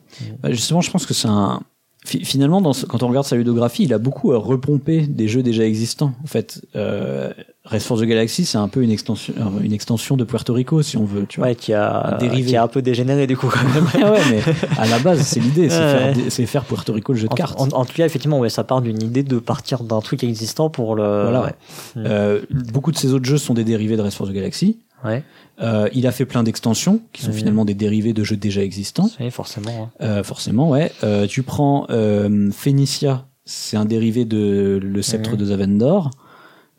Bah, 0.42 0.50
justement, 0.50 0.80
je 0.80 0.90
pense 0.90 1.06
que 1.06 1.14
c'est 1.14 1.28
un. 1.28 1.60
Fi- 2.08 2.24
Finalement, 2.24 2.60
dans 2.60 2.72
ce- 2.72 2.86
quand 2.86 3.02
on 3.02 3.08
regarde 3.08 3.26
sa 3.26 3.36
ludographie, 3.36 3.84
il 3.84 3.92
a 3.94 3.98
beaucoup 3.98 4.32
euh, 4.32 4.38
repompé 4.38 5.06
des 5.06 5.28
jeux 5.28 5.42
déjà 5.42 5.64
existants. 5.64 6.12
En 6.24 6.26
fait, 6.26 6.60
euh, 6.76 7.30
Race 7.64 7.84
for 7.84 7.98
the 7.98 8.04
Galaxy, 8.04 8.46
c'est 8.46 8.56
un 8.56 8.68
peu 8.68 8.82
une 8.82 8.90
extension, 8.90 9.34
euh, 9.36 9.60
une 9.62 9.72
extension 9.74 10.16
de 10.16 10.24
Puerto 10.24 10.54
Rico, 10.54 10.80
si 10.82 10.96
on 10.96 11.04
veut, 11.04 11.26
tu 11.28 11.40
vois. 11.40 11.48
ouais 11.50 11.54
qui 11.54 11.74
a 11.74 12.14
Un 12.14 12.18
dérivé. 12.18 12.48
qui 12.50 12.56
a 12.56 12.62
un 12.62 12.68
peu 12.68 12.80
dégénéré 12.80 13.26
du 13.26 13.36
coup 13.36 13.48
quand 13.48 13.62
même 13.74 13.84
Ouais, 14.12 14.20
mais 14.30 14.40
à 14.78 14.86
la 14.86 14.98
base, 14.98 15.20
c'est 15.20 15.40
l'idée, 15.40 15.68
c'est 15.68 16.40
Ouais, 16.40 16.46
faire, 16.46 16.64
Puerto 16.64 16.92
Rico 16.94 17.12
le 17.12 17.18
jeu 17.18 17.28
de 17.28 17.32
en, 17.32 17.36
cartes. 17.36 17.60
en- 17.60 17.68
en 17.76 17.84
tout 17.84 17.92
cas 17.94 18.06
effectivement 18.06 18.38
ouais 18.38 18.48
ça 18.48 18.64
part 18.64 18.80
d'une 18.80 19.02
idée 19.02 19.22
de 19.22 19.38
partir 19.38 19.84
d'un 19.84 20.00
truc 20.00 20.24
existant 20.24 20.70
pour 20.70 20.94
le 20.96 21.02
Voilà. 21.24 21.42
ouais. 21.44 21.52
Euh, 21.98 22.40
beaucoup 22.72 22.90
de 22.90 22.96
ses 22.96 23.12
autres 23.12 23.26
jeux 23.26 23.38
sont 23.38 23.52
des 23.54 23.64
dérivés 23.64 23.96
de 23.98 24.02
Race 24.02 24.14
for 24.14 24.26
the 24.26 24.32
Galaxy. 24.32 24.78
Ouais 25.04 25.22
Euh, 25.60 25.88
il 25.92 26.06
a 26.06 26.12
fait 26.12 26.24
plein 26.24 26.42
d'extensions 26.44 27.00
qui 27.12 27.22
sont 27.22 27.32
finalement 27.32 27.64
des 27.64 27.74
dérivés 27.74 28.12
de 28.12 28.22
jeux 28.24 28.36
déjà 28.36 28.62
existants. 28.62 29.10
oui 29.20 29.30
forcément 29.30 29.90
hein. 30.00 30.04
Euh, 30.04 30.22
forcément, 30.22 30.70
ouais. 30.70 30.92
Euh, 31.02 31.26
tu 31.26 31.42
prends 31.42 31.86
euh, 31.90 32.50
Phoenicia, 32.52 33.26
c'est 33.44 33.76
un 33.76 33.84
dérivé 33.84 34.24
de 34.24 34.78
le 34.82 35.02
sceptre 35.02 35.36
de 35.36 35.44
Zavendor. 35.46 36.10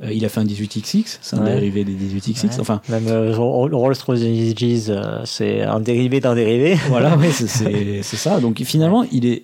Euh, 0.01 0.13
il 0.13 0.23
a 0.23 0.29
fait 0.29 0.39
un 0.39 0.45
18XX, 0.45 1.17
c'est 1.21 1.35
un 1.35 1.43
Ouais. 1.43 1.55
dérivé 1.55 1.83
des 1.83 1.91
18XX. 1.91 2.43
Ouais. 2.45 2.59
Enfin, 2.61 2.79
Même 2.87 3.07
euh, 3.09 3.35
Roll 3.35 3.75
Roll 3.75 3.93
Strategies, 3.95 4.85
euh, 4.87 5.25
c'est 5.25 5.61
un 5.63 5.81
dérivé 5.81 6.21
d'un 6.21 6.35
dérivé. 6.35 6.75
voilà, 6.87 7.17
ouais, 7.17 7.31
c'est 7.31 8.01
ça. 8.17 8.39
Donc 8.39 8.61
finalement, 8.63 9.03
il 9.11 9.25
est 9.25 9.43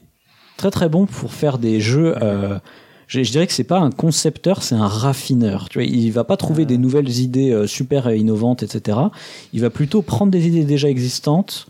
très 0.55 0.71
très 0.71 0.87
bon 0.87 1.07
pour 1.07 1.33
faire 1.33 1.57
des 1.57 1.81
jeux. 1.81 2.15
Je, 3.07 3.21
je 3.23 3.31
dirais 3.31 3.45
que 3.47 3.53
c'est 3.53 3.63
pas 3.63 3.79
un 3.79 3.91
concepteur, 3.91 4.63
c'est 4.63 4.75
un 4.75 4.87
raffineur. 4.87 5.69
Tu 5.69 5.77
vois, 5.79 5.85
il 5.85 6.09
va 6.11 6.23
pas 6.23 6.37
trouver 6.37 6.65
des 6.65 6.77
nouvelles 6.77 7.09
idées 7.19 7.51
euh, 7.51 7.67
super 7.67 8.13
innovantes, 8.13 8.63
etc. 8.63 8.97
Il 9.53 9.61
va 9.61 9.69
plutôt 9.69 10.01
prendre 10.01 10.31
des 10.31 10.47
idées 10.47 10.63
déjà 10.65 10.89
existantes. 10.89 11.67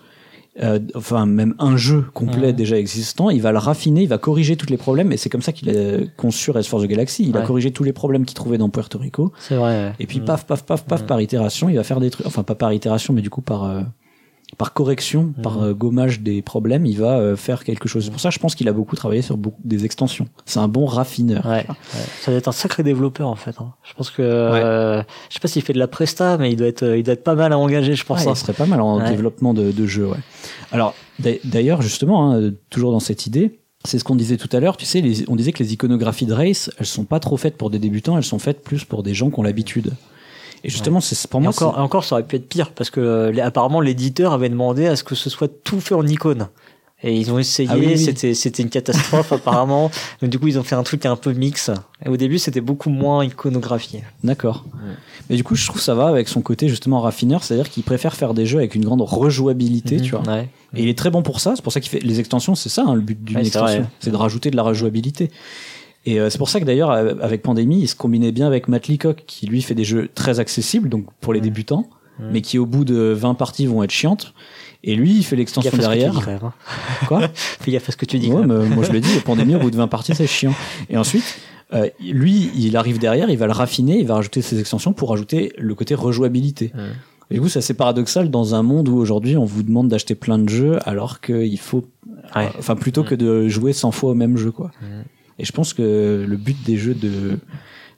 euh, 0.63 0.79
enfin 0.95 1.25
même 1.25 1.53
un 1.59 1.75
jeu 1.75 2.05
complet 2.13 2.53
déjà 2.53 2.77
existant, 2.79 3.29
il 3.29 3.41
va 3.41 3.51
le 3.51 3.57
raffiner, 3.57 4.03
il 4.03 4.07
va 4.07 4.17
corriger 4.17 4.55
tous 4.55 4.67
les 4.69 4.77
problèmes, 4.77 5.11
et 5.11 5.17
c'est 5.17 5.29
comme 5.29 5.41
ça 5.41 5.51
qu'il 5.51 5.69
a 5.69 5.97
conçu 6.15 6.49
Race 6.51 6.65
for 6.67 6.81
the 6.81 6.85
Galaxy. 6.85 7.25
Il 7.27 7.35
a 7.35 7.41
Ouais. 7.41 7.45
corrigé 7.45 7.71
tous 7.71 7.83
les 7.83 7.91
problèmes 7.91 8.23
qu'il 8.23 8.35
trouvait 8.35 8.57
dans 8.57 8.69
Puerto 8.69 8.97
Rico, 8.97 9.33
C'est 9.37 9.55
vrai. 9.57 9.93
et 9.99 10.07
puis 10.07 10.21
Mm. 10.21 10.25
paf, 10.25 10.45
paf, 10.45 10.63
paf, 10.63 10.85
paf, 10.85 11.05
par 11.05 11.19
itération, 11.19 11.67
il 11.67 11.75
va 11.75 11.83
faire 11.83 11.99
des 11.99 12.09
trucs, 12.09 12.25
enfin 12.25 12.43
pas 12.43 12.55
par 12.55 12.71
itération, 12.71 13.13
mais 13.13 13.21
du 13.21 13.29
coup 13.29 13.41
par 13.41 13.65
euh, 13.65 13.81
par 14.57 14.73
correction, 14.73 15.33
par 15.43 15.61
euh, 15.61 15.73
gommage 15.73 16.21
des 16.21 16.41
problèmes, 16.41 16.85
il 16.85 16.97
va 16.97 17.17
euh, 17.17 17.35
faire 17.35 17.63
quelque 17.63 17.89
chose. 17.89 18.05
C'est 18.05 18.11
pour 18.11 18.19
ça, 18.21 18.29
que 18.29 18.35
je 18.35 18.39
pense 18.39 18.55
qu'il 18.55 18.69
a 18.69 18.73
beaucoup 18.73 18.95
travaillé 18.95 19.21
sur 19.21 19.35
beaucoup 19.37 19.59
des 19.65 19.83
extensions. 19.85 20.27
C'est 20.45 20.59
un 20.59 20.67
bon 20.67 20.85
raffineur. 20.85 21.45
Ouais, 21.45 21.65
ouais. 21.67 21.75
ça 22.21 22.31
doit 22.31 22.37
être 22.37 22.47
un 22.47 22.51
sacré 22.53 22.83
développeur 22.83 23.27
en 23.27 23.35
fait. 23.35 23.55
hein. 23.59 23.73
Je 23.83 23.93
pense 23.95 24.11
que 24.11 24.21
euh, 24.21 25.01
je 25.29 25.33
sais 25.33 25.39
pas 25.41 25.47
s'il 25.47 25.61
fait 25.61 25.73
de 25.73 25.79
la 25.79 25.87
presta, 25.87 26.37
mais 26.37 26.51
il 26.51 26.55
doit 26.55 26.67
être, 26.67 26.83
euh, 26.83 26.97
il 26.97 27.03
doit 27.03 27.13
être 27.15 27.23
pas 27.23 27.35
mal 27.35 27.51
à 27.53 27.57
engager, 27.57 27.95
je 27.95 28.05
pense. 28.05 28.21
Ouais, 28.21 28.27
hein. 28.29 28.33
il 28.35 28.39
serait 28.39 28.53
pas 28.53 28.65
mal 28.65 28.79
en 28.81 28.99
Ouais. 29.01 29.09
développement 29.09 29.53
de, 29.53 29.71
de 29.71 29.85
jeu. 29.87 30.07
Ouais. 30.07 30.17
Alors 30.71 30.93
d'a- 31.19 31.31
d'ailleurs, 31.43 31.81
justement, 31.81 32.31
hein, 32.33 32.51
toujours 32.69 32.91
dans 32.91 32.99
cette 33.01 33.25
idée. 33.25 33.59
C'est 33.83 33.99
ce 33.99 34.03
qu'on 34.03 34.15
disait 34.15 34.37
tout 34.37 34.49
à 34.51 34.59
l'heure, 34.59 34.77
tu 34.77 34.85
sais, 34.85 34.99
les- 35.01 35.29
on 35.29 35.35
disait 35.35 35.51
que 35.51 35.61
les 35.61 35.73
iconographies 35.73 36.25
de 36.25 36.33
race, 36.33 36.71
elles 36.79 36.87
sont 36.87 37.03
pas 37.03 37.19
trop 37.19 37.37
faites 37.37 37.55
pour 37.55 37.69
des 37.69 37.77
débutants, 37.77 38.17
elles 38.17 38.23
sont 38.23 38.39
faites 38.39 38.63
plus 38.63 38.83
pour 38.83 39.03
des 39.03 39.13
gens 39.13 39.29
qui 39.29 39.39
ont 39.39 39.43
l'habitude. 39.43 39.91
Et 40.65 40.69
justement, 40.69 40.99
c'est 40.99 41.27
pour 41.29 41.39
Et 41.39 41.43
moi, 41.43 41.53
encore, 41.77 42.03
ça 42.03 42.15
aurait 42.15 42.23
pu 42.23 42.37
être 42.37 42.49
pire 42.49 42.71
parce 42.71 42.89
que 42.89 42.99
euh, 42.99 43.43
apparemment 43.45 43.81
l'éditeur 43.81 44.33
avait 44.33 44.49
demandé 44.49 44.87
à 44.87 44.95
ce 44.95 45.03
que 45.03 45.13
ce 45.13 45.29
soit 45.29 45.47
tout 45.63 45.79
fait 45.79 45.93
en 45.93 46.05
icône. 46.05 46.47
Et 47.03 47.15
ils 47.15 47.31
ont 47.31 47.37
essayé, 47.37 47.69
Ah 47.71 47.77
oui, 47.77 47.85
oui. 47.89 47.99
c'était 47.99 48.33
c'était 48.33 48.63
une 48.63 48.69
catastrophe 48.69 49.31
apparemment. 49.31 49.91
Donc 50.21 50.31
du 50.31 50.39
coup 50.39 50.47
ils 50.47 50.57
ont 50.57 50.63
fait 50.63 50.73
un 50.73 50.81
truc 50.81 51.05
un 51.05 51.15
peu 51.15 51.33
mix. 51.33 51.69
Et 52.03 52.09
au 52.09 52.17
début 52.17 52.39
c'était 52.39 52.61
beaucoup 52.61 52.89
moins 52.89 53.23
iconographié. 53.23 54.03
D'accord. 54.23 54.65
Mais 55.29 55.35
du 55.35 55.43
coup, 55.43 55.55
je 55.55 55.67
trouve 55.67 55.81
ça 55.81 55.93
va 55.93 56.07
avec 56.07 56.27
son 56.27 56.41
côté 56.41 56.67
justement 56.67 57.01
raffineur, 57.01 57.43
c'est-à-dire 57.43 57.69
qu'il 57.69 57.83
préfère 57.83 58.15
faire 58.15 58.33
des 58.33 58.47
jeux 58.47 58.57
avec 58.59 58.73
une 58.73 58.85
grande 58.85 59.01
rejouabilité, 59.01 60.01
tu 60.01 60.11
vois. 60.11 60.21
Mhm. 60.21 60.27
Ouais. 60.27 60.49
Et 60.75 60.83
il 60.83 60.89
est 60.89 60.97
très 60.97 61.11
bon 61.11 61.21
pour 61.21 61.41
ça. 61.41 61.53
C'est 61.55 61.61
pour 61.61 61.73
ça 61.73 61.79
qu'il 61.79 61.91
fait 61.91 61.99
les 61.99 62.19
extensions. 62.19 62.55
C'est 62.55 62.69
ça 62.69 62.85
hein, 62.87 62.95
le 62.95 63.01
but 63.01 63.23
d'une 63.23 63.37
Ouais, 63.37 63.45
extension, 63.45 63.87
c'est 63.99 64.09
de 64.09 64.15
rajouter 64.15 64.49
de 64.49 64.55
la 64.55 64.63
rejouabilité. 64.63 65.29
Et 66.05 66.19
euh, 66.19 66.29
c'est 66.29 66.37
pour 66.37 66.49
ça 66.49 66.59
que 66.59 66.65
d'ailleurs 66.65 66.91
euh, 66.91 67.13
avec 67.21 67.41
Pandémie, 67.41 67.79
il 67.81 67.87
se 67.87 67.95
combinait 67.95 68.31
bien 68.31 68.45
avec 68.47 68.67
Matt 68.67 68.87
Leacock, 68.87 69.23
qui 69.25 69.47
lui 69.47 69.61
fait 69.61 69.75
des 69.75 69.83
jeux 69.83 70.09
très 70.13 70.39
accessibles, 70.39 70.89
donc 70.89 71.05
pour 71.21 71.33
les 71.33 71.41
débutants, 71.41 71.89
mais 72.31 72.41
qui 72.41 72.57
au 72.59 72.65
bout 72.65 72.85
de 72.85 72.95
20 72.95 73.33
parties 73.33 73.65
vont 73.65 73.83
être 73.83 73.91
chiantes. 73.91 74.33
Et 74.83 74.95
lui, 74.95 75.15
il 75.17 75.23
fait 75.23 75.35
l'extension 75.35 75.71
ce 75.71 75.75
que 75.75 75.81
tu 75.81 75.87
derrière. 75.87 76.11
dis, 76.13 76.25
même, 76.27 76.39
hein. 76.43 76.53
Quoi? 77.07 77.27
Fais 77.33 77.71
gaffe 77.71 77.89
à 77.89 77.91
ce 77.91 77.97
que 77.97 78.05
tu 78.05 78.19
dis. 78.19 78.31
Ouais, 78.31 78.45
mais 78.45 78.67
moi 78.69 78.83
je 78.83 78.91
le 78.91 78.99
dis, 78.99 79.19
Pandémie 79.25 79.55
au 79.55 79.59
bout 79.59 79.71
de 79.71 79.75
20 79.77 79.87
parties, 79.87 80.13
c'est 80.13 80.27
chiant. 80.27 80.53
Et 80.91 80.97
ensuite, 80.97 81.23
euh, 81.73 81.89
lui, 81.99 82.51
il 82.55 82.77
arrive 82.77 82.99
derrière, 82.99 83.29
il 83.31 83.37
va 83.37 83.47
le 83.47 83.51
raffiner, 83.51 83.97
il 83.99 84.05
va 84.05 84.13
rajouter 84.15 84.43
ses 84.43 84.59
extensions 84.59 84.93
pour 84.93 85.09
rajouter 85.09 85.53
le 85.57 85.73
côté 85.73 85.95
rejouabilité. 85.95 86.71
Et 87.31 87.33
du 87.33 87.41
coup, 87.41 87.49
c'est 87.49 87.57
assez 87.59 87.73
paradoxal 87.73 88.29
dans 88.29 88.53
un 88.53 88.61
monde 88.61 88.87
où 88.87 88.97
aujourd'hui 88.97 89.35
on 89.35 89.45
vous 89.45 89.63
demande 89.63 89.87
d'acheter 89.89 90.13
plein 90.13 90.37
de 90.37 90.47
jeux 90.47 90.77
alors 90.87 91.19
qu'il 91.19 91.57
faut, 91.59 91.83
Ouais. 92.35 92.49
enfin 92.59 92.75
plutôt 92.75 93.03
que 93.03 93.15
de 93.15 93.47
jouer 93.47 93.73
100 93.73 93.89
fois 93.91 94.11
au 94.11 94.15
même 94.15 94.37
jeu, 94.37 94.51
quoi. 94.51 94.69
Et 95.39 95.45
je 95.45 95.51
pense 95.51 95.73
que 95.73 96.25
le 96.27 96.37
but 96.37 96.57
des 96.65 96.77
jeux 96.77 96.93
de 96.95 97.37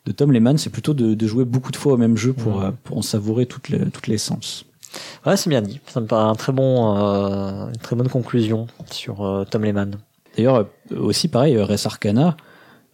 de 0.06 0.12
Tom 0.14 0.32
Lehman, 0.32 0.58
c'est 0.58 0.70
plutôt 0.70 0.94
de, 0.94 1.16
de 1.16 1.28
jouer 1.28 1.44
beaucoup 1.44 1.70
de 1.70 1.76
fois 1.76 1.92
au 1.92 1.98
même 1.98 2.16
jeu 2.16 2.32
pour, 2.32 2.62
euh, 2.64 2.72
pour 2.86 2.98
en 2.98 3.02
savourer 3.02 3.46
toute, 3.46 3.68
le- 3.68 3.90
l'essence. 4.08 4.64
Ouais, 5.26 5.36
c'est 5.36 5.50
bien 5.50 5.62
dit. 5.62 5.82
Ça 5.88 6.00
me 6.00 6.06
paraît 6.06 6.30
un 6.30 6.36
très 6.36 6.54
bon, 6.54 6.96
euh, 6.98 7.68
une 7.68 7.76
très 7.78 7.98
bonne 7.98 8.08
conclusion 8.08 8.68
sur 8.90 9.26
euh, 9.26 9.44
Tom 9.44 9.66
Lehman. 9.66 9.98
D'ailleurs, 10.38 10.70
aussi 10.98 11.28
pareil, 11.28 11.58
Res 11.62 11.86
Arcana, 11.88 12.38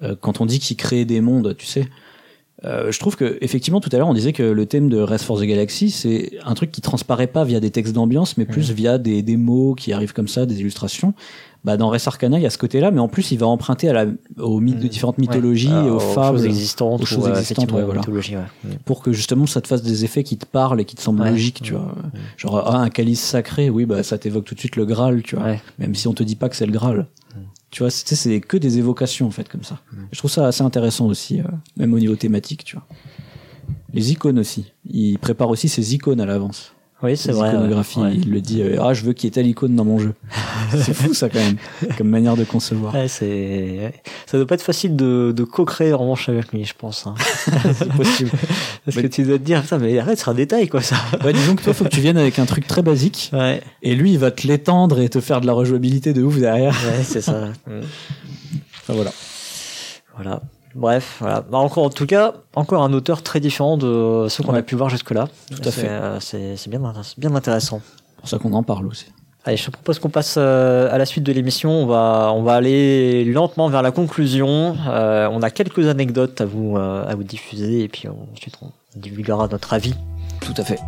euh, 0.01 0.15
quand 0.19 0.41
on 0.41 0.47
dit 0.47 0.57
qu'il 0.57 0.75
crée 0.75 1.05
des 1.05 1.21
mondes, 1.21 1.55
tu 1.55 1.67
sais. 1.67 1.87
Euh, 2.65 2.91
je 2.91 2.99
trouve 2.99 3.15
que 3.15 3.37
effectivement 3.41 3.79
tout 3.81 3.89
à 3.91 3.97
l'heure 3.97 4.07
on 4.07 4.13
disait 4.13 4.31
que 4.31 4.41
le 4.41 4.65
thème 4.65 4.87
de 4.89 4.97
Race 4.97 5.23
for 5.23 5.37
the 5.37 5.43
Galaxy 5.43 5.91
c'est 5.91 6.31
un 6.45 6.53
truc 6.53 6.71
qui 6.71 6.79
transparaît 6.79 7.27
pas 7.27 7.43
via 7.43 7.59
des 7.59 7.71
textes 7.71 7.91
d'ambiance 7.93 8.37
mais 8.37 8.45
plus 8.45 8.71
via 8.71 8.97
des, 8.97 9.21
des 9.21 9.35
mots 9.35 9.75
qui 9.75 9.91
arrivent 9.91 10.13
comme 10.13 10.29
ça, 10.29 10.45
des 10.45 10.61
illustrations. 10.61 11.13
Bah 11.65 11.77
dans 11.77 11.87
Res 11.89 12.07
Arcana 12.07 12.37
il 12.39 12.43
y 12.43 12.45
a 12.45 12.49
ce 12.49 12.57
côté-là 12.57 12.91
mais 12.91 12.99
en 12.99 13.07
plus 13.07 13.31
il 13.31 13.37
va 13.37 13.47
emprunter 13.47 13.87
à 13.87 13.93
la, 13.93 14.05
aux 14.37 14.59
mythes 14.59 14.79
de 14.79 14.87
différentes 14.89 15.17
mythologies, 15.17 15.71
Euh, 15.71 15.85
et 15.87 15.89
aux 15.89 15.99
fables, 15.99 16.37
choses 16.39 16.45
existantes, 16.45 17.01
aux 17.01 17.05
choses 17.05 17.25
ou, 17.27 17.29
existantes, 17.29 17.71
ouais, 17.71 17.81
aux 17.81 17.85
voilà. 17.85 18.01
mythologies, 18.01 18.35
ouais. 18.35 18.43
Mm. 18.65 18.69
pour 18.83 19.01
que 19.01 19.13
justement 19.13 19.45
ça 19.45 19.61
te 19.61 19.67
fasse 19.69 19.81
des 19.81 20.03
effets 20.03 20.23
qui 20.23 20.37
te 20.37 20.45
parlent 20.45 20.81
et 20.81 20.85
qui 20.85 20.95
te 20.95 21.01
semblent 21.01 21.21
Ouais. 21.21 21.31
logiques, 21.31 21.61
tu 21.61 21.71
vois. 21.73 21.95
Genre 22.37 22.57
ah, 22.67 22.79
un 22.79 22.89
calice 22.89 23.21
sacré, 23.21 23.69
oui 23.69 23.85
bah 23.85 24.03
ça 24.03 24.17
t'évoque 24.17 24.43
tout 24.45 24.55
de 24.55 24.59
suite 24.59 24.75
le 24.75 24.85
Graal, 24.85 25.21
tu 25.23 25.35
vois. 25.37 25.45
Ouais. 25.45 25.61
Même 25.79 25.95
si 25.95 26.07
on 26.09 26.13
te 26.13 26.23
dit 26.23 26.35
pas 26.35 26.49
que 26.49 26.55
c'est 26.57 26.65
le 26.65 26.73
Graal. 26.73 27.07
Tu 27.71 27.81
vois, 27.81 27.89
c'est 27.89 28.13
c'est 28.13 28.39
que 28.41 28.57
des 28.57 28.77
évocations 28.77 29.25
en 29.25 29.31
fait 29.31 29.49
comme 29.49 29.63
ça. 29.63 29.79
Je 30.11 30.17
trouve 30.19 30.29
ça 30.29 30.45
assez 30.45 30.61
intéressant 30.63 31.07
aussi, 31.07 31.39
euh, 31.39 31.45
même 31.77 31.91
au 31.93 31.99
niveau 31.99 32.15
thématique, 32.15 32.63
tu 32.65 32.75
vois. 32.75 32.85
Les 33.93 34.11
icônes 34.11 34.37
aussi. 34.37 34.73
Il 34.85 35.17
prépare 35.17 35.49
aussi 35.49 35.69
ses 35.69 35.95
icônes 35.95 36.19
à 36.21 36.25
l'avance. 36.27 36.72
Oui, 37.03 37.17
c'est 37.17 37.33
vrai. 37.33 37.49
iconographies. 37.49 37.99
Ouais. 37.99 38.13
Il 38.15 38.31
le 38.31 38.39
dit, 38.39 38.61
euh, 38.61 38.77
ah 38.81 38.93
je 38.93 39.03
veux 39.03 39.11
qu'il 39.11 39.25
y 39.25 39.27
ait 39.27 39.31
telle 39.31 39.47
icône 39.47 39.75
dans 39.75 39.83
mon 39.83 39.99
jeu. 39.99 40.13
c'est 40.71 40.93
fou 40.93 41.13
ça 41.13 41.27
quand 41.27 41.39
même, 41.39 41.57
comme 41.97 42.07
manière 42.07 42.37
de 42.37 42.45
concevoir. 42.45 42.95
Ouais, 42.95 43.09
c'est, 43.09 43.93
ça 44.25 44.37
doit 44.37 44.47
pas 44.47 44.55
être 44.55 44.61
facile 44.63 44.95
de, 44.95 45.33
de 45.35 45.43
co-créer 45.43 45.91
en 45.93 45.97
revanche 45.97 46.29
avec 46.29 46.53
lui, 46.53 46.63
je 46.63 46.73
pense. 46.77 47.05
Hein. 47.05 47.15
c'est 47.73 47.91
possible. 47.91 48.31
Parce 48.85 48.97
que 48.97 49.07
tu 49.07 49.23
dois 49.23 49.37
te 49.37 49.43
dire, 49.43 49.61
putain, 49.61 49.79
mais 49.79 49.99
arrête, 49.99 50.17
c'est 50.17 50.29
un 50.29 50.33
détail, 50.33 50.69
quoi, 50.69 50.81
ça. 50.81 50.95
Ouais, 51.23 51.33
disons 51.33 51.55
que 51.55 51.63
toi, 51.63 51.73
faut 51.73 51.83
que 51.83 51.89
tu 51.89 51.99
viennes 51.99 52.17
avec 52.17 52.39
un 52.39 52.45
truc 52.45 52.65
très 52.67 52.81
basique. 52.81 53.29
Ouais, 53.33 53.61
Et 53.81 53.95
lui, 53.95 54.13
il 54.13 54.19
va 54.19 54.31
te 54.31 54.47
l'étendre 54.47 54.99
et 55.01 55.09
te 55.09 55.19
faire 55.19 55.41
de 55.41 55.45
la 55.45 55.53
rejouabilité 55.53 56.13
de 56.13 56.23
ouf 56.23 56.37
derrière. 56.39 56.73
ouais, 56.73 57.03
c'est 57.03 57.21
ça. 57.21 57.49
Enfin, 58.85 58.93
voilà. 58.95 59.11
Voilà. 60.15 60.41
Bref, 60.75 61.17
voilà. 61.19 61.41
Bah, 61.41 61.57
encore, 61.59 61.83
en 61.85 61.89
tout 61.89 62.05
cas, 62.05 62.33
encore 62.55 62.83
un 62.83 62.93
auteur 62.93 63.21
très 63.21 63.39
différent 63.39 63.77
de 63.77 64.27
ceux 64.29 64.43
qu'on 64.43 64.53
Ouais. 64.53 64.59
a 64.59 64.63
pu 64.63 64.75
voir 64.75 64.89
jusque-là. 64.89 65.27
Tout 65.51 65.61
à 65.67 65.71
fait. 65.71 65.87
euh, 65.89 66.19
C'est, 66.19 66.67
bien, 66.69 66.81
bien 67.17 67.35
intéressant. 67.35 67.81
C'est 67.85 68.19
pour 68.19 68.29
ça 68.29 68.37
qu'on 68.39 68.53
en 68.53 68.63
parle 68.63 68.87
aussi. 68.87 69.05
Allez, 69.45 69.57
je 69.57 69.65
te 69.65 69.71
propose 69.71 69.99
qu'on 69.99 70.09
passe 70.09 70.35
euh, 70.37 70.87
à 70.93 70.97
la 70.97 71.05
suite 71.05 71.23
de 71.25 71.31
l'émission. 71.33 71.69
On 71.71 71.85
va, 71.85 72.31
on 72.33 72.43
va 72.43 72.53
aller 72.53 73.25
lentement 73.25 73.67
vers 73.67 73.81
la 73.81 73.91
conclusion. 73.91 74.77
Euh, 74.87 75.27
on 75.31 75.41
a 75.41 75.49
quelques 75.49 75.85
anecdotes 75.87 76.39
à 76.41 76.45
vous, 76.45 76.77
à 76.77 77.13
vous 77.13 77.23
diffuser 77.23 77.81
et 77.83 77.87
puis 77.89 78.07
ensuite 78.33 78.55
on 78.61 78.67
divulguera 78.95 79.47
notre 79.49 79.73
avis. 79.73 79.93
Tout 80.39 80.53
à 80.57 80.63
fait. 80.63 80.79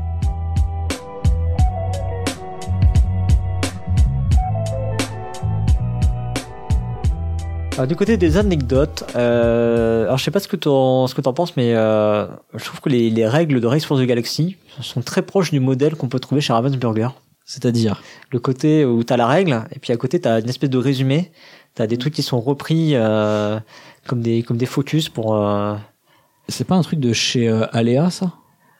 Alors, 7.75 7.87
du 7.87 7.95
côté 7.97 8.15
des 8.15 8.37
anecdotes, 8.37 9.03
euh, 9.17 10.05
alors 10.05 10.17
je 10.17 10.23
sais 10.23 10.31
pas 10.31 10.39
ce 10.39 10.47
que 10.47 10.55
t'en, 10.55 11.07
ce 11.07 11.15
que 11.15 11.19
t'en 11.19 11.33
penses, 11.33 11.57
mais 11.57 11.73
euh, 11.75 12.25
je 12.53 12.63
trouve 12.63 12.79
que 12.79 12.87
les, 12.87 13.09
les 13.09 13.27
règles 13.27 13.59
de 13.59 13.67
Race 13.67 13.83
for 13.83 13.97
the 13.99 14.03
Galaxy 14.03 14.55
sont 14.81 15.01
très 15.01 15.21
proches 15.21 15.51
du 15.51 15.59
modèle 15.59 15.95
qu'on 15.95 16.07
peut 16.07 16.19
trouver 16.19 16.39
chez 16.39 16.53
Ravensburger. 16.53 17.09
C'est-à-dire 17.43 18.01
Le 18.31 18.39
côté 18.39 18.85
où 18.85 19.03
t'as 19.03 19.17
la 19.17 19.27
règle, 19.27 19.61
et 19.73 19.79
puis 19.79 19.91
à 19.91 19.97
côté 19.97 20.21
t'as 20.21 20.39
une 20.39 20.47
espèce 20.49 20.69
de 20.69 20.77
résumé, 20.77 21.31
t'as 21.75 21.85
des 21.85 21.97
trucs 21.97 22.13
qui 22.13 22.23
sont 22.23 22.39
repris 22.39 22.91
euh, 22.93 23.59
comme 24.07 24.21
des 24.21 24.41
comme 24.41 24.57
des 24.57 24.65
focus 24.65 25.09
pour. 25.09 25.35
Euh, 25.35 25.75
C'est 26.47 26.63
pas 26.65 26.75
un 26.75 26.81
truc 26.81 27.01
de 27.01 27.11
chez 27.11 27.49
euh, 27.49 27.65
Aléa, 27.73 28.09
ça? 28.09 28.31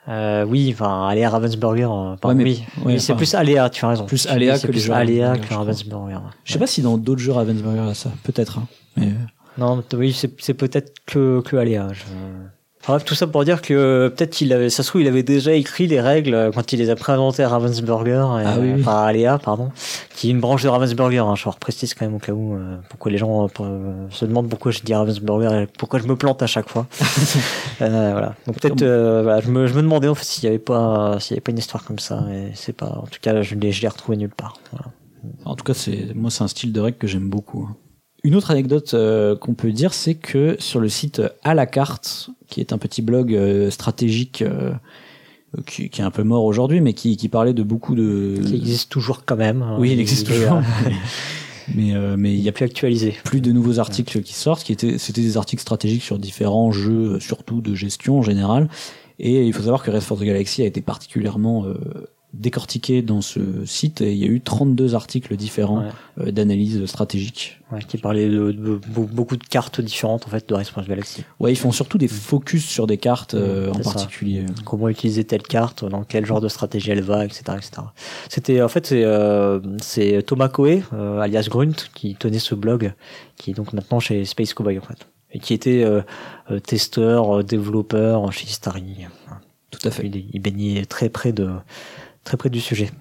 euh, 0.07 0.45
oui, 0.45 0.69
enfin, 0.73 1.07
Aléa 1.09 1.30
Ravensburger, 1.31 1.84
euh, 1.91 2.15
pardon, 2.15 2.38
Ouais, 2.38 2.43
mais- 2.43 2.43
oui, 2.43 2.63
ouais, 2.85 2.93
Oui, 2.93 2.99
c'est 3.01 3.13
plus 3.15 3.35
Aléa, 3.35 3.69
tu 3.69 3.84
as 3.84 3.89
raison. 3.89 4.05
plus 4.05 4.26
Aléa 4.27 4.55
c'est 4.55 4.61
que 4.61 4.67
les 4.67 4.72
plus 4.80 4.81
jeux 4.85 4.93
Aléa 4.93 5.27
Ravensburger, 5.34 5.49
que. 5.49 5.53
Ravensburger. 5.59 6.22
Je 6.45 6.53
sais 6.53 6.59
pas 6.59 6.67
si 6.67 6.81
dans 6.81 6.97
d'autres 6.97 7.22
jeux 7.22 7.34
Ravensburger, 7.34 7.81
il 7.84 7.88
y 7.88 7.91
a 7.91 7.93
ça. 7.93 8.11
Peut-être. 8.23 8.59
hein. 8.59 8.67
Mais, 8.97 9.07
euh, 9.07 9.57
Non, 9.57 9.84
oui, 9.93 10.13
c'est 10.13 10.53
peut-être 10.53 10.93
que, 11.05 11.41
que 11.41 11.55
Aléa. 11.55 11.88
Je... 11.93 12.03
Bref, 12.88 13.03
tout 13.03 13.15
ça 13.15 13.26
pour 13.26 13.43
dire 13.45 13.63
que 13.63 14.13
peut-être 14.15 14.30
qu'il 14.30 14.53
avait, 14.53 14.69
ça 14.69 14.84
se 14.84 14.89
trouve, 14.89 15.01
il 15.01 15.07
avait 15.07 15.23
déjà 15.23 15.53
écrit 15.53 15.88
les 15.88 15.99
règles 15.99 16.51
quand 16.53 16.72
il 16.72 16.77
les 16.77 16.91
a 16.91 16.95
préinventées 16.95 17.41
à 17.41 17.49
Ravensburger, 17.49 18.11
et, 18.39 18.43
Ah 18.45 18.57
oui, 18.59 18.73
oui. 18.76 18.81
enfin 18.81 18.97
à 19.01 19.05
Aléa, 19.07 19.39
pardon, 19.39 19.72
qui 20.15 20.27
est 20.27 20.31
une 20.31 20.39
branche 20.39 20.61
de 20.61 20.67
Ravensburger. 20.67 21.26
Hein, 21.26 21.34
je 21.35 21.49
reprécise 21.49 21.95
quand 21.95 22.05
même 22.05 22.13
au 22.13 22.19
cas 22.19 22.34
où, 22.34 22.53
euh, 22.53 22.77
pourquoi 22.89 23.11
les 23.11 23.17
gens 23.17 23.47
euh, 23.59 24.07
se 24.11 24.23
demandent 24.26 24.49
pourquoi 24.49 24.72
je 24.72 24.81
dis 24.81 24.93
Ravensburger 24.93 25.63
et 25.63 25.67
pourquoi 25.80 25.97
je 25.99 26.05
me 26.05 26.15
plante 26.15 26.43
à 26.43 26.47
chaque 26.47 26.69
fois. 26.69 26.85
Euh, 27.81 28.11
voilà. 28.13 28.35
Donc 28.47 28.57
peut-être, 28.61 28.84
euh, 28.84 29.22
voilà, 29.23 29.41
je 29.41 29.49
me, 29.49 29.67
je 29.67 29.73
me 29.73 29.81
demandais 29.81 30.07
en 30.07 30.15
fait 30.15 30.23
s'il 30.23 30.45
y 30.45 30.47
avait 30.47 30.59
pas, 30.59 31.19
s'il 31.19 31.31
y 31.31 31.34
avait 31.34 31.41
pas 31.41 31.51
une 31.51 31.57
histoire 31.57 31.84
comme 31.84 31.99
ça, 31.99 32.26
et 32.31 32.51
c'est 32.53 32.72
pas, 32.72 32.88
en 33.03 33.07
tout 33.07 33.19
cas, 33.22 33.41
je 33.41 33.53
l'ai, 33.55 33.73
je 33.73 33.81
l'ai 33.81 33.89
retrouvé 33.89 34.15
nulle 34.15 34.30
part. 34.30 34.59
Voilà. 34.72 34.85
en 35.43 35.55
tout 35.55 35.65
cas, 35.65 35.73
c'est 35.73 36.13
moi, 36.15 36.31
c'est 36.31 36.43
un 36.43 36.47
style 36.47 36.72
de 36.72 36.80
règle 36.80 36.97
que 36.97 37.07
j'aime 37.07 37.30
beaucoup. 37.30 37.67
hein. 37.69 37.76
Une 38.26 38.34
autre 38.34 38.49
anecdote 38.49 38.95
euh, 38.95 39.35
qu'on 39.35 39.53
peut 39.53 39.72
dire, 39.72 39.93
c'est 39.93 40.15
que 40.15 40.56
sur 40.57 40.80
le 40.80 40.89
site 40.89 41.22
à 41.43 41.53
la 41.53 41.68
carte, 41.68 42.31
qui 42.47 42.60
est 42.60 42.73
un 42.73 42.80
petit 42.80 43.03
blog 43.03 43.35
euh, 43.35 43.69
stratégique 43.69 44.41
euh, 44.41 44.72
qui, 45.68 45.89
qui 45.89 46.02
est 46.02 46.03
un 46.03 46.10
peu 46.10 46.23
mort 46.23 46.43
aujourd'hui, 46.43 46.81
mais 46.81 46.93
qui, 46.93 47.18
qui 47.18 47.30
parlait 47.30 47.53
de 47.53 47.61
beaucoup 47.61 47.93
de. 47.93 48.39
Qui 48.43 48.56
existe 48.56 48.89
toujours 48.89 49.26
quand 49.26 49.35
même. 49.35 49.61
hein. 49.61 49.77
Oui, 49.77 49.91
il 49.91 49.99
existe 49.99 50.26
toujours. 50.26 50.60
mais 51.76 51.93
euh, 51.93 52.15
mais 52.18 52.34
il 52.34 52.41
y 52.41 52.49
a 52.49 52.52
plus 52.52 52.65
actualisé. 52.65 53.14
plus 53.23 53.41
de 53.41 53.52
nouveaux 53.52 53.77
articles 53.77 54.19
qui 54.23 54.34
sortent, 54.34 54.64
qui 54.64 54.73
étaient, 54.73 54.97
c'était 54.97 55.22
des 55.22 55.38
articles 55.38 55.61
stratégiques 55.61 56.03
sur 56.03 56.18
différents 56.18 56.72
jeux, 56.72 57.19
surtout 57.19 57.61
de 57.61 57.76
gestion 57.76 58.18
en 58.18 58.22
général. 58.23 58.69
Et 59.19 59.45
il 59.45 59.53
faut 59.53 59.61
savoir 59.61 59.84
que 59.84 59.91
Red 59.91 60.02
for 60.02 60.18
the 60.18 60.23
Galaxy 60.23 60.64
a 60.64 60.65
été 60.65 60.81
particulièrement 60.81 61.65
euh, 61.65 61.76
décortiqué 62.40 63.02
dans 63.02 63.22
ce 63.22 63.66
site 63.66 64.02
et 64.02 64.12
il 64.14 64.18
y 64.18 64.24
a 64.24 64.28
eu 64.28 64.41
32 64.41 64.95
articles 64.95 65.36
différents 65.36 65.80
Ouais. 65.80 66.28
euh, 66.28 66.32
d'analyse 66.32 66.86
stratégique. 66.86 67.60
Ouais, 67.72 67.80
qui 67.82 67.98
parlait 67.98 68.30
de, 68.30 68.52
de- 68.52 68.78
be- 68.78 69.07
beaucoup 69.12 69.38
de 69.38 69.44
cartes 69.44 69.82
différentes 69.82 70.28
en 70.28 70.30
fait 70.30 70.48
de 70.48 70.53
Response 70.53 70.88
Galaxy. 70.88 71.24
Ouais, 71.40 71.52
ils 71.52 71.56
font 71.56 71.72
surtout 71.72 71.98
des 71.98 72.07
focus 72.07 72.64
sur 72.64 72.86
des 72.86 72.98
cartes 72.98 73.34
euh, 73.34 73.68
Mm, 73.68 73.70
en 73.72 73.74
c'est 73.78 73.84
ça. 73.84 73.91
particulier. 73.94 74.45
Comment 74.66 74.88
utiliser 74.90 75.24
telle 75.24 75.41
carte, 75.41 75.84
dans 75.84 76.03
quel 76.03 76.26
genre 76.28 76.41
de 76.41 76.48
stratégie 76.48 76.91
elle 76.91 77.02
va, 77.02 77.26
etc., 77.26 77.41
etc. 77.57 77.72
C'était 78.30 78.62
en 78.62 78.68
fait 78.68 78.86
c'est 78.86 79.03
euh, 79.03 79.60
c'est 79.82 80.22
Thomas 80.26 80.49
Coe, 80.49 80.82
euh, 80.94 81.20
alias 81.20 81.48
Grunt, 81.49 81.74
qui 81.95 82.16
tenait 82.16 82.38
ce 82.40 82.53
blog, 82.53 82.94
qui 83.36 83.52
est 83.52 83.53
donc 83.56 83.74
maintenant 83.74 83.99
chez 83.99 84.26
Space 84.26 84.53
Cowboy 84.53 84.78
en 84.78 84.82
fait, 84.84 85.07
et 85.32 85.40
qui 85.40 85.53
était 85.56 85.84
euh, 85.84 86.02
euh, 86.52 86.60
testeur, 86.60 87.40
euh, 87.40 87.44
développeur 87.44 88.32
chez 88.32 88.45
Starry. 88.48 89.07
Tout 89.72 89.88
à 89.88 89.91
fait. 89.91 90.06
Il, 90.06 90.26
il 90.34 90.40
baignait 90.40 90.86
très 90.86 91.10
près 91.10 91.34
de 91.34 91.49
très 92.26 92.35
près 92.35 92.49
du 92.49 92.60
sujet. 92.60 92.91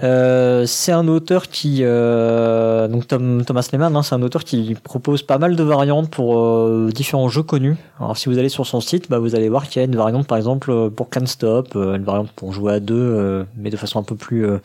Euh, 0.00 0.64
c'est 0.64 0.92
un 0.92 1.08
auteur 1.08 1.48
qui 1.48 1.78
euh, 1.82 2.86
donc 2.86 3.08
Tom- 3.08 3.44
Thomas 3.44 3.68
Lehman, 3.72 3.96
hein, 3.96 4.02
c'est 4.04 4.14
un 4.14 4.22
auteur 4.22 4.44
qui 4.44 4.76
propose 4.80 5.24
pas 5.24 5.38
mal 5.38 5.56
de 5.56 5.62
variantes 5.64 6.08
pour 6.08 6.38
euh, 6.38 6.90
différents 6.94 7.28
jeux 7.28 7.42
connus. 7.42 7.76
Alors 7.98 8.16
si 8.16 8.28
vous 8.28 8.38
allez 8.38 8.48
sur 8.48 8.64
son 8.64 8.80
site, 8.80 9.10
bah, 9.10 9.18
vous 9.18 9.34
allez 9.34 9.48
voir 9.48 9.68
qu'il 9.68 9.82
y 9.82 9.84
a 9.84 9.86
une 9.86 9.96
variante 9.96 10.28
par 10.28 10.38
exemple 10.38 10.90
pour 10.90 11.10
Can't 11.10 11.26
Stop, 11.26 11.74
une 11.74 12.04
variante 12.04 12.30
pour 12.30 12.52
jouer 12.52 12.74
à 12.74 12.80
deux, 12.80 13.44
mais 13.56 13.70
de 13.70 13.76
façon 13.76 13.98
un 13.98 14.04
peu 14.04 14.14
plus 14.14 14.46
un 14.46 14.60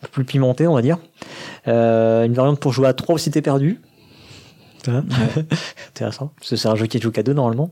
peu 0.00 0.08
plus 0.10 0.24
pimentée, 0.24 0.66
on 0.66 0.74
va 0.74 0.82
dire. 0.82 0.98
Une 1.66 2.34
variante 2.34 2.58
pour 2.58 2.72
jouer 2.72 2.88
à 2.88 2.92
trois 2.92 3.14
aussi 3.14 3.30
t'es 3.30 3.42
perdu. 3.42 3.80
Intéressant, 5.90 6.32
parce 6.36 6.50
que 6.50 6.56
c'est 6.56 6.66
un 6.66 6.74
jeu 6.74 6.86
qui 6.86 7.00
joue 7.00 7.12
qu'à 7.12 7.22
deux 7.22 7.34
normalement. 7.34 7.70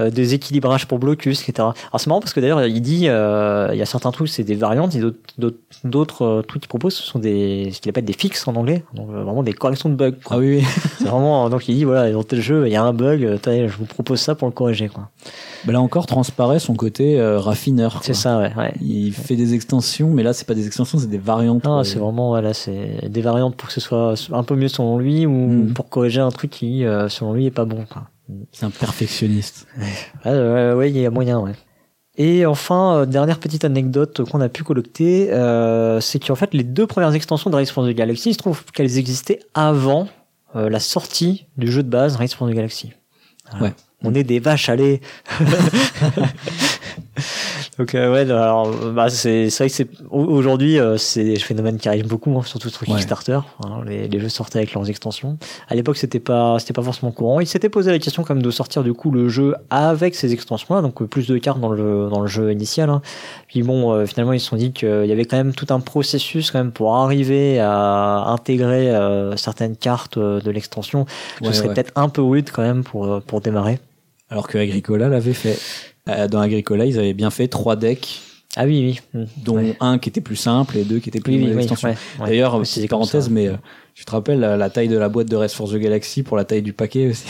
Euh, 0.00 0.10
des 0.10 0.32
équilibrages 0.32 0.86
pour 0.86 0.98
blocus, 0.98 1.42
etc. 1.42 1.52
Alors 1.58 1.74
c'est 1.98 2.06
marrant 2.06 2.20
parce 2.20 2.32
que 2.32 2.40
d'ailleurs 2.40 2.64
il 2.64 2.80
dit, 2.80 3.08
euh, 3.08 3.68
il 3.72 3.78
y 3.78 3.82
a 3.82 3.86
certains 3.86 4.10
trucs 4.10 4.28
c'est 4.28 4.42
des 4.44 4.54
variantes, 4.54 4.94
et 4.96 5.00
d'autres- 5.84 6.22
euh, 6.24 6.42
trucs 6.42 6.62
qu'il 6.62 6.68
propose 6.68 6.94
ce 6.94 7.02
sont 7.02 7.18
des 7.18 7.70
ce 7.72 7.80
qu'il 7.80 7.90
appelle 7.90 8.04
des 8.04 8.12
fixes 8.12 8.46
en 8.48 8.56
anglais, 8.56 8.84
donc 8.94 9.08
vraiment 9.08 9.42
des 9.42 9.52
corrections 9.52 9.88
de 9.88 9.94
bugs. 9.94 10.12
Quoi. 10.24 10.36
Ah 10.36 10.38
oui, 10.38 10.58
oui. 10.58 10.64
C'est 10.98 11.04
vraiment 11.08 11.48
donc 11.50 11.68
il 11.68 11.74
dit 11.76 11.84
voilà 11.84 12.10
dans 12.10 12.22
tel 12.22 12.40
jeu 12.40 12.66
il 12.66 12.72
y 12.72 12.76
a 12.76 12.82
un 12.82 12.92
bug, 12.92 13.38
je 13.44 13.76
vous 13.76 13.84
propose 13.84 14.20
ça 14.20 14.34
pour 14.34 14.48
le 14.48 14.52
corriger 14.52 14.88
quoi. 14.88 15.08
Bah 15.64 15.72
là 15.72 15.80
encore 15.80 16.06
transparaît 16.06 16.58
son 16.58 16.74
côté 16.74 17.20
euh, 17.20 17.38
raffineur. 17.38 18.00
C'est 18.02 18.14
ça 18.14 18.38
ouais. 18.38 18.52
ouais. 18.56 18.72
Il 18.80 19.12
fait 19.12 19.36
des 19.36 19.54
extensions, 19.54 20.08
mais 20.10 20.22
là 20.22 20.32
c'est 20.32 20.46
pas 20.46 20.54
des 20.54 20.66
extensions, 20.66 20.98
c'est 20.98 21.10
des 21.10 21.18
variantes. 21.18 21.64
Non, 21.64 21.84
c'est 21.84 21.98
vraiment 21.98 22.28
voilà, 22.28 22.54
c'est 22.54 23.08
des 23.08 23.20
variantes 23.20 23.56
pour 23.56 23.68
que 23.68 23.74
ce 23.74 23.80
soit 23.80 24.14
un 24.32 24.42
peu 24.42 24.56
mieux 24.56 24.68
selon 24.68 24.98
lui 24.98 25.26
ou 25.26 25.32
Mm. 25.32 25.72
pour 25.74 25.88
corriger 25.88 26.20
un 26.20 26.30
truc 26.30 26.50
qui 26.50 26.84
euh, 26.84 27.08
selon 27.08 27.32
lui 27.34 27.46
est 27.46 27.50
pas 27.50 27.64
bon. 27.64 27.84
Quoi. 27.90 28.02
C'est 28.52 28.64
un 28.64 28.70
perfectionniste. 28.70 29.66
Ouais, 30.24 30.90
il 30.90 30.98
y 30.98 31.06
a 31.06 31.10
moyen, 31.10 31.38
ouais. 31.40 31.52
Et 32.16 32.44
enfin, 32.44 32.96
euh, 32.96 33.06
dernière 33.06 33.38
petite 33.38 33.64
anecdote 33.64 34.28
qu'on 34.30 34.40
a 34.42 34.48
pu 34.50 34.64
collecter, 34.64 35.32
euh, 35.32 36.00
c'est 36.00 36.18
qu'en 36.18 36.34
fait, 36.34 36.52
les 36.52 36.62
deux 36.62 36.86
premières 36.86 37.14
extensions 37.14 37.48
de 37.48 37.56
Race 37.56 37.70
for 37.70 37.86
the 37.86 37.90
Galaxy, 37.90 38.30
il 38.30 38.34
se 38.34 38.38
trouve 38.38 38.64
qu'elles 38.66 38.98
existaient 38.98 39.40
avant 39.54 40.08
euh, 40.54 40.68
la 40.68 40.78
sortie 40.78 41.46
du 41.56 41.72
jeu 41.72 41.82
de 41.82 41.88
base 41.88 42.16
Race 42.16 42.34
for 42.34 42.46
the 42.48 42.52
Galaxy. 42.52 42.92
Voilà. 43.50 43.66
Ouais. 43.66 43.72
On 44.04 44.14
est 44.14 44.24
des 44.24 44.40
vaches 44.40 44.68
lait. 44.68 45.00
Donc 47.78 47.94
euh, 47.94 48.12
ouais, 48.12 48.30
alors 48.30 48.70
bah, 48.92 49.08
c'est 49.08 49.48
vrai 49.48 49.68
que 49.68 49.74
c'est 49.74 49.88
aujourd'hui 50.10 50.78
euh, 50.78 50.98
c'est 50.98 51.24
des 51.24 51.38
phénomènes 51.38 51.78
qui 51.78 51.88
arrivent 51.88 52.06
beaucoup, 52.06 52.36
hein, 52.36 52.42
surtout 52.44 52.68
sur 52.68 52.84
Kickstarter. 52.84 53.40
Hein, 53.64 53.82
les, 53.86 54.08
les, 54.08 54.20
jeux 54.20 54.28
sortaient 54.28 54.58
avec 54.58 54.74
leurs 54.74 54.90
extensions. 54.90 55.38
À 55.68 55.74
l'époque, 55.74 55.96
c'était 55.96 56.20
pas 56.20 56.58
c'était 56.58 56.74
pas 56.74 56.82
forcément 56.82 57.12
courant. 57.12 57.40
Ils 57.40 57.46
s'étaient 57.46 57.70
posé 57.70 57.90
la 57.90 57.98
question 57.98 58.24
quand 58.24 58.34
même 58.34 58.42
de 58.42 58.50
sortir 58.50 58.84
du 58.84 58.92
coup 58.92 59.10
le 59.10 59.30
jeu 59.30 59.54
avec 59.70 60.14
ces 60.14 60.34
extensions-là, 60.34 60.82
donc 60.82 61.02
plus 61.04 61.26
de 61.26 61.38
cartes 61.38 61.60
dans 61.60 61.70
le 61.70 62.10
dans 62.10 62.20
le 62.20 62.26
jeu 62.26 62.52
initial. 62.52 62.90
Hein. 62.90 63.00
Puis 63.48 63.62
bon, 63.62 63.92
euh, 63.92 64.04
finalement, 64.04 64.34
ils 64.34 64.40
se 64.40 64.48
sont 64.48 64.56
dit 64.56 64.72
qu'il 64.72 65.06
y 65.06 65.12
avait 65.12 65.24
quand 65.24 65.38
même 65.38 65.54
tout 65.54 65.66
un 65.70 65.80
processus 65.80 66.50
quand 66.50 66.58
même 66.58 66.72
pour 66.72 66.94
arriver 66.94 67.58
à 67.58 68.26
intégrer 68.28 68.92
certaines 69.36 69.76
cartes 69.76 70.18
de 70.18 70.50
l'extension. 70.50 71.06
Ce 71.42 71.52
serait 71.52 71.72
peut-être 71.72 71.92
un 71.96 72.10
peu 72.10 72.20
weird 72.20 72.50
quand 72.52 72.62
même 72.62 72.84
pour 72.84 73.22
pour 73.22 73.40
démarrer. 73.40 73.78
Alors 74.28 74.48
que 74.48 74.58
Agricola 74.58 75.08
l'avait 75.08 75.34
fait. 75.34 75.58
Euh, 76.08 76.28
dans 76.28 76.40
Agricola, 76.40 76.84
ils 76.84 76.98
avaient 76.98 77.14
bien 77.14 77.30
fait 77.30 77.48
trois 77.48 77.76
decks. 77.76 78.20
Ah 78.56 78.64
oui, 78.64 79.00
oui. 79.14 79.20
Mm. 79.20 79.26
Dont 79.44 79.74
un 79.80 79.98
qui 79.98 80.10
était 80.10 80.20
plus 80.20 80.36
simple 80.36 80.76
et 80.76 80.84
deux 80.84 80.98
qui 80.98 81.08
étaient 81.08 81.20
plus 81.20 81.34
oui, 81.34 81.52
oui, 81.54 81.94
D'ailleurs, 82.18 82.60
c'est 82.66 82.86
parenthèse, 82.86 83.30
mais 83.30 83.48
euh, 83.48 83.56
tu 83.94 84.04
te 84.04 84.10
rappelles 84.10 84.40
la, 84.40 84.70
taille 84.70 84.88
de 84.88 84.98
la 84.98 85.08
boîte 85.08 85.28
de 85.28 85.36
Rest 85.36 85.54
for 85.54 85.70
the 85.70 85.76
Galaxy 85.76 86.22
pour 86.22 86.36
la 86.36 86.44
taille 86.44 86.60
du 86.60 86.74
paquet 86.74 87.08
aussi? 87.08 87.24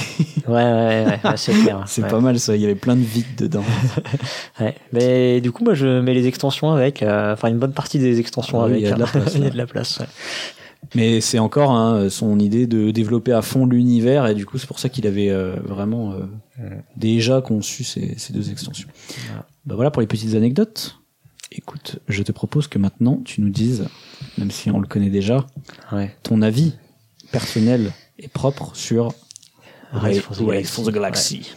Ouais, 0.48 0.54
ouais, 0.54 1.04
ouais, 1.06 1.20
c'est 1.36 1.52
clair. 1.52 1.84
c'est 1.86 2.08
pas 2.08 2.18
mal 2.18 2.40
ça, 2.40 2.56
il 2.56 2.62
y 2.62 2.64
avait 2.64 2.74
plein 2.74 2.96
de 2.96 3.02
vides 3.02 3.36
dedans. 3.38 3.64
ouais. 4.60 4.74
Mais 4.92 5.40
du 5.40 5.52
coup, 5.52 5.62
moi, 5.62 5.74
je 5.74 6.00
mets 6.00 6.14
les 6.14 6.26
extensions 6.26 6.72
avec, 6.72 7.02
euh, 7.02 7.34
enfin, 7.34 7.48
une 7.48 7.58
bonne 7.58 7.72
partie 7.72 8.00
des 8.00 8.18
extensions 8.18 8.60
ah 8.60 8.64
avec. 8.64 8.80
Il 8.80 8.84
y 8.84 8.88
a 8.88 8.94
de 8.94 9.00
la 9.00 9.06
place. 9.06 9.34
il 9.36 9.44
y 9.44 9.46
a 9.46 9.50
de 9.50 9.56
la 9.56 9.66
place, 9.66 10.00
mais 10.94 11.20
c'est 11.20 11.38
encore 11.38 11.72
hein, 11.72 12.08
son 12.10 12.38
idée 12.38 12.66
de 12.66 12.90
développer 12.90 13.32
à 13.32 13.42
fond 13.42 13.66
l'univers 13.66 14.26
et 14.26 14.34
du 14.34 14.46
coup 14.46 14.58
c'est 14.58 14.66
pour 14.66 14.78
ça 14.78 14.88
qu'il 14.88 15.06
avait 15.06 15.30
euh, 15.30 15.56
vraiment 15.64 16.12
euh, 16.12 16.68
déjà 16.96 17.40
conçu 17.40 17.84
ces, 17.84 18.18
ces 18.18 18.32
deux 18.32 18.50
extensions. 18.50 18.88
Bah 19.64 19.74
voilà 19.74 19.90
pour 19.90 20.00
les 20.00 20.08
petites 20.08 20.34
anecdotes. 20.34 20.98
Écoute, 21.52 21.98
je 22.08 22.22
te 22.22 22.32
propose 22.32 22.66
que 22.66 22.78
maintenant 22.78 23.20
tu 23.24 23.42
nous 23.42 23.50
dises, 23.50 23.86
même 24.38 24.50
si 24.50 24.70
on 24.70 24.80
le 24.80 24.86
connaît 24.86 25.10
déjà, 25.10 25.46
ouais. 25.92 26.14
ton 26.22 26.40
avis 26.40 26.74
personnel 27.30 27.92
et 28.18 28.28
propre 28.28 28.74
sur 28.74 29.12
Race 29.92 30.20
for 30.20 30.36
the, 30.86 30.90
Galaxy. 30.90 31.52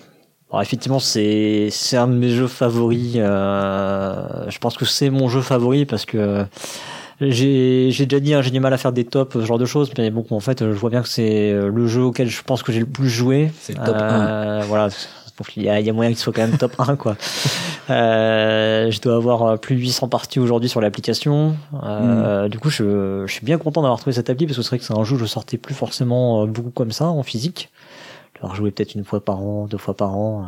Alors 0.49 0.61
effectivement, 0.61 0.99
c'est 0.99 1.69
c'est 1.72 1.97
un 1.97 2.07
de 2.07 2.14
mes 2.14 2.30
jeux 2.30 2.47
favoris. 2.47 3.14
Euh, 3.15 4.49
je 4.49 4.57
pense 4.60 4.77
que 4.77 4.85
c'est 4.85 5.10
mon 5.10 5.30
jeu 5.30 5.41
favori 5.41 5.85
parce 5.85 6.06
que 6.06 6.45
j'ai 7.22 7.92
déjà 7.92 8.20
dit, 8.20 8.34
hein, 8.34 8.42
j'ai 8.42 8.52
du 8.52 8.60
mal 8.60 8.74
à 8.74 8.78
faire 8.78 8.92
des 8.92 9.06
tops, 9.06 9.34
ce 9.34 9.46
genre 9.46 9.58
de 9.58 9.66
choses, 9.66 9.92
mais 9.98 10.10
bon, 10.10 10.26
en 10.30 10.40
fait, 10.40 10.60
je 10.60 10.72
vois 10.72 10.90
bien 10.90 11.02
que 11.02 11.10
c'est 11.10 11.52
euh, 11.52 11.70
le 11.70 11.88
jeu 11.88 12.02
auquel 12.02 12.30
je 12.30 12.42
pense 12.44 12.64
que 12.64 12.72
j'ai 12.72 12.80
le 12.80 12.86
plus 12.86 13.10
joué. 13.10 13.52
C'est 13.60 13.74
top 13.74 13.96
1. 13.96 14.02
Euh, 14.02 14.64
voilà. 14.68 14.90
Donc 15.38 15.58
il 15.58 15.64
y 15.64 15.70
a, 15.70 15.80
il 15.80 15.86
y 15.86 15.90
a 15.90 15.94
moyen 15.94 16.12
qu'il 16.12 16.20
soit 16.20 16.32
quand 16.32 16.48
même 16.48 16.58
top 16.58 16.74
1 16.80 16.96
quoi. 16.96 17.18
Euh, 17.92 18.90
je 18.90 19.00
dois 19.00 19.16
avoir 19.16 19.60
plus 19.60 19.76
de 19.76 19.82
800 19.82 20.08
parties 20.08 20.40
aujourd'hui 20.40 20.70
sur 20.70 20.82
l'application. 20.82 21.56
Euh, 21.84 22.46
mm. 22.46 22.50
Du 22.50 22.58
coup, 22.58 22.72
je, 22.72 23.24
je, 23.28 23.32
suis 23.32 23.46
bien 23.46 23.60
content 23.60 23.84
d'avoir 23.84 24.00
trouvé 24.00 24.16
cette 24.16 24.28
appli 24.32 24.48
parce 24.48 24.58
que 24.58 24.64
c'est 24.64 24.70
vrai 24.70 24.80
que 24.80 24.86
c'est 24.86 24.98
un 24.98 25.04
jeu 25.04 25.16
que 25.18 25.22
je 25.22 25.28
sortais 25.28 25.60
plus 25.60 25.76
forcément 25.76 26.42
euh, 26.42 26.46
beaucoup 26.48 26.72
comme 26.72 26.92
ça 26.92 27.06
en 27.06 27.22
physique. 27.22 27.70
Je 28.42 28.56
jouer 28.56 28.72
peut-être 28.72 28.96
une 28.96 29.04
fois 29.04 29.24
par 29.24 29.40
an, 29.40 29.68
deux 29.68 29.78
fois 29.78 29.96
par 29.96 30.18
an. 30.18 30.48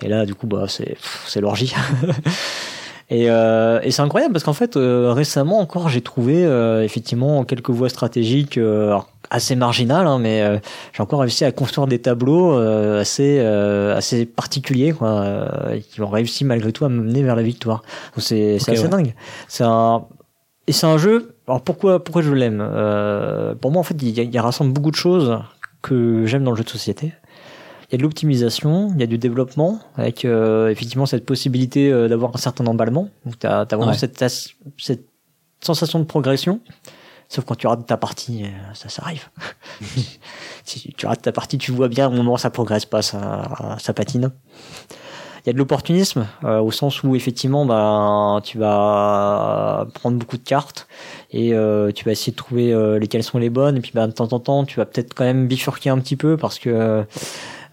Et 0.00 0.08
là, 0.08 0.26
du 0.26 0.34
coup, 0.34 0.48
bah 0.48 0.64
c'est 0.66 0.96
c'est 1.26 1.40
l'orgie. 1.40 1.72
Et, 3.10 3.30
euh, 3.30 3.80
et 3.82 3.90
c'est 3.90 4.02
incroyable 4.02 4.32
parce 4.32 4.44
qu'en 4.44 4.52
fait, 4.52 4.76
euh, 4.76 5.12
récemment 5.12 5.60
encore, 5.60 5.88
j'ai 5.88 6.00
trouvé 6.00 6.44
euh, 6.44 6.82
effectivement 6.82 7.44
quelques 7.44 7.70
voies 7.70 7.88
stratégiques 7.88 8.58
euh, 8.58 8.96
assez 9.30 9.54
marginales, 9.54 10.06
hein, 10.06 10.18
mais 10.18 10.42
euh, 10.42 10.58
j'ai 10.92 11.02
encore 11.02 11.20
réussi 11.20 11.44
à 11.44 11.52
construire 11.52 11.86
des 11.86 11.98
tableaux 11.98 12.56
assez 12.56 13.38
assez 13.40 14.26
particuliers, 14.26 14.92
quoi, 14.92 15.46
qui 15.90 16.00
ont 16.00 16.08
réussi 16.08 16.44
malgré 16.44 16.72
tout 16.72 16.84
à 16.84 16.88
me 16.88 17.02
mener 17.02 17.22
vers 17.22 17.36
la 17.36 17.42
victoire. 17.42 17.82
Donc 18.14 18.22
c'est 18.22 18.58
c'est 18.58 18.72
assez 18.72 18.88
dingue. 18.88 19.14
C'est 19.48 19.64
un 19.64 20.04
et 20.66 20.72
c'est 20.72 20.86
un 20.86 20.98
jeu. 20.98 21.34
Alors 21.48 21.60
pourquoi 21.62 22.02
pourquoi 22.02 22.22
je 22.22 22.32
l'aime 22.32 22.58
Pour 23.60 23.70
moi, 23.72 23.80
en 23.80 23.84
fait, 23.84 24.00
il, 24.02 24.18
il 24.18 24.38
rassemble 24.38 24.72
beaucoup 24.72 24.90
de 24.90 24.96
choses 24.96 25.38
que 25.82 26.24
j'aime 26.26 26.44
dans 26.44 26.52
le 26.52 26.56
jeu 26.56 26.64
de 26.64 26.70
société 26.70 27.12
il 27.92 27.96
y 27.96 27.98
a 27.98 27.98
de 27.98 28.04
l'optimisation, 28.04 28.90
il 28.94 29.00
y 29.00 29.02
a 29.02 29.06
du 29.06 29.18
développement, 29.18 29.78
avec 29.96 30.24
euh, 30.24 30.70
effectivement 30.70 31.04
cette 31.04 31.26
possibilité 31.26 31.92
euh, 31.92 32.08
d'avoir 32.08 32.34
un 32.34 32.38
certain 32.38 32.66
emballement. 32.66 33.10
Donc 33.26 33.38
tu 33.38 33.46
as, 33.46 33.66
vraiment 33.66 33.92
cette, 33.92 34.24
cette 34.78 35.04
sensation 35.60 35.98
de 35.98 36.04
progression. 36.04 36.60
Sauf 37.28 37.44
quand 37.44 37.54
tu 37.54 37.66
rates 37.66 37.86
ta 37.86 37.98
partie, 37.98 38.44
euh, 38.44 38.48
ça, 38.72 38.88
ça 38.88 39.02
arrive. 39.02 39.28
si 40.64 40.94
tu 40.96 41.06
rates 41.06 41.20
ta 41.20 41.32
partie, 41.32 41.58
tu 41.58 41.70
vois 41.70 41.88
bien 41.88 42.08
au 42.08 42.12
moment 42.12 42.32
où 42.32 42.38
ça 42.38 42.48
progresse 42.48 42.86
pas, 42.86 43.02
ça, 43.02 43.76
ça 43.78 43.92
patine. 43.92 44.30
Il 45.44 45.48
y 45.48 45.50
a 45.50 45.52
de 45.52 45.58
l'opportunisme 45.58 46.24
au 46.44 46.70
sens 46.70 47.02
où 47.02 47.16
effectivement 47.16 47.66
bah 47.66 48.40
tu 48.44 48.58
vas 48.58 49.88
prendre 49.92 50.16
beaucoup 50.16 50.36
de 50.36 50.44
cartes 50.44 50.86
et 51.32 51.48
tu 51.48 52.04
vas 52.04 52.12
essayer 52.12 52.30
de 52.30 52.36
trouver 52.36 52.98
lesquelles 53.00 53.24
sont 53.24 53.38
les 53.38 53.50
bonnes 53.50 53.76
et 53.76 53.80
puis 53.80 53.90
bah, 53.92 54.06
de 54.06 54.12
temps 54.12 54.32
en 54.32 54.38
temps 54.38 54.64
tu 54.64 54.76
vas 54.76 54.86
peut-être 54.86 55.14
quand 55.14 55.24
même 55.24 55.48
bifurquer 55.48 55.90
un 55.90 55.98
petit 55.98 56.14
peu 56.14 56.36
parce 56.36 56.60
que 56.60 57.04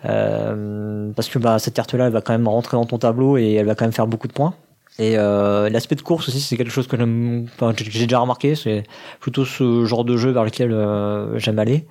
euh, 0.05 1.11
parce 1.15 1.29
que 1.29 1.39
bah, 1.39 1.59
cette 1.59 1.73
carte-là, 1.73 2.07
elle 2.07 2.13
va 2.13 2.21
quand 2.21 2.33
même 2.33 2.47
rentrer 2.47 2.77
dans 2.77 2.85
ton 2.85 2.97
tableau 2.97 3.37
et 3.37 3.53
elle 3.53 3.65
va 3.65 3.75
quand 3.75 3.85
même 3.85 3.93
faire 3.93 4.07
beaucoup 4.07 4.27
de 4.27 4.33
points. 4.33 4.53
Et 4.97 5.17
euh, 5.17 5.69
l'aspect 5.69 5.95
de 5.95 6.01
course 6.01 6.27
aussi, 6.27 6.41
c'est 6.41 6.57
quelque 6.57 6.71
chose 6.71 6.87
que 6.87 6.97
enfin, 7.45 7.73
j'ai 7.77 8.05
déjà 8.05 8.19
remarqué. 8.19 8.55
C'est 8.55 8.83
plutôt 9.19 9.45
ce 9.45 9.85
genre 9.85 10.03
de 10.03 10.17
jeu 10.17 10.31
vers 10.31 10.43
lequel 10.43 10.73
euh, 10.73 11.37
j'aime 11.39 11.59
aller. 11.59 11.87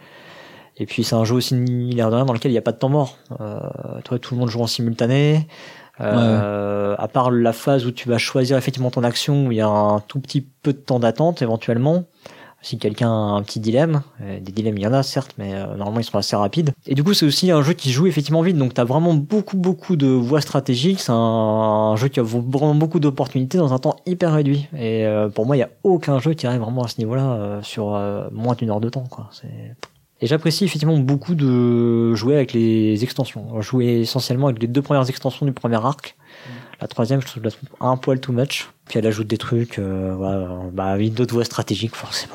Et 0.77 0.87
puis 0.87 1.05
c'est 1.05 1.15
un 1.15 1.25
jeu 1.25 1.35
aussi 1.35 1.55
l'air 1.57 2.11
dans 2.11 2.33
lequel 2.33 2.51
il 2.51 2.55
n'y 2.55 2.59
a 2.59 2.63
pas 2.63 2.73
de 2.73 2.79
temps 2.79 2.89
mort. 2.89 3.19
Toi, 4.05 4.19
tout 4.19 4.35
le 4.35 4.41
monde 4.41 4.49
joue 4.49 4.61
en 4.61 4.67
simultané. 4.67 5.49
Euh, 6.01 6.95
À 6.99 7.09
part 7.09 7.31
la 7.31 7.53
phase 7.53 7.87
où 7.87 7.91
tu 7.91 8.09
vas 8.09 8.19
choisir 8.19 8.57
effectivement 8.57 8.91
ton 8.91 9.03
action, 9.05 9.47
où 9.47 9.53
il 9.53 9.59
y 9.59 9.61
a 9.61 9.69
un 9.69 10.01
tout 10.01 10.21
petit 10.21 10.41
peu 10.41 10.73
de 10.73 10.79
temps 10.79 11.01
d'attente 11.01 11.43
éventuellement 11.43 12.05
si 12.61 12.79
quelqu'un 12.79 13.09
a 13.09 13.37
un 13.37 13.43
petit 13.43 13.61
dilemme, 13.61 14.03
euh, 14.21 14.41
des 14.41 14.53
dilemmes 14.53 14.77
il 14.79 14.83
y 14.83 14.87
en 14.87 14.93
a 14.93 15.03
certes, 15.03 15.35
mais 15.39 15.55
euh, 15.55 15.77
normalement 15.77 16.01
ils 16.01 16.05
sont 16.05 16.19
assez 16.19 16.35
rapides. 16.35 16.73
Et 16.87 16.95
du 16.95 17.05
coup 17.05 17.15
c'est 17.15 17.27
aussi 17.27 17.51
un 17.51 17.63
jeu 17.63 17.73
qui 17.73 17.93
joue 17.93 18.07
effectivement 18.07 18.43
vite, 18.43 18.57
donc 18.57 18.75
t'as 18.75 18.85
vraiment 18.85 19.15
beaucoup 19.15 19.57
beaucoup 19.57 19.97
de 19.97 20.09
voies 20.09 20.41
stratégiques, 20.41 21.01
c'est 21.01 21.13
un, 21.13 21.95
jeu 21.97 22.09
qui 22.09 22.21
a 22.21 22.23
vraiment 22.23 22.75
beaucoup 22.75 23.01
d'opportunités 23.01 23.59
dans 23.59 23.73
un 23.73 23.79
temps 23.79 23.97
hyper 24.07 24.33
réduit. 24.33 24.69
Et 24.77 25.07
euh, 25.07 25.29
pour 25.29 25.47
moi 25.47 25.57
il 25.57 25.61
y 25.61 25.63
a 25.65 25.71
aucun 25.85 26.19
jeu 26.19 26.35
qui 26.35 26.47
arrive 26.47 26.61
vraiment 26.61 26.83
à 26.83 26.89
ce 26.89 26.99
niveau-là 26.99 27.61
sur 27.63 27.99
moins 28.33 28.55
d'une 28.55 28.71
heure 28.71 28.81
de 28.81 28.89
temps. 28.89 29.05
Quoi. 29.09 29.31
Et 30.21 30.27
j'apprécie 30.27 30.65
effectivement 30.65 30.99
beaucoup 30.99 31.35
de 31.35 32.15
jouer 32.15 32.35
avec 32.35 32.53
les 32.53 33.05
extensions. 33.05 33.61
Jouer 33.61 34.01
essentiellement 34.01 34.49
avec 34.49 34.61
les 34.61 34.67
deux 34.67 34.83
premières 34.83 35.09
extensions 35.09 35.47
du 35.47 35.53
premier 35.53 35.77
arc. 35.77 36.17
La 36.81 36.87
troisième, 36.87 37.21
je 37.21 37.27
trouve 37.27 37.43
un 37.81 37.97
poil 37.97 38.21
too 38.21 38.33
much. 38.33 38.69
Puis 38.89 38.99
elle 38.99 39.07
ajoute 39.07 39.27
des 39.27 39.37
trucs, 39.37 39.79
euh, 39.79 40.71
bah, 40.73 40.87
avec 40.87 41.13
d'autres 41.13 41.35
voies 41.35 41.45
stratégiques 41.45 41.95
forcément. 41.95 42.35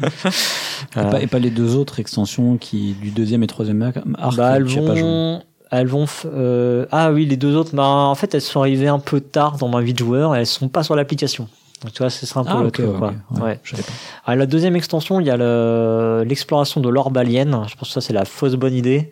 et, 1.20 1.26
pas, 1.26 1.38
les 1.38 1.50
deux 1.50 1.76
autres 1.76 2.00
extensions 2.00 2.56
qui 2.56 2.94
du 2.94 3.10
deuxième 3.10 3.42
et 3.42 3.46
troisième 3.46 3.82
arc. 3.82 3.98
Bah, 4.36 4.56
elles 4.56 4.64
vont, 4.64 5.42
elles 5.70 5.86
vont, 5.86 6.06
euh, 6.24 6.86
ah 6.90 7.10
oui, 7.12 7.26
les 7.26 7.36
deux 7.36 7.56
autres, 7.56 7.74
bah, 7.74 7.84
en 7.84 8.14
fait, 8.14 8.34
elles 8.34 8.40
sont 8.40 8.60
arrivées 8.60 8.88
un 8.88 9.00
peu 9.00 9.20
tard 9.20 9.58
dans 9.58 9.68
ma 9.68 9.80
vie 9.82 9.92
de 9.92 9.98
joueur. 9.98 10.36
Et 10.36 10.40
elles 10.40 10.46
sont 10.46 10.68
pas 10.68 10.84
sur 10.84 10.94
l'application. 10.94 11.48
Donc, 11.82 11.92
tu 11.92 11.98
vois, 11.98 12.10
ce 12.10 12.26
sera 12.26 12.40
un 12.40 12.44
peu 12.44 12.50
ah, 12.54 12.62
le 12.62 12.70
truc, 12.70 12.86
quoi. 12.96 13.14
Ouais, 13.40 13.58
pas. 14.26 14.36
la 14.36 14.46
deuxième 14.46 14.76
extension, 14.76 15.18
il 15.18 15.26
y 15.26 15.30
a 15.30 16.24
l'exploration 16.24 16.80
de 16.80 16.88
l'orbe 16.88 17.16
alien. 17.18 17.64
Je 17.68 17.74
pense 17.74 17.88
que 17.88 17.94
ça, 17.94 18.00
c'est 18.00 18.12
la 18.12 18.24
fausse 18.24 18.54
bonne 18.54 18.74
idée. 18.74 19.10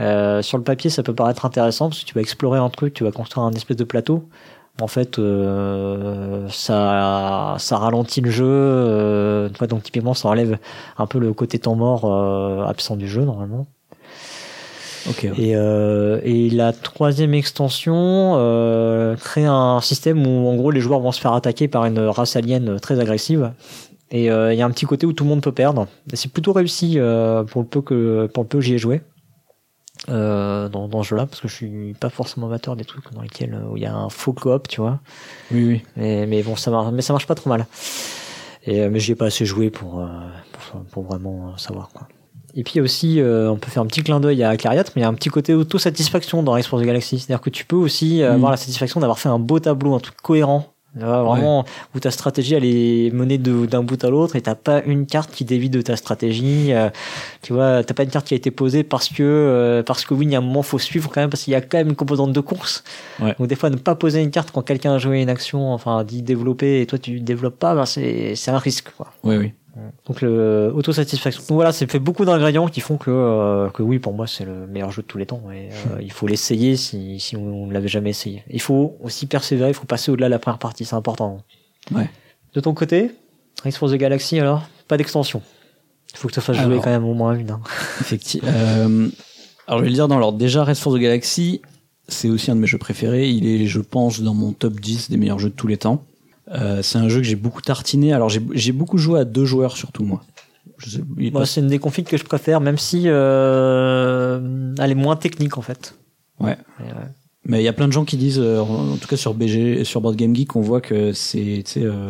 Euh, 0.00 0.42
sur 0.42 0.58
le 0.58 0.64
papier, 0.64 0.90
ça 0.90 1.02
peut 1.02 1.14
paraître 1.14 1.44
intéressant 1.44 1.88
parce 1.88 2.00
que 2.00 2.06
tu 2.06 2.14
vas 2.14 2.20
explorer 2.20 2.58
un 2.58 2.70
truc, 2.70 2.94
tu 2.94 3.04
vas 3.04 3.12
construire 3.12 3.46
un 3.46 3.52
espèce 3.52 3.76
de 3.76 3.84
plateau. 3.84 4.24
En 4.80 4.86
fait, 4.86 5.18
euh, 5.18 6.46
ça, 6.50 7.56
ça 7.58 7.78
ralentit 7.78 8.20
le 8.20 8.30
jeu. 8.30 8.46
Euh, 8.46 9.48
donc 9.68 9.82
typiquement, 9.82 10.14
ça 10.14 10.28
enlève 10.28 10.58
un 10.98 11.06
peu 11.06 11.18
le 11.18 11.32
côté 11.32 11.58
temps 11.58 11.74
mort 11.74 12.04
euh, 12.04 12.64
absent 12.64 12.96
du 12.96 13.08
jeu 13.08 13.24
normalement. 13.24 13.66
Okay, 15.10 15.32
et, 15.36 15.56
euh, 15.56 16.20
et 16.22 16.50
la 16.50 16.72
troisième 16.72 17.32
extension 17.32 18.34
euh, 18.36 19.16
crée 19.16 19.46
un 19.46 19.80
système 19.80 20.26
où 20.26 20.48
en 20.48 20.54
gros 20.54 20.70
les 20.70 20.80
joueurs 20.80 21.00
vont 21.00 21.12
se 21.12 21.20
faire 21.20 21.32
attaquer 21.32 21.66
par 21.66 21.86
une 21.86 21.98
race 21.98 22.36
alien 22.36 22.78
très 22.78 23.00
agressive. 23.00 23.52
Et 24.10 24.26
il 24.26 24.54
y 24.54 24.62
a 24.62 24.64
un 24.64 24.70
petit 24.70 24.86
côté 24.86 25.06
où 25.06 25.12
tout 25.12 25.24
le 25.24 25.30
monde 25.30 25.42
peut 25.42 25.52
perdre. 25.52 25.86
C'est 26.14 26.32
plutôt 26.32 26.54
réussi 26.54 26.98
pour 27.48 27.60
le 27.60 27.66
peu 27.68 27.82
que 27.82 28.26
pour 28.32 28.44
le 28.44 28.48
peu 28.48 28.58
que 28.58 28.64
j'y 28.64 28.74
ai 28.74 28.78
joué 28.78 29.02
euh, 30.08 30.68
dans, 30.68 30.88
dans 30.88 31.02
ce 31.02 31.10
jeu-là 31.10 31.26
parce 31.26 31.40
que 31.40 31.48
je 31.48 31.54
suis 31.54 31.94
pas 31.94 32.10
forcément 32.10 32.46
amateur 32.46 32.76
des 32.76 32.84
trucs 32.84 33.12
dans 33.12 33.22
lesquels 33.22 33.54
euh, 33.54 33.70
où 33.70 33.76
il 33.76 33.82
y 33.82 33.86
a 33.86 33.94
un 33.94 34.08
faux 34.08 34.32
coop, 34.32 34.68
tu 34.68 34.80
vois. 34.80 35.00
Oui, 35.50 35.64
oui. 35.64 35.82
Mais, 35.96 36.26
mais 36.26 36.42
bon, 36.42 36.56
ça 36.56 36.70
marche, 36.70 36.92
mais 36.92 37.02
ça 37.02 37.12
marche 37.12 37.26
pas 37.26 37.34
trop 37.34 37.50
mal. 37.50 37.66
Et 38.64 38.80
euh, 38.80 38.90
mais 38.90 39.00
j'y 39.00 39.12
ai 39.12 39.14
pas 39.14 39.26
assez 39.26 39.44
joué 39.44 39.70
pour, 39.70 40.06
pour, 40.52 40.80
pour 40.84 41.02
vraiment 41.04 41.56
savoir 41.56 41.88
quoi. 41.90 42.08
Et 42.54 42.64
puis 42.64 42.80
aussi, 42.80 43.20
on 43.22 43.56
peut 43.56 43.70
faire 43.70 43.82
un 43.82 43.86
petit 43.86 44.02
clin 44.02 44.20
d'œil 44.20 44.42
à 44.42 44.56
Clariot, 44.56 44.82
mais 44.96 45.00
il 45.00 45.02
y 45.02 45.04
a 45.04 45.08
un 45.08 45.14
petit 45.14 45.28
côté 45.28 45.54
auto-satisfaction 45.54 46.42
dans 46.42 46.52
Race 46.52 46.66
for 46.66 46.80
the 46.80 46.84
Galaxy. 46.84 47.18
C'est-à-dire 47.18 47.42
que 47.42 47.50
tu 47.50 47.64
peux 47.64 47.76
aussi 47.76 48.22
avoir 48.22 48.50
mm. 48.50 48.54
la 48.54 48.56
satisfaction 48.56 49.00
d'avoir 49.00 49.18
fait 49.18 49.28
un 49.28 49.38
beau 49.38 49.60
tableau, 49.60 49.94
un 49.94 50.00
truc 50.00 50.16
cohérent 50.22 50.74
vraiment, 50.94 51.64
où 51.94 52.00
ta 52.00 52.10
stratégie 52.10 52.54
elle 52.54 52.64
est 52.64 53.12
menée 53.12 53.38
d'un 53.38 53.82
bout 53.82 54.02
à 54.02 54.10
l'autre 54.10 54.36
et 54.36 54.40
t'as 54.40 54.54
pas 54.54 54.82
une 54.84 55.06
carte 55.06 55.30
qui 55.30 55.44
dévie 55.44 55.70
de 55.70 55.80
ta 55.80 55.96
stratégie. 55.96 56.72
Euh, 56.72 56.90
tu 57.42 57.52
vois, 57.52 57.84
t'as 57.84 57.94
pas 57.94 58.02
une 58.02 58.10
carte 58.10 58.26
qui 58.26 58.34
a 58.34 58.36
été 58.36 58.50
posée 58.50 58.84
parce 58.84 59.08
que 59.08 59.22
euh, 59.22 59.82
parce 59.82 60.04
que 60.04 60.14
oui, 60.14 60.26
il 60.26 60.32
y 60.32 60.34
a 60.34 60.38
un 60.38 60.42
moment 60.42 60.62
faut 60.62 60.78
suivre 60.78 61.10
quand 61.12 61.20
même 61.20 61.30
parce 61.30 61.44
qu'il 61.44 61.52
y 61.52 61.56
a 61.56 61.60
quand 61.60 61.78
même 61.78 61.88
une 61.88 61.96
composante 61.96 62.32
de 62.32 62.40
course. 62.40 62.84
Donc 63.20 63.46
des 63.46 63.56
fois, 63.56 63.70
ne 63.70 63.76
pas 63.76 63.94
poser 63.94 64.22
une 64.22 64.30
carte 64.30 64.50
quand 64.50 64.62
quelqu'un 64.62 64.94
a 64.94 64.98
joué 64.98 65.20
une 65.22 65.30
action, 65.30 65.72
enfin 65.72 66.04
dit 66.04 66.22
développer 66.22 66.80
et 66.80 66.86
toi 66.86 66.98
tu 66.98 67.20
développes 67.20 67.58
pas, 67.58 67.74
ben, 67.74 67.86
c'est 67.86 68.34
c'est 68.34 68.50
un 68.50 68.58
risque. 68.58 68.90
Quoi. 68.96 69.12
Oui, 69.24 69.36
oui. 69.36 69.52
Donc 70.06 70.20
le 70.20 70.72
autosatisfaction. 70.74 71.42
Donc 71.48 71.56
voilà, 71.56 71.72
c'est 71.72 71.90
fait 71.90 71.98
beaucoup 71.98 72.24
d'ingrédients 72.24 72.68
qui 72.68 72.80
font 72.80 72.96
que 72.96 73.10
euh, 73.10 73.68
que 73.70 73.82
oui, 73.82 73.98
pour 73.98 74.12
moi, 74.12 74.26
c'est 74.26 74.44
le 74.44 74.66
meilleur 74.66 74.90
jeu 74.90 75.02
de 75.02 75.06
tous 75.06 75.18
les 75.18 75.26
temps. 75.26 75.42
Et 75.52 75.70
euh, 75.70 75.98
il 76.00 76.12
faut 76.12 76.26
l'essayer 76.26 76.76
si 76.76 77.20
si 77.20 77.36
on 77.36 77.66
ne 77.66 77.72
l'avait 77.72 77.88
jamais 77.88 78.10
essayé. 78.10 78.44
Il 78.50 78.60
faut 78.60 78.96
aussi 79.02 79.26
persévérer. 79.26 79.70
Il 79.70 79.74
faut 79.74 79.86
passer 79.86 80.10
au-delà 80.10 80.26
de 80.26 80.32
la 80.32 80.38
première 80.38 80.58
partie. 80.58 80.84
C'est 80.84 80.96
important. 80.96 81.42
Ouais. 81.92 82.10
De 82.54 82.60
ton 82.60 82.74
côté, 82.74 83.12
Race 83.62 83.76
for 83.76 83.90
the 83.90 83.94
Galaxy 83.94 84.38
alors, 84.38 84.68
pas 84.86 84.96
d'extension. 84.96 85.42
Il 86.12 86.18
faut 86.18 86.28
que 86.28 86.32
tu 86.32 86.40
fasses 86.40 86.56
jouer 86.56 86.80
quand 86.82 86.90
même 86.90 87.04
au 87.04 87.14
moins 87.14 87.34
une. 87.34 87.50
Hein. 87.50 87.60
Effectivement. 88.00 88.50
Euh, 88.52 89.08
alors 89.66 89.80
je 89.80 89.84
vais 89.84 89.90
le 89.90 89.94
dire 89.94 90.08
dans 90.08 90.18
l'ordre. 90.18 90.38
Déjà, 90.38 90.64
Race 90.64 90.80
for 90.80 90.94
the 90.94 90.98
Galaxy, 90.98 91.60
c'est 92.08 92.30
aussi 92.30 92.50
un 92.50 92.56
de 92.56 92.60
mes 92.60 92.66
jeux 92.66 92.78
préférés. 92.78 93.28
Il 93.28 93.46
est, 93.46 93.66
je 93.66 93.80
pense, 93.80 94.20
dans 94.20 94.34
mon 94.34 94.52
top 94.52 94.80
10 94.80 95.10
des 95.10 95.18
meilleurs 95.18 95.38
jeux 95.38 95.50
de 95.50 95.54
tous 95.54 95.66
les 95.66 95.76
temps. 95.76 96.04
Euh, 96.52 96.82
c'est 96.82 96.98
un 96.98 97.08
jeu 97.08 97.20
que 97.20 97.26
j'ai 97.26 97.36
beaucoup 97.36 97.62
tartiné. 97.62 98.12
Alors 98.12 98.28
j'ai 98.28 98.72
beaucoup 98.72 98.98
joué 98.98 99.20
à 99.20 99.24
deux 99.24 99.44
joueurs 99.44 99.76
surtout 99.76 100.04
moi. 100.04 100.22
moi, 101.32 101.46
c'est 101.46 101.60
une 101.60 101.68
des 101.68 101.78
configs 101.78 102.06
que 102.06 102.16
je 102.16 102.24
préfère, 102.24 102.60
même 102.60 102.78
si 102.78 103.04
euh, 103.06 104.74
elle 104.78 104.90
est 104.90 104.94
moins 104.94 105.16
technique 105.16 105.58
en 105.58 105.62
fait. 105.62 105.94
Ouais. 106.40 106.56
Mais 107.48 107.62
il 107.62 107.64
y 107.64 107.68
a 107.68 107.72
plein 107.72 107.88
de 107.88 107.92
gens 107.92 108.04
qui 108.04 108.18
disent, 108.18 108.38
euh, 108.38 108.60
en 108.60 108.96
tout 108.96 109.08
cas 109.08 109.16
sur 109.16 109.32
BG, 109.32 109.82
sur 109.84 110.02
Board 110.02 110.16
Game 110.16 110.36
Geek, 110.36 110.54
on 110.54 110.60
voit 110.60 110.82
que 110.82 111.12
c'est 111.12 111.64
euh, 111.78 112.08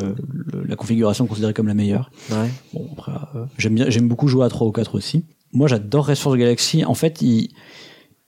la 0.66 0.74
configuration 0.74 1.26
considérée 1.26 1.54
comme 1.54 1.68
la 1.68 1.74
meilleure. 1.74 2.10
Ouais. 2.30 2.50
Bon 2.74 2.88
après, 2.92 3.12
j'aime 3.56 4.08
beaucoup 4.08 4.26
jouer 4.26 4.44
à 4.44 4.48
3 4.48 4.66
ou 4.66 4.72
4 4.72 4.96
aussi. 4.96 5.24
Moi, 5.52 5.68
j'adore 5.68 6.10
the 6.10 6.36
Galaxy. 6.36 6.84
En 6.84 6.94
fait, 6.94 7.22
il 7.22 7.50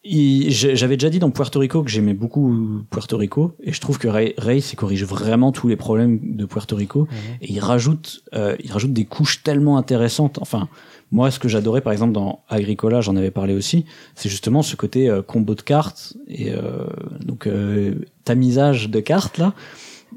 j'avais 0.05 0.97
déjà 0.97 1.11
dit 1.11 1.19
dans 1.19 1.31
Puerto 1.31 1.59
Rico 1.59 1.83
que 1.83 1.91
j'aimais 1.91 2.15
beaucoup 2.15 2.83
Puerto 2.91 3.19
Rico 3.19 3.55
et 3.63 3.73
je 3.73 3.81
trouve 3.81 3.99
que 3.99 4.09
Ray, 4.09 4.35
Ray 4.39 4.63
corrige 4.77 5.05
vraiment 5.05 5.53
tous 5.53 5.69
les 5.69 5.77
problèmes 5.77 6.21
de 6.23 6.47
Puerto 6.47 6.75
Rico. 6.77 7.03
Mhm. 7.03 7.09
et 7.43 7.53
il 7.53 7.61
rajoute 7.61 8.23
euh, 8.35 8.57
il 8.65 8.73
rajoute 8.73 8.93
des 8.93 9.05
couches 9.05 9.43
tellement 9.43 9.77
intéressantes. 9.77 10.39
Enfin 10.41 10.69
moi 11.13 11.31
ce 11.31 11.39
que 11.39 11.49
j'adorais 11.49 11.83
par 11.83 11.93
exemple 11.93 12.13
dans 12.13 12.41
Agricola 12.49 13.01
j'en 13.03 13.17
avais 13.17 13.31
parlé 13.31 13.55
aussi 13.55 13.85
c'est 14.15 14.31
justement 14.31 14.63
ce 14.63 14.75
côté 14.75 15.09
euh, 15.09 15.23
combo 15.23 15.55
de 15.55 15.63
cartes 15.63 16.15
et 16.29 16.53
euh, 16.53 16.87
donc 17.21 17.47
euh, 17.47 17.97
tamisage 18.25 18.89
de 18.89 19.01
cartes 19.01 19.37
là. 19.39 19.55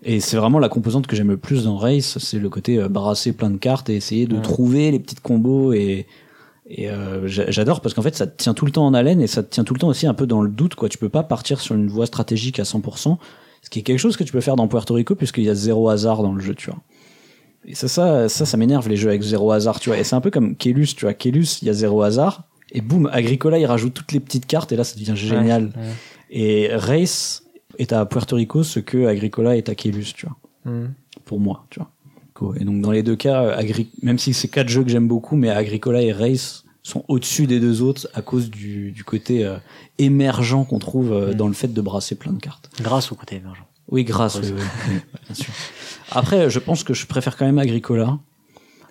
Et 0.02 0.20
c'est 0.20 0.38
vraiment 0.38 0.60
la 0.60 0.70
composante 0.70 1.08
que 1.08 1.16
j'aime 1.16 1.30
le 1.30 1.38
plus 1.38 1.66
dans 1.66 1.78
Race, 1.78 2.18
c'est 2.18 2.40
le 2.40 2.50
côté 2.50 2.80
euh, 2.80 2.90
brasser 2.90 3.32
plein 3.32 3.50
de 3.50 3.58
cartes 3.58 3.90
et 3.90 3.96
essayer 3.96 4.26
de 4.26 4.40
trouver 4.40 4.92
les 4.92 5.00
petites 5.00 5.22
combos 5.22 5.74
et 5.74 6.08
et 6.66 6.90
euh, 6.90 7.28
j'adore 7.28 7.82
parce 7.82 7.94
qu'en 7.94 8.02
fait, 8.02 8.16
ça 8.16 8.26
te 8.26 8.42
tient 8.42 8.54
tout 8.54 8.66
le 8.66 8.72
temps 8.72 8.86
en 8.86 8.94
haleine 8.94 9.22
et 9.22 9.28
ça 9.28 9.44
te 9.44 9.50
tient 9.50 9.64
tout 9.64 9.74
le 9.74 9.80
temps 9.80 9.90
aussi 9.90 10.08
un 10.08 10.14
peu 10.14 10.26
dans 10.26 10.42
le 10.42 10.50
doute. 10.50 10.76
Quoi. 10.76 10.90
Tu 10.90 10.98
peux 10.98 11.10
pas 11.10 11.24
partir 11.24 11.60
sur 11.60 11.76
une 11.76 11.88
voie 11.88 12.06
stratégique 12.06 12.60
à 12.60 12.64
100%, 12.64 13.18
ce 13.62 13.70
qui 13.70 13.80
est 13.80 13.82
quelque 13.82 14.00
chose 14.00 14.16
que 14.16 14.24
tu 14.24 14.32
peux 14.32 14.42
faire 14.42 14.56
dans 14.56 14.68
Puerto 14.68 14.94
Rico 14.94 15.16
puisqu'il 15.16 15.44
y 15.44 15.50
a 15.50 15.56
zéro 15.56 15.90
hasard 15.90 16.24
dans 16.24 16.34
le 16.34 16.42
jeu, 16.42 16.56
tu 16.56 16.70
vois. 16.70 16.80
Et 17.66 17.76
ça, 17.76 17.88
ça, 17.88 18.30
ça, 18.30 18.46
ça 18.46 18.58
m'énerve 18.58 18.88
les 18.90 18.98
jeux 18.98 19.10
avec 19.10 19.22
zéro 19.22 19.52
hasard, 19.52 19.80
tu 19.80 19.90
vois. 19.90 19.98
Et 19.98 20.04
c'est 20.04 20.16
un 20.16 20.22
peu 20.22 20.32
comme 20.32 20.56
Kelus, 20.56 20.96
tu 20.96 21.06
vois. 21.06 21.14
Kelus, 21.14 21.62
il 21.62 21.68
y 21.68 21.70
a 21.70 21.74
zéro 21.74 22.02
hasard. 22.02 22.44
Et 22.72 22.82
boum, 22.82 23.10
Agricola, 23.12 23.60
il 23.60 23.66
rajoute 23.66 23.94
toutes 23.94 24.12
les 24.12 24.20
petites 24.20 24.46
cartes 24.46 24.72
et 24.72 24.76
là, 24.76 24.84
ça 24.84 24.96
devient 24.96 25.16
génial. 25.16 25.72
Et 26.30 26.70
Race 26.74 27.44
est 27.78 27.94
à 27.94 28.06
Puerto 28.06 28.36
Rico 28.36 28.64
ce 28.64 28.80
que 28.80 29.06
Agricola 29.06 29.56
est 29.56 29.70
à 29.70 29.76
Kelus, 29.76 30.14
tu 30.16 30.26
vois. 30.26 30.74
Mm. 30.74 30.94
Pour 31.26 31.40
moi, 31.40 31.66
tu 31.70 31.80
vois. 31.80 31.93
Et 32.60 32.66
donc 32.66 32.82
dans 32.82 32.92
les 32.92 33.04
deux 33.04 33.16
cas, 33.16 33.44
euh, 33.44 33.58
Agri 33.58 33.90
même 34.02 34.18
si 34.18 34.34
c'est 34.34 34.48
quatre 34.48 34.70
jeux 34.70 34.84
que 34.84 34.90
j'aime 34.90 35.08
beaucoup, 35.08 35.36
mais 35.36 35.50
Agricola 35.50 36.02
et 36.02 36.12
Race 36.12 36.64
sont 36.82 37.06
au-dessus 37.08 37.48
des 37.48 37.60
deux 37.60 37.82
autres 37.82 38.08
à 38.14 38.22
cause 38.22 38.50
du, 38.50 38.92
du 38.92 39.04
côté 39.04 39.46
euh, 39.46 39.58
émergent 39.98 40.66
qu'on 40.68 40.80
trouve 40.80 41.14
euh, 41.14 41.32
mm. 41.32 41.36
dans 41.36 41.48
le 41.48 41.54
fait 41.54 41.74
de 41.74 41.82
brasser 41.82 42.16
plein 42.16 42.34
de 42.34 42.40
cartes. 42.40 42.70
Grâce 42.82 43.12
au 43.12 43.16
côté 43.16 43.38
émergent. 43.38 43.66
Oui, 43.90 44.04
grâce. 44.04 44.40
Oui, 44.40 44.52
bien 45.26 45.36
sûr. 45.36 45.54
Après, 46.12 46.50
je 46.50 46.60
pense 46.60 46.84
que 46.84 46.94
je 46.94 47.06
préfère 47.06 47.38
quand 47.38 47.46
même 47.46 47.60
Agricola 47.60 48.18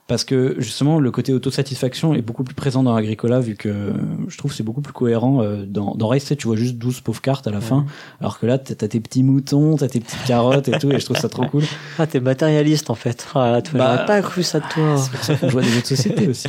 parce 0.09 0.25
que 0.25 0.57
justement 0.59 0.99
le 0.99 1.11
côté 1.11 1.33
autosatisfaction 1.33 2.15
est 2.15 2.23
beaucoup 2.23 2.45
plus 2.45 2.55
présent 2.55 2.83
dans 2.83 2.95
Agricola 2.95 3.41
vu 3.41 3.55
que 3.55 3.93
je 4.29 4.37
trouve 4.37 4.53
c'est 4.53 4.63
beaucoup 4.63 4.81
plus 4.81 4.93
cohérent 4.93 5.43
euh, 5.43 5.65
dans 5.65 5.95
dans 5.95 6.09
Race 6.09 6.33
tu 6.37 6.47
vois 6.47 6.57
juste 6.57 6.77
12 6.77 7.01
pauvres 7.01 7.21
cartes 7.21 7.47
à 7.47 7.51
la 7.51 7.61
fin 7.61 7.87
alors 8.21 8.39
que 8.39 8.47
là 8.47 8.59
t'as 8.59 8.89
tes 8.89 9.01
petits 9.01 9.23
moutons 9.23 9.77
t'as 9.77 9.89
tes 9.89 10.01
petites 10.01 10.25
carottes 10.25 10.69
et 10.69 10.79
tout 10.79 10.91
et 10.91 10.99
je 10.99 11.05
trouve 11.05 11.19
ça 11.19 11.29
trop 11.29 11.47
cool. 11.47 11.63
Ah 11.99 12.07
t'es 12.07 12.21
matérialiste 12.21 12.91
en 12.91 12.95
fait. 12.95 13.27
Ah, 13.35 13.61
tu 13.63 13.77
bah, 13.77 14.05
pas 14.07 14.21
cru 14.23 14.43
ça 14.43 14.61
de 14.61 14.67
toi. 14.69 14.97
c'est 15.23 15.39
pour 15.39 15.51
ça 15.53 15.61
des 15.61 15.69
jeux 15.69 15.81
de 15.81 15.87
société 15.87 16.29
aussi. 16.29 16.49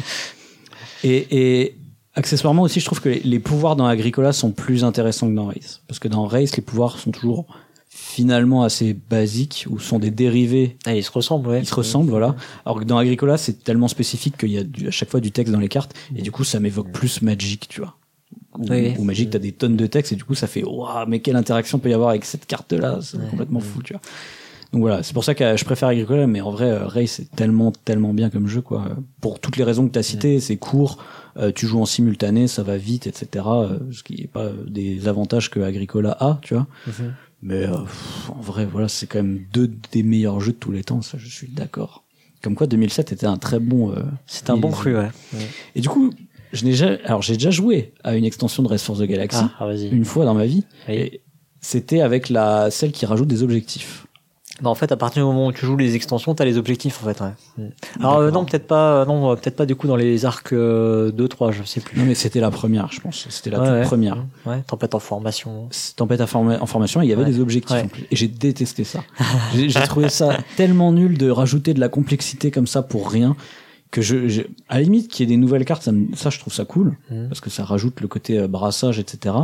Et, 1.04 1.62
et 1.62 1.78
accessoirement 2.16 2.64
aussi 2.64 2.80
je 2.80 2.86
trouve 2.86 3.02
que 3.02 3.10
les, 3.10 3.20
les 3.20 3.40
pouvoirs 3.40 3.76
dans 3.76 3.86
Agricola 3.86 4.34
sont 4.34 4.52
plus 4.52 4.84
intéressants 4.84 5.30
que 5.30 5.36
dans 5.36 5.46
Race 5.46 5.82
parce 5.88 6.00
que 6.00 6.08
dans 6.08 6.26
Race 6.26 6.56
les 6.56 6.64
pouvoirs 6.64 6.98
sont 6.98 7.12
toujours 7.12 7.46
finalement 8.14 8.64
assez 8.64 8.94
basiques 8.94 9.66
ou 9.70 9.80
sont 9.80 9.98
des 9.98 10.12
dérivés. 10.12 10.78
Ah, 10.86 10.94
ils 10.94 11.04
se 11.04 11.12
ressemblent, 11.12 11.50
ouais. 11.50 11.62
Ils 11.62 11.68
se 11.68 11.74
ressemblent, 11.74 12.12
voilà. 12.12 12.36
Alors 12.64 12.80
que 12.80 12.86
dans 12.86 12.98
Agricola, 13.00 13.38
c'est 13.38 13.64
tellement 13.64 13.88
spécifique 13.88 14.38
qu'il 14.38 14.52
y 14.52 14.60
a 14.60 14.62
à 14.62 14.92
chaque 14.92 15.10
fois 15.10 15.20
du 15.20 15.32
texte 15.32 15.52
dans 15.52 15.60
les 15.60 15.68
cartes 15.68 15.96
et 16.16 16.22
du 16.22 16.32
coup, 16.32 16.44
ça 16.44 16.60
m'évoque 16.60 16.92
plus 16.92 17.24
Magic, 17.24 17.68
tu 17.68 17.82
vois. 17.82 17.96
Ou, 18.60 18.68
oui. 18.70 18.94
ou 19.00 19.04
Magic, 19.04 19.32
t'as 19.32 19.40
des 19.40 19.52
tonnes 19.52 19.76
de 19.76 19.88
textes 19.88 20.12
et 20.12 20.16
du 20.16 20.24
coup, 20.24 20.36
ça 20.36 20.46
fait 20.46 20.64
waouh, 20.64 21.08
mais 21.08 21.22
quelle 21.22 21.36
interaction 21.36 21.80
peut 21.80 21.90
y 21.90 21.94
avoir 21.94 22.10
avec 22.10 22.24
cette 22.24 22.46
carte-là? 22.46 23.00
C'est 23.02 23.18
complètement 23.30 23.60
fou, 23.60 23.82
tu 23.82 23.94
vois. 23.94 24.02
Donc 24.74 24.82
voilà, 24.82 25.04
c'est 25.04 25.14
pour 25.14 25.24
ça 25.24 25.36
que 25.36 25.56
je 25.56 25.66
préfère 25.66 25.88
Agricola, 25.90 26.26
mais 26.26 26.42
en 26.42 26.50
vrai, 26.50 26.70
euh, 26.70 26.88
Ray 26.88 27.08
c'est 27.08 27.30
tellement 27.36 27.72
tellement 27.72 28.12
bien 28.12 28.32
comme 28.32 28.48
jeu 28.48 28.62
quoi. 28.62 28.88
Pour 29.22 29.40
toutes 29.40 29.56
les 29.56 29.64
raisons 29.64 29.88
que 29.88 29.94
tu 29.94 30.00
as 30.00 30.04
citées, 30.04 30.40
c'est 30.40 30.58
court, 30.58 30.98
euh, 31.38 31.52
tu 31.54 31.68
joues 31.68 31.80
en 31.80 31.86
simultané, 31.86 32.48
ça 32.48 32.64
va 32.64 32.76
vite, 32.76 33.06
etc. 33.06 33.46
Euh, 33.46 33.78
ce 33.92 34.02
qui 34.02 34.22
est 34.22 34.28
pas 34.28 34.50
des 34.68 35.08
avantages 35.08 35.52
que 35.52 35.60
Agricola 35.60 36.18
a, 36.20 36.40
tu 36.42 36.56
vois. 36.56 36.66
Mhm. 36.88 37.14
Mais 37.44 37.66
euh, 37.66 37.76
en 38.30 38.42
vrai, 38.42 38.66
voilà, 38.66 38.88
c'est 38.88 39.06
quand 39.06 39.20
même 39.20 39.46
deux 39.52 39.70
des 39.92 40.02
meilleurs 40.02 40.40
jeux 40.40 40.54
de 40.54 40.58
tous 40.58 40.72
les 40.72 40.84
temps, 40.84 41.02
ça, 41.02 41.18
je 41.18 41.28
suis 41.28 41.50
d'accord. 41.50 42.06
Comme 42.42 42.56
quoi, 42.56 42.68
2007 42.68 43.12
était 43.12 43.26
un 43.26 43.38
très 43.38 43.60
bon. 43.60 43.92
Euh, 43.92 44.02
c'est 44.26 44.50
un 44.50 44.58
bon 44.58 44.72
cru, 44.72 44.98
ouais. 44.98 45.10
Et 45.76 45.82
du 45.82 45.90
coup, 45.90 46.12
je 46.54 46.64
n'ai 46.64 46.72
déjà, 46.72 46.98
alors 47.04 47.22
j'ai 47.22 47.34
déjà 47.34 47.52
joué 47.52 47.94
à 48.04 48.16
une 48.16 48.24
extension 48.24 48.64
de 48.64 48.70
Race 48.70 48.84
for 48.84 48.98
the 48.98 49.04
Galaxy 49.04 49.42
ah, 49.42 49.52
ah 49.60 49.74
une 49.74 50.06
fois 50.06 50.24
dans 50.24 50.34
ma 50.34 50.46
vie. 50.46 50.64
Et 50.88 51.22
c'était 51.60 52.02
avec 52.02 52.30
la 52.30 52.72
celle 52.72 52.92
qui 52.94 53.06
rajoute 53.06 53.28
des 53.28 53.44
objectifs. 53.44 54.08
Bah 54.62 54.70
en 54.70 54.76
fait, 54.76 54.92
à 54.92 54.98
partir 54.98 55.24
du 55.24 55.28
moment 55.28 55.48
où 55.48 55.52
tu 55.52 55.66
joues 55.66 55.78
les 55.78 55.96
extensions, 55.96 56.36
t'as 56.36 56.46
les 56.46 56.60
objectifs 56.60 57.02
en 57.02 57.08
fait. 57.08 57.20
Ouais. 57.22 57.32
Mm. 57.58 57.72
Alors 58.00 58.18
euh, 58.18 58.30
non, 58.30 58.46
peut-être 58.46 58.68
pas, 58.68 59.02
euh, 59.02 59.06
non, 59.06 59.32
euh, 59.32 59.36
peut-être 59.36 59.56
pas 59.56 59.66
du 59.66 59.76
coup 59.76 59.88
dans 59.88 59.96
les 59.96 60.26
arcs 60.26 60.54
euh, 60.54 61.12
2, 61.12 61.28
3, 61.28 61.52
je 61.52 61.64
sais 61.64 61.82
plus. 61.82 62.00
Non, 62.00 62.06
mais 62.06 62.14
c'était 62.14 62.40
la 62.40 62.52
première, 62.52 62.92
je 62.92 63.02
pense. 63.02 63.26
C'était 63.30 63.50
la 63.50 63.58
toute 63.58 63.88
première. 63.88 64.24
Ouais, 64.46 64.62
tempête 64.62 64.94
en 64.94 65.00
formation. 65.00 65.70
Tempête 65.96 66.22
en, 66.22 66.28
formation, 66.28 67.02
il 67.02 67.10
y 67.10 67.14
avait 67.14 67.26
des 67.26 67.40
objectifs 67.40 67.84
en 67.84 67.88
plus. 67.88 68.04
Et 68.12 68.16
j'ai 68.16 68.28
détesté 68.28 68.84
ça. 68.84 69.04
j'ai 69.56 69.82
trouvé 69.82 70.10
ça 70.10 70.38
tellement 70.56 70.92
nul 70.92 71.18
de 71.18 71.32
rajouter 71.32 71.74
de 71.74 71.80
la 71.80 71.90
complexité 71.90 72.52
comme 72.52 72.68
ça 72.68 72.84
pour 72.84 73.10
rien 73.10 73.36
que 73.90 74.02
je, 74.02 74.42
à 74.70 74.76
la 74.76 74.82
limite 74.82 75.08
qu'il 75.08 75.24
y 75.28 75.32
ait 75.32 75.36
des 75.36 75.40
nouvelles 75.40 75.66
cartes, 75.66 75.84
ça, 75.84 75.92
ça 76.16 76.30
je 76.32 76.40
trouve 76.40 76.54
ça 76.54 76.66
cool 76.66 76.96
mm. 77.10 77.28
parce 77.28 77.42
que 77.42 77.50
ça 77.50 77.64
rajoute 77.64 78.02
le 78.02 78.08
côté 78.08 78.48
brassage, 78.48 79.00
etc. 79.00 79.36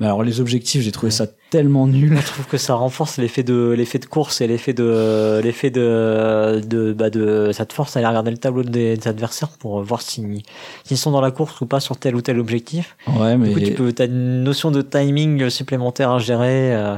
Mais 0.00 0.06
alors 0.06 0.22
les 0.22 0.40
objectifs, 0.40 0.80
j'ai 0.80 0.92
trouvé 0.92 1.12
ça 1.12 1.26
tellement 1.50 1.86
nul. 1.86 2.16
Je 2.18 2.26
trouve 2.26 2.46
que 2.46 2.56
ça 2.56 2.74
renforce 2.74 3.18
l'effet 3.18 3.42
de 3.42 3.74
l'effet 3.76 3.98
de 3.98 4.06
course 4.06 4.40
et 4.40 4.46
l'effet 4.46 4.72
de 4.72 5.40
l'effet 5.44 5.70
de 5.70 6.62
de 6.66 6.94
bah 6.94 7.10
de 7.10 7.50
ça 7.52 7.66
te 7.66 7.74
force 7.74 7.96
à 7.96 8.00
aller 8.00 8.08
regarder 8.08 8.30
le 8.30 8.38
tableau 8.38 8.62
des, 8.62 8.96
adversaires 9.06 9.50
pour 9.50 9.82
voir 9.82 10.00
s'ils 10.00 10.42
s'ils 10.84 10.96
sont 10.96 11.10
dans 11.10 11.20
la 11.20 11.30
course 11.30 11.60
ou 11.60 11.66
pas 11.66 11.80
sur 11.80 11.98
tel 11.98 12.16
ou 12.16 12.22
tel 12.22 12.40
objectif. 12.40 12.96
Ouais, 13.08 13.36
mais 13.36 13.48
du 13.48 13.54
coup, 13.54 13.60
tu 13.60 13.72
peux 13.72 13.92
t'as 13.92 14.06
une 14.06 14.42
notion 14.42 14.70
de 14.70 14.80
timing 14.80 15.50
supplémentaire 15.50 16.12
à 16.12 16.18
gérer 16.18 16.74
euh, 16.74 16.96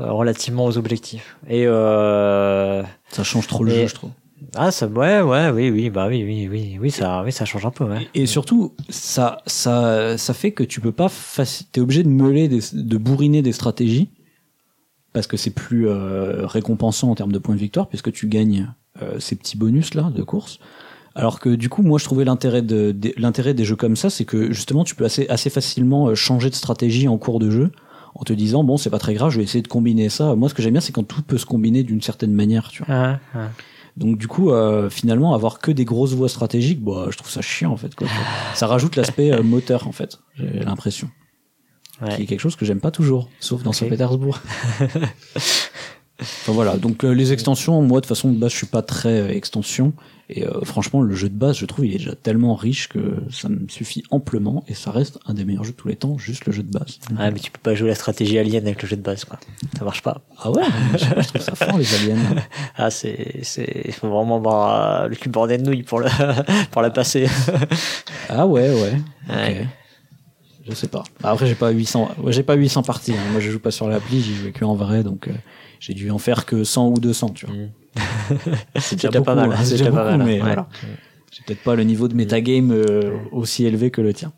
euh 0.00 0.12
relativement 0.12 0.66
aux 0.66 0.76
objectifs. 0.76 1.38
Et 1.48 1.66
euh, 1.66 2.82
ça 3.08 3.24
change 3.24 3.46
trop 3.46 3.64
le 3.64 3.70
jeu, 3.70 3.86
je 3.86 3.94
trouve. 3.94 4.10
Ah 4.56 4.70
ça 4.70 4.86
ouais 4.86 5.20
ouais 5.20 5.50
oui 5.50 5.70
oui 5.70 5.90
bah 5.90 6.08
oui 6.08 6.24
oui 6.24 6.48
oui 6.50 6.78
oui 6.80 6.90
ça 6.90 7.22
oui 7.24 7.32
ça 7.32 7.44
change 7.44 7.66
un 7.66 7.70
peu 7.70 7.84
ouais. 7.84 8.08
Et, 8.14 8.26
surtout 8.26 8.74
ça 8.88 9.42
ça 9.46 10.16
ça 10.16 10.34
fait 10.34 10.52
que 10.52 10.64
tu 10.64 10.80
peux 10.80 10.92
pas 10.92 11.10
t'es 11.72 11.80
obligé 11.80 12.02
de 12.02 12.08
meuler 12.08 12.48
de 12.48 12.96
bourriner 12.96 13.42
des 13.42 13.52
stratégies 13.52 14.10
parce 15.12 15.26
que 15.26 15.36
c'est 15.36 15.50
plus 15.50 15.88
euh, 15.88 16.46
récompensant 16.46 17.10
en 17.10 17.14
termes 17.14 17.32
de 17.32 17.38
points 17.38 17.54
de 17.54 17.60
victoire 17.60 17.88
puisque 17.88 18.12
tu 18.12 18.28
gagnes 18.28 18.72
euh, 19.02 19.18
ces 19.18 19.36
petits 19.36 19.56
bonus 19.56 19.94
là 19.94 20.10
de 20.14 20.22
course. 20.22 20.58
Alors 21.14 21.40
que 21.40 21.48
du 21.50 21.68
coup 21.68 21.82
moi 21.82 21.98
je 21.98 22.04
trouvais 22.04 22.24
l'intérêt 22.24 22.62
de, 22.62 22.94
l'intérêt 23.16 23.54
des 23.54 23.64
jeux 23.64 23.76
comme 23.76 23.96
ça 23.96 24.10
c'est 24.10 24.24
que 24.24 24.52
justement 24.52 24.84
tu 24.84 24.94
peux 24.94 25.04
assez 25.04 25.26
assez 25.28 25.50
facilement 25.50 26.08
euh, 26.08 26.14
changer 26.14 26.50
de 26.50 26.54
stratégie 26.54 27.08
en 27.08 27.18
cours 27.18 27.40
de 27.40 27.50
jeu 27.50 27.72
en 28.14 28.22
te 28.22 28.32
disant 28.32 28.64
bon 28.64 28.76
c'est 28.76 28.90
pas 28.90 28.98
très 28.98 29.14
grave 29.14 29.30
je 29.30 29.38
vais 29.38 29.44
essayer 29.44 29.62
de 29.62 29.68
combiner 29.68 30.08
ça. 30.08 30.34
Moi 30.34 30.48
ce 30.48 30.54
que 30.54 30.62
j'aime 30.62 30.72
bien 30.72 30.80
c'est 30.80 30.92
quand 30.92 31.06
tout 31.06 31.22
peut 31.22 31.38
se 31.38 31.46
combiner 31.46 31.82
d'une 31.82 32.02
certaine 32.02 32.32
manière 32.32 32.68
tu 32.68 32.84
vois. 32.84 32.94
Ah, 32.94 33.18
ah. 33.34 33.48
Donc 33.96 34.18
du 34.18 34.28
coup, 34.28 34.50
euh, 34.50 34.90
finalement, 34.90 35.34
avoir 35.34 35.58
que 35.58 35.70
des 35.70 35.84
grosses 35.84 36.14
voies 36.14 36.28
stratégiques, 36.28 36.82
bah, 36.82 37.06
je 37.10 37.16
trouve 37.16 37.30
ça 37.30 37.42
chiant 37.42 37.72
en 37.72 37.76
fait. 37.76 37.94
Quoi. 37.94 38.08
ça 38.54 38.66
rajoute 38.66 38.96
l'aspect 38.96 39.32
euh, 39.32 39.42
moteur 39.42 39.88
en 39.88 39.92
fait. 39.92 40.18
J'ai 40.34 40.60
l'impression. 40.60 41.10
Ouais. 42.02 42.16
Qui 42.16 42.22
est 42.22 42.26
quelque 42.26 42.40
chose 42.40 42.56
que 42.56 42.64
j'aime 42.64 42.80
pas 42.80 42.90
toujours, 42.90 43.28
sauf 43.40 43.62
dans 43.62 43.72
Saint-Pétersbourg. 43.72 44.40
Enfin 46.20 46.52
voilà, 46.52 46.76
donc 46.76 47.04
euh, 47.04 47.12
les 47.12 47.32
extensions, 47.32 47.80
moi 47.82 48.00
de 48.00 48.06
façon 48.06 48.30
de 48.30 48.36
base, 48.38 48.52
je 48.52 48.56
suis 48.58 48.66
pas 48.66 48.82
très 48.82 49.20
euh, 49.20 49.30
extension. 49.30 49.92
Et 50.32 50.46
euh, 50.46 50.60
franchement, 50.62 51.00
le 51.02 51.12
jeu 51.16 51.28
de 51.28 51.34
base, 51.34 51.56
je 51.56 51.66
trouve, 51.66 51.86
il 51.86 51.94
est 51.94 51.98
déjà 51.98 52.14
tellement 52.14 52.54
riche 52.54 52.88
que 52.88 53.16
ça 53.32 53.48
me 53.48 53.66
suffit 53.68 54.04
amplement 54.12 54.62
et 54.68 54.74
ça 54.74 54.92
reste 54.92 55.18
un 55.26 55.34
des 55.34 55.44
meilleurs 55.44 55.64
jeux 55.64 55.72
de 55.72 55.76
tous 55.76 55.88
les 55.88 55.96
temps, 55.96 56.18
juste 56.18 56.46
le 56.46 56.52
jeu 56.52 56.62
de 56.62 56.70
base. 56.70 57.00
Ouais, 57.18 57.32
mais 57.32 57.40
tu 57.40 57.50
peux 57.50 57.58
pas 57.60 57.74
jouer 57.74 57.88
la 57.88 57.96
stratégie 57.96 58.38
alien 58.38 58.64
avec 58.64 58.80
le 58.80 58.86
jeu 58.88 58.94
de 58.96 59.02
base, 59.02 59.24
quoi. 59.24 59.40
Ça 59.76 59.84
marche 59.84 60.02
pas. 60.02 60.20
Ah 60.38 60.52
ouais, 60.52 60.62
je, 60.92 60.98
je 60.98 61.28
trouve 61.28 61.40
ça 61.40 61.54
fort 61.56 61.76
les 61.78 61.94
aliens. 61.94 62.16
Ah, 62.76 62.90
c'est, 62.90 63.40
c'est, 63.42 63.82
il 63.86 63.92
faut 63.92 64.08
vraiment 64.08 64.36
avoir 64.36 65.08
le 65.08 65.16
cul 65.16 65.30
bordé 65.30 65.58
de 65.58 65.64
nouilles 65.64 65.82
pour 65.82 65.98
le, 65.98 66.06
pour 66.70 66.80
la 66.82 66.90
passer. 66.90 67.26
Ah 68.28 68.46
ouais, 68.46 68.70
ouais. 68.70 68.92
Ouais. 69.28 69.66
Je 70.68 70.72
sais 70.76 70.86
pas. 70.86 71.02
Bah, 71.20 71.30
Après, 71.30 71.46
j'ai 71.48 71.56
pas 71.56 71.70
800, 71.70 72.08
ouais, 72.22 72.32
j'ai 72.32 72.44
pas 72.44 72.54
800 72.54 72.84
parties. 72.84 73.12
hein. 73.14 73.30
Moi, 73.32 73.40
je 73.40 73.50
joue 73.50 73.58
pas 73.58 73.72
sur 73.72 73.88
l'appli, 73.88 74.22
j'y 74.22 74.36
joue 74.36 74.52
que 74.52 74.64
en 74.64 74.76
vrai, 74.76 75.02
donc 75.02 75.28
j'ai 75.80 75.94
dû 75.94 76.10
en 76.10 76.18
faire 76.18 76.46
que 76.46 76.62
100 76.62 76.88
ou 76.88 77.00
200, 77.00 77.30
tu 77.30 77.46
vois. 77.46 77.54
Mm. 77.56 77.70
C'est 78.78 78.96
déjà 78.96 79.20
pas 79.20 79.34
mal, 79.34 79.50
hein. 79.50 79.56
c'est 79.64 79.72
déjà 79.72 79.90
pas 79.90 80.04
beaucoup, 80.04 80.18
mal, 80.18 80.18
mais 80.18 80.34
ouais. 80.34 80.38
voilà. 80.38 80.68
J'ai 81.32 81.42
peut-être 81.44 81.64
pas 81.64 81.74
le 81.74 81.82
niveau 81.82 82.06
de 82.06 82.14
metagame 82.14 82.70
euh, 82.70 83.16
aussi 83.32 83.64
élevé 83.64 83.90
que 83.90 84.00
le 84.00 84.14
tien. 84.14 84.32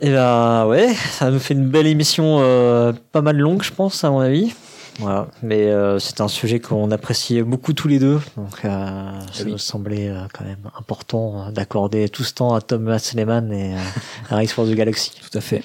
Et 0.00 0.10
ben 0.10 0.66
ouais, 0.66 0.94
ça 0.94 1.30
nous 1.30 1.38
fait 1.38 1.54
une 1.54 1.68
belle 1.68 1.86
émission, 1.86 2.38
euh, 2.40 2.92
pas 3.12 3.20
mal 3.20 3.36
longue, 3.36 3.62
je 3.62 3.72
pense, 3.72 4.04
à 4.04 4.10
mon 4.10 4.20
avis. 4.20 4.54
Voilà, 4.98 5.28
mais 5.42 5.66
euh, 5.66 6.00
c'est 6.00 6.20
un 6.20 6.26
sujet 6.26 6.58
qu'on 6.58 6.90
appréciait 6.90 7.42
beaucoup 7.42 7.72
tous 7.72 7.86
les 7.86 8.00
deux, 8.00 8.20
donc 8.36 8.64
euh, 8.64 9.20
ça 9.32 9.44
oui. 9.44 9.52
nous 9.52 9.58
semblait 9.58 10.08
euh, 10.08 10.26
quand 10.32 10.44
même 10.44 10.70
important 10.76 11.46
euh, 11.46 11.50
d'accorder 11.52 12.08
tout 12.08 12.24
ce 12.24 12.34
temps 12.34 12.54
à 12.54 12.60
Thomas 12.60 13.12
Lehman 13.14 13.52
et 13.52 13.74
euh, 13.74 13.78
à 14.28 14.36
Race 14.36 14.50
for 14.50 14.66
the 14.66 14.72
Galaxy. 14.72 15.12
Tout 15.20 15.38
à 15.38 15.40
fait. 15.40 15.62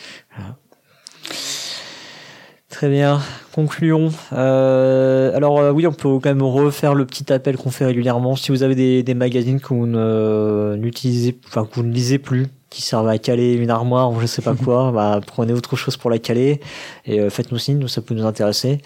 Très 2.74 2.90
bien, 2.90 3.22
concluons. 3.54 4.10
Euh, 4.34 5.38
alors 5.38 5.60
euh, 5.60 5.72
oui, 5.72 5.86
on 5.86 5.94
peut 5.94 6.10
quand 6.14 6.26
même 6.26 6.42
refaire 6.42 6.96
le 6.96 7.06
petit 7.06 7.32
appel 7.32 7.56
qu'on 7.56 7.70
fait 7.70 7.86
régulièrement. 7.86 8.36
Si 8.36 8.52
vous 8.52 8.64
avez 8.64 8.74
des, 8.74 9.04
des 9.04 9.14
magazines 9.14 9.60
que 9.60 9.68
vous 9.68 9.86
ne 9.86 10.76
n'utilisez, 10.80 11.38
enfin 11.46 11.66
que 11.66 11.76
vous 11.76 11.84
ne 11.84 11.94
lisez 11.94 12.18
plus, 12.18 12.48
qui 12.72 12.82
servent 12.82 13.10
à 13.10 13.20
caler 13.20 13.54
une 13.54 13.70
armoire 13.70 14.12
ou 14.12 14.20
je 14.20 14.26
sais 14.26 14.42
pas 14.42 14.56
quoi, 14.64 14.92
bah, 14.92 15.22
prenez 15.24 15.54
autre 15.54 15.76
chose 15.76 15.98
pour 15.98 16.10
la 16.10 16.18
caler 16.18 16.62
et 17.06 17.20
euh, 17.20 17.30
faites-nous 17.30 17.60
signe, 17.60 17.78
nous 17.78 17.88
ça 17.88 18.02
peut 18.02 18.16
nous 18.16 18.26
intéresser. 18.26 18.80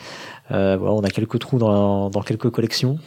Euh, 0.52 0.76
voilà, 0.78 0.94
on 0.94 1.02
a 1.06 1.10
quelques 1.10 1.40
trous 1.40 1.58
dans, 1.58 2.10
dans 2.10 2.22
quelques 2.22 2.50
collections. 2.50 3.00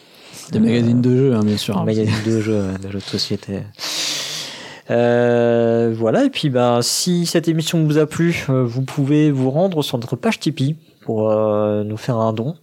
Des 0.51 0.61
magazines 0.61 1.03
de 1.03 1.15
jeux, 1.15 1.35
hein, 1.35 1.45
bien 1.45 1.59
sûr. 1.59 1.77
Un 1.77 1.85
magazine 1.85 2.23
de 2.25 2.41
jeux, 2.41 2.65
de 2.83 2.91
jeux 2.91 3.01
de 3.01 3.05
société. 3.05 3.59
Euh, 4.91 5.93
voilà, 5.97 6.25
et 6.25 6.31
puis 6.31 6.51
ben, 6.51 6.83
si 6.83 7.25
cette 7.27 7.47
émission 7.49 7.85
vous 7.85 7.99
a 7.99 8.07
plu, 8.07 8.45
euh, 8.49 8.65
vous 8.65 8.83
pouvez 8.83 9.31
vous 9.31 9.51
rendre 9.51 9.83
sur 9.83 9.99
notre 9.99 10.17
page 10.17 10.41
Tipeee 10.41 10.77
pour 11.03 11.31
euh, 11.31 11.85
nous 11.85 11.97
faire 11.97 12.17
un 12.17 12.33
don. 12.33 12.57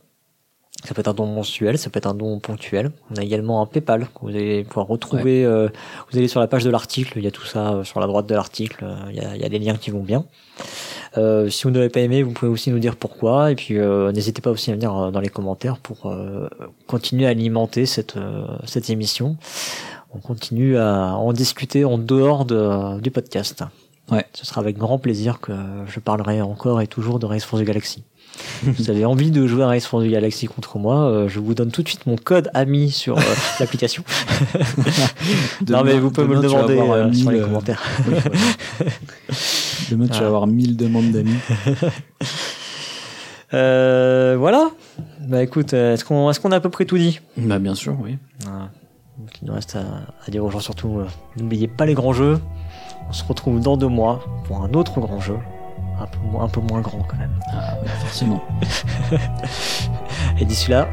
Ça 0.83 0.93
peut 0.93 0.99
être 0.99 1.07
un 1.07 1.13
don 1.13 1.25
mensuel, 1.25 1.77
ça 1.79 1.89
peut 1.89 1.97
être 1.97 2.05
un 2.07 2.13
don 2.13 2.39
ponctuel. 2.39 2.91
On 3.11 3.15
a 3.15 3.23
également 3.23 3.61
un 3.61 3.65
PayPal 3.65 4.01
que 4.05 4.19
vous 4.21 4.29
allez 4.29 4.63
pouvoir 4.63 4.87
retrouver. 4.87 5.43
euh, 5.43 5.69
vous 6.11 6.17
allez 6.17 6.27
sur 6.27 6.39
la 6.39 6.47
page 6.47 6.63
de 6.63 6.69
l'article, 6.69 7.17
il 7.17 7.23
y 7.23 7.27
a 7.27 7.31
tout 7.31 7.45
ça 7.45 7.73
euh, 7.73 7.83
sur 7.83 7.99
la 7.99 8.05
droite 8.07 8.27
de 8.27 8.35
l'article. 8.35 8.85
euh, 8.85 8.95
Il 9.09 9.15
y, 9.15 9.19
a, 9.19 9.35
il 9.35 9.41
y 9.41 9.45
a 9.45 9.49
des 9.49 9.57
liens 9.59 9.75
qui 9.75 9.89
vont 9.89 10.03
bien. 10.03 10.25
Si 11.49 11.63
vous 11.63 11.71
n'avez 11.71 11.89
pas 11.89 12.01
aimé, 12.01 12.21
vous 12.21 12.31
pouvez 12.31 12.51
aussi 12.51 12.69
nous 12.69 12.77
dire 12.77 12.95
pourquoi. 12.95 13.51
Et 13.51 13.55
puis 13.55 13.73
n'hésitez 14.13 14.39
pas 14.39 14.51
aussi 14.51 14.69
à 14.69 14.75
venir 14.75 15.11
dans 15.11 15.19
les 15.19 15.29
commentaires 15.29 15.77
pour 15.77 16.13
continuer 16.85 17.25
à 17.25 17.29
alimenter 17.29 17.87
cette, 17.87 18.13
cette 18.65 18.91
émission. 18.91 19.35
On 20.13 20.19
continue 20.19 20.77
à 20.77 21.15
en 21.15 21.33
discuter 21.33 21.85
en 21.85 21.97
dehors 21.97 22.45
de, 22.45 22.99
du 23.01 23.11
podcast. 23.11 23.63
Ouais. 24.09 24.25
Ce 24.33 24.45
sera 24.45 24.61
avec 24.61 24.77
grand 24.77 24.97
plaisir 24.99 25.39
que 25.41 25.51
je 25.87 25.99
parlerai 25.99 26.41
encore 26.41 26.81
et 26.81 26.87
toujours 26.87 27.19
de 27.19 27.25
Race 27.25 27.43
for 27.43 27.59
the 27.59 27.63
Galaxy. 27.63 28.03
vous 28.63 28.89
avez 28.89 29.03
envie 29.03 29.31
de 29.31 29.47
jouer 29.47 29.63
à 29.63 29.67
Race 29.67 29.85
for 29.85 30.01
the 30.01 30.07
Galaxy 30.07 30.45
contre 30.47 30.77
moi, 30.77 31.09
euh, 31.09 31.27
je 31.27 31.39
vous 31.39 31.53
donne 31.55 31.71
tout 31.71 31.81
de 31.81 31.87
suite 31.89 32.05
mon 32.05 32.15
code 32.15 32.49
ami 32.53 32.91
sur 32.91 33.17
euh, 33.17 33.21
l'application. 33.59 34.03
non 35.67 35.83
mais 35.83 35.97
vous 35.99 36.11
pouvez 36.11 36.27
me 36.27 36.35
le 36.35 36.41
demain, 36.41 36.49
tu 36.49 36.55
vas 36.55 36.61
demander 36.67 36.79
avoir, 36.79 36.97
euh, 37.07 37.13
sur 37.13 37.31
les 37.31 37.39
euh, 37.39 37.45
commentaires. 37.45 37.81
Oui, 38.07 38.13
voilà. 38.13 38.91
Demain, 39.91 40.07
tu 40.07 40.19
vas 40.19 40.25
Ah. 40.25 40.27
avoir 40.27 40.47
1000 40.47 40.77
demandes 40.77 41.11
d'amis. 41.11 41.35
Euh, 43.53 44.35
voilà. 44.37 44.69
Bah 45.21 45.41
écoute, 45.43 45.73
euh, 45.73 45.93
est-ce 45.93 46.03
qu'on 46.05 46.51
a 46.51 46.55
à 46.55 46.59
peu 46.59 46.69
près 46.69 46.85
tout 46.85 46.97
dit? 46.97 47.19
Bah, 47.37 47.59
bien 47.59 47.75
sûr, 47.75 47.95
oui. 48.01 48.17
Voilà. 48.43 48.69
Donc, 49.17 49.29
il 49.41 49.47
nous 49.47 49.53
reste 49.53 49.75
à, 49.75 49.81
à 50.27 50.31
dire 50.31 50.43
aux 50.45 50.49
gens 50.51 50.59
surtout, 50.59 50.99
euh, 50.99 51.07
n'oubliez 51.37 51.67
pas 51.67 51.85
les 51.85 51.93
grands 51.95 52.13
jeux. 52.13 52.39
On 53.09 53.13
se 53.13 53.23
retrouve 53.23 53.59
dans 53.61 53.77
deux 53.77 53.87
mois 53.87 54.19
pour 54.45 54.61
un 54.61 54.71
autre 54.73 54.99
grand 54.99 55.19
jeu, 55.19 55.37
un 55.99 56.05
peu, 56.05 56.19
mo- 56.31 56.41
un 56.41 56.47
peu 56.49 56.59
moins 56.61 56.81
grand 56.81 56.99
quand 57.07 57.17
même. 57.17 57.33
Ah, 57.53 57.75
forcément. 57.99 58.43
Et 60.39 60.45
d'ici 60.45 60.69
là, 60.71 60.87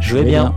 jouez 0.00 0.24
bien. 0.24 0.54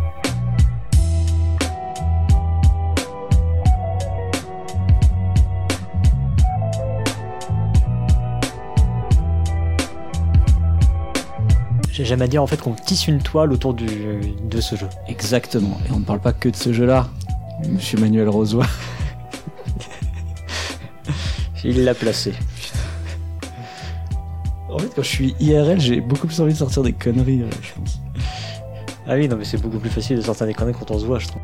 Jamais 12.05 12.25
à 12.25 12.27
dire 12.27 12.43
en 12.43 12.47
fait 12.47 12.59
qu'on 12.61 12.73
tisse 12.73 13.07
une 13.07 13.21
toile 13.21 13.51
autour 13.51 13.73
du, 13.73 13.87
de 14.43 14.61
ce 14.61 14.75
jeu. 14.75 14.87
Exactement. 15.07 15.79
Et 15.87 15.91
on 15.91 15.99
ne 15.99 16.05
parle 16.05 16.19
pas 16.19 16.33
que 16.33 16.49
de 16.49 16.55
ce 16.55 16.73
jeu-là. 16.73 17.07
Monsieur 17.69 17.99
Manuel 17.99 18.29
Rosoy. 18.29 18.65
Il 21.63 21.83
l'a 21.83 21.93
placé. 21.93 22.33
En 24.69 24.79
fait, 24.79 24.89
quand 24.95 25.03
je 25.03 25.09
suis 25.09 25.35
IRL, 25.39 25.79
j'ai 25.79 26.01
beaucoup 26.01 26.27
plus 26.27 26.39
envie 26.39 26.53
de 26.53 26.57
sortir 26.57 26.81
des 26.81 26.93
conneries, 26.93 27.41
euh, 27.41 27.49
je 27.61 27.73
pense. 27.73 27.99
Ah 29.07 29.15
oui, 29.15 29.27
non 29.27 29.35
mais 29.35 29.43
c'est 29.43 29.61
beaucoup 29.61 29.79
plus 29.79 29.89
facile 29.89 30.17
de 30.17 30.21
sortir 30.21 30.47
des 30.47 30.53
conneries 30.53 30.75
quand 30.79 30.91
on 30.91 30.99
se 30.99 31.05
voit, 31.05 31.19
je 31.19 31.27
trouve. 31.27 31.41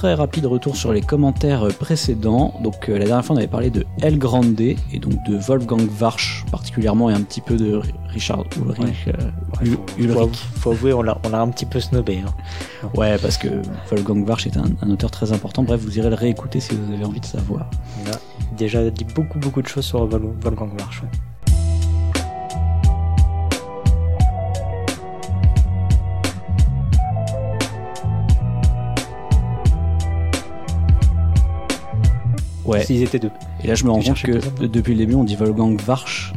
Très 0.00 0.14
rapide 0.14 0.46
retour 0.46 0.76
sur 0.76 0.94
les 0.94 1.02
commentaires 1.02 1.64
euh, 1.64 1.68
précédents. 1.72 2.54
Donc 2.62 2.88
euh, 2.88 2.98
la 2.98 3.04
dernière 3.04 3.22
fois 3.22 3.34
on 3.36 3.38
avait 3.38 3.46
parlé 3.48 3.68
de 3.68 3.84
El 4.00 4.18
Grande 4.18 4.58
et 4.58 4.76
donc 4.98 5.12
de 5.28 5.36
Wolfgang 5.36 5.86
Warsch 6.00 6.46
particulièrement 6.50 7.10
et 7.10 7.12
un 7.12 7.20
petit 7.20 7.42
peu 7.42 7.56
de 7.56 7.74
Ri- 7.74 7.92
Richard 8.08 8.44
Ulrich. 8.56 9.08
euh, 9.08 9.12
Ul- 9.62 9.72
faut, 9.74 9.98
Ulrich. 9.98 10.36
faut, 10.54 10.58
faut 10.60 10.70
avouer, 10.72 10.94
on 10.94 11.02
l'a, 11.02 11.18
un 11.34 11.48
petit 11.48 11.66
peu 11.66 11.80
snobé. 11.80 12.22
Hein. 12.26 12.32
Ouais, 12.94 13.18
parce 13.18 13.36
que 13.36 13.48
Wolfgang 13.90 14.26
Warsch 14.26 14.46
est 14.46 14.56
un, 14.56 14.64
un 14.80 14.90
auteur 14.90 15.10
très 15.10 15.32
important. 15.32 15.64
Bref, 15.64 15.82
vous 15.82 15.98
irez 15.98 16.08
le 16.08 16.14
réécouter 16.14 16.60
si 16.60 16.74
vous 16.74 16.94
avez 16.94 17.04
envie 17.04 17.20
de 17.20 17.26
savoir. 17.26 17.68
On 18.02 18.10
a 18.10 18.14
déjà 18.56 18.88
dit 18.88 19.04
beaucoup 19.14 19.38
beaucoup 19.38 19.60
de 19.60 19.68
choses 19.68 19.84
sur 19.84 20.06
Wolfgang 20.06 20.70
Warsch. 20.78 21.02
ouais. 21.02 21.08
Ouais. 32.70 32.84
S'ils 32.84 33.02
étaient 33.02 33.18
deux. 33.18 33.30
Et 33.62 33.66
là 33.66 33.74
je 33.74 33.84
me 33.84 33.90
rends 33.90 34.00
compte 34.02 34.22
que 34.22 34.64
depuis 34.66 34.92
le 34.94 34.98
début 34.98 35.14
on 35.14 35.24
dit 35.24 35.36
Wolfgang 35.36 35.76
Warsch. 35.86 36.32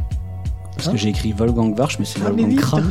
Parce 0.76 0.88
Hein 0.88 0.92
que 0.92 0.98
j'ai 0.98 1.08
écrit 1.10 1.32
Wolfgang 1.32 1.78
Warsch, 1.78 1.98
mais 2.00 2.04
c'est 2.04 2.18
Ah, 2.24 2.30
Wolfgang. 2.30 2.56
Kram. 2.56 2.90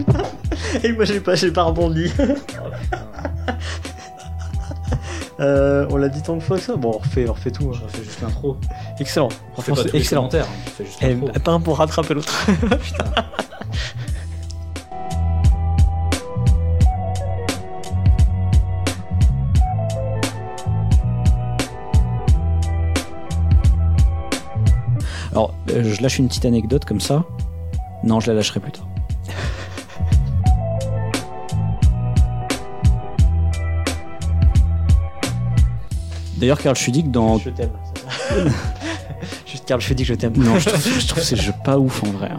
Et 0.82 0.92
moi 0.92 1.04
j'ai 1.04 1.20
pas, 1.20 1.34
j'ai 1.36 1.50
pas 1.52 1.62
rebondi. 1.64 2.10
Euh, 5.40 5.86
on 5.90 5.96
l'a 5.98 6.08
dit 6.08 6.20
tant 6.20 6.34
de 6.36 6.42
fois 6.42 6.56
que 6.58 6.64
ça? 6.64 6.74
Bon, 6.74 6.90
on 6.96 6.98
refait, 6.98 7.28
on 7.28 7.32
refait 7.32 7.52
tout. 7.52 7.70
hein. 7.72 7.78
fais 7.86 8.02
juste 8.02 8.20
l'intro. 8.20 8.56
Excellent. 8.98 9.28
Franchement, 9.52 9.76
c'est 9.76 9.94
excellent. 9.94 10.26
on 10.26 10.30
fait 10.32 10.84
juste 10.84 11.00
Et 11.00 11.38
pas 11.38 11.52
un 11.52 11.60
pour 11.60 11.78
rattraper 11.78 12.14
l'autre. 12.14 12.44
Alors, 25.38 25.54
euh, 25.70 25.84
je 25.84 26.02
lâche 26.02 26.18
une 26.18 26.26
petite 26.26 26.46
anecdote 26.46 26.84
comme 26.84 27.00
ça. 27.00 27.24
Non, 28.02 28.18
je 28.18 28.26
la 28.26 28.34
lâcherai 28.34 28.58
plus 28.58 28.72
tard. 28.72 28.88
D'ailleurs, 36.36 36.58
Karl 36.58 36.76
Schudig 36.76 37.10
dans. 37.10 37.38
Je 37.38 37.50
t'aime. 37.50 37.70
Juste 39.46 39.64
Karl, 39.64 39.80
que 39.80 40.04
je 40.04 40.14
t'aime. 40.14 40.34
Non, 40.36 40.58
je 40.58 40.68
trouve, 40.70 41.00
je 41.00 41.06
trouve 41.08 41.22
ces 41.22 41.36
jeux 41.36 41.52
pas 41.64 41.78
ouf 41.78 42.02
en 42.04 42.10
vrai. 42.10 42.30
hein. 42.30 42.38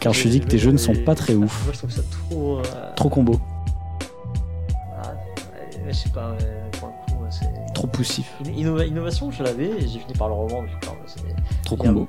Karl 0.00 0.14
Schudig, 0.14 0.46
tes 0.48 0.58
jeux 0.58 0.72
ne 0.72 0.78
sont 0.78 0.94
pas 1.04 1.14
très 1.14 1.34
ouf. 1.34 1.62
Moi 1.64 1.72
je 1.72 1.78
trouve 1.78 1.90
ça 1.90 2.02
trop. 2.10 2.58
euh, 2.58 2.94
Trop 2.96 3.08
combo, 3.08 3.40
ah, 5.00 5.12
je 5.86 5.92
sais 5.92 6.08
pas, 6.08 6.34
euh, 6.40 6.68
trop 7.82 7.88
poussif, 7.88 8.32
Inno- 8.44 8.52
innova- 8.58 8.86
innovation, 8.86 9.30
je 9.32 9.42
l'avais 9.42 9.66
et 9.70 9.80
j'ai 9.88 9.98
fini 9.98 10.12
par 10.16 10.28
le 10.28 10.34
fait, 10.68 10.74
ah, 10.86 10.90
ouais, 10.92 10.96
c'est- 11.06 11.62
trop 11.64 11.76
combo. 11.76 12.08